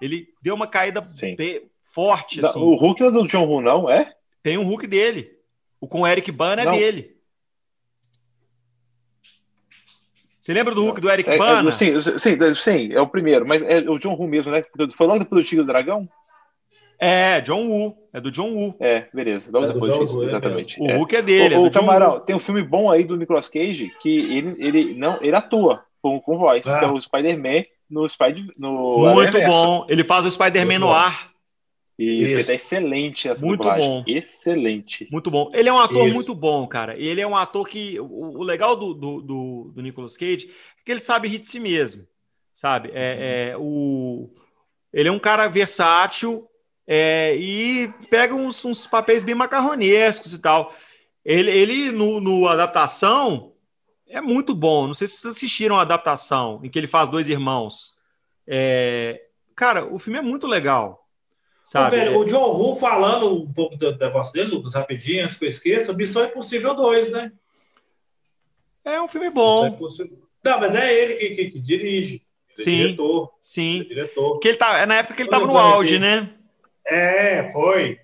Ele 0.00 0.28
deu 0.40 0.54
uma 0.54 0.68
caída 0.68 1.00
bem 1.00 1.68
forte. 1.82 2.46
Assim. 2.46 2.60
O 2.60 2.76
Hulk 2.76 3.02
é 3.02 3.10
do 3.10 3.26
John 3.26 3.44
Woo, 3.44 3.60
não 3.60 3.90
é? 3.90 4.14
Tem 4.40 4.56
um 4.56 4.62
Hulk 4.62 4.86
dele. 4.86 5.36
O 5.80 5.88
com 5.88 6.02
o 6.02 6.06
Eric 6.06 6.30
Bana 6.30 6.62
é 6.62 6.64
não. 6.64 6.78
dele. 6.78 7.16
Você 10.40 10.52
lembra 10.52 10.72
do 10.72 10.84
Hulk 10.84 11.00
do 11.00 11.10
Eric 11.10 11.28
é, 11.28 11.36
Bana? 11.36 11.70
É, 11.70 11.72
sim, 11.72 12.00
sim, 12.00 12.54
sim, 12.54 12.92
é 12.92 13.00
o 13.00 13.08
primeiro, 13.08 13.44
mas 13.44 13.64
é 13.64 13.78
o 13.80 13.98
John 13.98 14.14
Woo 14.14 14.28
mesmo, 14.28 14.52
né? 14.52 14.62
Foi 14.92 15.08
logo 15.08 15.24
depois 15.24 15.44
do 15.44 15.48
Tigre 15.48 15.64
do 15.64 15.66
Dragão? 15.66 16.08
É, 16.98 17.40
John 17.40 17.66
Woo. 17.68 17.96
É 18.12 18.20
do 18.20 18.30
John 18.30 18.52
Woo. 18.54 18.74
É, 18.80 19.06
beleza. 19.12 19.50
Logo 19.52 19.66
é 19.66 19.72
depois 19.72 19.98
disso, 19.98 20.22
é 20.22 20.26
exatamente. 20.26 20.80
O 20.80 20.86
Hulk 20.86 21.16
é 21.16 21.22
dele. 21.22 21.54
O, 21.56 21.64
é 21.64 21.68
o 21.68 21.70
Camarão, 21.70 22.20
tem 22.20 22.34
um 22.34 22.40
filme 22.40 22.62
bom 22.62 22.90
aí 22.90 23.04
do 23.04 23.16
Nicolas 23.16 23.48
Cage 23.48 23.92
que 24.00 24.36
ele, 24.36 24.54
ele 24.58 24.94
não 24.94 25.18
ele 25.20 25.36
atua 25.36 25.84
com, 26.00 26.18
com 26.20 26.38
voz, 26.38 26.66
ah. 26.66 26.78
que 26.78 26.84
é 26.84 26.88
o 26.88 27.00
Spider-Man 27.00 27.64
no 27.88 28.08
Spider 28.08 28.44
no 28.56 28.98
Muito 29.12 29.40
bom. 29.40 29.86
Ele 29.88 30.04
faz 30.04 30.24
o 30.24 30.30
Spider-Man 30.30 30.78
no 30.78 30.92
ar. 30.92 31.30
Isso, 31.98 32.40
Isso. 32.40 32.50
é 32.50 32.54
excelente 32.56 33.26
essa 33.26 33.44
muito 33.44 33.62
dublagem. 33.62 33.88
bom. 33.88 34.04
Excelente. 34.06 35.08
Muito 35.10 35.30
bom. 35.30 35.50
Ele 35.54 35.68
é 35.68 35.72
um 35.72 35.78
ator 35.78 36.06
Isso. 36.06 36.14
muito 36.14 36.34
bom, 36.34 36.66
cara. 36.66 36.94
Ele 36.98 37.22
é 37.22 37.26
um 37.26 37.34
ator 37.34 37.66
que. 37.66 37.98
O, 38.00 38.38
o 38.38 38.42
legal 38.42 38.76
do, 38.76 38.92
do, 38.92 39.22
do, 39.22 39.72
do, 39.74 39.82
Nicolas 39.82 40.14
Cage 40.14 40.50
é 40.78 40.84
que 40.84 40.92
ele 40.92 41.00
sabe 41.00 41.28
rir 41.28 41.38
de 41.38 41.46
si 41.46 41.58
mesmo. 41.58 42.06
Sabe? 42.52 42.90
É, 42.92 43.50
é, 43.50 43.56
o, 43.58 44.30
ele 44.92 45.08
é 45.08 45.12
um 45.12 45.18
cara 45.18 45.48
versátil 45.48 46.46
é, 46.86 47.34
e 47.36 47.88
pega 48.08 48.34
uns, 48.34 48.64
uns, 48.64 48.86
papéis 48.86 49.22
bem 49.22 49.34
macarronescos 49.34 50.32
e 50.32 50.38
tal. 50.38 50.74
Ele, 51.24 51.50
ele 51.50 51.90
no, 51.90 52.20
no, 52.20 52.46
adaptação 52.46 53.52
é 54.08 54.20
muito 54.20 54.54
bom. 54.54 54.86
Não 54.86 54.94
sei 54.94 55.08
se 55.08 55.16
vocês 55.16 55.36
assistiram 55.36 55.76
a 55.76 55.82
adaptação 55.82 56.60
em 56.62 56.70
que 56.70 56.78
ele 56.78 56.86
faz 56.86 57.08
dois 57.08 57.28
irmãos. 57.28 57.94
É, 58.46 59.20
cara, 59.56 59.84
o 59.92 59.98
filme 59.98 60.18
é 60.18 60.22
muito 60.22 60.46
legal. 60.46 61.04
Sabe? 61.64 61.96
Ô, 61.96 61.98
velho, 61.98 62.18
o 62.20 62.24
John 62.24 62.56
Woo 62.56 62.76
falando 62.76 63.42
um 63.42 63.52
pouco 63.52 63.76
do 63.76 63.96
negócio 63.96 64.32
dele, 64.32 64.50
Lucas, 64.50 64.74
rapidinho, 64.74 65.24
antes 65.24 65.36
que 65.36 65.46
eu 65.46 65.48
esqueça, 65.48 65.92
Missão 65.92 66.24
Impossível 66.24 66.76
2, 66.76 67.10
né? 67.10 67.32
É 68.84 69.02
um 69.02 69.08
filme 69.08 69.28
bom. 69.30 69.76
Não, 70.44 70.60
mas 70.60 70.76
é 70.76 70.94
ele 70.94 71.14
que, 71.14 71.30
que, 71.30 71.50
que 71.50 71.60
dirige. 71.60 72.22
Ele 72.56 72.60
é 72.60 72.64
sim, 72.64 72.76
diretor. 72.76 73.32
Sim. 73.42 73.80
É 73.80 73.84
diretor. 73.84 74.38
Que 74.38 74.48
ele 74.48 74.56
tá, 74.56 74.78
é 74.78 74.86
na 74.86 74.94
época 74.94 75.14
que 75.16 75.22
ele 75.22 75.26
estava 75.26 75.44
no 75.44 75.58
auge, 75.58 75.98
né? 75.98 76.35
É, 76.86 77.50
foi. 77.52 77.98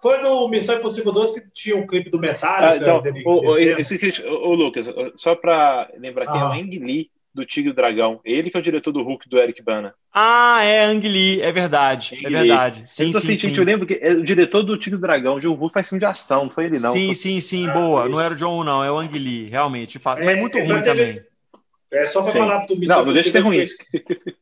Foi 0.00 0.20
no 0.22 0.48
Missão 0.48 0.76
Impossível 0.76 1.12
2 1.12 1.32
que 1.32 1.42
tinha 1.52 1.76
um 1.76 1.86
clipe 1.86 2.08
do 2.08 2.20
Metallica. 2.20 2.70
Ah, 2.70 2.76
então, 2.76 3.02
o, 3.24 3.50
o, 3.50 3.58
esse, 3.58 4.24
o, 4.26 4.54
Lucas, 4.54 4.88
só 5.16 5.34
para 5.34 5.90
lembrar 5.98 6.26
ah. 6.28 6.38
é 6.38 6.44
o 6.44 6.52
Ang 6.52 6.78
Lee 6.78 7.10
do 7.34 7.44
Tigre 7.44 7.70
e 7.70 7.74
Dragão. 7.74 8.20
Ele 8.24 8.50
que 8.50 8.56
é 8.56 8.60
o 8.60 8.62
diretor 8.62 8.92
do 8.92 9.02
Hulk 9.02 9.28
do 9.28 9.38
Eric 9.38 9.62
Bana. 9.62 9.94
Ah, 10.12 10.62
é 10.62 10.84
Ang 10.84 11.06
Lee, 11.06 11.40
é 11.40 11.50
verdade. 11.52 12.16
Ang 12.16 12.26
é 12.26 12.30
verdade. 12.30 12.84
Sim, 12.86 13.12
eu, 13.12 13.20
sim, 13.20 13.36
sim. 13.36 13.52
eu 13.56 13.64
lembro 13.64 13.86
que 13.86 13.98
é 14.00 14.12
o 14.12 14.22
diretor 14.22 14.62
do 14.62 14.76
Tigre 14.76 14.98
e 14.98 15.02
Dragão, 15.02 15.36
o 15.36 15.40
John 15.40 15.56
Woo 15.56 15.68
faz 15.68 15.88
filme 15.88 16.00
de 16.00 16.06
ação, 16.06 16.44
não 16.44 16.50
foi 16.50 16.66
ele, 16.66 16.78
não. 16.78 16.92
Sim, 16.92 17.14
sim, 17.14 17.40
sim, 17.40 17.68
ah, 17.68 17.72
boa. 17.72 18.02
Isso. 18.02 18.10
Não 18.12 18.20
era 18.20 18.34
o 18.34 18.36
John 18.36 18.54
Woo, 18.54 18.64
não, 18.64 18.84
é 18.84 18.90
o 18.90 18.98
Ang 18.98 19.18
Lee, 19.18 19.48
realmente. 19.48 20.00
Mas 20.02 20.20
é, 20.20 20.36
muito 20.36 20.58
ruim 20.58 20.80
também. 20.80 21.22
É 21.90 22.06
só 22.06 22.22
para 22.22 22.32
falar 22.32 22.66
do 22.66 22.76
Missão 22.76 22.98
Não, 22.98 23.06
não 23.06 23.12
deixa 23.12 23.28
de 23.28 23.32
ser 23.32 23.40
ruim. 23.40 23.64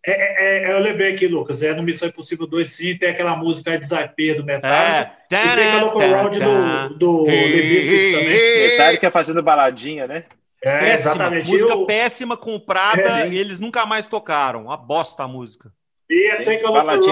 É, 0.05 0.64
é, 0.64 0.64
é, 0.64 0.73
eu 0.73 0.81
lembrei 0.81 1.14
aqui, 1.14 1.28
Lucas. 1.28 1.62
É 1.62 1.73
no 1.73 1.82
Missão 1.82 2.09
Impossível 2.09 2.47
2, 2.47 2.68
sim, 2.68 2.97
tem 2.97 3.10
aquela 3.10 3.36
música 3.36 3.78
Desapia 3.78 4.35
do 4.35 4.44
Metallica. 4.44 5.12
É. 5.31 5.35
E 5.35 5.55
tem 5.55 5.68
aquela 5.68 6.23
Round 6.23 6.40
do, 6.40 6.94
do 6.94 7.27
Limbiskit 7.27 8.12
também. 8.12 8.70
Metallica 8.70 9.10
fazendo 9.10 9.43
baladinha, 9.43 10.06
né? 10.06 10.24
É, 10.62 10.81
péssima, 10.81 11.12
exatamente. 11.12 11.52
Música 11.52 11.73
eu... 11.73 11.86
péssima, 11.86 12.36
comprada, 12.36 13.20
é, 13.20 13.28
e 13.28 13.39
eles 13.39 13.60
nunca 13.60 13.86
mais 13.86 14.09
tocaram. 14.09 14.64
Uma 14.64 14.77
bosta 14.77 15.23
a 15.23 15.28
música. 15.28 15.70
E 16.09 16.36
tem 16.44 16.56
aquela 16.56 16.82
Round 16.82 17.06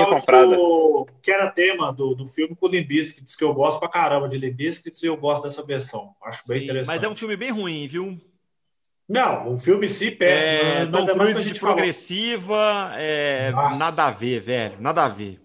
do, 0.56 1.06
que 1.20 1.30
era 1.30 1.50
tema 1.50 1.92
do, 1.92 2.14
do 2.14 2.26
filme 2.26 2.54
com 2.54 2.66
o 2.66 2.68
Limbiskits, 2.68 3.36
que 3.36 3.42
eu 3.42 3.52
gosto 3.52 3.78
pra 3.78 3.88
caramba 3.88 4.28
de 4.28 4.38
Limbiskits 4.38 5.02
e 5.02 5.06
eu 5.06 5.16
gosto 5.16 5.44
dessa 5.44 5.64
versão. 5.64 6.14
Acho 6.24 6.42
bem 6.46 6.58
sim, 6.58 6.64
interessante. 6.64 6.94
Mas 6.94 7.02
é 7.02 7.08
um 7.08 7.16
filme 7.16 7.36
bem 7.36 7.50
ruim, 7.50 7.86
viu? 7.88 8.18
Não, 9.08 9.52
o 9.52 9.58
filme 9.58 9.88
sim, 9.88 10.10
péssimo. 10.12 10.52
É, 10.52 10.86
né? 10.86 10.90
Tom 10.90 11.10
é 11.10 11.14
Cruise 11.14 11.44
de 11.44 11.60
progressiva, 11.60 12.92
é, 12.96 13.50
nada 13.76 14.06
a 14.06 14.10
ver, 14.10 14.40
velho, 14.40 14.76
nada 14.80 15.04
a 15.04 15.08
ver. 15.08 15.40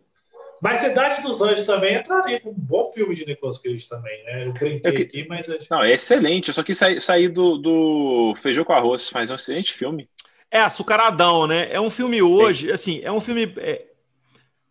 Mas 0.61 0.81
Cidade 0.81 1.21
dos 1.21 1.41
Anjos 1.41 1.65
também 1.65 1.95
entraria 1.95 2.39
com 2.39 2.49
um 2.49 2.55
bom 2.55 2.91
filme 2.91 3.15
de 3.15 3.25
Nicolas 3.25 3.57
Cage 3.57 3.87
também, 3.87 4.23
né? 4.25 4.45
Eu 4.45 4.53
brinquei 4.53 4.97
eu 4.97 5.01
aqui, 5.03 5.25
mas... 5.27 5.47
Não, 5.69 5.83
é 5.83 5.93
excelente, 5.93 6.49
eu 6.49 6.53
só 6.53 6.63
quis 6.63 6.77
sair, 6.77 7.01
sair 7.01 7.29
do, 7.29 7.57
do 7.57 8.33
Feijão 8.41 8.65
com 8.65 8.73
Arroz, 8.73 9.09
mas 9.13 9.29
é 9.29 9.33
um 9.33 9.35
excelente 9.35 9.73
filme. 9.73 10.09
É, 10.51 10.59
Açucaradão, 10.59 11.47
né? 11.47 11.69
É 11.71 11.79
um 11.79 11.89
filme 11.89 12.21
hoje, 12.21 12.71
assim, 12.71 13.01
é 13.03 13.11
um 13.11 13.21
filme... 13.21 13.53
É... 13.57 13.85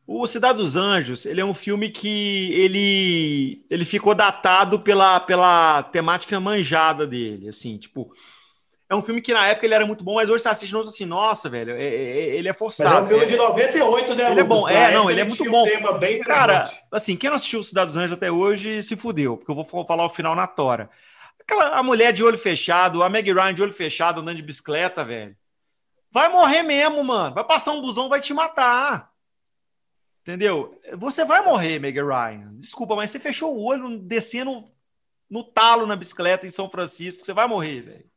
O 0.06 0.26
Cidade 0.26 0.58
dos 0.58 0.76
Anjos, 0.76 1.26
ele 1.26 1.40
é 1.40 1.44
um 1.44 1.52
filme 1.52 1.90
que 1.90 2.52
ele, 2.54 3.66
ele 3.68 3.84
ficou 3.84 4.14
datado 4.14 4.80
pela, 4.80 5.20
pela 5.20 5.82
temática 5.82 6.40
manjada 6.40 7.06
dele, 7.06 7.48
assim, 7.48 7.76
tipo 7.76 8.10
é 8.90 8.96
um 8.96 9.02
filme 9.02 9.20
que 9.20 9.34
na 9.34 9.46
época 9.46 9.66
ele 9.66 9.74
era 9.74 9.86
muito 9.86 10.02
bom, 10.02 10.14
mas 10.14 10.30
hoje 10.30 10.42
você 10.42 10.48
assiste 10.48 10.72
e 10.72 10.78
assim, 10.78 11.04
nossa, 11.04 11.50
velho, 11.50 11.72
é, 11.72 11.84
é, 11.84 11.88
é, 11.88 12.36
ele 12.36 12.48
é 12.48 12.54
forçado. 12.54 12.88
Mas 12.88 13.02
é 13.02 13.04
um 13.04 13.06
filme 13.06 13.26
de 13.26 13.36
98, 13.36 14.14
né, 14.14 14.30
Ele 14.30 14.40
é 14.40 14.44
bom, 14.44 14.66
é, 14.66 14.94
não, 14.94 15.10
ele 15.10 15.20
é 15.20 15.24
muito 15.24 15.50
bom. 15.50 15.64
Um 15.66 16.24
Cara, 16.24 16.64
assim, 16.90 17.14
quem 17.14 17.28
não 17.28 17.36
assistiu 17.36 17.62
Cidade 17.62 17.88
dos 17.88 17.96
Anjos 17.98 18.16
até 18.16 18.30
hoje 18.30 18.82
se 18.82 18.96
fudeu, 18.96 19.36
porque 19.36 19.50
eu 19.50 19.54
vou 19.54 19.84
falar 19.84 20.06
o 20.06 20.10
final 20.10 20.34
na 20.34 20.46
tora. 20.46 20.88
Aquela 21.38 21.76
a 21.78 21.82
mulher 21.82 22.14
de 22.14 22.24
olho 22.24 22.38
fechado, 22.38 23.02
a 23.02 23.10
Meg 23.10 23.30
Ryan 23.30 23.52
de 23.52 23.62
olho 23.62 23.74
fechado 23.74 24.20
andando 24.20 24.36
de 24.36 24.42
bicicleta, 24.42 25.04
velho. 25.04 25.36
Vai 26.10 26.30
morrer 26.30 26.62
mesmo, 26.62 27.04
mano. 27.04 27.34
Vai 27.34 27.44
passar 27.44 27.72
um 27.72 27.82
busão, 27.82 28.08
vai 28.08 28.20
te 28.20 28.32
matar. 28.32 29.10
Entendeu? 30.22 30.78
Você 30.94 31.26
vai 31.26 31.44
morrer, 31.44 31.78
Meg 31.78 32.00
Ryan. 32.00 32.54
Desculpa, 32.54 32.96
mas 32.96 33.10
você 33.10 33.18
fechou 33.18 33.54
o 33.54 33.62
olho 33.62 33.98
descendo 33.98 34.64
no 35.28 35.44
talo 35.44 35.86
na 35.86 35.94
bicicleta 35.94 36.46
em 36.46 36.50
São 36.50 36.70
Francisco, 36.70 37.24
você 37.24 37.34
vai 37.34 37.46
morrer, 37.46 37.82
velho 37.82 38.07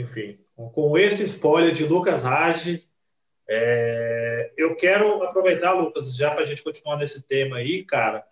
enfim, 0.00 0.38
com 0.54 0.96
esse 0.96 1.24
spoiler 1.24 1.74
de 1.74 1.84
Lucas 1.84 2.22
Rage, 2.22 2.86
é, 3.48 4.52
eu 4.56 4.76
quero 4.76 5.22
aproveitar, 5.22 5.72
Lucas, 5.72 6.14
já 6.14 6.30
para 6.30 6.42
a 6.42 6.46
gente 6.46 6.62
continuar 6.62 6.96
nesse 6.96 7.26
tema 7.26 7.56
aí, 7.56 7.84
cara. 7.84 8.24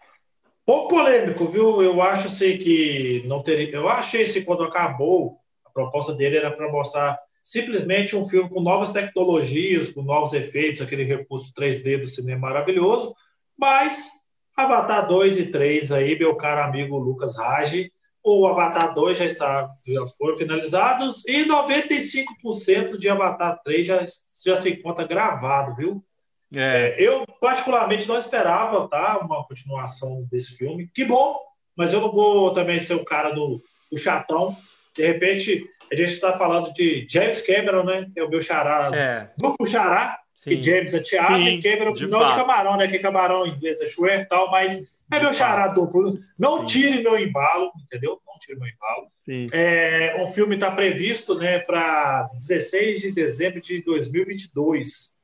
Pouco 0.65 0.89
polêmico, 0.89 1.47
viu? 1.47 1.83
Eu 1.83 2.03
acho 2.03 2.27
assim, 2.27 2.59
que 2.59 3.23
não 3.27 3.43
teria. 3.43 3.71
Eu 3.71 3.89
achei 3.89 4.25
assim, 4.25 4.43
quando 4.43 4.65
acabou, 4.65 5.41
a 5.65 5.71
proposta 5.71 6.13
dele 6.13 6.37
era 6.37 6.51
para 6.51 6.71
mostrar 6.71 7.19
simplesmente 7.43 8.17
um 8.17 8.29
filme 8.29 8.51
com 8.51 8.61
novas 8.61 8.91
tecnologias, 8.91 9.93
com 9.93 10.03
novos 10.03 10.33
efeitos, 10.33 10.83
aquele 10.83 11.05
recurso 11.05 11.53
3D 11.55 12.01
do 12.01 12.09
cinema 12.09 12.49
maravilhoso, 12.49 13.15
mas 13.57 14.11
Avatar 14.57 15.07
2 15.07 15.39
e 15.39 15.47
3 15.47 15.93
aí, 15.93 16.19
meu 16.19 16.35
caro 16.37 16.63
amigo 16.63 16.99
Lucas 16.99 17.37
Rage, 17.37 17.93
o 18.27 18.47
Avatar 18.47 18.93
2 18.93 19.19
já 19.19 19.25
está 19.25 19.73
já 19.87 20.07
foram 20.19 20.37
finalizados 20.37 21.25
e 21.29 21.45
95% 21.45 22.99
de 22.99 23.09
Avatar 23.09 23.63
3 23.63 23.87
já, 23.87 24.05
já 24.45 24.57
se 24.57 24.71
encontra 24.71 25.07
gravado, 25.07 25.77
viu? 25.77 26.05
É. 26.53 26.95
É, 26.99 27.07
eu, 27.07 27.25
particularmente, 27.41 28.09
não 28.09 28.19
esperava 28.19 28.89
tá, 28.89 29.19
uma 29.19 29.47
continuação 29.47 30.27
desse 30.31 30.57
filme. 30.57 30.91
Que 30.93 31.05
bom, 31.05 31.39
mas 31.77 31.93
eu 31.93 32.01
não 32.01 32.11
vou 32.11 32.53
também 32.53 32.83
ser 32.83 32.95
o 32.95 33.05
cara 33.05 33.31
do, 33.31 33.63
do 33.91 33.99
chatão. 33.99 34.57
De 34.95 35.07
repente, 35.07 35.65
a 35.91 35.95
gente 35.95 36.13
está 36.13 36.37
falando 36.37 36.73
de 36.73 37.07
James 37.09 37.41
Cameron, 37.43 37.85
né? 37.85 38.07
Que 38.13 38.21
é 38.21 38.25
o 38.25 38.29
meu 38.29 38.43
xará, 38.43 38.91
é. 38.93 39.31
duplo 39.39 39.67
xará, 39.67 40.19
Sim. 40.35 40.51
que 40.51 40.63
James 40.63 40.95
é 40.95 41.01
Thiago 41.01 41.37
Sim, 41.37 41.47
e 41.47 41.63
Cameron, 41.63 41.93
de 41.93 42.07
não 42.07 42.21
fato. 42.21 42.33
de 42.33 42.41
camarão, 42.41 42.77
né? 42.77 42.89
Que 42.89 42.99
camarão 42.99 43.47
em 43.47 43.51
inglês 43.51 43.81
é 43.81 43.87
chue 43.87 44.11
e 44.11 44.25
tal, 44.25 44.51
mas 44.51 44.89
é 45.11 45.21
meu 45.21 45.33
xará 45.33 45.69
duplo. 45.69 46.19
Não 46.39 46.61
Sim. 46.61 46.67
tire 46.67 47.03
meu 47.03 47.19
embalo, 47.19 47.71
entendeu? 47.85 48.21
Não 48.27 48.39
tire 48.39 48.59
meu 48.59 48.69
embalo. 48.69 49.07
Sim. 49.25 49.47
É, 49.53 50.17
o 50.23 50.27
filme 50.29 50.55
está 50.55 50.71
previsto 50.71 51.37
né, 51.37 51.59
para 51.59 52.29
16 52.35 53.01
de 53.01 53.13
dezembro 53.13 53.61
de 53.61 53.83
2022 53.83 55.17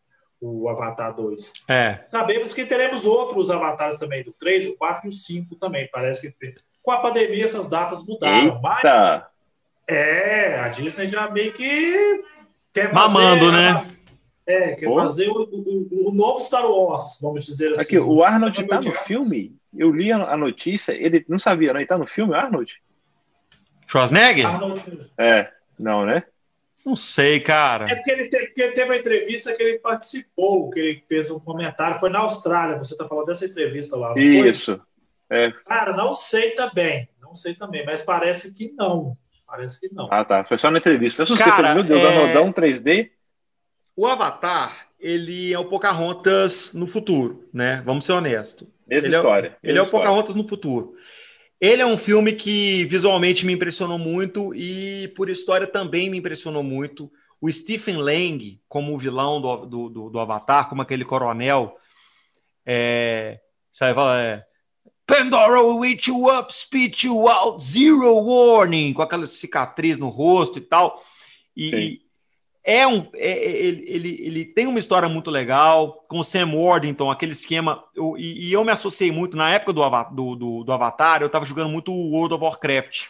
o 0.42 0.68
Avatar 0.68 1.14
2. 1.14 1.52
É. 1.68 2.00
Sabemos 2.09 2.52
que 2.52 2.64
teremos 2.64 3.04
outros 3.04 3.48
avatares 3.48 3.96
também, 3.96 4.24
do 4.24 4.32
3, 4.32 4.70
o 4.70 4.76
4 4.76 5.06
e 5.06 5.09
o 5.09 5.12
5 5.12 5.54
também. 5.54 5.88
Parece 5.92 6.20
que 6.20 6.54
com 6.82 6.90
a 6.90 6.98
pandemia 6.98 7.44
essas 7.44 7.68
datas 7.68 8.04
mudaram. 8.04 8.46
Eita. 8.46 8.60
Mas 8.60 9.22
é, 9.88 10.59
a 10.59 10.68
Disney 10.68 11.06
já 11.06 11.30
meio 11.30 11.52
que 11.52 12.24
quer 12.72 12.90
fazer. 12.90 12.94
Mamando, 12.94 13.52
né? 13.52 13.96
É, 14.47 14.74
quer 14.74 14.86
Pô. 14.86 14.97
fazer 14.97 15.28
o, 15.28 15.48
o, 15.51 16.09
o, 16.09 16.12
novo 16.12 16.43
Star 16.43 16.69
Wars, 16.69 17.19
vamos 17.20 17.47
dizer 17.47 17.73
assim. 17.73 17.82
Aqui, 17.82 17.98
o 17.98 18.24
Arnold 18.24 18.64
tá 18.66 18.81
no 18.81 18.93
filme? 18.93 19.56
Eu 19.77 19.93
li 19.93 20.10
a 20.10 20.36
notícia, 20.36 20.93
ele 20.93 21.24
não 21.28 21.39
sabia, 21.39 21.73
não? 21.73 21.81
Ele 21.81 21.86
tá 21.86 21.97
no 21.97 22.06
filme, 22.06 22.35
Arnold? 22.35 22.82
Schwarzenegger? 23.86 24.47
Arnold. 24.47 25.10
É, 25.16 25.51
não, 25.78 26.05
né? 26.05 26.24
Não 26.85 26.97
sei, 26.97 27.39
cara. 27.39 27.86
É 27.89 27.94
porque 27.94 28.10
ele, 28.10 28.28
teve, 28.28 28.47
porque 28.47 28.62
ele 28.62 28.73
teve 28.73 28.90
uma 28.90 28.97
entrevista 28.97 29.55
que 29.55 29.62
ele 29.62 29.78
participou, 29.78 30.70
que 30.70 30.81
ele 30.81 31.05
fez 31.09 31.31
um 31.31 31.39
comentário. 31.39 32.01
Foi 32.01 32.10
na 32.10 32.19
Austrália, 32.19 32.77
você 32.77 32.94
está 32.94 33.06
falando 33.06 33.27
dessa 33.27 33.47
entrevista 33.47 33.97
lá. 33.97 34.19
Isso. 34.19 34.81
É. 35.31 35.52
Cara, 35.64 35.97
não 35.97 36.12
sei 36.12 36.51
também. 36.51 37.09
Não 37.20 37.35
sei 37.35 37.55
também, 37.55 37.85
mas 37.86 38.02
parece 38.02 38.52
que 38.52 38.73
não. 38.73 39.16
Parece 39.47 39.81
que 39.81 39.94
não. 39.94 40.09
Ah, 40.10 40.24
tá. 40.24 40.44
Foi 40.44 40.59
só 40.59 40.70
na 40.70 40.78
entrevista. 40.78 41.23
Eu 41.23 41.36
cara, 41.36 41.74
meu 41.74 41.85
Deus, 41.85 42.02
é... 42.02 42.06
Arnoldão 42.06 42.52
3D. 42.52 43.10
O 43.97 44.06
Avatar, 44.06 44.89
ele 44.98 45.52
é 45.52 45.59
o 45.59 45.66
Pocahontas 45.66 46.73
no 46.73 46.86
futuro, 46.86 47.48
né? 47.52 47.82
Vamos 47.85 48.05
ser 48.05 48.12
honestos. 48.12 48.69
Mesma 48.86 49.09
ele 49.09 49.16
história. 49.16 49.59
É, 49.62 49.70
ele 49.70 49.78
é 49.78 49.82
o 49.82 49.90
Pocahontas 49.90 50.36
no 50.36 50.47
futuro. 50.47 50.94
Ele 51.60 51.81
é 51.82 51.86
um 51.86 51.97
filme 51.97 52.32
que 52.32 52.85
visualmente 52.86 53.47
me 53.47 53.52
impressionou 53.52 53.98
muito 53.98 54.55
e 54.55 55.12
por 55.16 55.31
história 55.31 55.66
também 55.66 56.10
me 56.10 56.19
impressionou 56.19 56.62
muito. 56.62 57.10
O 57.40 57.51
Stephen 57.51 57.97
Lang, 57.97 58.60
como 58.69 58.94
o 58.94 58.98
vilão 58.98 59.40
do, 59.40 59.66
do, 59.66 59.89
do, 59.89 60.10
do 60.10 60.19
Avatar, 60.19 60.69
como 60.69 60.82
aquele 60.82 61.05
coronel, 61.05 61.77
é, 62.64 63.40
sabe, 63.70 63.94
fala, 63.94 64.23
é, 64.23 64.44
Pandora 65.06 65.60
will 65.60 65.85
eat 65.85 66.09
you 66.09 66.27
up, 66.28 66.52
spit 66.52 67.06
you 67.06 67.28
out, 67.28 67.62
zero 67.62 68.14
warning, 68.14 68.93
com 68.93 69.02
aquela 69.02 69.27
cicatriz 69.27 69.98
no 69.98 70.09
rosto 70.09 70.59
e 70.59 70.62
tal. 70.62 71.02
E, 71.56 72.01
é 72.64 72.86
um, 72.86 73.09
é, 73.14 73.30
é, 73.30 73.51
ele, 73.56 73.84
ele, 73.89 74.22
ele, 74.24 74.44
tem 74.44 74.68
uma 74.68 74.78
história 74.78 75.09
muito 75.09 75.30
legal, 75.30 76.05
com 76.09 76.22
Sam 76.22 76.52
Worthington, 76.55 77.10
aquele 77.10 77.32
esquema. 77.32 77.82
Eu, 77.94 78.16
e, 78.16 78.48
e, 78.48 78.52
eu 78.52 78.64
me 78.64 78.70
associei 78.70 79.10
muito, 79.10 79.36
na 79.36 79.51
época 79.51 79.72
do, 79.72 79.82
do, 80.10 80.36
do, 80.36 80.64
do 80.64 80.72
Avatar, 80.72 81.22
eu 81.22 81.26
estava 81.26 81.44
jogando 81.44 81.70
muito 81.70 81.93
World 81.93 82.34
of 82.34 82.44
Warcraft. 82.44 83.09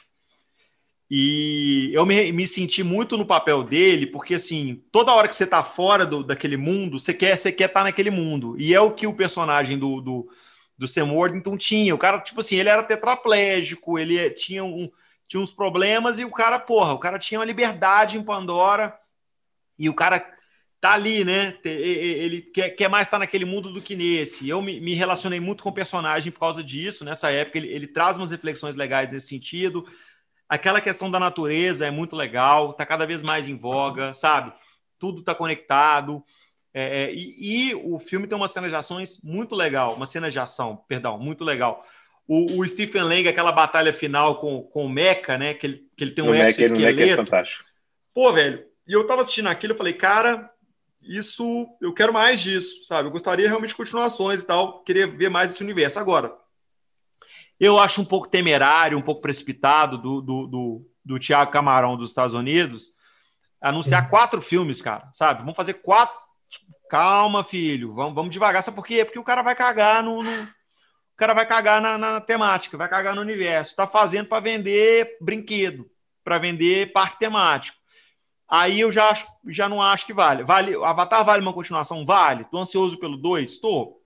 E 1.11 1.91
eu 1.93 2.07
me, 2.07 2.33
me, 2.33 2.49
senti 2.49 2.83
muito 2.83 3.19
no 3.19 3.27
papel 3.27 3.63
dele, 3.63 4.07
porque 4.07 4.35
assim, 4.37 4.83
toda 4.91 5.13
hora 5.13 5.29
que 5.29 5.37
você 5.37 5.45
está 5.45 5.63
fora 5.63 6.07
do, 6.07 6.25
daquele 6.25 6.57
mundo, 6.57 6.99
você 6.99 7.13
quer 7.13 7.37
você 7.37 7.53
quer 7.53 7.67
estar 7.67 7.81
tá 7.81 7.85
naquele 7.85 8.11
mundo. 8.11 8.57
E 8.59 8.73
é 8.73 8.81
o 8.81 8.93
que 8.93 9.07
o 9.07 9.13
personagem 9.13 9.79
do, 9.79 10.01
do, 10.01 10.29
do 10.79 10.89
Sam 10.89 11.13
Worthington 11.13 11.59
tinha. 11.59 11.95
O 11.95 11.99
cara, 11.99 12.19
tipo 12.21 12.41
assim, 12.41 12.57
ele 12.57 12.71
era 12.71 12.83
tetraplégico, 12.83 13.99
ele 13.99 14.31
tinha, 14.31 14.65
um, 14.65 14.91
tinha 15.29 15.43
uns 15.43 15.53
problemas, 15.53 16.19
e 16.19 16.25
o 16.25 16.31
cara, 16.31 16.59
porra, 16.59 16.95
o 16.95 16.99
cara 16.99 17.19
tinha 17.19 17.39
uma 17.39 17.45
liberdade 17.45 18.17
em 18.17 18.25
Pandora 18.25 18.99
e 19.83 19.89
o 19.89 19.95
cara 19.95 20.25
tá 20.81 20.93
ali, 20.93 21.25
né? 21.25 21.59
Ele 21.65 22.41
quer, 22.41 22.71
quer 22.71 22.89
mais 22.89 23.09
estar 23.09 23.19
naquele 23.19 23.45
mundo 23.45 23.73
do 23.73 23.83
que 23.83 23.97
nesse. 23.97 24.49
Eu 24.49 24.63
me, 24.63 24.81
me, 24.81 24.95
relacionei 24.95 25.41
muito 25.41 25.61
com 25.61 25.71
o 25.71 25.75
personagem 25.75 26.31
por 26.31 26.39
causa 26.39 26.63
disso. 26.63 27.05
Nessa 27.05 27.33
época, 27.33 27.59
ele, 27.59 27.67
ele, 27.67 27.89
traz 27.89 28.17
umas 28.17 28.31
reflexões 28.31 28.77
legais 28.77 29.13
nesse 29.13 29.27
sentido. 29.27 29.85
Aquela 30.49 30.81
questão 30.81 31.11
da 31.11 31.19
natureza 31.19 31.85
é 31.85 31.91
muito 31.91 32.15
legal, 32.15 32.75
tá 32.75 32.87
cada 32.87 33.05
vez 33.05 33.23
mais 33.23 33.49
em 33.49 33.57
voga, 33.57 34.15
sabe? 34.15 34.53
Tudo 35.01 35.23
tá 35.23 35.35
conectado. 35.35 36.23
É, 36.73 37.05
é, 37.05 37.13
e, 37.13 37.71
e, 37.71 37.75
o 37.75 37.99
filme 37.99 38.29
tem 38.29 38.37
uma 38.37 38.49
cena 38.49 38.69
de 38.69 38.75
ações 38.77 39.21
muito 39.23 39.57
legal, 39.57 39.95
uma 39.95 40.07
cena 40.07 40.31
de 40.31 40.39
ação, 40.39 40.85
perdão, 40.89 41.19
muito 41.19 41.43
legal. 41.43 41.85
O, 42.27 42.61
o 42.61 42.69
Stephen 42.69 43.03
Lang, 43.03 43.29
aquela 43.29 43.51
batalha 43.51 43.93
final 43.93 44.39
com, 44.39 44.63
com 44.63 44.87
o 44.87 44.89
Mecha, 44.89 45.37
né? 45.37 45.55
Que 45.55 45.67
ele, 45.67 45.89
que 45.97 46.05
ele 46.05 46.13
tem 46.13 46.25
um 46.25 46.33
exoesqueleto. 46.33 47.03
É 47.03 47.17
fantástico. 47.17 47.65
Pô, 48.15 48.33
velho, 48.33 48.65
e 48.87 48.93
eu 48.93 49.07
tava 49.07 49.23
assistindo 49.23 49.49
aquilo, 49.49 49.73
eu 49.73 49.77
falei, 49.79 49.93
cara, 49.93 50.51
isso, 51.01 51.69
eu 51.81 51.93
quero 51.93 52.13
mais 52.13 52.41
disso, 52.41 52.85
sabe? 52.85 53.09
Eu 53.09 53.13
gostaria 53.13 53.49
realmente 53.49 53.71
de 53.71 53.77
continuações 53.77 54.41
e 54.41 54.47
tal, 54.47 54.83
queria 54.83 55.07
ver 55.07 55.29
mais 55.29 55.53
esse 55.53 55.63
universo. 55.63 55.99
Agora, 55.99 56.37
eu 57.59 57.79
acho 57.79 58.01
um 58.01 58.05
pouco 58.05 58.29
temerário, 58.29 58.99
um 58.99 59.03
pouco 59.03 59.21
precipitado 59.21 59.99
do, 59.99 60.21
do, 60.21 60.47
do, 60.47 60.91
do 61.05 61.19
Tiago 61.19 61.51
Camarão 61.51 61.97
dos 61.97 62.11
Estados 62.11 62.35
Unidos 62.35 62.97
anunciar 63.61 64.11
quatro 64.11 64.43
filmes, 64.43 64.83
cara, 64.83 65.09
sabe? 65.13 65.41
Vamos 65.41 65.57
fazer 65.57 65.75
quatro. 65.75 66.21
Calma, 66.91 67.43
filho, 67.43 67.95
vamos, 67.95 68.15
vamos 68.15 68.33
devagar. 68.33 68.63
Sabe 68.63 68.75
por 68.75 68.85
quê? 68.85 69.05
Porque 69.05 69.19
o 69.19 69.25
cara 69.25 69.41
vai 69.41 69.55
cagar 69.55 70.03
no. 70.03 70.23
no... 70.23 70.43
O 70.43 71.17
cara 71.17 71.33
vai 71.33 71.47
cagar 71.47 71.81
na, 71.81 71.97
na, 71.97 72.21
temática, 72.21 72.77
vai 72.77 72.89
cagar 72.89 73.15
no 73.15 73.21
universo. 73.21 73.77
Tá 73.77 73.87
fazendo 73.87 74.27
para 74.27 74.43
vender 74.43 75.17
brinquedo, 75.21 75.89
para 76.25 76.39
vender 76.39 76.93
parque 76.93 77.19
temático 77.19 77.82
aí 78.53 78.81
eu 78.81 78.93
já, 78.93 79.15
já 79.49 79.67
não 79.67 79.81
acho 79.81 80.05
que 80.05 80.13
vale. 80.13 80.45
vale. 80.45 80.75
Avatar 80.85 81.25
vale 81.25 81.41
uma 81.41 81.55
continuação? 81.55 82.05
Vale. 82.05 82.45
Tô 82.45 82.59
ansioso 82.59 82.99
pelo 82.99 83.17
2? 83.17 83.59
Tô. 83.59 83.99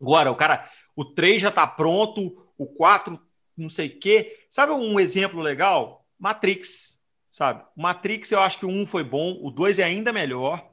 Agora, 0.00 0.30
o 0.30 0.36
cara, 0.36 0.70
o 0.94 1.04
3 1.04 1.42
já 1.42 1.50
tá 1.50 1.66
pronto, 1.66 2.48
o 2.56 2.66
4 2.66 3.20
não 3.56 3.68
sei 3.68 3.88
o 3.88 3.98
quê. 3.98 4.46
Sabe 4.48 4.72
um 4.72 5.00
exemplo 5.00 5.40
legal? 5.40 6.06
Matrix, 6.16 7.02
sabe? 7.32 7.64
Matrix 7.76 8.30
eu 8.30 8.38
acho 8.38 8.60
que 8.60 8.66
o 8.66 8.70
1 8.70 8.86
foi 8.86 9.02
bom, 9.02 9.36
o 9.42 9.50
2 9.50 9.80
é 9.80 9.84
ainda 9.84 10.12
melhor. 10.12 10.64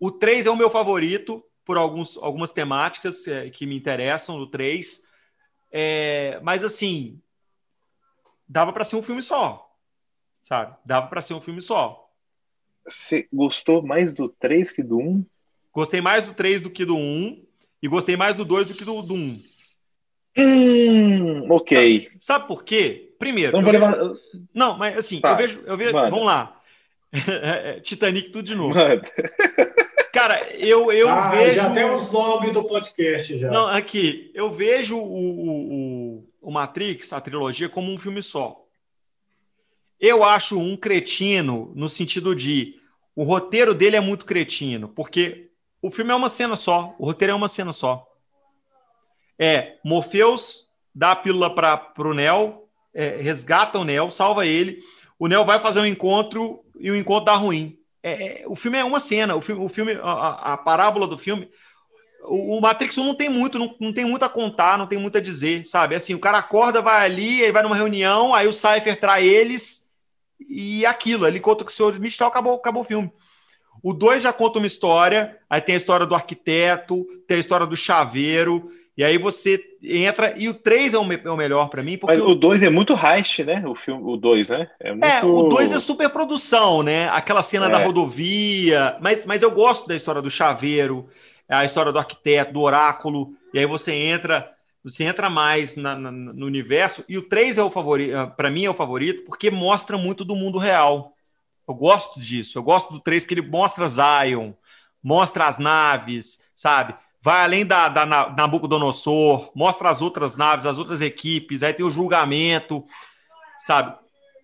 O 0.00 0.10
3 0.10 0.46
é 0.46 0.50
o 0.50 0.56
meu 0.56 0.70
favorito 0.70 1.44
por 1.64 1.76
alguns, 1.76 2.16
algumas 2.16 2.50
temáticas 2.50 3.28
é, 3.28 3.48
que 3.48 3.64
me 3.64 3.76
interessam 3.76 4.38
no 4.38 4.48
3. 4.48 5.02
É, 5.70 6.40
mas 6.42 6.64
assim, 6.64 7.22
dava 8.48 8.72
para 8.72 8.84
ser 8.84 8.96
um 8.96 9.02
filme 9.02 9.22
só 9.22 9.71
sabe? 10.42 10.76
Dava 10.84 11.06
para 11.06 11.22
ser 11.22 11.34
um 11.34 11.40
filme 11.40 11.62
só. 11.62 12.08
Você 12.86 13.28
gostou 13.32 13.82
mais 13.82 14.12
do 14.12 14.28
3 14.28 14.70
que 14.70 14.82
do 14.82 14.98
1? 14.98 15.24
Gostei 15.72 16.00
mais 16.00 16.24
do 16.24 16.34
3 16.34 16.60
do 16.60 16.70
que 16.70 16.84
do 16.84 16.96
1 16.96 17.42
e 17.82 17.88
gostei 17.88 18.16
mais 18.16 18.36
do 18.36 18.44
2 18.44 18.68
do 18.68 18.74
que 18.74 18.84
do, 18.84 19.02
do 19.02 19.14
1. 19.14 19.38
Hum, 20.38 21.50
ok. 21.50 22.02
Sabe, 22.02 22.16
sabe 22.20 22.48
por 22.48 22.64
quê? 22.64 23.14
Primeiro. 23.18 23.52
Não, 23.52 23.64
vejo... 23.64 23.72
levar... 23.72 23.96
não 24.52 24.76
mas 24.76 24.98
assim, 24.98 25.20
tá. 25.20 25.30
eu 25.30 25.36
vejo. 25.36 25.62
Eu 25.64 25.76
vejo... 25.76 25.92
Vamos 25.92 26.26
lá. 26.26 26.60
Titanic 27.82 28.30
tudo 28.30 28.46
de 28.46 28.54
novo. 28.54 28.74
Mano. 28.74 29.02
Cara, 30.12 30.46
eu, 30.56 30.92
eu 30.92 31.08
ah, 31.08 31.30
vejo. 31.30 31.54
Já 31.54 31.72
tem 31.72 31.84
os 31.84 32.10
nomes 32.12 32.52
do 32.52 32.64
podcast 32.64 33.38
já. 33.38 33.50
Não, 33.50 33.66
aqui. 33.66 34.30
Eu 34.34 34.52
vejo 34.52 34.98
o, 34.98 36.18
o, 36.18 36.28
o 36.42 36.50
Matrix, 36.50 37.12
a 37.14 37.20
trilogia, 37.20 37.68
como 37.68 37.90
um 37.90 37.96
filme 37.96 38.22
só. 38.22 38.61
Eu 40.02 40.24
acho 40.24 40.58
um 40.58 40.76
cretino 40.76 41.72
no 41.76 41.88
sentido 41.88 42.34
de 42.34 42.74
o 43.14 43.22
roteiro 43.22 43.72
dele 43.72 43.94
é 43.94 44.00
muito 44.00 44.26
cretino, 44.26 44.88
porque 44.88 45.48
o 45.80 45.92
filme 45.92 46.10
é 46.10 46.14
uma 46.14 46.28
cena 46.28 46.56
só, 46.56 46.92
o 46.98 47.06
roteiro 47.06 47.32
é 47.32 47.36
uma 47.36 47.46
cena 47.46 47.72
só. 47.72 48.04
É, 49.38 49.76
Morpheus 49.84 50.68
dá 50.92 51.12
a 51.12 51.16
pílula 51.16 51.54
para 51.54 51.94
o 51.98 52.12
Neo, 52.12 52.64
é, 52.92 53.18
resgata 53.18 53.78
o 53.78 53.84
Neo, 53.84 54.10
salva 54.10 54.44
ele, 54.44 54.80
o 55.16 55.28
Neo 55.28 55.44
vai 55.44 55.60
fazer 55.60 55.78
um 55.78 55.86
encontro 55.86 56.64
e 56.80 56.90
o 56.90 56.96
encontro 56.96 57.26
dá 57.26 57.34
ruim. 57.34 57.78
É, 58.02 58.42
é, 58.42 58.44
o 58.48 58.56
filme 58.56 58.78
é 58.78 58.84
uma 58.84 58.98
cena, 58.98 59.36
o 59.36 59.40
filme, 59.40 59.64
o 59.64 59.68
filme 59.68 59.92
a, 60.02 60.54
a 60.54 60.56
parábola 60.56 61.06
do 61.06 61.16
filme 61.16 61.48
o, 62.24 62.60
Matrix 62.60 62.96
1 62.96 63.04
não 63.04 63.14
tem 63.14 63.28
muito, 63.28 63.58
não, 63.58 63.74
não 63.80 63.92
tem 63.92 64.04
muito 64.04 64.24
a 64.24 64.28
contar, 64.28 64.78
não 64.78 64.86
tem 64.86 64.98
muito 64.98 65.18
a 65.18 65.20
dizer, 65.20 65.64
sabe? 65.64 65.94
Assim, 65.94 66.14
o 66.14 66.18
cara 66.18 66.38
acorda, 66.38 66.80
vai 66.80 67.04
ali, 67.04 67.42
ele 67.42 67.52
vai 67.52 67.62
numa 67.62 67.76
reunião, 67.76 68.34
aí 68.34 68.46
o 68.46 68.52
Cypher 68.52 68.98
trai 68.98 69.26
eles, 69.26 69.81
e 70.48 70.86
aquilo, 70.86 71.26
ele 71.26 71.40
conta 71.40 71.64
com 71.64 71.70
o 71.70 71.72
senhor 71.72 71.92
Smith 71.92 72.16
tal, 72.16 72.28
acabou, 72.28 72.54
acabou 72.54 72.82
o 72.82 72.86
filme. 72.86 73.10
O 73.82 73.92
2 73.92 74.22
já 74.22 74.32
conta 74.32 74.58
uma 74.58 74.66
história, 74.66 75.36
aí 75.50 75.60
tem 75.60 75.74
a 75.74 75.78
história 75.78 76.06
do 76.06 76.14
arquiteto, 76.14 77.04
tem 77.26 77.36
a 77.36 77.40
história 77.40 77.66
do 77.66 77.76
chaveiro, 77.76 78.70
E 78.96 79.02
aí 79.02 79.16
você 79.16 79.58
entra. 79.82 80.34
E 80.36 80.48
o 80.48 80.54
3 80.54 80.92
é 80.92 80.98
o, 80.98 81.12
é 81.12 81.30
o 81.30 81.36
melhor 81.36 81.70
para 81.70 81.82
mim. 81.82 81.98
Mas 82.02 82.20
o 82.20 82.34
2 82.34 82.62
é 82.62 82.70
muito 82.70 82.92
heist, 82.92 83.42
né? 83.42 83.62
O 83.66 83.74
filme, 83.74 84.02
o 84.04 84.16
2, 84.16 84.50
né? 84.50 84.68
É, 84.78 84.90
muito... 84.90 85.04
é 85.04 85.24
o 85.24 85.44
2 85.44 85.72
é 85.72 85.80
super 85.80 86.10
produção, 86.10 86.82
né? 86.82 87.08
Aquela 87.08 87.42
cena 87.42 87.66
é. 87.66 87.70
da 87.70 87.78
rodovia. 87.78 88.96
Mas, 89.00 89.24
mas 89.24 89.42
eu 89.42 89.50
gosto 89.50 89.88
da 89.88 89.96
história 89.96 90.20
do 90.20 90.30
chaveiro, 90.30 91.08
a 91.48 91.64
história 91.64 91.90
do 91.90 91.98
arquiteto, 91.98 92.52
do 92.52 92.60
oráculo. 92.60 93.32
E 93.54 93.58
aí 93.58 93.66
você 93.66 93.92
entra. 93.92 94.51
Você 94.84 95.04
entra 95.04 95.30
mais 95.30 95.76
na, 95.76 95.96
na, 95.96 96.10
no 96.10 96.46
universo, 96.46 97.04
e 97.08 97.16
o 97.16 97.22
3 97.22 97.58
é 97.58 97.62
o 97.62 97.70
favorito, 97.70 98.16
ah, 98.16 98.26
para 98.26 98.50
mim 98.50 98.64
é 98.64 98.70
o 98.70 98.74
favorito, 98.74 99.24
porque 99.24 99.50
mostra 99.50 99.96
muito 99.96 100.24
do 100.24 100.34
mundo 100.34 100.58
real. 100.58 101.14
Eu 101.68 101.74
gosto 101.74 102.18
disso, 102.18 102.58
eu 102.58 102.62
gosto 102.62 102.92
do 102.92 103.00
3 103.00 103.22
porque 103.22 103.34
ele 103.34 103.48
mostra 103.48 103.88
Zion, 103.88 104.52
mostra 105.02 105.46
as 105.46 105.58
naves, 105.58 106.40
sabe? 106.54 106.94
vai 107.22 107.44
além 107.44 107.64
da, 107.64 107.88
da 107.88 108.04
Nabucodonosor, 108.04 109.52
mostra 109.54 109.88
as 109.88 110.02
outras 110.02 110.36
naves, 110.36 110.66
as 110.66 110.78
outras 110.78 111.00
equipes, 111.00 111.62
aí 111.62 111.72
tem 111.72 111.86
o 111.86 111.90
julgamento, 111.90 112.84
sabe? 113.56 113.96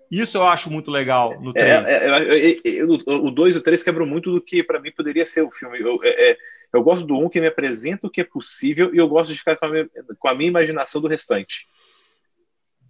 Isso 0.09 0.39
eu 0.39 0.47
acho 0.47 0.70
muito 0.70 0.90
legal 0.90 1.39
no 1.40 1.52
3. 1.52 1.66
É, 1.66 2.06
é, 2.06 2.78
é, 2.78 2.85
o 2.85 3.31
2 3.31 3.56
e 3.56 3.59
o 3.59 3.62
3 3.62 3.82
quebram 3.82 4.06
muito 4.06 4.32
do 4.32 4.40
que 4.40 4.62
para 4.62 4.81
mim 4.81 4.93
poderia 4.93 5.27
ser 5.27 5.43
o 5.43 5.51
filme. 5.51 5.81
Eu, 5.81 5.98
é, 6.05 6.31
é, 6.31 6.36
eu 6.72 6.82
gosto 6.82 7.06
do 7.06 7.14
1 7.16 7.24
um 7.24 7.28
que 7.28 7.40
me 7.40 7.46
apresenta 7.46 8.06
o 8.06 8.10
que 8.10 8.20
é 8.20 8.24
possível 8.24 8.94
e 8.94 8.98
eu 8.98 9.08
gosto 9.08 9.32
de 9.32 9.38
ficar 9.38 9.56
com 9.56 9.66
a 9.66 9.68
minha, 9.70 9.88
com 10.18 10.28
a 10.28 10.34
minha 10.34 10.48
imaginação 10.48 11.00
do 11.00 11.08
restante. 11.08 11.66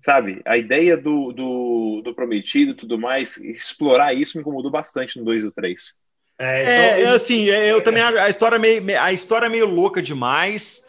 Sabe? 0.03 0.41
A 0.45 0.57
ideia 0.57 0.97
do, 0.97 1.33
do, 1.33 2.03
do 2.05 2.15
prometido 2.15 2.73
e 2.73 2.75
tudo 2.75 2.99
mais, 2.99 3.37
explorar 3.39 4.15
isso 4.15 4.37
me 4.37 4.43
incomodou 4.43 4.71
bastante 4.71 5.19
no 5.19 5.25
2 5.25 5.43
e 5.43 5.47
no 5.47 5.53
3. 5.53 5.95
É, 6.39 6.63
então, 6.63 7.11
é, 7.11 7.15
assim, 7.15 7.51
é, 7.51 7.73
eu 7.73 7.83
também 7.83 8.03
a 8.03 8.29
história 8.29 8.59
meio, 8.59 9.01
a 9.01 9.13
história 9.13 9.47
é 9.47 9.49
meio 9.49 9.67
louca 9.67 10.01
demais. 10.01 10.87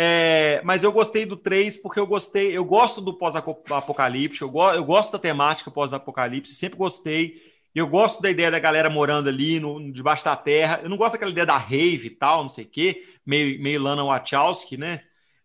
É, 0.00 0.60
mas 0.62 0.84
eu 0.84 0.92
gostei 0.92 1.26
do 1.26 1.36
3 1.36 1.76
porque 1.78 1.98
eu 1.98 2.06
gostei, 2.06 2.56
eu 2.56 2.64
gosto 2.64 3.00
do 3.00 3.18
pós-apocalipse, 3.18 4.42
eu, 4.42 4.48
go, 4.48 4.70
eu 4.70 4.84
gosto 4.84 5.10
da 5.10 5.18
temática 5.18 5.72
pós-apocalipse, 5.72 6.54
sempre 6.54 6.78
gostei. 6.78 7.32
Eu 7.74 7.86
gosto 7.86 8.20
da 8.20 8.30
ideia 8.30 8.50
da 8.50 8.58
galera 8.58 8.90
morando 8.90 9.28
ali 9.28 9.60
no, 9.60 9.92
debaixo 9.92 10.24
da 10.24 10.34
terra. 10.34 10.80
Eu 10.82 10.88
não 10.88 10.96
gosto 10.96 11.12
daquela 11.12 11.30
ideia 11.30 11.46
da 11.46 11.56
rave 11.56 12.08
e 12.08 12.10
tal, 12.10 12.42
não 12.42 12.48
sei 12.48 12.64
o 12.64 12.68
quê, 12.68 13.04
meio, 13.24 13.62
meio 13.62 13.80
Lana 13.80 14.04
Wachowski, 14.04 14.76
né? 14.76 15.02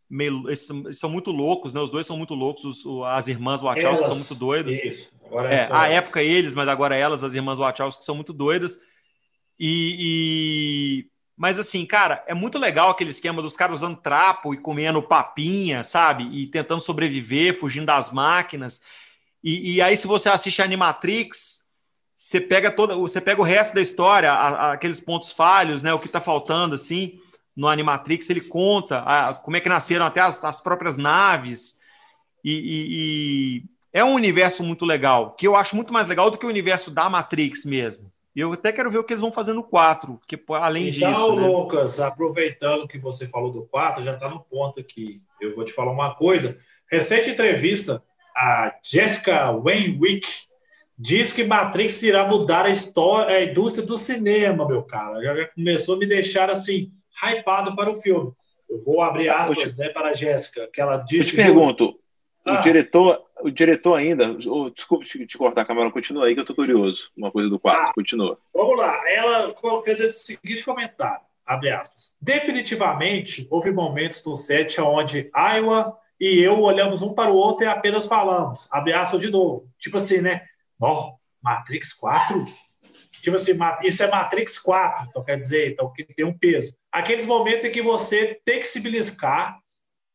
Meio, 0.10 0.48
eles, 0.48 0.68
são 0.92 1.10
muito 1.10 1.32
loucos, 1.32 1.74
né? 1.74 1.82
Os 1.82 1.90
dois 1.90 2.06
são 2.06 2.18
muito 2.18 2.34
loucos, 2.34 2.66
os, 2.66 3.04
as 3.08 3.28
irmãs 3.28 3.62
Wachowski 3.62 4.04
elas, 4.04 4.08
são 4.08 4.16
muito 4.16 4.36
doidas. 4.36 4.76
Isso, 4.84 5.12
agora 5.26 5.54
é, 5.54 5.72
a 5.72 5.88
elas. 5.88 5.92
época 5.92 6.22
eles, 6.22 6.54
mas 6.54 6.68
agora 6.68 6.96
elas, 6.96 7.24
as 7.24 7.34
irmãs 7.34 7.60
Wachowski, 7.60 8.06
são 8.06 8.16
muito 8.16 8.32
doidas. 8.32 8.80
E, 9.60 9.98
e, 10.00 11.08
Mas 11.36 11.60
assim, 11.60 11.86
cara, 11.86 12.24
é 12.28 12.34
muito 12.34 12.58
legal 12.58 12.90
aquele 12.90 13.12
esquema 13.12 13.42
dos 13.42 13.56
caras 13.56 13.78
usando 13.78 13.98
trapo 13.98 14.54
e 14.54 14.58
comendo 14.58 15.02
papinha, 15.02 15.84
sabe? 15.84 16.24
E 16.32 16.48
tentando 16.48 16.82
sobreviver, 16.82 17.60
fugindo 17.60 17.86
das 17.86 18.12
máquinas. 18.12 18.82
E, 19.44 19.76
e 19.76 19.82
aí, 19.82 19.98
se 19.98 20.08
você 20.08 20.30
assiste 20.30 20.62
Animatrix, 20.62 21.63
você 22.24 22.40
pega 22.40 22.72
toda, 22.72 22.96
você 22.96 23.20
pega 23.20 23.42
o 23.42 23.44
resto 23.44 23.76
da 23.76 23.82
história, 23.82 24.32
a, 24.32 24.48
a, 24.48 24.72
aqueles 24.72 25.02
pontos 25.02 25.34
falhos, 25.34 25.84
né? 25.84 25.94
O 25.94 26.00
que 26.00 26.08
tá 26.08 26.22
faltando, 26.22 26.74
assim, 26.74 27.20
no 27.54 27.68
Animatrix, 27.68 28.30
ele 28.30 28.40
conta 28.40 29.00
a, 29.00 29.34
como 29.34 29.58
é 29.58 29.60
que 29.60 29.68
nasceram 29.68 30.06
até 30.06 30.22
as, 30.22 30.42
as 30.42 30.62
próprias 30.62 30.98
naves. 30.98 31.78
E, 32.42 32.54
e, 32.64 33.64
é 33.92 34.06
um 34.06 34.14
universo 34.14 34.64
muito 34.64 34.86
legal, 34.86 35.32
que 35.32 35.46
eu 35.46 35.54
acho 35.54 35.76
muito 35.76 35.92
mais 35.92 36.08
legal 36.08 36.32
do 36.32 36.38
que 36.38 36.46
o 36.46 36.50
universo 36.50 36.90
da 36.90 37.10
Matrix 37.10 37.66
mesmo. 37.66 38.10
E 38.34 38.40
eu 38.40 38.54
até 38.54 38.72
quero 38.72 38.90
ver 38.90 39.00
o 39.00 39.04
que 39.04 39.12
eles 39.12 39.22
vão 39.22 39.32
fazer 39.32 39.52
no 39.52 39.62
4, 39.62 40.14
porque 40.14 40.42
além 40.54 40.88
então, 40.88 41.10
disso. 41.10 41.22
Então, 41.22 41.36
né? 41.36 41.46
Lucas, 41.46 42.00
aproveitando 42.00 42.88
que 42.88 42.98
você 42.98 43.28
falou 43.28 43.52
do 43.52 43.66
4, 43.66 44.02
já 44.02 44.14
está 44.14 44.30
no 44.30 44.40
ponto 44.40 44.80
aqui. 44.80 45.22
Eu 45.42 45.54
vou 45.54 45.66
te 45.66 45.74
falar 45.74 45.92
uma 45.92 46.16
coisa. 46.16 46.58
Recente 46.90 47.32
entrevista, 47.32 48.02
a 48.34 48.74
Jessica 48.82 49.52
Waynewick 49.52 50.26
diz 50.98 51.34
que 51.34 51.44
Matrix 51.44 52.02
irá 52.04 52.28
mudar 52.28 52.66
a, 52.66 52.70
história, 52.70 53.36
a 53.36 53.44
indústria 53.44 53.86
do 53.86 53.98
cinema, 53.98 54.68
meu 54.68 54.84
cara. 54.84 55.22
Já, 55.22 55.48
começou 55.48 55.96
a 55.96 55.98
me 55.98 56.06
deixar 56.06 56.50
assim, 56.50 56.92
hypado 57.24 57.76
para 57.76 57.90
o 57.90 57.96
filme. 57.96 58.32
Eu 58.70 58.84
vou 58.84 59.02
abrir 59.02 59.30
aspas 59.30 59.78
né, 59.78 59.90
para 59.90 60.10
a 60.10 60.14
Jéssica, 60.14 60.70
que 60.72 60.82
ela 60.82 60.98
disse. 60.98 61.18
Eu 61.18 61.26
te 61.26 61.36
pergunto, 61.36 62.00
ah. 62.46 62.60
o 62.60 62.64
diretor 62.64 63.24
o 63.44 63.52
diretor 63.52 63.96
ainda. 63.96 64.36
Oh, 64.48 64.70
desculpa 64.70 65.04
te, 65.04 65.26
te 65.28 65.38
cortar, 65.38 65.66
Camarão, 65.66 65.92
continua 65.92 66.26
aí 66.26 66.34
que 66.34 66.40
eu 66.40 66.46
tô 66.46 66.56
curioso. 66.56 67.12
Uma 67.16 67.30
coisa 67.30 67.50
do 67.50 67.60
quadro, 67.60 67.90
ah, 67.90 67.94
continua. 67.94 68.40
Vamos 68.54 68.78
lá. 68.78 68.98
Ela 69.12 69.54
fez 69.84 70.00
esse 70.00 70.26
seguinte 70.26 70.64
comentário: 70.64 71.26
abre 71.46 71.70
aspas. 71.70 72.16
Definitivamente 72.22 73.46
houve 73.52 73.72
momentos 73.72 74.24
no 74.24 74.38
set 74.38 74.80
onde 74.80 75.30
Iowa 75.36 75.98
e 76.20 76.40
eu 76.40 76.62
olhamos 76.62 77.02
um 77.02 77.14
para 77.14 77.32
o 77.32 77.36
outro 77.36 77.66
e 77.66 77.68
apenas 77.68 78.08
falamos. 78.08 78.68
Abre 78.72 78.94
aspas 78.94 79.20
de 79.20 79.30
novo. 79.30 79.68
Tipo 79.78 79.98
assim, 79.98 80.20
né? 80.20 80.46
Ó, 80.84 81.16
Matrix 81.42 81.94
4? 81.94 82.46
Tipo 83.22 83.38
assim, 83.38 83.54
isso 83.84 84.04
é 84.04 84.08
Matrix 84.08 84.60
4, 84.60 85.08
então 85.10 85.24
quer 85.24 85.38
dizer, 85.38 85.72
então 85.72 85.92
que 85.94 86.04
tem 86.04 86.26
um 86.26 86.38
peso. 86.38 86.76
Aqueles 86.92 87.26
momentos 87.26 87.66
em 87.66 87.72
que 87.72 87.82
você 87.82 88.42
tem 88.44 88.60
que 88.60 88.68
se 88.68 88.80
beliscar 88.80 89.58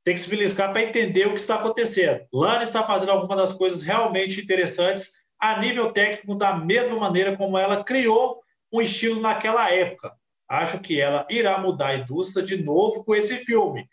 tem 0.09 0.15
que 0.15 0.23
se 0.23 0.31
beliscar 0.31 0.73
para 0.73 0.82
entender 0.82 1.27
o 1.27 1.35
que 1.35 1.40
está 1.40 1.57
acontecendo. 1.57 2.27
Lana 2.32 2.65
está 2.65 2.82
fazendo 2.82 3.11
algumas 3.11 3.36
das 3.36 3.53
coisas 3.53 3.82
realmente 3.82 4.40
interessantes 4.40 5.12
a 5.39 5.61
nível 5.61 5.93
técnico, 5.93 6.35
da 6.35 6.57
mesma 6.57 6.97
maneira 6.97 7.36
como 7.36 7.59
ela 7.59 7.85
criou 7.85 8.40
um 8.73 8.81
estilo 8.81 9.20
naquela 9.20 9.70
época. 9.70 10.15
Acho 10.49 10.81
que 10.81 10.99
ela 10.99 11.27
irá 11.28 11.59
mudar 11.59 11.89
a 11.89 11.97
indústria 11.97 12.43
de 12.43 12.62
novo 12.62 13.05
com 13.05 13.15
esse 13.15 13.36
filme. 13.36 13.86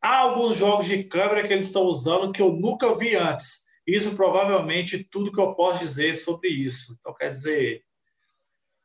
Há 0.00 0.18
alguns 0.18 0.56
jogos 0.56 0.86
de 0.86 1.02
câmera 1.02 1.44
que 1.46 1.52
eles 1.52 1.66
estão 1.66 1.82
usando 1.82 2.32
que 2.32 2.40
eu 2.40 2.52
nunca 2.52 2.94
vi 2.94 3.16
antes. 3.16 3.65
Isso 3.86 4.16
provavelmente 4.16 5.04
tudo 5.04 5.30
que 5.30 5.40
eu 5.40 5.54
posso 5.54 5.80
dizer 5.80 6.16
sobre 6.16 6.48
isso. 6.48 6.96
Então, 6.98 7.14
quer 7.14 7.30
dizer. 7.30 7.82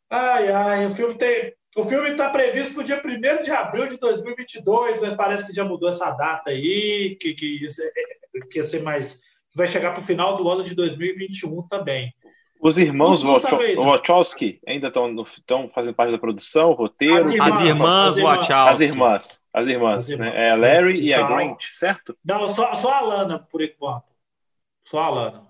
Ai, 0.10 0.52
ai, 0.52 0.86
o 0.86 0.92
filme 0.92 1.16
tem. 1.16 1.54
O 1.76 1.86
filme 1.86 2.10
está 2.10 2.30
previsto 2.30 2.74
para 2.74 2.84
o 2.84 2.86
dia 2.86 3.02
1 3.04 3.44
de 3.44 3.52
abril 3.52 3.88
de 3.88 3.98
2022, 3.98 5.00
mas 5.00 5.14
parece 5.16 5.48
que 5.48 5.54
já 5.54 5.64
mudou 5.64 5.90
essa 5.90 6.12
data 6.12 6.50
aí, 6.50 7.16
que, 7.16 7.34
que, 7.34 7.66
isso 7.66 7.82
é, 7.82 7.86
é, 7.86 8.46
que 8.46 8.60
ia 8.60 8.64
ser 8.64 8.84
mais. 8.84 9.22
Vai 9.56 9.68
chegar 9.68 9.92
para 9.92 10.02
o 10.02 10.06
final 10.06 10.36
do 10.36 10.48
ano 10.50 10.64
de 10.64 10.76
2021 10.76 11.68
também. 11.68 12.14
Os 12.62 12.78
irmãos 12.78 13.24
Wachowski 13.24 14.60
ainda 14.68 14.90
estão 14.90 15.70
fazendo 15.74 15.96
parte 15.96 16.12
da 16.12 16.20
produção, 16.20 16.74
roteiro? 16.74 17.18
As 17.18 17.32
irmãs, 17.32 17.54
as 17.54 17.66
irmãs 17.66 18.18
Wachowski. 18.18 18.54
As 18.54 18.82
irmãs, 18.82 19.42
as 19.52 19.68
irmãs, 19.68 20.04
as 20.04 20.10
irmãs. 20.10 20.20
Né? 20.20 20.48
É 20.48 20.52
a 20.52 20.56
Larry 20.56 21.02
e 21.02 21.14
a 21.14 21.26
Grant, 21.26 21.64
certo? 21.72 22.16
Não, 22.24 22.54
só, 22.54 22.76
só 22.76 22.94
a 22.94 23.02
Lana, 23.02 23.40
por 23.52 23.64
enquanto. 23.64 24.11
Só 24.92 25.00
a 25.00 25.10
Lana. 25.10 25.44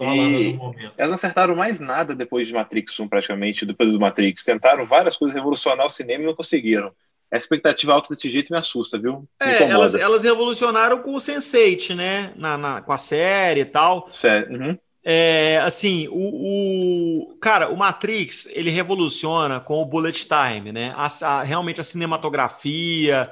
E 0.00 0.58
elas 0.96 1.10
não 1.10 1.14
acertaram 1.14 1.54
mais 1.54 1.78
nada 1.78 2.14
depois 2.14 2.46
de 2.46 2.54
Matrix 2.54 2.98
1, 2.98 3.06
praticamente, 3.06 3.66
depois 3.66 3.92
do 3.92 4.00
Matrix. 4.00 4.44
Tentaram 4.44 4.86
várias 4.86 5.14
coisas 5.14 5.34
revolucionar 5.34 5.84
o 5.84 5.90
cinema 5.90 6.24
e 6.24 6.26
não 6.26 6.34
conseguiram. 6.34 6.90
A 7.30 7.36
expectativa 7.36 7.92
alta 7.92 8.14
desse 8.14 8.30
jeito 8.30 8.50
me 8.50 8.58
assusta, 8.58 8.98
viu? 8.98 9.28
Me 9.38 9.46
é, 9.46 9.62
elas, 9.64 9.94
elas 9.94 10.22
revolucionaram 10.22 11.02
com 11.02 11.14
o 11.14 11.18
Sense8, 11.18 11.94
né? 11.94 12.32
Na, 12.36 12.56
na, 12.56 12.80
com 12.80 12.94
a 12.94 12.98
série 12.98 13.60
e 13.60 13.64
tal. 13.66 14.08
Sério. 14.10 14.58
Uhum. 14.58 14.78
É, 15.04 15.60
assim, 15.62 16.08
o, 16.08 17.32
o, 17.32 17.36
Cara, 17.36 17.68
o 17.68 17.76
Matrix, 17.76 18.48
ele 18.52 18.70
revoluciona 18.70 19.60
com 19.60 19.82
o 19.82 19.86
bullet 19.86 20.26
time, 20.26 20.72
né? 20.72 20.94
A, 20.96 21.08
a, 21.26 21.42
realmente 21.42 21.80
a 21.80 21.84
cinematografia, 21.84 23.30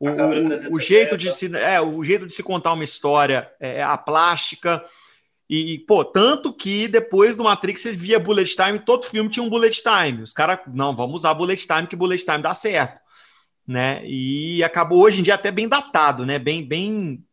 o, 0.00 0.08
o, 0.08 0.76
o, 0.76 0.80
jeito 0.80 1.16
de 1.16 1.32
se, 1.32 1.54
é, 1.54 1.80
o 1.80 2.02
jeito 2.02 2.26
de 2.26 2.34
se 2.34 2.42
contar 2.42 2.72
uma 2.72 2.84
história, 2.84 3.48
é, 3.60 3.82
a 3.82 3.96
plástica... 3.96 4.84
E, 5.52 5.80
pô, 5.80 6.04
tanto 6.04 6.52
que 6.52 6.86
depois 6.86 7.36
do 7.36 7.42
Matrix 7.42 7.80
você 7.80 7.90
via 7.90 8.20
bullet 8.20 8.54
time, 8.54 8.78
todo 8.78 9.04
filme 9.04 9.28
tinha 9.28 9.42
um 9.42 9.50
bullet 9.50 9.82
time. 9.82 10.22
Os 10.22 10.32
caras, 10.32 10.60
não, 10.72 10.94
vamos 10.94 11.22
usar 11.22 11.34
bullet 11.34 11.66
time, 11.66 11.88
que 11.88 11.96
bullet 11.96 12.24
time 12.24 12.40
dá 12.40 12.54
certo. 12.54 13.00
Né? 13.66 14.00
E 14.06 14.62
acabou 14.62 15.00
hoje 15.00 15.18
em 15.18 15.24
dia 15.24 15.34
até 15.34 15.50
bem 15.50 15.68
datado, 15.68 16.24
né? 16.24 16.38
Bem, 16.38 16.64
bem. 16.64 17.24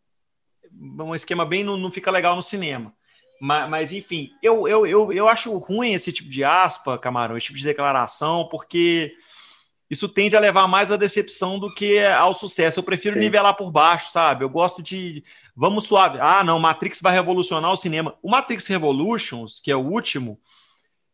Um 0.73 1.13
esquema 1.13 1.45
bem 1.45 1.63
não, 1.63 1.77
não 1.77 1.91
fica 1.91 2.09
legal 2.09 2.35
no 2.35 2.41
cinema. 2.41 2.91
Mas, 3.39 3.69
mas, 3.69 3.91
enfim, 3.91 4.31
eu, 4.41 4.67
eu, 4.67 4.87
eu, 4.87 5.13
eu 5.13 5.27
acho 5.27 5.55
ruim 5.55 5.93
esse 5.93 6.11
tipo 6.11 6.27
de 6.27 6.43
aspa, 6.43 6.97
Camarão, 6.97 7.37
esse 7.37 7.45
tipo 7.45 7.59
de 7.59 7.65
declaração, 7.65 8.47
porque 8.49 9.13
isso 9.89 10.09
tende 10.09 10.35
a 10.35 10.39
levar 10.39 10.67
mais 10.67 10.91
à 10.91 10.97
decepção 10.97 11.57
do 11.57 11.73
que 11.73 12.03
ao 12.05 12.33
sucesso. 12.33 12.79
Eu 12.79 12.83
prefiro 12.83 13.13
Sim. 13.13 13.21
nivelar 13.21 13.55
por 13.55 13.71
baixo, 13.71 14.11
sabe? 14.11 14.43
Eu 14.43 14.49
gosto 14.49 14.83
de. 14.83 15.23
Vamos 15.55 15.85
suave. 15.85 16.19
Ah, 16.21 16.43
não, 16.43 16.59
Matrix 16.59 17.01
vai 17.01 17.13
revolucionar 17.13 17.71
o 17.71 17.77
cinema. 17.77 18.17
O 18.21 18.29
Matrix 18.29 18.67
Revolutions, 18.67 19.61
que 19.61 19.71
é 19.71 19.75
o 19.75 19.79
último, 19.81 20.39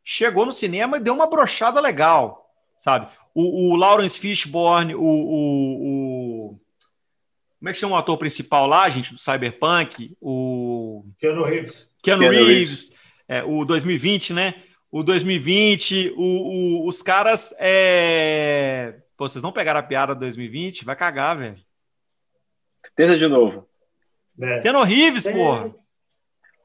chegou 0.03 0.45
no 0.45 0.51
cinema 0.51 0.97
e 0.97 0.99
deu 0.99 1.13
uma 1.13 1.27
brochada 1.27 1.79
legal, 1.79 2.49
sabe? 2.77 3.07
O, 3.33 3.71
o 3.71 3.75
Lawrence 3.75 4.19
Fishburne, 4.19 4.95
o, 4.95 5.01
o, 5.01 5.85
o, 5.85 6.59
Como 7.59 7.69
é 7.69 7.73
que 7.73 7.79
chama 7.79 7.95
o 7.95 7.97
ator 7.99 8.17
principal 8.17 8.65
lá, 8.65 8.89
gente, 8.89 9.13
do 9.13 9.19
Cyberpunk? 9.19 10.17
O. 10.19 11.05
Keanu 11.19 11.43
Reeves. 11.43 11.91
Keanu, 12.01 12.21
Keanu 12.23 12.35
Reeves, 12.35 12.47
Reeves. 12.47 12.91
É, 13.27 13.43
o 13.43 13.63
2020, 13.65 14.33
né? 14.33 14.55
O 14.93 15.03
2020, 15.03 16.13
o, 16.15 16.21
o, 16.21 16.87
os 16.87 17.01
caras 17.01 17.53
é, 17.57 18.93
Pô, 19.17 19.29
vocês 19.29 19.41
não 19.41 19.51
pegaram 19.51 19.79
a 19.79 19.83
piada 19.83 20.13
2020? 20.13 20.85
Vai 20.85 20.95
cagar, 20.95 21.37
velho. 21.37 21.55
Tenta 22.95 23.17
de 23.17 23.27
novo. 23.27 23.67
É. 24.41 24.61
Keanu 24.61 24.83
Reeves, 24.83 25.25
é. 25.25 25.31
porra. 25.31 25.73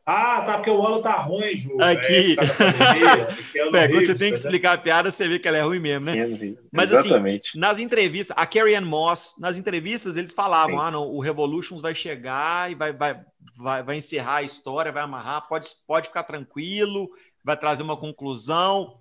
Ah, 0.04 0.40
tá, 0.40 0.54
porque 0.54 0.70
o 0.70 0.86
ano 0.86 1.02
tá 1.02 1.16
ruim, 1.20 1.56
Ju. 1.56 1.80
Aqui. 1.80 2.36
É, 3.54 3.84
é, 3.84 3.88
quando 3.88 4.06
você 4.06 4.14
tem 4.14 4.32
que 4.32 4.38
explicar 4.38 4.72
a 4.74 4.78
piada, 4.78 5.10
você 5.10 5.28
vê 5.28 5.38
que 5.38 5.46
ela 5.46 5.58
é 5.58 5.62
ruim 5.62 5.80
mesmo, 5.80 6.06
né? 6.06 6.14
Mas 6.72 6.92
assim, 6.92 7.08
Exatamente. 7.08 7.50
assim, 7.50 7.58
nas 7.58 7.78
entrevistas, 7.78 8.36
a 8.38 8.46
Carrie 8.46 8.74
Ann 8.74 8.84
Moss, 8.84 9.34
nas 9.38 9.58
entrevistas, 9.58 10.16
eles 10.16 10.32
falavam: 10.32 10.76
Sim. 10.76 10.80
ah, 10.80 10.90
não, 10.90 11.08
o 11.08 11.20
Revolutions 11.20 11.82
vai 11.82 11.94
chegar 11.94 12.70
e 12.70 12.74
vai, 12.74 12.92
vai, 12.92 13.20
vai, 13.56 13.82
vai 13.82 13.96
encerrar 13.96 14.36
a 14.36 14.42
história, 14.42 14.92
vai 14.92 15.02
amarrar, 15.02 15.46
pode, 15.48 15.68
pode 15.86 16.08
ficar 16.08 16.22
tranquilo, 16.22 17.10
vai 17.48 17.56
trazer 17.56 17.82
uma 17.82 17.96
conclusão. 17.96 19.00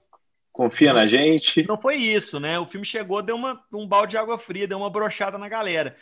Confia 0.52 0.94
na 0.94 1.06
gente. 1.06 1.68
Não 1.68 1.80
foi 1.80 1.98
isso, 1.98 2.40
né? 2.40 2.57
O 2.57 2.65
filme 2.65 2.86
chegou, 2.86 3.22
deu 3.22 3.36
uma, 3.36 3.61
um 3.72 3.86
balde 3.86 4.11
de 4.11 4.18
água 4.18 4.38
fria, 4.38 4.68
deu 4.68 4.78
uma 4.78 4.90
brochada 4.90 5.38
na 5.38 5.49
galera. 5.49 5.95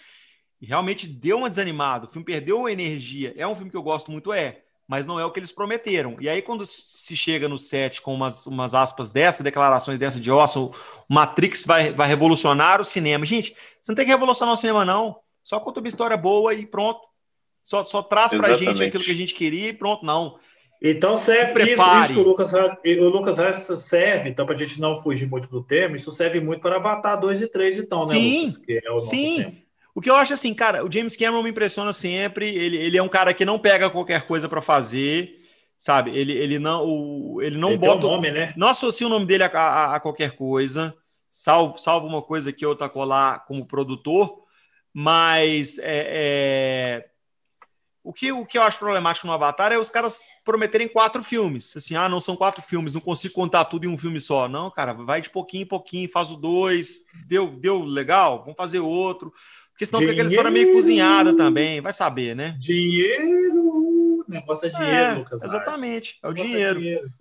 E 0.62 0.68
realmente 0.68 1.08
deu 1.08 1.40
uma 1.40 1.50
desanimada. 1.50 2.06
O 2.06 2.10
filme 2.10 2.24
perdeu 2.24 2.70
energia. 2.70 3.34
É 3.36 3.48
um 3.48 3.56
filme 3.56 3.72
que 3.72 3.76
eu 3.76 3.84
gosto 3.84 4.12
muito, 4.12 4.32
é 4.32 4.62
mas 4.88 5.08
não 5.08 5.20
é 5.20 5.26
o 5.26 5.32
que 5.32 5.40
eles 5.40 5.52
prometeram. 5.52 6.16
E 6.22 6.30
aí, 6.30 6.44
quando 6.44 6.64
se 6.64 7.16
chega 7.16 7.50
no 7.50 7.58
set 7.58 8.04
com 8.04 8.14
umas, 8.14 8.46
umas 8.46 8.76
aspas 8.76 9.12
dessa, 9.12 9.44
declarações 9.44 9.98
dessa 9.98 10.20
de 10.20 10.30
Orson, 10.30 10.72
Matrix 11.10 11.66
vai, 11.66 11.92
vai 11.92 12.08
revolucionar 12.08 12.80
o 12.80 12.86
cinema. 12.86 13.26
Gente, 13.26 13.56
você 13.82 13.92
não 13.92 13.96
tem 13.96 14.06
que 14.06 14.12
revolucionar 14.12 14.54
o 14.54 14.58
cinema, 14.58 14.86
não. 14.86 15.18
Só 15.44 15.60
conta 15.60 15.80
uma 15.80 15.88
história 15.88 16.16
boa 16.16 16.54
e 16.54 16.68
pronto. 16.68 17.02
Só, 17.64 17.84
só 17.84 18.04
traz 18.04 18.32
para 18.32 18.54
a 18.54 18.58
gente 18.58 18.84
aquilo 18.84 19.04
que 19.04 19.12
a 19.12 19.16
gente 19.16 19.34
queria 19.34 19.70
e 19.70 19.74
pronto, 19.74 20.06
não. 20.06 20.38
Então 20.90 21.18
serve 21.18 21.64
isso, 21.64 21.82
isso 21.82 22.14
que 22.14 22.20
o 22.20 22.24
Lucas, 22.24 22.54
o 22.54 23.10
Lucas 23.10 23.38
serve, 23.82 24.30
então, 24.30 24.46
para 24.46 24.54
a 24.56 24.58
gente 24.58 24.80
não 24.80 25.02
fugir 25.02 25.28
muito 25.28 25.50
do 25.50 25.64
tema, 25.64 25.96
isso 25.96 26.12
serve 26.12 26.40
muito 26.40 26.62
para 26.62 26.76
Avatar 26.76 27.20
2 27.20 27.42
e 27.42 27.48
3, 27.48 27.80
então, 27.80 28.06
né, 28.06 28.16
sim, 28.16 28.42
Lucas? 28.42 28.58
Que 28.58 28.82
é 28.86 28.92
o 28.92 29.00
sim. 29.00 29.38
Tema. 29.38 29.66
O 29.96 30.02
que 30.02 30.10
eu 30.10 30.16
acho 30.16 30.34
assim, 30.34 30.54
cara, 30.54 30.86
o 30.86 30.92
James 30.92 31.16
Cameron 31.16 31.42
me 31.42 31.50
impressiona 31.50 31.94
sempre. 31.94 32.54
Ele, 32.54 32.76
ele 32.76 32.98
é 32.98 33.02
um 33.02 33.08
cara 33.08 33.34
que 33.34 33.46
não 33.46 33.58
pega 33.58 33.90
qualquer 33.90 34.28
coisa 34.28 34.50
para 34.50 34.62
fazer, 34.62 35.42
sabe? 35.80 36.12
Ele, 36.12 36.34
ele 36.34 36.60
não, 36.60 36.86
o, 36.86 37.42
ele 37.42 37.58
não 37.58 37.70
ele 37.70 37.78
bota. 37.78 38.06
Um 38.06 38.12
nome, 38.12 38.30
né? 38.30 38.54
Não 38.58 38.68
associa 38.68 39.08
o 39.08 39.10
nome 39.10 39.26
dele 39.26 39.44
a, 39.44 39.48
a, 39.48 39.96
a, 39.96 40.00
qualquer 40.02 40.36
coisa, 40.36 40.94
salvo, 41.32 41.78
salvo 41.78 42.08
uma 42.08 42.22
coisa 42.22 42.52
que 42.52 42.66
eu 42.66 42.76
colar 42.90 43.46
como 43.46 43.66
produtor, 43.66 44.44
mas 44.94 45.80
é, 45.80 45.86
é... 45.86 47.06
O, 48.06 48.14
que, 48.14 48.32
o 48.32 48.46
que 48.46 48.56
eu 48.56 48.62
acho 48.62 48.78
problemático 48.78 49.26
no 49.26 49.34
Avatar 49.34 49.72
é 49.72 49.80
os 49.80 49.90
caras 49.90 50.22
prometerem 50.44 50.88
quatro 50.88 51.24
filmes. 51.24 51.76
Assim, 51.76 51.96
ah, 51.96 52.08
não 52.08 52.22
são 52.22 52.36
quatro 52.36 52.62
filmes, 52.62 52.94
não 52.94 53.02
consigo 53.02 53.34
contar 53.34 53.66
tudo 53.66 53.86
em 53.86 53.90
um 53.90 53.98
filme 53.98 54.22
só. 54.22 54.48
Não, 54.48 54.70
cara, 54.70 54.94
vai 54.94 55.22
de 55.22 55.30
pouquinho 55.32 55.64
em 55.64 55.68
pouquinho, 55.68 56.12
faz 56.12 56.30
o 56.30 56.36
dois, 56.36 57.04
deu, 57.28 57.48
deu 57.48 57.84
legal, 57.84 58.42
vamos 58.42 58.56
fazer 58.56 58.80
outro. 58.80 59.34
Porque 59.72 59.88
senão 59.88 60.00
dinheiro, 60.00 60.18
fica 60.18 60.28
aquela 60.28 60.30
história 60.30 60.52
meio 60.52 60.74
cozinhada 60.74 61.36
também, 61.36 61.82
vai 61.82 61.92
saber, 61.92 62.36
né? 62.36 62.56
Dinheiro! 62.60 64.24
Negócio 64.28 64.68
é 64.68 64.70
dinheiro, 64.70 64.96
é, 64.96 65.14
Lucas. 65.16 65.44
Exatamente, 65.44 66.20
é 66.22 66.28
o 66.28 66.34
dinheiro. 66.34 66.80
É 66.80 66.82
dinheiro 66.82 67.12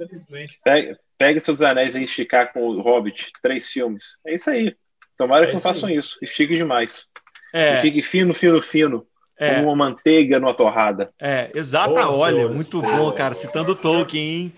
pega, 0.63 1.01
pega 1.17 1.41
seus 1.41 1.63
anéis 1.63 1.95
e 1.95 2.05
esticar 2.05 2.53
com 2.53 2.61
o 2.61 2.81
Hobbit, 2.83 3.33
três 3.43 3.69
filmes. 3.71 4.19
É 4.27 4.35
isso 4.35 4.51
aí. 4.51 4.77
Tomara 5.17 5.45
é 5.45 5.47
que 5.49 5.55
não 5.55 5.61
façam 5.61 5.89
aí. 5.89 5.97
isso. 5.97 6.19
Estique 6.23 6.55
demais. 6.55 7.09
É. 7.55 7.81
Fique 7.81 8.03
fino, 8.03 8.35
fino, 8.35 8.61
fino. 8.61 9.07
É. 9.39 9.57
Como 9.57 9.69
uma 9.69 9.77
manteiga 9.77 10.39
numa 10.39 10.55
torrada. 10.55 11.13
É, 11.21 11.51
exata. 11.55 12.09
Olha, 12.09 12.49
muito 12.49 12.81
bom, 12.81 13.11
cara. 13.13 13.35
Citando 13.35 13.75
Tolkien, 13.75 14.23
hein? 14.23 14.53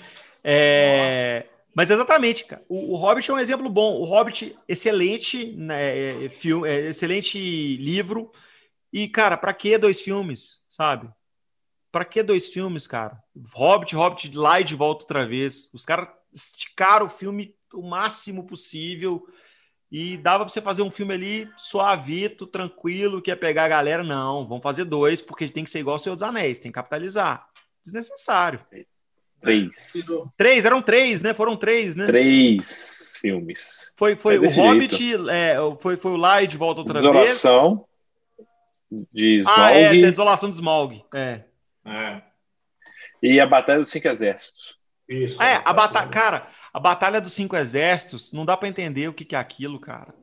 É. 0.44 1.44
Mas 1.74 1.90
exatamente, 1.90 2.44
cara. 2.46 2.62
O, 2.68 2.94
o, 2.94 2.96
Hobbit 2.96 3.30
é 3.30 3.34
um 3.34 3.38
exemplo 3.38 3.68
bom. 3.68 4.00
O 4.00 4.04
Hobbit, 4.04 4.56
excelente 4.66 5.52
né, 5.52 6.24
é, 6.24 6.28
filme, 6.30 6.68
é, 6.68 6.88
excelente 6.88 7.38
livro. 7.76 8.32
E, 8.90 9.08
cara, 9.08 9.36
para 9.36 9.52
que 9.52 9.76
dois 9.76 10.00
filmes, 10.00 10.62
sabe? 10.70 11.08
Para 11.92 12.04
que 12.04 12.22
dois 12.22 12.48
filmes, 12.48 12.86
cara? 12.86 13.18
Hobbit, 13.54 13.94
Hobbit 13.94 14.34
lá 14.36 14.60
e 14.60 14.64
de 14.64 14.74
volta 14.74 15.02
outra 15.02 15.26
vez. 15.26 15.68
Os 15.74 15.84
caras 15.84 16.08
esticaram 16.32 17.06
o 17.06 17.10
filme 17.10 17.54
o 17.74 17.82
máximo 17.82 18.46
possível 18.46 19.26
e 19.90 20.16
dava 20.16 20.44
para 20.44 20.52
você 20.52 20.60
fazer 20.60 20.82
um 20.82 20.90
filme 20.90 21.14
ali 21.14 21.50
suavito, 21.56 22.46
tranquilo, 22.46 23.22
que 23.22 23.30
ia 23.30 23.36
pegar 23.36 23.64
a 23.64 23.68
galera. 23.68 24.02
Não, 24.02 24.46
vamos 24.46 24.62
fazer 24.62 24.84
dois, 24.84 25.22
porque 25.22 25.48
tem 25.48 25.64
que 25.64 25.70
ser 25.70 25.80
igual 25.80 25.96
o 25.96 25.98
Senhor 25.98 26.14
dos 26.14 26.22
Anéis, 26.22 26.58
tem 26.58 26.70
que 26.70 26.74
capitalizar. 26.74 27.46
Desnecessário. 27.84 28.60
Três. 29.40 29.92
Três, 30.36 30.64
eram 30.64 30.82
três, 30.82 31.22
né? 31.22 31.32
Foram 31.32 31.56
três, 31.56 31.94
né? 31.94 32.06
Três 32.06 33.18
filmes. 33.20 33.92
Foi, 33.96 34.16
foi 34.16 34.36
é 34.36 34.38
o 34.38 34.48
Hobbit, 34.48 35.14
é, 35.30 35.56
foi, 35.80 35.96
foi 35.96 36.12
o 36.12 36.16
Lá 36.16 36.42
e 36.42 36.46
de 36.46 36.56
volta 36.56 36.80
outra 36.80 36.94
Desolação 36.94 37.86
vez. 38.90 39.08
de 39.12 39.36
Smaug. 39.38 39.60
Ah, 39.60 39.70
é, 39.70 39.92
Desolação 39.92 40.48
de 40.48 40.54
Smaug. 40.56 41.04
É. 41.14 41.44
é. 41.84 42.22
E 43.22 43.38
a 43.38 43.46
Batalha 43.46 43.80
dos 43.80 43.88
Cinco 43.88 44.08
Exércitos. 44.08 44.76
Isso. 45.08 45.40
É, 45.40 45.62
a 45.64 45.72
batalha. 45.72 46.08
Cara, 46.08 46.48
a 46.76 46.78
Batalha 46.78 47.22
dos 47.22 47.32
Cinco 47.32 47.56
Exércitos, 47.56 48.34
não 48.34 48.44
dá 48.44 48.54
para 48.54 48.68
entender 48.68 49.08
o 49.08 49.14
que, 49.14 49.24
que 49.24 49.34
é 49.34 49.38
aquilo, 49.38 49.80
cara. 49.80 50.14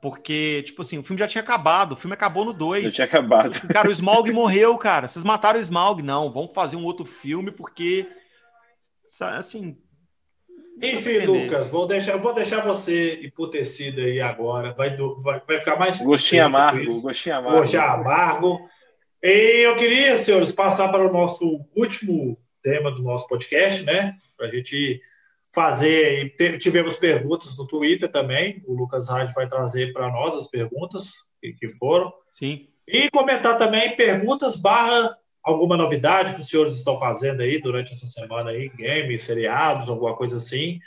Porque, 0.00 0.64
tipo 0.64 0.82
assim, 0.82 0.98
o 0.98 1.04
filme 1.04 1.20
já 1.20 1.28
tinha 1.28 1.42
acabado. 1.42 1.92
O 1.92 1.96
filme 1.96 2.12
acabou 2.12 2.44
no 2.44 2.52
2. 2.52 2.86
Já 2.86 2.90
tinha 2.90 3.04
acabado. 3.04 3.52
Cara, 3.72 3.88
o 3.88 3.92
Smaug 3.92 4.32
morreu, 4.32 4.76
cara. 4.76 5.06
Vocês 5.06 5.24
mataram 5.24 5.60
o 5.60 5.62
Smaug. 5.62 6.02
Não, 6.02 6.32
vamos 6.32 6.52
fazer 6.52 6.74
um 6.74 6.82
outro 6.82 7.06
filme 7.06 7.52
porque. 7.52 8.08
Assim. 9.20 9.78
Enfim, 10.82 11.18
Lucas, 11.18 11.70
vou 11.70 11.86
deixar, 11.86 12.16
vou 12.16 12.34
deixar 12.34 12.64
você 12.64 13.24
emputecido 13.24 14.00
aí 14.00 14.20
agora. 14.20 14.72
Vai, 14.72 14.96
do, 14.96 15.22
vai, 15.22 15.40
vai 15.46 15.60
ficar 15.60 15.78
mais. 15.78 15.98
Gostinho 15.98 16.46
amargo. 16.46 17.00
Gostinho 17.00 17.36
amargo. 17.36 17.58
Gostinho 17.60 17.82
amargo. 17.82 18.68
E 19.22 19.68
eu 19.68 19.76
queria, 19.76 20.18
senhores, 20.18 20.50
passar 20.50 20.88
para 20.88 21.08
o 21.08 21.12
nosso 21.12 21.64
último 21.76 22.36
tema 22.60 22.90
do 22.90 23.04
nosso 23.04 23.28
podcast, 23.28 23.84
né? 23.84 24.16
Para 24.36 24.46
a 24.46 24.50
gente 24.50 25.00
fazer. 25.54 26.34
Tivemos 26.58 26.96
perguntas 26.96 27.56
no 27.56 27.66
Twitter 27.66 28.10
também. 28.10 28.62
O 28.66 28.74
Lucas 28.74 29.08
Rádio 29.08 29.34
vai 29.34 29.48
trazer 29.48 29.92
para 29.92 30.10
nós 30.10 30.34
as 30.34 30.48
perguntas 30.48 31.12
que 31.40 31.68
foram. 31.68 32.12
Sim. 32.30 32.68
E 32.86 33.10
comentar 33.10 33.56
também 33.58 33.96
perguntas 33.96 34.56
barra 34.56 35.16
alguma 35.42 35.76
novidade 35.76 36.34
que 36.34 36.40
os 36.40 36.48
senhores 36.48 36.74
estão 36.74 36.98
fazendo 36.98 37.42
aí 37.42 37.60
durante 37.60 37.92
essa 37.92 38.06
semana 38.06 38.50
aí, 38.50 38.68
games, 38.68 39.22
seriados, 39.22 39.88
alguma 39.88 40.16
coisa 40.16 40.36
assim. 40.36 40.78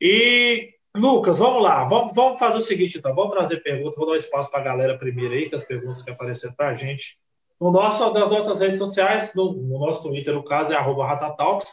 E, 0.00 0.74
Lucas, 0.96 1.38
vamos 1.38 1.62
lá, 1.62 1.84
vamos, 1.84 2.14
vamos 2.14 2.38
fazer 2.38 2.58
o 2.58 2.62
seguinte, 2.62 2.98
então, 2.98 3.14
vamos 3.14 3.32
trazer 3.32 3.62
perguntas, 3.62 3.96
vou 3.96 4.08
dar 4.08 4.16
espaço 4.16 4.50
para 4.50 4.60
a 4.60 4.64
galera 4.64 4.98
primeiro 4.98 5.34
aí, 5.34 5.50
com 5.50 5.56
as 5.56 5.64
perguntas 5.64 6.02
que 6.02 6.10
apareceram 6.10 6.54
para 6.54 6.68
a 6.68 6.74
gente. 6.74 7.18
No 7.60 7.70
nosso, 7.70 8.12
nas 8.12 8.30
nossas 8.30 8.60
redes 8.60 8.78
sociais, 8.78 9.34
no, 9.34 9.52
no 9.52 9.78
nosso 9.80 10.02
Twitter, 10.02 10.32
no 10.32 10.44
caso, 10.44 10.72
é 10.72 10.76
arroba 10.76 11.06
Ratatalks. 11.06 11.70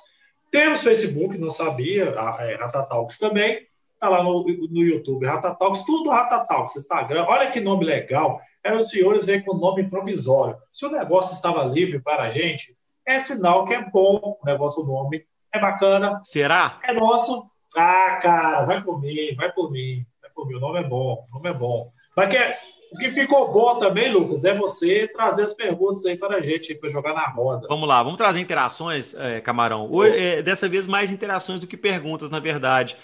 Temos 0.52 0.84
Facebook, 0.84 1.38
não 1.38 1.52
sabia, 1.52 2.20
a 2.20 2.38
é, 2.46 2.56
Ratatalks 2.56 3.18
também. 3.18 3.68
Está 3.94 4.10
lá 4.10 4.24
no, 4.24 4.44
no 4.44 4.84
YouTube, 4.84 5.26
Ratatalks, 5.26 5.84
tudo 5.84 6.12
Ratatalks, 6.12 6.76
Instagram. 6.76 7.26
Olha 7.28 7.52
que 7.52 7.60
nome 7.60 7.84
legal. 7.84 8.40
É 8.64 8.74
os 8.74 8.90
senhores 8.90 9.26
vêm 9.26 9.44
com 9.44 9.56
nome 9.58 9.90
provisório. 9.90 10.58
Se 10.72 10.86
o 10.86 10.92
negócio 10.92 11.34
estava 11.34 11.64
livre 11.64 12.00
para 12.00 12.24
a 12.24 12.30
gente, 12.30 12.78
é 13.06 13.20
sinal 13.20 13.66
que 13.66 13.74
é 13.74 13.82
bom 13.90 14.38
o 14.42 14.46
negócio, 14.46 14.84
o 14.84 14.86
nome 14.86 15.26
é 15.54 15.60
bacana. 15.60 16.22
Será? 16.26 16.80
É 16.84 16.94
nosso. 16.94 17.50
Ah, 17.76 18.20
cara, 18.22 18.66
vai 18.66 18.84
por 18.84 19.02
mim, 19.02 19.34
vai 19.36 19.52
por 19.52 19.72
mim, 19.72 20.06
vai 20.22 20.32
por 20.32 20.48
mim. 20.48 20.56
O 20.56 20.60
nome 20.60 20.80
é 20.80 20.84
bom, 20.84 21.26
o 21.30 21.36
nome 21.36 21.50
é 21.50 21.54
bom. 21.54 21.92
Mas 22.16 22.30
que 22.30 22.38
é, 22.38 22.60
o 22.92 22.98
que 22.98 23.10
ficou 23.10 23.52
bom 23.52 23.78
também, 23.80 24.12
Lucas, 24.12 24.46
é 24.46 24.54
você 24.54 25.08
trazer 25.08 25.44
as 25.44 25.54
perguntas 25.54 26.06
aí 26.06 26.18
para 26.18 26.38
a 26.38 26.42
gente, 26.42 26.76
para 26.76 26.90
jogar 26.90 27.14
na 27.14 27.28
roda. 27.28 27.68
Vamos 27.68 27.88
lá, 27.88 28.02
vamos 28.02 28.18
trazer 28.18 28.40
interações, 28.40 29.14
é, 29.16 29.42
Camarão. 29.42 29.92
Hoje, 29.92 30.18
é, 30.18 30.42
dessa 30.42 30.68
vez, 30.70 30.88
mais 30.88 31.12
interações 31.12 31.60
do 31.60 31.68
que 31.68 31.78
perguntas, 31.78 32.30
na 32.30 32.40
verdade. 32.40 32.98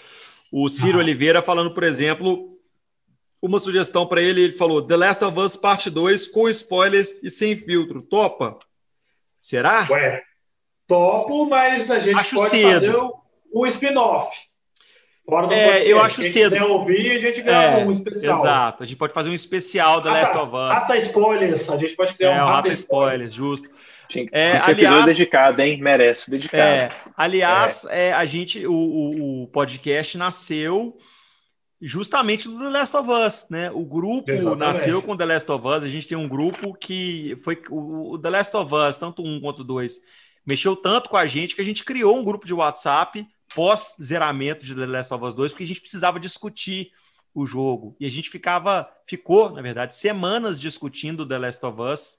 O 0.50 0.68
Ciro 0.68 0.98
ah. 0.98 1.00
Oliveira 1.00 1.42
falando, 1.42 1.74
por 1.74 1.82
exemplo, 1.82 2.58
uma 3.42 3.60
sugestão 3.60 4.06
para 4.06 4.22
ele, 4.22 4.42
ele 4.42 4.56
falou 4.56 4.80
The 4.80 4.96
Last 4.96 5.24
of 5.24 5.38
Us 5.38 5.56
Parte 5.56 5.90
2 5.90 6.28
com 6.28 6.48
spoilers 6.48 7.14
e 7.22 7.28
sem 7.28 7.56
filtro. 7.56 8.00
Topa? 8.00 8.58
Será? 9.40 9.86
Ué, 9.90 10.22
topo, 10.86 11.46
mas 11.46 11.90
a 11.90 11.98
gente 11.98 12.16
Acho 12.16 12.36
pode 12.36 12.50
cedo. 12.50 12.72
fazer 12.72 12.96
o, 12.96 13.14
o 13.54 13.66
spin-off. 13.66 14.53
Fora 15.24 15.46
do 15.46 15.54
é, 15.54 15.86
eu 15.86 16.00
acho 16.02 16.20
Quem 16.20 16.30
cedo. 16.30 16.52
quiser 16.52 16.64
ouvir, 16.64 17.12
a 17.12 17.18
gente 17.18 17.40
grava 17.40 17.80
é, 17.80 17.84
um 17.84 17.92
especial. 17.92 18.38
Exato, 18.38 18.82
a 18.82 18.86
gente 18.86 18.96
pode 18.96 19.14
fazer 19.14 19.30
um 19.30 19.34
especial 19.34 20.00
da 20.02 20.12
Last 20.12 20.36
of 20.36 20.54
Us. 20.54 20.72
Rata 20.72 20.96
spoilers, 20.98 21.70
a 21.70 21.76
gente 21.78 21.96
pode 21.96 22.12
criar 22.12 22.36
é, 22.36 22.42
um 22.42 22.46
rata 22.46 22.68
spoilers, 22.68 23.32
justo. 23.32 23.70
Tinha, 24.06 24.28
é, 24.32 24.58
tinha 24.58 24.76
aliás, 24.76 25.06
dedicado, 25.06 25.62
hein? 25.62 25.80
Merece, 25.80 26.30
dedicado. 26.30 26.62
É, 26.62 26.88
aliás, 27.16 27.86
é. 27.88 28.08
é. 28.08 28.12
a 28.12 28.26
gente, 28.26 28.66
o, 28.66 28.72
o, 28.72 29.42
o, 29.44 29.46
podcast 29.48 30.18
nasceu 30.18 30.98
justamente 31.80 32.46
do 32.46 32.58
The 32.58 32.68
Last 32.68 32.94
of 32.94 33.10
Us, 33.10 33.46
né? 33.48 33.70
O 33.70 33.82
grupo 33.82 34.30
Exatamente. 34.30 34.58
nasceu 34.58 35.00
com 35.00 35.16
The 35.16 35.24
Last 35.24 35.50
of 35.50 35.66
Us. 35.66 35.82
A 35.82 35.88
gente 35.88 36.06
tem 36.06 36.18
um 36.18 36.28
grupo 36.28 36.74
que 36.74 37.38
foi 37.42 37.62
o, 37.70 38.12
o 38.12 38.18
The 38.18 38.28
Last 38.28 38.54
of 38.54 38.74
Us, 38.74 38.98
tanto 38.98 39.22
um 39.22 39.40
quanto 39.40 39.64
dois, 39.64 40.00
mexeu 40.44 40.76
tanto 40.76 41.08
com 41.08 41.16
a 41.16 41.26
gente 41.26 41.54
que 41.54 41.62
a 41.62 41.64
gente 41.64 41.82
criou 41.82 42.18
um 42.18 42.24
grupo 42.24 42.46
de 42.46 42.52
WhatsApp 42.52 43.26
pós-zeramento 43.54 44.66
de 44.66 44.74
The 44.74 44.86
Last 44.86 45.14
of 45.14 45.24
Us 45.24 45.34
2, 45.34 45.52
porque 45.52 45.64
a 45.64 45.66
gente 45.66 45.80
precisava 45.80 46.18
discutir 46.18 46.90
o 47.34 47.46
jogo. 47.46 47.96
E 47.98 48.06
a 48.06 48.10
gente 48.10 48.30
ficava, 48.30 48.88
ficou, 49.06 49.50
na 49.50 49.62
verdade, 49.62 49.94
semanas 49.94 50.60
discutindo 50.60 51.26
The 51.26 51.38
Last 51.38 51.64
of 51.64 51.80
Us, 51.80 52.18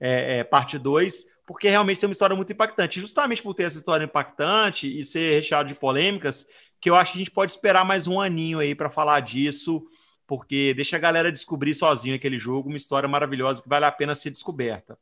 é, 0.00 0.38
é, 0.38 0.44
parte 0.44 0.78
2, 0.78 1.26
porque 1.46 1.68
realmente 1.68 2.00
tem 2.00 2.08
uma 2.08 2.12
história 2.12 2.34
muito 2.34 2.52
impactante. 2.52 3.00
Justamente 3.00 3.42
por 3.42 3.54
ter 3.54 3.64
essa 3.64 3.76
história 3.76 4.04
impactante 4.04 4.98
e 4.98 5.04
ser 5.04 5.34
recheado 5.34 5.68
de 5.68 5.74
polêmicas, 5.74 6.46
que 6.80 6.90
eu 6.90 6.96
acho 6.96 7.12
que 7.12 7.18
a 7.18 7.20
gente 7.20 7.30
pode 7.30 7.52
esperar 7.52 7.84
mais 7.84 8.06
um 8.06 8.20
aninho 8.20 8.58
aí 8.58 8.74
para 8.74 8.90
falar 8.90 9.20
disso, 9.20 9.86
porque 10.26 10.74
deixa 10.74 10.96
a 10.96 11.00
galera 11.00 11.30
descobrir 11.30 11.74
sozinho 11.74 12.16
aquele 12.16 12.38
jogo, 12.38 12.68
uma 12.68 12.76
história 12.76 13.08
maravilhosa 13.08 13.62
que 13.62 13.68
vale 13.68 13.84
a 13.84 13.92
pena 13.92 14.14
ser 14.14 14.30
descoberta. 14.30 14.98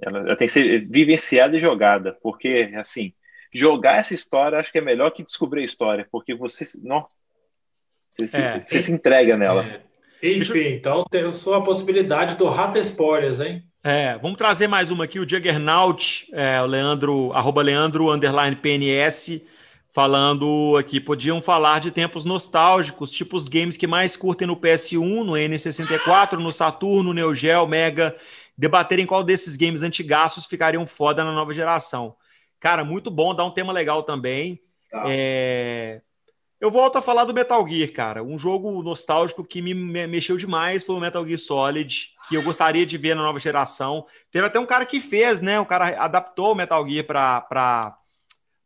Ela, 0.00 0.18
ela 0.20 0.36
tem 0.36 0.46
que 0.46 0.52
ser 0.52 0.86
vivenciada 0.88 1.56
e 1.56 1.60
jogada, 1.60 2.18
porque, 2.22 2.70
assim, 2.76 3.12
jogar 3.52 3.98
essa 3.98 4.14
história 4.14 4.58
acho 4.58 4.72
que 4.72 4.78
é 4.78 4.82
melhor 4.82 5.10
que 5.10 5.24
descobrir 5.24 5.62
a 5.62 5.64
história, 5.64 6.06
porque 6.10 6.34
você, 6.34 6.64
não, 6.82 7.06
você, 8.10 8.26
se, 8.26 8.40
é, 8.40 8.58
você 8.58 8.80
se 8.80 8.92
entrega 8.92 9.36
nela. 9.36 9.64
É. 9.64 9.80
Enfim, 10.22 10.68
então 10.68 11.04
tem 11.10 11.30
só 11.34 11.54
a 11.54 11.64
possibilidade 11.64 12.36
do 12.36 12.48
Rata 12.48 12.78
Spoilers, 12.78 13.40
hein? 13.40 13.62
É, 13.84 14.18
vamos 14.18 14.36
trazer 14.36 14.66
mais 14.66 14.90
uma 14.90 15.04
aqui, 15.04 15.20
o 15.20 15.28
Juggernaut, 15.28 16.26
é, 16.32 16.60
o 16.60 16.66
Leandro, 16.66 17.32
arroba 17.32 17.62
Leandro, 17.62 18.10
underline 18.10 18.56
PNS, 18.56 19.40
falando 19.96 20.76
aqui, 20.76 21.00
podiam 21.00 21.40
falar 21.40 21.78
de 21.78 21.92
tempos 21.92 22.24
nostálgicos, 22.24 23.12
tipo 23.12 23.36
os 23.36 23.46
games 23.46 23.76
que 23.76 23.86
mais 23.86 24.16
curtem 24.16 24.48
no 24.48 24.56
PS1, 24.56 25.24
no 25.24 25.34
N64, 25.34 26.32
no 26.32 26.52
Saturno, 26.52 27.12
Neo 27.12 27.32
Geo, 27.32 27.66
Mega, 27.66 28.16
debaterem 28.58 29.06
qual 29.06 29.22
desses 29.22 29.56
games 29.56 29.82
antigaços 29.82 30.46
ficariam 30.46 30.86
foda 30.86 31.22
na 31.22 31.32
nova 31.32 31.54
geração. 31.54 32.16
Cara, 32.60 32.84
muito 32.84 33.10
bom, 33.10 33.34
dá 33.34 33.44
um 33.44 33.50
tema 33.50 33.72
legal 33.72 34.02
também. 34.02 34.60
Tá. 34.90 35.04
É... 35.08 36.00
Eu 36.58 36.70
volto 36.70 36.96
a 36.96 37.02
falar 37.02 37.24
do 37.24 37.34
Metal 37.34 37.68
Gear, 37.68 37.92
cara. 37.92 38.22
Um 38.22 38.38
jogo 38.38 38.82
nostálgico 38.82 39.44
que 39.44 39.60
me 39.60 39.74
mexeu 39.74 40.38
demais 40.38 40.82
foi 40.82 40.96
o 40.96 41.00
Metal 41.00 41.24
Gear 41.26 41.38
Solid, 41.38 42.12
que 42.28 42.34
eu 42.34 42.42
gostaria 42.42 42.86
de 42.86 42.96
ver 42.96 43.14
na 43.14 43.22
nova 43.22 43.38
geração. 43.38 44.06
Teve 44.30 44.46
até 44.46 44.58
um 44.58 44.64
cara 44.64 44.86
que 44.86 44.98
fez, 44.98 45.42
né? 45.42 45.60
O 45.60 45.66
cara 45.66 46.02
adaptou 46.02 46.52
o 46.52 46.54
Metal 46.54 46.88
Gear 46.88 47.04
para 47.04 47.98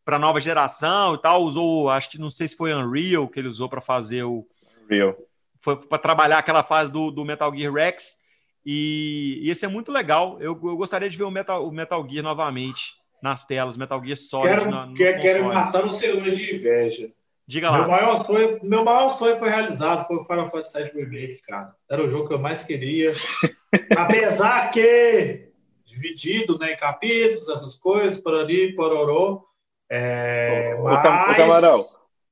para 0.04 0.18
nova 0.18 0.40
geração 0.40 1.14
e 1.14 1.18
tal. 1.18 1.42
Usou, 1.42 1.90
acho 1.90 2.10
que 2.10 2.18
não 2.18 2.30
sei 2.30 2.46
se 2.46 2.56
foi 2.56 2.72
Unreal 2.72 3.28
que 3.28 3.40
ele 3.40 3.48
usou 3.48 3.68
para 3.68 3.80
fazer 3.80 4.22
o. 4.22 4.46
Unreal. 4.84 5.16
Foi 5.60 5.76
para 5.76 5.98
trabalhar 5.98 6.38
aquela 6.38 6.62
fase 6.62 6.92
do, 6.92 7.10
do 7.10 7.24
Metal 7.24 7.52
Gear 7.54 7.72
Rex. 7.72 8.18
E, 8.64 9.40
e 9.42 9.50
esse 9.50 9.64
é 9.64 9.68
muito 9.68 9.90
legal. 9.90 10.38
Eu, 10.40 10.52
eu 10.62 10.76
gostaria 10.76 11.10
de 11.10 11.18
ver 11.18 11.24
o 11.24 11.30
Metal, 11.30 11.66
o 11.66 11.72
Metal 11.72 12.06
Gear 12.08 12.22
novamente 12.22 12.99
nas 13.22 13.44
telas, 13.44 13.76
Metal 13.76 14.02
Gear 14.02 14.16
Solid. 14.16 14.48
Quero, 14.48 14.70
na, 14.70 14.92
quero, 14.94 15.20
quero 15.20 15.44
matar 15.44 15.84
no 15.84 15.92
senhores 15.92 16.36
de 16.36 16.54
inveja. 16.54 17.12
Diga 17.46 17.70
lá. 17.70 17.78
Meu 17.78 17.88
maior, 17.88 18.16
sonho, 18.16 18.60
meu 18.62 18.84
maior 18.84 19.10
sonho 19.10 19.36
foi 19.36 19.48
realizado, 19.48 20.06
foi 20.06 20.18
o 20.18 20.24
Final 20.24 20.48
Fantasy 20.50 20.82
VII 20.84 21.04
Remake, 21.04 21.42
cara. 21.42 21.74
Era 21.90 22.04
o 22.04 22.08
jogo 22.08 22.28
que 22.28 22.34
eu 22.34 22.38
mais 22.38 22.62
queria. 22.62 23.12
Apesar 23.96 24.70
que 24.70 25.50
dividido 25.84 26.56
né, 26.58 26.72
em 26.72 26.76
capítulos, 26.76 27.48
essas 27.48 27.74
coisas, 27.74 28.20
por 28.20 28.34
ali, 28.34 28.74
pororô. 28.74 29.44
É, 29.90 30.76
o, 30.78 30.84
mas... 30.84 30.98
o 31.00 31.02
Camarão, 31.36 31.84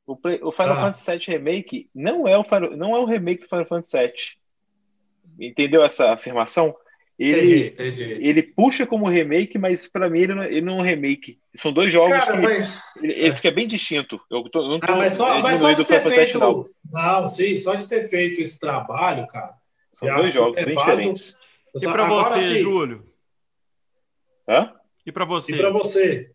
o, 0.07 0.17
Play, 0.17 0.39
o 0.41 0.53
Final 0.53 0.77
ah. 0.77 0.81
Fantasy 0.83 1.11
VII 1.11 1.37
Remake 1.37 1.91
não 1.93 2.29
é, 2.29 2.39
o 2.39 2.45
não 2.77 2.95
é 2.95 3.01
o 3.01 3.05
remake 3.05 3.43
do 3.43 3.49
Final 3.49 3.67
Fantasy 3.67 3.99
VII. 3.99 5.49
Entendeu 5.49 5.83
essa 5.83 6.13
afirmação? 6.13 6.75
Ele, 7.19 7.67
entendi, 7.67 8.05
entendi. 8.05 8.29
ele 8.29 8.43
puxa 8.45 8.87
como 8.87 9.09
remake, 9.09 9.59
mas 9.59 9.89
para 9.89 10.09
mim 10.09 10.21
ele 10.21 10.35
não, 10.35 10.45
ele 10.45 10.61
não 10.61 10.75
é 10.75 10.77
um 10.77 10.83
remake. 10.83 11.41
São 11.57 11.73
dois 11.73 11.93
jogos 11.93 12.17
Cara, 12.17 12.33
que 12.33 12.43
mas... 12.43 12.81
ele, 13.03 13.13
ele, 13.13 13.33
fica 13.33 13.51
bem 13.51 13.67
distinto. 13.67 14.21
Eu 14.31 14.45
tô, 14.45 14.69
não 14.69 14.79
tô 14.79 14.93
ah, 14.93 14.97
mas 14.97 15.15
só, 15.17 15.41
mas 15.41 15.61
só 15.61 15.73
de 15.73 15.85
ter 15.85 16.01
feito, 16.01 16.39
não. 16.39 16.65
não, 16.93 17.27
sim, 17.27 17.59
só 17.59 17.75
de 17.75 17.89
ter 17.89 18.09
feito 18.09 18.41
esse 18.41 18.61
trabalho, 18.61 19.27
cara. 19.27 19.53
São 19.95 20.15
dois 20.15 20.33
jogos 20.33 20.63
bem 20.63 20.77
diferentes. 20.77 21.37
E 21.75 21.81
para 21.81 22.07
você, 22.07 22.43
sim. 22.43 22.61
Júlio? 22.61 23.05
Hã? 24.49 24.73
E 25.05 25.11
para 25.11 25.25
você? 25.25 25.55
E 25.55 25.57
para 25.57 25.71
você? 25.71 26.31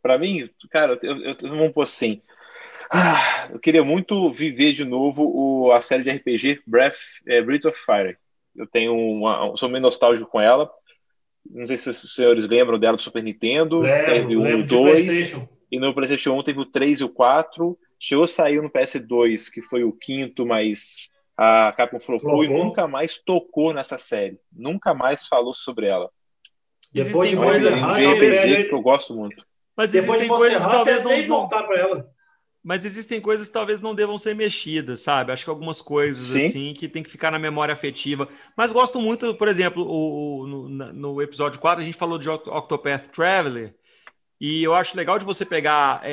Para 0.00 0.18
mim, 0.18 0.48
cara, 0.70 0.96
eu, 1.02 1.16
eu, 1.20 1.36
eu 1.42 1.50
vamos 1.50 1.72
pôr 1.72 1.82
assim. 1.82 2.22
Ah, 2.92 3.48
eu 3.50 3.58
queria 3.58 3.82
muito 3.82 4.30
viver 4.30 4.72
de 4.72 4.84
novo 4.84 5.24
o, 5.24 5.72
a 5.72 5.82
série 5.82 6.04
de 6.04 6.10
RPG 6.10 6.62
Breath, 6.64 6.96
é, 7.26 7.42
Breath 7.42 7.64
of 7.64 7.76
Fire. 7.84 8.16
Eu 8.56 8.66
tenho 8.66 8.94
uma, 8.94 9.56
sou 9.56 9.68
meio 9.68 9.82
nostálgico 9.82 10.30
com 10.30 10.40
ela. 10.40 10.70
Não 11.48 11.66
sei 11.66 11.76
se 11.76 11.90
os 11.90 12.14
senhores 12.14 12.46
lembram 12.46 12.78
dela 12.78 12.96
do 12.96 13.02
Super 13.02 13.22
Nintendo. 13.22 13.80
Lembro, 13.80 14.06
teve 14.06 14.36
o 14.36 14.66
2. 14.66 15.48
E 15.70 15.78
no 15.78 15.94
PlayStation 15.94 16.38
1 16.38 16.42
teve 16.42 16.60
o 16.60 16.66
3 16.66 17.00
e 17.00 17.04
o 17.04 17.08
4. 17.08 17.78
Chegou 17.98 18.24
a 18.24 18.28
sair 18.28 18.62
no 18.62 18.70
PS2, 18.70 19.50
que 19.52 19.62
foi 19.62 19.84
o 19.84 19.92
quinto, 19.92 20.44
mas 20.46 21.10
a 21.36 21.72
Capcom 21.76 22.00
flopou 22.00 22.44
e 22.44 22.48
nunca 22.48 22.86
mais 22.86 23.18
tocou 23.18 23.72
nessa 23.72 23.98
série. 23.98 24.38
Nunca 24.52 24.94
mais 24.94 25.26
falou 25.26 25.52
sobre 25.52 25.86
ela. 25.86 26.10
Depois 26.92 27.30
de 27.30 27.36
Monster 27.36 27.84
Hunter, 27.84 28.68
que 28.68 28.74
eu 28.74 28.82
gosto 28.82 29.14
muito. 29.14 29.44
Mas 29.76 29.92
Depois 29.92 30.20
de 30.20 30.28
Monster 30.28 30.56
Hunter, 30.56 30.70
talvez 30.70 31.04
não 31.04 31.26
voltar 31.26 31.62
para 31.64 31.78
ela 31.78 32.15
mas 32.66 32.84
existem 32.84 33.20
coisas 33.20 33.46
que 33.46 33.52
talvez 33.52 33.80
não 33.80 33.94
devam 33.94 34.18
ser 34.18 34.34
mexidas, 34.34 35.00
sabe? 35.00 35.30
Acho 35.30 35.44
que 35.44 35.50
algumas 35.50 35.80
coisas 35.80 36.26
Sim. 36.26 36.46
assim 36.46 36.74
que 36.74 36.88
tem 36.88 37.00
que 37.00 37.08
ficar 37.08 37.30
na 37.30 37.38
memória 37.38 37.72
afetiva. 37.72 38.28
Mas 38.56 38.72
gosto 38.72 39.00
muito, 39.00 39.36
por 39.36 39.46
exemplo, 39.46 39.84
o, 39.84 40.40
o 40.40 40.46
no, 40.48 40.68
no, 40.92 41.22
episódio 41.22 41.60
4 41.60 41.80
a 41.80 41.84
gente 41.84 41.96
falou 41.96 42.18
de 42.18 42.28
Octopath 42.28 43.06
Traveler, 43.06 43.72
e 44.40 44.64
eu 44.64 44.74
acho 44.74 44.96
legal 44.96 45.16
de 45.16 45.24
você 45.24 45.44
pegar 45.44 46.00
é, 46.02 46.10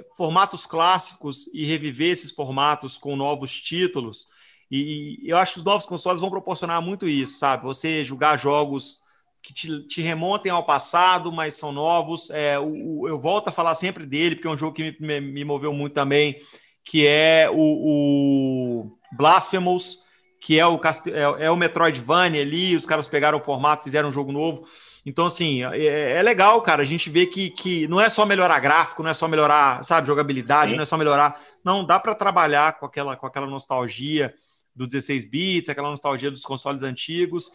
é, 0.00 0.04
formatos 0.16 0.66
clássicos 0.66 1.48
e 1.54 1.64
reviver 1.64 2.10
esses 2.10 2.32
formatos 2.32 2.98
com 2.98 3.14
novos 3.14 3.60
títulos. 3.60 4.26
E, 4.68 5.20
e 5.22 5.30
eu 5.30 5.36
acho 5.36 5.52
que 5.52 5.58
os 5.60 5.64
novos 5.64 5.86
consoles 5.86 6.20
vão 6.20 6.28
proporcionar 6.28 6.82
muito 6.82 7.08
isso, 7.08 7.38
sabe? 7.38 7.62
Você 7.62 8.02
jogar 8.02 8.36
jogos 8.36 8.98
que 9.44 9.52
te, 9.52 9.86
te, 9.86 10.00
remontem 10.00 10.50
ao 10.50 10.64
passado, 10.64 11.30
mas 11.30 11.54
são 11.54 11.70
novos. 11.70 12.30
É, 12.30 12.58
o, 12.58 13.00
o, 13.00 13.08
eu 13.08 13.20
volto 13.20 13.48
a 13.48 13.52
falar 13.52 13.74
sempre 13.74 14.06
dele, 14.06 14.36
porque 14.36 14.48
é 14.48 14.50
um 14.50 14.56
jogo 14.56 14.74
que 14.74 14.96
me, 14.98 15.20
me 15.20 15.44
moveu 15.44 15.70
muito 15.74 15.92
também, 15.92 16.40
que 16.82 17.06
é 17.06 17.50
o, 17.52 17.56
o 17.56 18.98
Blasphemous, 19.12 19.98
que 20.40 20.58
é 20.58 20.66
o, 20.66 20.80
é, 21.08 21.44
é, 21.44 21.50
o 21.50 21.56
Metroidvania 21.56 22.40
ali, 22.40 22.74
os 22.74 22.86
caras 22.86 23.06
pegaram 23.06 23.36
o 23.36 23.40
formato, 23.40 23.84
fizeram 23.84 24.08
um 24.08 24.12
jogo 24.12 24.32
novo. 24.32 24.66
Então, 25.04 25.26
assim, 25.26 25.62
é, 25.62 26.12
é, 26.12 26.22
legal, 26.22 26.62
cara, 26.62 26.80
a 26.80 26.86
gente 26.86 27.10
vê 27.10 27.26
que, 27.26 27.50
que 27.50 27.86
não 27.86 28.00
é 28.00 28.08
só 28.08 28.24
melhorar 28.24 28.58
gráfico, 28.60 29.02
não 29.02 29.10
é 29.10 29.14
só 29.14 29.28
melhorar, 29.28 29.84
sabe, 29.84 30.06
jogabilidade, 30.06 30.70
Sim. 30.70 30.76
não 30.76 30.84
é 30.84 30.86
só 30.86 30.96
melhorar. 30.96 31.38
Não, 31.62 31.84
dá 31.84 32.00
para 32.00 32.14
trabalhar 32.14 32.78
com 32.78 32.86
aquela, 32.86 33.14
com 33.14 33.26
aquela 33.26 33.46
nostalgia 33.46 34.34
do 34.74 34.86
16 34.86 35.26
bits, 35.26 35.68
aquela 35.68 35.90
nostalgia 35.90 36.30
dos 36.30 36.42
consoles 36.42 36.82
antigos 36.82 37.52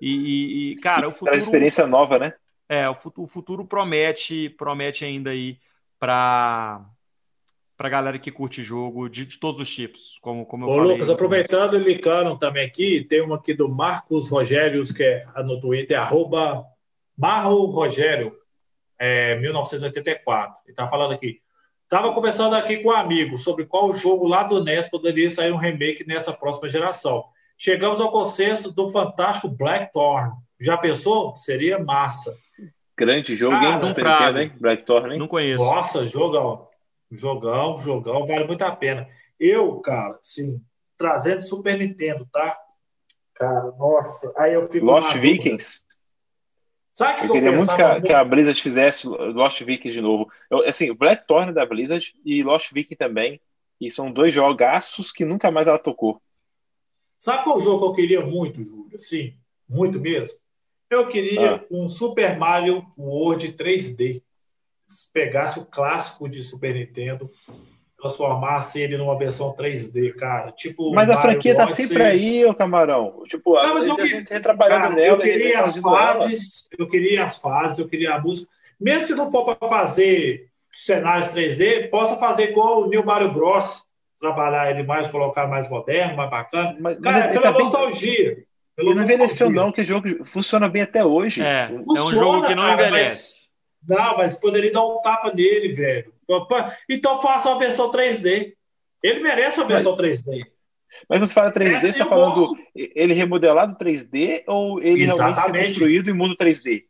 e, 0.00 0.72
e, 0.72 0.76
cara, 0.76 1.08
o 1.08 1.12
futuro. 1.12 1.36
experiência 1.36 1.86
nova, 1.86 2.18
né? 2.18 2.34
É, 2.68 2.88
o 2.88 2.94
futuro, 2.94 3.24
o 3.24 3.28
futuro 3.28 3.64
promete, 3.64 4.50
promete 4.50 5.04
ainda 5.04 5.30
aí 5.30 5.58
para 5.98 6.84
para 7.76 7.88
galera 7.88 8.18
que 8.18 8.32
curte 8.32 8.60
jogo 8.64 9.08
de, 9.08 9.24
de, 9.24 9.38
todos 9.38 9.60
os 9.60 9.72
tipos, 9.72 10.18
como, 10.20 10.44
como 10.44 10.64
eu 10.64 10.68
Ô, 10.68 10.76
falei. 10.78 10.92
Lucas, 10.94 11.08
aproveitando 11.08 11.76
e 11.76 11.78
ligaram 11.78 12.36
também 12.36 12.66
aqui, 12.66 13.04
tem 13.04 13.20
uma 13.20 13.36
aqui 13.36 13.54
do 13.54 13.68
Marcos 13.68 14.28
Rogérios, 14.28 14.90
que 14.90 15.04
é 15.04 15.22
no 15.46 15.60
Twitter, 15.60 15.96
arroba 15.96 16.66
Marro 17.16 17.66
Rogério, 17.66 18.36
é, 18.98 19.38
1984. 19.38 20.56
Ele 20.64 20.72
está 20.72 20.88
falando 20.88 21.12
aqui. 21.12 21.40
Estava 21.84 22.12
conversando 22.12 22.56
aqui 22.56 22.78
com 22.78 22.88
um 22.88 22.92
amigo 22.92 23.38
sobre 23.38 23.64
qual 23.64 23.94
jogo 23.94 24.26
lá 24.26 24.42
do 24.42 24.62
NES 24.62 24.88
poderia 24.88 25.30
sair 25.30 25.52
um 25.52 25.56
remake 25.56 26.04
nessa 26.04 26.32
próxima 26.32 26.68
geração. 26.68 27.24
Chegamos 27.60 28.00
ao 28.00 28.12
consenso 28.12 28.72
do 28.72 28.88
fantástico 28.88 29.48
Blackthorn. 29.48 30.32
Já 30.60 30.78
pensou? 30.78 31.34
Seria 31.34 31.80
massa. 31.80 32.38
Grande 32.96 33.34
jogo, 33.34 33.56
ah, 33.56 33.64
hein? 33.64 33.80
Não 33.80 34.40
hein? 34.40 34.52
Blackthorn, 34.60 35.12
hein? 35.12 35.18
Não 35.18 35.26
conheço. 35.26 35.64
Nossa, 35.64 36.06
jogão. 36.06 36.68
Jogão, 37.10 37.80
jogão, 37.80 38.26
vale 38.26 38.44
muito 38.44 38.62
a 38.62 38.74
pena. 38.74 39.08
Eu, 39.40 39.80
cara, 39.80 40.16
sim, 40.22 40.62
trazendo 40.96 41.42
Super 41.42 41.76
Nintendo, 41.76 42.28
tá? 42.30 42.56
Cara, 43.34 43.72
nossa. 43.76 44.32
Aí 44.36 44.54
eu 44.54 44.70
fico. 44.70 44.86
Lost 44.86 45.16
Vikings. 45.16 45.82
Sabe 46.92 47.20
que 47.20 47.22
eu, 47.22 47.26
eu 47.26 47.32
queria 47.32 47.52
muito 47.52 47.74
que 47.74 47.82
a, 47.82 48.00
que 48.00 48.12
a, 48.12 48.24
Blizzard 48.24 48.60
fizesse 48.60 49.08
Lost 49.08 49.62
Vikings 49.62 49.94
de 49.94 50.00
novo. 50.00 50.28
Eu, 50.50 50.68
assim, 50.68 50.92
Blackthorn 50.92 51.52
da 51.52 51.66
Blizzard 51.66 52.12
e 52.24 52.42
Lost 52.42 52.72
Vikings 52.72 52.96
também. 52.96 53.40
E 53.80 53.90
são 53.90 54.12
dois 54.12 54.32
jogaços 54.32 55.10
que 55.10 55.24
nunca 55.24 55.50
mais 55.50 55.66
ela 55.66 55.78
tocou. 55.78 56.20
Sabe 57.18 57.44
qual 57.44 57.60
jogo 57.60 57.78
que 57.80 57.84
eu 57.84 57.94
queria 57.94 58.20
muito, 58.24 58.64
Júlio? 58.64 58.98
Sim, 58.98 59.34
muito 59.68 59.98
mesmo. 59.98 60.38
Eu 60.88 61.08
queria 61.08 61.56
ah. 61.56 61.64
um 61.70 61.88
Super 61.88 62.38
Mario 62.38 62.86
World 62.96 63.52
3D. 63.52 64.22
Se 64.86 65.12
pegasse 65.12 65.58
o 65.58 65.66
clássico 65.66 66.28
de 66.28 66.42
Super 66.42 66.74
Nintendo, 66.74 67.28
transformasse 68.00 68.80
ele 68.80 68.96
numa 68.96 69.18
versão 69.18 69.54
3D, 69.54 70.14
cara. 70.14 70.52
Tipo, 70.52 70.94
mas 70.94 71.10
a 71.10 71.20
franquia 71.20 71.54
tá 71.54 71.66
sempre 71.68 72.02
aí, 72.02 72.46
ô 72.46 72.54
camarão. 72.54 73.22
Tipo, 73.26 73.54
não, 73.54 73.74
mas 73.74 73.88
eu, 73.88 73.96
que... 73.96 74.40
trabalhando 74.40 74.94
nela. 74.94 75.00
Eu 75.00 75.18
queria 75.18 75.60
as 75.60 75.76
fases, 75.78 76.68
ela. 76.72 76.82
eu 76.84 76.88
queria 76.88 77.24
as 77.26 77.36
fases, 77.36 77.78
eu 77.78 77.88
queria 77.88 78.14
a 78.14 78.20
música. 78.20 78.48
Mesmo 78.80 79.06
se 79.08 79.14
não 79.14 79.30
for 79.30 79.56
para 79.56 79.68
fazer 79.68 80.48
cenários 80.72 81.32
3D, 81.32 81.90
possa 81.90 82.16
fazer 82.16 82.50
igual 82.50 82.82
o 82.82 82.88
New 82.88 83.04
Mario 83.04 83.32
Bros 83.32 83.87
trabalhar 84.18 84.70
ele 84.70 84.82
mais, 84.82 85.06
colocar 85.06 85.46
mais 85.46 85.68
moderno, 85.68 86.16
mais 86.16 86.30
bacana. 86.30 86.76
Mas, 86.80 86.96
Cara, 86.96 87.18
mas 87.18 87.24
é 87.24 87.40
pela 87.40 87.52
tá 87.52 87.58
nostalgia. 87.58 88.34
Bem... 88.34 88.48
Ele 88.78 88.94
não 88.94 89.02
envelheceu, 89.02 89.50
não, 89.50 89.72
que 89.72 89.80
o 89.80 89.84
jogo 89.84 90.24
funciona 90.24 90.68
bem 90.68 90.82
até 90.82 91.04
hoje. 91.04 91.42
É, 91.42 91.68
funciona, 91.68 91.98
é 91.98 92.02
um 92.02 92.06
jogo 92.10 92.46
que 92.46 92.54
não 92.54 92.62
cara, 92.62 92.88
envelhece. 92.88 93.48
Mas, 93.88 93.98
não, 93.98 94.16
mas 94.16 94.34
poderia 94.36 94.72
dar 94.72 94.86
um 94.86 95.00
tapa 95.00 95.32
nele, 95.34 95.72
velho. 95.72 96.12
Então 96.88 97.20
faça 97.20 97.48
uma 97.48 97.58
versão 97.58 97.90
3D. 97.90 98.52
Ele 99.02 99.20
merece 99.20 99.58
uma 99.58 99.66
versão 99.66 99.96
mas, 99.96 100.22
3D. 100.22 100.44
Mas 101.08 101.20
você 101.20 101.34
fala 101.34 101.52
3D, 101.52 101.80
você 101.80 101.86
está 101.88 102.06
falando 102.06 102.34
gosto. 102.34 102.58
ele 102.74 103.12
remodelado 103.14 103.76
3D 103.76 104.44
ou 104.46 104.80
ele 104.80 105.04
Exatamente. 105.04 105.36
realmente 105.36 105.66
construído 105.68 106.10
em 106.10 106.14
mundo 106.14 106.36
3D? 106.36 106.84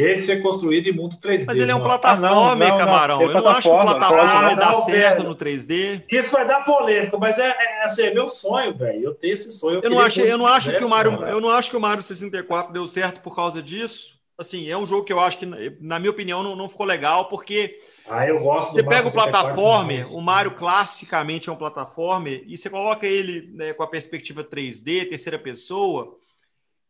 Ele 0.00 0.20
ser 0.20 0.40
construído 0.42 0.88
em 0.88 0.92
mundo 0.92 1.16
3D. 1.16 1.44
Mas 1.46 1.58
ele 1.58 1.70
é 1.70 1.74
um 1.74 1.82
plataforma, 1.82 2.66
ah, 2.66 2.78
Camarão. 2.78 3.18
Não, 3.18 3.30
eu 3.30 3.42
não 3.42 3.50
acho 3.50 3.62
que 3.62 3.68
o 3.68 3.80
plataforma 3.80 4.40
vai 4.42 4.56
dar 4.56 4.74
certo 4.76 5.22
no 5.22 5.36
3D. 5.36 6.04
Isso 6.10 6.32
vai 6.32 6.46
dar 6.46 6.64
polêmica, 6.64 7.18
mas 7.18 7.38
é, 7.38 7.48
é, 7.48 7.84
assim, 7.84 8.02
é 8.02 8.14
meu 8.14 8.28
sonho, 8.28 8.74
velho. 8.74 9.04
Eu 9.04 9.14
tenho 9.14 9.34
esse 9.34 9.50
sonho. 9.50 9.76
Eu, 9.76 9.82
eu 9.82 9.90
não, 9.90 10.00
acho, 10.00 10.20
eu 10.20 10.38
não 10.38 10.46
acho 10.46 10.76
que 10.76 10.84
o 10.84 10.88
Mario, 10.88 11.12
eu 11.26 11.40
não 11.40 11.50
acho 11.50 11.70
que 11.70 11.76
o 11.76 11.80
Mario 11.80 12.02
64 12.02 12.72
deu 12.72 12.86
certo 12.86 13.20
por 13.20 13.34
causa 13.34 13.62
disso. 13.62 14.18
Assim, 14.38 14.70
é 14.70 14.76
um 14.76 14.86
jogo 14.86 15.04
que 15.04 15.12
eu 15.12 15.20
acho 15.20 15.36
que, 15.36 15.44
na 15.44 15.98
minha 15.98 16.10
opinião, 16.10 16.42
não, 16.42 16.56
não 16.56 16.66
ficou 16.66 16.86
legal, 16.86 17.28
porque 17.28 17.78
ah, 18.08 18.26
eu 18.26 18.42
gosto 18.42 18.72
Você 18.72 18.82
pega 18.82 19.06
o 19.06 19.12
plataforma, 19.12 19.92
o 20.10 20.20
Mario 20.20 20.52
classicamente 20.52 21.48
é 21.48 21.52
um 21.52 21.56
plataforma, 21.56 22.30
e 22.30 22.56
você 22.56 22.70
coloca 22.70 23.06
ele 23.06 23.50
né, 23.52 23.74
com 23.74 23.82
a 23.82 23.86
perspectiva 23.86 24.42
3D, 24.42 25.10
terceira 25.10 25.38
pessoa, 25.38 26.16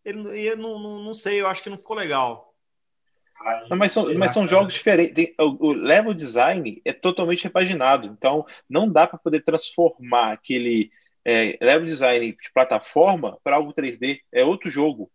ele, 0.03 0.21
ele 0.39 0.57
não, 0.57 0.79
não, 0.79 1.03
não 1.03 1.13
sei, 1.13 1.41
eu 1.41 1.47
acho 1.47 1.63
que 1.63 1.69
não 1.69 1.77
ficou 1.77 1.97
legal. 1.97 2.50
Não, 3.69 3.77
mas 3.77 3.93
são, 3.93 4.15
mas 4.15 4.33
são 4.33 4.47
jogos 4.47 4.75
diferentes. 4.75 5.35
O 5.39 5.73
level 5.73 6.13
design 6.13 6.81
é 6.85 6.93
totalmente 6.93 7.45
repaginado. 7.45 8.07
Então, 8.07 8.45
não 8.69 8.91
dá 8.91 9.07
para 9.07 9.19
poder 9.19 9.41
transformar 9.41 10.33
aquele 10.33 10.91
é, 11.25 11.57
level 11.61 11.87
design 11.87 12.33
de 12.33 12.53
plataforma 12.53 13.39
para 13.43 13.57
algo 13.57 13.73
3D. 13.73 14.21
É 14.33 14.45
outro 14.45 14.71
jogo. 14.71 15.11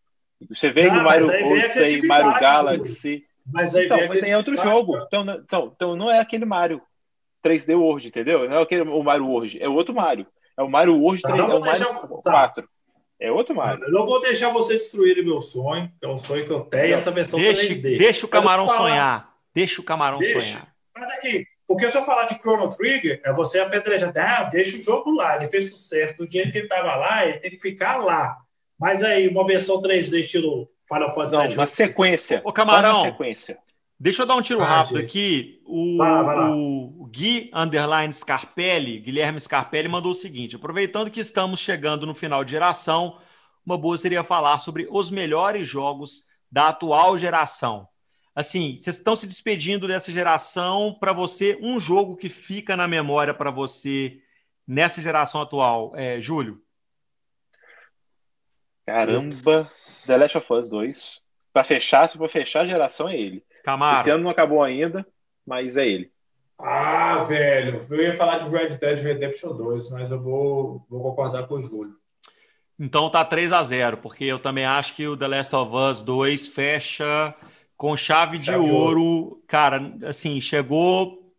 Você 0.50 0.72
vê 0.72 0.90
no 0.90 1.04
Mario 1.04 1.28
Odyssey, 1.28 2.06
Mario 2.06 2.40
Galaxy. 2.40 3.26
Mas 3.46 3.76
aí 3.76 3.86
então, 3.86 4.08
mas 4.08 4.20
tem 4.20 4.36
outro 4.36 4.56
jogo. 4.56 4.98
Então, 4.98 5.22
então, 5.22 5.72
então, 5.76 5.96
não 5.96 6.10
é 6.10 6.20
aquele 6.20 6.46
Mario 6.46 6.82
3D 7.46 7.78
World, 7.78 8.08
entendeu? 8.08 8.50
Não 8.50 8.58
é 8.58 8.62
aquele 8.62 8.82
o 8.82 9.04
Mario 9.04 9.28
World. 9.28 9.62
É 9.62 9.70
outro 9.70 9.94
Mario. 9.94 10.26
É 10.58 10.64
o 10.64 10.70
Mario 10.70 11.00
World 11.00 11.22
3D. 11.22 11.38
Tá, 11.38 11.38
é 11.38 11.44
o 11.44 11.60
Mario 11.60 11.64
deixar... 11.64 12.08
4. 12.08 12.64
Tá. 12.64 12.70
É 13.20 13.32
outro 13.32 13.56
Mario. 13.56 13.84
Eu 13.86 13.92
não 13.92 14.06
vou 14.06 14.22
deixar 14.22 14.50
você 14.50 14.74
destruir 14.74 15.24
meu 15.24 15.40
sonho, 15.40 15.92
que 16.00 16.06
é 16.06 16.10
um 16.10 16.18
sonho 16.18 16.46
que 16.46 16.52
eu 16.52 16.62
tenho, 16.62 16.96
essa 16.96 17.12
versão 17.12 17.40
deixa, 17.40 17.62
3D. 17.62 17.98
Deixa 17.98 18.26
o 18.26 18.30
camarão 18.30 18.68
sonhar. 18.68 19.34
Deixa 19.54 19.82
o 19.82 19.84
camarão 19.84 20.20
deixa. 20.20 20.42
sonhar. 20.42 20.68
Mas 20.98 21.10
aqui, 21.12 21.46
porque 21.68 21.90
se 21.90 21.98
eu 21.98 22.06
falar 22.06 22.26
de 22.26 22.36
Chrono 22.36 22.70
Trigger, 22.76 23.22
é 23.24 23.32
você 23.32 23.60
apedrejar, 23.60 24.14
ah, 24.16 24.44
deixa 24.44 24.78
o 24.78 24.82
jogo 24.82 25.12
lá, 25.12 25.38
ele 25.38 25.50
fez 25.50 25.70
sucesso. 25.72 26.16
No 26.20 26.28
dia 26.28 26.50
que 26.52 26.58
ele 26.58 26.66
estava 26.68 26.96
lá, 26.96 27.26
ele 27.26 27.40
tem 27.40 27.52
que 27.52 27.58
ficar 27.58 27.98
lá. 27.98 28.38
Mas 28.78 29.02
aí, 29.02 29.28
uma 29.28 29.46
versão 29.46 29.82
3D 29.82 30.20
estilo 30.20 30.70
Final 30.88 31.14
Fantasy 31.14 31.50
Não, 31.50 31.56
na 31.56 31.68
sequência. 31.68 32.42
O 32.44 32.54
camarão, 32.54 33.04
sequência. 33.04 33.58
Deixa 34.00 34.24
eu 34.24 34.26
dar 34.26 34.36
um 34.36 34.42
tiro 34.42 34.62
ah, 34.62 34.66
rápido 34.66 35.00
gente. 35.00 35.06
aqui. 35.06 35.62
O, 35.66 35.98
vai 35.98 36.12
lá, 36.12 36.24
vai 36.24 36.36
lá. 36.36 36.56
o 36.56 37.06
Gui 37.10 37.50
Underline 37.54 38.14
Scarpelli, 38.14 39.00
Guilherme 39.00 39.40
Scarpelli, 39.40 39.88
mandou 39.88 40.12
o 40.12 40.16
seguinte: 40.16 40.56
aproveitando 40.56 41.10
que 41.10 41.20
estamos 41.20 41.60
chegando 41.60 42.06
no 42.06 42.14
final 42.14 42.44
de 42.44 42.52
geração, 42.52 43.20
uma 43.66 43.78
boa 43.78 43.98
seria 43.98 44.24
falar 44.24 44.60
sobre 44.60 44.88
os 44.92 45.10
melhores 45.10 45.68
jogos 45.68 46.26
da 46.52 46.70
atual 46.70 47.18
geração. 47.18 47.88
Assim, 48.36 48.78
vocês 48.78 48.98
estão 48.98 49.16
se 49.16 49.26
despedindo 49.26 49.88
dessa 49.88 50.12
geração. 50.12 50.98
Para 51.00 51.14
você, 51.14 51.58
um 51.62 51.80
jogo 51.80 52.18
que 52.18 52.28
fica 52.28 52.76
na 52.76 52.86
memória 52.86 53.34
para 53.34 53.50
você 53.50 54.20
nessa 54.68 55.00
geração 55.02 55.40
atual, 55.40 55.94
é, 55.96 56.20
Júlio? 56.20 56.62
Caramba, 58.86 59.70
The 60.06 60.18
Last 60.18 60.38
of 60.38 60.54
Us 60.54 60.70
2. 60.70 61.22
Para 61.54 61.64
fechar, 61.64 62.10
se 62.10 62.18
for 62.18 62.30
fechar 62.30 62.62
a 62.62 62.68
geração, 62.68 63.08
é 63.08 63.16
ele. 63.16 63.45
Camaro. 63.66 64.00
Esse 64.00 64.12
ano 64.12 64.24
não 64.24 64.30
acabou 64.30 64.62
ainda, 64.62 65.06
mas 65.46 65.76
é 65.76 65.88
ele. 65.88 66.12
Ah, 66.58 67.26
velho, 67.28 67.86
eu 67.90 68.02
ia 68.02 68.16
falar 68.16 68.38
de 68.38 68.50
Red 68.50 68.78
Dead 68.78 69.02
Redemption 69.02 69.58
2, 69.58 69.90
mas 69.90 70.12
eu 70.12 70.22
vou, 70.22 70.86
vou 70.88 71.02
concordar 71.02 71.48
com 71.48 71.56
o 71.56 71.62
Júlio. 71.62 71.96
Então 72.80 73.10
tá 73.10 73.26
3 73.26 73.52
a 73.52 73.64
0 73.64 73.98
porque 73.98 74.24
eu 74.24 74.38
também 74.38 74.66
acho 74.66 74.96
que 74.96 75.08
o 75.08 75.18
The 75.18 75.28
Last 75.28 75.56
of 75.56 75.76
Us 75.76 76.02
2 76.02 76.48
fecha 76.48 77.34
com 77.76 77.98
chave, 77.98 78.38
de, 78.38 78.52
ouro. 78.52 78.74
ouro. 78.74 79.44
Cara, 79.48 79.94
assim, 80.04 80.40
chegou 80.40 81.34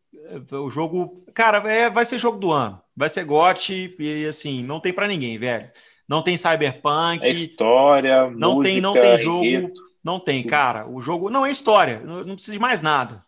o 0.50 0.68
jogo. 0.68 1.24
Cara, 1.32 1.58
é, 1.70 1.88
vai 1.88 2.04
ser 2.04 2.18
jogo 2.18 2.38
do 2.38 2.50
ano. 2.50 2.80
Vai 2.94 3.08
ser 3.08 3.24
GOT 3.24 3.94
e 3.98 4.26
assim, 4.26 4.62
não 4.62 4.80
tem 4.80 4.92
para 4.92 5.06
ninguém, 5.06 5.38
velho. 5.38 5.70
Não 6.08 6.22
tem 6.22 6.36
Cyberpunk. 6.36 7.22
É 7.22 7.30
história, 7.30 8.30
não 8.30 8.56
música, 8.56 8.72
tem, 8.72 8.80
não 8.80 8.92
tem 8.92 9.18
jogo. 9.18 9.72
Não 10.06 10.20
tem, 10.20 10.46
cara. 10.46 10.88
O 10.88 11.00
jogo 11.00 11.28
não 11.28 11.44
é 11.44 11.50
história, 11.50 11.98
não, 11.98 12.22
não 12.22 12.34
precisa 12.36 12.52
de 12.52 12.60
mais 12.60 12.80
nada. 12.80 13.26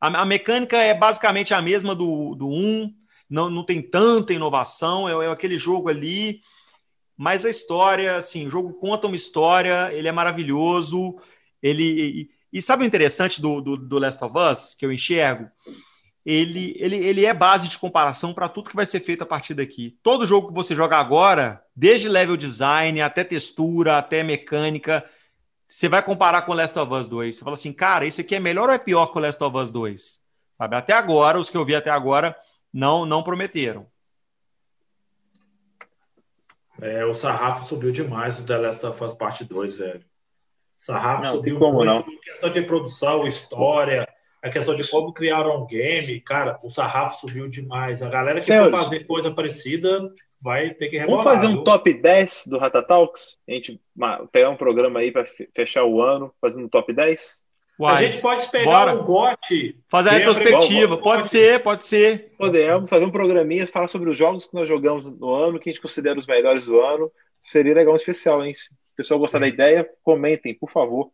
A, 0.00 0.22
a, 0.22 0.24
mecânica 0.24 0.76
é 0.76 0.92
basicamente 0.92 1.54
a 1.54 1.62
mesma 1.62 1.94
do, 1.94 2.34
do 2.34 2.48
1, 2.48 2.92
não, 3.30 3.48
não 3.48 3.62
tem 3.62 3.80
tanta 3.80 4.32
inovação, 4.32 5.08
é, 5.08 5.26
é 5.26 5.30
aquele 5.30 5.56
jogo 5.56 5.88
ali. 5.88 6.40
Mas 7.16 7.44
a 7.44 7.50
história, 7.50 8.16
assim, 8.16 8.48
o 8.48 8.50
jogo 8.50 8.74
conta 8.74 9.06
uma 9.06 9.14
história, 9.14 9.92
ele 9.92 10.08
é 10.08 10.12
maravilhoso. 10.12 11.20
Ele. 11.62 11.84
E, 11.84 12.30
e 12.52 12.60
sabe 12.60 12.82
o 12.82 12.86
interessante 12.86 13.40
do, 13.40 13.60
do, 13.60 13.76
do 13.76 13.98
Last 13.98 14.24
of 14.24 14.34
Us, 14.36 14.74
que 14.74 14.84
eu 14.84 14.92
enxergo? 14.92 15.48
ele, 16.26 16.74
ele, 16.78 16.96
ele 16.96 17.24
é 17.24 17.32
base 17.32 17.68
de 17.68 17.78
comparação 17.78 18.34
para 18.34 18.50
tudo 18.50 18.68
que 18.68 18.76
vai 18.76 18.84
ser 18.84 19.00
feito 19.00 19.22
a 19.22 19.26
partir 19.26 19.54
daqui. 19.54 19.96
Todo 20.02 20.26
jogo 20.26 20.48
que 20.48 20.54
você 20.54 20.74
joga 20.74 20.98
agora, 20.98 21.62
desde 21.74 22.06
level 22.06 22.36
design 22.36 23.00
até 23.00 23.24
textura, 23.24 23.96
até 23.96 24.22
mecânica, 24.22 25.08
você 25.68 25.88
vai 25.88 26.02
comparar 26.02 26.42
com 26.42 26.52
o 26.52 26.54
Last 26.54 26.78
of 26.78 26.92
Us 26.92 27.08
2. 27.08 27.36
Você 27.36 27.44
fala 27.44 27.54
assim, 27.54 27.72
cara, 27.72 28.06
isso 28.06 28.20
aqui 28.20 28.34
é 28.34 28.40
melhor 28.40 28.68
ou 28.68 28.74
é 28.74 28.78
pior 28.78 29.06
que 29.08 29.18
o 29.18 29.20
Last 29.20 29.42
of 29.44 29.56
Us 29.56 29.70
2? 29.70 30.20
Sabe? 30.56 30.76
Até 30.76 30.94
agora, 30.94 31.38
os 31.38 31.50
que 31.50 31.56
eu 31.56 31.64
vi 31.64 31.74
até 31.74 31.90
agora 31.90 32.34
não, 32.72 33.04
não 33.04 33.22
prometeram. 33.22 33.86
É, 36.80 37.04
o 37.04 37.12
sarrafo 37.12 37.66
subiu 37.66 37.90
demais 37.90 38.38
no 38.38 38.46
The 38.46 38.56
Last 38.56 38.86
of 38.86 39.04
Us 39.04 39.12
Parte 39.12 39.44
2, 39.44 39.76
velho. 39.76 40.00
O 40.00 40.04
sarrafo 40.76 41.22
não, 41.24 41.36
subiu 41.36 41.58
como, 41.58 41.84
muito 41.84 41.86
não. 41.86 42.20
questão 42.20 42.50
de 42.50 42.62
produção, 42.62 43.26
história, 43.26 44.08
a 44.40 44.48
questão 44.48 44.74
de 44.74 44.88
como 44.88 45.12
criaram 45.12 45.62
um 45.62 45.66
game, 45.66 46.20
cara, 46.20 46.58
o 46.62 46.70
sarrafo 46.70 47.26
subiu 47.26 47.48
demais. 47.48 48.02
A 48.02 48.08
galera 48.08 48.38
que 48.38 48.46
Celso, 48.46 48.70
for 48.70 48.84
fazer 48.84 49.00
coisa 49.00 49.30
parecida 49.30 50.00
vai 50.40 50.70
ter 50.70 50.88
que 50.88 50.98
rebolar. 50.98 51.24
Vamos 51.24 51.40
fazer 51.40 51.46
um 51.48 51.56
viu? 51.56 51.64
top 51.64 51.92
10 51.92 52.44
do 52.46 52.58
Rata 52.58 52.82
Talks? 52.82 53.36
A 53.48 53.52
gente 53.52 53.80
pegar 54.32 54.50
um 54.50 54.56
programa 54.56 55.00
aí 55.00 55.10
para 55.10 55.26
fechar 55.54 55.84
o 55.84 56.00
ano, 56.00 56.32
fazendo 56.40 56.66
um 56.66 56.68
top 56.68 56.92
10? 56.92 57.40
Uai, 57.78 57.94
a 57.94 58.08
gente 58.08 58.20
pode 58.20 58.48
pegar 58.50 58.96
o 58.96 59.04
GOT. 59.04 59.78
Fazer 59.88 60.08
a 60.08 60.12
retrospectiva, 60.12 60.98
pode 60.98 61.28
ser, 61.28 61.62
pode 61.62 61.84
ser. 61.84 62.32
Podemos 62.36 62.90
fazer 62.90 63.04
um 63.04 63.10
programinha, 63.10 63.68
falar 63.68 63.86
sobre 63.86 64.10
os 64.10 64.18
jogos 64.18 64.46
que 64.46 64.54
nós 64.54 64.66
jogamos 64.66 65.08
no 65.18 65.32
ano, 65.32 65.60
que 65.60 65.70
a 65.70 65.72
gente 65.72 65.80
considera 65.80 66.18
os 66.18 66.26
melhores 66.26 66.64
do 66.64 66.80
ano. 66.80 67.10
Seria 67.40 67.74
legal 67.74 67.92
um 67.92 67.96
especial, 67.96 68.44
hein? 68.44 68.52
Se 68.52 68.70
o 68.72 68.96
pessoal 68.96 69.20
gostar 69.20 69.38
Sim. 69.38 69.42
da 69.42 69.48
ideia, 69.48 69.88
comentem, 70.02 70.54
por 70.54 70.70
favor. 70.70 71.12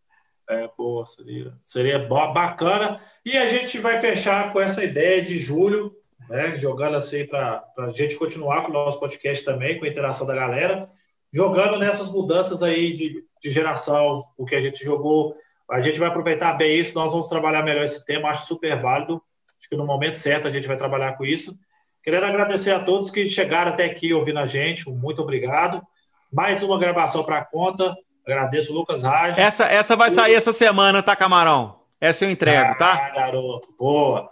É, 0.49 0.69
boa, 0.77 1.05
seria, 1.07 1.53
seria 1.65 1.99
bacana. 1.99 2.99
E 3.25 3.37
a 3.37 3.47
gente 3.47 3.79
vai 3.79 4.01
fechar 4.01 4.51
com 4.51 4.61
essa 4.61 4.83
ideia 4.83 5.21
de 5.21 5.39
julho, 5.39 5.95
né? 6.29 6.57
Jogando 6.59 6.97
assim 6.97 7.27
para 7.27 7.65
a 7.79 7.91
gente 7.91 8.17
continuar 8.17 8.63
com 8.63 8.71
o 8.71 8.73
nosso 8.73 8.99
podcast 8.99 9.45
também, 9.45 9.79
com 9.79 9.85
a 9.85 9.89
interação 9.89 10.27
da 10.27 10.35
galera, 10.35 10.89
jogando 11.33 11.79
nessas 11.79 12.11
mudanças 12.11 12.63
aí 12.63 12.93
de, 12.93 13.25
de 13.43 13.51
geração, 13.51 14.25
o 14.37 14.45
que 14.45 14.55
a 14.55 14.61
gente 14.61 14.85
jogou. 14.85 15.35
A 15.71 15.81
gente 15.81 15.99
vai 15.99 16.09
aproveitar 16.09 16.53
bem 16.55 16.79
isso, 16.79 16.95
nós 16.95 17.13
vamos 17.13 17.29
trabalhar 17.29 17.63
melhor 17.63 17.85
esse 17.85 18.05
tema, 18.05 18.29
acho 18.29 18.47
super 18.47 18.81
válido. 18.81 19.23
Acho 19.59 19.69
que 19.69 19.77
no 19.77 19.87
momento 19.87 20.19
certo 20.19 20.47
a 20.47 20.51
gente 20.51 20.69
vai 20.69 20.77
trabalhar 20.77 21.17
com 21.17 21.25
isso. 21.25 21.59
Querendo 22.03 22.27
agradecer 22.27 22.71
a 22.71 22.81
todos 22.81 23.11
que 23.11 23.29
chegaram 23.31 23.73
até 23.73 23.87
aqui 23.87 24.13
ouvindo 24.13 24.39
a 24.39 24.47
gente, 24.47 24.89
muito 24.91 25.23
obrigado. 25.23 25.83
Mais 26.31 26.63
uma 26.63 26.79
gravação 26.79 27.25
para 27.25 27.39
a 27.39 27.45
conta. 27.45 27.97
Agradeço 28.27 28.73
o 28.73 28.75
Lucas 28.75 29.03
Raj. 29.03 29.39
Essa, 29.39 29.65
essa 29.65 29.97
vai 29.97 30.11
sair 30.11 30.35
essa 30.35 30.53
semana, 30.53 31.03
tá, 31.03 31.17
Camarão? 31.17 31.81
Essa 32.01 32.27
eu 32.27 32.31
entrego, 32.31 32.73
ah, 32.73 32.75
tá? 32.75 33.11
garoto, 33.11 33.75
boa. 33.79 34.31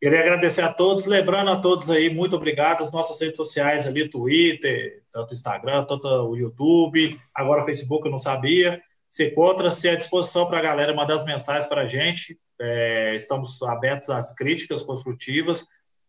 Queria 0.00 0.20
agradecer 0.20 0.62
a 0.62 0.72
todos, 0.72 1.06
lembrando 1.06 1.50
a 1.50 1.60
todos 1.60 1.90
aí, 1.90 2.10
muito 2.10 2.36
obrigado. 2.36 2.82
As 2.82 2.92
nossas 2.92 3.18
redes 3.20 3.36
sociais 3.36 3.86
ali, 3.86 4.08
Twitter, 4.08 5.02
tanto 5.10 5.32
Instagram, 5.32 5.84
tanto 5.84 6.06
o 6.06 6.36
YouTube, 6.36 7.18
agora 7.34 7.64
Facebook, 7.64 8.04
eu 8.04 8.12
não 8.12 8.18
sabia. 8.18 8.82
Se 9.08 9.28
encontra-se 9.28 9.88
à 9.88 9.94
disposição 9.94 10.46
para 10.46 10.58
a 10.58 10.62
galera 10.62 10.94
mandar 10.94 11.14
as 11.14 11.24
mensagens 11.24 11.66
para 11.66 11.82
a 11.82 11.86
gente. 11.86 12.38
É, 12.60 13.14
estamos 13.14 13.62
abertos 13.62 14.10
às 14.10 14.34
críticas 14.34 14.82
construtivas, 14.82 15.62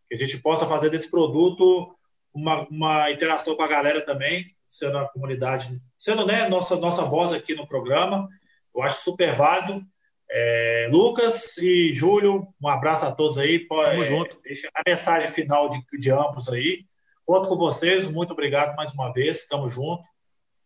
que 0.10 0.16
a 0.16 0.18
gente 0.18 0.38
possa 0.40 0.66
fazer 0.66 0.90
desse 0.90 1.10
produto 1.10 1.96
uma, 2.34 2.68
uma 2.70 3.12
interação 3.12 3.56
com 3.56 3.64
a 3.64 3.68
galera 3.68 4.02
também, 4.02 4.46
sendo 4.68 4.98
a 4.98 5.08
comunidade, 5.08 5.82
sendo 5.98 6.26
né, 6.26 6.50
nossa, 6.50 6.76
nossa 6.76 7.04
voz 7.04 7.32
aqui 7.32 7.56
no 7.56 7.66
programa. 7.66 8.28
Eu 8.76 8.82
acho 8.82 9.04
super 9.04 9.34
válido. 9.36 9.82
É, 10.30 10.90
Lucas 10.92 11.58
e 11.58 11.94
Júlio, 11.94 12.48
um 12.62 12.68
abraço 12.68 13.06
a 13.06 13.12
todos 13.12 13.38
aí. 13.38 13.60
Tamo 13.68 13.82
é, 13.82 14.08
junto. 14.08 14.40
Deixa 14.42 14.70
a 14.74 14.82
mensagem 14.88 15.30
final 15.30 15.70
de, 15.70 15.82
de 16.00 16.12
ambos 16.12 16.50
aí. 16.50 16.86
Conto 17.26 17.50
com 17.50 17.58
vocês. 17.58 18.10
Muito 18.10 18.32
obrigado 18.32 18.76
mais 18.76 18.94
uma 18.94 19.12
vez. 19.12 19.40
Estamos 19.40 19.74
juntos. 19.74 20.06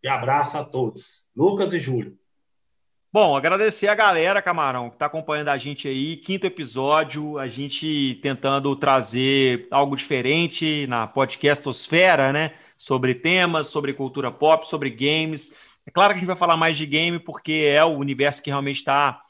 E 0.03 0.07
abraço 0.07 0.57
a 0.57 0.63
todos. 0.63 1.25
Lucas 1.35 1.73
e 1.73 1.79
Júlio. 1.79 2.17
Bom, 3.11 3.35
agradecer 3.35 3.87
a 3.87 3.95
galera, 3.95 4.39
Camarão, 4.39 4.87
que 4.87 4.95
está 4.95 5.07
acompanhando 5.07 5.49
a 5.49 5.57
gente 5.57 5.87
aí. 5.87 6.15
Quinto 6.15 6.45
episódio, 6.45 7.39
a 7.39 7.47
gente 7.47 8.19
tentando 8.21 8.75
trazer 8.75 9.67
algo 9.71 9.95
diferente 9.95 10.85
na 10.87 11.07
podcastosfera, 11.07 12.31
né? 12.31 12.53
Sobre 12.77 13.15
temas, 13.15 13.67
sobre 13.67 13.93
cultura 13.93 14.31
pop, 14.31 14.67
sobre 14.67 14.91
games. 14.91 15.51
É 15.87 15.91
claro 15.91 16.13
que 16.13 16.17
a 16.17 16.19
gente 16.19 16.27
vai 16.27 16.35
falar 16.35 16.55
mais 16.55 16.77
de 16.77 16.85
game, 16.85 17.17
porque 17.17 17.67
é 17.67 17.83
o 17.83 17.97
universo 17.97 18.43
que 18.43 18.51
realmente 18.51 18.77
está 18.77 19.23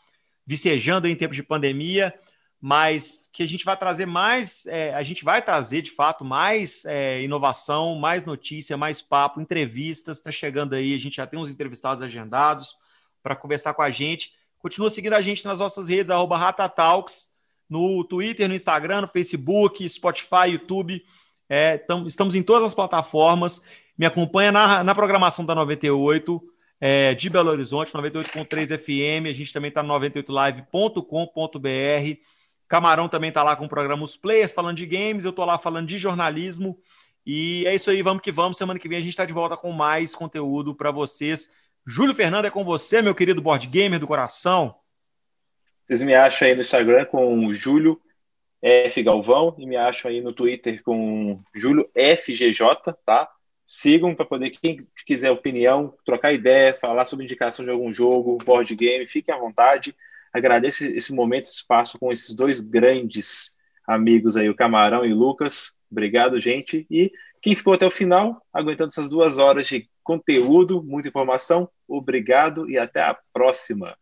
vicejando 0.50 1.08
em 1.08 1.16
tempos 1.16 1.38
de 1.38 1.44
pandemia, 1.44 2.12
mas 2.60 3.30
que 3.32 3.44
a 3.44 3.48
gente 3.48 3.64
vai 3.64 3.78
trazer 3.78 4.08
mais, 4.08 4.66
é, 4.66 4.96
a 4.96 5.04
gente 5.04 5.24
vai 5.24 5.44
trazer 5.44 5.84
de 5.84 5.92
fato 5.92 6.26
mais 6.26 6.84
é, 6.86 7.22
inovação, 7.22 7.94
mais 7.94 8.26
notícia, 8.26 8.76
mais 8.76 9.00
papo, 9.00 9.40
entrevistas. 9.40 10.18
Está 10.18 10.32
chegando 10.32 10.74
aí, 10.74 10.96
a 10.96 10.98
gente 10.98 11.18
já 11.18 11.28
tem 11.28 11.40
uns 11.40 11.52
entrevistados 11.52 12.02
agendados 12.02 12.76
para 13.22 13.36
conversar 13.36 13.76
com 13.76 13.84
a 13.84 13.92
gente. 13.92 14.34
Continua 14.58 14.90
seguindo 14.90 15.14
a 15.14 15.22
gente 15.22 15.46
nas 15.46 15.60
nossas 15.60 15.88
redes, 15.88 16.10
arroba 16.10 16.36
Ratatalks, 16.36 17.30
no 17.70 18.04
Twitter, 18.04 18.50
no 18.50 18.56
Instagram, 18.56 19.02
no 19.02 19.08
Facebook, 19.08 19.88
Spotify, 19.88 20.50
YouTube. 20.54 21.06
É, 21.48 21.78
tam, 21.78 22.08
estamos 22.08 22.34
em 22.34 22.42
todas 22.42 22.64
as 22.64 22.74
plataformas. 22.74 23.62
Me 23.96 24.08
acompanha 24.08 24.52
na, 24.52 24.84
na 24.84 24.96
programação 24.96 25.46
da 25.46 25.54
98, 25.54 26.42
é, 26.80 27.14
de 27.14 27.30
Belo 27.30 27.50
Horizonte, 27.50 27.92
98.3 27.92 28.78
FM. 28.78 29.28
A 29.28 29.34
gente 29.34 29.52
também 29.52 29.70
está 29.70 29.84
no 29.84 29.94
98live.com.br. 29.94 32.22
Camarão 32.68 33.10
também 33.10 33.30
está 33.30 33.44
lá 33.44 33.56
com 33.56 33.66
o 33.66 33.70
programa 33.70 34.04
Os 34.04 34.16
Players, 34.16 34.52
falando 34.52 34.78
de 34.78 34.86
games. 34.86 35.26
Eu 35.26 35.32
estou 35.32 35.46
lá 35.46 35.58
falando 35.58 35.88
de 35.88 35.98
jornalismo. 35.98 36.80
E 37.26 37.66
é 37.66 37.76
isso 37.76 37.90
aí, 37.90 38.02
vamos 38.02 38.22
que 38.22 38.32
vamos. 38.32 38.58
Semana 38.58 38.80
que 38.80 38.88
vem 38.88 38.98
a 38.98 39.02
gente 39.02 39.12
está 39.12 39.26
de 39.26 39.34
volta 39.34 39.58
com 39.58 39.72
mais 39.72 40.16
conteúdo 40.16 40.74
para 40.74 40.92
vocês. 40.92 41.52
Júlio 41.86 42.14
Fernando 42.14 42.46
é 42.46 42.50
com 42.50 42.64
você, 42.64 43.02
meu 43.02 43.16
querido 43.16 43.42
board 43.42 43.66
gamer 43.68 44.00
do 44.00 44.08
coração. 44.08 44.76
Vocês 45.86 46.02
me 46.04 46.14
acham 46.14 46.48
aí 46.48 46.54
no 46.54 46.62
Instagram 46.62 47.06
com 47.06 47.52
Júlio 47.52 48.00
F 48.62 49.02
Galvão 49.02 49.56
e 49.58 49.66
me 49.66 49.76
acham 49.76 50.12
aí 50.12 50.22
no 50.22 50.34
Twitter 50.34 50.84
com 50.84 51.42
Júlio 51.54 51.90
FGJ, 51.96 52.94
tá? 53.06 53.30
Sigam 53.72 54.16
para 54.16 54.26
poder, 54.26 54.50
quem 54.50 54.80
quiser 55.06 55.30
opinião, 55.30 55.94
trocar 56.04 56.34
ideia, 56.34 56.74
falar 56.74 57.06
sobre 57.06 57.24
indicação 57.24 57.64
de 57.64 57.70
algum 57.70 57.94
jogo, 57.94 58.40
board 58.44 58.76
game, 58.76 59.06
fiquem 59.06 59.32
à 59.32 59.38
vontade. 59.38 59.96
Agradeço 60.34 60.84
esse 60.84 61.14
momento, 61.14 61.44
esse 61.44 61.58
espaço 61.58 62.00
com 62.00 62.12
esses 62.12 62.36
dois 62.36 62.62
grandes 62.62 63.56
amigos 63.88 64.36
aí, 64.36 64.50
o 64.50 64.56
Camarão 64.56 65.06
e 65.06 65.14
o 65.14 65.16
Lucas. 65.16 65.78
Obrigado, 65.92 66.40
gente. 66.40 66.88
E 66.90 67.12
quem 67.44 67.56
ficou 67.56 67.74
até 67.74 67.86
o 67.86 67.92
final, 67.92 68.44
aguentando 68.52 68.90
essas 68.90 69.08
duas 69.08 69.38
horas 69.38 69.68
de 69.68 69.88
conteúdo, 70.02 70.82
muita 70.82 71.10
informação, 71.10 71.70
obrigado 71.88 72.68
e 72.68 72.76
até 72.76 73.04
a 73.04 73.16
próxima. 73.32 73.96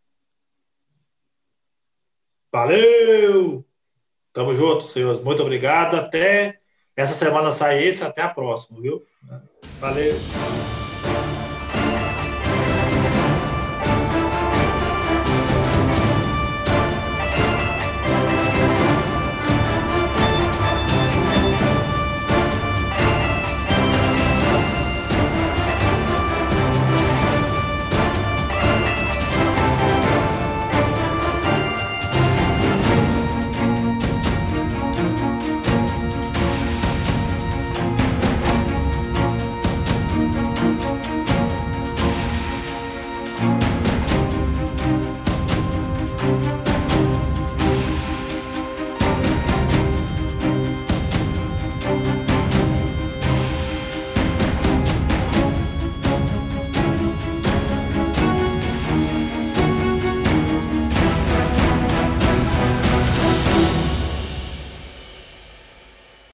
Valeu! 2.49 3.65
Tamo 4.31 4.55
junto, 4.55 4.85
senhores. 4.85 5.19
Muito 5.19 5.41
obrigado. 5.41 5.97
Até 5.97 6.61
essa 6.95 7.13
semana 7.13 7.51
sai 7.51 7.83
esse, 7.83 8.01
até 8.01 8.21
a 8.21 8.29
próxima, 8.29 8.79
viu? 8.79 9.05
Valeu! 9.79 10.13